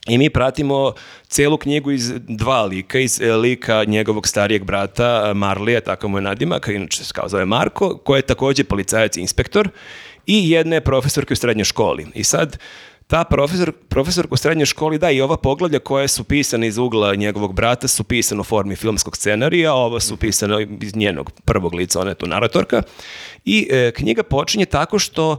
i 0.07 0.19
mi 0.19 0.31
pratimo 0.31 0.93
celu 1.29 1.57
knjigu 1.57 1.91
iz 1.91 2.13
dva 2.29 2.63
lika, 2.65 2.99
iz 2.99 3.21
e, 3.21 3.33
lika 3.33 3.85
njegovog 3.85 4.29
starijeg 4.29 4.65
brata 4.65 5.27
e, 5.27 5.35
Marlija, 5.35 5.81
tako 5.81 6.09
mu 6.09 6.19
je 6.19 6.23
nadimak, 6.23 6.69
inače 6.69 7.05
se 7.05 7.13
kao 7.15 7.29
zove 7.29 7.45
Marko, 7.45 7.99
koji 7.99 8.19
je 8.19 8.23
takođe 8.23 8.65
policajac 8.65 9.17
i 9.17 9.21
inspektor, 9.21 9.69
i 10.27 10.51
jedne 10.51 10.81
profesorke 10.81 11.33
u 11.33 11.37
srednjoj 11.37 11.65
školi. 11.65 12.07
I 12.15 12.25
sad, 12.25 12.59
ta 13.07 13.25
profesor, 13.25 13.73
profesorka 13.89 14.35
u 14.35 14.37
srednjoj 14.37 14.67
školi, 14.67 14.99
da, 14.99 15.11
i 15.11 15.21
ova 15.21 15.37
poglavlja 15.37 15.79
koje 15.79 16.09
su 16.09 16.25
pisane 16.25 16.67
iz 16.67 16.79
ugla 16.79 17.15
njegovog 17.15 17.55
brata 17.55 17.89
su 17.89 18.05
pisane 18.05 18.41
u 18.41 18.45
formi 18.45 18.77
filmskog 18.77 19.17
scenarija, 19.17 19.73
a 19.73 19.75
ova 19.75 20.01
su 20.01 20.17
pisane 20.17 20.67
iz 20.83 20.97
njenog 20.97 21.31
prvog 21.45 21.75
lica, 21.75 22.01
ona 22.01 22.11
je 22.11 22.15
tu 22.15 22.27
naratorka. 22.27 22.83
I 23.45 23.69
e, 23.71 23.93
knjiga 23.97 24.23
počinje 24.23 24.67
tako 24.67 24.99
što 24.99 25.37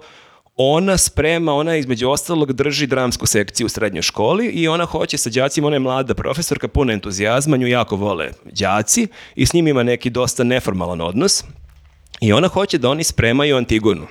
ona 0.64 0.98
sprema, 0.98 1.54
ona 1.54 1.76
između 1.76 2.10
ostalog 2.10 2.54
drži 2.54 2.88
dramsku 2.88 3.26
sekciju 3.26 3.66
u 3.66 3.70
srednjoj 3.70 4.02
školi 4.02 4.48
i 4.48 4.68
ona 4.68 4.86
hoće 4.86 5.18
sa 5.18 5.30
đacima, 5.30 5.68
ona 5.68 5.76
je 5.76 5.80
mlada 5.80 6.14
profesorka, 6.14 6.68
puna 6.68 6.94
entuzijazma, 6.94 7.58
nju 7.58 7.68
jako 7.68 7.96
vole 7.96 8.32
đaci 8.46 9.08
i 9.36 9.46
s 9.46 9.54
njim 9.54 9.68
ima 9.68 9.84
neki 9.84 10.10
dosta 10.10 10.44
neformalan 10.44 11.02
odnos 11.02 11.44
i 12.22 12.34
ona 12.34 12.48
hoće 12.48 12.78
da 12.78 12.90
oni 12.90 13.04
spremaju 13.04 13.58
Antigonu. 13.58 14.08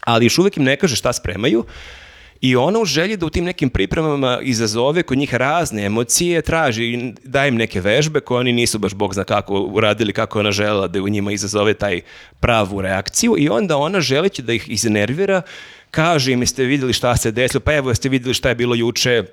Ali 0.00 0.26
još 0.26 0.38
uvijek 0.38 0.56
im 0.56 0.64
ne 0.64 0.76
kaže 0.76 0.96
šta 0.96 1.12
spremaju 1.12 1.64
i 2.40 2.56
ona 2.56 2.78
u 2.78 2.84
želji 2.84 3.16
da 3.16 3.26
u 3.26 3.30
tim 3.30 3.44
nekim 3.44 3.70
pripremama 3.70 4.38
izazove 4.42 5.02
kod 5.02 5.18
njih 5.18 5.34
razne 5.34 5.84
emocije, 5.84 6.42
traži 6.42 7.12
daje 7.24 7.48
im 7.48 7.56
neke 7.56 7.80
vežbe 7.80 8.20
koje 8.20 8.40
oni 8.40 8.52
nisu 8.52 8.78
baš 8.78 8.94
bog 8.94 9.14
zna 9.14 9.24
kako 9.24 9.60
uradili, 9.60 10.12
kako 10.12 10.38
ona 10.38 10.52
želela 10.52 10.88
da 10.88 11.02
u 11.02 11.08
njima 11.08 11.32
izazove 11.32 11.74
taj 11.74 12.00
pravu 12.40 12.80
reakciju. 12.80 13.34
I 13.38 13.48
onda 13.48 13.76
ona 13.76 14.00
želeći 14.00 14.42
da 14.42 14.52
ih 14.52 14.68
iznervira, 14.68 15.42
kaže 15.90 16.32
im 16.32 16.42
jeste 16.42 16.64
vidjeli 16.64 16.92
šta 16.92 17.16
se 17.16 17.30
desilo, 17.30 17.60
pa 17.60 17.74
evo 17.74 17.90
jeste 17.90 18.08
vidjeli 18.08 18.34
šta 18.34 18.48
je 18.48 18.54
bilo 18.54 18.74
juče, 18.74 19.24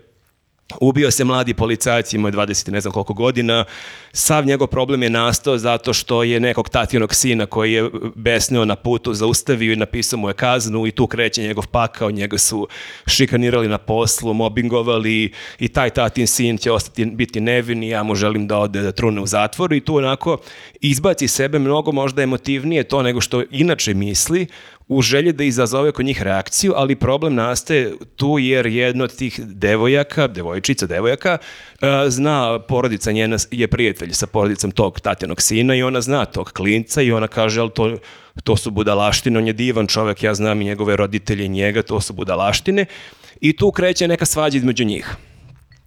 Ubio 0.82 1.12
se 1.12 1.24
mladi 1.24 1.54
policajac, 1.54 2.14
imao 2.14 2.30
je 2.30 2.34
20 2.34 2.70
i 2.70 2.72
ne 2.72 2.82
znam 2.82 2.94
koliko 2.94 3.14
godina. 3.14 3.66
Sav 4.14 4.46
njegov 4.46 4.68
problem 4.68 5.04
je 5.04 5.10
nastao 5.10 5.58
zato 5.58 5.94
što 5.94 6.24
je 6.24 6.40
nekog 6.40 6.70
tatinog 6.70 7.16
sina 7.16 7.46
koji 7.46 7.74
je 7.74 7.90
besneo 8.16 8.66
na 8.66 8.76
putu 8.76 9.14
zaustavio 9.14 9.74
i 9.74 9.76
napisao 9.76 10.20
mu 10.20 10.30
je 10.30 10.34
kaznu 10.34 10.88
i 10.88 10.92
tu 10.92 11.08
kreće 11.08 11.42
njegov 11.42 11.68
pakao, 11.68 12.12
njega 12.12 12.38
su 12.38 12.68
šikanirali 13.08 13.68
na 13.68 13.78
poslu, 13.78 14.34
mobingovali 14.34 15.34
i 15.60 15.68
taj 15.68 15.90
tatin 15.90 16.28
sin 16.28 16.58
će 16.58 16.72
ostati 16.72 17.06
biti 17.06 17.42
nevin 17.42 17.84
i 17.84 17.90
ja 17.90 18.04
mu 18.04 18.16
želim 18.16 18.48
da 18.48 18.58
ode 18.58 18.82
da 18.82 18.92
trune 18.92 19.22
u 19.22 19.28
zatvoru 19.28 19.76
i 19.76 19.82
tu 19.82 19.96
onako 19.96 20.38
izbaci 20.82 21.28
sebe 21.28 21.60
mnogo 21.60 21.92
možda 21.92 22.22
emotivnije 22.22 22.84
to 22.84 23.02
nego 23.02 23.22
što 23.22 23.44
inače 23.52 23.94
misli 23.94 24.48
u 24.88 25.02
želji 25.02 25.34
da 25.34 25.44
izazove 25.44 25.92
kod 25.92 26.06
njih 26.06 26.22
reakciju, 26.22 26.74
ali 26.76 26.96
problem 26.96 27.36
nastaje 27.36 27.94
tu 28.16 28.40
jer 28.40 28.66
jedna 28.66 29.04
od 29.04 29.16
tih 29.16 29.40
devojaka, 29.46 30.28
devojčica, 30.28 30.86
devojaka, 30.86 31.38
e, 31.82 32.10
zna, 32.10 32.60
porodica 32.60 33.12
njena 33.12 33.38
je 33.52 33.68
prijatelj 33.68 34.14
sa 34.14 34.28
porodicom 34.28 34.72
tog 34.72 35.00
tatinog 35.00 35.42
sina 35.42 35.76
i 35.76 35.84
ona 35.84 36.02
zna 36.02 36.26
tog 36.26 36.52
klinca 36.52 37.02
i 37.02 37.12
ona 37.12 37.28
kaže, 37.28 37.62
ali 37.62 37.72
to, 37.72 37.98
to 38.44 38.58
su 38.58 38.72
budalaštine, 38.72 39.40
on 39.40 39.48
je 39.48 39.54
divan 39.54 39.88
čovek, 39.88 40.24
ja 40.24 40.34
znam 40.34 40.62
i 40.62 40.66
njegove 40.66 40.96
roditelje 40.96 41.46
i 41.46 41.50
njega, 41.50 41.82
to 41.82 42.02
su 42.02 42.14
budalaštine 42.14 42.86
i 43.42 43.56
tu 43.56 43.72
kreće 43.72 44.08
neka 44.08 44.26
svađa 44.26 44.58
između 44.58 44.86
njih. 44.86 45.16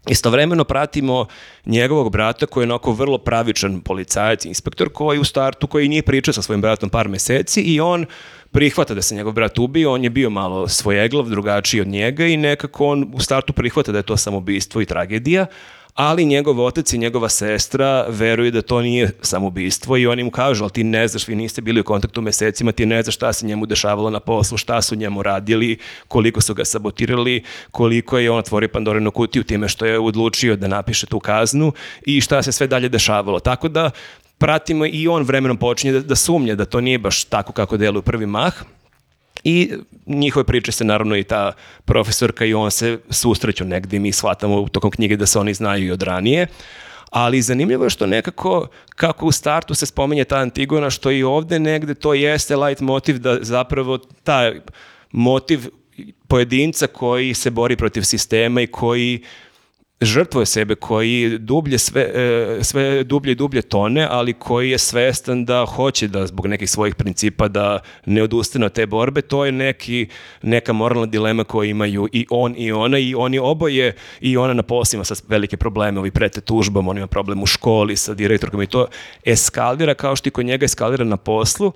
Istovremeno 0.09 0.65
pratimo 0.65 1.27
njegovog 1.67 2.13
brata 2.13 2.47
koji 2.47 2.63
je 2.63 2.67
onako 2.67 2.93
vrlo 2.93 3.19
pravičan 3.19 3.81
policajac, 3.81 4.45
inspektor 4.45 4.89
koji 4.89 5.19
u 5.19 5.25
startu, 5.25 5.67
koji 5.67 5.89
nije 5.89 6.03
pričao 6.03 6.35
sa 6.35 6.43
svojim 6.43 6.61
bratom 6.61 6.91
par 6.91 7.09
meseci 7.09 7.61
i 7.61 7.81
on 7.81 8.07
prihvata 8.53 8.95
da 8.95 9.03
se 9.03 9.15
njegov 9.15 9.33
brat 9.33 9.59
ubio, 9.59 9.93
on 9.93 10.05
je 10.05 10.11
bio 10.11 10.31
malo 10.31 10.69
svojeglav, 10.69 11.29
drugačiji 11.29 11.81
od 11.81 11.89
njega 11.89 12.27
i 12.27 12.37
nekako 12.37 12.87
on 12.87 13.11
u 13.15 13.21
startu 13.21 13.53
prihvata 13.53 13.93
da 13.93 13.99
je 13.99 14.03
to 14.03 14.17
samoubistvo 14.17 14.81
i 14.81 14.87
tragedija, 14.87 15.47
ali 15.99 16.25
njegov 16.25 16.61
otac 16.61 16.93
i 16.93 16.99
njegova 16.99 17.29
sestra 17.29 18.07
veruju 18.09 18.51
da 18.51 18.63
to 18.63 18.83
nije 18.83 19.11
samoubistvo 19.23 19.97
i 19.97 20.07
oni 20.07 20.25
mu 20.25 20.31
kažu, 20.31 20.65
ali 20.65 20.73
ti 20.73 20.85
ne 20.85 21.09
znaš, 21.09 21.29
vi 21.29 21.35
niste 21.35 21.61
bili 21.61 21.81
u 21.81 21.85
kontaktu 21.85 22.23
mesecima, 22.23 22.73
ti 22.73 22.87
ne 22.87 23.03
znaš 23.03 23.15
šta 23.15 23.33
se 23.33 23.47
njemu 23.47 23.67
dešavalo 23.67 24.11
na 24.11 24.21
poslu, 24.21 24.59
šta 24.59 24.83
su 24.83 24.97
njemu 24.97 25.23
radili, 25.23 25.79
koliko 26.09 26.41
su 26.41 26.55
ga 26.55 26.65
sabotirali, 26.65 27.43
koliko 27.71 28.19
je 28.19 28.31
on 28.31 28.39
otvorio 28.39 28.69
Pandorinu 28.69 29.11
kutiju 29.11 29.43
time 29.43 29.69
što 29.69 29.87
je 29.87 29.99
odlučio 29.99 30.57
da 30.57 30.69
napiše 30.69 31.07
tu 31.07 31.21
kaznu 31.21 31.73
i 32.07 32.21
šta 32.21 32.43
se 32.43 32.53
sve 32.53 32.67
dalje 32.67 32.89
dešavalo. 32.89 33.41
Tako 33.41 33.69
da 33.69 33.91
pratimo 34.39 34.87
i 34.87 35.09
on 35.09 35.23
vremenom 35.23 35.57
počinje 35.57 35.93
da, 35.93 36.01
da 36.01 36.17
sumnja 36.17 36.55
da 36.55 36.65
to 36.65 36.81
nije 36.81 36.99
baš 36.99 37.25
tako 37.25 37.53
kako 37.53 37.77
deluje 37.77 38.03
prvi 38.03 38.27
mah, 38.27 38.55
i 39.45 39.71
njihove 40.07 40.45
priče 40.45 40.73
se 40.73 40.85
naravno 40.85 41.17
i 41.17 41.25
ta 41.25 41.53
profesorka 41.85 42.45
i 42.45 42.55
on 42.55 42.71
se 42.71 42.99
susreću 43.11 43.65
negdje 43.65 43.97
i 43.97 44.01
mi 44.01 44.13
shvatamo 44.13 44.69
tokom 44.69 44.91
knjige 44.91 45.17
da 45.17 45.27
se 45.27 45.39
oni 45.39 45.55
znaju 45.55 45.87
i 45.87 45.91
od 45.91 46.03
ranije. 46.03 46.47
Ali 47.11 47.43
zanimljivo 47.43 47.85
je 47.85 47.91
što 47.91 48.07
nekako, 48.07 48.67
kako 48.97 49.27
u 49.27 49.33
startu 49.33 49.75
se 49.75 49.87
spominje 49.87 50.25
ta 50.25 50.37
Antigona, 50.37 50.91
što 50.91 51.11
i 51.11 51.23
ovde 51.23 51.59
negde 51.59 51.95
to 51.95 52.15
jeste 52.15 52.57
light 52.57 52.81
motiv 52.81 53.19
da 53.19 53.39
zapravo 53.41 53.99
taj 53.99 54.61
motiv 55.13 55.69
pojedinca 56.29 56.87
koji 56.87 57.35
se 57.35 57.51
bori 57.51 57.77
protiv 57.77 58.03
sistema 58.03 58.61
i 58.61 58.67
koji 58.67 59.23
žrtvuje 60.01 60.47
sebe, 60.47 60.75
koji 60.75 61.39
dublje 61.39 61.79
sve, 61.79 62.03
e, 62.03 62.59
sve 62.65 63.05
dublje 63.05 63.33
i 63.33 63.35
dublje 63.35 63.63
tone, 63.63 64.07
ali 64.11 64.33
koji 64.33 64.71
je 64.71 64.79
svestan 64.79 65.45
da 65.45 65.67
hoće 65.67 66.09
da 66.09 66.27
zbog 66.27 66.47
nekih 66.47 66.71
svojih 66.71 66.95
principa 66.95 67.49
da 67.49 67.81
ne 68.07 68.23
odustane 68.23 68.67
od 68.67 68.73
te 68.73 68.87
borbe, 68.87 69.23
to 69.23 69.45
je 69.45 69.53
neki, 69.53 70.09
neka 70.43 70.73
moralna 70.73 71.07
dilema 71.07 71.45
koju 71.45 71.71
imaju 71.71 72.09
i 72.13 72.27
on 72.31 72.55
i 72.57 72.73
ona 72.73 72.99
i 72.99 73.15
oni 73.15 73.39
oboje 73.39 73.97
i 74.21 74.37
ona 74.37 74.55
na 74.55 74.63
poslima 74.63 75.05
sa 75.05 75.15
velike 75.29 75.57
probleme, 75.57 76.01
ovi 76.01 76.11
prete 76.11 76.41
tužbom, 76.41 76.89
on 76.89 76.97
ima 76.97 77.07
problem 77.07 77.43
u 77.43 77.47
školi 77.47 77.97
sa 77.97 78.15
direktorkom 78.15 78.63
i 78.63 78.67
to 78.67 78.87
eskalira 79.25 79.95
kao 79.95 80.17
što 80.17 80.29
i 80.29 80.33
kod 80.33 80.47
njega 80.47 80.65
eskalira 80.65 81.05
na 81.05 81.17
poslu. 81.17 81.73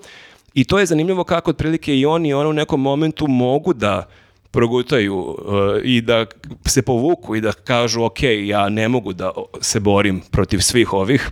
I 0.54 0.64
to 0.64 0.78
je 0.78 0.86
zanimljivo 0.86 1.24
kako 1.24 1.50
otprilike 1.50 1.98
i 1.98 2.06
on 2.06 2.26
i 2.26 2.34
ona 2.34 2.48
u 2.48 2.52
nekom 2.52 2.80
momentu 2.80 3.26
mogu 3.26 3.72
da 3.72 4.08
progutaju 4.52 5.16
uh, 5.16 5.36
i 5.82 6.00
da 6.00 6.26
se 6.66 6.82
povuku 6.82 7.36
i 7.36 7.40
da 7.40 7.52
kažu 7.52 8.02
ok, 8.02 8.22
ja 8.44 8.68
ne 8.68 8.88
mogu 8.88 9.12
da 9.12 9.32
se 9.60 9.80
borim 9.80 10.20
protiv 10.30 10.58
svih 10.58 10.92
ovih, 10.92 11.30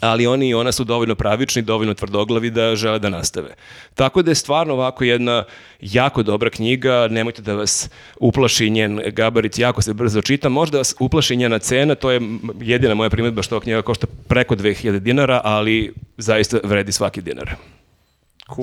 ali 0.00 0.26
oni 0.26 0.48
i 0.48 0.54
ona 0.54 0.72
su 0.72 0.84
dovoljno 0.84 1.14
pravični, 1.14 1.62
dovoljno 1.62 1.94
tvrdoglavi 1.94 2.50
da 2.50 2.76
žele 2.76 2.98
da 2.98 3.08
nastave. 3.08 3.54
Tako 3.94 4.22
da 4.22 4.30
je 4.30 4.34
stvarno 4.34 4.74
ovako 4.74 5.04
jedna 5.04 5.44
jako 5.80 6.22
dobra 6.22 6.50
knjiga, 6.50 7.08
nemojte 7.10 7.42
da 7.42 7.54
vas 7.54 7.90
uplaši 8.20 8.70
njen 8.70 9.00
gabarit, 9.06 9.58
jako 9.58 9.82
se 9.82 9.94
brzo 9.94 10.22
čita, 10.22 10.48
možda 10.48 10.78
vas 10.78 10.94
uplaši 11.00 11.36
njena 11.36 11.58
cena, 11.58 11.94
to 11.94 12.10
je 12.10 12.20
jedina 12.60 12.94
moja 12.94 13.10
primjedba 13.10 13.42
što 13.42 13.54
ova 13.54 13.62
knjiga 13.62 13.82
košta 13.82 14.06
preko 14.28 14.56
2000 14.56 14.98
dinara, 14.98 15.40
ali 15.44 15.94
zaista 16.16 16.58
vredi 16.64 16.92
svaki 16.92 17.22
dinar. 17.22 17.54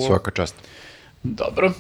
Svaka 0.07 0.31
čast. 0.31 0.55
Dobro. 1.23 1.71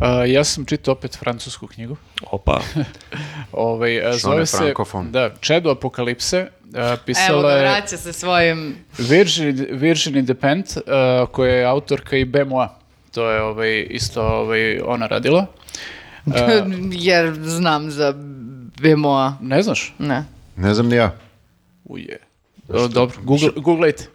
A, 0.00 0.24
ja 0.24 0.44
sam 0.44 0.64
čitao 0.64 0.92
opet 0.92 1.18
francusku 1.18 1.66
knjigu. 1.66 1.96
Opa. 2.30 2.60
Ovaj, 3.52 4.02
zove 4.18 4.46
se 4.46 4.56
frankofon. 4.56 5.12
da, 5.12 5.30
Čedo 5.40 5.70
apokalipse. 5.70 6.46
A, 6.74 6.88
Evo 6.88 6.96
pisala 7.06 7.42
ga, 7.42 7.48
je 7.48 7.60
vraća 7.62 7.96
se 7.96 8.12
svojim... 8.12 8.76
Virgin, 8.98 9.66
Virgin 9.70 10.16
Independent, 10.16 10.76
a, 10.86 11.26
koja 11.32 11.54
je 11.54 11.64
autorka 11.64 12.16
i 12.16 12.24
Bemoa. 12.24 12.78
To 13.14 13.30
je 13.30 13.42
ovaj, 13.42 13.86
isto 13.90 14.22
ovaj, 14.22 14.80
ona 14.80 15.06
radila. 15.06 15.46
Jer 17.08 17.34
znam 17.42 17.90
za 17.90 18.14
Bemoa. 18.82 19.36
Ne 19.40 19.62
znaš? 19.62 19.94
Ne. 19.98 20.24
Ne 20.56 20.74
znam 20.74 20.88
ni 20.88 20.96
ja. 20.96 21.14
Uje. 21.84 22.18
Dobro, 22.68 23.16
Google, 23.22 23.50
googlejte. 23.56 24.13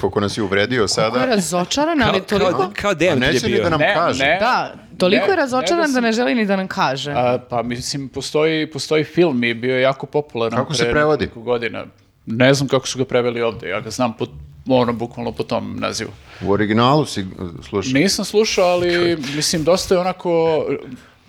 Koliko 0.00 0.20
nas 0.20 0.36
je 0.36 0.42
uvredio 0.42 0.78
Ko 0.78 0.84
je 0.84 0.88
sada. 0.88 1.24
razočaran, 1.26 2.02
ali 2.02 2.18
Kao, 2.18 2.28
toliko... 2.28 2.50
kao, 2.52 2.70
kao 2.74 2.90
A 2.90 2.94
Dejan 2.94 3.14
kad 3.14 3.22
je 3.24 3.32
neće 3.32 3.46
ni 3.46 3.52
bio. 3.52 3.62
da 3.62 3.70
nam 3.70 3.80
Ne, 3.80 3.94
kaže. 3.94 4.24
ne. 4.24 4.36
Da, 4.40 4.74
toliko 4.98 5.26
Ne, 5.26 5.32
je 5.32 5.36
razočaran 5.36 5.80
ne 5.80 5.86
da, 5.86 5.92
da 5.92 6.00
ne 6.00 6.12
sam- 6.12 6.16
želi 6.16 6.34
ni 6.34 6.46
da 6.46 6.56
nam 6.56 6.68
kaže. 6.68 7.12
A, 7.12 7.38
pa 7.40 7.62
mislim, 7.62 8.08
postoji, 8.08 8.66
postoji 8.66 9.04
film 9.04 9.44
i 9.44 9.54
bio 9.54 9.74
je 9.74 9.82
jako 9.82 10.06
popularan. 10.06 10.58
Kako 10.58 10.74
se 10.74 10.82
pre 10.82 10.92
prevodi? 10.92 11.28
godina. 11.34 11.84
Ne 12.26 12.54
znam 12.54 12.68
kako 12.68 12.86
su 12.86 12.98
ga 12.98 13.04
preveli 13.04 13.42
ovde, 13.42 13.68
ja 13.68 13.80
ga 13.80 13.90
znam 13.90 14.12
po, 14.12 14.26
ono, 14.68 14.92
bukvalno 14.92 15.32
po 15.32 15.42
tom 15.42 15.76
nazivu. 15.76 16.10
U 16.42 16.50
originalu 16.50 17.04
si 17.06 17.26
slušao. 17.62 17.92
Nisam 17.92 18.24
slušao, 18.24 18.64
ali 18.66 19.16
mislim, 19.36 19.64
dosta 19.64 19.94
je 19.94 20.00
onako, 20.00 20.64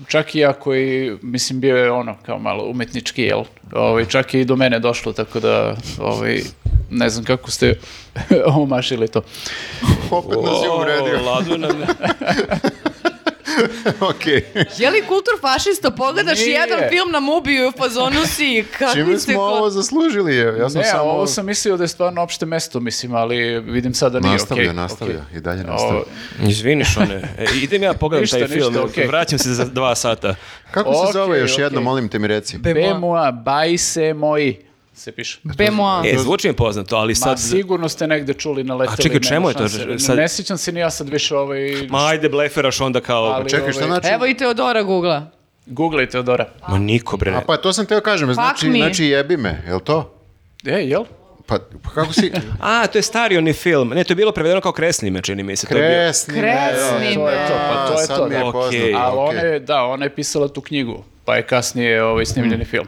čak 0.08 0.36
i 0.36 0.40
ja 0.40 0.54
koji, 0.54 1.18
mislim, 1.22 1.60
bio 1.60 1.78
je 1.78 1.92
ono, 1.92 2.16
kao 2.26 2.40
malo 2.40 2.64
umetnički, 2.64 3.22
jel? 3.22 3.44
Ovaj, 3.74 4.06
čak 4.06 4.34
i 4.34 4.46
do 4.46 4.56
mene 4.56 4.80
došlo, 4.80 5.14
tako 5.14 5.40
da, 5.40 5.76
ovaj, 6.00 6.42
ne 6.90 7.10
znam 7.10 7.26
kako 7.26 7.52
ste 7.52 7.80
omašili 8.62 9.08
to. 9.08 9.22
Opet 10.12 10.38
nas 10.44 10.64
je 10.64 10.70
uvredio. 10.70 11.22
Ladu 11.26 11.58
nam... 11.58 11.72
Okej. 14.10 14.44
Je 14.78 14.90
li 14.90 15.02
kultur 15.02 15.34
fašista? 15.42 15.92
Pogledaš 15.92 16.40
Nije. 16.40 16.52
jedan 16.52 16.80
film 16.90 17.12
na 17.12 17.20
Mubiju 17.20 17.64
i 17.64 17.68
u 17.68 17.74
fazonu 17.74 18.26
si, 18.28 18.66
Čime 18.94 19.20
smo 19.20 19.34
ko- 19.36 19.42
ovo 19.42 19.70
zaslužili? 19.70 20.36
Je? 20.36 20.58
Ja 20.60 20.70
sam 20.70 20.82
Ne, 20.82 20.88
samo... 20.88 21.04
ovo 21.04 21.28
sam 21.28 21.46
mislio 21.46 21.78
da 21.78 21.84
je 21.84 21.88
stvarno 21.88 22.22
opšte 22.22 22.46
mesto, 22.46 22.80
mislim, 22.80 23.16
ali 23.16 23.38
vidim 23.62 23.94
sad 23.94 24.12
da 24.12 24.20
nije 24.20 24.32
Nastavlja, 24.32 24.64
okej. 24.64 24.74
nastavlja. 24.74 25.22
okej. 25.22 25.38
I 25.38 25.42
dalje 25.42 25.62
O, 25.62 25.66
nastavlja. 25.66 26.04
Izvini, 26.44 26.86
Šone. 26.86 27.16
E, 27.38 27.46
idem 27.56 27.84
ja 27.84 27.94
pogledam 27.94 28.22
Ništa, 28.24 28.38
taj 28.40 28.48
film. 28.48 28.74
ništa, 28.74 28.86
okej. 28.86 29.08
Vraćam 29.08 29.40
se 29.40 29.50
za 29.50 29.66
dva 29.66 29.96
sata. 29.96 30.36
Kako 30.72 30.94
se 30.94 31.00
Okej, 31.00 31.14
zove 31.14 31.40
još 31.40 31.58
jedno, 31.58 31.82
molim 31.82 32.10
te 32.10 32.20
mi 32.20 32.28
reci? 32.28 32.58
Bemoa, 32.58 33.32
bajse 33.34 34.14
moji, 34.14 34.58
se 35.00 35.12
piše. 35.12 35.40
Bemoa. 35.44 36.04
E, 36.06 36.18
zvuči 36.18 36.48
mi 36.48 36.54
poznato, 36.54 36.96
ali 36.96 37.12
Ma 37.12 37.16
sad... 37.16 37.40
sigurno 37.42 37.90
ste 37.90 38.08
negde 38.08 38.34
čuli 38.34 38.64
na 38.64 38.76
leteli. 38.76 38.96
A 39.00 39.04
čekaj, 39.04 39.20
čemu 39.20 39.50
je 39.50 39.54
to? 39.54 39.68
Sad- 40.00 40.18
Ne 40.18 40.30
sjećam 40.30 40.58
se 40.58 40.72
ni 40.72 40.80
ja 40.80 40.90
sad 40.90 41.10
više 41.10 41.36
ovaj... 41.36 41.88
Ma 41.90 42.08
ajde, 42.08 42.30
bleferaš 42.30 42.82
onda 42.82 43.02
kao... 43.02 43.24
Ali- 43.24 43.50
Čekaj, 43.50 43.72
šta 43.72 43.86
ovaj- 43.86 44.00
znači? 44.00 44.14
Evo 44.14 44.26
i 44.26 44.34
Teodora 44.34 44.84
googla. 44.84 45.32
Googlejte 45.66 46.20
Odora. 46.20 46.46
Ma 46.70 46.78
niko, 46.78 47.18
bre. 47.18 47.32
A 47.32 47.42
pa 47.42 47.58
to 47.58 47.74
sam 47.74 47.86
teo 47.86 48.02
kažem, 48.02 48.34
znači, 48.34 48.70
mi. 48.70 48.78
znači 48.78 49.06
jebi 49.06 49.38
me, 49.38 49.64
jel 49.68 49.80
to? 49.80 50.14
E, 50.66 50.72
jel? 50.74 51.04
Pa, 51.46 51.58
pa 51.84 51.90
kako 51.90 52.14
si... 52.14 52.32
A, 52.62 52.88
to 52.88 52.98
je 52.98 53.02
stari 53.02 53.38
oni 53.38 53.54
film. 53.54 53.90
Ne, 53.90 54.04
to 54.04 54.12
je 54.12 54.16
bilo 54.16 54.32
prevedeno 54.32 54.62
kao 54.62 54.72
kresni 54.72 55.12
me, 55.12 55.22
čini 55.22 55.44
mi 55.44 55.56
se. 55.56 55.68
To 55.68 55.78
je 55.78 55.82
bio- 55.82 55.90
Kresni 55.98 56.34
me, 56.34 56.42
Kresni 56.42 57.16
To 57.16 57.30
je 57.30 57.48
to, 57.48 57.54
pa 57.70 57.88
to 57.88 58.00
je 58.02 58.06
sad 58.06 58.18
to, 58.18 58.28
mi 58.28 58.36
je 58.36 58.40
da. 58.40 58.52
poznato. 58.52 58.98
Ali 58.98 59.18
ona 59.20 59.40
je, 59.40 59.60
da, 59.60 59.84
ona 59.84 60.06
je 60.06 60.16
pisala 60.16 60.48
tu 60.48 60.62
knjigu, 60.62 61.04
pa 61.26 61.36
je 61.36 61.42
kasnije 61.44 62.04
ovaj, 62.04 62.26
snimljeni 62.26 62.66
film. 62.66 62.88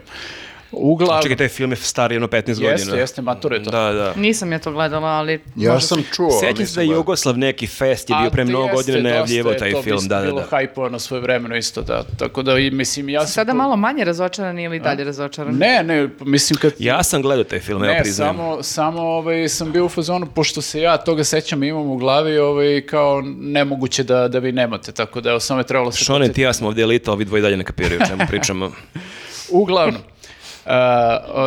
Uglavnom, 0.72 1.22
Čekaj, 1.22 1.36
taj 1.36 1.48
film 1.48 1.70
je 1.70 1.76
stari 1.76 2.14
jedno 2.14 2.28
15 2.28 2.48
jeste, 2.48 2.62
godina. 2.64 2.96
jeste, 2.96 3.22
mature 3.22 3.56
je 3.56 3.62
to. 3.62 3.70
Da, 3.70 3.92
da. 3.92 4.14
Nisam 4.16 4.52
ja 4.52 4.58
to 4.58 4.72
gledala, 4.72 5.08
ali... 5.08 5.40
Ja 5.56 5.72
možda- 5.72 5.86
sam 5.86 6.02
čuo. 6.12 6.30
Sjećam 6.40 6.66
se 6.66 6.74
da 6.74 6.80
je 6.82 6.88
Jugoslav 6.88 7.38
neki 7.38 7.66
fest 7.66 8.10
je 8.10 8.16
bio 8.20 8.30
pre 8.30 8.44
mnogo 8.44 8.64
jeste, 8.64 8.92
godina 8.92 9.08
je 9.08 9.58
taj 9.58 9.72
to 9.72 9.82
film. 9.82 9.98
bis- 9.98 10.08
Da, 10.08 10.16
da, 10.16 10.22
bilo 10.22 10.40
da. 10.40 10.46
hajpovano 10.46 10.98
svoje 10.98 11.20
vremeno 11.20 11.56
isto, 11.56 11.82
da. 11.82 12.04
Tako 12.18 12.42
da, 12.42 12.58
i, 12.58 12.70
mislim, 12.70 13.08
ja 13.08 13.20
sam... 13.20 13.28
Sada 13.28 13.52
po- 13.52 13.56
malo 13.58 13.76
manje 13.76 14.04
razočaran 14.04 14.58
ili 14.58 14.80
dalje 14.80 15.04
razočaran? 15.04 15.54
Ne, 15.54 15.82
ne, 15.82 16.08
mislim 16.20 16.58
kad... 16.58 16.72
Ja 16.78 17.02
sam 17.02 17.22
gledao 17.22 17.44
taj 17.44 17.60
film, 17.60 17.84
evo 17.84 17.92
Ne, 17.92 18.00
priznajem. 18.00 18.34
samo, 18.34 18.62
samo 18.62 19.02
ovaj, 19.02 19.48
sam 19.48 19.72
bio 19.72 19.84
u 19.84 19.88
fazonu, 19.88 20.26
pošto 20.26 20.62
se 20.62 20.80
ja 20.80 20.96
toga 20.96 21.24
sećam 21.24 21.62
i 21.62 21.68
imam 21.68 21.86
u 21.86 21.96
glavi, 21.96 22.38
ovaj, 22.38 22.80
kao 22.80 23.22
nemoguće 23.26 24.02
da, 24.02 24.28
da 24.28 24.38
vi 24.38 24.52
nemate, 24.52 24.92
tako 24.92 25.20
da 25.20 25.30
evo, 25.30 25.40
samo 25.40 25.60
je 25.60 25.66
trebalo 25.66 25.92
se... 25.92 26.04
Šone, 26.04 26.28
ti 26.28 26.42
ja 26.42 26.52
smo 26.52 26.68
ovdje 26.68 26.82
elita, 26.82 27.12
ovi 27.12 27.24
dvoji 27.24 27.42
dalje 27.42 27.56
ne 27.56 27.64
kapiraju 27.64 28.00
čemu 28.08 28.22
pričamo. 28.28 28.72
Uglavnom, 29.50 30.00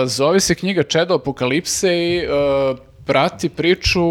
zove 0.06 0.40
se 0.40 0.56
knjiga 0.56 0.84
Čedo 0.84 1.16
apokalipse 1.16 1.98
i 1.98 2.28
uh, 2.28 2.78
prati 3.06 3.50
priču, 3.50 4.04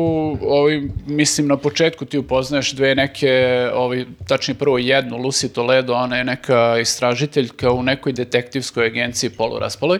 ovaj, 0.48 0.82
mislim 1.06 1.46
na 1.46 1.56
početku 1.56 2.04
ti 2.04 2.18
upoznaješ 2.18 2.72
dve 2.72 2.94
neke, 2.94 3.68
ovaj, 3.74 4.04
tačnije 4.28 4.58
prvo 4.58 4.78
jednu, 4.78 5.18
Lucy 5.18 5.52
Toledo, 5.52 5.94
ona 5.94 6.16
je 6.16 6.24
neka 6.24 6.78
istražiteljka 6.80 7.72
u 7.72 7.82
nekoj 7.82 8.12
detektivskoj 8.12 8.86
agenciji 8.86 9.30
poluraspaloj. 9.30 9.98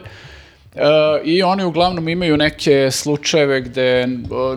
E, 0.75 1.21
I 1.23 1.43
oni 1.43 1.63
uglavnom 1.63 2.09
imaju 2.09 2.37
neke 2.37 2.91
slučajeve 2.91 3.61
gde 3.61 4.01
e, 4.01 4.07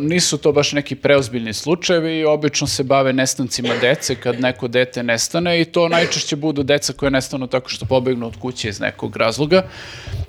nisu 0.00 0.38
to 0.38 0.52
baš 0.52 0.72
neki 0.72 0.94
preozbiljni 0.94 1.52
slučajevi 1.52 2.18
i 2.18 2.24
obično 2.24 2.66
se 2.66 2.84
bave 2.84 3.12
nestancima 3.12 3.74
dece 3.80 4.14
kad 4.14 4.40
neko 4.40 4.68
dete 4.68 5.02
nestane 5.02 5.60
i 5.60 5.64
to 5.64 5.88
najčešće 5.88 6.36
budu 6.36 6.62
deca 6.62 6.92
koje 6.92 7.10
nestanu 7.10 7.46
tako 7.46 7.68
što 7.68 7.86
pobegnu 7.86 8.26
od 8.26 8.36
kuće 8.36 8.68
iz 8.68 8.80
nekog 8.80 9.16
razloga. 9.16 9.62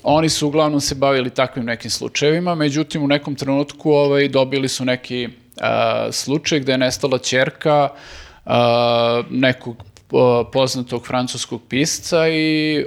Oni 0.03 0.29
su 0.29 0.47
uglavnom 0.47 0.81
se 0.81 0.95
bavili 0.95 1.29
takvim 1.29 1.65
nekim 1.65 1.91
slučajevima, 1.91 2.55
međutim 2.55 3.03
u 3.03 3.07
nekom 3.07 3.35
trenutku 3.35 3.91
ovaj, 3.91 4.27
dobili 4.27 4.67
su 4.67 4.85
neki 4.85 5.29
a, 5.61 6.07
slučaj 6.11 6.59
gde 6.59 6.71
je 6.71 6.77
nestala 6.77 7.17
ćerka 7.17 7.89
a, 8.45 9.23
nekog 9.29 9.83
a, 10.13 10.43
poznatog 10.53 11.07
francuskog 11.07 11.61
pisca 11.69 12.27
i 12.27 12.85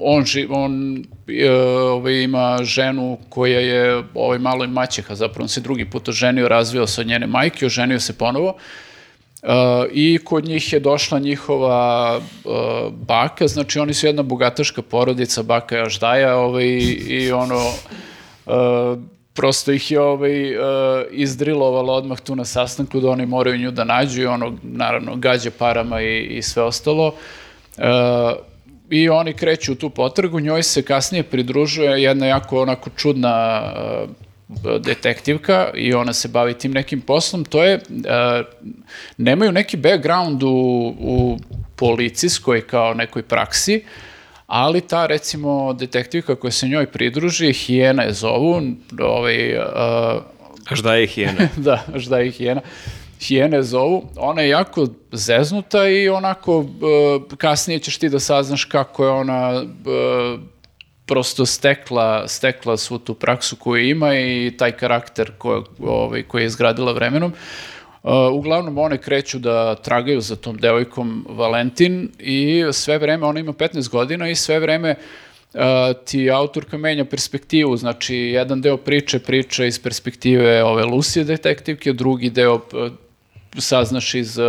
on, 0.00 0.24
ži, 0.24 0.46
on 0.50 1.04
e, 1.28 1.50
ovaj, 1.50 2.22
ima 2.22 2.58
ženu 2.62 3.18
koja 3.28 3.60
je 3.60 4.02
ovaj, 4.14 4.38
malo 4.38 4.64
i 4.64 4.68
maćeha, 4.68 5.14
zapravo 5.14 5.42
on 5.42 5.48
se 5.48 5.60
drugi 5.60 5.90
put 5.90 6.08
oženio, 6.08 6.48
razvio 6.48 6.86
se 6.86 7.00
od 7.00 7.06
njene 7.06 7.26
majke, 7.26 7.66
oženio 7.66 8.00
se 8.00 8.18
ponovo. 8.18 8.54
E, 9.42 9.48
I 9.92 10.18
kod 10.24 10.44
njih 10.44 10.72
je 10.72 10.80
došla 10.80 11.18
njihova 11.18 12.18
e, 12.20 12.48
baka, 12.90 13.48
znači 13.48 13.78
oni 13.78 13.94
su 13.94 14.06
jedna 14.06 14.22
bogataška 14.22 14.82
porodica, 14.82 15.42
baka 15.42 15.76
je 15.76 15.82
Aždaja 15.82 16.36
ovaj, 16.36 16.66
i 17.08 17.32
ono, 17.32 17.60
e, 18.46 18.50
prosto 19.34 19.72
ih 19.72 19.90
je 19.90 20.00
ovaj, 20.00 20.50
e, 20.50 20.56
izdrilovalo 21.10 21.92
odmah 21.92 22.20
tu 22.20 22.36
na 22.36 22.44
sastanku 22.44 23.00
da 23.00 23.10
oni 23.10 23.26
moraju 23.26 23.58
nju 23.58 23.70
da 23.70 23.84
nađu 23.84 24.22
i 24.22 24.26
ono, 24.26 24.56
naravno, 24.62 25.16
gađa 25.16 25.50
parama 25.58 26.02
i, 26.02 26.20
i 26.20 26.42
sve 26.42 26.62
ostalo. 26.62 27.14
E, 27.78 27.82
I 28.90 29.08
oni 29.08 29.32
kreću 29.32 29.72
u 29.72 29.74
tu 29.74 29.90
potrgu, 29.90 30.40
njoj 30.40 30.62
se 30.62 30.82
kasnije 30.82 31.22
pridružuje 31.22 32.02
jedna 32.02 32.26
jako 32.26 32.62
onako 32.62 32.90
čudna 32.96 33.62
e, 33.66 34.78
detektivka 34.78 35.70
i 35.74 35.94
ona 35.94 36.12
se 36.12 36.28
bavi 36.28 36.54
tim 36.54 36.72
nekim 36.72 37.00
poslom, 37.00 37.44
to 37.44 37.64
je, 37.64 37.74
e, 37.74 37.80
nemaju 39.16 39.52
neki 39.52 39.76
background 39.76 40.42
u, 40.42 40.48
u 40.98 41.38
policijskoj 41.76 42.66
kao 42.66 42.94
nekoj 42.94 43.22
praksi, 43.22 43.84
ali 44.46 44.80
ta 44.80 45.06
recimo 45.06 45.72
detektivka 45.72 46.34
koja 46.34 46.50
se 46.50 46.68
njoj 46.68 46.86
pridruži, 46.86 47.52
Hijena 47.52 48.02
je 48.02 48.12
zovu, 48.12 48.62
ovaj, 49.00 49.52
e, 49.52 49.60
Až 50.70 50.80
da 50.80 50.94
je 50.94 51.06
hijena. 51.06 51.48
da, 51.66 51.84
šta 51.98 52.18
je 52.18 52.30
hijena. 52.30 52.60
Hijene 53.20 53.62
zovu, 53.62 54.08
ona 54.16 54.42
je 54.42 54.48
jako 54.48 54.86
zeznuta 55.12 55.88
i 55.88 56.08
onako 56.08 56.64
e, 57.30 57.36
kasnije 57.36 57.78
ćeš 57.78 57.98
ti 57.98 58.08
da 58.08 58.20
saznaš 58.20 58.64
kako 58.64 59.04
je 59.04 59.10
ona 59.10 59.62
e, 59.62 59.64
prosto 61.10 61.46
stekla, 61.46 62.28
stekla 62.28 62.76
svu 62.76 62.98
tu 62.98 63.14
praksu 63.14 63.56
koju 63.56 63.88
ima 63.88 64.14
i 64.14 64.52
taj 64.58 64.72
karakter 64.72 65.32
ko, 65.38 65.64
ovaj, 65.78 66.22
koji 66.22 66.42
je 66.42 66.46
izgradila 66.46 66.92
vremenom. 66.92 67.32
Uh, 68.02 68.12
uglavnom 68.32 68.78
one 68.78 68.98
kreću 68.98 69.38
da 69.38 69.74
tragaju 69.74 70.20
za 70.20 70.36
tom 70.36 70.56
devojkom 70.56 71.26
Valentin 71.28 72.08
i 72.18 72.64
sve 72.72 72.98
vreme, 72.98 73.26
ona 73.26 73.40
ima 73.40 73.52
15 73.52 73.90
godina 73.90 74.28
i 74.28 74.34
sve 74.34 74.60
vreme 74.60 74.94
uh, 75.54 75.60
ti 76.04 76.30
autorka 76.30 76.78
menja 76.78 77.04
perspektivu, 77.04 77.76
znači 77.76 78.16
jedan 78.16 78.60
deo 78.60 78.76
priče 78.76 79.18
priča 79.18 79.64
iz 79.64 79.82
perspektive 79.82 80.64
ove 80.64 80.84
Lucy 80.84 81.24
detektivke, 81.24 81.92
drugi 81.92 82.30
deo 82.30 82.60
saznaš 83.58 84.14
iz 84.14 84.38
uh, 84.38 84.44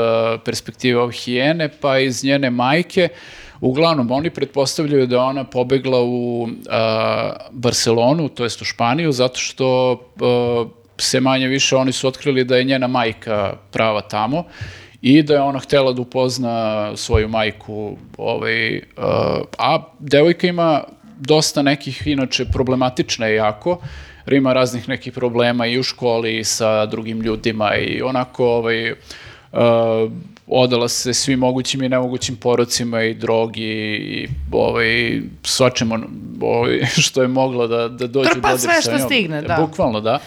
perspektive 0.45 0.99
ove 0.99 1.13
hijene, 1.13 1.69
pa 1.81 1.99
iz 1.99 2.23
njene 2.23 2.49
majke. 2.49 3.07
Uglavnom, 3.61 4.11
oni 4.11 4.29
pretpostavljaju 4.29 5.07
da 5.07 5.23
ona 5.23 5.43
pobegla 5.43 6.01
u 6.01 6.43
uh, 6.43 6.49
Barcelonu, 7.51 8.29
to 8.29 8.43
jest 8.43 8.61
u 8.61 8.65
Španiju, 8.65 9.11
zato 9.11 9.39
što 9.39 9.91
uh, 9.91 10.71
se 10.97 11.19
manje 11.19 11.47
više 11.47 11.75
oni 11.75 11.91
su 11.91 12.07
otkrili 12.07 12.43
da 12.43 12.57
je 12.57 12.63
njena 12.63 12.87
majka 12.87 13.53
prava 13.71 14.01
tamo 14.01 14.43
i 15.01 15.23
da 15.23 15.33
je 15.33 15.41
ona 15.41 15.59
htela 15.59 15.93
da 15.93 16.01
upozna 16.01 16.91
svoju 16.97 17.27
majku. 17.27 17.97
Ovaj, 18.17 18.77
uh, 18.77 18.83
a 19.57 19.83
devojka 19.99 20.47
ima 20.47 20.83
dosta 21.19 21.61
nekih, 21.61 22.07
inače, 22.07 22.45
je 23.27 23.35
jako, 23.35 23.81
jer 24.31 24.37
ima 24.37 24.53
raznih 24.53 24.89
nekih 24.89 25.13
problema 25.13 25.65
i 25.65 25.79
u 25.79 25.83
školi 25.83 26.37
i 26.37 26.43
sa 26.43 26.85
drugim 26.85 27.21
ljudima 27.21 27.75
i 27.75 28.01
onako 28.01 28.45
ovaj, 28.45 28.91
uh, 28.91 28.97
odala 30.47 30.87
se 30.87 31.13
svim 31.13 31.39
mogućim 31.39 31.83
i 31.83 31.89
nemogućim 31.89 32.35
porocima 32.35 33.03
i 33.03 33.13
drogi 33.13 33.63
i 33.63 34.27
ovaj, 34.51 35.21
svačemo 35.43 35.99
ovaj, 36.41 36.85
što 37.05 37.21
je 37.21 37.27
moglo 37.27 37.67
da, 37.67 37.87
da 37.87 38.07
dođe 38.07 38.29
Trpa 38.29 38.57
sve 38.57 38.81
što 38.81 38.91
njom. 38.91 38.99
stigne, 38.99 39.41
da. 39.41 39.57
Bukvalno, 39.67 40.01
da. 40.01 40.19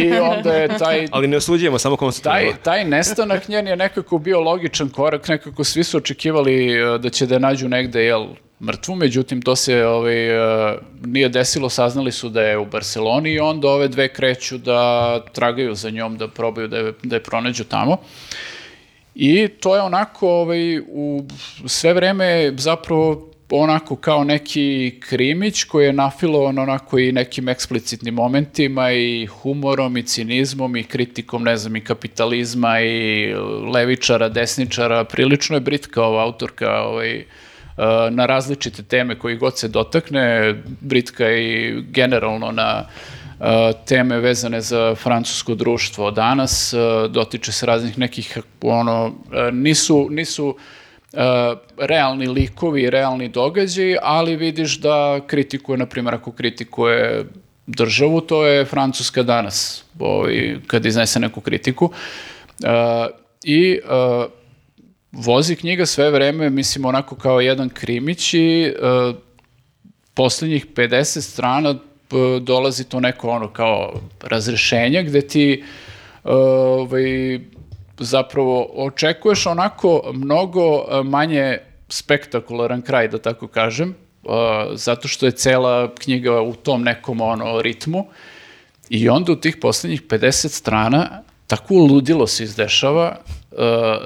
I 0.00 0.12
onda 0.12 0.54
je 0.54 0.68
taj, 0.78 1.08
Ali 1.10 1.26
ne 1.26 1.36
osuđujemo, 1.36 1.78
samo 1.78 1.96
taj, 1.96 1.98
konstatujemo. 1.98 2.52
taj 2.62 2.84
nestanak 2.84 3.48
njen 3.48 3.66
je 3.66 3.76
nekako 3.76 4.18
bio 4.18 4.40
logičan 4.40 4.88
korak, 4.88 5.28
nekako 5.28 5.64
svi 5.64 5.84
su 5.84 5.96
očekivali 5.96 6.72
e, 6.72 6.98
da 6.98 7.10
će 7.10 7.26
da 7.26 7.34
je 7.34 7.40
nađu 7.40 7.68
negde, 7.68 8.04
jel, 8.04 8.26
mrtvu, 8.60 8.94
međutim 8.94 9.42
to 9.42 9.56
se 9.56 9.86
ovaj, 9.86 10.28
e, 10.72 10.78
nije 11.04 11.28
desilo, 11.28 11.68
saznali 11.68 12.12
su 12.12 12.28
da 12.28 12.42
je 12.42 12.58
u 12.58 12.66
Barceloni 12.66 13.32
i 13.32 13.40
onda 13.40 13.68
ove 13.68 13.88
dve 13.88 14.08
kreću 14.08 14.58
da 14.58 15.20
tragaju 15.32 15.74
za 15.74 15.90
njom, 15.90 16.16
da 16.16 16.28
probaju 16.28 16.68
da 16.68 16.76
je, 16.76 16.92
da 17.02 17.16
je 17.16 17.22
pronađu 17.22 17.64
tamo. 17.64 17.96
I 19.14 19.48
to 19.48 19.76
je 19.76 19.82
onako 19.82 20.28
ovaj, 20.28 20.78
u 20.78 21.24
sve 21.66 21.94
vreme 21.94 22.52
zapravo 22.56 23.31
onako 23.54 23.96
kao 23.96 24.24
neki 24.24 24.94
krimić 25.00 25.64
koji 25.64 25.86
je 25.86 25.92
nafilovan 25.92 26.58
onako 26.58 26.98
i 26.98 27.12
nekim 27.12 27.48
eksplicitnim 27.48 28.14
momentima 28.14 28.92
i 28.92 29.26
humorom 29.26 29.96
i 29.96 30.02
cinizmom 30.02 30.76
i 30.76 30.84
kritikom, 30.84 31.42
ne 31.42 31.56
znam, 31.56 31.76
i 31.76 31.84
kapitalizma 31.84 32.80
i 32.80 33.34
levičara, 33.74 34.28
desničara. 34.28 35.04
Prilično 35.04 35.56
je 35.56 35.60
britka 35.60 36.02
ova 36.02 36.22
autorka 36.24 36.70
ovaj, 36.70 37.18
e, 37.18 37.24
na 38.10 38.26
različite 38.26 38.82
teme 38.82 39.18
koji 39.18 39.36
god 39.36 39.58
se 39.58 39.68
dotakne. 39.68 40.54
Britka 40.80 41.32
i 41.32 41.74
generalno 41.90 42.52
na 42.52 42.84
e, 43.40 43.72
teme 43.86 44.18
vezane 44.18 44.60
za 44.60 44.94
francusko 44.94 45.54
društvo 45.54 46.10
danas, 46.10 46.72
e, 46.72 46.76
dotiče 47.08 47.52
se 47.52 47.66
raznih 47.66 47.98
nekih, 47.98 48.38
ono, 48.62 49.12
nisu, 49.52 50.08
nisu 50.10 50.56
realni 51.78 52.26
likovi 52.28 52.90
realni 52.90 53.28
događaji, 53.28 53.96
ali 54.02 54.36
vidiš 54.36 54.78
da 54.78 55.20
kritikuje, 55.26 55.78
na 55.78 55.86
primjer, 55.86 56.14
ako 56.14 56.32
kritikuje 56.32 57.24
državu, 57.66 58.20
to 58.20 58.46
je 58.46 58.64
Francuska 58.64 59.22
danas, 59.22 59.84
ovaj, 59.98 60.56
kad 60.66 60.86
iznese 60.86 61.20
neku 61.20 61.40
kritiku. 61.40 61.90
E, 62.62 62.68
I 63.44 63.72
e, 63.72 63.78
vozi 65.12 65.56
knjiga 65.56 65.86
sve 65.86 66.10
vreme, 66.10 66.50
mislim, 66.50 66.84
onako 66.84 67.16
kao 67.16 67.40
jedan 67.40 67.68
krimić 67.68 68.34
i 68.34 68.62
e, 68.62 68.72
posljednjih 70.14 70.66
50 70.66 71.20
strana 71.20 71.74
dolazi 72.40 72.84
to 72.84 73.00
neko 73.00 73.28
ono 73.28 73.48
kao 73.48 74.00
razrešenje 74.22 75.02
gde 75.02 75.20
ti 75.20 75.52
e, 75.52 76.28
ovaj, 76.30 77.40
zapravo 78.02 78.70
očekuješ 78.74 79.46
onako 79.46 80.02
mnogo 80.14 80.60
e, 80.62 81.02
manje 81.02 81.58
spektakularan 81.88 82.82
kraj, 82.82 83.08
da 83.08 83.18
tako 83.18 83.46
kažem, 83.46 83.90
e, 83.90 84.28
zato 84.74 85.08
što 85.08 85.26
je 85.26 85.32
cela 85.32 85.94
knjiga 85.94 86.40
u 86.40 86.54
tom 86.54 86.82
nekom 86.82 87.20
ono 87.20 87.62
ritmu. 87.62 88.06
I 88.88 89.08
onda 89.08 89.32
u 89.32 89.36
tih 89.36 89.56
posljednjih 89.60 90.02
50 90.02 90.48
strana 90.48 91.22
tako 91.46 91.74
ludilo 91.74 92.26
se 92.26 92.44
izdešava 92.44 93.16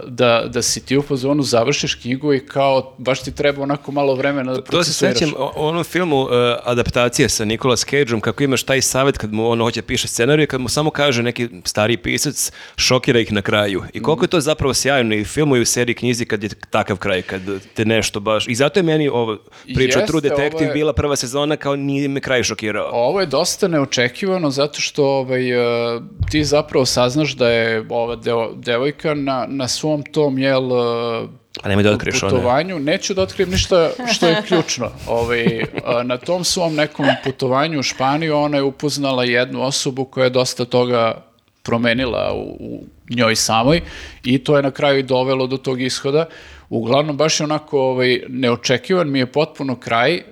da, 0.07 0.45
da 0.49 0.63
si 0.63 0.87
ti 0.87 0.97
u 0.97 1.03
fazonu 1.03 1.43
završiš 1.43 1.95
knjigu 1.95 2.35
i 2.35 2.47
kao 2.47 2.95
baš 2.99 3.23
ti 3.23 3.35
treba 3.35 3.63
onako 3.63 3.93
malo 3.93 4.15
vremena 4.15 4.53
da 4.55 4.61
To 4.61 4.85
se 4.85 4.93
sećam 4.93 5.33
o 5.39 5.53
o 5.57 5.69
onom 5.69 5.85
filmu 5.85 6.21
uh, 6.21 6.31
adaptacije 6.65 7.29
sa 7.29 7.45
Nicolas 7.45 7.85
Cageom, 7.85 8.21
kako 8.21 8.43
imaš 8.43 8.63
taj 8.63 8.83
savjet 8.83 9.19
kad 9.19 9.33
mu 9.33 9.49
on 9.51 9.61
hoće 9.61 9.83
piše 9.83 10.09
scenarij, 10.09 10.47
kad 10.47 10.61
mu 10.61 10.69
samo 10.69 10.91
kaže 10.91 11.23
neki 11.23 11.49
stari 11.65 11.97
pisac, 11.97 12.53
šokira 12.77 13.21
ih 13.21 13.33
na 13.33 13.43
kraju. 13.43 13.83
I 13.93 14.03
koliko 14.03 14.25
je 14.25 14.29
to 14.29 14.41
zapravo 14.41 14.75
sjajno 14.75 15.15
i 15.15 15.21
u 15.21 15.25
filmu 15.25 15.57
i 15.57 15.61
u 15.61 15.67
seriji 15.67 15.95
knjizi 15.95 16.25
kad 16.25 16.43
je 16.43 16.49
takav 16.71 16.97
kraj, 16.97 17.23
kad 17.23 17.41
te 17.75 17.85
nešto 17.85 18.21
baš... 18.21 18.49
I 18.49 18.55
zato 18.55 18.79
je 18.79 18.83
meni 18.83 19.09
ovo 19.09 19.39
priča 19.65 19.99
Jeste, 19.99 20.07
True 20.07 20.21
Detective 20.21 20.67
je- 20.67 20.73
bila 20.73 20.93
prva 20.93 21.17
sezona 21.17 21.57
kao 21.57 21.77
nije 21.77 22.09
me 22.09 22.21
kraj 22.21 22.43
šokirao. 22.43 22.89
Ovo 22.93 23.21
je 23.21 23.27
dosta 23.27 23.69
neočekivano 23.69 24.51
zato 24.51 24.81
što 24.81 25.05
ovaj, 25.07 25.53
uh, 25.97 26.03
ti 26.31 26.45
zapravo 26.45 26.87
saznaš 26.87 27.33
da 27.33 27.49
je 27.49 27.87
ova 27.89 28.17
devojka 28.55 29.15
na, 29.15 29.36
na 29.49 29.69
svom 29.69 30.03
tom 30.03 30.39
jel, 30.39 30.73
uh, 30.73 31.29
A 31.63 31.69
nemoj 31.69 31.83
da 31.83 31.91
otkriješ 31.91 32.23
one. 32.23 32.31
putovanju, 32.31 32.79
neću 32.79 33.15
da 33.15 33.23
otkrijem 33.23 33.51
ništa 33.51 33.91
što 34.13 34.27
je 34.27 34.43
ključno. 34.47 34.91
Ovaj, 35.07 35.65
a, 35.85 36.03
na 36.03 36.17
tom 36.17 36.45
svom 36.45 36.75
nekom 36.75 37.07
putovanju 37.25 37.81
u 37.81 37.83
Španiju 37.83 38.37
ona 38.37 38.57
je 38.57 38.63
upoznala 38.63 39.25
jednu 39.25 39.63
osobu 39.63 40.05
koja 40.05 40.25
je 40.25 40.31
dosta 40.31 40.65
toga 40.65 41.23
promenila 41.63 42.33
u, 42.35 42.57
u 42.61 42.85
njoj 43.11 43.37
samoj 43.37 43.81
i 44.25 44.39
to 44.39 44.57
je 44.57 44.63
na 44.63 44.71
kraju 44.71 44.99
i 44.99 45.03
dovelo 45.03 45.47
do 45.47 45.57
tog 45.57 45.81
ishoda. 45.81 46.27
Uglavnom, 46.69 47.17
baš 47.17 47.41
je 47.41 47.45
onako 47.45 47.81
ovaj, 47.81 48.21
neočekivan 48.29 49.11
mi 49.11 49.19
je 49.19 49.27
potpuno 49.27 49.77
kraj, 49.77 50.15
e, 50.15 50.23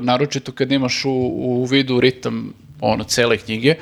naročito 0.00 0.52
kad 0.52 0.72
imaš 0.72 1.04
u, 1.04 1.10
u 1.36 1.64
vidu 1.64 2.00
ritam 2.00 2.52
ono, 2.80 3.04
cele 3.04 3.36
knjige, 3.36 3.74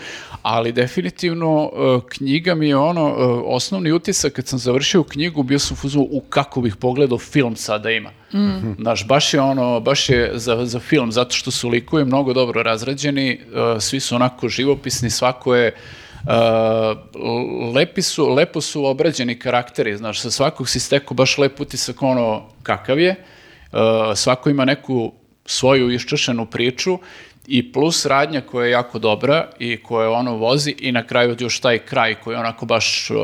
ali 0.42 0.72
definitivno 0.72 1.70
e, 1.72 2.00
knjiga 2.08 2.54
mi 2.54 2.68
je 2.68 2.76
ono, 2.76 3.08
e, 3.08 3.12
osnovni 3.44 3.92
utisak 3.92 4.32
kad 4.32 4.46
sam 4.46 4.58
završio 4.58 5.02
knjigu, 5.02 5.42
bio 5.42 5.58
sam 5.58 5.74
u 5.74 5.76
fazonu, 5.76 6.08
u 6.10 6.20
kako 6.20 6.60
bih 6.60 6.76
pogledao 6.76 7.18
film 7.18 7.56
sada 7.56 7.90
ima. 7.90 8.10
Znaš, 8.78 9.06
baš 9.06 9.34
je 9.34 9.40
ono, 9.40 9.80
baš 9.80 10.08
je 10.08 10.30
za, 10.34 10.66
za 10.66 10.80
film, 10.80 11.12
zato 11.12 11.34
što 11.34 11.50
su 11.50 11.68
likovi 11.68 12.04
mnogo 12.04 12.32
dobro 12.32 12.62
razrađeni, 12.62 13.30
e, 13.30 13.40
svi 13.80 14.00
su 14.00 14.14
onako 14.14 14.48
živopisni, 14.48 15.10
svako 15.10 15.54
je 15.54 15.74
Uh, 16.20 16.26
lepi 17.74 18.02
su, 18.02 18.28
lepo 18.28 18.60
su 18.60 18.84
obrađeni 18.84 19.38
karakteri, 19.38 19.96
znaš, 19.96 20.20
sa 20.20 20.30
svakog 20.30 20.68
si 20.68 20.80
stekao 20.80 21.14
baš 21.14 21.38
lep 21.38 21.60
utisak 21.60 22.02
ono 22.02 22.48
kakav 22.62 22.98
je, 22.98 23.24
Uh, 23.72 23.78
svako 24.16 24.50
ima 24.50 24.64
neku 24.64 25.12
svoju 25.46 25.90
iščešenu 25.90 26.46
priču 26.46 26.98
i 27.52 27.72
plus 27.72 28.06
radnja 28.06 28.40
koja 28.40 28.64
je 28.64 28.70
jako 28.70 28.98
dobra 28.98 29.48
i 29.58 29.82
koja 29.82 30.10
ono 30.10 30.36
vozi 30.36 30.74
i 30.78 30.92
na 30.92 31.06
kraju 31.06 31.36
još 31.38 31.60
taj 31.60 31.78
kraj 31.78 32.14
koji 32.14 32.34
je 32.34 32.38
onako 32.38 32.66
baš 32.66 33.10
uh, 33.10 33.16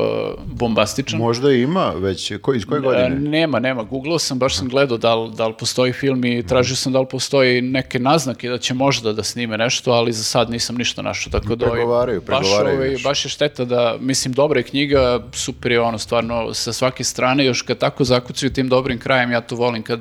bombastičan. 0.45 1.19
Možda 1.19 1.51
ima 1.51 1.89
već, 1.89 2.33
ko, 2.41 2.53
iz 2.53 2.65
koje 2.65 2.81
godine? 2.81 3.09
nema, 3.09 3.59
nema. 3.59 3.83
Googlao 3.83 4.19
sam, 4.19 4.39
baš 4.39 4.57
sam 4.57 4.69
gledao 4.69 4.97
da 4.97 5.15
li, 5.15 5.31
da 5.35 5.47
li 5.47 5.53
postoji 5.59 5.93
film 5.93 6.25
i 6.25 6.47
tražio 6.47 6.75
sam 6.75 6.93
da 6.93 6.99
li 6.99 7.07
postoji 7.11 7.61
neke 7.61 7.99
naznake 7.99 8.49
da 8.49 8.57
će 8.57 8.73
možda 8.73 9.13
da 9.13 9.23
snime 9.23 9.57
nešto, 9.57 9.91
ali 9.91 10.13
za 10.13 10.23
sad 10.23 10.49
nisam 10.49 10.75
ništa 10.75 11.01
našao. 11.01 11.31
Tako 11.31 11.55
da, 11.55 11.65
ovaj, 11.65 11.77
Pregovaraju, 11.77 12.21
baš, 12.21 12.39
pregovaraju 12.39 12.77
ovaj, 12.77 12.95
baš 13.03 13.25
je 13.25 13.29
šteta 13.29 13.65
da, 13.65 13.97
mislim, 13.99 14.33
dobra 14.33 14.59
je 14.59 14.63
knjiga, 14.63 15.19
super 15.33 15.71
je 15.71 15.81
ono, 15.81 15.97
stvarno, 15.97 16.53
sa 16.53 16.73
svake 16.73 17.03
strane, 17.03 17.45
još 17.45 17.61
kad 17.61 17.77
tako 17.77 18.03
zakucaju 18.03 18.53
tim 18.53 18.69
dobrim 18.69 18.99
krajem, 18.99 19.31
ja 19.31 19.41
to 19.41 19.55
volim 19.55 19.83
kad 19.83 19.99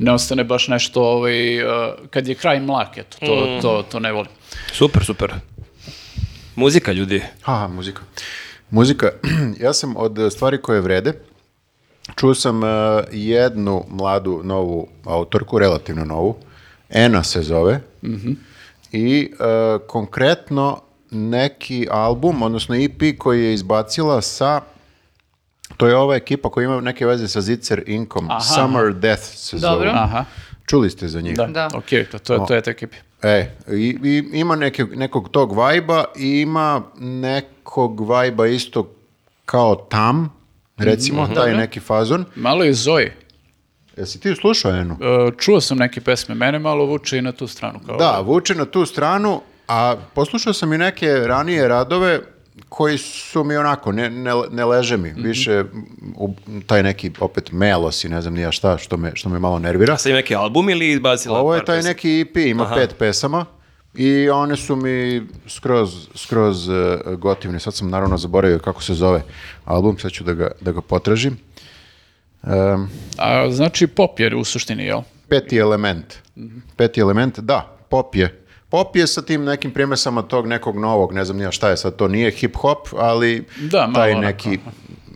ne 0.00 0.12
ostane 0.12 0.44
baš 0.44 0.68
nešto, 0.68 1.02
ovaj, 1.02 1.36
uh, 1.64 1.70
kad 2.10 2.28
je 2.28 2.34
kraj 2.34 2.60
mlak, 2.60 2.98
eto, 2.98 3.16
to, 3.20 3.34
Mm. 3.46 3.60
to, 3.62 3.84
to 3.90 4.00
ne 4.00 4.12
volim. 4.12 4.30
Super, 4.72 5.04
super. 5.04 5.34
Muzika, 6.56 6.92
ljudi. 6.92 7.22
Aha, 7.44 7.68
muzika. 7.68 8.02
Muzika, 8.70 9.10
ja 9.64 9.72
sam 9.72 9.96
od 9.96 10.18
eh, 10.18 10.30
stvari 10.30 10.58
koje 10.62 10.80
vrede, 10.80 11.12
čuo 12.16 12.34
sam 12.34 12.64
eh, 12.64 12.68
jednu 13.12 13.84
mladu 13.88 14.40
novu 14.44 14.88
autorku, 15.04 15.58
relativno 15.58 16.04
novu, 16.04 16.36
Ena 16.88 17.22
se 17.24 17.42
zove, 17.42 17.80
i 18.92 19.30
eh, 19.32 19.44
konkretno 19.86 20.80
neki 21.10 21.86
album, 21.90 22.42
odnosno 22.42 22.74
EP 22.74 23.18
koji 23.18 23.44
je 23.44 23.54
izbacila 23.54 24.20
sa, 24.22 24.60
to 25.80 25.86
je 25.86 25.96
ova 25.96 26.16
ekipa 26.16 26.50
koja 26.50 26.64
ima 26.64 26.80
neke 26.80 27.06
veze 27.06 27.28
sa 27.28 27.40
Zitzer 27.40 27.82
Inkom, 27.86 28.30
Aha. 28.30 28.40
Summer 28.40 28.92
Death 28.94 29.22
se 29.24 29.58
Dobro. 29.58 29.76
zove. 29.78 29.90
Aha, 29.94 30.24
Čuli 30.66 30.90
ste 30.90 31.08
za 31.08 31.20
njih? 31.20 31.36
da, 31.36 31.46
Da. 31.46 31.68
okej, 31.74 32.04
to, 32.04 32.18
to, 32.18 32.34
je- 32.34 32.40
to 32.48 32.54
je 32.54 32.62
ta 32.62 32.70
ekipa. 32.70 32.96
E, 33.22 33.50
i, 33.68 33.98
i 34.04 34.30
ima 34.32 34.56
neke, 34.56 34.84
nekog 34.84 35.28
tog 35.28 35.52
vajba 35.52 36.04
i 36.16 36.40
ima 36.40 36.82
nekog 36.96 38.00
vajba 38.02 38.46
isto 38.46 38.94
kao 39.44 39.74
tam, 39.76 40.32
recimo, 40.78 41.28
taj 41.28 41.54
neki 41.54 41.80
fazon. 41.80 42.24
Malo 42.36 42.64
je 42.64 42.72
Zoe. 42.74 43.16
Jesi 43.96 44.20
ti 44.20 44.34
slušao 44.34 44.72
Enu? 44.72 44.94
Uh, 44.94 44.98
čuo 45.38 45.60
sam 45.60 45.78
neke 45.78 46.00
pesme, 46.00 46.34
mene 46.34 46.58
malo 46.58 46.84
vuče 46.84 47.18
i 47.18 47.22
na 47.22 47.32
tu 47.32 47.46
stranu. 47.46 47.80
Kao, 47.86 47.96
Da, 47.96 48.20
vuče 48.20 48.54
na 48.54 48.64
tu 48.64 48.86
stranu, 48.86 49.40
a 49.68 49.96
poslušao 50.14 50.52
sam 50.52 50.72
i 50.72 50.78
neke 50.78 51.06
ranije 51.06 51.68
radove 51.68 52.20
koji 52.68 52.98
su 52.98 53.44
mi 53.44 53.56
onako, 53.56 53.92
ne, 53.92 54.10
ne, 54.10 54.32
ne 54.50 54.64
leže 54.64 54.96
mi, 54.96 55.12
više 55.16 55.64
u, 56.16 56.34
taj 56.66 56.82
neki 56.82 57.10
opet 57.20 57.52
melos 57.52 58.04
i 58.04 58.08
ne 58.08 58.22
znam 58.22 58.34
nija 58.34 58.52
šta, 58.52 58.78
što 58.78 58.96
me, 58.96 59.12
što 59.14 59.28
me 59.28 59.38
malo 59.38 59.58
nervira. 59.58 59.94
A 59.94 59.96
sad 59.96 60.10
ima 60.10 60.16
neki 60.16 60.34
album 60.34 60.70
ili 60.70 60.90
izbacila 60.90 61.40
Ovo 61.40 61.54
je 61.54 61.64
taj 61.64 61.82
neki 61.82 62.20
EP, 62.20 62.36
ima 62.36 62.72
pet 62.74 62.94
pesama 62.98 63.44
i 63.94 64.30
one 64.30 64.56
su 64.56 64.76
mi 64.76 65.22
skroz, 65.48 66.08
skroz 66.14 66.68
uh, 66.68 66.74
gotivne. 67.18 67.60
Sad 67.60 67.74
sam 67.74 67.90
naravno 67.90 68.18
zaboravio 68.18 68.58
kako 68.58 68.82
se 68.82 68.94
zove 68.94 69.22
album, 69.64 69.98
sad 69.98 70.10
ću 70.10 70.24
da 70.24 70.32
ga, 70.32 70.50
da 70.60 70.72
ga 70.72 70.80
potražim. 70.80 71.38
Um, 72.42 72.90
A, 73.16 73.50
znači 73.50 73.86
pop 73.86 74.20
je 74.20 74.36
u 74.36 74.44
suštini, 74.44 74.84
jel? 74.84 75.00
peti 75.30 75.56
element. 75.56 76.14
Peti 76.76 77.00
element, 77.00 77.38
da, 77.38 77.76
pop 77.88 78.16
je. 78.16 78.44
Pop 78.70 78.96
je 78.96 79.06
sa 79.06 79.22
tim 79.22 79.44
nekim 79.44 79.70
primesama 79.70 80.22
tog 80.22 80.46
nekog 80.46 80.78
novog, 80.78 81.12
ne 81.12 81.24
znam 81.24 81.36
nija 81.36 81.50
šta 81.50 81.70
je 81.70 81.76
sad, 81.76 81.96
to 81.96 82.08
nije 82.08 82.30
hip 82.30 82.56
hop, 82.56 82.78
ali 82.92 83.44
Da, 83.60 83.78
malo 83.80 83.94
taj 83.94 84.10
onako, 84.10 84.26
neki 84.26 84.58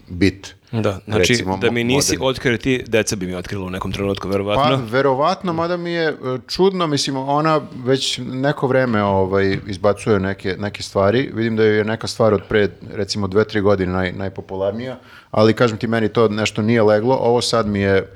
bit. 0.09 0.55
Da, 0.73 1.01
znači 1.05 1.33
Recimo, 1.33 1.57
da 1.57 1.71
mi 1.71 1.85
nisi 1.85 2.13
moderni. 2.13 2.31
otkrio 2.31 2.59
ti, 2.59 2.85
deca 2.87 3.17
bi 3.17 3.27
mi 3.27 3.35
otkrilo 3.35 3.67
u 3.67 3.71
nekom 3.71 3.93
trenutku, 3.93 4.29
Pa, 4.29 4.33
verovatno. 4.33 4.87
verovatno, 4.91 5.53
mada 5.53 5.77
mi 5.77 5.91
je 5.91 6.09
e, 6.09 6.15
čudno, 6.49 6.87
mislim, 6.87 7.17
ona 7.17 7.61
već 7.85 8.19
neko 8.19 8.67
vreme 8.67 9.03
ovaj, 9.03 9.59
izbacuje 9.67 10.21
neke, 10.21 10.57
neke 10.59 10.83
stvari. 10.83 11.31
Vidim 11.35 11.57
da 11.57 11.65
je 11.65 11.85
neka 11.85 12.07
stvar 12.07 12.35
od 12.35 12.43
pre, 12.49 12.69
recimo, 12.93 13.27
dve, 13.29 13.45
tri 13.45 13.61
godine 13.61 13.93
naj, 13.93 14.13
najpopularnija, 14.13 14.99
ali 15.31 15.53
kažem 15.53 15.79
ti, 15.79 15.87
meni 15.87 16.09
to 16.09 16.29
nešto 16.29 16.63
nije 16.63 16.83
leglo. 16.83 17.15
Ovo 17.17 17.41
sad 17.41 17.67
mi 17.67 17.81
je 17.81 18.15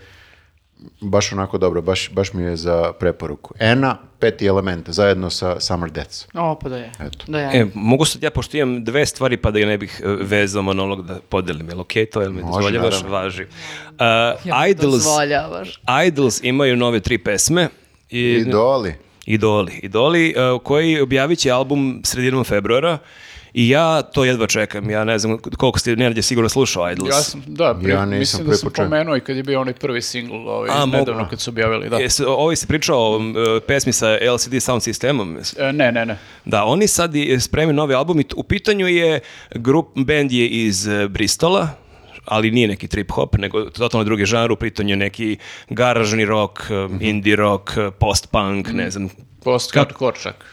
baš 1.00 1.32
onako 1.32 1.58
dobro, 1.58 1.82
baš, 1.82 2.10
baš 2.10 2.32
mi 2.32 2.42
je 2.42 2.56
za 2.56 2.92
preporuku. 2.92 3.54
Ena, 3.58 3.96
peti 4.18 4.46
element, 4.46 4.90
zajedno 4.90 5.30
sa 5.30 5.60
Summer 5.60 5.90
Deaths. 5.90 6.26
O, 6.34 6.58
pa 6.62 6.68
da 6.68 6.76
je. 6.76 6.92
Eto. 7.00 7.24
Da 7.26 7.40
je. 7.40 7.60
E, 7.60 7.66
mogu 7.74 8.04
sad 8.04 8.22
ja, 8.22 8.30
pošto 8.30 8.56
imam 8.56 8.84
dve 8.84 9.06
stvari, 9.06 9.36
pa 9.36 9.50
da 9.50 9.58
je 9.58 9.66
ne 9.66 9.78
bih 9.78 10.00
e, 10.04 10.08
vezao 10.08 10.62
monolog 10.62 11.06
da 11.06 11.18
podelim, 11.28 11.68
jel 11.68 11.80
okej 11.80 12.06
to, 12.06 12.20
jel 12.20 12.32
mi 12.32 12.42
Može, 12.42 12.52
dozvoljavaš? 12.52 12.94
naravno. 12.94 13.16
Važi. 13.16 13.42
Uh, 13.42 13.98
Ja 14.44 14.66
Idols, 14.68 14.92
dozvoljavaš. 14.92 15.80
Idols 16.06 16.40
imaju 16.42 16.76
nove 16.76 17.00
tri 17.00 17.18
pesme. 17.18 17.68
I, 18.10 18.20
Idoli. 18.20 18.94
Idoli. 19.26 19.80
Idoli, 19.82 20.34
uh, 20.54 20.62
koji 20.62 21.00
objavit 21.00 21.38
će 21.38 21.50
album 21.50 22.00
sredinom 22.04 22.44
februara 22.44 22.98
i 23.54 23.68
ja 23.68 24.02
to 24.02 24.24
jedva 24.24 24.46
čekam. 24.46 24.90
Ja 24.90 25.04
ne 25.04 25.18
znam 25.18 25.38
koliko 25.38 25.78
ste 25.78 25.96
Nenad 25.96 26.16
je 26.16 26.22
sigurno 26.22 26.48
slušao 26.48 26.92
Idols. 26.92 27.08
Ja 27.08 27.22
sam, 27.22 27.42
da, 27.46 27.74
pri, 27.74 27.90
Ja 27.90 28.00
nisam 28.00 28.18
mislim 28.18 28.46
da 28.46 28.54
sam 28.54 28.70
pomenuo 28.72 29.16
i 29.16 29.20
kad 29.20 29.36
je 29.36 29.42
bio 29.42 29.60
onaj 29.60 29.74
prvi 29.74 30.02
singl 30.02 30.34
ovaj, 30.34 30.70
A, 30.72 30.86
nedavno 30.86 31.14
mogu. 31.14 31.30
kad 31.30 31.40
su 31.40 31.50
objavili, 31.50 31.88
da. 31.88 31.96
Jesi, 31.96 32.24
ovo 32.24 32.56
si 32.56 32.66
pričao 32.66 32.98
o 32.98 33.16
um, 33.16 33.34
pesmi 33.66 33.92
sa 33.92 34.06
LCD 34.34 34.60
Sound 34.60 34.82
Systemom? 34.82 35.54
E, 35.60 35.72
ne, 35.72 35.92
ne, 35.92 36.06
ne. 36.06 36.18
Da, 36.44 36.64
oni 36.64 36.86
sad 36.86 37.14
i 37.14 37.40
spremaju 37.40 37.74
novi 37.74 37.94
album 37.94 38.20
i 38.20 38.34
u 38.36 38.42
pitanju 38.42 38.88
je 38.88 39.20
grup, 39.50 39.86
band 39.96 40.32
je 40.32 40.48
iz 40.48 40.88
e, 40.88 41.08
Bristola, 41.08 41.68
ali 42.24 42.50
nije 42.50 42.68
neki 42.68 42.88
trip 42.88 43.10
hop, 43.10 43.36
nego 43.36 43.64
totalno 43.64 44.04
drugi 44.04 44.26
žanr, 44.26 44.52
u 44.52 44.56
pitanju 44.56 44.90
je 44.90 44.96
neki 44.96 45.36
garažni 45.68 46.24
rock, 46.24 46.60
e, 46.70 46.74
Mhm. 46.74 46.96
indie 47.00 47.36
rock, 47.36 47.70
e, 47.76 47.90
post-punk, 47.90 48.68
ne 48.72 48.90
znam. 48.90 49.08
Post 49.44 49.74
hardcore 49.74 50.16
čak. 50.22 50.44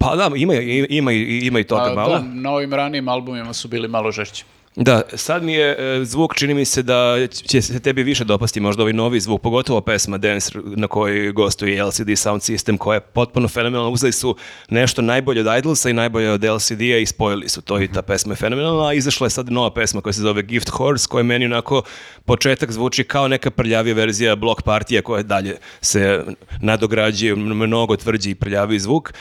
Pa 0.00 0.16
da, 0.16 0.30
ima, 0.36 0.54
ima, 0.88 1.12
ima 1.12 1.60
i 1.60 1.64
toga 1.64 1.92
malo. 1.94 2.18
da, 2.18 2.22
na 2.22 2.50
ovim 2.50 2.74
ranijim 2.74 3.08
albumima 3.08 3.52
su 3.52 3.68
bili 3.68 3.88
malo 3.88 4.10
žešći. 4.10 4.44
Da, 4.76 5.02
sad 5.14 5.42
mi 5.42 5.52
je 5.52 5.76
e, 5.78 6.04
zvuk, 6.04 6.34
čini 6.34 6.54
mi 6.54 6.64
se 6.64 6.82
da 6.82 7.26
će 7.32 7.62
se 7.62 7.80
tebi 7.80 8.02
više 8.02 8.24
dopasti 8.24 8.60
možda 8.60 8.82
ovaj 8.82 8.92
novi 8.92 9.20
zvuk, 9.20 9.42
pogotovo 9.42 9.80
pesma 9.80 10.18
Dance 10.18 10.58
na 10.64 10.86
kojoj 10.86 11.32
gostuje 11.32 11.84
LCD 11.84 12.18
Sound 12.18 12.42
System 12.42 12.78
koja 12.78 12.94
je 12.94 13.00
potpuno 13.00 13.48
fenomenalna. 13.48 13.88
Uzeli 13.88 14.12
su 14.12 14.36
nešto 14.68 15.02
najbolje 15.02 15.40
od 15.40 15.58
Idolsa 15.58 15.90
i 15.90 15.92
najbolje 15.92 16.30
od 16.30 16.44
LCD-a 16.44 16.98
i 16.98 17.06
spojili 17.06 17.48
su 17.48 17.62
to 17.62 17.80
i 17.80 17.88
ta 17.88 18.02
pesma 18.02 18.32
je 18.32 18.36
fenomenalna. 18.36 18.88
A 18.88 18.92
izašla 18.92 19.26
je 19.26 19.30
sad 19.30 19.50
nova 19.50 19.70
pesma 19.70 20.00
koja 20.00 20.12
se 20.12 20.20
zove 20.20 20.42
Gift 20.42 20.68
Horse 20.68 21.08
koja 21.08 21.22
meni 21.22 21.44
onako 21.44 21.82
početak 22.24 22.72
zvuči 22.72 23.04
kao 23.04 23.28
neka 23.28 23.50
prljavija 23.50 23.94
verzija 23.94 24.36
Block 24.36 24.62
Partija 24.62 25.02
koja 25.02 25.22
dalje 25.22 25.56
se 25.80 26.24
nadograđuje 26.60 27.36
mnogo 27.36 27.96
tvrđi 27.96 28.30
i 28.30 28.34
prljaviji 28.34 28.78
zvuk. 28.78 29.12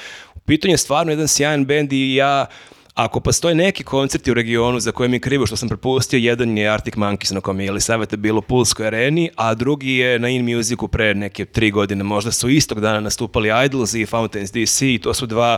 U 0.49 0.51
pitanju 0.51 0.73
je 0.73 0.77
stvarno 0.77 1.11
jedan 1.11 1.27
sjajan 1.27 1.65
bend 1.65 1.93
i 1.93 2.15
ja 2.15 2.45
ako 2.93 3.19
postoje 3.19 3.55
neki 3.55 3.84
koncerti 3.84 4.31
u 4.31 4.34
regionu 4.34 4.80
za 4.80 4.91
koje 4.91 5.09
mi 5.09 5.15
je 5.15 5.19
krivo 5.19 5.45
što 5.45 5.55
sam 5.55 5.69
propustio, 5.69 6.17
jedan 6.17 6.57
je 6.57 6.69
Arctic 6.69 6.95
Monkeys 6.95 7.34
na 7.34 7.41
kom 7.41 7.59
je 7.59 7.67
Elisaveta 7.67 8.17
bilo 8.17 8.39
u 8.39 8.41
Pulskoj 8.41 8.88
areni, 8.88 9.30
a 9.35 9.53
drugi 9.53 9.95
je 9.95 10.19
na 10.19 10.30
In 10.30 10.55
Musicu 10.55 10.88
pre 10.88 11.13
neke 11.13 11.45
tri 11.45 11.71
godine. 11.71 12.03
Možda 12.03 12.31
su 12.31 12.49
istog 12.49 12.81
dana 12.81 12.99
nastupali 12.99 13.65
Idols 13.65 13.93
i 13.93 14.05
Fountains 14.05 14.51
DC 14.51 14.81
i 14.81 14.99
to 15.03 15.13
su 15.13 15.26
dva 15.26 15.57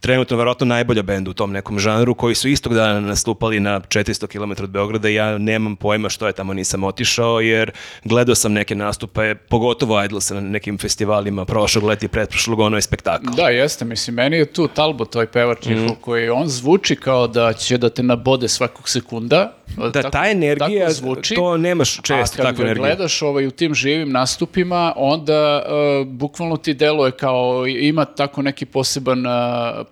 trenutno 0.00 0.36
verovatno 0.36 0.66
najbolja 0.66 1.02
benda 1.02 1.30
u 1.30 1.34
tom 1.34 1.52
nekom 1.52 1.78
žanru 1.78 2.14
koji 2.14 2.34
su 2.34 2.48
istog 2.48 2.74
dana 2.74 3.00
nastupali 3.00 3.60
na 3.60 3.80
400 3.80 4.26
km 4.26 4.64
od 4.64 4.70
Beograda 4.70 5.08
i 5.08 5.14
ja 5.14 5.38
nemam 5.38 5.76
pojma 5.76 6.08
što 6.08 6.26
je 6.26 6.32
tamo 6.32 6.54
nisam 6.54 6.84
otišao 6.84 7.40
jer 7.40 7.70
gledao 8.04 8.34
sam 8.34 8.52
neke 8.52 8.74
nastupe, 8.74 9.34
pogotovo 9.34 10.04
Idolsa 10.04 10.34
na 10.34 10.40
nekim 10.40 10.78
festivalima 10.78 11.44
prošlog 11.44 11.84
leta 11.84 12.06
i 12.06 12.08
pretprošlog, 12.08 12.60
ono 12.60 12.76
je 12.76 12.82
spektakl. 12.82 13.26
Da, 13.36 13.48
jeste, 13.48 13.84
mislim, 13.84 14.14
meni 14.16 14.36
je 14.36 14.46
tu 14.46 14.68
Talbot, 14.68 15.16
ovaj 15.16 15.26
pevač 15.26 15.66
njihov, 15.66 15.96
koji 16.00 16.28
on 16.28 16.48
zvuči 16.48 16.96
kao 16.96 17.26
da 17.26 17.52
će 17.52 17.78
da 17.78 17.88
te 17.90 18.02
nabode 18.02 18.48
svakog 18.48 18.88
sekunda. 18.88 19.52
Da, 19.76 19.92
Tako- 19.92 20.10
ta 20.10 20.30
energija, 20.30 20.80
tako 20.86 20.92
zvuči. 20.94 21.34
to 21.34 21.56
nemaš 21.56 21.96
često, 21.96 22.12
A 22.34 22.36
kad 22.36 22.46
takvu 22.46 22.56
ga 22.56 22.62
energiju. 22.62 22.82
gledaš 22.82 23.22
ovaj, 23.22 23.46
u 23.46 23.50
tim 23.50 23.74
živim 23.74 24.10
nastupima, 24.10 24.92
onda 24.96 25.64
uh, 25.66 26.06
bukvalno 26.06 26.56
ti 26.56 26.74
deluje 26.74 27.10
kao 27.12 27.66
ima 27.66 28.04
tako 28.04 28.42
neki 28.42 28.66
poseban 28.66 29.26
uh, 29.26 29.32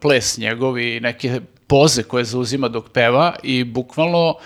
ples 0.01 0.39
njegov 0.39 0.79
i 0.79 1.01
neke 1.01 1.41
poze 1.67 2.03
koje 2.03 2.25
zauzima 2.25 2.69
dok 2.69 2.89
peva 2.89 3.35
i 3.43 3.65
bukvalno 3.65 4.29
uh, 4.29 4.37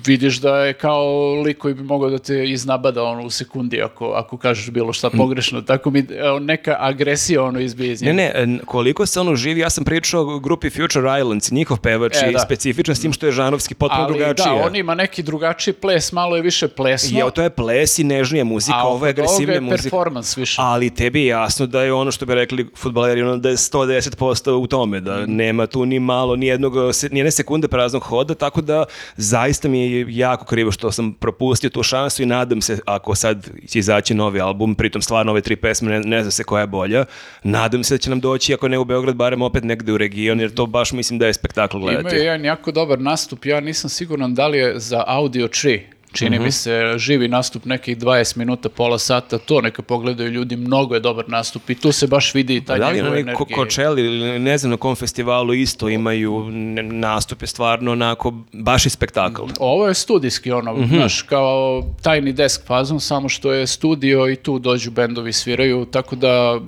vidiš 0.00 0.36
da 0.36 0.56
je 0.56 0.72
kao 0.74 1.04
lik 1.36 1.58
koji 1.58 1.74
bi 1.74 1.82
mogao 1.82 2.10
da 2.10 2.18
te 2.18 2.44
iznabada 2.44 3.02
ono 3.02 3.22
u 3.22 3.30
sekundi 3.30 3.82
ako, 3.82 4.06
ako 4.06 4.36
kažeš 4.36 4.70
bilo 4.70 4.92
šta 4.92 5.10
pogrešno. 5.10 5.62
Tako 5.62 5.90
mi 5.90 6.06
evo, 6.18 6.38
neka 6.38 6.76
agresija 6.80 7.42
ono 7.42 7.60
izbije 7.60 7.92
iz 7.92 8.02
Ne, 8.02 8.06
njega. 8.06 8.16
ne, 8.18 8.42
n- 8.44 8.60
koliko 8.66 9.06
se 9.06 9.20
ono 9.20 9.34
živi, 9.36 9.60
ja 9.60 9.70
sam 9.70 9.84
pričao 9.84 10.22
o 10.26 10.38
grupi 10.38 10.70
Future 10.70 10.88
Islands, 11.18 11.50
njihov 11.50 11.78
pevač 11.78 12.12
E, 12.14 12.26
je 12.26 12.32
da. 12.32 12.38
specifičan 12.38 12.94
s 12.94 13.00
tim 13.00 13.12
što 13.12 13.26
je 13.26 13.32
žanovski 13.32 13.74
potpuno 13.74 14.02
Ali 14.02 14.12
drugačije. 14.14 14.46
da, 14.48 14.66
on 14.66 14.76
ima 14.76 14.94
neki 14.94 15.22
drugačiji 15.22 15.74
ples, 15.74 16.12
malo 16.12 16.36
je 16.36 16.42
više 16.42 16.68
plesno. 16.68 17.18
Ja, 17.18 17.30
to 17.30 17.42
je 17.42 17.50
ples 17.50 17.98
i 17.98 18.04
nežnija 18.04 18.44
muzika, 18.44 18.76
a 18.76 18.84
ovo 18.84 19.06
je 19.06 19.12
kod 19.12 19.18
ovoga 19.18 19.22
agresivnija 19.22 19.54
je 19.54 19.60
muzika. 19.62 19.82
performans 19.82 20.36
više. 20.36 20.56
Ali 20.58 20.90
tebi 20.90 21.20
je 21.20 21.26
jasno 21.26 21.66
da 21.66 21.82
je 21.82 21.92
ono 21.92 22.10
što 22.10 22.26
bi 22.26 22.34
rekli 22.34 22.66
futbaleri, 22.74 23.22
ono 23.22 23.36
da 23.36 23.48
je 23.48 23.56
110% 23.56 24.12
u 24.52 24.66
tome, 24.66 25.00
da 25.00 25.16
Mhm. 25.16 25.32
nema 25.32 25.66
tu 25.66 25.84
ni 25.84 26.00
malo, 26.00 26.36
ni 26.36 26.46
jednog, 26.46 26.74
ni 27.10 27.18
jedne 27.18 27.30
sekunde 27.30 27.68
praznog 27.68 28.02
hoda, 28.02 28.34
tako 28.34 28.60
da 28.60 28.84
zaista 29.16 29.68
mi 29.68 29.92
je 29.92 30.06
jako 30.08 30.44
krivo 30.44 30.72
što 30.72 30.92
sam 30.92 31.12
propustio 31.12 31.70
tu 31.70 31.82
šansu 31.82 32.22
i 32.22 32.26
nadam 32.26 32.60
se 32.60 32.78
ako 32.86 33.14
sad 33.14 33.48
će 33.68 33.78
izaći 33.78 34.14
novi 34.14 34.40
album, 34.40 34.74
pritom 34.74 35.02
stvarno 35.02 35.32
ove 35.32 35.40
tri 35.40 35.56
pesme, 35.56 35.90
ne, 35.90 36.00
ne 36.00 36.22
zna 36.22 36.30
se 36.30 36.44
koja 36.44 36.60
je 36.60 36.66
bolja, 36.66 37.04
nadam 37.42 37.84
se 37.84 37.94
da 37.94 37.98
će 37.98 38.10
nam 38.10 38.20
doći, 38.20 38.54
ako 38.54 38.68
ne 38.68 38.78
u 38.78 38.84
Beograd, 38.84 39.16
barem 39.16 39.42
opet 39.42 39.64
negde 39.64 39.92
u 39.92 39.98
region, 39.98 40.40
jer 40.40 40.54
to 40.54 40.66
baš 40.66 40.92
mislim 40.92 41.18
da 41.18 41.26
je 41.26 41.34
spektakl 41.34 41.78
gledati. 41.78 42.02
Imaju 42.02 42.22
jedan 42.22 42.44
jako 42.44 42.72
dobar 42.72 43.00
nastup, 43.00 43.44
ja 43.44 43.60
nisam 43.60 43.90
siguran 43.90 44.34
da 44.34 44.46
li 44.48 44.58
je 44.58 44.78
za 44.78 45.04
Audio 45.06 45.48
3. 45.48 45.80
Čini 46.12 46.30
Mhm. 46.32 46.44
mi 46.44 46.52
se 46.52 46.94
živi 46.96 47.28
nastup 47.28 47.64
nekih 47.64 47.98
20 47.98 48.36
minuta, 48.36 48.68
pola 48.68 48.98
sata, 48.98 49.38
to 49.38 49.60
neka 49.60 49.82
pogledaju 49.82 50.30
ljudi, 50.30 50.56
mnogo 50.58 50.94
je 50.94 51.00
dobar 51.00 51.24
nastup 51.28 51.70
i 51.70 51.74
tu 51.74 51.92
se 51.92 52.06
baš 52.06 52.34
vidi 52.34 52.56
i 52.56 52.60
taj 52.60 52.78
Da 52.78 52.88
li 52.88 52.94
njegov 52.96 53.10
onaj 53.10 53.22
Ko- 53.24 53.28
energija. 53.30 53.56
Coachella 53.56 54.00
ili 54.00 54.38
ne 54.40 54.58
znam 54.58 54.70
na 54.70 54.76
kom 54.76 54.94
festivalu 54.96 55.54
isto 55.54 55.88
imaju 55.88 56.50
nastupe 56.82 57.46
stvarno 57.46 57.92
onako 57.92 58.32
baš 58.52 58.86
i 58.86 58.90
spektakl. 58.90 59.42
Ovo 59.60 59.88
je 59.88 59.94
studijski 59.96 60.52
ono, 60.52 60.72
Mhm. 60.74 60.84
znaš, 60.88 61.22
kao 61.22 61.82
Tiny 62.02 62.32
Desk 62.32 62.66
fazon, 62.66 63.00
samo 63.00 63.28
što 63.28 63.52
je 63.52 63.66
studio 63.66 64.28
i 64.28 64.36
tu 64.36 64.58
dođu 64.58 64.90
bendovi 64.90 65.32
sviraju, 65.32 65.84
tako 65.84 66.16
da 66.16 66.60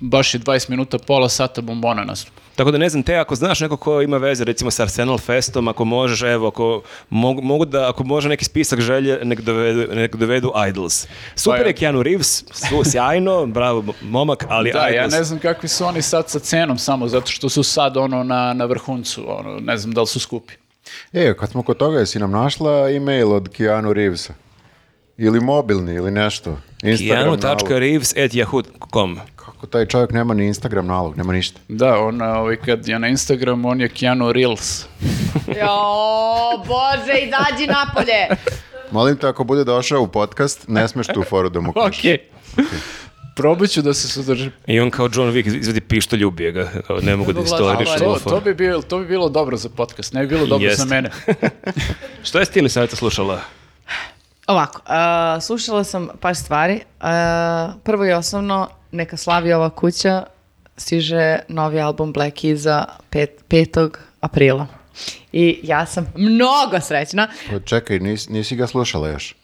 baš 0.00 0.34
je 0.34 0.40
20 0.40 0.68
minuta, 0.68 0.98
pola 0.98 1.28
sata 1.28 1.60
bombona 1.60 2.04
nastup. 2.04 2.34
Tako 2.62 2.70
da 2.70 2.78
ne 2.78 2.88
znam, 2.88 3.02
te 3.02 3.16
ako 3.16 3.34
znaš 3.34 3.60
neko 3.60 3.76
ko 3.76 4.02
ima 4.02 4.16
veze 4.16 4.44
recimo 4.44 4.70
sa 4.70 4.82
Arsenal 4.82 5.18
Festom, 5.18 5.68
ako 5.68 5.84
možeš, 5.84 6.22
evo, 6.22 6.48
ako 6.48 6.82
mogu, 7.10 7.42
mogu 7.42 7.64
da, 7.64 7.88
ako 7.88 8.04
može 8.04 8.28
neki 8.28 8.44
spisak 8.44 8.80
želje, 8.80 9.18
nek 9.22 9.40
dovedu, 9.40 9.94
nek 9.94 10.16
dovedu 10.16 10.52
Idols. 10.68 11.06
Super 11.34 11.58
Pa 11.58 11.62
ja- 11.62 11.66
je 11.66 11.72
Keanu 11.72 12.02
Reeves, 12.02 12.44
su 12.52 12.82
sjajno, 12.84 13.46
bravo 13.46 13.84
momak, 14.02 14.46
ali 14.48 14.72
Da, 14.72 14.78
ja 14.80 14.94
Idols. 14.96 15.12
ne 15.12 15.24
znam 15.24 15.38
kakvi 15.38 15.68
su 15.68 15.84
oni 15.84 16.02
sad 16.02 16.30
sa 16.30 16.38
cenom 16.38 16.78
samo, 16.78 17.08
zato 17.08 17.26
što 17.26 17.48
su 17.48 17.62
sad 17.62 17.96
ono 17.96 18.24
na, 18.24 18.52
na 18.52 18.64
vrhuncu, 18.64 19.24
ono, 19.28 19.58
ne 19.60 19.76
znam 19.76 19.92
da 19.94 20.00
li 20.00 20.06
su 20.06 20.20
skupi. 20.20 20.54
E, 21.12 21.34
kad 21.36 21.50
smo 21.50 21.62
kod 21.62 21.76
toga, 21.76 21.98
jesi 21.98 22.18
nam 22.18 22.30
našla 22.30 22.90
e-mail 22.90 23.32
od 23.32 23.48
Keanu 23.48 23.92
Reevesa? 23.92 24.34
Ili 25.16 25.40
mobilni, 25.40 25.94
ili 25.94 26.10
nešto? 26.10 26.58
Instagram 26.82 27.24
nalog. 27.24 27.40
Keanu.reeves.yahoo.com 27.40 29.18
Kako 29.62 29.70
taj 29.70 29.86
čovjek 29.86 30.10
nema 30.10 30.34
ni 30.34 30.46
Instagram 30.46 30.86
nalog, 30.86 31.16
nema 31.16 31.32
ništa. 31.32 31.60
Da, 31.68 31.98
on, 31.98 32.22
ovaj, 32.22 32.56
kad 32.56 32.88
je 32.88 32.98
na 32.98 33.08
Instagramu, 33.08 33.68
on 33.68 33.80
je 33.80 33.88
Keanu 33.88 34.32
Reels. 34.32 34.84
Jo, 35.60 35.76
bože, 36.66 37.18
izađi 37.18 37.66
napolje. 37.66 38.28
Molim 38.90 39.16
te, 39.16 39.28
ako 39.28 39.44
bude 39.44 39.64
došao 39.64 40.02
u 40.02 40.06
podcast, 40.06 40.68
ne 40.68 40.88
smeš 40.88 41.06
tu 41.06 41.22
foru 41.22 41.48
da 41.48 41.60
mu 41.60 41.72
kažeš. 41.82 41.98
Okej. 41.98 42.18
Probat 43.36 43.70
ću 43.70 43.82
da 43.82 43.94
se 43.94 44.08
sudržim. 44.08 44.52
I 44.66 44.80
on 44.80 44.90
kao 44.90 45.08
John 45.12 45.32
Wick 45.32 45.58
izvadi 45.60 45.80
pištolj, 45.80 46.24
ubije 46.24 46.52
ga. 46.52 46.70
Ne 47.02 47.16
mogu 47.16 47.32
da 47.32 47.40
laži. 47.40 47.84
To, 47.98 48.18
to, 48.24 48.40
bi 48.40 48.54
bilo, 48.54 48.82
to 48.82 48.98
bi 48.98 49.06
bilo 49.06 49.28
dobro 49.28 49.56
za 49.56 49.68
podcast, 49.68 50.12
ne 50.12 50.20
bi 50.20 50.26
bilo 50.26 50.46
dobro 50.46 50.68
Jeste. 50.68 50.82
za 50.82 50.94
mene. 50.94 51.10
Što 52.28 52.38
je 52.38 52.44
stili 52.44 52.68
savjeta 52.68 52.96
slušala? 52.96 53.40
Ovako, 54.52 54.80
a, 54.86 55.38
slušala 55.40 55.84
sam 55.84 56.08
par 56.20 56.36
stvari. 56.36 56.80
A, 57.00 57.72
prvo 57.84 58.06
i 58.06 58.12
osnovno, 58.12 58.68
neka 58.92 59.16
slavi 59.16 59.52
ova 59.52 59.70
kuća, 59.70 60.22
stiže 60.76 61.38
novi 61.48 61.80
album 61.80 62.12
Black 62.12 62.36
Keys-a 62.36 62.84
pet, 63.10 63.30
5. 63.48 63.90
aprila. 64.20 64.66
I 65.32 65.60
ja 65.62 65.86
sam 65.86 66.12
mnogo 66.16 66.80
srećna. 66.80 67.28
Čekaj, 67.64 67.98
nis- 67.98 68.30
nisi 68.30 68.56
ga 68.56 68.66
slušala 68.66 69.08
još. 69.08 69.34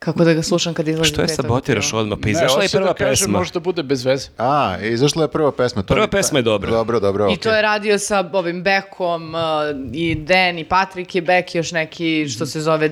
Kako 0.00 0.24
da 0.24 0.32
ga 0.34 0.42
slušam 0.42 0.74
kad 0.74 0.88
izlazi 0.88 1.10
Što 1.10 1.22
je 1.22 1.28
sabotiraš 1.28 1.92
odmah? 1.92 2.18
Pa 2.18 2.26
Ne, 2.26 2.32
izašla 2.32 2.62
je 2.62 2.68
da 2.68 2.78
prva 2.78 2.94
kažem, 2.94 3.10
pesma. 3.10 3.38
Možda 3.38 3.60
bude 3.60 3.82
bez 3.82 4.04
veze. 4.04 4.28
A, 4.38 4.76
izašla 4.82 5.22
je 5.22 5.28
prva 5.28 5.52
pesma. 5.52 5.82
To 5.82 5.86
Prva 5.86 6.04
mi- 6.04 6.10
pesma 6.10 6.38
je 6.38 6.42
dobra. 6.42 6.70
Dobro, 6.70 7.00
dobro, 7.00 7.24
I 7.24 7.26
okej. 7.26 7.36
to 7.36 7.50
je 7.50 7.62
radio 7.62 7.98
sa 7.98 8.30
ovim 8.32 8.62
Beckom 8.62 9.34
uh, 9.34 9.40
i 9.92 10.14
Dan 10.16 10.58
i 10.58 10.64
Patrick 10.64 11.14
i 11.14 11.20
Beck 11.20 11.54
i 11.54 11.58
još 11.58 11.72
neki 11.72 12.28
što 12.28 12.46
se 12.46 12.60
zove 12.60 12.90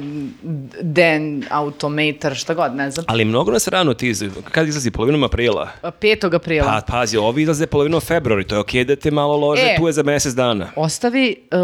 Dan 0.81 1.45
Automator, 1.51 2.35
šta 2.35 2.55
god, 2.55 2.75
ne 2.75 2.91
znam. 2.91 3.05
Ali 3.09 3.25
mnogo 3.25 3.51
nas 3.51 3.69
rano 3.69 3.95
tizuju. 3.95 4.31
Kad 4.45 4.69
izlazi? 4.69 4.91
Polovinom 4.91 5.25
aprila? 5.25 5.69
5. 5.83 6.35
aprila. 6.35 6.67
Pa, 6.67 6.93
pazi, 6.93 7.17
ovi 7.17 7.43
izlaze 7.43 7.67
polovinom 7.67 8.01
februari, 8.01 8.45
to 8.45 8.55
je 8.55 8.59
okej 8.59 8.85
da 8.85 8.97
te 8.97 9.11
malo 9.11 9.37
lože, 9.37 9.63
E. 9.63 9.77
tu 9.77 9.87
je 9.87 9.93
za 9.93 10.03
mjesec 10.03 10.35
dana. 10.35 10.71
Ostavi 10.77 11.37
uh, 11.51 11.59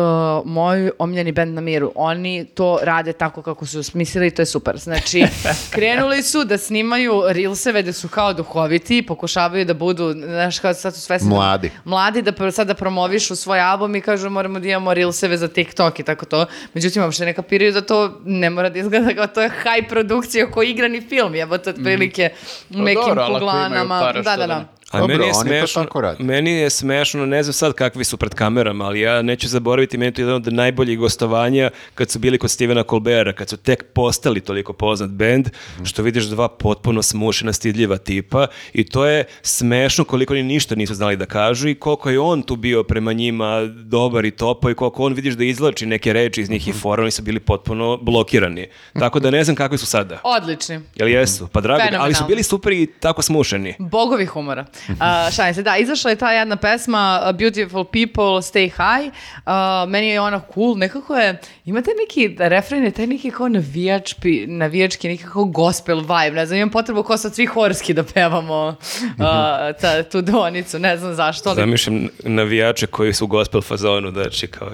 moj 0.47 0.91
omiljeni 0.99 1.33
band 1.33 1.55
na 1.55 1.61
miru. 1.61 1.93
Oni 1.95 2.45
to 2.45 2.79
rade 2.83 3.13
tako 3.13 3.43
kako 3.43 3.67
su 3.67 3.83
smislili 3.83 4.27
i 4.27 4.31
to 4.31 4.43
je 4.43 4.47
super. 4.47 4.79
Znači, 4.79 5.27
krenuli 5.71 6.23
su 6.23 6.45
da 6.45 6.59
snimaju 6.59 7.23
reelseve 7.29 7.83
da 7.83 7.93
su 7.93 8.09
kao 8.09 8.33
duhoviti, 8.33 9.03
pokušavaju 9.03 9.65
da 9.65 9.75
budu, 9.75 10.13
znaš, 10.13 10.59
kao 10.59 10.75
sad 10.75 10.95
su 10.95 11.01
sve 11.01 11.19
Mladi. 11.23 11.71
Mladi 11.85 12.23
da 12.23 12.51
sad 12.51 12.67
da 12.67 12.75
promovišu 12.75 13.37
svoj 13.37 13.61
album 13.61 13.97
i 13.97 14.01
kažu 14.01 14.31
moramo 14.31 14.61
da 14.61 14.69
imamo 14.69 14.95
reelseve 14.95 15.37
za 15.37 15.49
TikTok 15.49 16.01
i 16.01 16.03
tako 16.03 16.27
to. 16.27 16.47
Međutim, 16.75 17.03
uopšte 17.03 17.25
ne 17.25 17.35
kapiraju 17.35 17.73
da 17.73 17.81
to 17.81 18.21
ne 18.25 18.51
mora 18.51 18.69
da 18.71 18.79
izgleda 18.79 19.15
kao 19.15 19.27
to 19.27 19.43
je 19.43 19.51
high 19.51 19.89
produkcija 19.89 20.51
ko 20.51 20.63
igrani 20.63 21.01
film, 21.01 21.35
jebote 21.35 21.71
otprilike 21.71 22.31
u 22.71 22.83
nekim 22.83 23.03
dobro, 23.09 23.27
poglanama. 23.27 24.01
para, 24.01 24.23
Da, 24.23 24.37
da, 24.37 24.37
da 24.37 24.47
da. 24.47 24.74
A 24.95 25.01
Dobro, 25.01 25.17
meni 25.17 25.27
je 25.27 25.33
oni 25.35 25.51
to 25.51 25.57
smešno, 25.57 25.83
tako 25.85 26.01
rade. 26.01 26.25
meni 26.25 26.51
je 26.51 26.71
smešno, 26.71 27.27
ne 27.27 27.43
znam 27.43 27.53
sad 27.53 27.73
kakvi 27.73 28.05
su 28.05 28.17
pred 28.17 28.35
kamerama, 28.35 28.85
ali 28.85 29.01
ja 29.01 29.23
neću 29.23 29.49
zaboraviti, 29.49 29.99
meni 29.99 30.09
je 30.09 30.13
to 30.13 30.21
jedan 30.23 30.35
od 30.35 30.53
najboljih 30.53 30.99
gostovanja 30.99 31.71
kad 31.95 32.11
su 32.11 32.19
bili 32.19 32.39
kod 32.39 32.51
Stevena 32.51 32.83
Colbera, 32.91 33.33
kad 33.33 33.49
su 33.49 33.57
tek 33.57 33.85
postali 33.93 34.41
toliko 34.41 34.73
poznat 34.73 35.11
bend, 35.11 35.49
što 35.85 36.03
vidiš 36.03 36.25
dva 36.25 36.49
potpuno 36.49 37.03
smušena, 37.03 37.53
stidljiva 37.53 37.97
tipa 37.97 38.47
i 38.73 38.85
to 38.85 39.07
je 39.07 39.25
smešno 39.43 40.05
koliko 40.05 40.33
oni 40.33 40.43
ništa 40.43 40.75
nisu 40.75 40.95
znali 40.95 41.17
da 41.17 41.27
kažu 41.27 41.69
i 41.69 41.75
koliko 41.75 42.11
je 42.11 42.21
on 42.21 42.43
tu 42.43 42.57
bio 42.57 42.83
prema 42.83 43.13
njima 43.13 43.61
dobar 43.67 44.25
i 44.25 44.31
topo 44.31 44.71
i 44.71 44.75
koliko 44.75 45.05
on 45.05 45.13
vidiš 45.13 45.35
da 45.35 45.45
izlači 45.45 45.87
neke 45.87 46.13
reči 46.13 46.41
iz 46.41 46.51
njih 46.51 46.69
i 46.69 46.73
fora, 46.73 47.03
oni 47.03 47.11
su 47.11 47.23
bili 47.23 47.41
potpuno 47.41 47.97
blokirani. 47.97 48.67
Tako 48.93 49.21
da 49.21 49.31
ne 49.31 49.45
znam 49.45 49.57
kakvi 49.57 49.79
su 49.79 49.87
sada. 49.87 50.21
Odlični. 50.25 50.81
Jel 50.95 51.09
jesu? 51.09 51.49
Pa 51.53 51.61
drago, 51.61 51.83
ali 51.99 52.15
su 52.15 52.25
bili 52.29 52.43
super 52.43 52.73
i 52.73 52.87
tako 53.01 53.23
smušeni. 53.23 53.75
Bogovi 53.79 54.27
humora. 54.27 54.65
Uh, 54.89 54.97
šalim 55.37 55.55
se, 55.55 55.63
da, 55.63 55.77
izašla 55.77 56.11
je 56.11 56.17
ta 56.17 56.33
jedna 56.33 56.57
pesma 56.57 57.33
Beautiful 57.39 57.85
People, 57.85 58.43
Stay 58.43 58.71
High. 58.71 59.15
Uh, 59.47 59.91
meni 59.91 60.09
je 60.09 60.21
ona 60.21 60.41
cool, 60.55 60.79
nekako 60.79 61.17
je, 61.17 61.41
imate 61.65 61.91
neki 62.01 62.37
refren, 62.39 62.85
je 62.85 62.91
taj 62.91 63.07
neki 63.07 63.31
kao 63.31 63.49
navijački, 63.49 64.47
navijački, 64.47 65.09
nekako 65.09 65.45
gospel 65.45 66.01
vibe, 66.01 66.31
ne 66.31 66.47
znam, 66.47 66.57
imam 66.57 66.71
potrebu 66.71 67.03
kao 67.03 67.17
sad 67.17 67.35
svi 67.35 67.47
horski 67.47 67.95
da 67.95 68.03
pevamo 68.03 68.67
uh, 68.69 69.17
ta, 69.81 70.03
tu 70.03 70.23
donicu, 70.23 70.79
ne 70.79 70.97
znam 70.97 71.15
zašto, 71.15 71.49
ali 71.49 71.57
Zamišljam 71.57 72.09
navijače 72.25 72.87
koji 72.87 73.13
su 73.13 73.25
u 73.25 73.29
gospel 73.29 73.61
fazonu, 73.61 74.11
znači 74.11 74.47
kao... 74.47 74.71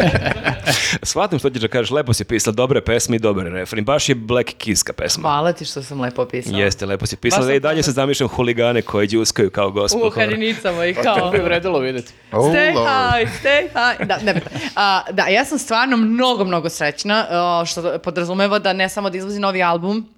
Shvatim 1.02 1.38
što 1.38 1.50
ćeš 1.50 1.62
da 1.62 1.68
kažeš, 1.68 1.90
lepo 1.90 2.12
si 2.12 2.24
pisala, 2.24 2.54
dobre 2.54 2.80
pesme 2.80 3.16
i 3.16 3.20
dobar 3.20 3.46
refren. 3.46 3.84
Baš 3.84 4.08
je 4.08 4.14
Black 4.14 4.48
Kiska 4.50 4.92
pesma. 4.92 5.22
hvala 5.22 5.52
ti 5.52 5.64
što 5.64 5.82
sam 5.82 6.00
lepo 6.00 6.22
opisala. 6.22 6.58
Jeste, 6.58 6.86
lepo 6.86 7.06
si 7.06 7.16
pisala. 7.16 7.40
Baš 7.40 7.46
Da 7.46 7.54
i 7.54 7.60
dalje 7.60 7.82
se 7.82 7.92
zamišljam 7.92 8.28
huligane 8.28 8.82
koji 8.82 9.08
džuskaju 9.08 9.50
kao 9.50 9.70
gospel. 9.70 10.06
U 10.06 10.10
harinicama 10.10 10.86
i 10.86 10.94
To 10.94 11.02
kao... 11.02 11.30
bi 11.30 11.38
vredilo 11.38 11.78
vidjeti. 11.78 12.12
Oh, 12.32 12.44
Stay 12.44 12.74
Lord. 12.74 12.88
high, 12.88 13.30
stay 13.42 13.60
high. 13.62 14.08
Da, 14.08 14.18
ne, 14.18 14.40
a, 14.76 15.02
da, 15.10 15.26
ja 15.26 15.44
sam 15.44 15.58
stvarno 15.58 15.96
mnogo, 15.96 16.44
mnogo 16.44 16.68
srećna, 16.68 17.26
što 17.66 17.98
podrazumeva 17.98 18.58
da 18.58 18.72
ne 18.72 18.88
samo 18.88 19.10
da 19.10 19.18
izlazi 19.18 19.40
novi 19.40 19.62
album, 19.62 20.08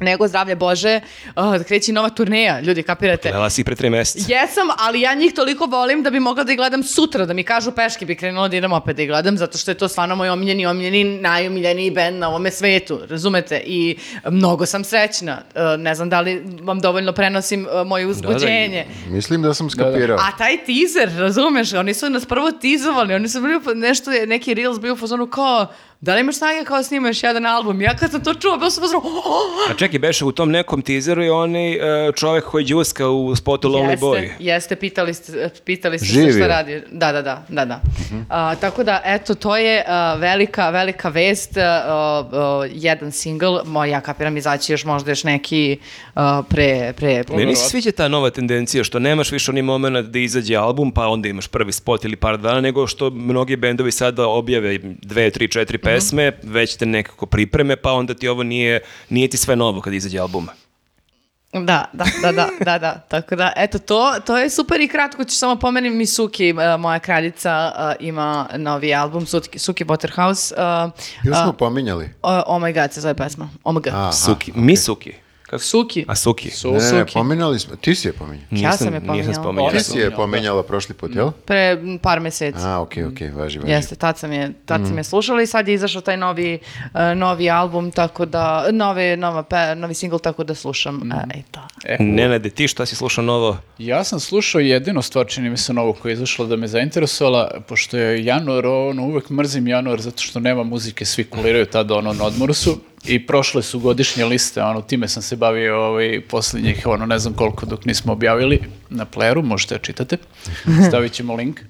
nego 0.00 0.28
zdravlje 0.28 0.54
Bože, 0.56 1.00
a, 1.34 1.58
da 1.58 1.64
kreće 1.64 1.90
i 1.90 1.94
nova 1.94 2.08
turneja, 2.10 2.60
ljudi, 2.60 2.82
kapirate? 2.82 3.28
Gledala 3.28 3.50
si 3.50 3.64
pre 3.64 3.74
tri 3.74 3.90
mjeseca. 3.90 4.32
Jesam, 4.32 4.68
ali 4.78 5.00
ja 5.00 5.14
njih 5.14 5.32
toliko 5.34 5.66
volim 5.66 6.02
da 6.02 6.10
bi 6.10 6.20
mogla 6.20 6.44
da 6.44 6.52
ih 6.52 6.58
gledam 6.58 6.82
sutra, 6.82 7.26
da 7.26 7.34
mi 7.34 7.42
kažu 7.42 7.72
peške 7.72 8.06
bi 8.06 8.16
krenula 8.16 8.48
da 8.48 8.56
idem 8.56 8.72
opet 8.72 8.96
da 8.96 9.02
ih 9.02 9.08
gledam, 9.08 9.38
zato 9.38 9.58
što 9.58 9.70
je 9.70 9.74
to 9.74 9.88
stvarno 9.88 10.16
moj 10.16 10.28
omiljeni, 10.28 10.66
omiljeni, 10.66 11.04
najomiljeniji 11.04 11.90
band 11.90 12.16
na 12.16 12.28
ovome 12.28 12.50
svetu, 12.50 13.00
razumete? 13.08 13.62
I 13.66 13.96
mnogo 14.30 14.66
sam 14.66 14.84
srećna. 14.84 15.42
E, 15.54 15.76
ne 15.78 15.94
znam 15.94 16.10
da 16.10 16.20
li 16.20 16.42
vam 16.62 16.80
dovoljno 16.80 17.12
prenosim 17.12 17.66
e, 17.66 17.84
moje 17.84 18.06
uzbuđenje. 18.06 18.86
Mislim 19.08 19.42
da 19.42 19.54
sam 19.54 19.70
skapirao. 19.70 20.18
A 20.18 20.36
taj 20.38 20.56
teaser, 20.56 21.18
razumeš, 21.18 21.72
oni 21.72 21.94
su 21.94 22.10
nas 22.10 22.26
prvo 22.26 22.52
tizovali, 22.52 23.14
oni 23.14 23.28
su 23.28 23.40
bili 23.40 23.60
nešto, 23.74 24.10
neki 24.26 24.54
reels 24.54 24.80
bio 24.80 24.92
u 24.92 24.96
fazonu 24.96 25.26
kao, 25.26 25.66
da 26.04 26.14
li 26.14 26.20
imaš 26.20 26.36
snage 26.36 26.64
kao 26.64 26.82
snimaš 26.82 27.22
jedan 27.22 27.46
album? 27.46 27.80
Ja 27.80 27.96
kad 27.96 28.10
sam 28.10 28.24
to 28.24 28.34
čuo, 28.34 28.56
bio 28.56 28.70
sam 28.70 28.82
fazonu, 28.82 29.02
"Oh!" 29.04 29.70
A 29.70 29.74
čekaj, 29.74 29.98
beše 29.98 30.24
u 30.24 30.32
tom 30.32 30.50
nekom 30.50 30.82
teaseru 30.82 31.22
je 31.22 31.32
onaj 31.32 31.72
e, 31.72 32.12
čovjek 32.12 32.44
koji 32.44 32.64
džuska 32.64 33.08
u 33.08 33.36
spotu 33.36 33.68
Lonely 33.68 33.90
jeste, 33.90 34.06
Boy. 34.06 34.28
Jeste, 34.38 34.76
pitali 34.76 35.14
ste, 35.14 35.50
pitali 35.64 35.98
ste 35.98 36.06
se 36.06 36.12
Živi 36.12 36.32
šta 36.32 36.46
radi. 36.46 36.82
Da, 36.90 37.12
da, 37.12 37.22
da, 37.22 37.44
da, 37.48 37.64
da. 37.64 37.80
A, 38.28 38.54
tako 38.54 38.84
da, 38.84 39.02
eto, 39.04 39.34
to 39.34 39.56
je 39.56 39.84
a, 39.86 40.14
velika, 40.14 40.70
velika 40.70 41.08
vest, 41.08 41.56
a, 41.56 41.62
a, 42.32 42.68
jedan 42.72 43.12
single, 43.12 43.60
moj, 43.64 43.90
ja 43.90 44.00
kapiram 44.00 44.36
izaći 44.36 44.72
još 44.72 44.84
možda 44.84 45.10
još 45.10 45.24
neki 45.24 45.78
a, 46.14 46.42
pre, 46.48 46.92
pre, 46.96 47.24
Meni 47.36 47.56
se 47.56 47.68
sviđa 47.68 47.92
ta 47.92 48.08
nova 48.08 48.30
tendencija 48.30 48.84
što 48.84 48.98
nemaš 48.98 49.32
više 49.32 49.50
oni 49.50 49.62
moment 49.62 50.08
da 50.08 50.18
izađe 50.18 50.56
album 50.56 50.92
pa 50.92 51.06
onda 51.08 51.28
imaš 51.28 51.46
prvi 51.46 51.72
spot 51.72 52.04
ili 52.04 52.16
par 52.16 52.38
dana, 52.38 52.60
nego 52.60 52.86
što 52.86 53.10
mnogi 53.10 53.56
bendovi 53.56 53.92
sada 53.92 54.28
objave 54.28 54.78
dve, 55.02 55.30
tri, 55.30 55.48
četiri 55.48 55.78
pesme, 55.94 56.32
već 56.42 56.76
te 56.76 56.86
nekako 56.86 57.26
pripreme, 57.26 57.76
pa 57.76 57.92
onda 57.92 58.14
ti 58.14 58.28
ovo 58.28 58.42
nije, 58.42 58.80
nije 59.08 59.28
ti 59.28 59.36
sve 59.36 59.56
novo 59.56 59.80
kad 59.80 59.94
izađe 59.94 60.18
album. 60.18 60.48
Da, 61.52 61.84
da, 61.92 62.04
da, 62.22 62.32
da, 62.32 62.48
da, 62.64 62.78
da. 62.78 62.94
Tako 63.08 63.36
da, 63.36 63.52
eto, 63.56 63.78
to, 63.78 64.14
to 64.26 64.38
je 64.38 64.50
super 64.50 64.80
i 64.80 64.88
kratko 64.88 65.24
ću 65.24 65.36
samo 65.36 65.56
pomenem 65.56 65.96
Misuki, 65.96 66.52
uh, 66.52 66.80
moja 66.80 66.98
kraljica, 66.98 67.72
uh, 67.78 68.06
ima 68.06 68.48
novi 68.56 68.94
album, 68.94 69.26
Suki, 69.26 69.58
Suki 69.58 69.84
Waterhouse. 69.84 70.54
Uh, 70.86 70.92
Još 71.24 71.36
smo 71.36 71.50
uh, 71.50 71.56
pominjali. 71.58 72.10
oh, 72.22 72.42
oh 72.46 72.62
my 72.62 72.82
god, 72.82 72.92
se 72.92 73.00
zove 73.00 73.14
pesma. 73.14 73.48
Oh 73.64 73.74
my 73.74 73.82
god. 73.82 73.94
Aha, 73.94 74.12
Suki, 74.12 74.52
mi 74.54 74.76
Suki. 74.76 75.23
Kako? 75.54 75.64
Suki. 75.64 76.04
A 76.08 76.14
Suki. 76.14 76.50
Su, 76.50 76.72
Ne, 76.72 76.80
Suki. 76.80 77.12
pominjali 77.12 77.58
smo. 77.58 77.76
Ti 77.76 77.94
si 77.94 78.08
je 78.08 78.12
pominjao. 78.12 78.46
Ja 78.50 78.72
sam 78.72 78.86
je 78.86 78.92
Nisam 78.92 79.06
pominjala. 79.06 79.34
spominjao. 79.34 79.66
Oni 79.66 79.78
Ti 79.78 79.84
si 79.84 79.98
je 79.98 80.10
pominjala 80.10 80.62
prošli 80.62 80.94
put, 80.94 81.14
jel? 81.14 81.30
Pre 81.30 81.78
par 82.02 82.20
meseci. 82.20 82.58
A, 82.60 82.80
okej, 82.80 83.04
okej, 83.04 83.30
važi, 83.30 83.58
važi. 83.58 83.72
Jeste, 83.72 83.94
tad 83.94 84.18
sam 84.18 84.32
je, 84.32 84.52
tad 84.66 84.80
sam 84.86 84.98
je 84.98 85.04
slušala 85.04 85.42
i 85.42 85.46
sad 85.46 85.68
je 85.68 85.74
izašao 85.74 86.00
taj 86.00 86.16
novi, 86.16 86.58
uh, 86.84 86.90
novi 87.16 87.50
album, 87.50 87.90
tako 87.90 88.26
da, 88.26 88.44
nove, 88.72 89.16
nova 89.16 89.42
pe, 89.42 89.74
novi 89.76 89.94
single, 89.94 90.18
tako 90.18 90.44
da 90.44 90.54
slušam. 90.54 91.12
E, 91.12 91.38
eto. 91.38 91.60
E, 91.84 91.96
Nenade, 92.00 92.50
ti 92.50 92.68
šta 92.68 92.86
si 92.86 92.96
slušao 92.96 93.24
novo? 93.24 93.56
Ja 93.78 94.04
sam 94.04 94.20
slušao 94.20 94.60
jedino 94.60 95.02
stvar, 95.02 95.26
čini 95.26 95.50
mi 95.50 95.56
se 95.56 95.72
novo 95.72 95.92
koja 95.92 96.10
je 96.10 96.14
izašla 96.14 96.46
da 96.46 96.56
me 96.56 96.68
zainteresovala, 96.68 97.50
pošto 97.68 97.96
je 97.96 98.24
januar, 98.24 98.66
ono, 98.66 99.02
uvek 99.02 99.30
mrzim 99.30 99.68
januar 99.68 100.00
zato 100.00 100.22
što 100.22 100.40
nema 100.40 100.62
muzike, 100.62 101.04
svi 101.04 101.24
kuliraju 101.24 101.66
tada 101.66 101.94
ono 101.94 102.12
na 102.12 102.24
odmoru 102.24 102.54
su 102.54 102.78
i 103.06 103.26
prošle 103.26 103.62
su 103.62 103.78
godišnje 103.78 104.24
liste, 104.24 104.62
ono, 104.62 104.82
time 104.82 105.08
sam 105.08 105.22
se 105.22 105.36
bavio 105.36 105.84
ovaj, 105.84 106.20
posljednjih, 106.28 106.86
ono, 106.86 107.06
ne 107.06 107.18
znam 107.18 107.34
koliko 107.34 107.66
dok 107.66 107.84
nismo 107.84 108.12
objavili 108.12 108.60
na 108.90 109.06
playeru, 109.06 109.42
možete 109.42 109.74
da 109.74 109.82
čitate, 109.82 110.16
stavit 110.88 111.12
ćemo 111.12 111.34
link. 111.34 111.60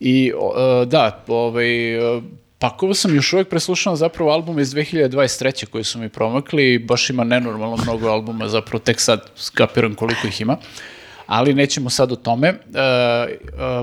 I 0.00 0.32
o, 0.38 0.82
e, 0.82 0.86
da, 0.86 1.24
ovaj, 1.28 1.94
e, 2.16 2.22
pakovao 2.58 2.94
sam 2.94 3.14
još 3.14 3.32
uvijek 3.32 3.48
preslušao 3.48 3.96
zapravo 3.96 4.30
album 4.30 4.58
iz 4.58 4.74
2023. 4.74 5.66
koji 5.66 5.84
su 5.84 5.98
mi 5.98 6.08
promakli 6.08 6.74
i 6.74 6.78
baš 6.78 7.10
ima 7.10 7.24
nenormalno 7.24 7.76
mnogo 7.76 8.08
albuma, 8.08 8.48
zapravo 8.48 8.78
tek 8.78 9.00
sad 9.00 9.30
skapiram 9.36 9.94
koliko 9.94 10.26
ih 10.26 10.40
ima. 10.40 10.56
Ali 11.26 11.54
nećemo 11.54 11.90
sad 11.90 12.12
o 12.12 12.16
tome. 12.16 12.48
E, 12.48 12.56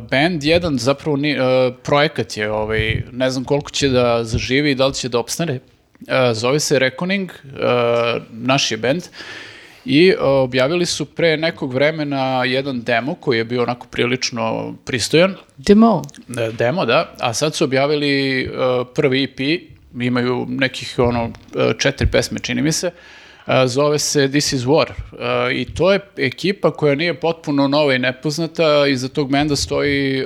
band 0.10 0.44
jedan 0.44 0.78
zapravo 0.78 1.18
ni, 1.18 1.36
projekat 1.84 2.38
je, 2.38 2.52
ovaj, 2.52 3.04
ne 3.12 3.30
znam 3.30 3.44
koliko 3.44 3.72
će 3.72 3.90
da 3.90 4.24
zaživi 4.24 4.72
i 4.72 4.76
da 4.76 4.88
li 4.88 4.94
će 4.94 5.10
da 5.10 5.20
opstane. 5.20 5.60
E, 6.08 6.34
zove 6.34 6.60
se 6.60 6.80
Reckoning, 6.80 7.32
e, 7.32 7.38
naš 8.32 8.72
je 8.72 8.78
band. 8.78 9.04
I 9.86 10.08
e, 10.08 10.18
objavili 10.20 10.86
su 10.86 11.06
pre 11.06 11.38
nekog 11.38 11.74
vremena 11.74 12.44
jedan 12.46 12.82
demo 12.82 13.16
koji 13.16 13.38
je 13.38 13.46
bio 13.46 13.64
onako 13.64 13.88
prilično 13.88 14.76
pristojan. 14.86 15.36
Demo. 15.58 16.02
Demo, 16.58 16.86
da. 16.86 17.16
A 17.20 17.34
sad 17.34 17.56
su 17.56 17.64
objavili 17.64 18.50
prvi 18.96 19.24
EP, 19.24 19.40
imaju 20.02 20.46
nekih 20.50 20.96
ono 20.98 21.32
četiri 21.78 22.08
pesme, 22.08 22.40
čini 22.40 22.62
mi 22.62 22.72
se. 22.72 22.92
Zove 23.66 24.00
se 24.00 24.30
This 24.30 24.54
is 24.54 24.62
War. 24.62 24.88
I 25.54 25.66
to 25.74 25.94
je 25.94 26.00
ekipa 26.18 26.72
koja 26.72 26.96
nije 26.96 27.20
potpuno 27.20 27.68
nova 27.68 27.94
i 27.94 28.00
nepoznata. 28.00 28.88
Iza 28.88 29.08
tog 29.08 29.32
benda 29.32 29.56
stoji 29.56 30.26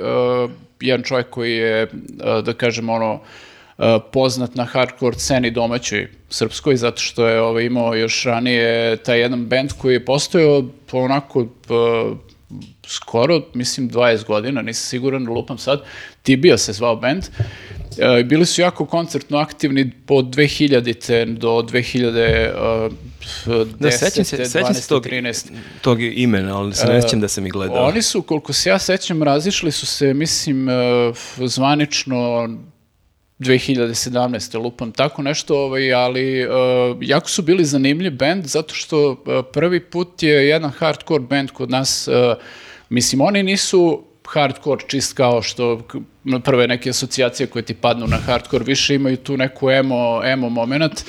jedan 0.80 1.02
čovjek 1.02 1.30
koji 1.30 1.52
je, 1.52 1.86
da 2.44 2.52
kažem, 2.52 2.88
ono, 2.88 3.20
poznat 4.12 4.54
na 4.54 4.64
hardcore 4.64 5.18
sceni 5.18 5.50
domaćoj 5.50 6.08
srpskoj, 6.30 6.76
zato 6.76 7.00
što 7.00 7.28
je 7.28 7.40
ovaj, 7.40 7.64
imao 7.64 7.94
još 7.94 8.24
ranije 8.24 8.96
taj 8.96 9.20
jedan 9.20 9.46
band 9.46 9.70
koji 9.78 9.94
je 9.94 10.04
postojao 10.04 10.64
po 10.86 10.98
onako 10.98 11.46
p- 11.68 12.32
skoro, 12.86 13.40
mislim, 13.54 13.90
20 13.90 14.24
godina, 14.24 14.62
nisam 14.62 14.88
siguran, 14.88 15.26
lupam 15.26 15.58
sad, 15.58 15.80
Tibio 16.22 16.58
se 16.58 16.72
zvao 16.72 16.96
band 16.96 17.24
E, 17.98 18.22
bili 18.22 18.46
su 18.46 18.60
jako 18.60 18.86
koncertno 18.86 19.38
aktivni 19.38 19.92
od 20.08 20.24
2000-te 20.24 21.24
do 21.24 21.48
2010. 21.48 22.90
Da, 23.80 23.90
sećam 23.90 24.24
se, 24.24 24.44
sećam 24.44 24.74
se 24.74 24.80
12., 24.80 24.88
tog, 24.88 25.06
13. 25.06 25.50
tog 25.80 26.02
imena, 26.02 26.58
ali 26.58 26.74
se 26.74 26.86
ne 26.86 27.02
sjećam 27.02 27.20
da 27.20 27.28
sam 27.28 27.46
ih 27.46 27.52
gledao. 27.52 27.84
Oni 27.84 28.02
su, 28.02 28.22
koliko 28.22 28.52
se 28.52 28.68
ja 28.68 28.78
sećam, 28.78 29.22
razišli 29.22 29.72
su 29.72 29.86
se, 29.86 30.14
mislim, 30.14 30.68
e, 30.68 30.72
zvanično 31.38 32.48
2017. 33.42 34.58
lupam 34.58 34.92
tako 34.92 35.22
nešto, 35.22 35.56
ovaj, 35.56 35.94
ali 35.94 36.40
e, 36.40 36.46
jako 37.00 37.28
su 37.28 37.42
bili 37.42 37.64
zanimljiv 37.64 38.12
band 38.12 38.46
zato 38.46 38.74
što 38.74 39.12
e, 39.12 39.42
prvi 39.52 39.80
put 39.80 40.22
je 40.22 40.48
jedan 40.48 40.70
hardcore 40.70 41.22
band 41.22 41.50
kod 41.50 41.70
nas, 41.70 42.08
e, 42.08 42.34
mislim, 42.88 43.20
oni 43.20 43.42
nisu 43.42 44.04
hardcore 44.28 44.84
čist 44.88 45.12
kao 45.16 45.42
što 45.42 45.80
prve 46.44 46.66
neke 46.66 46.90
asocijacije 46.90 47.46
koje 47.46 47.62
ti 47.62 47.74
padnu 47.74 48.06
na 48.06 48.16
hardcore, 48.16 48.64
više 48.64 48.94
imaju 48.94 49.16
tu 49.16 49.36
neku 49.36 49.70
emo, 49.70 50.24
emo 50.24 50.48
moment 50.48 51.04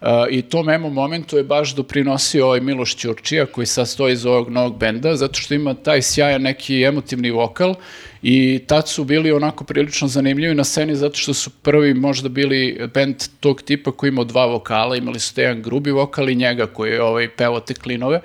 Uh, 0.00 0.08
i 0.30 0.42
tom 0.42 0.68
emo 0.68 0.90
momentu 0.90 1.36
je 1.36 1.44
baš 1.44 1.74
doprinosio 1.74 2.46
ovaj 2.46 2.60
Miloš 2.60 2.96
Ćurčija 2.96 3.46
koji 3.46 3.66
sad 3.66 3.88
stoji 3.88 4.12
iz 4.12 4.26
ovog 4.26 4.50
novog 4.50 4.78
benda, 4.78 5.16
zato 5.16 5.40
što 5.40 5.54
ima 5.54 5.74
taj 5.74 6.02
sjajan 6.02 6.42
neki 6.42 6.82
emotivni 6.82 7.30
vokal 7.30 7.74
i 8.22 8.60
tad 8.66 8.88
su 8.88 9.04
bili 9.04 9.32
onako 9.32 9.64
prilično 9.64 10.08
zanimljivi 10.08 10.54
na 10.54 10.64
sceni 10.64 10.96
zato 10.96 11.16
što 11.16 11.34
su 11.34 11.50
prvi 11.50 11.94
možda 11.94 12.28
bili 12.28 12.88
bend 12.94 13.16
tog 13.40 13.62
tipa 13.62 13.92
koji 13.92 14.08
imao 14.08 14.24
dva 14.24 14.46
vokala, 14.46 14.96
imali 14.96 15.20
su 15.20 15.40
jedan 15.40 15.62
grubi 15.62 15.90
vokal 15.90 16.28
i 16.28 16.34
njega 16.34 16.66
koji 16.66 16.92
je 16.92 17.02
ovaj, 17.02 17.28
pevao 17.28 17.60
te 17.60 17.74
klinove. 17.74 18.20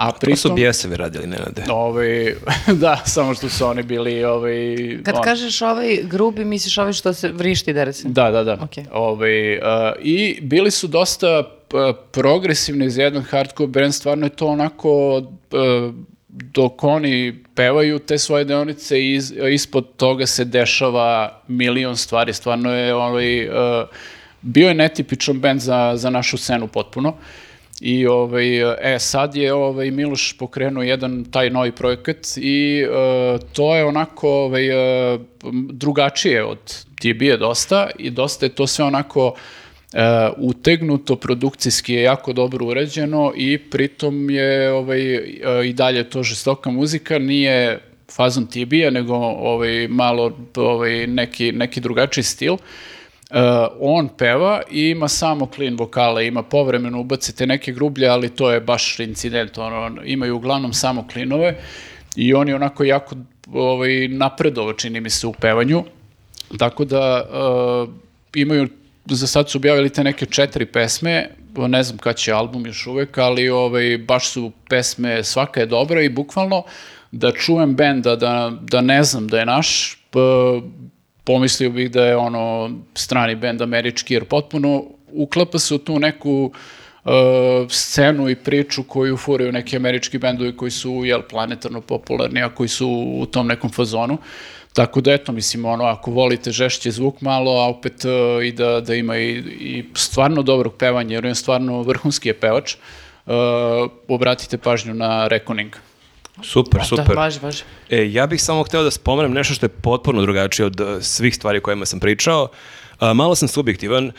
A 0.00 0.06
To 0.06 0.14
su 0.14 0.20
pritom, 0.20 0.54
bijesevi 0.54 0.96
radili, 0.96 1.26
Nenade. 1.26 1.62
ovaj, 1.70 2.34
da, 2.74 3.02
samo 3.06 3.34
što 3.34 3.48
su 3.48 3.66
oni 3.66 3.82
bili 3.82 4.24
ovaj, 4.24 4.76
Kad 5.02 5.14
on- 5.14 5.22
kažeš 5.22 5.62
ovaj 5.62 5.98
grubi, 6.02 6.44
misliš 6.44 6.78
ovaj 6.78 6.92
što 6.92 7.12
se 7.12 7.28
vrišti 7.28 7.72
dere 7.72 7.92
se? 7.92 8.08
Da, 8.08 8.30
da, 8.30 8.44
da. 8.44 8.52
Ok. 8.54 8.70
Ovaj, 8.92 9.52
uh, 9.52 9.62
I 9.98 10.38
bili 10.42 10.70
su 10.70 10.86
dosta 10.86 11.28
p- 11.68 11.76
progresivni 12.12 12.90
za 12.90 13.02
jedan 13.02 13.22
hardcore 13.22 13.68
band, 13.68 13.94
stvarno 13.94 14.26
je 14.26 14.30
to 14.30 14.46
onako 14.46 15.16
uh, 15.16 15.24
dok 16.28 16.84
oni 16.84 17.14
pevaju 17.54 17.98
te 17.98 18.18
svoje 18.18 18.44
deonice 18.44 19.00
i 19.00 19.12
iz- 19.12 19.32
ispod 19.48 19.86
toga 19.96 20.26
se 20.26 20.44
dešava 20.44 21.40
milion 21.48 21.96
stvari, 21.96 22.32
stvarno 22.32 22.72
je 22.72 22.94
ovaj, 22.94 23.48
uh, 23.48 23.54
bio 24.42 24.68
je 24.68 24.74
netipičan 24.74 25.40
band 25.40 25.60
za, 25.60 25.92
za 25.96 26.10
našu 26.10 26.36
scenu 26.36 26.66
potpuno. 26.66 27.14
I 27.80 28.06
ovaj, 28.06 28.60
e, 28.94 28.98
sad 28.98 29.34
je 29.34 29.52
ovaj, 29.52 29.90
Miloš 29.90 30.32
pokrenuo 30.38 30.82
jedan 30.82 31.24
taj 31.24 31.50
novi 31.50 31.72
projekat 31.72 32.26
i 32.36 32.82
e, 32.82 32.86
to 33.52 33.76
je 33.76 33.84
onako 33.84 34.28
ovaj, 34.28 34.68
e, 34.68 35.18
drugačije 35.72 36.44
od 36.44 36.58
TB-a 37.00 37.36
dosta 37.36 37.90
i 37.98 38.10
dosta 38.10 38.46
je 38.46 38.54
to 38.54 38.66
sve 38.66 38.84
onako 38.84 39.34
e, 39.92 40.28
utegnuto, 40.36 41.16
produkcijski 41.16 41.94
je 41.94 42.02
jako 42.02 42.32
dobro 42.32 42.66
urađeno 42.66 43.32
i 43.36 43.58
pritom 43.58 44.30
je 44.30 44.72
ovaj, 44.72 45.14
e, 45.14 45.30
i 45.64 45.72
dalje 45.72 46.10
to 46.10 46.22
žestoka 46.22 46.70
muzika, 46.70 47.18
nije 47.18 47.78
fazon 48.12 48.46
TB-a, 48.46 48.90
nego 48.90 49.14
ovaj, 49.14 49.88
malo 49.88 50.32
ovaj, 50.56 51.06
neki, 51.06 51.52
neki 51.52 51.80
drugačiji 51.80 52.24
stil. 52.24 52.56
Uh, 53.30 53.36
on 53.80 54.08
peva 54.08 54.62
i 54.70 54.88
ima 54.88 55.08
samo 55.08 55.48
clean 55.54 55.76
vokale, 55.76 56.26
ima 56.26 56.42
povremeno 56.42 57.00
ubacite 57.00 57.46
neke 57.46 57.72
grublje, 57.72 58.08
ali 58.08 58.28
to 58.28 58.50
je 58.50 58.60
baš 58.60 59.00
incident, 59.00 59.58
ono, 59.58 60.02
imaju 60.04 60.36
uglavnom 60.36 60.72
samo 60.72 61.08
klinove 61.12 61.56
i 62.16 62.34
on 62.34 62.48
je 62.48 62.54
onako 62.54 62.84
jako 62.84 63.16
ovaj, 63.52 64.08
napredovao, 64.08 64.72
čini 64.72 65.00
mi 65.00 65.10
se, 65.10 65.26
u 65.26 65.32
pevanju, 65.32 65.84
tako 66.58 66.84
da 66.84 67.22
uh, 67.22 67.94
imaju, 68.34 68.68
za 69.06 69.26
sad 69.26 69.50
su 69.50 69.58
objavili 69.58 69.90
te 69.90 70.04
neke 70.04 70.26
četiri 70.26 70.66
pesme, 70.66 71.30
ne 71.56 71.82
znam 71.82 71.98
kad 71.98 72.16
će 72.16 72.32
album 72.32 72.66
još 72.66 72.86
uvek, 72.86 73.18
ali 73.18 73.48
ovaj, 73.48 73.98
baš 73.98 74.28
su 74.28 74.52
pesme, 74.68 75.24
svaka 75.24 75.60
je 75.60 75.66
dobra 75.66 76.02
i 76.02 76.08
bukvalno 76.08 76.62
da 77.12 77.32
čujem 77.32 77.74
benda, 77.74 78.16
da, 78.16 78.52
da 78.60 78.80
ne 78.80 79.04
znam 79.04 79.28
da 79.28 79.38
je 79.38 79.46
naš, 79.46 79.98
p- 80.10 80.18
pomislio 81.30 81.70
bih 81.70 81.90
da 81.90 82.04
je 82.04 82.16
ono 82.16 82.70
strani 82.94 83.34
bend 83.34 83.62
američki, 83.62 84.14
jer 84.14 84.24
potpuno 84.24 84.84
uklapa 85.12 85.58
se 85.58 85.74
u 85.74 85.78
tu 85.78 85.98
neku 85.98 86.50
uh, 87.04 87.12
scenu 87.68 88.28
i 88.28 88.34
priču 88.34 88.82
koju 88.82 89.16
furaju 89.16 89.52
neki 89.52 89.76
američki 89.76 90.18
bendovi 90.18 90.56
koji 90.56 90.70
su 90.70 91.02
jel, 91.04 91.22
planetarno 91.30 91.80
popularni, 91.80 92.42
a 92.42 92.48
koji 92.48 92.68
su 92.68 92.88
u 93.20 93.26
tom 93.26 93.46
nekom 93.46 93.70
fazonu. 93.70 94.18
Tako 94.74 95.00
da, 95.00 95.12
eto, 95.12 95.32
mislim, 95.32 95.64
ono, 95.64 95.84
ako 95.84 96.10
volite 96.10 96.50
žešće 96.50 96.90
zvuk 96.90 97.20
malo, 97.20 97.52
a 97.60 97.68
opet 97.68 98.04
uh, 98.04 98.44
i 98.44 98.52
da, 98.52 98.80
da 98.80 98.94
ima 98.94 99.16
i, 99.18 99.38
i 99.60 99.84
stvarno 99.94 100.42
dobrog 100.42 100.74
pevanja, 100.78 101.14
jer 101.14 101.26
on 101.26 101.34
stvarno 101.34 101.82
vrhunski 101.82 102.28
je 102.28 102.34
pevač, 102.40 102.74
uh, 102.74 103.32
obratite 104.08 104.58
pažnju 104.58 104.94
na 104.94 105.28
Reckoning. 105.28 105.89
Super, 106.42 106.84
super. 106.84 107.06
Da, 107.06 107.14
baš, 107.14 107.40
baš. 107.40 107.60
E, 107.90 108.12
ja 108.12 108.26
bih 108.26 108.42
samo 108.42 108.62
hteo 108.62 108.82
da 108.82 108.90
spomenem 108.90 109.32
nešto 109.32 109.54
što 109.54 109.66
je 109.66 109.70
potpuno 109.70 110.22
drugačije 110.22 110.66
od 110.66 110.80
uh, 110.80 110.88
svih 111.00 111.34
stvari 111.34 111.58
o 111.58 111.60
kojima 111.60 111.86
sam 111.86 112.00
pričao. 112.00 112.48
Uh, 113.00 113.12
malo 113.14 113.34
sam 113.34 113.48
subjektivan. 113.48 114.06
Uh, 114.06 114.12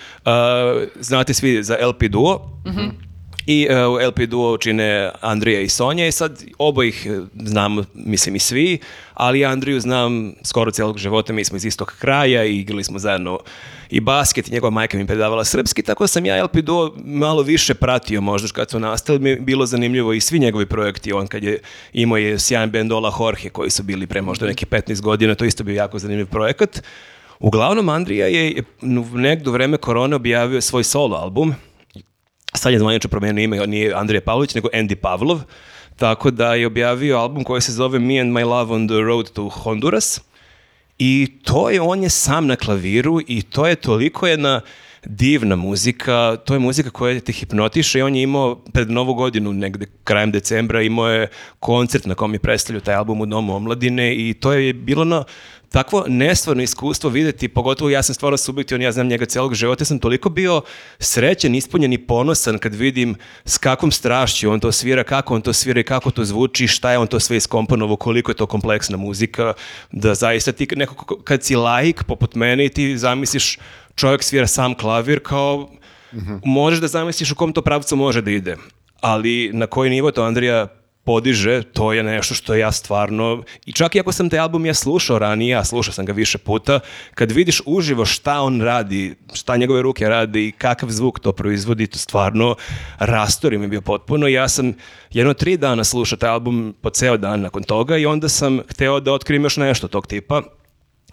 znate 1.00 1.34
svi 1.34 1.64
za 1.64 1.78
LP 1.88 2.04
Duo. 2.10 2.62
I 3.46 3.68
uh, 3.70 3.76
u 3.94 4.08
LP 4.08 4.20
Duo 4.20 4.58
čine 4.58 5.12
Andrija 5.22 5.62
i 5.62 5.70
Sonja 5.70 6.08
i 6.08 6.12
sad 6.12 6.44
obojih 6.58 7.08
uh, 7.10 7.28
znam, 7.36 7.86
mislim 7.94 8.36
i 8.36 8.40
svi, 8.40 8.80
ali 9.14 9.46
Andriju 9.46 9.80
znam 9.80 10.34
skoro 10.44 10.72
cijelog 10.72 10.98
života, 10.98 11.34
mi 11.34 11.46
smo 11.46 11.58
iz 11.58 11.66
istog 11.66 11.94
kraja 12.00 12.46
i 12.46 12.60
igrali 12.60 12.84
smo 12.84 13.00
zajedno 13.00 13.40
i 13.90 14.00
basket 14.00 14.48
i 14.48 14.52
njegova 14.52 14.72
majka 14.72 14.98
mi 14.98 15.08
predavala 15.08 15.44
srpski, 15.44 15.82
tako 15.82 16.08
sam 16.08 16.26
ja 16.26 16.44
LP 16.44 16.56
Duo 16.56 16.94
malo 17.06 17.42
više 17.42 17.74
pratio 17.74 18.22
možda 18.22 18.48
kad 18.48 18.70
su 18.70 18.80
nastali, 18.80 19.20
mi 19.20 19.30
je 19.30 19.36
bilo 19.36 19.66
zanimljivo 19.66 20.14
i 20.14 20.22
svi 20.22 20.40
njegovi 20.40 20.66
projekti, 20.66 21.14
on 21.14 21.28
kad 21.28 21.44
je 21.44 21.60
imao 21.94 22.18
je 22.18 22.40
sjajan 22.40 22.72
band 22.72 22.92
Ola 22.92 23.14
Jorge 23.20 23.50
koji 23.50 23.70
su 23.70 23.84
bili 23.84 24.08
pre 24.08 24.22
možda 24.22 24.46
neki 24.46 24.66
15 24.66 25.02
godina, 25.02 25.36
to 25.36 25.46
isto 25.46 25.64
bio 25.64 25.76
jako 25.76 26.00
zanimljiv 26.00 26.26
projekat. 26.26 26.84
Uglavnom, 27.40 27.90
Andrija 27.90 28.28
je 28.28 28.64
negdje 29.14 29.50
u 29.50 29.54
vreme 29.54 29.78
korone 29.78 30.16
objavio 30.16 30.62
svoj 30.62 30.84
solo 30.84 31.18
album, 31.18 31.56
sad 32.54 32.74
je 32.74 32.80
zvanično 32.80 33.10
promenio 33.10 33.44
ime, 33.44 33.68
nije 33.68 33.94
Andrija 33.94 34.22
Pavlović, 34.22 34.56
nego 34.56 34.70
Andy 34.74 34.96
Pavlov, 34.96 35.42
tako 35.96 36.32
da 36.32 36.56
je 36.56 36.68
objavio 36.68 37.18
album 37.18 37.44
koji 37.44 37.62
se 37.62 37.72
zove 37.72 38.00
Me 38.00 38.20
and 38.20 38.34
My 38.34 38.46
Love 38.46 38.76
on 38.76 38.88
the 38.88 38.98
Road 38.98 39.30
to 39.30 39.50
Honduras. 39.50 40.22
I 41.00 41.28
to 41.44 41.70
je, 41.70 41.82
on 41.82 42.04
je 42.04 42.10
sam 42.10 42.48
na 42.48 42.56
klaviru 42.56 43.20
i 43.28 43.42
to 43.42 43.68
je 43.68 43.76
toliko 43.76 44.28
jedna 44.28 44.62
divna 45.06 45.56
muzika, 45.56 46.38
to 46.46 46.54
je 46.54 46.60
muzika 46.60 46.90
koja 46.90 47.20
te 47.20 47.32
hipnotiše 47.32 48.00
i 48.00 48.02
on 48.02 48.16
je 48.16 48.24
imao 48.24 48.56
pred 48.56 48.92
novu 48.92 49.14
godinu, 49.14 49.54
negde 49.54 49.86
krajem 50.04 50.32
decembra, 50.32 50.82
imao 50.82 51.08
je 51.08 51.28
koncert 51.60 52.06
na 52.06 52.16
kom 52.16 52.34
je 52.34 52.40
predstavljao 52.40 52.82
taj 52.82 52.96
album 52.96 53.22
u 53.22 53.26
Domu 53.26 53.56
omladine 53.56 54.16
i 54.16 54.34
to 54.34 54.54
je 54.54 54.74
bilo 54.74 55.04
na 55.06 55.24
takvo 55.72 56.06
nestvarno 56.08 56.64
iskustvo 56.64 57.10
videti, 57.10 57.48
pogotovo 57.48 57.90
ja 57.90 58.04
sam 58.04 58.16
stvarno 58.16 58.38
subjektivan, 58.38 58.82
ja 58.82 58.92
znam 58.92 59.08
njega 59.08 59.26
celog 59.26 59.54
života, 59.54 59.82
ja 59.82 59.86
sam 59.86 60.00
toliko 60.00 60.30
bio 60.30 60.62
srećan, 61.00 61.56
ispunjen 61.56 61.94
i 61.94 61.98
ponosan 61.98 62.58
kad 62.58 62.76
vidim 62.76 63.16
s 63.46 63.58
kakvom 63.58 63.92
strašću 63.92 64.52
on 64.52 64.60
to 64.60 64.72
svira, 64.72 65.04
kako 65.04 65.36
on 65.36 65.42
to 65.42 65.54
svira 65.54 65.80
i 65.80 65.84
kako 65.84 66.12
to 66.12 66.26
zvuči, 66.26 66.68
šta 66.68 66.92
je 66.92 66.98
on 66.98 67.08
to 67.08 67.20
sve 67.20 67.38
iskomponovao, 67.38 67.96
koliko 67.96 68.32
je 68.32 68.36
to 68.36 68.46
kompleksna 68.46 68.98
muzika, 68.98 69.54
da 69.92 70.16
zaista 70.16 70.52
ti 70.52 70.68
neko, 70.76 70.96
ko- 70.96 71.22
kad 71.24 71.44
si 71.44 71.56
laik 71.56 72.04
poput 72.04 72.36
mene 72.36 72.66
i 72.66 72.70
ti 72.70 72.98
zamisliš 72.98 73.58
čovjek 73.96 74.24
svira 74.24 74.48
sam 74.48 74.76
klavir 74.76 75.20
kao 75.24 75.70
možeš 76.46 76.80
da 76.80 76.88
zamisliš 76.88 77.32
u 77.32 77.36
kom 77.36 77.54
to 77.54 77.62
pravcu 77.62 77.96
može 77.96 78.22
da 78.22 78.32
ide. 78.32 78.58
Ali 79.02 79.50
na 79.54 79.68
koji 79.68 79.90
nivo 79.90 80.12
to 80.12 80.24
Andrija 80.24 80.81
podiže, 81.04 81.64
to 81.64 81.94
je 81.94 82.04
nešto 82.04 82.34
što 82.34 82.56
ja 82.56 82.72
stvarno, 82.72 83.44
i 83.66 83.74
čak 83.74 83.96
i 83.96 84.00
ako 84.00 84.12
sam 84.12 84.30
taj 84.30 84.40
album 84.40 84.66
ja 84.66 84.74
slušao 84.74 85.20
ranije, 85.20 85.56
a 85.56 85.64
slušao 85.64 85.94
sam 85.94 86.06
ga 86.06 86.14
više 86.14 86.38
puta, 86.38 86.80
kad 87.16 87.32
vidiš 87.32 87.62
uživo 87.66 88.06
šta 88.06 88.42
on 88.42 88.62
radi, 88.62 89.16
šta 89.34 89.58
njegove 89.58 89.82
ruke 89.82 90.10
radi 90.10 90.48
i 90.48 90.52
kakav 90.52 90.90
zvuk 90.90 91.20
to 91.20 91.32
proizvodi, 91.32 91.88
to 91.88 91.98
stvarno 91.98 92.56
rastori 93.00 93.58
mi 93.58 93.68
bio 93.68 93.82
potpuno. 93.82 94.28
Ja 94.28 94.48
sam 94.48 94.74
jedno 95.12 95.34
tri 95.34 95.58
dana 95.58 95.84
slušao 95.84 96.18
taj 96.18 96.30
album 96.30 96.76
po 96.82 96.90
ceo 96.90 97.18
dan 97.18 97.42
nakon 97.42 97.64
toga 97.64 97.98
i 97.98 98.06
onda 98.06 98.30
sam 98.30 98.60
hteo 98.70 99.00
da 99.00 99.14
otkrijem 99.14 99.44
još 99.44 99.58
nešto 99.58 99.88
tog 99.88 100.08
tipa. 100.08 100.42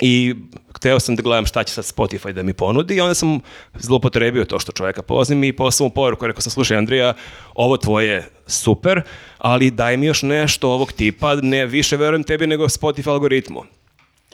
I 0.00 0.34
hteo 0.76 1.00
sam 1.00 1.16
da 1.16 1.22
gledam 1.22 1.46
šta 1.46 1.64
će 1.64 1.72
sad 1.72 1.84
Spotify 1.84 2.32
da 2.32 2.42
mi 2.42 2.52
ponudi 2.52 2.94
i 2.96 3.00
onda 3.00 3.14
sam 3.14 3.40
zlopotrebio 3.78 4.44
to 4.44 4.58
što 4.58 4.72
čovjeka 4.72 5.02
poznam 5.02 5.44
i 5.44 5.52
poslao 5.52 5.88
mu 5.88 5.94
poruku. 5.94 6.26
Rekao 6.26 6.40
sam, 6.40 6.52
slušaj 6.52 6.76
Andrija, 6.76 7.14
ovo 7.54 7.76
tvoje 7.76 8.28
super, 8.46 9.02
ali 9.38 9.70
daj 9.70 9.96
mi 9.96 10.06
još 10.06 10.22
nešto 10.22 10.70
ovog 10.70 10.92
tipa, 10.92 11.34
ne 11.34 11.66
više 11.66 11.96
verujem 11.96 12.24
tebi 12.24 12.46
nego 12.46 12.64
Spotify 12.64 13.10
algoritmu. 13.10 13.62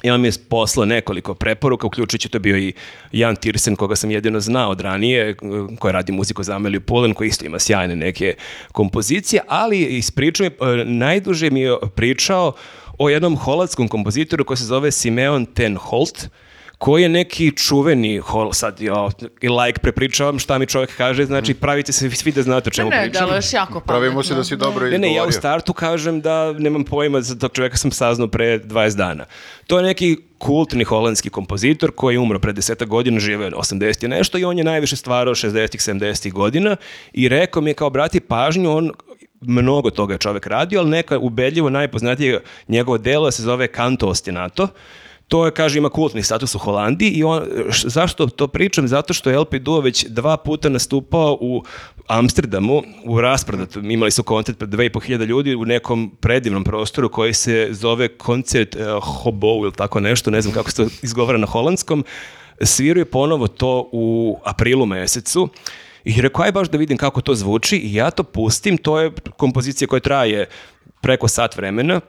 I 0.02 0.10
on 0.10 0.20
mi 0.20 0.28
je 0.28 0.32
poslao 0.48 0.86
nekoliko 0.86 1.34
preporuka, 1.34 1.86
uključujući 1.86 2.28
to 2.28 2.38
bio 2.38 2.58
i 2.58 2.72
Jan 3.12 3.36
Tirsen, 3.36 3.76
koga 3.76 3.96
sam 3.96 4.10
jedino 4.10 4.40
znao 4.40 4.70
od 4.70 4.80
ranije, 4.80 5.36
koji 5.78 5.92
radi 5.92 6.12
muziku 6.12 6.42
za 6.42 6.56
Ameliju 6.56 6.80
Pulen, 6.80 7.14
koji 7.14 7.28
isto 7.28 7.46
ima 7.46 7.58
sjajne 7.58 7.96
neke 7.96 8.34
kompozicije, 8.72 9.42
ali 9.48 9.78
ispričao 9.80 10.46
mi, 10.46 10.80
eh, 10.80 10.84
najduže 10.84 11.50
mi 11.50 11.60
je 11.60 11.76
pričao 11.94 12.52
o 12.98 13.08
jednom 13.08 13.36
holandskom 13.36 13.88
kompozitoru 13.88 14.44
koji 14.44 14.56
se 14.56 14.64
zove 14.64 14.90
Simeon 14.90 15.46
ten 15.46 15.76
Holt, 15.76 16.28
koji 16.78 17.02
je 17.02 17.08
neki 17.08 17.56
čuveni 17.56 18.18
hol, 18.18 18.52
sad 18.52 18.80
ja 18.80 19.08
i 19.40 19.48
like 19.48 19.80
prepričavam 19.80 20.38
šta 20.38 20.58
mi 20.58 20.66
čovjek 20.66 20.96
kaže, 20.96 21.24
znači 21.24 21.54
pravite 21.54 21.92
se 21.92 22.10
svi 22.10 22.32
da 22.32 22.42
znate 22.42 22.68
o 22.68 22.70
čemu 22.70 22.90
Ne, 22.90 23.02
pričam. 23.02 23.26
deluješ 23.26 23.52
jako 23.52 23.72
pametno. 23.72 23.86
Pravimo 23.86 24.22
se 24.22 24.34
da 24.34 24.44
si 24.44 24.56
dobro 24.56 24.86
Ne, 24.86 24.98
ne, 24.98 25.06
ja 25.06 25.12
u 25.12 25.14
izgovorio. 25.14 25.32
startu 25.32 25.72
kažem 25.72 26.20
da 26.20 26.52
nemam 26.52 26.84
pojma, 26.84 27.20
za 27.20 27.38
tog 27.38 27.52
čovjeka 27.52 27.76
sam 27.76 27.90
saznao 27.90 28.28
pre 28.28 28.58
20 28.58 28.96
dana. 28.96 29.24
To 29.66 29.78
je 29.78 29.84
neki 29.84 30.16
kultni 30.38 30.84
holandski 30.84 31.30
kompozitor 31.30 31.90
koji 31.90 32.14
je 32.14 32.18
umro 32.18 32.38
pre 32.38 32.52
10 32.52 32.86
godina, 32.86 33.20
žive 33.20 33.50
80 33.50 34.04
i 34.04 34.08
nešto 34.08 34.38
i 34.38 34.44
on 34.44 34.58
je 34.58 34.64
najviše 34.64 34.96
stvarao 34.96 35.34
60-ih, 35.34 35.80
70-ih 35.80 36.32
godina 36.32 36.76
i 37.12 37.28
rekao 37.28 37.62
mi 37.62 37.70
je 37.70 37.74
kao 37.74 37.90
brati 37.90 38.20
pažnju, 38.20 38.76
on 38.76 38.90
mnogo 39.46 39.90
toga 39.90 40.14
je 40.14 40.18
čovjek 40.18 40.46
radio, 40.46 40.80
ali 40.80 40.90
neka 40.90 41.18
ubedljivo 41.18 41.70
najpoznatije 41.70 42.42
njegovo 42.68 42.98
delo 42.98 43.30
se 43.30 43.42
zove 43.42 43.66
Kanto 43.66 44.08
ostinato. 44.08 44.68
To 45.28 45.44
je, 45.44 45.50
kaže, 45.50 45.78
ima 45.78 45.88
kultni 45.88 46.22
status 46.22 46.54
u 46.54 46.58
Holandiji 46.58 47.10
i 47.10 47.24
on, 47.24 47.42
š- 47.70 47.88
zašto 47.88 48.26
to 48.26 48.48
pričam? 48.48 48.88
Zato 48.88 49.14
što 49.14 49.30
je 49.30 49.38
LP 49.38 49.54
Duo 49.54 49.80
već 49.80 50.06
dva 50.08 50.36
puta 50.36 50.68
nastupao 50.68 51.38
u 51.40 51.62
Amsterdamu 52.06 52.82
u 53.04 53.20
rasprodatu. 53.20 53.80
Imali 53.80 54.10
su 54.10 54.22
koncert 54.22 54.58
pred 54.58 54.70
2500 54.70 55.24
ljudi 55.24 55.54
u 55.54 55.64
nekom 55.64 56.16
predivnom 56.20 56.64
prostoru 56.64 57.08
koji 57.08 57.34
se 57.34 57.68
zove 57.70 58.08
koncert 58.08 58.76
uh, 58.76 59.04
Hobo 59.04 59.48
ili 59.48 59.72
tako 59.72 60.00
nešto, 60.00 60.30
ne 60.30 60.40
znam 60.40 60.54
kako 60.54 60.70
se 60.70 60.76
to 60.76 60.90
izgovara 61.02 61.38
na 61.38 61.46
holandskom. 61.46 62.04
Sviraju 62.62 63.06
ponovo 63.06 63.48
to 63.48 63.88
u 63.92 64.38
aprilu 64.44 64.86
mesecu 64.86 65.48
i 66.04 66.20
rekao, 66.20 66.44
aj 66.44 66.52
baš 66.52 66.68
da 66.68 66.78
vidim 66.78 66.96
kako 66.96 67.20
to 67.20 67.34
zvuči 67.34 67.76
i 67.76 67.94
ja 67.94 68.10
to 68.10 68.22
pustim, 68.22 68.78
to 68.78 69.00
je 69.00 69.12
kompozicija 69.36 69.88
koja 69.88 70.00
traje 70.00 70.48
preko 71.00 71.28
sat 71.28 71.56
vremena. 71.56 72.00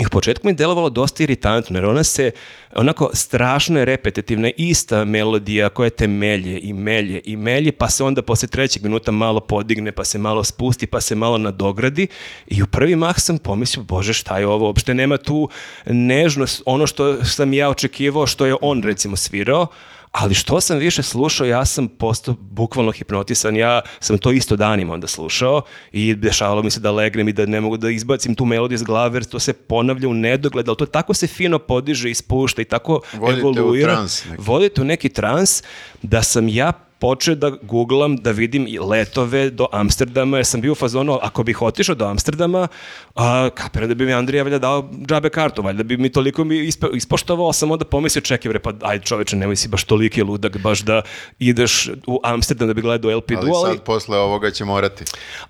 I 0.00 0.06
u 0.06 0.08
početku 0.08 0.46
mi 0.46 0.50
je 0.50 0.56
delovalo 0.56 0.90
dosta 0.90 1.22
iritantno, 1.22 1.78
jer 1.78 1.84
ona 1.84 2.04
se 2.04 2.30
onako 2.74 3.10
strašno 3.12 3.78
je 3.78 3.84
repetitivna, 3.84 4.50
ista 4.56 5.04
melodija 5.04 5.68
koja 5.68 5.90
te 5.90 6.06
melje 6.06 6.60
i 6.62 6.72
melje 6.72 7.20
i 7.24 7.36
melje, 7.36 7.72
pa 7.72 7.88
se 7.90 8.04
onda 8.04 8.22
posle 8.22 8.48
trećeg 8.48 8.82
minuta 8.82 9.12
malo 9.12 9.40
podigne, 9.40 9.92
pa 9.92 10.04
se 10.04 10.18
malo 10.18 10.44
spusti, 10.44 10.86
pa 10.86 11.00
se 11.00 11.14
malo 11.14 11.38
nadogradi. 11.38 12.06
I 12.46 12.62
u 12.62 12.66
prvi 12.66 12.96
mah 12.96 13.20
sam 13.20 13.38
pomislio, 13.38 13.84
bože 13.84 14.12
šta 14.12 14.38
je 14.38 14.46
ovo, 14.46 14.66
uopšte 14.66 14.94
nema 14.94 15.16
tu 15.16 15.48
nežnost, 15.86 16.62
ono 16.66 16.86
što 16.86 17.24
sam 17.24 17.52
ja 17.52 17.70
očekivao, 17.70 18.26
što 18.26 18.46
je 18.46 18.56
on 18.60 18.82
recimo 18.82 19.16
svirao, 19.16 19.66
ali 20.12 20.34
što 20.34 20.60
sam 20.60 20.78
više 20.78 21.02
slušao, 21.02 21.46
ja 21.46 21.64
sam 21.64 21.88
postao 21.88 22.34
bukvalno 22.40 22.92
hipnotisan, 22.92 23.56
ja 23.56 23.80
sam 24.00 24.18
to 24.18 24.32
isto 24.32 24.56
danima 24.56 24.94
onda 24.94 25.06
slušao 25.06 25.62
i 25.92 26.14
dešavalo 26.14 26.62
mi 26.62 26.70
se 26.70 26.80
da 26.80 26.90
legnem 26.90 27.28
i 27.28 27.32
da 27.32 27.46
ne 27.46 27.60
mogu 27.60 27.76
da 27.76 27.90
izbacim 27.90 28.34
tu 28.34 28.44
melodiju 28.44 28.74
iz 28.74 28.82
glave, 28.82 29.16
jer 29.16 29.24
to 29.24 29.38
se 29.38 29.52
ponavlja 29.52 30.08
u 30.08 30.14
nedogled, 30.14 30.68
ali 30.68 30.76
to 30.76 30.86
tako 30.86 31.14
se 31.14 31.26
fino 31.26 31.58
podiže 31.58 32.10
i 32.10 32.14
spušta 32.14 32.62
i 32.62 32.64
tako 32.64 33.00
Vodite 33.12 33.46
u 33.46 33.50
evoluira. 33.50 33.94
trans 33.94 34.24
neki. 34.24 34.42
Vodite 34.42 34.80
u 34.80 34.84
neki 34.84 35.08
trans 35.08 35.62
da 36.02 36.22
sam 36.22 36.48
ja 36.48 36.72
počeo 37.02 37.34
da 37.34 37.50
googlam, 37.62 38.16
da 38.16 38.30
vidim 38.30 38.66
i 38.68 38.78
letove 38.80 39.50
do 39.50 39.66
Amsterdama, 39.72 40.36
jer 40.36 40.46
sam 40.46 40.60
bio 40.60 40.72
u 40.72 40.74
fazonu, 40.74 41.18
ako 41.22 41.42
bih 41.42 41.62
otišao 41.62 41.94
do 41.94 42.06
Amsterdama, 42.06 42.68
a, 43.14 43.48
kapiram 43.50 43.88
da 43.88 43.94
bi 43.94 44.06
mi 44.06 44.12
Andrija 44.12 44.42
valjda 44.42 44.58
dao 44.58 44.90
džabe 45.06 45.30
kartu, 45.30 45.62
valjda 45.62 45.82
bi 45.82 45.96
mi 45.96 46.08
toliko 46.08 46.44
mi 46.44 46.58
ispo, 46.58 46.86
ispoštovao, 46.88 47.52
sam 47.52 47.70
onda 47.70 47.84
pomislio, 47.84 48.22
čekaj 48.22 48.48
bre, 48.48 48.58
pa 48.58 48.72
ajde 48.82 49.04
čoveče, 49.04 49.36
nemoj 49.36 49.56
si 49.56 49.68
baš 49.68 49.84
toliki 49.84 50.22
ludak, 50.22 50.58
baš 50.58 50.80
da 50.80 51.02
ideš 51.38 51.88
u 52.06 52.20
Amsterdam 52.24 52.68
da 52.68 52.74
bi 52.74 52.82
gledao 52.82 53.16
LP 53.16 53.30
Ali 53.30 53.46
Duo, 53.46 53.56
ali- 53.56 53.76
sad 53.76 53.84
posle 53.84 54.18
ovoga 54.18 54.50
će 54.50 54.64
morati. 54.64 55.04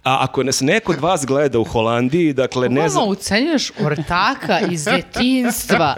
a 0.05 0.19
ako 0.21 0.43
nas 0.43 0.61
neko 0.61 0.93
od 0.93 1.01
vas 1.01 1.27
gleda 1.27 1.59
u 1.59 1.65
Holandiji, 1.65 2.33
dakle, 2.33 2.69
ne 2.69 2.89
znam, 2.89 3.09
ucenjuješ 3.09 3.73
ortaka 3.81 4.61
iz 4.71 4.85
detinstva 4.85 5.95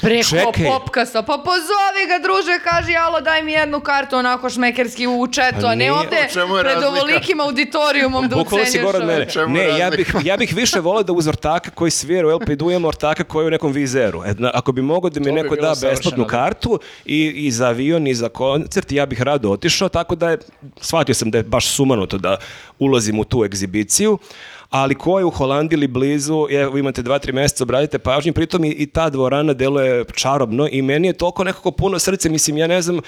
preko 0.00 0.28
Čekaj. 0.28 0.64
popkasta. 0.66 1.22
Pa 1.22 1.38
pozovi 1.38 2.02
ga, 2.08 2.18
druže, 2.22 2.58
kaži, 2.64 2.96
alo, 2.96 3.20
daj 3.20 3.42
mi 3.42 3.52
jednu 3.52 3.80
kartu, 3.80 4.16
onako 4.16 4.50
šmekerski 4.88 5.06
u 5.06 5.26
četu, 5.26 5.60
Pa 5.60 5.66
a 5.66 5.70
ne 5.70 5.76
nije, 5.76 5.92
ovde 5.92 6.28
pred 6.62 6.82
ovolikim 6.84 7.40
auditorijumom 7.40 8.28
da 8.28 8.36
Bukvalno 8.36 8.66
si 8.66 8.78
gore 8.78 8.98
od 8.98 9.06
mene. 9.06 9.26
Ne, 9.48 9.78
ja 9.78 9.90
bih, 9.90 10.14
ja 10.24 10.36
bih 10.36 10.54
više 10.54 10.80
volao 10.80 11.02
da 11.02 11.12
uz 11.12 11.28
ortaka 11.28 11.70
koji 11.70 11.90
svira 11.90 12.28
u 12.28 12.30
LPD 12.30 12.62
imam 12.62 12.84
ortaka 12.84 13.24
koji 13.24 13.44
je 13.44 13.46
u 13.46 13.50
nekom 13.50 13.72
vizeru. 13.72 14.22
E, 14.24 14.34
na- 14.38 14.50
ako 14.54 14.72
bi 14.72 14.82
mogao 14.82 15.10
da 15.10 15.20
mi 15.20 15.26
To 15.26 15.32
bi 15.32 15.42
neko 15.42 15.54
bilo 15.54 15.68
da 15.68 15.88
besplatnu 15.88 16.24
da. 16.24 16.30
kartu 16.30 16.80
i, 17.04 17.26
i 17.26 17.50
za 17.50 17.66
avion 17.68 18.06
i 18.06 18.14
za 18.14 18.28
koncert, 18.28 18.92
ja 18.92 19.06
bih 19.06 19.22
rado 19.22 19.50
otišao, 19.50 19.88
tako 19.88 20.14
da 20.14 20.30
je, 20.30 20.38
shvatio 20.80 21.14
sam 21.14 21.30
da 21.30 21.38
je 21.38 21.44
baš 21.44 21.66
sumanuto 21.68 22.18
da 22.18 22.36
ulazim 22.78 23.18
u 23.18 23.24
tu 23.24 23.44
egzibiciju. 23.44 24.18
Ali 24.70 24.94
ko 24.94 25.18
je 25.18 25.24
u 25.24 25.30
Holandiji 25.30 25.76
ili 25.76 25.86
blizu, 25.86 26.46
evo 26.50 26.78
imate 26.78 27.02
dva, 27.02 27.18
tri 27.18 27.32
mjeseca, 27.32 27.64
obratite 27.64 27.98
pažnju, 27.98 28.32
pritom 28.32 28.64
i, 28.64 28.68
i 28.68 28.86
ta 28.86 29.10
dvorana 29.10 29.52
deluje 29.52 30.04
čarobno 30.14 30.68
i 30.70 30.82
meni 30.82 31.08
je 31.08 31.12
toliko 31.12 31.44
nekako 31.44 31.70
puno 31.70 31.98
srce, 31.98 32.28
mislim, 32.28 32.56
ja 32.56 32.66
ne 32.66 32.82
znam, 32.82 33.00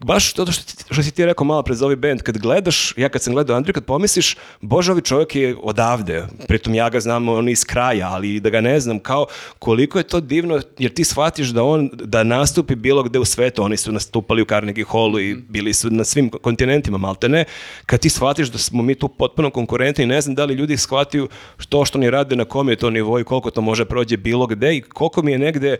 baš 0.00 0.32
to 0.32 0.46
što, 0.46 0.64
ti- 0.64 0.84
što 0.90 1.02
si 1.02 1.10
ti 1.10 1.24
rekao 1.26 1.44
malo 1.44 1.62
pred 1.62 1.76
za 1.78 1.84
ovaj 1.84 1.96
band, 1.96 2.22
kad 2.22 2.38
gledaš, 2.38 2.94
ja 2.96 3.08
kad 3.08 3.22
sam 3.22 3.32
gledao 3.32 3.56
Andriju, 3.56 3.74
kad 3.74 3.84
pomisliš, 3.84 4.36
bože, 4.60 4.92
ovi 4.92 5.02
čovjek 5.02 5.36
je 5.36 5.56
odavde, 5.62 6.26
pritom 6.48 6.74
ja 6.74 6.90
ga 6.90 7.00
znam 7.00 7.28
on 7.28 7.48
iz 7.48 7.64
kraja, 7.64 8.08
ali 8.08 8.40
da 8.40 8.50
ga 8.50 8.60
ne 8.60 8.80
znam, 8.80 8.98
kao 8.98 9.26
koliko 9.58 9.98
je 9.98 10.04
to 10.04 10.20
divno, 10.20 10.60
jer 10.78 10.94
ti 10.94 11.04
shvatiš 11.04 11.48
da 11.48 11.62
on, 11.62 11.90
da 11.94 12.22
nastupi 12.24 12.74
bilo 12.74 13.02
gde 13.02 13.18
u 13.18 13.24
svetu, 13.24 13.62
oni 13.62 13.76
su 13.76 13.92
nastupali 13.92 14.42
u 14.42 14.46
Carnegie 14.46 14.84
Hallu 14.84 15.20
i 15.20 15.34
bili 15.34 15.72
su 15.74 15.90
na 15.90 16.04
svim 16.04 16.30
kontinentima, 16.30 16.98
maltene, 16.98 17.44
kad 17.86 18.00
ti 18.00 18.10
shvatiš 18.10 18.48
da 18.48 18.58
smo 18.58 18.82
mi 18.82 18.94
tu 18.94 19.08
potpuno 19.08 19.50
konkurentni, 19.50 20.06
ne 20.06 20.20
znam 20.20 20.34
da 20.34 20.44
li 20.44 20.54
ljudi 20.54 20.76
shvataju 20.76 21.03
to 21.68 21.84
što 21.84 21.98
oni 21.98 22.10
rade, 22.10 22.36
na 22.36 22.44
kom 22.44 22.68
je 22.68 22.76
to 22.76 22.90
nivou 22.90 23.18
i 23.18 23.24
koliko 23.24 23.50
to 23.50 23.60
može 23.60 23.84
prođe 23.84 24.16
bilo 24.16 24.46
gde 24.46 24.76
i 24.76 24.80
koliko 24.80 25.22
mi 25.22 25.32
je 25.32 25.38
negde, 25.38 25.76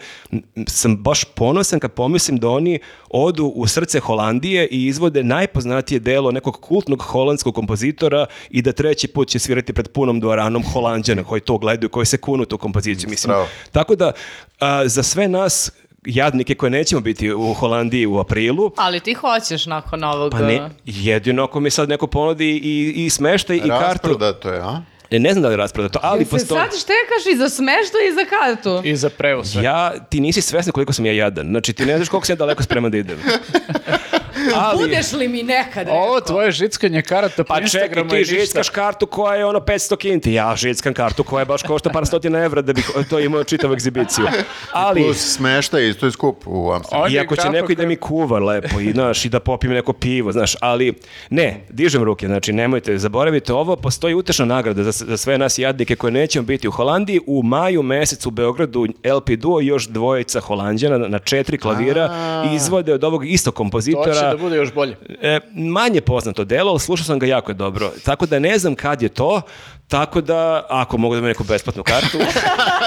sam 0.69 0.97
baš 0.97 1.25
ponosan 1.25 1.81
kad 1.81 1.93
pomislim 1.93 2.39
da 2.39 2.49
oni 2.49 2.79
odu 3.11 3.45
u 3.45 3.67
srce 3.67 4.01
Holandije 4.01 4.67
i 4.67 4.87
izvode 4.87 5.23
najpoznatije 5.23 6.01
delo 6.01 6.31
nekog 6.31 6.61
kultnog 6.61 7.03
holandskog 7.03 7.55
kompozitora 7.55 8.27
i 8.51 8.63
da 8.63 8.73
treći 8.73 9.09
put 9.09 9.29
će 9.29 9.39
svirati 9.39 9.73
pred 9.73 9.89
punom 9.89 10.21
dvoranom 10.21 10.63
Holandjana 10.73 11.25
koji 11.25 11.41
to 11.41 11.59
gledaju, 11.59 11.89
koji 11.89 12.07
se 12.07 12.17
kunu 12.17 12.45
tu 12.45 12.59
kompoziciju. 12.59 13.11
Mislim, 13.11 13.31
Bravo. 13.31 13.47
tako 13.73 13.97
da, 13.97 14.13
a, 14.61 14.89
za 14.89 15.03
sve 15.03 15.29
nas 15.29 15.73
jadnike 16.07 16.55
koje 16.55 16.71
nećemo 16.71 17.01
biti 17.01 17.33
u 17.33 17.55
Holandiji 17.55 18.07
u 18.07 18.19
aprilu, 18.19 18.71
Ali 18.77 19.01
ti 19.01 19.15
hoćeš 19.15 19.67
nakon 19.67 20.05
ovog... 20.05 20.33
pa 20.33 20.39
ne, 20.39 20.71
jedino 20.85 21.45
ako 21.45 21.61
mi 21.61 21.71
sad 21.71 21.89
neko 21.89 22.07
ponudi 22.07 22.51
i, 22.51 23.05
i 23.05 23.11
smeštaj 23.11 23.57
i 23.57 23.61
kartu. 23.61 24.09
Rasprodato 24.09 24.49
je, 24.49 24.61
a? 24.61 24.81
E, 25.11 25.19
Ne 25.19 25.33
znam 25.33 25.43
da 25.43 25.49
li 25.49 25.53
je 25.53 25.57
rasprodato, 25.57 25.99
ali 26.03 26.25
postoji... 26.25 26.61
sad 26.61 26.71
štekaš 26.71 27.33
i 27.33 27.37
za 27.37 27.49
smešta 27.49 27.99
i 28.11 28.15
za 28.15 28.25
kartu. 28.25 28.89
I 28.89 28.97
za 28.97 29.11
prevoz 29.11 29.51
sve. 29.53 29.63
Ja, 29.63 29.93
ti 30.11 30.21
nisi 30.21 30.43
svesna 30.43 30.73
koliko 30.73 30.93
sam 30.93 31.07
ja 31.07 31.13
jadan. 31.13 31.47
Znači, 31.47 31.73
ti 31.73 31.87
ne 31.87 31.97
znaš 31.97 32.09
koliko 32.09 32.27
sam 32.27 32.33
ja 32.35 32.37
daleko 32.37 32.63
spreman 32.63 32.91
da 32.91 32.99
idem. 32.99 33.19
Ali, 34.55 34.79
Budeš 34.79 35.13
li 35.13 35.29
mi 35.29 35.43
nekad 35.43 35.87
rekao? 35.87 36.03
Ovo 36.03 36.21
tvoje 36.21 36.51
žickanje 36.53 37.03
karata 37.03 37.45
po 37.45 37.49
pa 37.49 37.55
čekaj, 37.55 37.65
Instagramu 37.65 38.11
ti 38.11 38.17
je 38.17 38.21
ništa. 38.21 38.35
žickaš 38.35 38.69
kartu 38.69 39.07
koja 39.07 39.35
je 39.35 39.45
ono 39.45 39.59
500 39.61 39.97
kinti. 39.97 40.33
Ja 40.33 40.57
žickam 40.57 40.95
kartu 40.95 41.25
koja 41.25 41.45
baš 41.45 41.63
košta 41.63 41.91
par 41.91 42.07
stotina 42.07 42.39
evra 42.39 42.63
da 42.63 42.73
bih 42.73 42.91
to 43.11 43.19
imao 43.19 43.45
čitavu 43.45 43.73
egzibiciju. 43.73 44.27
Ali, 44.73 45.03
Plus 45.03 45.35
smešta 45.35 45.81
isto 45.81 46.07
je 46.07 46.13
skup 46.13 46.43
u 46.47 46.73
Amsterdamu. 46.73 47.07
Je 47.07 47.13
Iako 47.13 47.37
će 47.37 47.51
neko 47.51 47.73
i 47.73 47.77
da 47.77 47.87
mi 47.87 47.97
kuva 47.97 48.39
lepo 48.39 48.81
i, 48.81 48.93
znaš, 48.93 49.25
i 49.25 49.29
da 49.29 49.41
popijem 49.41 49.75
neko 49.75 49.93
pivo, 49.93 50.33
znaš, 50.33 50.57
ali 50.61 50.95
ne, 51.31 51.61
dižem 51.69 52.03
ruke, 52.03 52.27
znači 52.27 52.53
nemojte, 52.53 52.99
zaboravite 52.99 53.53
ovo, 53.53 53.77
postoji 53.77 54.15
utešna 54.15 54.45
nagrada 54.45 54.83
za, 54.83 54.93
za 54.93 55.17
sve 55.17 55.39
nas 55.39 55.59
jadnike 55.59 55.97
koje 55.97 56.11
nećemo 56.11 56.47
biti 56.47 56.69
u 56.69 56.71
Holandiji. 56.71 57.21
U 57.27 57.43
maju 57.43 57.83
mesecu 57.83 58.29
u 58.29 58.33
Beogradu 58.33 58.87
LP 59.17 59.31
Duo 59.31 59.61
i 59.61 59.67
još 59.67 59.89
dvojica 59.89 60.41
Holandjana 60.41 60.99
na 60.99 61.19
četiri 61.19 61.59
klavira 61.59 62.11
izvode 62.55 62.95
od 62.95 63.05
ovog 63.05 63.27
istog 63.27 63.55
To 63.55 63.57
kompozitora. 63.57 64.24
Će 64.31 64.37
da 64.37 64.43
bude 64.43 64.57
još 64.57 64.73
bolje. 64.73 64.97
E, 65.23 65.41
manje 65.55 66.01
poznato 66.01 66.45
delo, 66.45 66.71
ali 66.71 66.81
slušao 66.81 67.05
sam 67.05 67.19
ga 67.19 67.27
jako 67.27 67.53
dobro. 67.53 67.93
Tako 68.05 68.27
da 68.27 68.39
ne 68.39 68.59
znam 68.59 68.75
kad 68.75 69.03
je 69.03 69.09
to, 69.09 69.43
tako 69.89 70.21
da 70.21 70.67
ako 70.69 70.99
mogu 70.99 71.15
da 71.15 71.21
mi 71.21 71.27
neku 71.27 71.45
besplatnu 71.45 71.83
kartu, 71.83 72.19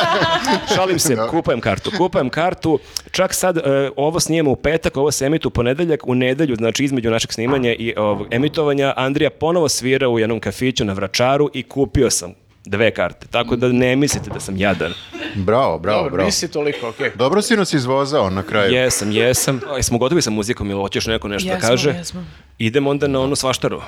šalim 0.75 0.99
se, 0.99 1.17
kupujem 1.30 1.61
kartu. 1.61 1.91
Kupujem 1.98 2.30
kartu, 2.30 2.80
čak 3.11 3.33
sad 3.33 3.57
e, 3.57 3.90
ovo 3.95 4.19
snijemo 4.19 4.51
u 4.51 4.56
petak, 4.56 4.98
ovo 4.98 5.11
se 5.11 5.25
emituje 5.25 5.48
u 5.49 5.51
ponedeljak, 5.51 6.07
u 6.07 6.16
nedelju, 6.16 6.56
znači 6.56 6.83
između 6.83 7.09
našeg 7.09 7.33
snimanja 7.33 7.74
i 7.74 7.93
ovog 7.98 8.27
emitovanja, 8.32 8.93
Andrija 8.95 9.30
ponovo 9.30 9.69
svira 9.69 10.09
u 10.09 10.19
jednom 10.19 10.40
kafiću 10.40 10.85
na 10.85 10.93
Vračaru 10.93 11.49
i 11.53 11.64
kupio 11.64 12.09
sam 12.09 12.47
dve 12.68 12.92
karte. 12.92 13.28
Tako 13.28 13.56
da 13.56 13.68
ne 13.68 13.96
mislite 13.96 14.30
da 14.30 14.40
sam 14.40 14.58
jadan. 14.58 14.94
Bravo, 15.36 15.80
bravo, 15.80 15.98
Dobro, 15.98 16.12
bravo. 16.12 16.26
nisi 16.26 16.48
toliko, 16.48 16.90
okej. 16.90 17.12
Dobro 17.16 17.42
si 17.42 17.56
nas 17.56 17.74
izvozao 17.74 18.30
na 18.30 18.44
kraju. 18.44 18.74
Jesam, 18.74 19.12
jesam. 19.12 19.62
O, 19.70 19.78
Jesmo 19.78 19.98
gotovi 19.98 20.22
sa 20.22 20.30
muzikom 20.30 20.70
ili 20.70 20.80
hoćeš 20.80 21.08
neko 21.08 21.28
nešto 21.28 21.48
da 21.48 21.54
Jesmo, 21.54 21.70
kaže? 21.70 21.90
jesmo. 21.90 22.26
Idemo 22.58 22.90
onda 22.90 23.08
na 23.08 23.20
onu 23.20 23.36
svaštaru. 23.36 23.82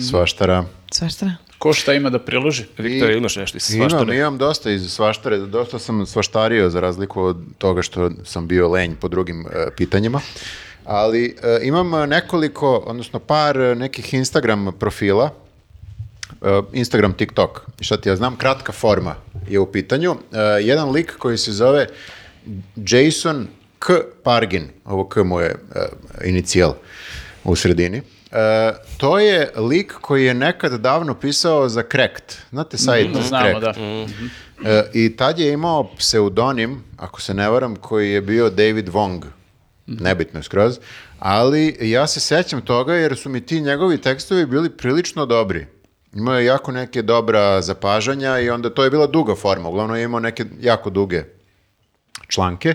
Svaštara. 0.00 0.64
Svašta? 0.92 1.30
Ko 1.58 1.72
šta 1.72 1.92
ima 1.92 2.10
da 2.10 2.18
priloži? 2.18 2.64
Viktor, 2.78 3.10
I- 3.10 3.16
imaš 3.16 3.36
nešto 3.36 3.56
iz 3.56 3.74
Imam, 3.74 3.90
svaštare? 3.90 4.16
imam 4.16 4.38
dosta 4.38 4.70
iz 4.70 4.92
svaštare, 4.92 5.38
dosta 5.38 5.78
sam 5.78 6.06
svaštario 6.06 6.70
za 6.70 6.80
razliku 6.80 7.22
od 7.22 7.36
toga 7.58 7.82
što 7.82 8.10
sam 8.24 8.48
bio 8.48 8.68
lenj 8.68 8.94
po 8.94 9.08
drugim 9.08 9.40
e, 9.42 9.70
pitanjima. 9.76 10.20
Ali 10.84 11.36
e, 11.42 11.58
imam 11.62 11.94
e, 11.94 12.06
nekoliko, 12.06 12.76
odnosno 12.76 13.18
par 13.18 13.56
e, 13.56 13.74
nekih 13.74 14.14
Instagram 14.14 14.72
profila, 14.78 15.30
Instagram, 16.72 17.12
TikTok, 17.12 17.60
šta 17.80 17.96
ti 17.96 18.08
ja 18.08 18.16
znam, 18.16 18.36
kratka 18.36 18.72
forma 18.72 19.14
je 19.48 19.58
u 19.58 19.72
pitanju. 19.72 20.16
E, 20.32 20.38
jedan 20.62 20.90
lik 20.90 21.16
koji 21.18 21.38
se 21.38 21.52
zove 21.52 21.86
Jason 22.76 23.48
K. 23.78 23.92
Pargin, 24.22 24.68
ovo 24.84 25.08
K 25.08 25.24
mu 25.24 25.40
je 25.40 25.46
e, 25.46 25.56
inicijal 26.24 26.74
u 27.44 27.56
sredini. 27.56 28.02
E, 28.32 28.72
to 28.96 29.18
je 29.18 29.50
lik 29.56 29.92
koji 30.00 30.24
je 30.24 30.34
nekad 30.34 30.80
davno 30.80 31.14
pisao 31.14 31.68
za 31.68 31.82
Cracked. 31.82 32.36
Znate 32.50 32.78
sajt 32.78 33.08
Znamo, 33.28 33.60
Cracked? 33.60 33.62
da. 33.62 33.74
E, 34.70 34.90
I 34.92 35.16
tad 35.16 35.38
je 35.38 35.52
imao 35.52 35.90
pseudonim, 35.96 36.82
ako 36.96 37.20
se 37.20 37.34
ne 37.34 37.48
varam, 37.50 37.76
koji 37.76 38.10
je 38.10 38.20
bio 38.20 38.50
David 38.50 38.88
Wong. 38.88 39.22
Nebitno 39.86 40.38
je 40.40 40.44
skroz. 40.44 40.78
Ali 41.18 41.76
ja 41.80 42.06
se 42.06 42.20
sećam 42.20 42.60
toga 42.60 42.94
jer 42.94 43.16
su 43.16 43.28
mi 43.28 43.40
ti 43.40 43.60
njegovi 43.60 43.98
tekstovi 43.98 44.46
bili 44.46 44.70
prilično 44.70 45.26
dobri. 45.26 45.66
Imao 46.14 46.38
je 46.38 46.44
jako 46.44 46.72
neke 46.72 47.02
dobra 47.02 47.62
zapažanja 47.62 48.38
i 48.38 48.50
onda 48.50 48.70
to 48.70 48.84
je 48.84 48.90
bila 48.90 49.06
duga 49.06 49.34
forma. 49.34 49.68
Uglavnom 49.68 49.96
je 49.96 50.04
imao 50.04 50.20
neke 50.20 50.44
jako 50.60 50.90
duge 50.90 51.24
članke. 52.28 52.74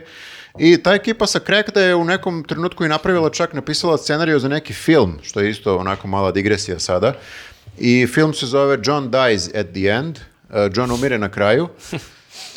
I 0.59 0.77
ta 0.83 0.93
ekipa 0.93 1.27
sa 1.27 1.39
Crackda 1.39 1.81
je 1.81 1.95
u 1.95 2.03
nekom 2.03 2.43
trenutku 2.43 2.85
i 2.85 2.89
napravila 2.89 3.29
čak, 3.29 3.53
napisala 3.53 3.97
scenariju 3.97 4.39
za 4.39 4.47
neki 4.47 4.73
film, 4.73 5.19
što 5.21 5.39
je 5.39 5.49
isto 5.49 5.77
onako 5.77 6.07
mala 6.07 6.31
digresija 6.31 6.79
sada. 6.79 7.13
I 7.77 8.07
film 8.07 8.33
se 8.33 8.45
zove 8.45 8.77
John 8.83 9.11
Dies 9.11 9.47
at 9.47 9.67
the 9.73 9.87
End. 9.87 10.19
Uh, 10.49 10.55
John 10.75 10.91
umire 10.91 11.17
na 11.17 11.29
kraju. 11.29 11.69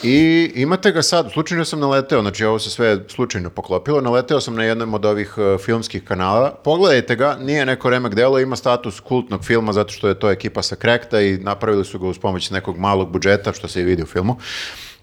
I 0.03 0.51
imate 0.55 0.93
ga 0.93 1.03
sad, 1.03 1.33
slučajno 1.33 1.65
sam 1.65 1.81
naleteo, 1.81 2.21
znači 2.21 2.45
ovo 2.45 2.59
se 2.59 2.71
sve 2.71 2.99
slučajno 3.09 3.51
poklopilo, 3.51 4.01
naleteo 4.01 4.41
sam 4.41 4.55
na 4.55 4.65
jednom 4.65 4.95
od 4.95 5.05
ovih 5.05 5.39
uh, 5.39 5.61
filmskih 5.61 6.05
kanala. 6.05 6.51
Pogledajte 6.65 7.17
ga, 7.17 7.37
nije 7.41 7.67
neko 7.67 7.91
remek 7.91 8.15
delo, 8.15 8.39
ima 8.39 8.57
status 8.57 9.01
kultnog 9.01 9.45
filma 9.45 9.73
zato 9.73 9.93
što 9.93 10.09
je 10.09 10.19
to 10.19 10.31
ekipa 10.31 10.63
sa 10.63 10.77
Crackda 10.77 11.21
i 11.21 11.39
napravili 11.39 11.85
su 11.85 11.99
ga 11.99 12.07
uz 12.07 12.19
pomoć 12.19 12.51
nekog 12.51 12.79
malog 12.79 13.11
budžeta, 13.11 13.53
što 13.53 13.69
se 13.69 13.81
i 13.81 13.85
vidi 13.85 14.03
u 14.03 14.07
filmu. 14.07 14.37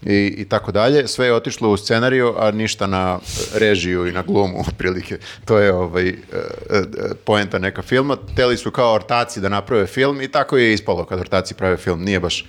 I, 0.02 0.34
i 0.38 0.44
tako 0.44 0.72
dalje. 0.72 1.08
Sve 1.08 1.26
je 1.26 1.34
otišlo 1.34 1.70
u 1.70 1.76
scenariju, 1.76 2.34
a 2.38 2.50
ništa 2.50 2.86
na 2.86 3.18
režiju 3.54 4.08
i 4.08 4.12
na 4.12 4.22
glumu, 4.22 4.60
otprilike. 4.68 5.18
To 5.44 5.58
je 5.58 5.72
ovaj, 5.72 6.08
e, 6.08 6.12
e, 6.70 6.82
poenta 7.24 7.58
neka 7.58 7.82
filma. 7.82 8.16
Teli 8.36 8.56
su 8.56 8.70
kao 8.70 8.94
ortaci 8.94 9.40
da 9.40 9.48
naprave 9.48 9.86
film 9.86 10.20
i 10.22 10.28
tako 10.28 10.56
je 10.56 10.72
ispalo 10.72 11.04
kad 11.04 11.20
ortaci 11.20 11.54
prave 11.54 11.76
film. 11.76 12.02
Nije 12.02 12.20
baš 12.20 12.44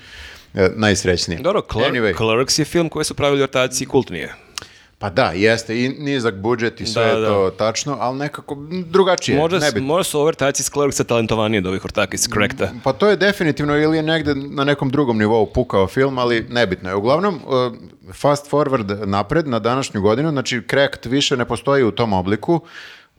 e, 0.54 0.70
najsrećnije. 0.76 1.42
Dobro, 1.42 1.62
Clerk, 1.72 1.94
Anyway. 1.94 2.18
Clerks 2.18 2.60
je 2.60 2.66
film 2.66 2.90
koji 2.90 3.06
su 3.06 3.14
pravili 3.14 3.44
ortaci 3.44 3.86
kultnije. 3.86 4.36
Pa 5.00 5.10
da, 5.10 5.32
jeste, 5.36 5.84
i 5.84 5.90
nizak 5.90 6.36
budžet 6.36 6.82
i 6.82 6.86
sve 6.86 7.04
Da, 7.06 7.10
je 7.12 7.20
da. 7.22 7.28
to 7.28 7.50
tačno, 7.58 7.98
ali 8.00 8.18
nekako 8.18 8.58
drugačije. 8.86 9.38
Možda, 9.38 9.60
nebitno. 9.60 9.88
možda 9.88 10.04
su 10.04 10.20
ove 10.20 10.28
ortaci 10.28 10.62
iz 10.62 10.70
Clerksa 10.70 11.04
talentovaniji 11.04 11.58
od 11.58 11.66
ovih 11.66 11.86
ortaka 11.86 12.16
iz 12.16 12.28
Crackda. 12.34 12.72
Pa 12.84 12.94
to 12.94 13.08
je 13.08 13.16
definitivno 13.16 13.78
ili 13.78 13.98
je 13.98 14.04
negde 14.04 14.36
na 14.36 14.64
nekom 14.64 14.90
drugom 14.90 15.18
nivou 15.18 15.46
pukao 15.46 15.88
film, 15.88 16.18
ali 16.18 16.46
nebitno 16.50 16.90
je. 16.90 16.96
Uglavnom, 16.96 17.36
uh, 17.36 17.74
fast 18.14 18.52
forward 18.52 19.06
napred 19.06 19.48
na 19.48 19.60
današnju 19.60 20.02
godinu, 20.02 20.30
znači 20.32 20.62
Cracked 20.70 21.12
više 21.12 21.38
ne 21.38 21.46
postoji 21.46 21.84
u 21.84 21.92
tom 21.92 22.14
obliku. 22.14 22.62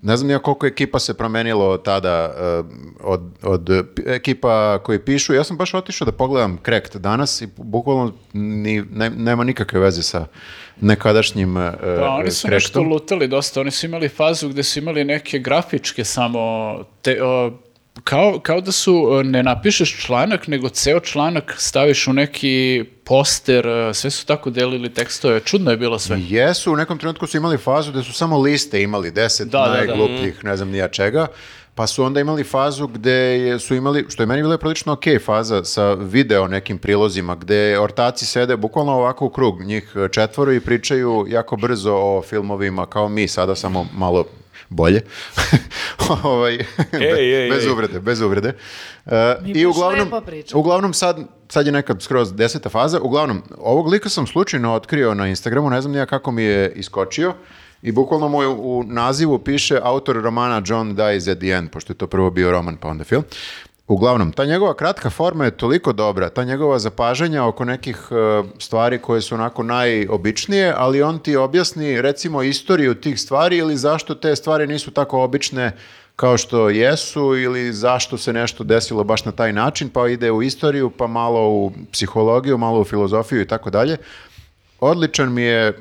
Ne 0.02 0.16
znam 0.16 0.30
ja 0.30 0.38
koliko 0.38 0.66
ekipa 0.66 0.98
se 0.98 1.14
promenilo 1.14 1.68
od 1.68 1.82
tada 1.82 2.34
uh, 2.60 2.66
od, 3.00 3.20
od 3.42 3.70
ekipa 4.06 4.78
koji 4.78 4.98
pišu. 4.98 5.34
Ja 5.34 5.44
sam 5.44 5.56
baš 5.56 5.74
otišao 5.74 6.04
da 6.04 6.12
pogledam 6.12 6.58
Cracked 6.64 7.00
danas 7.00 7.40
i 7.40 7.48
bukvalno 7.56 8.12
ni, 8.32 8.82
ne- 8.90 9.10
nema 9.10 9.44
nikakve 9.44 9.80
veze 9.80 10.02
sa 10.02 10.26
nekadašnjim 10.80 11.56
uh, 11.56 11.62
Pa 11.98 12.08
oni 12.08 12.30
su 12.30 12.48
nešto 12.48 12.68
Crackdom. 12.68 12.88
lutali 12.88 13.28
dosta, 13.28 13.60
oni 13.60 13.70
su 13.70 13.86
imali 13.86 14.08
fazu 14.08 14.48
gde 14.48 14.62
su 14.62 14.78
imali 14.78 15.04
neke 15.04 15.38
grafičke 15.38 16.04
samo, 16.04 16.40
te, 17.02 17.22
o, 17.24 17.52
kao, 18.04 18.40
kao 18.42 18.60
da 18.60 18.72
su, 18.72 19.06
o, 19.10 19.22
ne 19.22 19.42
napišeš 19.42 20.04
članak, 20.06 20.48
nego 20.48 20.68
ceo 20.68 21.00
članak 21.00 21.54
staviš 21.58 22.06
u 22.06 22.12
neki 22.12 22.84
poster, 23.04 23.68
o, 23.68 23.94
sve 23.94 24.10
su 24.10 24.26
tako 24.26 24.50
delili 24.50 24.94
tekstove, 24.94 25.40
čudno 25.40 25.70
je 25.70 25.76
bilo 25.76 25.98
sve. 25.98 26.20
Jesu, 26.20 26.72
u 26.72 26.76
nekom 26.76 26.98
trenutku 26.98 27.26
su 27.26 27.36
imali 27.36 27.58
fazu 27.58 27.92
da 27.92 28.02
su 28.02 28.12
samo 28.12 28.38
liste 28.38 28.82
imali, 28.82 29.10
deset 29.10 29.48
Da, 29.48 29.58
da, 29.58 29.64
da. 29.64 29.74
najglupljih, 29.74 30.44
ne 30.44 30.56
znam 30.56 30.70
ni 30.70 30.78
ja 30.78 30.88
čega, 30.88 31.26
pa 31.74 31.86
su 31.86 32.04
onda 32.04 32.20
imali 32.20 32.44
fazu 32.44 32.86
gde 32.86 33.56
su 33.58 33.74
imali, 33.74 34.06
što 34.08 34.22
je 34.22 34.26
meni 34.26 34.42
bila 34.42 34.58
prilično 34.58 34.92
ok 34.92 35.04
faza 35.24 35.64
sa 35.64 35.92
video 35.92 36.48
nekim 36.48 36.78
prilozima, 36.78 37.34
gde 37.34 37.78
ortaci 37.78 38.26
sede 38.26 38.56
bukvalno 38.56 38.92
ovako 38.92 39.26
u 39.26 39.30
krug, 39.30 39.62
njih 39.62 39.94
četvoro 40.12 40.52
i 40.52 40.60
pričaju 40.60 41.26
jako 41.28 41.56
brzo 41.56 41.92
o 41.94 42.22
filmovima, 42.22 42.86
kao 42.86 43.08
mi 43.08 43.28
sada, 43.28 43.54
samo 43.54 43.86
malo 43.94 44.24
bolje. 44.72 45.02
ovaj, 46.24 46.54
Ej, 46.92 47.44
ej, 47.44 47.50
bez 47.50 47.66
uvrede, 47.66 48.00
bez 48.00 48.20
uvrede. 48.20 48.52
E, 49.06 49.36
Mi 49.42 49.50
I 49.50 49.66
uglavnom, 49.66 50.12
uglavnom 50.54 50.94
sad, 50.94 51.18
sad 51.48 51.66
je 51.66 51.72
neka 51.72 51.94
skroz 52.00 52.32
deseta 52.32 52.68
faza. 52.68 53.00
Uglavnom, 53.00 53.42
ovog 53.58 53.88
lika 53.88 54.08
sam 54.08 54.26
slučajno 54.26 54.74
otkrio 54.74 55.14
na 55.14 55.28
Instagramu, 55.28 55.70
ne 55.70 55.80
znam 55.80 55.92
nija 55.92 56.06
kako 56.06 56.32
mi 56.32 56.42
je 56.42 56.72
iskočio. 56.72 57.34
I 57.82 57.92
bukvalno 57.92 58.28
mu 58.28 58.38
u 58.38 58.84
nazivu 58.86 59.38
piše 59.38 59.78
autor 59.82 60.16
romana 60.16 60.62
John 60.66 60.94
Dies 60.94 61.28
at 61.28 61.38
the 61.38 61.48
End, 61.48 61.70
pošto 61.70 61.92
je 61.92 61.96
to 61.96 62.06
prvo 62.06 62.30
bio 62.30 62.50
roman 62.50 62.76
pa 62.76 62.88
onda 62.88 63.04
film. 63.04 63.22
Uglavnom, 63.88 64.32
ta 64.32 64.44
njegova 64.44 64.74
kratka 64.74 65.10
forma 65.10 65.44
je 65.44 65.56
toliko 65.56 65.92
dobra, 65.92 66.28
ta 66.28 66.44
njegova 66.44 66.78
zapažanja 66.78 67.44
oko 67.44 67.64
nekih 67.64 67.96
e, 68.10 68.42
stvari 68.58 68.98
koje 68.98 69.20
su 69.20 69.34
onako 69.34 69.62
najobičnije, 69.62 70.74
ali 70.76 71.02
on 71.02 71.18
ti 71.18 71.36
objasni 71.36 72.02
recimo 72.02 72.42
istoriju 72.42 72.94
tih 72.94 73.20
stvari 73.20 73.56
ili 73.56 73.76
zašto 73.76 74.14
te 74.14 74.36
stvari 74.36 74.66
nisu 74.66 74.90
tako 74.90 75.22
obične 75.22 75.72
kao 76.16 76.38
što 76.38 76.68
jesu 76.68 77.36
ili 77.36 77.72
zašto 77.72 78.18
se 78.18 78.32
nešto 78.32 78.64
desilo 78.64 79.04
baš 79.04 79.24
na 79.24 79.32
taj 79.32 79.52
način, 79.52 79.88
pa 79.88 80.08
ide 80.08 80.30
u 80.30 80.42
istoriju, 80.42 80.90
pa 80.90 81.06
malo 81.06 81.48
u 81.48 81.72
psihologiju, 81.92 82.58
malo 82.58 82.80
u 82.80 82.84
filozofiju 82.84 83.40
i 83.40 83.48
tako 83.48 83.70
dalje. 83.70 83.96
Odličan 84.80 85.32
mi 85.32 85.42
je, 85.42 85.68
e, 85.68 85.74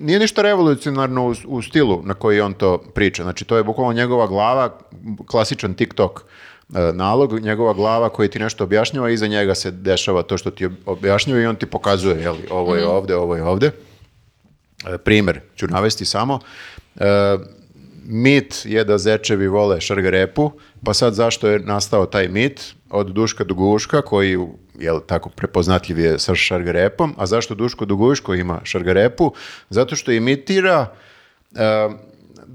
nije 0.00 0.18
ništa 0.18 0.42
revolucionarno 0.42 1.28
u, 1.28 1.34
u 1.46 1.62
stilu 1.62 2.02
na 2.04 2.14
koji 2.14 2.40
on 2.40 2.52
to 2.52 2.78
priča. 2.78 3.22
Znači, 3.22 3.44
to 3.44 3.56
je 3.56 3.64
bukvalno 3.64 3.92
njegova 3.92 4.26
glava, 4.26 4.78
klasičan 5.26 5.74
TikTok 5.74 6.24
nalog, 6.68 7.40
njegova 7.40 7.72
glava 7.72 8.08
koji 8.08 8.28
ti 8.28 8.38
nešto 8.38 8.64
objašnjava, 8.64 9.10
iza 9.10 9.26
njega 9.26 9.54
se 9.54 9.70
dešava 9.70 10.22
to 10.22 10.38
što 10.38 10.50
ti 10.50 10.68
objašnjava 10.86 11.40
i 11.40 11.46
on 11.46 11.56
ti 11.56 11.66
pokazuje, 11.66 12.22
jeli, 12.22 12.48
ovo 12.50 12.74
je 12.74 12.86
ovde, 12.86 13.16
ovo 13.16 13.36
je 13.36 13.42
ovde. 13.42 13.70
E, 14.86 14.98
Primer 14.98 15.40
ću 15.56 15.66
navesti 15.66 16.04
samo. 16.04 16.40
E, 16.96 17.36
mit 18.04 18.62
je 18.64 18.84
da 18.84 18.98
zečevi 18.98 19.48
vole 19.48 19.80
šargarepu, 19.80 20.50
pa 20.84 20.94
sad 20.94 21.14
zašto 21.14 21.48
je 21.48 21.58
nastao 21.58 22.06
taj 22.06 22.28
mit? 22.28 22.74
Od 22.90 23.06
Duška 23.06 23.44
Duguška, 23.44 24.02
koji 24.02 24.38
je 24.78 24.92
tako 25.06 25.30
prepoznatljiv 25.30 25.98
je 25.98 26.18
sa 26.18 26.34
šargarepom, 26.34 27.14
a 27.18 27.26
zašto 27.26 27.54
Duško 27.54 27.84
Duguško 27.84 28.34
ima 28.34 28.60
šargarepu? 28.64 29.32
Zato 29.70 29.96
što 29.96 30.12
imitira 30.12 30.86
e, 31.54 31.88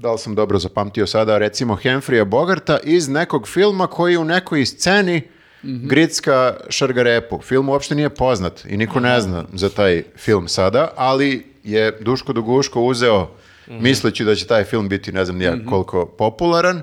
da 0.00 0.12
li 0.12 0.18
sam 0.18 0.34
dobro 0.34 0.58
zapamtio 0.58 1.06
sada, 1.06 1.38
recimo 1.38 1.76
Henfrija 1.76 2.24
Bogarta 2.24 2.78
iz 2.84 3.08
nekog 3.08 3.48
filma 3.48 3.86
koji 3.86 4.16
u 4.16 4.24
nekoj 4.24 4.66
sceni 4.66 5.22
gricka 5.62 6.56
šargarepu. 6.68 7.40
Film 7.42 7.68
uopšte 7.68 7.94
nije 7.94 8.08
poznat 8.08 8.64
i 8.64 8.76
niko 8.76 9.00
ne 9.00 9.20
zna 9.20 9.44
za 9.52 9.68
taj 9.68 10.02
film 10.16 10.48
sada, 10.48 10.92
ali 10.96 11.46
je 11.64 11.98
Duško 12.00 12.32
Duguško 12.32 12.82
uzeo 12.82 13.28
misleći 13.68 14.24
da 14.24 14.34
će 14.34 14.46
taj 14.46 14.64
film 14.64 14.88
biti 14.88 15.12
ne 15.12 15.24
znam 15.24 15.36
nija 15.36 15.56
koliko 15.68 16.06
popularan 16.06 16.82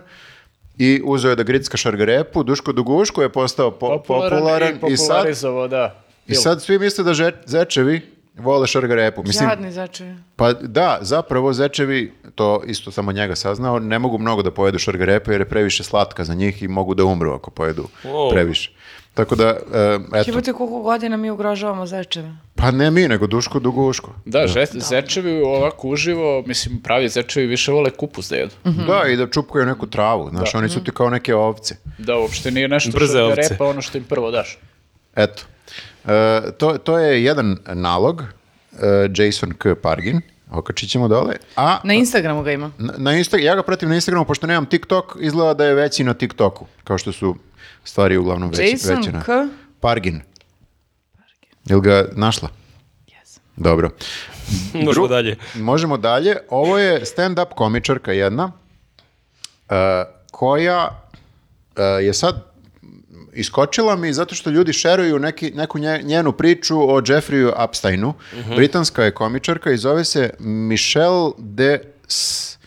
i 0.78 1.02
uzeo 1.06 1.30
je 1.30 1.36
da 1.36 1.44
gricka 1.44 1.78
šargarepu. 1.78 2.44
Duško 2.44 2.72
Duguško 2.72 3.22
je 3.22 3.30
postao 3.30 3.72
po- 3.72 4.04
popularan, 4.08 4.80
i 4.90 4.94
i 4.94 4.98
sad, 4.98 5.28
da. 5.70 6.04
i 6.28 6.36
sad 6.36 6.62
svi 6.62 6.80
misle 6.80 7.04
da 7.04 7.32
zečevi 7.46 8.17
vole 8.38 8.68
šargarepu. 8.68 9.24
Mislim, 9.24 9.50
Jadni 9.50 9.72
začevi. 9.72 10.16
pa 10.36 10.54
da, 10.54 10.98
zapravo 11.02 11.54
zečevi, 11.54 12.14
to 12.36 12.62
isto 12.66 12.92
samo 12.92 13.12
njega 13.12 13.36
saznao, 13.36 13.80
ne 13.80 14.00
mogu 14.00 14.18
mnogo 14.18 14.42
da 14.44 14.52
pojedu 14.52 14.80
šargarepe 14.80 15.32
jer 15.32 15.42
je 15.42 15.50
previše 15.50 15.84
slatka 15.84 16.24
za 16.24 16.34
njih 16.34 16.64
i 16.64 16.68
mogu 16.68 16.94
da 16.94 17.06
umru 17.06 17.32
ako 17.32 17.52
pojedu 17.52 17.88
Wow. 18.04 18.32
previše. 18.32 18.72
Tako 19.14 19.36
da, 19.36 19.46
e, 19.46 19.56
eto, 20.14 20.30
Jebote 20.30 20.54
koliko 20.54 20.80
godina 20.80 21.18
mi 21.18 21.32
ugrožavamo 21.32 21.86
začeve. 21.86 22.32
pa 22.56 22.72
ne 22.72 22.92
mi, 22.92 23.08
nego 23.08 23.28
Duško 23.28 23.60
Duguško. 23.60 24.12
Da, 24.26 24.48
že- 24.48 24.66
zečevi 24.72 25.42
ovako 25.42 25.88
uživo, 25.88 26.44
mislim, 26.44 26.82
pravi 26.82 27.10
zečevi 27.10 27.48
više 27.48 27.72
vole 27.72 27.90
kupus 27.92 28.30
da 28.30 28.36
jedu. 28.36 28.54
Da, 28.64 29.08
i 29.08 29.16
da 29.16 29.28
čupkaju 29.28 29.66
neku 29.66 29.88
travu, 29.88 30.30
znaš, 30.30 30.56
oni 30.56 30.70
su 30.70 30.84
ti 30.84 30.92
kao 30.92 31.10
neke 31.10 31.36
ovce. 31.36 31.76
Da, 31.98 32.18
uopšte 32.18 32.52
nije 32.52 32.68
nešto 32.68 32.92
Brze 32.92 33.08
što 33.08 33.18
je 33.18 33.24
ovce. 33.24 33.42
repa, 33.44 33.66
ono 33.66 33.82
što 33.82 33.98
im 33.98 34.04
prvo 34.04 34.32
daš. 34.32 34.58
Eto, 35.16 35.44
E, 36.08 36.42
to, 36.58 36.78
to 36.78 37.00
je 37.00 37.24
jedan 37.24 37.58
nalog, 37.74 38.22
e, 38.22 39.10
Jason 39.16 39.54
K. 39.58 39.76
Pargin, 39.82 40.22
okačit 40.52 40.90
ćemo 40.90 41.08
dole, 41.08 41.36
a 41.56 41.80
Na 41.84 41.94
Instagramu 41.94 42.44
ga 42.44 42.52
ima. 42.52 42.72
Na, 42.78 42.94
na 42.98 43.14
Insta, 43.14 43.38
ja 43.38 43.56
ga 43.56 43.64
pratim 43.64 43.90
na 43.90 43.96
Instagramu, 43.96 44.26
pošto 44.26 44.48
nemam 44.48 44.66
TikTok, 44.66 45.18
izgleda 45.20 45.54
da 45.54 45.66
je 45.66 45.74
veći 45.74 46.04
na 46.04 46.14
TikToku, 46.14 46.66
kao 46.84 46.98
što 46.98 47.12
su 47.12 47.36
stvari 47.84 48.18
uglavnom 48.18 48.50
veći, 48.50 48.72
Jason 48.72 48.96
veće 48.96 49.12
na... 49.12 49.24
K. 49.24 49.30
Pargin. 49.80 50.22
Jel 51.66 51.80
ga 51.80 52.06
našla? 52.16 52.50
Yes. 53.08 53.40
Dobro. 53.56 53.90
Možemo 54.74 55.08
dalje. 55.08 55.36
Možemo 55.56 55.98
dalje. 55.98 56.38
Ovo 56.50 56.78
je 56.78 57.02
stand-up 57.06 57.54
komičarka 57.56 58.12
jedna, 58.12 58.52
e, 59.70 60.04
koja 60.32 60.90
je 62.02 62.14
sad 62.14 62.47
iskočila 63.38 63.96
mi 63.96 64.14
zato 64.14 64.36
što 64.36 64.50
ljudi 64.50 64.74
šeruju 64.74 65.20
neki, 65.20 65.52
neku 65.52 65.80
nje- 65.80 66.02
njenu 66.04 66.32
priču 66.32 66.78
o 66.86 67.02
Jeffreyu 67.02 67.52
Epsteinu. 67.60 68.14
Britanska 68.48 69.04
je 69.04 69.12
komičarka 69.12 69.72
i 69.72 69.78
zove 69.78 70.06
se 70.06 70.30
Michelle 70.40 71.32
de 71.38 71.80
S- 72.08 72.58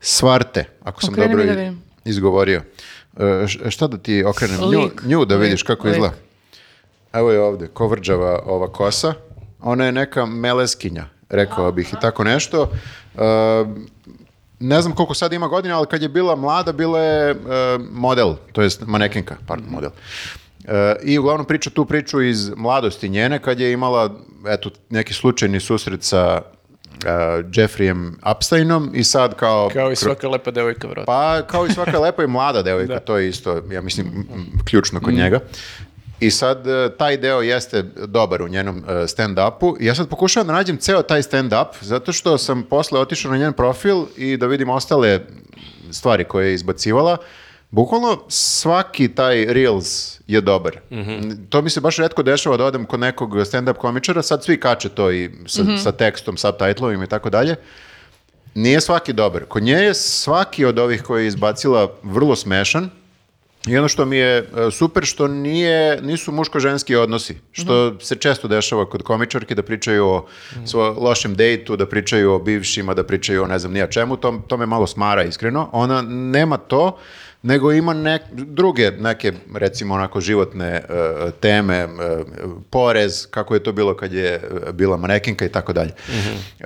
Svarte, 0.00 0.64
ako 0.82 1.00
sam 1.00 1.10
Okreni 1.10 1.28
mi 1.28 1.36
dobro 1.36 1.54
da 1.54 1.72
izgovorio. 2.04 2.62
E, 3.16 3.70
šta 3.70 3.86
da 3.86 3.96
ti 3.98 4.24
okrenem? 4.24 4.60
Nju, 4.62 4.90
nju 5.04 5.24
da 5.24 5.34
Lik. 5.34 5.42
vidiš 5.42 5.62
kako 5.62 5.86
Lik. 5.86 5.92
izgleda. 5.92 6.14
Evo 7.12 7.30
je 7.30 7.40
ovde, 7.40 7.66
kovrđava 7.68 8.42
ova 8.44 8.68
kosa. 8.68 9.14
Ona 9.60 9.84
je 9.84 9.92
neka 9.92 10.26
meleskinja, 10.26 11.04
rekao 11.28 11.72
bih 11.72 11.92
i 11.92 12.00
tako 12.00 12.24
nešto. 12.24 12.70
E, 13.14 13.18
ne 14.62 14.82
znam 14.82 14.94
koliko 14.94 15.14
sad 15.14 15.32
ima 15.32 15.48
godina, 15.48 15.76
ali 15.76 15.86
kad 15.86 16.02
je 16.02 16.08
bila 16.08 16.36
mlada, 16.36 16.72
bila 16.72 17.00
je 17.00 17.30
e, 17.30 17.36
model, 17.92 18.34
to 18.52 18.62
jest 18.62 18.82
manekenka, 18.86 19.36
pardon, 19.46 19.70
model. 19.70 19.90
E, 20.64 20.96
I 21.02 21.18
uglavnom 21.18 21.46
priča 21.46 21.70
tu 21.70 21.84
priču 21.84 22.22
iz 22.22 22.50
mladosti 22.56 23.08
njene, 23.08 23.38
kad 23.38 23.60
je 23.60 23.72
imala 23.72 24.10
eto, 24.48 24.70
neki 24.90 25.14
slučajni 25.14 25.60
susret 25.60 26.02
sa 26.02 26.42
e, 27.04 27.08
Jeffreyem 27.52 28.12
Epsteinom 28.36 28.90
i 28.94 29.04
sad 29.04 29.34
kao... 29.36 29.70
Kao 29.72 29.92
i 29.92 29.96
svaka 29.96 30.28
lepa 30.28 30.50
devojka, 30.50 30.88
vratno. 30.88 31.04
pa 31.06 31.42
kao 31.46 31.66
i 31.66 31.70
svaka 31.70 31.98
lepa 31.98 32.24
i 32.24 32.26
mlada 32.26 32.62
devojka, 32.62 33.00
to 33.00 33.16
je 33.18 33.28
isto, 33.28 33.62
ja 33.70 33.82
mislim, 33.82 34.26
ključno 34.64 35.00
kod 35.00 35.14
njega. 35.14 35.40
I 36.22 36.30
sad 36.30 36.66
e, 36.66 36.90
taj 36.98 37.16
deo 37.16 37.40
jeste 37.40 37.82
dobar 38.06 38.42
u 38.42 38.48
njenom 38.48 38.78
e, 38.78 38.92
stand-upu. 38.92 39.76
Ja 39.80 39.94
sad 39.94 40.08
pokušavam 40.08 40.46
da 40.46 40.52
nađem 40.52 40.76
ceo 40.76 41.02
taj 41.02 41.22
stand-up, 41.22 41.66
zato 41.80 42.12
što 42.12 42.38
sam 42.38 42.62
posle 42.62 43.00
otišao 43.00 43.30
na 43.32 43.38
njen 43.38 43.52
profil 43.52 44.04
i 44.16 44.36
da 44.36 44.46
vidim 44.46 44.68
ostale 44.68 45.20
stvari 45.90 46.24
koje 46.24 46.48
je 46.48 46.54
izbacivala. 46.54 47.16
Bukvalno 47.70 48.22
svaki 48.28 49.08
taj 49.08 49.44
Reels 49.44 50.20
je 50.26 50.40
dobar. 50.40 50.80
To 51.48 51.62
mi 51.62 51.70
se 51.70 51.80
baš 51.80 51.96
redko 51.96 52.22
dešava 52.22 52.56
da 52.56 52.64
odem 52.64 52.84
kod 52.84 53.00
nekog 53.00 53.30
stand-up 53.34 53.74
komičara, 53.74 54.22
sad 54.22 54.44
svi 54.44 54.60
kače 54.60 54.88
to 54.88 55.12
i 55.12 55.30
sa, 55.46 55.62
sa 55.82 55.92
tekstom, 55.92 56.36
subtitlovima 56.36 57.04
i 57.04 57.08
tako 57.08 57.30
dalje. 57.30 57.56
Nije 58.54 58.80
svaki 58.80 59.12
dobar. 59.12 59.44
Kod 59.44 59.62
nje 59.62 59.72
je 59.72 59.94
svaki 59.94 60.64
od 60.64 60.78
ovih 60.78 61.02
koje 61.02 61.22
je 61.22 61.26
izbacila 61.26 61.92
vrlo 62.02 62.36
smešan. 62.36 62.90
I 63.66 63.78
ono 63.78 63.88
što 63.88 64.04
mi 64.04 64.16
je 64.16 64.38
e, 64.38 64.44
super 64.70 65.04
što 65.04 65.28
nije, 65.28 66.02
nisu 66.02 66.32
muško-ženski 66.32 66.96
odnosi, 66.96 67.36
što 67.52 68.00
se 68.00 68.16
često 68.16 68.48
dešava 68.48 68.90
kod 68.90 69.02
komičarki 69.02 69.54
da 69.54 69.62
pričaju 69.62 70.06
o 70.06 70.26
svojom 70.64 70.96
lošem 70.98 71.34
dejtu, 71.34 71.76
da 71.76 71.86
pričaju 71.86 72.32
o 72.32 72.38
bivšima, 72.38 72.94
da 72.94 73.04
pričaju 73.04 73.42
o 73.42 73.46
ne 73.46 73.58
znam 73.58 73.72
nija 73.72 73.86
čemu, 73.86 74.16
to, 74.16 74.42
to 74.48 74.56
me 74.56 74.66
malo 74.66 74.86
smara 74.86 75.22
iskreno. 75.22 75.68
Ona 75.72 76.02
nema 76.02 76.56
to, 76.56 76.98
nego 77.42 77.72
ima 77.72 77.94
nek, 77.94 78.22
druge 78.32 78.90
neke, 78.90 79.32
recimo 79.54 79.94
onako 79.94 80.20
životne 80.20 80.66
e, 80.66 80.82
teme, 81.40 81.76
e, 81.76 81.88
porez, 82.70 83.26
kako 83.30 83.54
je 83.54 83.62
to 83.62 83.72
bilo 83.72 83.96
kad 83.96 84.12
je 84.12 84.40
bila 84.72 84.96
manekinka 84.96 85.44
i 85.44 85.48
tako 85.48 85.72
dalje. 85.72 85.90
E, 85.90 86.64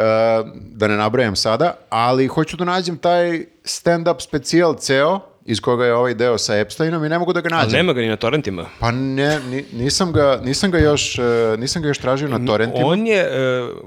da 0.57 0.89
ne 0.89 0.97
nabrajam 0.97 1.37
sada, 1.37 1.77
ali 1.89 2.27
hoću 2.27 2.57
da 2.57 2.65
nađem 2.65 2.97
taj 2.99 3.45
stand-up 3.65 4.21
specijal 4.21 4.75
ceo, 4.75 5.36
iz 5.47 5.61
koga 5.61 5.85
je 5.85 5.95
ovaj 5.95 6.15
deo 6.15 6.39
sa 6.39 6.57
Epsteinom 6.57 7.05
i 7.05 7.09
ne 7.09 7.19
mogu 7.19 7.33
da 7.33 7.41
ga 7.41 7.49
Ali 7.49 7.57
nađem. 7.57 7.77
nema 7.77 7.93
ga 7.93 8.01
ni 8.01 8.09
na 8.09 8.17
torrentima. 8.17 8.67
Pa 8.81 8.91
ne, 8.91 9.41
ni- 9.41 9.65
nisam, 9.75 10.13
ga, 10.13 10.41
nisam, 10.45 10.71
ga 10.71 10.79
još, 10.79 11.19
e, 11.19 11.23
nisam 11.59 11.83
ga 11.83 11.89
još 11.89 11.99
tražio 11.99 12.29
na 12.29 12.47
torrentima. 12.47 12.87
On 12.87 13.07
je, 13.07 13.19
e, 13.19 13.29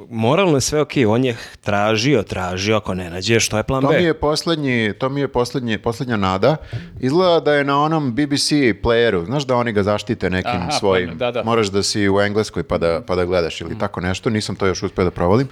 moralno 0.09 0.57
je 0.57 0.61
sve 0.61 0.81
okej, 0.81 1.05
on 1.05 1.25
je 1.25 1.37
tražio, 1.61 2.23
tražio, 2.23 2.77
ako 2.77 2.93
ne 2.93 3.09
nađe, 3.09 3.39
što 3.39 3.57
je 3.57 3.63
plan 3.63 3.81
To 3.81 3.87
B? 3.87 3.97
mi 3.97 4.03
je 4.03 4.13
poslednji, 4.13 4.93
to 4.93 5.09
mi 5.09 5.21
je 5.21 5.27
poslednji, 5.29 5.77
poslednja 5.79 6.17
nada. 6.17 6.55
Izgleda 6.99 7.39
da 7.41 7.53
je 7.53 7.63
na 7.63 7.81
onom 7.81 8.11
BBC 8.11 8.49
playeru, 8.75 9.25
znaš 9.25 9.43
da 9.43 9.55
oni 9.55 9.71
ga 9.71 9.83
zaštite 9.83 10.29
nekim 10.29 10.51
Aha, 10.51 10.65
pa 10.65 10.71
svojim. 10.71 11.09
ne, 11.09 11.15
da, 11.15 11.31
da. 11.31 11.43
Moraš 11.43 11.67
da 11.67 11.83
si 11.83 12.09
u 12.09 12.21
Engleskoj 12.21 12.63
pa 12.63 12.77
da, 12.77 13.01
pa 13.01 13.15
da 13.15 13.25
gledaš 13.25 13.61
ili 13.61 13.77
tako 13.79 14.01
nešto. 14.01 14.29
Nisam 14.29 14.55
to 14.55 14.65
još 14.65 14.83
uspio 14.83 15.03
da 15.03 15.11
provalim. 15.11 15.47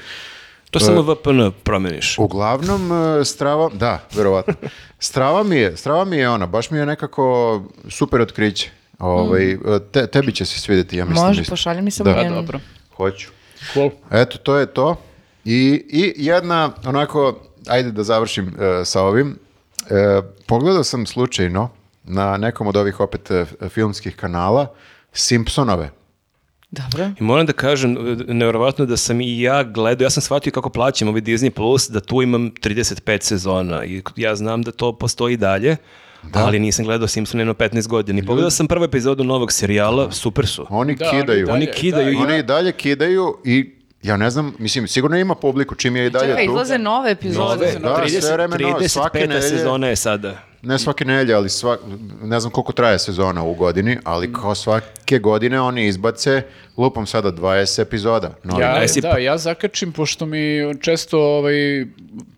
To 0.71 0.79
samo 0.79 1.01
VPN 1.03 1.41
promeniš. 1.63 2.15
Uglavnom, 2.19 2.91
e, 2.91 3.25
strava, 3.25 3.69
da, 3.69 3.99
verovatno. 4.13 4.53
Strava 4.99 5.43
mi 5.43 5.55
je, 5.55 5.77
strava 5.77 6.05
mi 6.05 6.17
je 6.17 6.29
ona, 6.29 6.45
baš 6.47 6.71
mi 6.71 6.77
je 6.77 6.85
nekako 6.85 7.61
super 7.89 8.21
otkriće. 8.21 8.69
Ovaj, 8.99 9.51
e, 9.51 9.57
te, 9.91 10.07
tebi 10.07 10.31
će 10.31 10.45
se 10.45 10.59
svidjeti, 10.59 10.97
ja 10.97 11.05
mislim. 11.05 11.27
Može, 11.27 11.41
isto. 11.41 11.51
pošalji 11.51 11.81
mi 11.81 11.91
samo 11.91 12.09
Da. 12.09 12.17
njen- 12.17 12.33
Dobro. 12.33 12.59
Hoću. 12.91 13.27
Cool. 13.73 13.89
Eto, 14.11 14.37
to 14.37 14.55
je 14.55 14.65
to. 14.65 14.95
I, 15.45 15.57
i 15.89 16.13
jedna, 16.17 16.71
onako, 16.85 17.35
ajde 17.67 17.91
da 17.91 18.03
završim 18.03 18.55
e, 18.81 18.85
sa 18.85 19.01
ovim. 19.01 19.39
E, 19.81 20.21
pogledao 20.45 20.83
sam 20.83 21.05
slučajno 21.05 21.69
na 22.03 22.37
nekom 22.37 22.67
od 22.67 22.75
ovih 22.77 22.99
opet 22.99 23.31
e, 23.31 23.45
filmskih 23.69 24.15
kanala 24.15 24.67
Simpsonove. 25.13 25.89
Dobro. 26.71 27.09
I 27.19 27.23
moram 27.23 27.45
da 27.45 27.53
kažem, 27.53 27.97
nevjerovatno 28.27 28.85
da 28.85 28.97
sam 28.97 29.21
i 29.21 29.41
ja 29.41 29.63
gledao, 29.63 30.05
ja 30.05 30.09
sam 30.09 30.21
shvatio 30.21 30.51
kako 30.51 30.69
plaćam 30.69 31.07
ovaj 31.07 31.21
Disney 31.21 31.49
Plus, 31.49 31.89
da 31.89 31.99
tu 31.99 32.21
imam 32.21 32.51
35 32.53 33.21
sezona 33.21 33.85
i 33.85 34.01
ja 34.15 34.35
znam 34.35 34.61
da 34.61 34.71
to 34.71 34.93
postoji 34.93 35.37
dalje, 35.37 35.75
ali 36.33 36.59
nisam 36.59 36.85
gledao 36.85 37.07
Simpsone 37.07 37.41
jedno 37.41 37.53
15 37.53 37.87
godina. 37.87 38.19
I 38.19 38.25
pogledao 38.25 38.49
sam 38.51 38.67
prvu 38.67 38.83
epizodu 38.83 39.23
novog 39.23 39.51
serijala, 39.51 40.11
super 40.11 40.47
su. 40.47 40.65
Oni 40.69 40.95
Da, 40.95 41.05
oni 41.05 41.21
kidaju. 41.21 41.45
dalje- 41.45 41.55
Oni 41.55 41.71
kidaju 41.71 42.13
i- 42.13 42.15
Oni 42.17 42.37
i 42.37 42.43
dalje 42.43 42.71
kidaju 42.71 43.37
i 43.45 43.71
ja 44.03 44.17
ne 44.17 44.29
znam, 44.29 44.53
mislim, 44.59 44.87
sigurno 44.87 45.17
ima 45.17 45.35
publiku 45.35 45.75
čim 45.75 45.95
je 45.95 46.05
i 46.05 46.09
dalje 46.09 46.27
Čekaj, 46.27 46.45
tu. 46.45 46.51
izlaze 46.51 46.77
nove 46.77 47.11
epizode. 47.11 47.45
Nove. 47.79 48.01
Da, 48.05 48.21
sve 48.21 48.33
vreme 48.33 48.57
nove, 48.57 48.89
svake 48.89 49.19
35. 49.19 49.27
nedelje. 49.29 49.41
sezona 49.49 49.87
je 49.87 49.95
sada. 49.95 50.35
Ne 50.61 50.79
svake 50.79 51.05
nedelje, 51.05 51.33
ali 51.33 51.49
sva, 51.49 51.77
ne 52.21 52.39
znam 52.39 52.51
koliko 52.51 52.71
traje 52.73 52.99
sezona 52.99 53.43
u 53.43 53.53
godini, 53.53 53.97
ali 54.03 54.33
kao 54.33 54.55
svake 55.07 55.19
godine 55.19 55.61
oni 55.61 55.85
izbace, 55.85 56.41
lupom 56.77 57.05
sada 57.05 57.31
20 57.31 57.81
epizoda. 57.81 58.31
novih. 58.43 58.61
Ja, 58.61 58.71
Jesi 58.71 59.01
da, 59.01 59.09
ja 59.11 59.37
zakačim, 59.37 59.91
pošto 59.91 60.25
mi 60.25 60.39
često 60.81 61.19
ovaj, 61.19 61.85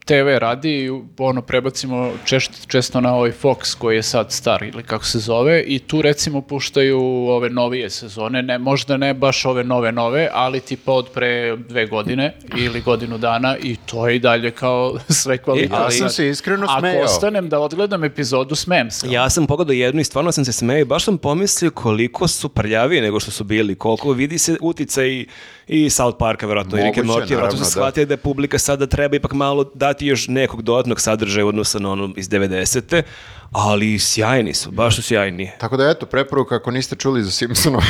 TV 0.05 0.37
radi 0.37 0.69
i 0.75 0.89
ono, 1.19 1.41
prebacimo 1.41 2.11
čest, 2.25 2.67
često 2.67 3.01
na 3.01 3.13
ovaj 3.15 3.31
Fox 3.33 3.75
koji 3.75 3.95
je 3.95 4.03
sad 4.03 4.31
star 4.31 4.63
ili 4.63 4.83
kako 4.83 5.05
se 5.05 5.19
zove 5.19 5.61
i 5.61 5.79
tu 5.79 6.01
recimo 6.01 6.41
puštaju 6.41 6.99
ove 7.27 7.49
novije 7.49 7.89
sezone, 7.89 8.41
ne, 8.41 8.57
možda 8.59 8.97
ne 8.97 9.13
baš 9.13 9.45
ove 9.45 9.63
nove 9.63 9.91
nove, 9.91 10.29
ali 10.33 10.59
tipa 10.59 10.91
od 10.93 11.09
pre 11.09 11.55
dve 11.57 11.85
godine 11.85 12.33
ili 12.57 12.81
godinu 12.81 13.17
dana 13.17 13.57
i 13.57 13.75
to 13.77 14.07
je 14.07 14.15
i 14.15 14.19
dalje 14.19 14.51
kao 14.51 14.97
sve 15.11 15.37
kvalitetno. 15.37 15.77
ali- 15.77 15.85
Ja 15.85 15.91
sam 15.91 16.09
se 16.09 16.29
iskreno 16.29 16.65
Ako 16.65 16.79
smejao. 16.79 17.03
ostanem 17.03 17.49
da 17.49 17.59
odgledam 17.59 18.03
epizodu, 18.03 18.55
smem 18.55 18.91
se. 18.91 19.07
Ja 19.09 19.29
sam 19.29 19.47
pogledao 19.47 19.73
jednu 19.73 20.01
i 20.01 20.05
stvarno 20.05 20.31
sam 20.31 20.45
se 20.45 20.51
smeo 20.51 20.77
i 20.77 20.85
baš 20.85 21.05
sam 21.05 21.17
pomislio 21.17 21.71
koliko 21.71 22.27
su 22.27 22.49
prljaviji 22.59 23.01
nego 23.01 23.19
što 23.19 23.31
su 23.31 23.43
bili, 23.43 23.75
koliko 23.75 24.11
vidi 24.11 24.37
se 24.37 24.57
uticaj 24.61 25.07
i, 25.07 25.27
i 25.67 25.89
South 25.89 26.17
Parka, 26.19 26.47
verovatno, 26.47 26.77
i 26.77 26.83
Moguće, 26.83 27.01
Morty, 27.03 27.33
naravno, 27.33 27.51
su 27.51 27.57
da. 27.57 27.65
shvatili 27.65 28.05
da 28.05 28.13
je 28.13 28.17
publika 28.17 28.59
sada 28.59 28.87
treba 28.87 29.15
ipak 29.15 29.33
malo 29.33 29.71
dati 29.73 30.07
još 30.07 30.27
nekog 30.27 30.61
dodatnog 30.61 31.01
sadržaja 31.01 31.45
u 31.45 31.47
odnosu 31.47 31.79
na 31.79 31.91
ono 31.91 32.13
iz 32.17 32.29
90. 32.29 33.01
Ali 33.51 33.99
sjajni 33.99 34.53
su, 34.53 34.71
baš 34.71 34.95
su 34.95 35.01
sjajni. 35.03 35.51
Tako 35.59 35.77
da 35.77 35.89
eto, 35.89 36.05
preporuka 36.05 36.55
ako 36.55 36.71
niste 36.71 36.95
čuli 36.95 37.23
za 37.23 37.31
Simpsonove. 37.31 37.85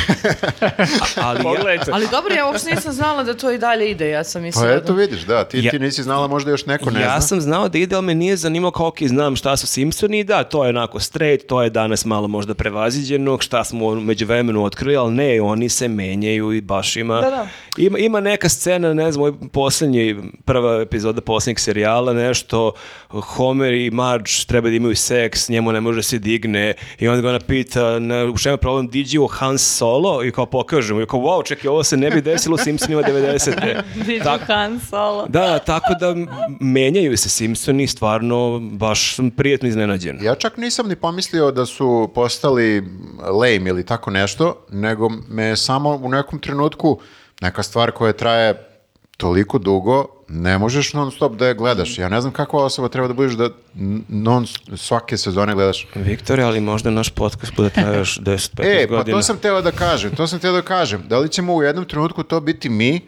Ali 1.16 1.40
ja. 1.44 1.82
Ali 1.92 2.06
dobro, 2.10 2.34
ja 2.34 2.46
uopšte 2.46 2.70
nisam 2.70 2.92
znala 2.92 3.22
da 3.22 3.34
to 3.34 3.50
i 3.50 3.58
dalje 3.58 3.90
ide. 3.90 4.08
Ja 4.08 4.24
sam 4.24 4.42
mislila 4.42 4.66
pa 4.66 4.70
da- 4.70 4.76
eto 4.76 4.92
vidiš, 4.94 5.20
da, 5.20 5.44
ti, 5.44 5.58
Ja- 5.58 5.70
ti 5.70 5.78
nisi 5.78 6.02
znala, 6.02 6.28
možda 6.28 6.50
još 6.50 6.66
neko 6.66 6.90
ne 6.90 7.00
ja 7.00 7.08
zna. 7.08 7.20
sam 7.20 7.40
znao 7.40 7.68
da 7.68 7.78
ide, 7.78 7.96
ali 7.96 8.06
me 8.06 8.14
nije 8.14 8.36
zanimao 8.36 8.70
kao, 8.70 8.86
ok, 8.86 9.02
znam 9.02 9.36
šta 9.36 9.56
su 9.56 9.66
Simpsoni 9.66 10.18
i 10.18 10.24
da, 10.24 10.44
to 10.44 10.64
je 10.64 10.70
onako 10.70 11.00
straight, 11.00 11.46
to 11.46 11.62
je 11.62 11.70
danas 11.70 12.04
malo 12.04 12.28
možda 12.28 12.54
prevaziđeno, 12.54 13.38
šta 13.40 13.64
smo 13.64 13.94
među 13.94 14.26
vremenu 14.26 14.64
otkrili, 14.64 14.96
ali 14.96 15.12
ne, 15.12 15.40
oni 15.40 15.68
se 15.68 15.88
menjaju 15.88 16.52
i 16.52 16.60
baš 16.60 16.96
ima, 16.96 17.14
Da, 17.14 17.30
da. 17.30 17.46
ima, 17.76 17.98
ima 17.98 18.20
neka 18.20 18.48
scena, 18.48 18.94
ne 18.94 19.12
znam, 19.12 19.22
ovaj 19.22 19.32
posljednji, 19.52 20.16
prva 20.44 20.80
epizoda 20.80 21.20
posljednjeg 21.20 21.58
serijala, 21.60 22.12
nešto, 22.12 22.72
Homer 23.10 23.74
i 23.74 23.90
Marge 23.90 24.30
treba 24.46 24.68
da 24.68 24.74
imaju 24.74 24.96
seks, 24.96 25.49
njemu 25.50 25.72
ne 25.72 25.80
može 25.80 26.02
se 26.02 26.18
digne 26.18 26.74
i 26.98 27.08
onda 27.08 27.22
ga 27.22 27.28
ona 27.28 27.40
pita, 27.40 27.98
na, 27.98 28.24
u 28.24 28.38
čemu 28.38 28.52
je 28.52 28.56
problem, 28.56 28.88
diđi 28.88 29.18
u 29.18 29.26
Han 29.26 29.58
Solo 29.58 30.24
i 30.24 30.30
kao 30.32 30.46
pokažemo, 30.46 31.00
i 31.00 31.06
kao, 31.06 31.20
wow, 31.20 31.46
čekaj, 31.46 31.68
ovo 31.68 31.84
se 31.84 31.96
ne 31.96 32.10
bi 32.10 32.20
desilo 32.22 32.54
u 32.54 32.58
Simpsonima 32.58 33.02
90. 33.02 33.82
Did 34.06 34.22
Tak- 34.22 34.40
you 34.40 34.46
Han 34.46 34.80
Solo? 34.90 35.26
Da, 35.28 35.58
tako 35.58 35.94
da 36.00 36.14
menjaju 36.60 37.16
se 37.16 37.28
Simpsoni, 37.28 37.86
stvarno 37.86 38.58
baš 38.58 39.14
sam 39.14 39.30
prijetno 39.30 39.68
iznenađen. 39.68 40.18
Ja 40.22 40.34
čak 40.34 40.56
nisam 40.56 40.88
ni 40.88 40.96
pomislio 40.96 41.50
da 41.50 41.66
su 41.66 42.10
postali 42.14 42.84
lame 43.22 43.70
ili 43.70 43.86
tako 43.86 44.10
nešto, 44.10 44.66
nego 44.70 45.08
me 45.28 45.56
samo 45.56 45.90
u 45.90 46.08
nekom 46.08 46.38
trenutku 46.38 47.00
neka 47.40 47.62
stvar 47.62 47.90
koja 47.90 48.12
traje 48.12 48.69
toliko 49.20 49.58
dugo, 49.60 49.96
ne 50.28 50.58
možeš 50.58 50.92
non 50.92 51.10
stop 51.10 51.32
da 51.34 51.46
je 51.46 51.54
gledaš. 51.54 51.98
Ja 51.98 52.08
ne 52.08 52.20
znam 52.20 52.32
kakva 52.32 52.64
osoba 52.64 52.88
treba 52.88 53.08
da 53.08 53.14
budeš 53.14 53.32
da 53.32 53.48
non 54.08 54.46
svake 54.76 55.16
sezone 55.16 55.54
gledaš. 55.54 55.86
Viktore, 55.96 56.42
ali 56.42 56.60
možda 56.62 56.90
naš 56.90 57.10
podcast 57.10 57.52
bude 57.56 57.70
trajao 57.70 57.94
još 57.94 58.18
10-15 58.18 58.48
E, 58.82 58.88
pa 58.88 58.94
godina. 58.94 59.16
to 59.16 59.22
sam 59.22 59.38
teo 59.38 59.62
da 59.62 59.70
kažem, 59.72 60.10
to 60.10 60.26
sam 60.26 60.38
teo 60.38 60.52
da 60.52 60.62
kažem. 60.62 61.02
Da 61.04 61.18
li 61.18 61.28
ćemo 61.28 61.54
u 61.54 61.62
jednom 61.62 61.84
trenutku 61.84 62.22
to 62.22 62.40
biti 62.40 62.68
mi 62.68 63.00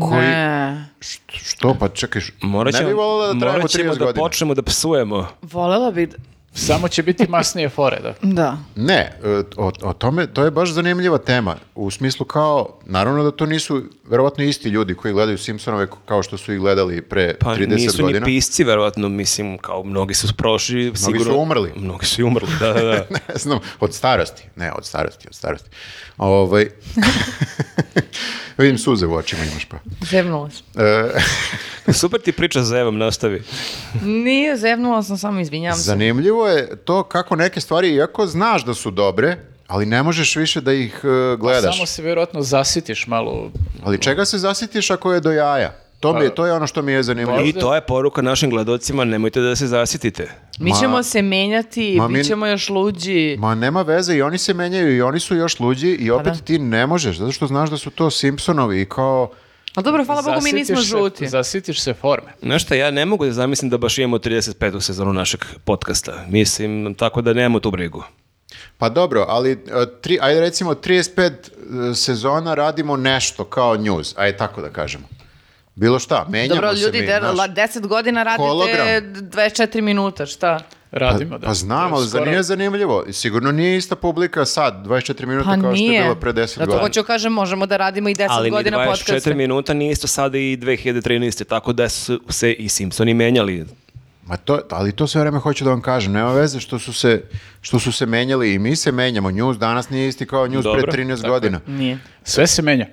koji... 0.00 0.20
Ne. 0.20 0.88
Što? 1.28 1.74
Pa 1.74 1.88
čekaj, 1.90 2.20
š- 2.20 2.32
Morat 2.42 2.72
ne 2.72 2.78
ćemo, 2.78 2.88
bi 2.88 2.94
volila 2.94 3.26
da 3.26 3.40
trajamo 3.40 3.58
morat 3.58 3.70
ćemo 3.70 3.84
30 3.84 3.98
da 3.98 4.04
godina. 4.04 4.24
počnemo 4.24 4.54
da 4.54 4.62
psujemo. 4.62 5.28
Volela 5.42 5.90
bi... 5.90 6.08
Samo 6.54 6.88
će 6.88 7.02
biti 7.02 7.26
masnije 7.28 7.68
fore, 7.68 8.00
da. 8.02 8.14
Da. 8.22 8.56
Ne, 8.76 9.18
e, 9.24 9.42
o, 9.56 9.72
o 9.82 9.92
tome, 9.92 10.26
to 10.26 10.44
je 10.44 10.50
baš 10.50 10.70
zanimljiva 10.70 11.18
tema. 11.18 11.56
U 11.74 11.90
smislu 11.90 12.26
kao, 12.26 12.78
naravno 12.86 13.22
da 13.22 13.30
to 13.30 13.46
nisu 13.46 13.82
verovatno 14.08 14.44
isti 14.44 14.68
ljudi 14.68 14.94
koji 14.94 15.14
gledaju 15.14 15.38
Simpsonove 15.38 15.86
kao 16.06 16.22
što 16.22 16.38
su 16.38 16.52
ih 16.52 16.60
gledali 16.60 17.02
pre 17.02 17.34
Pa 17.40 17.54
30 17.54 17.68
nisu 17.68 18.02
godina. 18.02 18.18
ni 18.20 18.24
pisci, 18.24 18.64
verovatno, 18.64 19.08
mislim, 19.08 19.58
kao 19.58 19.84
mnogi 19.84 20.14
su 20.14 20.34
prošli, 20.36 20.92
sigurno... 20.94 21.32
su 21.32 21.38
umrli. 21.38 21.72
Mnogi 21.76 22.06
su 22.06 22.20
i 22.20 22.24
umrli, 22.24 22.48
da, 22.60 22.72
da, 22.72 22.82
da. 22.82 22.92
ne 23.28 23.34
znam, 23.34 23.58
od 23.80 23.94
starosti. 23.94 24.44
Ne, 24.56 24.72
od 24.72 24.86
starosti, 24.86 25.28
od 25.28 25.34
starosti. 25.34 25.70
Ovaj... 26.22 26.68
Vidim 28.58 28.78
suze 28.78 29.06
u 29.06 29.14
očima 29.14 29.44
imaš 29.44 29.64
pa. 29.64 29.76
Zevnula 30.10 30.50
sam. 30.50 30.82
E, 30.84 31.92
Super 32.00 32.20
ti 32.20 32.32
priča 32.32 32.62
za 32.62 32.78
Evom, 32.78 32.98
nastavi. 32.98 33.42
Nije, 34.02 34.56
zevnula 34.56 35.02
sam, 35.02 35.18
samo 35.18 35.40
izvinjam 35.40 35.74
se. 35.74 35.82
zanimljivo 35.82 36.48
je 36.48 36.76
to 36.76 37.02
kako 37.02 37.36
neke 37.36 37.60
stvari, 37.60 37.88
iako 37.94 38.26
znaš 38.26 38.64
da 38.64 38.74
su 38.74 38.90
dobre, 38.90 39.36
ali 39.66 39.86
ne 39.86 40.02
možeš 40.02 40.36
više 40.36 40.60
da 40.60 40.72
ih 40.72 41.00
e, 41.04 41.36
gledaš. 41.36 41.74
Samo 41.74 41.86
se 41.86 42.02
vjerojatno 42.02 42.42
zasitiš 42.42 43.06
malo. 43.06 43.50
Ali 43.84 43.98
čega 43.98 44.24
se 44.24 44.38
zasitiš 44.38 44.90
ako 44.90 45.12
je 45.12 45.20
do 45.20 45.32
jaja? 45.32 45.81
To, 46.02 46.12
mi 46.12 46.24
je, 46.24 46.34
to 46.34 46.46
je 46.46 46.52
ono 46.52 46.66
što 46.66 46.82
mi 46.82 46.92
je 46.92 47.02
zanimljivo. 47.02 47.40
I 47.40 47.52
to 47.52 47.74
je 47.74 47.80
poruka 47.80 48.22
našim 48.22 48.50
gledocima, 48.50 49.04
nemojte 49.04 49.40
da 49.40 49.56
se 49.56 49.66
zasitite. 49.66 50.30
Mi 50.58 50.70
Ma- 50.70 50.76
ćemo 50.76 51.02
se 51.02 51.22
menjati, 51.22 51.94
Ma 51.98 52.08
mi- 52.08 52.14
bit 52.14 52.26
ćemo 52.26 52.46
još 52.46 52.68
luđi. 52.68 53.36
Ma 53.38 53.54
nema 53.54 53.82
veze 53.82 54.14
i 54.14 54.22
oni 54.22 54.38
se 54.38 54.54
menjaju 54.54 54.96
i 54.96 55.02
oni 55.02 55.20
su 55.20 55.36
još 55.36 55.60
luđi 55.60 55.88
i 55.88 56.10
opet 56.10 56.24
Pa 56.24 56.30
da. 56.30 56.40
ti 56.40 56.58
ne 56.58 56.86
možeš, 56.86 57.16
zato 57.16 57.32
što 57.32 57.46
znaš 57.46 57.70
da 57.70 57.76
su 57.76 57.90
to 57.90 58.10
Simpsonovi 58.10 58.80
i 58.80 58.86
kao... 58.86 59.30
Ali 59.74 59.84
dobro, 59.84 60.04
hvala 60.04 60.22
Bogu, 60.22 60.40
mi 60.42 60.52
nismo 60.52 60.76
se- 60.76 60.82
žuti. 60.82 61.28
Zasitiš 61.28 61.80
se 61.80 61.94
forme. 61.94 62.32
Znaš 62.42 62.62
šta, 62.62 62.74
ja 62.74 62.90
ne 62.90 63.06
mogu 63.06 63.24
da 63.24 63.32
zamislim 63.32 63.70
da 63.70 63.78
baš 63.78 63.98
imamo 63.98 64.18
35. 64.18 64.80
sezonu 64.80 65.12
našeg 65.12 65.40
podcasta. 65.64 66.24
Mislim, 66.28 66.94
tako 66.94 67.22
da 67.22 67.32
nemamo 67.32 67.60
tu 67.60 67.70
brigu. 67.70 68.04
Pa 68.78 68.88
dobro, 68.88 69.24
ali 69.28 69.52
e, 69.52 69.56
tri, 70.00 70.18
ajde 70.20 70.40
recimo 70.40 70.74
35 70.74 71.30
e, 71.30 71.32
sezona 71.94 72.54
radimo 72.54 72.96
nešto 72.96 73.44
kao 73.44 73.76
news, 73.76 74.14
ajde 74.16 74.36
tako 74.36 74.62
da 74.62 74.68
kažemo. 74.70 75.04
Bilo 75.74 75.98
šta, 75.98 76.26
menjamo 76.28 76.54
Dobro, 76.54 76.76
se 76.76 76.80
ljudi, 76.80 77.00
mi, 77.00 77.06
znaš. 77.08 77.36
la- 77.38 77.48
10 77.48 77.86
godina 77.86 78.22
radite 78.22 78.42
Hologram. 78.42 78.86
24 78.86 79.80
minuta, 79.80 80.26
šta? 80.26 80.60
Radimo, 80.92 81.38
da. 81.38 81.46
Pa 81.46 81.54
znam, 81.54 81.94
ali 81.94 82.06
Skoro- 82.08 82.24
nije 82.24 82.42
zanimljivo? 82.42 83.04
Sigurno 83.12 83.52
nije 83.52 83.76
ista 83.76 83.96
publika 83.96 84.44
sad, 84.44 84.74
24 84.78 85.26
minuta 85.26 85.44
Pa 85.46 85.52
kao 85.52 85.76
što 85.76 85.82
je 85.82 85.88
nije. 85.88 86.02
bilo 86.02 86.14
pre 86.14 86.32
10 86.32 86.46
Zato 86.48 86.66
godina. 86.66 86.80
hoću 86.80 87.02
kažem, 87.02 87.32
možemo 87.32 87.66
da 87.66 87.76
radimo 87.76 88.08
i 88.08 88.14
10 88.14 88.26
Ali 88.30 88.44
ni 88.44 88.50
godina 88.50 88.76
24 88.78 88.86
podcaste. 89.06 89.34
minuta 89.34 89.74
nije 89.74 89.92
isto 89.92 90.06
sada 90.06 90.38
i 90.38 90.56
2013. 90.56 91.44
Tako 91.44 91.72
da 91.72 91.88
su 91.88 92.20
se 92.28 92.52
i 92.52 92.68
Simpsoni 92.68 93.14
menjali. 93.14 93.66
Ma 94.24 94.36
to, 94.36 94.60
ali 94.70 94.92
to 94.92 95.06
sve 95.06 95.20
vreme 95.20 95.38
hoću 95.38 95.64
da 95.64 95.70
vam 95.70 95.80
kažem, 95.82 96.12
nema 96.12 96.32
veze 96.32 96.60
što 96.60 96.78
su 96.78 96.92
se, 96.92 97.22
što 97.60 97.78
su 97.78 97.92
se 97.92 98.06
menjali 98.06 98.54
i 98.54 98.58
mi 98.58 98.76
se 98.76 98.92
menjamo, 98.92 99.30
news 99.30 99.58
danas 99.58 99.90
nije 99.90 100.08
isti 100.08 100.26
kao 100.26 100.46
news 100.46 100.64
Dobro, 100.64 100.82
pre 100.82 100.92
13 100.94 101.16
tako 101.16 101.28
godina. 101.30 101.60
Nije. 101.66 101.98
Sve 102.24 102.46
se 102.46 102.62
menja. 102.62 102.86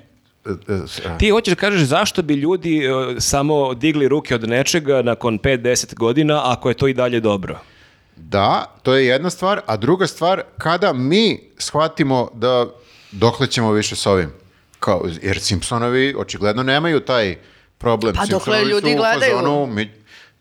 Ti 1.19 1.30
hoćeš 1.30 1.51
da 1.51 1.59
kažeš 1.59 1.82
zašto 1.82 2.22
bi 2.22 2.34
ljudi 2.34 2.77
e, 2.77 2.90
samo 3.19 3.74
digli 3.74 4.08
ruke 4.08 4.35
od 4.35 4.50
nečega 4.50 5.01
nakon 5.01 5.40
5-10 5.40 5.95
godina 5.95 6.42
ako 6.45 6.69
je 6.69 6.76
to 6.76 6.88
i 6.88 6.93
dalje 6.93 7.19
dobro? 7.19 7.59
Da, 8.16 8.76
to 8.84 8.93
je 8.93 9.06
jedna 9.06 9.30
stvar, 9.30 9.61
a 9.66 9.77
druga 9.77 10.08
stvar, 10.08 10.42
kada 10.58 10.93
mi 10.93 11.40
shvatimo 11.58 12.30
da 12.34 12.66
dokle 13.11 13.48
ćemo 13.48 13.72
više 13.72 13.95
s 13.95 14.06
ovim, 14.06 14.30
kao, 14.80 15.08
jer 15.22 15.40
Simpsonovi 15.40 16.16
očigledno 16.18 16.64
nemaju 16.64 17.00
taj 17.00 17.35
problem. 17.77 18.16
Pa 18.16 18.26
dokle 18.26 18.66
ljudi 18.66 18.95
gledaju. 18.95 19.38
fazonu, 19.38 19.66
mi- 19.66 19.92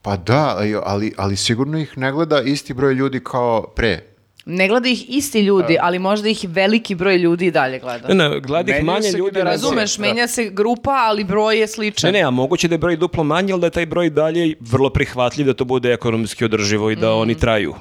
pa 0.02 0.16
da, 0.16 0.56
ali, 0.84 1.12
ali 1.16 1.36
sigurno 1.36 1.78
ih 1.78 1.98
ne 1.98 2.12
gleda 2.12 2.40
isti 2.40 2.74
broj 2.74 2.94
ljudi 2.94 3.20
kao 3.20 3.62
pre. 3.76 4.04
Ne 4.50 4.68
gleda 4.68 4.88
ih 4.88 5.04
isti 5.10 5.40
ljudi, 5.40 5.76
ali 5.80 5.98
možda 6.00 6.28
ih 6.28 6.44
veliki 6.44 6.94
broj 6.94 7.16
ljudi 7.16 7.46
i 7.46 7.50
dalje 7.50 7.78
gleda. 7.78 8.08
Ne, 8.08 8.14
ne, 8.16 8.40
gleda 8.40 8.70
ih 8.70 8.76
Menjaju 8.76 8.84
manje 8.86 9.02
se 9.04 9.18
ljudi. 9.18 9.30
generacije. 9.32 9.52
Razumeš, 9.54 9.96
Da. 9.96 10.02
menja 10.02 10.26
se 10.26 10.44
grupa, 10.46 10.90
ali 10.98 11.24
broj 11.24 11.58
je 11.58 11.66
sličan. 11.68 12.08
Ne, 12.08 12.18
ne, 12.18 12.24
a 12.24 12.30
moguće 12.32 12.68
da 12.68 12.74
je 12.74 12.78
broj 12.78 12.96
duplo 12.96 13.24
manji, 13.24 13.52
ali 13.52 13.60
da 13.60 13.66
je 13.66 13.70
taj 13.72 13.86
broj 13.86 14.10
dalje 14.10 14.54
vrlo 14.62 14.90
prihvatljiv, 14.90 15.46
da 15.46 15.54
to 15.54 15.64
bude 15.66 15.92
ekonomski 15.92 16.44
održivo 16.44 16.90
i 16.90 16.96
da 16.96 17.08
Mm. 17.08 17.18
oni 17.18 17.34
traju. 17.36 17.74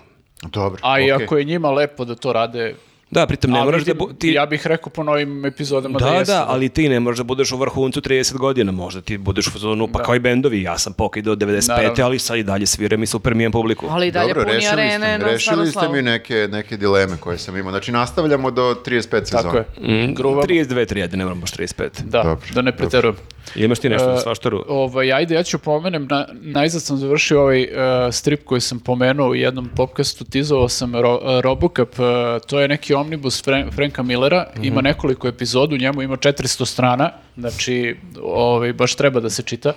Dobro, 0.43 0.79
A 0.83 0.99
i 0.99 1.11
okej. 1.11 1.25
ako 1.25 1.37
je 1.37 1.43
njima 1.45 1.71
lepo 1.71 2.05
da 2.05 2.15
to 2.15 2.33
rade, 2.33 2.75
Da, 3.11 3.27
pritom 3.27 3.51
ne 3.51 3.59
a 3.59 3.63
moraš 3.63 3.81
da... 3.81 3.91
vidim, 3.91 3.97
bu- 3.99 4.13
ti... 4.13 4.27
ja 4.29 4.45
bih 4.45 4.67
rekao 4.67 4.89
po 4.89 5.03
novim 5.03 5.45
epizodama 5.45 5.99
da, 5.99 6.05
Da, 6.05 6.13
jeste. 6.13 6.33
da, 6.33 6.45
ali 6.47 6.69
ti 6.69 6.89
ne 6.89 6.99
možeš 6.99 7.17
da 7.17 7.23
budeš 7.23 7.51
u 7.51 7.57
vrhuncu 7.57 8.01
30 8.01 8.33
godina, 8.35 8.71
možda 8.71 9.01
ti 9.01 9.17
budeš 9.17 9.47
u 9.47 9.51
fazonu, 9.51 9.87
pa 9.87 10.01
kao 10.01 10.15
i 10.15 10.19
bendovi, 10.19 10.61
ja 10.61 10.77
sam 10.77 10.93
pokidao 10.93 11.35
95. 11.35 11.67
Naravno. 11.69 12.03
ali 12.03 12.19
sad 12.19 12.37
i 12.37 12.43
dalje 12.43 12.65
sviram 12.65 13.03
i 13.03 13.07
super 13.07 13.35
mi 13.35 13.43
imam 13.43 13.51
publiku. 13.51 13.85
Ali 13.89 14.07
i 14.07 14.11
dalje 14.11 14.27
Dobro, 14.27 14.43
puni 14.43 14.53
rešili 14.53 14.71
ste, 14.71 14.73
arene 14.73 15.11
mi- 15.13 15.19
na 15.19 15.25
rešili 15.27 15.67
ste 15.67 15.89
mi 15.89 16.01
neke, 16.01 16.47
neke 16.51 16.77
dileme 16.77 17.17
koje 17.17 17.37
sam 17.37 17.57
imao. 17.57 17.71
Znači, 17.71 17.91
nastavljamo 17.91 18.51
do 18.51 18.75
35 18.77 18.99
sezona. 19.21 19.43
Tako 19.43 19.57
je. 19.57 20.07
Mm, 20.07 20.13
Gruva, 20.13 20.43
32, 20.43 20.85
31, 20.85 21.15
ne 21.15 21.23
moram 21.23 21.39
baš 21.39 21.51
35. 21.51 21.89
da, 22.01 22.23
Dobro, 22.23 22.37
da 22.53 22.61
ne 22.61 22.71
preterujem. 22.71 23.15
Imaš 23.55 23.79
ti 23.79 23.89
nešto 23.89 24.09
E, 24.09 24.15
za 24.15 24.21
svaštaru? 24.21 24.65
Ovaj, 24.67 25.13
ajde, 25.13 25.35
ja 25.35 25.43
ću 25.43 25.59
pomenem, 25.59 26.07
na, 26.09 26.27
najzad 26.33 26.81
sam 26.81 26.97
završio 26.97 27.41
ovaj 27.41 27.61
e, 27.61 28.11
strip 28.11 28.45
koji 28.45 28.61
sam 28.61 28.79
pomenuo 28.79 29.29
u 29.29 29.35
jednom 29.35 29.69
podcastu, 29.75 30.25
tizovao 30.25 30.69
sam 30.69 30.95
Ro, 30.95 31.19
e, 31.23 31.41
Robocop, 31.41 31.89
e, 31.99 32.03
to 32.47 32.59
je 32.59 32.67
neki 32.67 32.93
omnibus 32.93 33.43
Fren, 33.43 33.71
Franka 33.71 34.03
Millera, 34.03 34.47
ima 34.61 34.81
nekoliko 34.81 35.27
epizodu, 35.27 35.77
njemu 35.77 36.01
ima 36.01 36.17
400 36.17 36.65
strana, 36.65 37.11
znači 37.37 37.95
ovaj, 38.23 38.73
baš 38.73 38.95
treba 38.95 39.19
da 39.19 39.29
se 39.29 39.43
čita. 39.43 39.73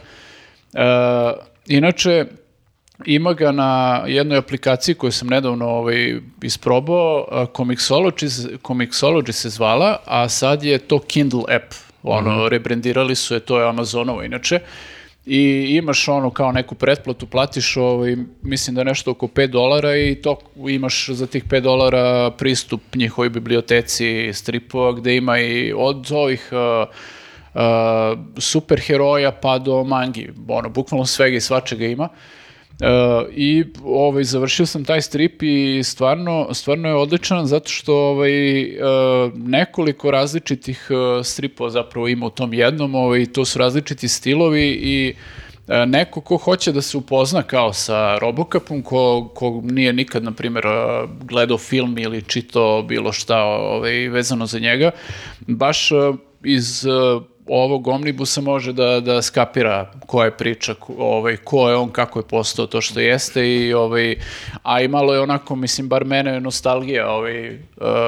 E, 0.72 0.82
inače, 1.66 2.26
ima 3.06 3.32
ga 3.32 3.52
na 3.52 4.02
jednoj 4.06 4.38
aplikaciji 4.38 4.94
koju 4.94 5.12
sam 5.12 5.28
nedavno 5.28 5.68
ovaj, 5.68 6.20
isprobao, 6.42 7.26
Comixology, 7.30 8.58
Comixology 8.62 9.32
se 9.32 9.48
zvala, 9.48 9.98
a 10.04 10.28
sad 10.28 10.62
je 10.62 10.78
to 10.78 10.98
Kindle 10.98 11.42
app. 11.56 11.89
Ono, 12.02 12.48
rebrendirali 12.48 13.14
su 13.14 13.34
je, 13.34 13.40
to 13.40 13.60
je 13.60 13.68
Amazonovo 13.68 14.22
inače. 14.22 14.60
I 15.26 15.66
imaš 15.70 16.08
ono 16.08 16.30
kao 16.30 16.52
neku 16.52 16.74
pretplatu, 16.74 17.26
platiš 17.26 17.76
ovaj, 17.76 18.16
mislim 18.42 18.76
da 18.76 18.84
nešto 18.84 19.10
oko 19.10 19.26
5 19.26 19.46
dolara 19.46 19.96
i 19.96 20.14
to 20.14 20.38
imaš 20.68 21.08
za 21.08 21.26
tih 21.26 21.44
5 21.44 21.60
dolara 21.60 22.30
pristup 22.30 22.80
njihovoj 22.94 23.28
biblioteci 23.28 24.30
stripova 24.32 24.92
gde 24.92 25.16
ima 25.16 25.38
i 25.38 25.72
od 25.76 26.12
ovih 26.12 26.48
uh, 26.52 26.88
uh, 27.54 27.60
superheroja 28.38 29.32
pa 29.32 29.58
do 29.58 29.84
mangi, 29.84 30.30
ono, 30.48 30.68
bukvalno 30.68 31.06
svega 31.06 31.36
i 31.36 31.40
svačega 31.40 31.86
ima. 31.86 32.08
I 33.32 33.64
ovaj, 33.84 34.24
završio 34.24 34.66
sam 34.66 34.84
taj 34.84 35.02
strip 35.02 35.42
i 35.42 35.82
stvarno, 35.84 36.54
stvarno 36.54 36.88
je 36.88 36.94
odličan 36.94 37.46
zato 37.46 37.68
što 37.68 37.94
ovaj, 37.94 38.62
uh, 38.64 39.32
nekoliko 39.34 40.10
različitih 40.10 40.88
uh, 40.90 41.26
stripova 41.26 41.70
zapravo 41.70 42.08
ima 42.08 42.26
u 42.26 42.30
tom 42.30 42.54
jednom, 42.54 42.94
ovaj, 42.94 43.26
to 43.26 43.44
su 43.44 43.58
različiti 43.58 44.08
stilovi 44.08 44.68
i 44.70 45.14
uh, 45.14 45.50
neko 45.86 46.20
ko 46.20 46.36
hoće 46.36 46.72
da 46.72 46.82
se 46.82 46.96
upozna 46.96 47.42
kao 47.42 47.72
sa 47.72 48.18
Robocopom, 48.18 48.82
ko, 48.82 49.30
ko 49.34 49.60
nije 49.64 49.92
nikad, 49.92 50.24
na 50.24 50.32
primjer, 50.32 50.64
gledao 51.24 51.58
film 51.58 51.98
ili 51.98 52.22
čitao 52.22 52.82
bilo 52.82 53.12
šta 53.12 53.42
ovaj, 53.44 54.08
vezano 54.08 54.46
za 54.46 54.58
njega, 54.58 54.90
baš 55.40 55.90
iz 56.44 56.86
ovog 57.46 57.88
omnibusa 57.88 58.40
može 58.40 58.72
da, 58.72 59.00
da 59.00 59.22
skapira 59.22 59.90
koja 60.06 60.24
je 60.24 60.30
priča, 60.30 60.74
ko- 60.74 60.94
ovaj, 60.98 61.36
ko 61.36 61.68
je 61.70 61.76
on, 61.76 61.90
kako 61.90 62.18
je 62.18 62.24
postao 62.24 62.66
to 62.66 62.80
što 62.80 63.00
jeste 63.00 63.48
i 63.48 63.74
ovaj, 63.74 64.16
a 64.62 64.80
i 64.80 64.88
malo 64.88 65.14
je 65.14 65.20
onako, 65.20 65.56
mislim, 65.56 65.88
bar 65.88 66.04
mene 66.04 66.30
je 66.30 66.40
nostalgija 66.40 67.10
ovaj, 67.10 67.46
eh, 67.46 67.58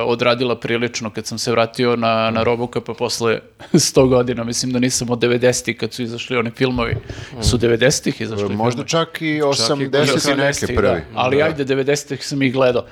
odradila 0.06 0.56
prilično 0.56 1.10
kad 1.10 1.26
sam 1.26 1.38
se 1.38 1.50
vratio 1.50 1.96
na, 1.96 2.30
na 2.30 2.42
Robocopa 2.42 2.94
posle 2.94 3.38
100 3.72 4.08
godina, 4.08 4.44
mislim 4.44 4.72
da 4.72 4.78
nisam 4.78 5.10
od 5.10 5.18
90-ih 5.18 5.76
kad 5.76 5.92
su 5.92 6.02
izašli 6.02 6.36
oni 6.36 6.50
filmovi, 6.50 6.96
su 7.42 7.58
90-ih 7.58 8.20
izašli 8.20 8.42
Možda 8.46 8.84
filmovi? 8.84 8.88
čak 8.88 9.08
i 9.12 9.12
Čak 9.12 9.20
i 9.20 9.42
80 9.42 9.82
i 9.82 9.86
neke 9.86 10.12
80-ih, 10.12 10.76
prvi. 10.76 10.88
da. 10.88 11.00
Ali 11.14 11.42
ajde, 11.42 11.64
90-ih 11.66 12.26
sam 12.26 12.42
ih 12.42 12.52
gledao. 12.52 12.84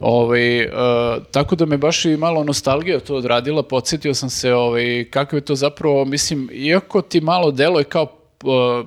Ovaj, 0.00 0.60
e, 0.60 0.68
tako 1.30 1.56
da 1.56 1.66
me 1.66 1.76
baš 1.76 2.04
i 2.04 2.16
malo 2.16 2.44
nostalgija 2.44 3.00
to 3.00 3.14
odradila, 3.16 3.62
podsjetio 3.62 4.14
sam 4.14 4.30
se 4.30 4.54
ovaj, 4.54 5.04
kako 5.10 5.36
je 5.36 5.40
to 5.40 5.54
zapravo, 5.54 5.77
mislim, 6.06 6.48
iako 6.52 7.02
ti 7.02 7.20
malo 7.20 7.50
deluje 7.50 7.84
kao 7.84 8.06
e, 8.44 8.84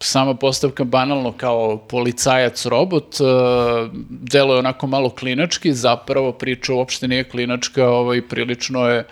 sama 0.00 0.34
postavka 0.34 0.84
banalno 0.84 1.32
kao 1.32 1.76
policajac 1.88 2.66
robot, 2.66 3.14
e, 3.20 3.24
deluje 4.10 4.58
onako 4.58 4.86
malo 4.86 5.10
klinački, 5.10 5.72
zapravo 5.72 6.32
priča 6.32 6.74
uopšte 6.74 7.08
nije 7.08 7.24
klinačka, 7.24 7.88
ovaj, 7.88 8.22
prilično 8.28 8.88
je 8.88 8.98
e, 8.98 9.04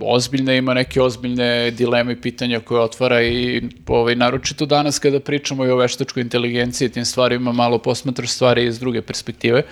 ozbiljne, 0.00 0.56
ima 0.56 0.74
neke 0.74 1.02
ozbiljne 1.02 1.70
dileme 1.70 2.12
i 2.12 2.20
pitanja 2.20 2.60
koje 2.60 2.80
otvara 2.80 3.22
i 3.22 3.62
ovaj, 3.86 4.14
naročito 4.14 4.66
danas 4.66 4.98
kada 4.98 5.20
pričamo 5.20 5.66
i 5.66 5.70
o 5.70 5.76
veštačkoj 5.76 6.20
inteligenciji 6.20 6.86
i 6.86 6.92
tim 6.92 7.04
stvarima, 7.04 7.52
malo 7.52 7.78
posmatraš 7.78 8.30
stvari 8.30 8.66
iz 8.66 8.78
druge 8.78 9.02
perspektive. 9.02 9.62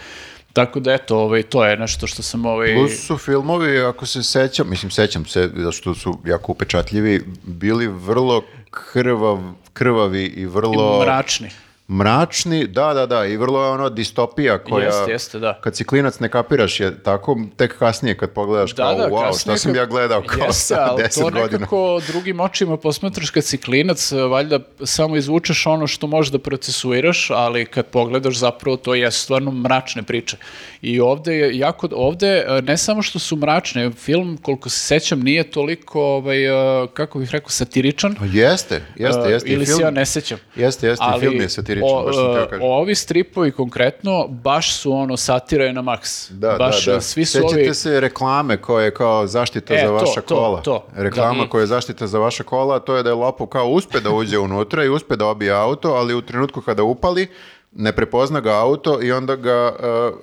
Tako 0.53 0.81
da 0.81 0.93
eto, 0.93 1.19
ovaj, 1.19 1.43
to 1.43 1.65
je 1.65 1.77
nešto 1.77 2.07
što 2.07 2.23
sam 2.23 2.47
ovaj... 2.47 2.75
Plus 2.75 3.07
su 3.07 3.19
filmovi, 3.19 3.81
ako 3.81 4.07
se 4.07 4.23
sećam, 4.23 4.70
mislim 4.70 4.91
sećam 4.91 5.27
se, 5.27 5.51
zato 5.57 5.73
što 5.73 5.95
su 5.95 6.19
jako 6.25 6.53
upečatljivi, 6.53 7.25
bili 7.43 7.87
vrlo 7.87 8.43
krvav, 8.70 9.39
krvavi 9.73 10.25
i 10.25 10.47
vrlo... 10.47 11.01
mračni. 11.05 11.51
Mračni, 11.91 12.67
da, 12.67 12.94
da, 12.94 13.07
da, 13.07 13.27
i 13.27 13.36
vrlo 13.36 13.65
je 13.65 13.70
ono 13.70 13.89
distopija 13.91 14.59
koja... 14.60 14.86
Jeste, 14.86 15.10
jeste, 15.10 15.39
da. 15.39 15.55
Kad 15.55 15.77
si 15.77 15.85
klinac 15.85 16.19
ne 16.19 16.28
kapiraš 16.28 16.81
je 16.81 17.02
tako, 17.02 17.36
tek 17.57 17.78
kasnije 17.78 18.17
kad 18.17 18.31
pogledaš 18.31 18.73
kao, 18.73 18.94
wow, 18.94 19.41
šta 19.41 19.57
sam 19.57 19.69
kad- 19.69 19.77
ja 19.77 19.86
gledao 19.86 20.23
kao 20.23 20.47
Jeste, 20.47 20.65
sa 20.65 20.81
ali 20.83 21.02
10 21.02 21.15
to 21.15 21.25
godina. 21.25 21.43
nekako 21.43 22.01
drugim 22.07 22.41
očima 22.41 22.77
posmatraš 22.77 23.31
kad 23.31 23.44
si 23.44 23.59
klinac, 23.59 24.01
valjda 24.12 24.59
samo 24.81 25.17
izvučeš 25.17 25.67
ono 25.67 25.86
što 25.86 26.07
možeš 26.07 26.33
da 26.33 26.39
procesuiraš, 26.41 27.31
ali 27.31 27.67
kad 27.67 27.86
pogledaš 27.86 28.36
zapravo 28.36 28.77
to 28.77 28.94
je 28.94 29.10
stvarno 29.10 29.51
mračne 29.52 30.02
priče. 30.02 30.36
I 30.83 31.01
ovde 31.01 31.35
je 31.35 31.59
jako, 31.59 31.89
ovde 31.93 32.27
e, 32.39 32.62
ne 32.62 32.77
samo 32.77 33.02
što 33.02 33.19
su 33.19 33.36
mračne, 33.36 33.91
film 33.93 34.36
koliko 34.36 34.69
se 34.69 34.78
sećam 34.78 35.20
nije 35.20 35.44
toliko, 35.44 36.02
ovaj, 36.02 36.44
e, 36.44 36.51
kako 36.86 37.19
bih 37.19 37.31
rekao, 37.31 37.51
satiričan. 37.51 38.15
Pa 38.15 38.25
Jeste, 38.25 38.83
jeste, 38.97 39.23
E, 39.23 39.31
jeste. 39.31 39.49
ili 39.49 39.67
film, 39.67 39.77
se 39.77 39.83
ja 39.83 39.91
ne 39.91 40.07
sećam. 40.07 40.39
Jeste, 40.57 40.86
jeste, 40.86 41.05
i 41.17 41.20
film 41.20 41.35
je 41.35 41.49
satiričan, 41.49 41.80
o- 41.84 42.05
baš 42.05 42.15
sam 42.17 42.25
teo 42.26 42.42
e, 42.42 42.49
kažem. 42.49 42.65
Ovi 42.65 42.94
stripovi 42.94 43.50
konkretno 43.52 44.00
baš 44.28 44.75
su 44.75 44.92
ono 44.92 45.17
satira 45.17 45.65
je 45.65 45.73
na 45.73 45.83
maks. 45.83 46.31
Da, 46.31 46.57
baš, 46.59 46.84
da, 46.84 46.92
da. 46.92 47.00
Svi 47.00 47.25
su 47.25 47.33
Sećate 47.33 47.55
ovi... 47.57 47.75
se 47.75 48.00
reklame 48.00 48.57
koja 48.57 48.84
je 48.84 48.94
kao 48.94 49.26
zaštita 49.26 49.75
E, 49.75 49.78
za 49.78 49.86
to, 49.89 49.92
vaša 49.94 50.20
to, 50.20 50.34
kola. 50.36 50.60
to. 50.60 50.84
Reklama 50.94 51.42
Da. 51.44 51.49
koja 51.49 51.60
je 51.60 51.67
zaštita 51.67 52.07
za 52.07 52.18
vaša 52.18 52.42
kola, 52.42 52.78
to 52.78 52.97
je 52.97 53.02
da 53.02 53.09
je 53.09 53.15
lopov 53.15 53.47
kao 53.47 53.67
uspe 53.67 54.00
da 54.00 54.10
uđe 54.10 54.39
unutra 54.39 54.84
i 54.84 54.89
uspe 54.89 55.17
da 55.17 55.26
obije 55.26 55.52
auto, 55.52 55.91
ali 55.91 56.15
u 56.15 56.23
trenutku 56.23 56.60
kada 56.60 56.83
upali, 56.83 57.26
ne 57.73 57.92
prepozna 57.92 58.41
ga 58.41 58.50
auto 58.52 59.02
i 59.02 59.12
onda 59.12 59.36
ga 59.36 59.73
uh, 59.73 60.15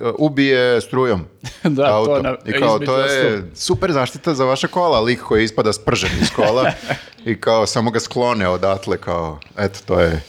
uh, 0.00 0.14
ubije 0.18 0.80
strujom 0.80 1.24
Da, 1.64 1.86
to 1.86 1.92
auto. 1.92 2.22
na- 2.22 2.36
I 2.46 2.52
kao, 2.52 2.78
to 2.78 2.98
je 2.98 3.42
super 3.54 3.92
zaštita 3.92 4.34
za 4.34 4.44
vaša 4.44 4.66
kola, 4.66 5.00
lik 5.00 5.20
koji 5.20 5.44
ispada 5.44 5.72
spržen 5.72 6.10
iz 6.20 6.30
kola 6.30 6.70
i 7.24 7.40
kao 7.40 7.66
samo 7.66 7.90
ga 7.90 8.00
sklone 8.00 8.48
odatle, 8.48 8.96
kao, 8.98 9.38
eto, 9.58 9.78
to 9.86 10.00
je... 10.00 10.20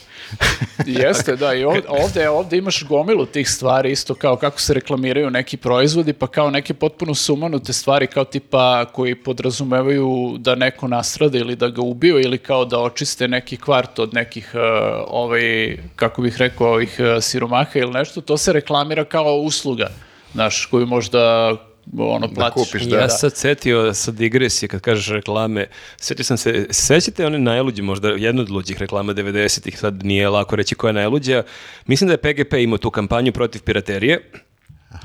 Jeste, 0.85 1.35
da, 1.35 1.53
i 1.53 1.63
ovde, 1.63 1.81
ovde, 1.87 2.29
ovde 2.29 2.57
imaš 2.57 2.83
gomilu 2.83 3.25
tih 3.25 3.49
stvari, 3.49 3.91
isto 3.91 4.15
kao 4.15 4.35
kako 4.35 4.61
se 4.61 4.73
reklamiraju 4.73 5.29
neki 5.29 5.57
proizvodi, 5.57 6.13
pa 6.13 6.27
kao 6.27 6.49
neke 6.49 6.73
potpuno 6.73 7.15
sumanute 7.15 7.73
stvari, 7.73 8.07
kao 8.07 8.25
tipa 8.25 8.85
koji 8.85 9.15
podrazumevaju 9.15 10.35
da 10.39 10.55
neko 10.55 10.87
nastrada 10.87 11.37
ili 11.37 11.55
da 11.55 11.67
ga 11.67 11.81
ubiju, 11.81 12.19
ili 12.19 12.37
kao 12.37 12.65
da 12.65 12.79
očiste 12.79 13.27
neki 13.27 13.57
kvart 13.57 13.99
od 13.99 14.13
nekih, 14.13 14.51
uh, 14.53 14.61
ovaj, 15.07 15.77
kako 15.95 16.21
bih 16.21 16.37
rekao, 16.37 16.67
ovih 16.67 16.97
uh, 16.99 17.23
siromaha 17.23 17.79
ili 17.79 17.91
nešto, 17.91 18.21
to 18.21 18.37
se 18.37 18.53
reklamira 18.53 19.05
kao 19.05 19.35
usluga, 19.35 19.87
znaš, 20.33 20.65
koju 20.65 20.85
možda 20.85 21.55
ono, 21.97 22.33
platiš. 22.33 22.63
kupiš, 22.71 22.83
Ja 22.91 23.09
sad 23.09 23.35
setio 23.35 23.93
sa 23.93 24.11
digresije 24.11 24.69
kad 24.69 24.81
kažeš 24.81 25.09
reklame, 25.09 25.67
setio 25.97 26.25
sam 26.25 26.37
se, 26.37 26.67
sećate 26.69 27.25
one 27.25 27.39
najluđe 27.39 27.81
možda, 27.81 28.09
jedno 28.09 28.41
od 28.41 28.49
luđih 28.49 28.77
reklama 28.77 29.13
90-ih, 29.13 29.79
sad 29.79 30.05
nije 30.05 30.29
lako 30.29 30.55
reći 30.55 30.75
koja 30.75 30.89
je 30.89 30.93
najluđa, 30.93 31.43
mislim 31.85 32.07
da 32.07 32.13
je 32.13 32.17
PGP 32.17 32.53
imao 32.53 32.77
tu 32.77 32.91
kampanju 32.91 33.31
protiv 33.31 33.61
piraterije, 33.61 34.31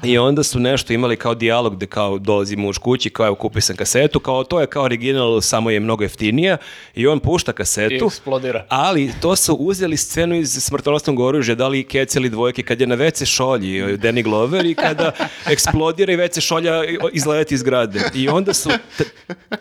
I 0.02 0.18
onda 0.18 0.42
su 0.42 0.58
nešto 0.58 0.92
imali 0.92 1.16
kao 1.16 1.34
dijalog 1.34 1.76
gde 1.76 1.86
kao 1.86 2.18
dolazi 2.18 2.56
muž 2.56 2.78
kući, 2.78 3.10
kao 3.10 3.26
evo 3.26 3.34
kupio 3.34 3.62
sam 3.62 3.76
kasetu, 3.76 4.20
kao 4.20 4.44
to 4.44 4.60
je 4.60 4.66
kao 4.66 4.84
original, 4.84 5.40
samo 5.40 5.70
je 5.70 5.80
mnogo 5.80 6.04
jeftinija 6.04 6.56
i 6.94 7.06
on 7.06 7.20
pušta 7.20 7.52
kasetu. 7.52 7.94
I 7.94 8.06
eksplodira. 8.06 8.64
Ali 8.68 9.10
to 9.20 9.36
su 9.36 9.54
uzeli 9.54 9.96
scenu 9.96 10.34
iz 10.34 10.58
smrtonosnog 10.60 11.20
oružja, 11.20 11.54
da 11.54 11.68
li 11.68 11.84
Kec 11.84 12.14
ili 12.16 12.28
dvojke, 12.30 12.62
kad 12.62 12.80
je 12.80 12.86
na 12.86 12.96
WC 12.96 13.24
šolji 13.26 13.78
e, 13.78 13.84
Danny 13.96 14.22
Glover 14.22 14.66
i 14.66 14.74
kada 14.74 15.12
eksplodira 15.46 16.12
i 16.12 16.16
WC 16.16 16.40
šolja 16.40 16.72
izleti 17.12 17.54
iz 17.54 17.62
grade. 17.62 18.00
I 18.14 18.28
onda 18.28 18.54
su 18.54 18.70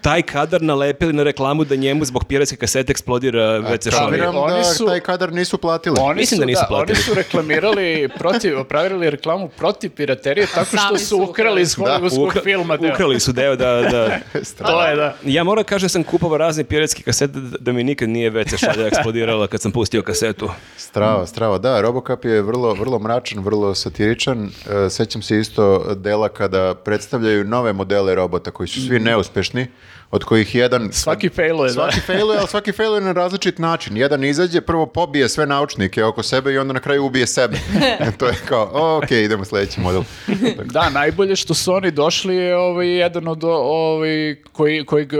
taj 0.02 0.22
kadar 0.22 0.62
nalepili 0.62 1.14
na 1.14 1.24
reklamu 1.24 1.64
da 1.66 1.76
njemu 1.76 2.06
zbog 2.06 2.26
piratske 2.26 2.56
kasete 2.56 2.92
eksplodira 2.92 3.42
WC 3.62 3.92
šolja. 3.92 4.06
Kapiram 4.06 4.36
oni 4.38 4.54
da 4.54 4.64
su- 4.64 4.86
taj 4.86 5.00
kadar 5.00 5.34
nisu 5.34 5.58
platili. 5.58 5.96
Oni 6.00 6.16
Mislim 6.16 6.38
su, 6.38 6.42
da 6.42 6.46
nisu 6.46 6.62
da, 6.62 6.68
platili. 6.68 6.96
oni 6.96 7.04
su 7.04 7.14
reklamirali 7.14 8.10
protiv, 8.18 8.64
pravili 8.64 9.10
reklamu 9.10 9.50
protiv 9.50 9.92
piraterije 10.20 10.48
tako 10.56 10.78
što 10.78 10.98
su 10.98 11.06
su 11.06 11.22
ukrali 11.24 11.62
iz 11.62 11.76
hollywoodskog 11.76 12.28
Ukra- 12.28 12.44
filma. 12.44 12.78
deo. 12.78 12.94
Ukrali 12.94 13.20
su 13.20 13.32
deo 13.32 13.56
da... 13.56 13.82
da. 13.82 14.20
To 14.68 14.86
je, 14.86 14.96
da. 14.96 15.16
Ja 15.24 15.44
moram 15.44 15.64
kažem 15.64 15.86
da 15.86 15.90
sam 15.90 16.04
kupovao 16.04 16.38
razne 16.38 16.64
piratske 16.64 17.04
kasete 17.04 17.40
da, 17.40 17.58
da 17.60 17.72
mi 17.72 17.84
nikad 17.84 18.10
nije 18.10 18.32
WC 18.32 18.58
šolja 18.58 18.88
eksplodirala 18.88 19.48
kad 19.48 19.62
sam 19.62 19.72
pustio 19.72 20.02
kasetu. 20.02 20.50
Strava, 20.78 21.28
strava, 21.28 21.58
da, 21.58 21.82
Robocop 21.82 22.26
je 22.26 22.42
vrlo, 22.42 22.74
vrlo 22.74 23.00
mračan, 23.00 23.44
vrlo 23.44 23.76
satiričan. 23.76 24.50
E, 24.86 24.90
sećam 24.90 25.22
se 25.22 25.40
isto 25.40 25.96
dela 25.96 26.30
kada 26.30 26.76
predstavljaju 26.76 27.44
nove 27.44 27.74
modele 27.74 28.16
robota 28.16 28.52
koji 28.52 28.68
su 28.68 28.82
svi 28.88 29.00
neuspešni, 29.00 29.68
od 30.12 30.24
kojih 30.24 30.56
jedan... 30.56 30.90
Svaki 30.92 31.30
failuje, 31.30 31.68
da. 31.68 31.74
Svaki 31.74 32.00
failuje, 32.00 32.38
ali 32.40 32.48
svaki 32.48 32.72
failuje 32.72 33.02
na 33.02 33.12
različit 33.12 33.60
način. 33.60 33.98
Jedan 33.98 34.24
izađe, 34.24 34.62
prvo 34.62 34.86
pobije 34.86 35.30
sve 35.30 35.46
naučnike 35.46 36.04
oko 36.04 36.24
sebe 36.24 36.54
i 36.54 36.58
onda 36.58 36.74
na 36.74 36.80
kraju 36.80 37.06
ubije 37.06 37.28
sebe. 37.28 37.58
to 38.20 38.28
je 38.28 38.34
kao, 38.46 38.98
ok, 38.98 39.12
idemo 39.12 39.46
sledeći 39.46 39.80
model. 39.82 40.04
Da, 40.74 40.90
najbolje 40.90 41.36
što 41.36 41.54
su 41.54 41.74
oni 41.74 41.92
došli 41.92 42.36
je 42.36 42.58
ovaj, 42.58 42.88
jedan 42.88 43.28
od 43.28 43.44
ovaj, 43.44 44.36
koji, 44.52 44.86
koji 44.86 45.06
uh, 45.06 45.12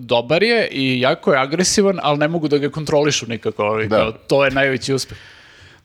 dobar 0.00 0.42
je 0.42 0.68
i 0.68 1.00
jako 1.00 1.32
je 1.32 1.40
agresivan, 1.40 1.98
ali 2.02 2.18
ne 2.18 2.28
mogu 2.28 2.48
da 2.48 2.58
ga 2.58 2.70
kontrolišu 2.70 3.26
nikako. 3.28 3.64
Ovaj, 3.64 3.86
Da. 3.86 3.96
kao, 3.96 4.12
to 4.12 4.44
je 4.44 4.50
najveći 4.50 4.94
uspeh. 4.94 5.18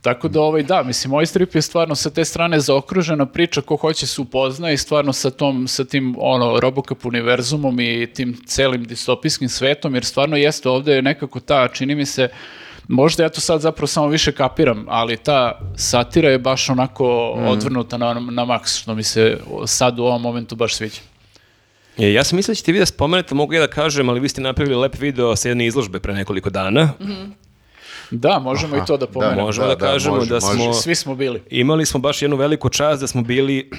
Tako 0.01 0.27
da, 0.27 0.41
ovaj, 0.41 0.63
da, 0.63 0.83
mislim, 0.83 1.13
ovaj 1.13 1.25
strip 1.25 1.55
je 1.55 1.61
stvarno 1.61 1.95
sa 1.95 2.09
te 2.09 2.25
strane 2.25 2.59
zaokružena 2.59 3.25
priča, 3.25 3.61
ko 3.61 3.75
hoće 3.75 4.07
se 4.07 4.21
upozna 4.21 4.71
i 4.71 4.77
stvarno 4.77 5.13
sa, 5.13 5.29
tom, 5.29 5.67
sa 5.67 5.85
tim 5.85 6.15
ono, 6.19 6.59
Robocop 6.59 7.05
univerzumom 7.05 7.79
i 7.79 8.07
tim 8.13 8.37
celim 8.45 8.83
distopijskim 8.83 9.49
svetom, 9.49 9.95
jer 9.95 10.05
stvarno 10.05 10.37
jeste 10.37 10.69
ovde 10.69 10.93
je 10.93 11.01
nekako 11.01 11.39
ta, 11.39 11.67
čini 11.67 11.95
mi 11.95 12.05
se, 12.05 12.29
možda 12.87 13.23
ja 13.23 13.29
to 13.29 13.41
sad 13.41 13.61
zapravo 13.61 13.87
samo 13.87 14.07
više 14.07 14.31
kapiram, 14.31 14.85
ali 14.87 15.17
ta 15.17 15.59
satira 15.75 16.29
je 16.29 16.39
baš 16.39 16.69
onako 16.69 17.07
odvrnuta 17.29 17.97
na, 17.97 18.13
na 18.13 18.45
maks, 18.45 18.77
što 18.77 18.95
mi 18.95 19.03
se 19.03 19.37
sad 19.65 19.99
u 19.99 20.03
ovom 20.03 20.21
momentu 20.21 20.55
baš 20.55 20.75
sviđa. 20.75 21.01
E, 21.97 22.13
ja 22.13 22.23
sam 22.23 22.35
mislio 22.35 22.51
da 22.51 22.55
ćete 22.55 22.71
vi 22.71 22.79
da 22.79 22.85
spomenete, 22.85 23.35
mogu 23.35 23.53
ja 23.53 23.61
da 23.61 23.67
kažem, 23.67 24.09
ali 24.09 24.19
vi 24.19 24.29
ste 24.29 24.41
napravili 24.41 24.75
lep 24.75 24.99
video 24.99 25.35
sa 25.35 25.47
jedne 25.47 25.65
izložbe 25.65 25.99
pre 25.99 26.13
nekoliko 26.13 26.49
dana. 26.49 26.89
Da, 28.11 28.39
možemo 28.39 28.77
i 28.77 28.79
to 28.87 28.97
da 28.97 29.07
pomenemo. 29.07 29.41
Možemo 29.41 29.67
da, 29.67 29.75
kažemo 29.75 30.15
može, 30.15 30.29
da 30.29 30.35
može. 30.35 30.63
smo... 30.63 30.73
Svi 30.73 30.95
smo 30.95 31.15
bili. 31.15 31.41
Imali 31.49 31.85
smo 31.85 31.99
baš 31.99 32.21
jednu 32.21 32.37
veliku 32.37 32.69
čast 32.69 33.01
da 33.01 33.07
smo 33.07 33.21
bili 33.21 33.69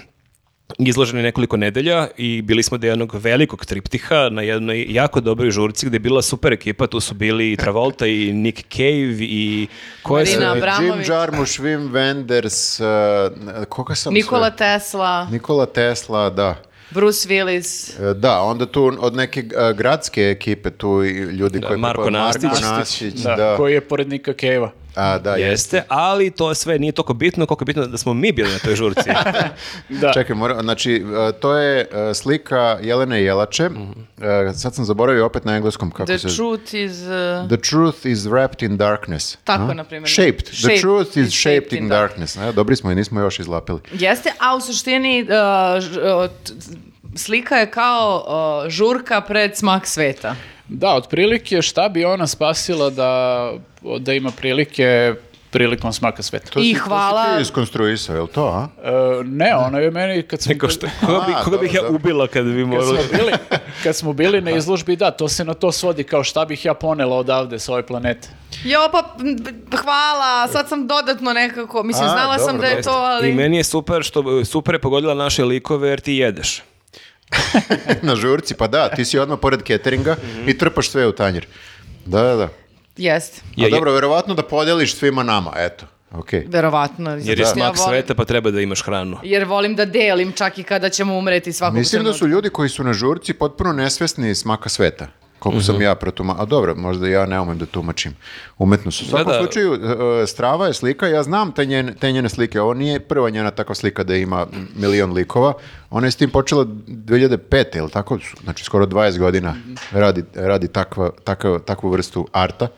izloženi 0.78 1.23
nekoliko 1.23 1.57
nedelja 1.57 2.09
i 2.17 2.42
bili 2.42 2.62
smo 2.62 2.78
do 2.78 2.86
jednog 2.86 3.15
velikog 3.15 3.67
triptiha 3.67 4.28
na 4.31 4.42
jednoj 4.42 4.86
jako 4.89 5.20
dobroj 5.20 5.50
žurci 5.50 5.86
gde 5.86 5.94
je 5.94 6.00
bila 6.00 6.23
super 6.23 6.52
ekipa, 6.52 6.86
tu 6.86 7.00
su 7.00 7.15
bili 7.15 7.52
i 7.52 7.57
Travolta 7.57 8.07
i 8.07 8.33
Nick 8.33 8.73
Cave 8.73 9.17
i 9.20 9.68
ko 10.02 10.18
je 10.18 10.25
Marina 10.25 10.47
Jim 10.47 10.59
Abramović. 10.59 11.09
Jarmusch, 11.09 11.60
Wim 11.60 11.91
Wenders, 11.91 12.81
uh, 12.81 13.65
koga 13.65 13.94
sam 13.94 14.15
Nikola 14.15 14.50
sve? 14.50 14.57
Tesla, 14.57 15.28
Nikola 15.31 15.67
Tesla, 15.67 16.31
da. 16.31 16.70
Bruce 16.91 17.28
Willis. 17.28 18.01
E, 18.10 18.15
Da, 18.15 18.41
onda 18.41 18.67
tu 18.67 18.93
od 19.01 19.15
neke 19.15 19.41
e, 19.41 19.73
gradske 19.75 20.23
ekipe 20.23 20.70
tu 20.70 21.05
i 21.05 21.10
ljudi 21.10 21.60
koji 21.60 21.78
Marko 21.78 22.10
Nastić. 22.10 22.43
Marko 22.43 22.60
Nastić, 22.60 23.15
da, 23.15 23.36
da. 23.36 23.57
koji 23.57 23.73
je 23.73 23.81
pored 23.81 24.09
Nika 24.09 24.33
Keva. 24.33 24.70
A, 24.94 25.19
da, 25.19 25.31
jeste. 25.31 25.77
Jeste, 25.77 25.83
ali 25.89 26.31
to 26.31 26.55
sve 26.55 26.78
nije 26.78 26.93
toliko 26.93 27.15
bitno 27.15 27.47
koliko 27.47 27.62
je 27.62 27.67
bitno 27.67 27.86
da 27.86 27.99
smo 27.99 28.15
mi 28.15 28.33
bili 28.33 28.52
na 28.52 28.59
toj 28.59 28.75
žurci. 28.75 29.10
Da. 29.89 30.12
Čekaj, 30.12 30.36
mora, 30.36 30.62
znači, 30.62 31.05
e, 31.28 31.33
to 31.33 31.57
je 31.57 31.81
e, 31.81 32.15
slika 32.15 32.78
Jelene 32.83 33.23
Jelače. 33.23 33.65
E, 33.65 34.52
sad 34.55 34.75
sam 34.75 34.85
zaboravio 34.85 35.27
opet 35.27 35.44
na 35.44 35.57
engleskom 35.57 35.91
kako 35.91 36.07
The 36.07 36.19
se... 36.19 36.36
truth 36.36 36.75
is... 36.75 36.93
uh, 37.01 37.49
The 37.49 37.57
truth 37.57 38.07
is 38.07 38.19
wrapped 38.19 38.67
in 38.67 38.77
darkness. 38.77 39.36
Tako, 39.44 39.70
A? 39.70 39.75
na 39.75 39.85
primjer. 39.85 40.10
Shaped. 40.10 40.44
The 40.44 40.55
Shaped 40.57 40.81
truth 40.81 41.17
is 41.17 41.28
is 41.28 41.41
shaped 41.41 41.73
in 41.73 41.89
darkness. 41.89 42.36
E, 42.36 42.52
dobri 42.52 42.77
smo 42.77 42.91
i 42.91 42.94
nismo 42.94 43.20
još 43.20 43.39
izlapili. 43.39 43.81
Jeste, 43.93 44.33
a 44.39 44.57
u 44.57 44.60
suštini 44.60 45.23
uh, 45.23 46.31
slika 47.17 47.57
je 47.57 47.70
kao 47.70 48.25
uh, 48.65 48.70
žurka 48.70 49.20
pred 49.20 49.57
smak 49.57 49.86
sveta. 49.86 50.35
Da, 50.73 50.95
otprilike 50.95 51.63
šta 51.63 51.89
bi 51.89 52.05
ona 52.05 52.27
spasila 52.27 52.91
da, 52.91 53.53
da 53.99 54.13
ima 54.13 54.31
prilike 54.31 55.15
prilikom 55.51 55.93
smaka 55.93 56.23
sveta. 56.23 56.51
To 56.51 56.61
I 56.61 56.65
si, 56.65 56.75
To 56.75 56.85
hvala- 56.85 57.25
si 57.25 57.37
ti 57.37 57.43
iskonstruisao, 57.43 58.17
je 58.17 58.23
li 58.23 58.29
to, 58.29 58.45
a? 58.45 58.69
E, 58.85 58.91
ne, 59.25 59.55
ona 59.57 59.79
je 59.79 59.91
meni 59.91 60.23
kad 60.23 60.41
smo, 60.43 60.53
Neko 60.53 60.69
što, 60.69 60.87
koga, 61.01 61.25
bi, 61.27 61.33
koga 61.45 61.59
bih 61.59 61.75
ja 61.75 61.89
ubila 61.89 62.27
kad 62.27 62.45
bi 62.45 62.61
kad 62.61 62.69
morali... 62.69 62.99
smo 62.99 63.19
bili, 63.19 63.33
kad 63.83 63.97
smo 63.97 64.13
bili 64.13 64.41
na 64.41 64.51
izložbi, 64.51 64.97
da, 64.97 65.11
to 65.11 65.29
se 65.29 65.45
na 65.45 65.55
to 65.55 65.73
svodi 65.73 66.05
kao 66.05 66.25
šta 66.25 66.45
bih 66.45 66.65
ja 66.65 66.75
ponela 66.75 67.17
odavde 67.17 67.59
sa 67.59 67.73
ove 67.73 67.83
planete. 67.83 68.29
Jo, 68.65 68.81
pa 68.93 69.03
hvala, 69.77 70.49
sad 70.49 70.69
sam 70.69 70.87
dodatno 70.87 71.33
nekako, 71.33 71.83
mislim, 71.83 72.05
A, 72.05 72.09
znala 72.09 72.39
sam 72.39 72.47
dobro, 72.47 72.61
da 72.61 72.67
je 72.67 72.75
dobro. 72.75 72.93
to, 72.93 72.99
ali... 72.99 73.31
I 73.31 73.35
meni 73.35 73.57
je 73.57 73.65
super 73.65 74.03
što 74.03 74.45
super 74.45 74.75
je 74.75 74.79
pogodila 74.79 75.15
naše 75.15 75.45
likove 75.45 75.89
jer 75.89 76.01
ti 76.01 76.13
jedeš. 76.13 76.63
Na 78.02 78.17
žurci, 78.17 78.55
pa 78.55 78.67
da, 78.67 78.89
ti 78.89 79.05
si 79.05 79.18
odmah 79.18 79.39
pored 79.39 79.62
cateringa 79.62 80.17
Mhm. 80.25 80.49
i 80.49 80.59
trpaš 80.59 80.89
sve 80.89 81.07
u 81.07 81.12
tanjir. 81.12 81.47
Da, 82.07 82.23
da, 82.23 82.36
da. 82.36 82.49
Jeste, 82.97 83.41
A 83.49 83.52
Je- 83.57 83.70
dobro, 83.70 83.92
verovatno 83.92 84.34
da 84.34 84.42
podeliš 84.44 84.94
svima 84.94 85.23
nama, 85.23 85.52
eto. 85.57 85.86
Okej. 86.12 86.44
verovatno. 86.49 87.10
Jer 87.12 87.39
je 87.39 87.47
smak 87.47 87.57
volim- 87.68 87.89
sveta 87.89 88.15
pa 88.15 88.25
treba 88.25 88.50
da 88.50 88.60
imaš 88.60 88.83
hranu. 88.83 89.17
Jer 89.23 89.44
volim 89.44 89.76
da 89.76 89.84
delim 89.84 90.33
čak 90.33 90.59
i 90.59 90.62
kada 90.62 90.89
ćemo 90.89 91.15
umreti 91.15 91.52
svakog 91.52 91.78
Mislim 91.78 92.05
da 92.05 92.12
su 92.12 92.26
ljudi 92.26 92.50
koji 92.50 92.68
su 92.68 92.84
na 92.84 92.92
žurci 92.92 93.33
potpuno 93.33 93.73
nesvesni 93.73 94.34
smaka 94.34 94.68
sveta. 94.68 95.07
Koliko 95.41 95.62
sam 95.62 95.83
ja 95.83 95.94
protuma... 95.94 96.36
A 96.39 96.44
dobro, 96.44 96.75
možda 96.75 97.09
ja 97.09 97.27
ne 97.27 97.41
umem 97.41 97.59
da 97.59 97.67
tumačim 97.67 98.17
umetnost. 98.59 99.02
U 99.02 99.05
svakom 99.05 99.33
Da, 99.33 99.39
da. 99.39 99.44
slučaju, 99.44 99.75
e, 100.23 100.27
Strava 100.27 100.67
je 100.67 100.75
slika, 100.75 101.07
ja 101.07 101.23
znam 101.23 101.52
te 101.52 101.67
njene, 101.67 101.94
te 101.94 102.12
njene 102.12 102.28
slike, 102.28 102.60
ovo 102.60 102.75
nije 102.75 103.01
prva 103.01 103.31
njena 103.31 103.51
takva 103.51 103.75
slika 103.75 104.05
da 104.05 104.17
ima 104.17 104.47
milion 104.77 105.12
likova, 105.12 105.52
ona 105.91 106.07
je 106.07 106.10
s 106.10 106.17
tim 106.17 106.31
počela 106.31 106.65
2005. 106.65 107.78
ili 107.78 107.91
tako, 107.91 108.19
znači 108.43 108.65
skoro 108.65 108.86
20 108.86 109.19
godina 109.19 109.55
radi, 109.93 110.25
radi 110.35 110.69
takva, 110.69 111.10
takav, 111.25 111.59
takvu 111.59 111.91
vrstu 111.91 112.28
arta. 112.33 112.69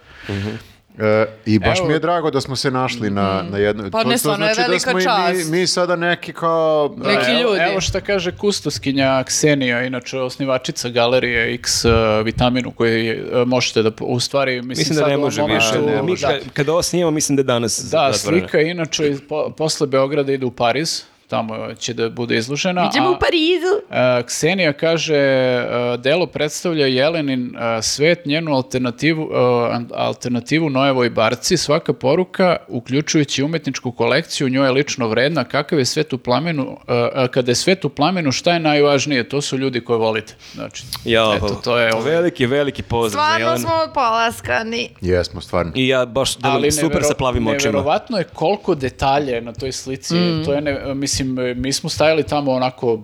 E, 0.98 1.26
I 1.46 1.58
baš 1.58 1.78
Evo- 1.78 1.88
mi 1.88 1.94
je 1.94 1.98
drago 1.98 2.30
da 2.30 2.40
smo 2.40 2.56
se 2.56 2.70
našli 2.70 3.10
na, 3.10 3.44
na 3.44 3.58
jednoj... 3.58 3.90
Pa 3.90 4.04
ne, 4.04 4.18
stvarno 4.18 4.46
je 4.46 4.54
znači 4.54 4.60
da 4.60 4.66
velika 4.66 4.90
smo 4.90 5.00
i 5.00 5.04
čast. 5.04 5.50
mi, 5.50 5.58
mi 5.58 5.66
sada 5.66 5.96
neki 5.96 6.32
kao... 6.32 6.94
Neki 6.98 7.32
ljudi. 7.32 7.60
Evo 7.62 7.80
šta 7.80 8.00
kaže 8.00 8.32
kustoskinja 8.32 9.24
Ksenija, 9.24 9.82
inače 9.82 10.18
osnivačica 10.18 10.88
galerije 10.88 11.54
X 11.54 11.84
uh, 11.84 11.92
vitaminu 12.24 12.70
koji 12.70 13.12
uh, 13.22 13.46
možete 13.46 13.82
da, 13.82 13.90
po- 13.90 14.04
u 14.04 14.20
stvari, 14.20 14.52
mislim, 14.54 14.68
Mislim 14.68 14.94
da 14.96 15.00
sad 15.00 15.08
ne 15.08 15.16
u 15.16 15.20
ovom 15.20 15.24
može 15.26 15.42
više. 15.44 15.66
momentu- 15.70 15.86
ne 15.88 16.02
Mi 16.02 16.08
može. 16.08 16.26
ka- 16.26 16.40
kada 16.52 16.72
ovo 16.72 16.82
snimamo, 16.82 17.10
mislim 17.10 17.36
da 17.36 17.40
je 17.40 17.44
danas 17.44 17.80
Da, 17.80 17.88
zatvoreno. 18.12 18.40
slika 18.40 18.60
inače 18.60 19.08
iz- 19.08 19.20
po- 19.28 19.50
posle 19.50 19.86
Beograda 19.86 20.32
ide 20.32 20.46
u 20.46 20.50
Pariz, 20.52 21.02
tamo 21.32 21.74
će 21.74 21.94
da 21.94 22.08
bude 22.10 22.36
izložena. 22.36 22.88
Idemo 22.88 23.08
a- 23.08 23.10
u 23.10 23.16
Parizu. 23.16 23.72
E, 24.18 24.26
Ksenija 24.26 24.72
kaže, 24.74 25.14
e, 25.14 25.66
delo 25.98 26.26
predstavlja 26.26 26.86
Jelenin 26.88 27.56
e, 27.56 27.82
svet, 27.82 28.26
njenu 28.26 28.52
alternativu, 28.52 29.30
an- 29.70 29.88
alternativu 29.94 30.70
Nojevoj 30.70 31.10
barci, 31.10 31.56
svaka 31.56 31.92
poruka, 31.94 32.56
uključujući 32.68 33.42
umetničku 33.42 33.92
kolekciju, 33.92 34.48
njoj 34.48 34.66
je 34.66 34.72
lično 34.72 35.08
vredna, 35.08 35.44
kakav 35.46 35.78
je 35.78 35.84
svet 35.86 36.12
u 36.12 36.18
plamenu, 36.18 36.76
e, 37.14 37.28
kada 37.28 37.50
je 37.50 37.54
svet 37.56 37.84
u 37.84 37.88
plamenu, 37.90 38.32
šta 38.32 38.52
je 38.52 38.60
najvažnije? 38.60 39.28
To 39.28 39.40
su 39.40 39.58
ljudi 39.58 39.80
koje 39.80 39.98
volite. 39.98 40.34
Znači, 40.54 40.84
Ja, 41.04 41.32
eto, 41.36 41.48
to 41.54 41.78
je 41.78 41.94
ovo. 41.94 42.02
veliki, 42.02 42.46
veliki 42.46 42.82
pozdrav 42.84 43.10
za 43.12 43.26
Stvarno 43.26 43.46
Jelenu. 43.46 43.58
smo 43.60 43.92
polaskani. 43.94 44.88
Jesmo, 45.02 45.40
stvarno. 45.40 45.72
I 45.74 45.88
ja 45.88 46.04
baš 46.06 46.36
delujem 46.36 46.72
super 46.72 47.02
sa 47.02 47.14
plavim 47.14 47.46
očima. 47.46 47.72
Neverovatno 47.72 48.18
je 48.18 48.24
koliko 48.24 48.74
detalja 48.76 49.34
je 49.34 49.40
na 49.42 49.52
toj 49.52 49.72
slici. 49.72 50.14
Mm. 50.14 50.42
To 50.44 50.52
je, 50.52 50.60
ne, 50.60 50.94
mislim, 50.94 51.21
mi 51.56 51.72
smo 51.72 51.90
stajali 51.90 52.22
tamo 52.22 52.52
onako 52.52 53.00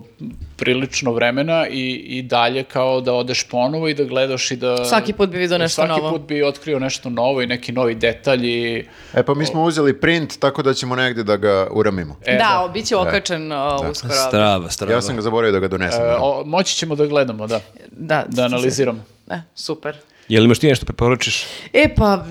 prilično 0.57 1.11
vremena 1.11 1.67
i, 1.67 1.91
i 1.93 2.21
dalje 2.21 2.63
kao 2.63 3.01
da 3.01 3.13
odeš 3.13 3.47
ponovo 3.47 3.87
i 3.87 3.93
da 3.93 4.03
gledaš 4.03 4.51
i 4.51 4.55
da... 4.55 4.85
Svaki 4.85 5.13
put 5.13 5.29
bi 5.29 5.37
vidio 5.37 5.57
nešto 5.57 5.75
svaki 5.75 6.01
novo. 6.01 6.11
put 6.11 6.27
bi 6.27 6.43
otkrio 6.43 6.79
nešto 6.79 7.09
novo 7.09 7.41
i 7.41 7.47
neki 7.47 7.71
novi 7.71 7.95
detalji. 7.95 8.87
E 9.13 9.23
pa 9.23 9.33
mi 9.33 9.45
smo 9.45 9.63
uzeli 9.63 9.99
print, 9.99 10.39
tako 10.39 10.63
da 10.63 10.73
ćemo 10.73 10.95
negdje 10.95 11.23
da 11.23 11.37
ga 11.37 11.67
uramimo. 11.71 12.15
E, 12.25 12.37
da, 12.37 12.69
bit 12.73 12.85
će 12.85 12.95
okačen 12.95 13.51
uh, 13.51 13.89
uskoro. 13.91 14.13
Strava, 14.13 14.69
strava. 14.69 14.93
Ja 14.93 15.01
sam 15.01 15.15
ga 15.15 15.21
zaboravio 15.21 15.51
da 15.51 15.59
ga 15.59 15.67
donesem. 15.67 16.01
E, 16.01 16.15
o, 16.19 16.43
moći 16.45 16.75
ćemo 16.75 16.95
da 16.95 17.05
gledamo, 17.05 17.47
da. 17.47 17.59
Da, 17.91 18.25
Da 18.27 18.43
analiziramo. 18.43 19.03
E, 19.29 19.41
super. 19.55 19.95
Jel 20.29 20.45
imaš 20.45 20.59
ti 20.59 20.67
nešto 20.67 20.85
preporučiš? 20.85 21.45
E 21.73 21.95
pa, 21.95 22.25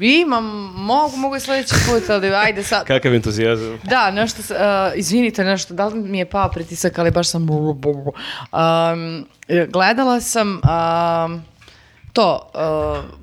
imam, 0.00 0.44
mogu, 0.76 1.16
mogu 1.16 1.36
i 1.36 1.40
sledeći 1.40 1.74
put, 1.86 2.10
ali 2.10 2.34
ajde 2.34 2.62
sad. 2.62 2.86
Kakav 2.92 3.14
entuzijazam. 3.14 3.78
Da, 3.84 4.10
nešto, 4.10 4.42
uh, 4.54 4.58
izvinite 4.98 5.44
nešto, 5.44 5.74
da 5.74 5.86
li 5.86 6.00
mi 6.00 6.18
je 6.18 6.30
pao 6.30 6.48
pritisak, 6.48 6.98
ali 6.98 7.10
baš 7.10 7.28
sam... 7.28 7.48
Um, 7.50 9.26
gledala 9.68 10.20
sam 10.20 10.48
um, 10.48 11.42
to, 12.12 12.50
uh, 12.54 13.18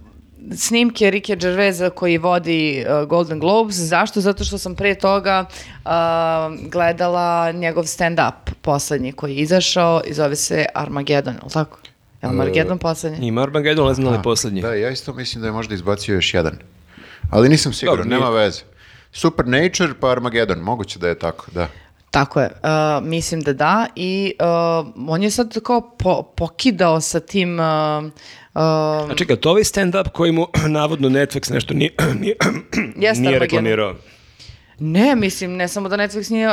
snimke 0.58 1.12
Rike 1.12 1.36
Gervaisa 1.36 1.90
koji 1.90 2.18
vodi 2.18 2.86
uh, 2.88 3.08
Golden 3.08 3.40
Globes. 3.40 3.76
Zašto? 3.76 4.22
Zato 4.22 4.44
što 4.44 4.58
sam 4.58 4.76
pre 4.76 4.96
toga 4.96 5.46
uh, 5.86 5.92
gledala 6.72 7.52
njegov 7.52 7.84
stand-up 7.84 8.52
poslednji 8.62 9.12
koji 9.12 9.36
je 9.36 9.42
izašao 9.42 10.02
i 10.08 10.14
zove 10.14 10.36
se 10.36 10.66
Armageddon, 10.74 11.34
je 11.34 11.40
li 11.44 11.52
tako? 11.52 11.78
Je 12.26 12.32
li 12.32 12.42
Armageddon 12.42 12.78
poslednji? 12.78 13.28
Ima 13.28 13.42
Armageddon, 13.42 13.88
ne 13.88 13.94
znam 13.94 14.06
da 14.06 14.12
li 14.12 14.18
je 14.18 14.24
posljednji. 14.24 14.62
Da, 14.62 14.74
ja 14.74 14.90
isto 14.90 15.14
mislim 15.14 15.42
da 15.42 15.48
je 15.48 15.52
možda 15.52 15.76
izbacio 15.76 16.16
još 16.16 16.34
jedan. 16.34 16.58
Ali 17.30 17.50
nisam 17.50 17.74
siguran, 17.74 17.98
Dobro, 17.98 18.10
nije. 18.10 18.20
nema 18.20 18.30
veze. 18.30 18.62
Supernature 19.12 19.94
pa 20.00 20.12
Armageddon, 20.12 20.60
moguće 20.60 21.00
da 21.00 21.08
je 21.08 21.20
tako, 21.20 21.46
da. 21.52 21.68
Tako 22.12 22.42
je, 22.42 22.50
uh, 22.64 23.08
mislim 23.08 23.42
da 23.42 23.54
da 23.54 23.88
i 23.96 24.34
uh, 24.40 25.10
on 25.10 25.24
je 25.24 25.32
sad 25.32 25.62
kao 25.64 25.82
po- 25.98 26.24
pokidao 26.24 27.02
sa 27.02 27.20
tim 27.20 27.60
uh, 27.60 27.66
uh, 28.54 29.12
A 29.12 29.14
čekaj, 29.16 29.36
to 29.36 29.50
ovaj 29.50 29.64
stand-up 29.64 30.10
koji 30.10 30.32
mu 30.32 30.48
navodno 30.68 31.10
Netflix 31.10 31.54
nešto 31.54 31.74
nije, 31.74 31.92
nije, 32.22 32.36
nije 33.22 33.40
reklamirao. 33.40 33.96
Ne, 34.80 35.16
mislim, 35.16 35.56
ne 35.56 35.68
samo 35.68 35.90
da 35.90 35.98
Netflix 35.98 36.32
nije, 36.32 36.50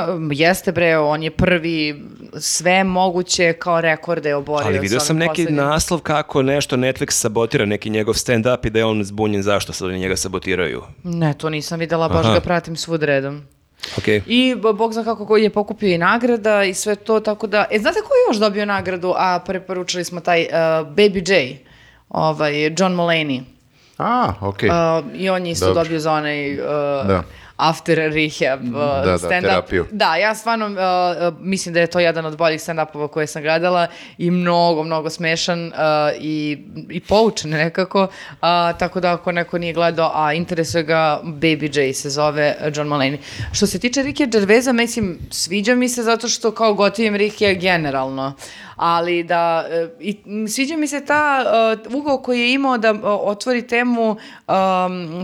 jeste 0.47 0.73
bre, 0.73 0.99
on 0.99 1.23
je 1.23 1.31
prvi 1.31 2.05
sve 2.39 2.85
moguće 2.85 3.53
kao 3.53 3.81
rekorde 3.81 4.35
oborio. 4.35 4.67
Ali 4.67 4.75
sa 4.77 4.81
vidio 4.81 5.01
sam 5.01 5.17
neki 5.17 5.29
poslednjim. 5.29 5.57
naslov 5.57 6.01
kako 6.01 6.43
nešto 6.43 6.77
Netflix 6.77 7.11
sabotira 7.11 7.67
neki 7.67 7.91
njegov 7.91 8.15
stand-up 8.15 8.67
i 8.67 8.71
da 8.71 8.79
je 8.79 8.85
on 8.85 9.05
zbunjen 9.05 9.43
zašto 9.43 9.73
sad 9.73 9.89
oni 9.89 9.99
njega 9.99 10.17
sabotiraju. 10.17 10.83
Ne, 11.03 11.35
to 11.35 11.51
nisam 11.51 11.79
videla, 11.79 12.09
baš 12.09 12.27
Aha. 12.27 12.35
ga 12.35 12.41
pratim 12.41 12.77
svud 12.77 13.03
redom. 13.03 13.43
Ok. 13.99 14.09
I 14.27 14.55
bog 14.75 14.93
zna 14.93 15.05
kako 15.05 15.37
je 15.37 15.51
pokupio 15.51 15.95
i 15.95 15.99
nagrada 15.99 16.65
i 16.65 16.75
sve 16.75 16.95
to, 16.95 17.21
tako 17.21 17.47
da... 17.47 17.65
E, 17.71 17.79
znate 17.79 18.01
ko 18.01 18.07
je 18.15 18.31
još 18.31 18.37
dobio 18.37 18.65
nagradu, 18.67 19.15
a 19.17 19.39
preporučili 19.47 20.05
smo 20.05 20.21
taj 20.21 20.43
uh, 20.43 20.49
Baby 20.89 21.31
J, 21.31 21.57
ovaj, 22.09 22.65
John 22.65 22.93
Mulaney. 22.97 23.43
A, 23.99 24.33
okej. 24.41 24.69
Uh, 24.69 24.75
I 25.15 25.31
on 25.31 25.47
je 25.47 25.53
isto 25.53 25.67
Dobro. 25.67 25.83
dobio 25.83 26.01
za 26.01 26.13
onaj 26.13 26.55
uh, 26.55 26.67
Da. 27.07 27.23
After 27.63 27.97
rehab 27.97 28.65
uh, 28.65 28.73
da, 29.05 29.19
stand-up. 29.19 29.41
terapiju. 29.41 29.87
Da, 29.91 30.17
ja 30.17 30.35
stvarno 30.35 30.67
uh, 30.67 31.35
mislim 31.41 31.75
da 31.75 31.81
je 31.81 31.87
to 31.87 32.01
jedan 32.01 32.27
od 32.27 32.37
boljih 32.37 32.61
stand-upova 32.61 33.09
koje 33.09 33.27
sam 33.27 33.43
gledala 33.43 33.87
i 34.19 34.31
mnogo, 34.31 34.85
mnogo 34.85 35.11
smešan 35.11 35.67
uh, 35.67 35.73
i, 36.21 36.59
i 36.91 37.01
poučen 37.01 37.51
nekako. 37.51 38.03
Uh, 38.03 38.39
tako 38.79 39.01
da 39.01 39.13
ako 39.13 39.33
neko 39.33 39.59
nije 39.59 39.73
gledao, 39.73 40.11
a 40.15 40.33
interesuje 40.33 40.83
ga, 40.85 41.21
Baby 41.25 41.79
J 41.79 41.93
se 41.93 42.11
zove 42.11 42.57
uh, 42.61 42.73
John 42.77 42.89
Mulaney. 42.89 43.17
Što 43.53 43.67
se 43.67 43.79
tiče 43.79 44.03
Rike 44.03 44.27
Gervaisa, 44.27 44.73
mislim, 44.73 45.19
sviđa 45.31 45.75
mi 45.75 45.89
se 45.89 46.03
zato 46.03 46.29
što 46.29 46.51
kao 46.51 46.75
gotivim 46.75 47.17
Rike 47.17 47.55
generalno. 47.55 48.33
Ali 48.77 49.23
da, 49.23 49.65
uh, 49.85 49.91
i, 50.01 50.17
sviđa 50.49 50.77
mi 50.77 50.89
se 50.89 51.05
ta 51.05 51.45
uh, 51.87 51.95
ugao 51.95 52.19
koji 52.19 52.41
je 52.41 52.53
imao 52.53 52.79
da 52.79 52.93
uh, 52.93 53.01
otvori 53.05 53.67
temu 53.67 54.11
um, 54.11 54.17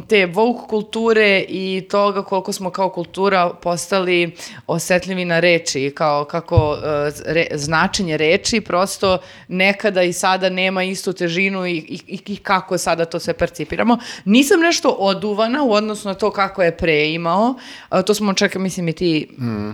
te 0.08 0.26
woke 0.26 0.66
kulture 0.68 1.44
i 1.48 1.86
toga 1.90 2.22
koliko 2.28 2.52
smo 2.52 2.70
kao 2.70 2.90
kultura 2.90 3.50
postali 3.62 4.36
osetljivi 4.66 5.24
na 5.24 5.40
reči 5.40 5.84
i 5.86 5.90
kao 5.90 6.24
kako 6.24 6.72
uh, 6.72 6.78
re- 7.26 7.46
značenje 7.54 8.16
reči 8.16 8.60
prosto 8.60 9.18
nekada 9.48 10.02
i 10.02 10.12
sada 10.12 10.48
nema 10.48 10.82
istu 10.84 11.12
težinu 11.12 11.66
i, 11.66 11.76
i, 12.06 12.20
i 12.26 12.36
kako 12.36 12.78
sada 12.78 13.04
to 13.04 13.18
sve 13.18 13.34
percipiramo. 13.34 13.98
Nisam 14.24 14.60
nešto 14.60 14.88
oduvana 14.88 15.62
u 15.62 15.72
odnosu 15.72 16.08
na 16.08 16.14
to 16.14 16.30
kako 16.30 16.62
je 16.62 16.76
pre 16.76 17.10
imao. 17.10 17.54
Uh, 17.90 18.02
to 18.06 18.14
smo 18.14 18.34
čak, 18.34 18.54
mislim, 18.54 18.88
i 18.88 18.92
ti 18.92 19.28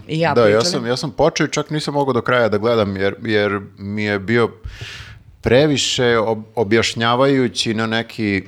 i 0.08 0.20
ja 0.20 0.34
da, 0.34 0.40
ja 0.40 0.46
pričali. 0.46 0.64
sam, 0.64 0.86
ja 0.86 0.96
sam 0.96 1.10
počeo 1.10 1.46
i 1.46 1.50
čak 1.50 1.70
nisam 1.70 1.94
mogao 1.94 2.12
do 2.12 2.22
kraja 2.22 2.48
da 2.48 2.58
gledam 2.58 2.96
jer, 2.96 3.14
jer 3.22 3.60
mi 3.78 4.04
je 4.04 4.18
bio 4.18 4.50
previše 5.40 6.04
ob- 6.04 6.42
objašnjavajući 6.54 7.74
na 7.74 7.86
neki, 7.86 8.42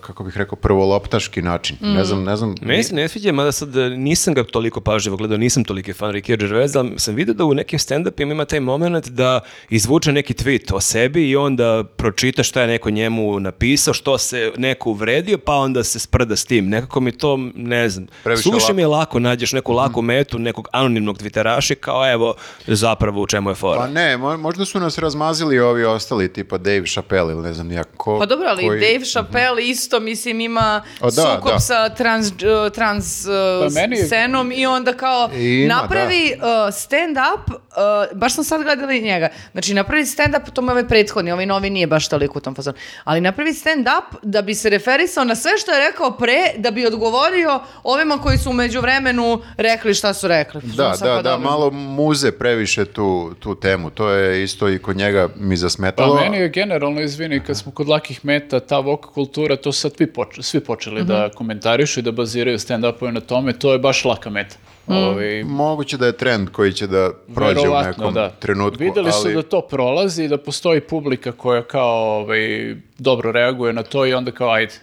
kako 0.00 0.24
bih 0.24 0.36
rekao, 0.36 0.56
prvoloptaški 0.56 1.42
način. 1.42 1.76
Ne 1.80 2.04
znam, 2.04 2.24
ne 2.24 2.36
znam. 2.36 2.54
Meni 2.62 2.82
se 2.82 2.94
ne 2.94 3.08
sviđa, 3.08 3.32
mada 3.32 3.52
sad 3.52 3.76
e, 3.76 3.90
nisam 3.90 4.34
ga 4.34 4.44
toliko 4.44 4.80
pažljivo 4.80 5.16
gledao, 5.16 5.38
nisam 5.38 5.64
toliki 5.64 5.92
fan 5.92 6.10
Ricky 6.10 6.36
Gervais, 6.38 6.76
ali 6.76 6.92
sam 6.96 7.14
vidio 7.14 7.34
da 7.34 7.44
u 7.44 7.54
nekim 7.54 7.78
stand-upima 7.78 8.32
ima 8.32 8.44
taj 8.44 8.60
moment 8.60 9.08
da 9.08 9.40
izvuče 9.70 10.12
neki 10.12 10.34
tweet 10.34 10.74
o 10.74 10.80
sebi 10.80 11.30
i 11.30 11.36
onda 11.36 11.84
pročita 11.86 12.42
šta 12.42 12.60
je 12.60 12.66
neko 12.68 12.90
njemu 12.90 13.08
napisao, 13.40 13.94
što 13.94 14.18
se 14.18 14.52
neko 14.56 14.90
uvredio, 14.90 15.38
pa 15.38 15.54
onda 15.54 15.84
se 15.84 15.98
sprda 15.98 16.36
s 16.36 16.44
tim. 16.44 16.68
Nekako 16.68 17.00
mi 17.00 17.12
to, 17.12 17.36
ne 17.54 17.88
znam, 17.88 18.06
Previše 18.24 18.42
suviše 18.42 18.64
lako. 18.64 18.74
mi 18.74 18.82
je 18.82 18.86
lako, 18.86 19.18
nađeš 19.20 19.52
neku 19.52 19.72
laku 19.72 20.02
metu, 20.02 20.38
nekog 20.38 20.68
anonimnog 20.72 21.18
twitteraša 21.18 21.74
kao 21.74 22.12
evo 22.12 22.34
zapravo 22.66 23.22
u 23.22 23.26
čemu 23.26 23.50
je 23.50 23.54
fora. 23.54 23.80
Pa 23.80 23.86
ne, 23.88 24.16
mo- 24.16 24.36
možda 24.36 24.64
su 24.64 24.80
nas 24.80 24.98
razmazili 24.98 25.58
ovi 25.60 25.84
ostali, 25.84 26.32
tipa 26.32 26.58
Dave 26.58 26.86
Chappelle 26.86 27.32
ili 27.32 27.42
ne 27.42 27.52
znam 27.54 27.66
nijak 27.66 27.88
ko. 27.96 28.18
Pa 28.18 28.26
dobro, 28.26 28.46
ali 28.48 28.66
koji- 28.66 28.80
Dave 28.80 29.04
Chappelle 29.04 29.47
isto, 29.58 30.00
mislim, 30.00 30.40
ima 30.40 30.82
O, 31.00 31.10
da, 31.10 31.10
sukob 31.22 31.52
da. 31.52 31.60
sa 31.60 31.88
trans, 31.88 32.28
uh, 32.28 32.72
trans 32.74 33.24
uh, 33.24 33.30
Pa 33.64 33.80
meni- 33.80 33.96
scenom 33.96 34.52
i 34.52 34.66
onda 34.66 34.92
kao 34.92 35.30
Ima, 35.34 35.74
napravi 35.74 36.32
uh, 36.36 36.42
stand-up, 36.72 37.50
uh, 37.50 38.18
baš 38.18 38.34
sam 38.34 38.44
sad 38.44 38.62
gledala 38.62 38.92
i 38.92 39.00
njega, 39.02 39.28
znači 39.52 39.74
napravi 39.74 40.02
stand-up, 40.02 40.50
to 40.52 40.62
mu 40.62 40.68
je 40.68 40.72
ovaj 40.72 40.88
prethodni, 40.88 41.32
ovaj 41.32 41.46
novi 41.46 41.70
nije 41.70 41.86
baš 41.86 42.08
toliko 42.08 42.38
u 42.38 42.42
tom 42.42 42.54
fazonu, 42.54 42.76
ali 43.04 43.20
napravi 43.20 43.52
stand-up 43.52 44.04
da 44.22 44.42
bi 44.42 44.54
se 44.54 44.70
referisao 44.70 45.24
na 45.24 45.34
sve 45.34 45.58
što 45.58 45.72
je 45.72 45.88
rekao 45.88 46.10
pre, 46.10 46.52
da 46.56 46.70
bi 46.70 46.86
odgovorio 46.86 47.60
ovima 47.82 48.18
koji 48.18 48.38
su 48.38 48.50
umeđu 48.50 48.80
vremenu 48.80 49.42
rekli 49.56 49.94
šta 49.94 50.14
su 50.14 50.28
rekli. 50.28 50.60
Da, 50.64 50.82
da, 50.82 50.96
pa 51.00 51.22
da, 51.22 51.22
dobro. 51.22 51.50
malo 51.50 51.70
muze 51.70 52.32
previše 52.32 52.84
tu, 52.84 53.34
tu 53.40 53.54
temu. 53.54 53.90
To 53.90 54.08
je 54.10 54.42
isto 54.42 54.68
i 54.68 54.78
kod 54.78 54.96
njega 54.96 55.28
mi 55.36 55.56
zasmetalo. 55.56 56.16
Pa 56.16 56.22
meni 56.22 56.36
je 56.36 56.48
generalno, 56.48 57.00
izvini, 57.00 57.40
kad 57.40 57.58
smo 57.58 57.72
kod 57.72 57.88
lakih 57.88 58.24
meta, 58.24 58.60
ta 58.60 58.78
vok 58.78 59.06
kultura, 59.38 59.56
to 59.56 59.72
su 59.72 59.80
sad 59.80 59.92
svi, 59.94 60.06
poč- 60.06 60.42
svi 60.42 60.60
počeli 60.60 60.96
Mhm. 60.96 61.08
da 61.08 61.28
komentarišu 61.30 62.00
i 62.00 62.02
da 62.02 62.12
baziraju 62.12 62.58
stand-upove 62.58 63.10
na 63.10 63.20
tome, 63.20 63.52
to 63.52 63.72
je 63.72 63.78
baš 63.78 64.04
laka 64.04 64.30
meta. 64.30 64.56
Mhm. 64.86 64.96
Ovaj, 64.98 65.44
Moguće 65.44 65.96
da 65.96 66.06
je 66.06 66.12
trend 66.14 66.48
koji 66.50 66.72
će 66.72 66.86
da 66.86 67.10
prođe 67.34 67.60
u 67.60 67.74
nekom 67.76 68.14
da. 68.14 68.30
trenutku. 68.30 68.78
Videli 68.80 69.12
su 69.12 69.18
ali... 69.24 69.34
da 69.34 69.42
to 69.42 69.60
prolazi 69.62 70.24
i 70.24 70.28
da 70.28 70.36
postoji 70.38 70.80
publika 70.80 71.32
koja 71.32 71.62
kao 71.62 72.18
ovaj, 72.18 72.74
dobro 72.98 73.32
reaguje 73.32 73.72
na 73.72 73.82
to 73.82 74.06
i 74.06 74.14
onda 74.14 74.30
kao 74.30 74.50
ajde. 74.50 74.74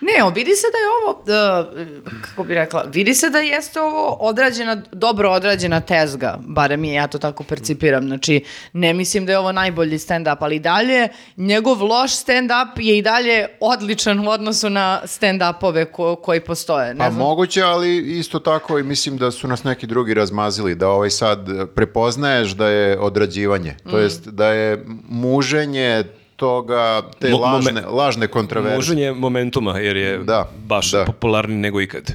Ne, 0.00 0.24
o, 0.24 0.30
vidi 0.30 0.50
se 0.52 0.66
da 0.66 0.78
je 0.78 0.88
ovo, 0.96 1.10
uh, 1.10 2.22
kako 2.22 2.44
bi 2.44 2.54
rekla, 2.54 2.84
vidi 2.84 3.14
se 3.14 3.30
da 3.30 3.38
jeste 3.38 3.80
ovo 3.80 4.08
odrađena, 4.10 4.82
dobro 4.92 5.30
odrađena 5.30 5.80
tezga, 5.80 6.38
barem 6.40 6.84
je 6.84 6.94
ja 6.94 7.06
to 7.06 7.18
tako 7.18 7.44
percipiram. 7.44 8.04
Znači, 8.04 8.44
ne 8.72 8.92
mislim 8.94 9.26
da 9.26 9.32
je 9.32 9.38
ovo 9.38 9.52
najbolji 9.52 9.98
stand-up, 9.98 10.36
ali 10.40 10.56
i 10.56 10.60
dalje, 10.60 11.08
njegov 11.36 11.82
loš 11.82 12.10
stand-up 12.12 12.68
je 12.76 12.98
i 12.98 13.02
dalje 13.02 13.46
odličan 13.60 14.18
u 14.18 14.30
odnosu 14.30 14.70
na 14.70 15.00
stand-upove 15.04 15.84
ko- 15.86 16.16
koji 16.16 16.40
postoje. 16.40 16.94
Ne 16.94 16.98
Pa 16.98 17.10
znam. 17.10 17.18
moguće, 17.18 17.62
ali 17.62 17.98
isto 18.18 18.38
tako 18.38 18.78
i 18.78 18.82
mislim 18.82 19.16
da 19.16 19.30
su 19.30 19.48
nas 19.48 19.64
neki 19.64 19.86
drugi 19.86 20.14
razmazili, 20.14 20.74
da 20.74 20.88
ovaj 20.88 21.10
sad 21.10 21.38
prepoznaješ 21.74 22.50
da 22.50 22.68
je 22.68 22.98
odrađivanje, 23.00 23.76
to 23.90 23.98
jest 23.98 24.28
da 24.28 24.46
je 24.46 24.84
muženje 25.08 26.04
toga, 26.36 27.02
te 27.18 27.28
Mo- 27.28 27.38
lažne, 27.38 27.72
momen- 27.72 27.86
lažne 27.88 28.26
kontraverze. 28.28 28.76
Muženje 28.76 29.12
momentuma, 29.12 29.78
jer 29.78 29.96
je 29.96 30.18
Da, 30.18 30.48
baš 30.58 30.90
da. 30.90 31.04
popularni 31.04 31.56
nego 31.56 31.80
ikad. 31.80 32.14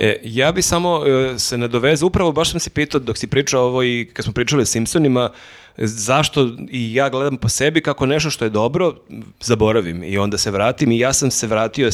E, 0.00 0.16
ja 0.24 0.52
bi 0.52 0.62
samo 0.62 1.02
e, 1.06 1.38
se 1.38 1.58
nadovezao, 1.58 2.06
upravo 2.06 2.32
baš 2.32 2.50
sam 2.50 2.60
se 2.60 2.70
pitao 2.70 3.00
dok 3.00 3.16
si 3.16 3.26
pričao 3.26 3.62
ovo 3.62 3.82
i 3.82 4.10
kad 4.12 4.24
smo 4.24 4.32
pričali 4.32 4.62
o 4.62 4.66
Simpsonima, 4.66 5.30
zašto 5.76 6.40
i 6.68 6.94
ja 6.94 7.08
gledam 7.08 7.36
po 7.36 7.48
sebi 7.48 7.80
kako 7.80 8.06
nešto 8.06 8.30
što 8.30 8.44
je 8.44 8.50
dobro 8.50 8.94
zaboravim 9.40 10.02
i 10.04 10.18
onda 10.18 10.38
se 10.38 10.50
vratim 10.50 10.92
i 10.92 10.98
ja 10.98 11.12
sam 11.12 11.30
se 11.30 11.46
vratio 11.46 11.90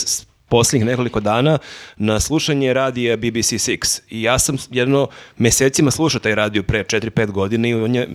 posljednjih 0.48 0.86
nekoliko 0.86 1.20
dana 1.20 1.58
na 1.96 2.20
slušanje 2.20 2.72
radija 2.72 3.16
BBC 3.16 3.52
Six. 3.52 4.00
I 4.10 4.22
ja 4.22 4.38
sam 4.38 4.56
jedno 4.70 5.08
mesecima 5.38 5.90
slušao 5.90 6.20
taj 6.20 6.34
radio 6.34 6.62
pre 6.62 6.84
4-5 6.84 7.30
godina 7.30 7.68
i 7.68 7.74
on 7.74 7.94
je 7.94 8.08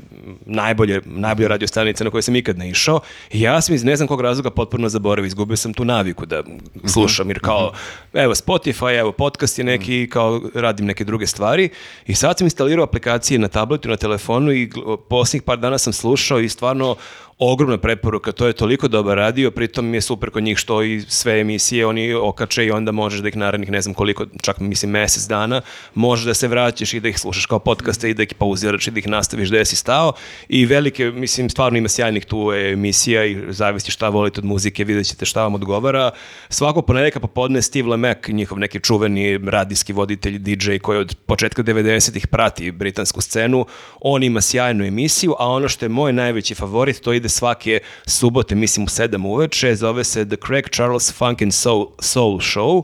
najbolje, 0.45 1.01
najbolja 1.06 1.48
radio 1.48 1.67
stanica 1.67 2.03
na 2.03 2.09
kojoj 2.09 2.22
sam 2.22 2.35
ikad 2.35 2.58
naišao. 2.58 2.99
I 3.32 3.41
ja 3.41 3.61
sam 3.61 3.75
iz 3.75 3.83
ne 3.83 3.95
znam 3.95 4.08
kog 4.08 4.22
razloga 4.22 4.49
potpuno 4.49 4.90
zaboravio, 4.90 5.27
izgubio 5.27 5.58
sam 5.58 5.74
tu 5.74 5.85
naviku 5.85 6.25
da 6.25 6.43
slušam 6.85 7.30
jer 7.30 7.40
kao 7.40 7.72
evo 8.14 8.35
Spotify, 8.35 8.99
evo 8.99 9.11
podcast 9.11 9.59
je 9.59 9.66
neki 9.66 10.09
kao 10.11 10.41
radim 10.53 10.85
neke 10.85 11.03
druge 11.03 11.27
stvari. 11.27 11.69
I 12.08 12.16
sad 12.16 12.38
sam 12.38 12.45
instalirao 12.45 12.83
aplikacije 12.83 13.40
na 13.40 13.48
tabletu, 13.48 13.90
na 13.90 13.98
telefonu 13.98 14.51
i 14.51 14.69
posljednjih 15.09 15.43
par 15.43 15.58
dana 15.58 15.77
sam 15.77 15.93
slušao 15.93 16.40
i 16.40 16.49
stvarno 16.49 16.95
ogromna 17.39 17.77
preporuka, 17.77 18.31
to 18.31 18.47
je 18.47 18.53
toliko 18.53 18.87
dobar 18.87 19.17
radio, 19.17 19.51
pritom 19.51 19.85
mi 19.85 19.97
je 19.97 20.01
super 20.01 20.29
kod 20.29 20.43
njih 20.43 20.57
što 20.57 20.83
i 20.83 21.01
sve 21.07 21.39
emisije 21.39 21.85
oni 21.85 22.13
okače 22.13 22.65
i 22.65 22.71
onda 22.71 22.91
možeš 22.91 23.19
da 23.19 23.27
ih 23.27 23.35
narednih 23.35 23.71
ne 23.71 23.81
znam 23.81 23.93
koliko, 23.93 24.25
čak 24.41 24.59
mislim 24.59 24.91
mesec 24.91 25.27
dana, 25.27 25.61
možeš 25.93 26.25
da 26.25 26.33
se 26.33 26.47
vraćaš 26.47 26.93
i 26.93 26.99
da 26.99 27.09
ih 27.09 27.19
slušaš 27.19 27.45
kao 27.45 27.59
podcaste 27.59 28.09
i 28.09 28.13
da 28.13 28.23
ih 28.23 28.33
pauziraš 28.37 28.87
i 28.87 28.91
da 28.91 28.99
ih 28.99 29.07
nastaviš 29.07 29.49
gde 29.49 29.65
si 29.65 29.75
stao 29.75 30.13
i 30.49 30.65
velike, 30.65 31.11
mislim, 31.11 31.49
stvarno 31.49 31.77
ima 31.77 31.87
sjajnih 31.87 32.25
tu 32.25 32.51
emisija 32.53 33.25
i 33.25 33.37
zavisi 33.49 33.91
šta 33.91 34.09
volite 34.09 34.39
od 34.39 34.45
muzike, 34.45 34.83
vidjet 34.83 35.07
ćete 35.07 35.25
šta 35.25 35.43
vam 35.43 35.55
odgovara. 35.55 36.11
Svako 36.49 36.81
ponedjeljka 36.81 37.19
popodne 37.19 37.61
Steve 37.61 37.89
Lemek, 37.89 38.27
njihov 38.27 38.59
neki 38.59 38.79
čuveni 38.79 39.37
radijski 39.37 39.93
voditelj, 39.93 40.37
DJ 40.39 40.77
koji 40.77 40.99
od 40.99 41.15
početka 41.25 41.63
90-ih 41.63 42.27
prati 42.27 42.71
britansku 42.71 43.21
scenu, 43.21 43.65
on 44.01 44.23
ima 44.23 44.41
sjajnu 44.41 44.85
emisiju, 44.85 45.35
a 45.39 45.47
ono 45.47 45.67
što 45.67 45.85
je 45.85 45.89
moj 45.89 46.13
najveći 46.13 46.55
favorit, 46.55 47.01
to 47.01 47.13
ide 47.13 47.28
svake 47.30 47.80
subote, 48.06 48.56
mislim 48.56 48.83
u 48.83 48.88
7 48.88 49.27
uveče, 49.27 49.75
zove 49.75 50.03
se 50.03 50.25
The 50.25 50.38
Craig 50.48 50.69
Charles 50.69 51.14
Funk 51.14 51.41
and 51.41 51.53
Soul, 51.53 51.88
Soul 51.99 52.38
Show. 52.38 52.83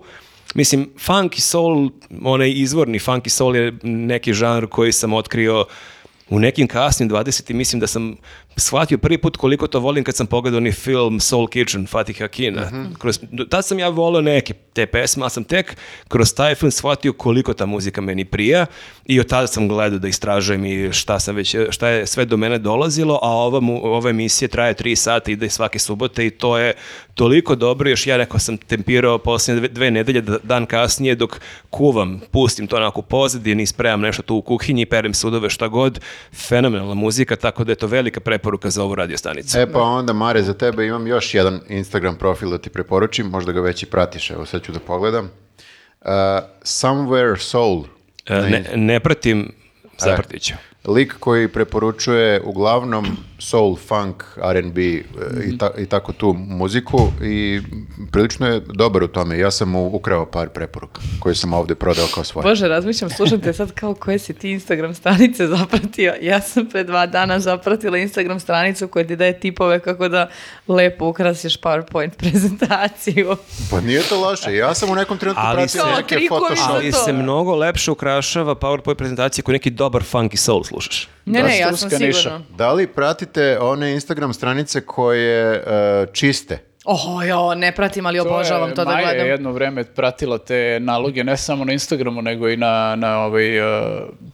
Mislim, 0.56 0.90
funk 1.00 1.38
i 1.38 1.42
soul, 1.42 1.90
onaj 2.24 2.52
izvorni 2.56 3.00
funk 3.00 3.28
i 3.28 3.30
soul 3.30 3.56
je 3.56 3.74
neki 3.84 4.34
žanr 4.34 4.68
koji 4.68 4.92
sam 4.92 5.14
otkrio 5.14 5.66
u 6.30 6.40
nekim 6.40 6.68
kasnim 6.68 7.10
20. 7.10 7.54
mislim 7.54 7.80
da 7.80 7.88
sam 7.88 8.16
shvatio 8.58 8.98
prvi 8.98 9.18
put 9.18 9.38
koliko 9.38 9.68
to 9.68 9.80
volim 9.80 10.04
kad 10.04 10.16
sam 10.16 10.28
pogledao 10.28 10.60
ni 10.60 10.72
film 10.72 11.20
Soul 11.20 11.48
Kitchen 11.48 11.88
Fatih 11.88 12.22
Akina. 12.22 12.62
Kroz, 13.00 13.20
tad 13.50 13.66
sam 13.66 13.80
ja 13.80 13.90
volio 13.90 14.22
neke 14.22 14.54
te 14.54 14.86
pesme, 14.86 15.24
ali 15.24 15.30
sam 15.30 15.44
tek 15.44 15.78
kroz 16.08 16.34
taj 16.34 16.56
film 16.56 16.72
shvatio 16.72 17.14
koliko 17.14 17.54
ta 17.54 17.66
muzika 17.66 18.02
meni 18.02 18.26
prija 18.26 18.66
i 19.06 19.20
od 19.20 19.28
tada 19.28 19.48
sam 19.48 19.68
gledao 19.68 20.00
da 20.00 20.08
istražujem 20.08 20.66
i 20.66 20.94
šta 20.94 21.20
sam 21.20 21.36
već, 21.36 21.56
šta 21.70 21.88
je 21.88 22.08
sve 22.08 22.26
do 22.26 22.38
mene 22.38 22.58
dolazilo, 22.58 23.20
a 23.22 23.30
ova, 23.30 23.60
mu, 23.60 23.86
ova 23.86 24.10
emisija 24.10 24.48
traje 24.48 24.74
tri 24.74 24.96
sata, 24.96 25.32
ide 25.32 25.50
svake 25.50 25.80
subote 25.80 26.26
i 26.26 26.30
to 26.30 26.58
je 26.58 26.74
toliko 27.14 27.56
dobro, 27.56 27.90
još 27.90 28.08
ja 28.08 28.18
neko 28.18 28.40
sam 28.40 28.58
tempirao 28.58 29.18
posljednje 29.18 29.60
dve, 29.60 29.68
dve 29.70 29.92
nedelje, 29.92 30.22
da- 30.22 30.38
dan 30.44 30.66
kasnije 30.66 31.16
dok 31.16 31.40
kuvam, 31.70 32.22
pustim 32.32 32.68
to 32.68 32.76
onako 32.76 33.02
pozadini 33.02 33.66
spremam 33.66 34.02
nešto 34.02 34.22
tu 34.22 34.36
u 34.36 34.42
kuhinji, 34.42 34.86
perem 34.86 35.14
sudove, 35.14 35.50
šta 35.50 35.68
god, 35.68 36.00
fenomenalna 36.34 36.94
muzika, 36.94 37.36
tako 37.36 37.64
da 37.64 37.72
je 37.72 37.76
to 37.76 37.88
velika 37.88 38.20
preporuka 38.20 38.45
za 38.64 38.84
ovu 38.84 38.96
radiostanicu. 38.96 39.60
E 39.60 39.72
pa 39.72 39.82
onda, 39.82 40.14
Mare, 40.14 40.44
za 40.44 40.54
tebe 40.54 40.86
imam 40.86 41.08
još 41.08 41.34
jedan 41.34 41.60
Instagram 41.70 42.16
profil 42.16 42.50
da 42.50 42.58
ti 42.58 42.70
preporučim, 42.70 43.28
možda 43.28 43.52
ga 43.52 43.62
već 43.62 43.84
i 43.84 43.86
pratiš, 43.86 44.32
evo 44.32 44.46
sad 44.46 44.64
ću 44.64 44.72
da 44.72 44.80
pogledam. 44.80 45.26
Uh, 45.26 46.10
Somewhere 46.64 47.38
Soul. 47.38 47.84
E, 48.26 48.34
ne, 48.34 48.66
ne 48.76 49.00
pratim, 49.00 49.52
zapratit 49.98 50.42
ću. 50.42 50.54
Lik 50.88 51.16
koji 51.20 51.48
preporučuje 51.48 52.42
uglavnom 52.42 53.06
soul, 53.40 53.76
funk, 53.78 54.24
R&B 54.44 54.82
e, 54.82 55.02
i, 55.46 55.58
ta- 55.58 55.72
i 55.78 55.86
tako 55.86 56.14
tu 56.14 56.34
muziku 56.36 56.98
i 57.24 57.62
prilično 58.12 58.48
je 58.48 58.62
dobar 58.68 59.04
u 59.04 59.08
tome. 59.08 59.38
Ja 59.38 59.52
sam 59.52 59.70
mu 59.70 59.86
ukrao 59.88 60.26
par 60.26 60.50
preporuka 60.50 61.02
koje 61.20 61.36
sam 61.36 61.54
ovdje 61.54 61.76
prodao 61.76 62.06
kao 62.08 62.24
svoje. 62.24 62.44
Bože, 62.44 62.68
razmišljam, 62.68 63.10
slušam 63.10 63.42
te 63.42 63.54
sad 63.54 63.72
kao 63.72 63.94
koje 63.94 64.20
si 64.20 64.34
ti 64.34 64.52
Instagram 64.52 64.94
stranice 64.94 65.48
zapratio. 65.58 66.14
Ja 66.22 66.42
sam 66.42 66.66
pre 66.66 66.84
dva 66.84 67.06
dana 67.06 67.40
zapratila 67.40 67.98
Instagram 67.98 68.40
stranicu 68.40 68.88
koja 68.88 69.08
ti 69.08 69.16
daje 69.16 69.40
tipove 69.40 69.80
kako 69.80 70.08
da 70.08 70.30
lepo 70.68 71.08
ukrasiš 71.08 71.58
PowerPoint 71.58 72.12
prezentaciju. 72.22 73.36
Pa 73.72 73.82
nije 73.82 74.02
to 74.02 74.20
loše. 74.20 74.56
Ja 74.56 74.74
sam 74.74 74.90
u 74.90 74.96
nekom 74.96 75.18
trenutku 75.18 75.42
Ali 75.46 75.58
pratio 75.58 75.82
se- 75.82 75.88
neke 75.98 76.28
Photoshop. 76.28 76.70
Ali 76.70 76.92
se 76.92 77.14
mnogo 77.14 77.56
lepše 77.56 77.92
ukrašava 77.92 78.56
PowerPoint 78.56 78.96
prezentacije 78.96 79.44
koji 79.44 79.54
neki 79.54 79.70
dobar 79.70 80.04
funky 80.04 80.36
soul 80.36 80.64
slušaš. 80.76 81.08
Ne, 81.26 81.42
Da, 81.42 81.48
ne, 81.48 81.60
ja 81.60 81.74
sam 81.74 81.90
sigurno. 81.90 82.42
Da 82.50 82.72
li 82.72 82.88
pratite 82.88 83.58
one 83.62 83.94
Instagram 83.94 84.34
stranice 84.34 84.82
koje 84.82 85.56
e, 85.56 85.62
čiste? 86.14 86.60
Oh, 86.88 87.00
jo, 87.28 87.56
ne 87.56 87.72
pratim, 87.72 88.06
ali 88.06 88.20
obožavam 88.20 88.70
to, 88.70 88.86
da 88.86 88.92
Maja 88.92 89.02
gledam. 89.04 89.26
je 89.26 89.32
jedno 89.32 89.52
vreme 89.52 89.84
pratila 89.86 90.38
te 90.38 90.78
naloge, 90.82 91.24
ne 91.24 91.38
samo 91.38 91.66
na 91.66 91.74
Instagramu, 91.74 92.22
nego 92.22 92.50
i 92.50 92.58
na, 92.58 92.96
na 92.96 93.20
ovaj, 93.20 93.60
uh, 93.60 93.66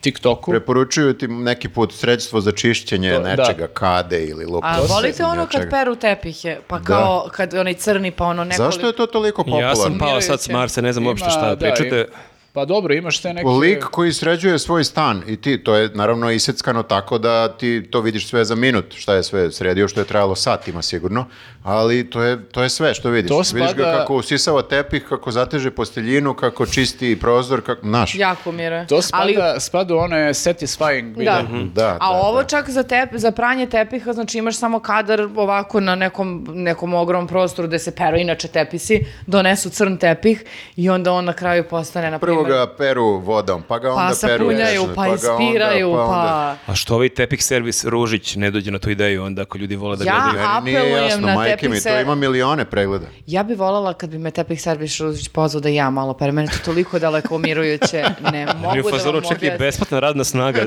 TikToku. 0.02 0.52
Preporučuju 0.52 1.14
ti 1.14 1.28
neki 1.28 1.70
put 1.70 1.94
sredstvo 1.94 2.42
za 2.42 2.52
čišćenje 2.52 3.14
To- 3.14 3.20
da. 3.20 3.30
nečega, 3.30 3.68
kade 3.68 4.24
ili 4.24 4.46
lupa. 4.46 4.68
A 4.68 4.80
volite 4.90 5.26
ono 5.26 5.48
kad 5.48 5.70
peru 5.70 5.96
tepihe, 5.96 6.58
pa 6.68 6.82
kao 6.82 7.30
kad 7.32 7.54
onaj 7.54 7.74
crni, 7.74 8.12
pa 8.12 8.26
ono 8.26 8.44
nekoliko... 8.44 8.64
Zašto 8.66 8.88
je 8.88 8.94
to 8.94 9.06
toliko 9.06 9.44
popularno? 9.44 9.68
Ja 9.68 9.76
sam 9.76 9.98
pao 9.98 10.22
sad 10.22 10.42
s 10.42 10.50
Marsa, 10.50 10.82
ne 10.82 10.94
znam 10.94 11.08
uopšte 11.08 11.30
šta 11.30 11.50
da, 11.50 11.56
pričate. 11.58 12.08
i- 12.10 12.31
Pa 12.54 12.66
dobro, 12.66 12.94
imaš 12.94 13.20
te 13.20 13.34
neke... 13.34 13.48
Lik 13.50 13.84
koji 13.84 14.14
sređuje 14.14 14.60
svoj 14.60 14.84
stan 14.84 15.24
i 15.28 15.38
ti, 15.38 15.64
to 15.64 15.76
je 15.76 15.90
naravno 15.94 16.32
iseckano 16.32 16.84
tako 16.84 17.18
da 17.18 17.50
ti 17.50 17.88
to 17.92 18.02
vidiš 18.02 18.28
sve 18.28 18.46
za 18.46 18.56
minut, 18.56 18.86
šta 18.96 19.14
je 19.14 19.24
sve 19.24 19.52
sredio, 19.52 19.88
što 19.88 20.00
je 20.00 20.06
trajalo 20.06 20.36
satima 20.36 20.82
sigurno, 20.82 21.26
ali 21.64 22.10
to 22.10 22.22
je, 22.24 22.44
to 22.46 22.64
je 22.64 22.70
sve 22.70 22.94
što 22.94 23.10
vidiš. 23.10 23.30
To 23.30 23.38
Vidiš 23.54 23.74
ga 23.74 23.84
spada- 23.84 23.98
kako 23.98 24.16
usisava 24.16 24.62
tepih, 24.62 25.06
kako 25.10 25.32
zateže 25.32 25.72
posteljinu, 25.72 26.34
kako 26.34 26.66
čisti 26.66 27.20
prozor, 27.20 27.62
kako, 27.62 27.88
naš. 27.88 28.16
Jako 28.16 28.52
mire. 28.52 28.86
To 28.90 29.02
spada, 29.02 29.24
Ali, 29.24 29.60
spada 29.60 29.96
u 29.96 29.98
one 29.98 30.30
satisfying 30.30 31.14
da. 31.16 31.40
videe. 31.40 31.64
Da, 31.74 31.88
A 31.88 31.98
da, 32.00 32.10
ovo 32.10 32.42
da. 32.42 32.48
čak 32.48 32.70
za, 32.70 32.84
tep, 32.84 33.10
za 33.14 33.32
pranje 33.32 33.66
tepiha, 33.66 34.14
znači 34.14 34.38
imaš 34.38 34.56
samo 34.58 34.80
kadar 34.80 35.22
ovako 35.36 35.80
na 35.80 35.96
nekom, 35.96 36.48
nekom 36.50 36.94
ogromnom 36.94 37.28
prostoru 37.28 37.68
gde 37.68 37.80
se 37.80 37.96
peru 37.96 38.18
inače 38.18 38.48
tepisi, 38.48 39.06
donesu 39.28 39.70
crn 39.70 39.98
tepih 39.98 40.44
i 40.76 40.90
onda 40.90 41.12
on 41.12 41.26
na 41.26 41.34
kraju 41.34 41.64
postane, 41.64 42.12
na 42.12 42.20
Prvo 42.20 42.41
primjer, 42.44 42.60
ga 42.60 42.74
peru 42.74 43.06
vodom, 43.06 43.64
pa 43.64 43.80
ga 43.80 43.90
onda 43.90 44.14
pa 44.14 44.28
peru 44.28 44.44
sapunjaju, 44.44 44.80
tečnom, 44.80 44.96
pa 44.96 45.06
ga 45.06 45.12
onda, 45.12 45.44
ispiraju, 45.44 45.92
pa... 45.92 46.02
onda- 46.02 46.58
A 46.68 46.76
što 46.76 46.96
ovaj 46.96 47.10
tepih 47.10 47.44
servis 47.44 47.86
Ružić 47.86 48.36
ne 48.36 48.52
dođe 48.52 48.72
na 48.72 48.80
tu 48.80 48.90
ideju 48.90 49.24
onda 49.24 49.42
ako 49.42 49.58
ljudi 49.58 49.76
vole 49.76 49.98
da 49.98 50.04
Ja- 50.06 50.20
gledaju? 50.24 50.48
a- 50.48 50.54
Meni 50.56 50.66
nije 50.68 50.80
Apelujem 50.82 51.06
jasno, 51.06 51.28
na 51.28 51.36
majke 51.36 51.52
tepih 51.52 51.70
mi, 51.70 51.76
to 51.76 51.82
se- 51.82 52.02
ima 52.02 52.16
milione 52.16 52.66
pregleda. 52.66 53.06
Ja 53.28 53.44
bi 53.44 53.54
voljela 53.56 53.94
kad 53.94 54.10
bi 54.10 54.18
me 54.18 54.32
tepih 54.32 54.62
servis 54.62 55.00
Ružić 55.00 55.28
pozvao 55.28 55.62
da 55.62 55.70
ja 55.70 55.90
malo 55.90 56.14
perem. 56.14 56.36
Meni 56.36 56.48
je 56.48 56.52
to 56.52 56.66
toliko 56.66 57.00
daleko 57.00 57.36
umirujuće. 57.36 58.04
Ne 58.24 58.46
mogu 58.62 58.90
da 58.98 59.12
vam 59.12 59.22
čekaj, 59.24 59.58
besplatna 59.58 60.00
radna 60.00 60.24
snaga. 60.24 60.62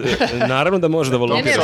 Naravno 0.49 0.78
da 0.78 0.89
može 0.89 1.11
da 1.11 1.15
Ne, 1.15 1.19
volontira. 1.19 1.62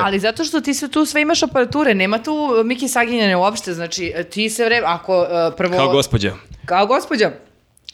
ali 0.00 0.18
zato 0.18 0.44
što 0.44 0.60
ti 0.60 0.74
sve 0.74 0.88
tu 0.88 1.06
sve 1.06 1.22
imaš 1.22 1.42
aparature, 1.42 1.94
nema 1.94 2.18
tu 2.18 2.34
Miki 2.64 2.88
Saginjane 2.88 3.36
uopšte, 3.36 3.72
znači 3.74 4.14
ti 4.30 4.50
se 4.50 4.64
vreme, 4.64 4.86
ako 4.86 5.18
uh, 5.18 5.26
prvo... 5.56 5.76
Kao 5.76 5.88
gospođa. 5.88 6.32
Kao 6.66 6.86
gospođa. 6.86 7.30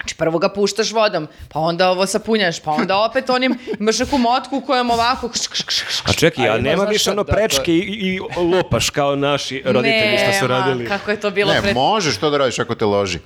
Znači 0.00 0.14
prvo 0.14 0.38
ga 0.38 0.48
puštaš 0.48 0.92
vodom, 0.92 1.28
pa 1.48 1.58
onda 1.60 1.90
ovo 1.90 2.06
sapunjaš, 2.06 2.60
pa 2.60 2.70
onda 2.70 2.98
opet 2.98 3.30
onim, 3.30 3.58
imaš 3.80 3.98
neku 3.98 4.18
motku 4.18 4.60
kojom 4.60 4.90
ovako... 4.90 5.28
kš, 5.28 5.46
kš, 5.48 5.62
kš, 5.62 5.82
kš, 5.82 6.00
A 6.04 6.12
čekaj, 6.12 6.48
A 6.48 6.58
nema 6.58 6.84
više 6.84 7.10
ono 7.10 7.24
da, 7.24 7.32
prečke 7.32 7.72
i, 7.72 7.78
i 7.78 8.20
lopaš 8.36 8.90
kao 8.90 9.16
naši 9.16 9.62
roditelji 9.64 10.18
što 10.18 10.32
su 10.32 10.48
Nema, 10.48 10.58
radili. 10.60 10.86
kako 10.86 11.10
je 11.10 11.20
to 11.20 11.30
bilo 11.30 11.52
Ne, 11.52 11.62
pred... 11.62 11.74
možeš 11.74 12.16
to 12.16 12.30
da 12.30 12.38
radiš 12.38 12.58
ako 12.58 12.74
te 12.74 12.84
loži. 12.84 13.18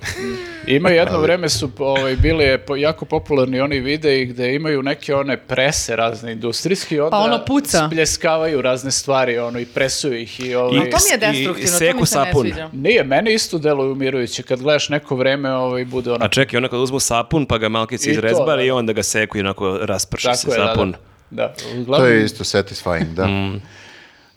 Ima 0.67 0.89
jedno 0.89 1.19
vreme 1.19 1.49
su 1.49 1.71
ovaj, 1.79 2.15
bili 2.15 2.59
jako 2.77 3.05
popularni 3.05 3.59
oni 3.59 3.79
videi 3.79 4.25
gde 4.25 4.55
imaju 4.55 4.83
neke 4.83 5.15
one 5.15 5.37
prese 5.37 5.95
razne 5.95 6.31
industrijski 6.31 6.95
i 6.95 6.99
onda 6.99 7.11
Pa 7.11 7.17
ono 7.17 7.45
puca. 7.45 7.87
spljeskavaju 7.87 8.61
razne 8.61 8.91
stvari 8.91 9.37
ono, 9.37 9.59
i 9.59 9.65
presuju 9.65 10.19
ih. 10.21 10.39
I, 10.39 10.55
ovaj, 10.55 10.79
A 10.79 10.91
to 10.91 10.97
mi 10.97 11.11
je 11.11 11.15
i 11.15 11.19
destruktivno, 11.33 11.71
to 11.71 11.77
seku 11.77 11.99
mi 11.99 12.05
se 12.05 12.19
ne 12.19 12.25
sapun. 12.25 12.41
sviđa. 12.41 12.69
Nije, 12.73 13.03
meni 13.03 13.33
isto 13.33 13.57
deluje 13.57 13.91
umirujuće. 13.91 14.43
Kad 14.43 14.61
gledaš 14.61 14.89
neko 14.89 15.15
vreme, 15.15 15.53
ovaj, 15.53 15.85
bude 15.85 16.11
ono... 16.11 16.25
A 16.25 16.27
čekaj, 16.27 16.57
ono 16.65 16.69
kad 16.69 16.79
uzmu 16.79 16.99
sapun 16.99 17.45
pa 17.45 17.57
ga 17.57 17.69
malkice 17.69 18.05
to, 18.05 18.11
izrezbali 18.11 18.57
da. 18.57 18.63
i 18.63 18.71
onda 18.71 18.93
ga 18.93 19.03
seku 19.03 19.37
i 19.37 19.41
onako 19.41 19.77
rasprši 19.77 20.27
se 20.27 20.41
Tako 20.41 20.53
je, 20.53 20.59
da, 20.59 20.67
sapun. 20.67 20.91
da. 20.91 20.97
Da, 21.31 21.47
To 21.49 21.63
uglavnom, 21.77 22.11
je 22.11 22.25
isto 22.25 22.43
satisfying, 22.43 23.05
da. 23.05 23.27
Mm. 23.27 23.61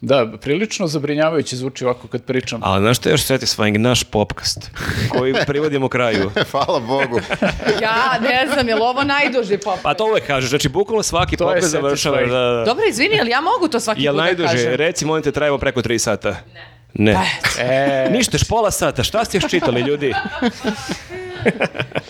da, 0.00 0.26
prilično 0.34 0.86
zabrinjavajuće 0.86 1.56
zvuči 1.56 1.84
ovako 1.84 2.08
kad 2.08 2.22
pričam. 2.22 2.60
Ali 2.62 2.82
znaš 2.82 2.96
što 2.96 3.08
je 3.08 3.12
još 3.12 3.20
satisfying? 3.22 3.76
Naš 3.78 4.04
popkast 4.04 4.70
koji 5.08 5.34
privodimo 5.46 5.88
kraju. 5.88 6.30
Hvala 6.50 6.80
Bogu. 6.80 7.20
Ja 7.82 8.18
ne 8.20 8.46
znam, 8.52 8.68
je 8.68 8.74
li 8.74 8.80
ovo 8.82 9.04
najduži 9.04 9.58
pop? 9.58 9.78
Pa 9.82 9.94
to 9.94 10.04
uvek 10.04 10.26
kažeš, 10.26 10.50
znači 10.50 10.68
bukvalno 10.68 11.02
svaki 11.02 11.36
To 11.36 11.44
popkast 11.46 11.66
završava. 11.68 12.16
satisfying. 12.16 12.28
Da, 12.28 12.56
da. 12.56 12.64
Dobro, 12.64 12.84
izvini, 12.90 13.20
ali 13.20 13.30
ja 13.30 13.40
mogu 13.40 13.68
to 13.68 13.80
svaki 13.80 14.02
Jel 14.02 14.14
put 14.14 14.18
da 14.18 14.24
najduže? 14.24 14.48
kažem? 14.48 14.74
Reci, 14.74 15.04
molim 15.04 15.22
te, 15.22 15.32
trajamo 15.32 15.58
preko 15.58 15.82
3 15.82 15.98
sata. 15.98 16.30
Ne. 16.54 16.77
Ne. 16.98 17.16
E, 17.58 18.08
Ništa, 18.10 18.34
još 18.36 18.48
pola 18.48 18.70
sata. 18.70 19.02
Šta 19.02 19.24
ste 19.24 19.36
još 19.36 19.50
čitali, 19.50 19.80
ljudi? 19.80 20.14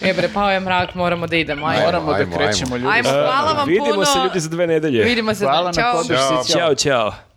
E 0.00 0.14
bre, 0.14 0.28
pao 0.34 0.50
je 0.50 0.60
mrak, 0.60 0.94
moramo 0.94 1.26
da 1.26 1.36
idemo. 1.36 1.66
Ajmo. 1.66 1.84
moramo 1.84 2.12
ajmo, 2.12 2.30
da 2.30 2.36
krećemo 2.38 2.76
ljudi. 2.76 2.88
Ajmo, 2.92 3.08
hvala 3.10 3.52
vam 3.52 3.68
Vidimo 3.68 3.94
puno. 3.94 4.04
se, 4.04 4.18
ljudi, 4.18 4.40
za 4.40 4.48
dve 4.48 4.66
nedelje. 4.66 5.04
Vidimo 5.04 5.34
se. 5.34 5.44
Hvala 5.44 5.64
na 5.66 5.72
Ćao. 5.72 5.92
podršci. 5.92 6.52
Ćao. 6.52 6.58
Ćao, 6.58 6.74
ćao. 6.74 7.28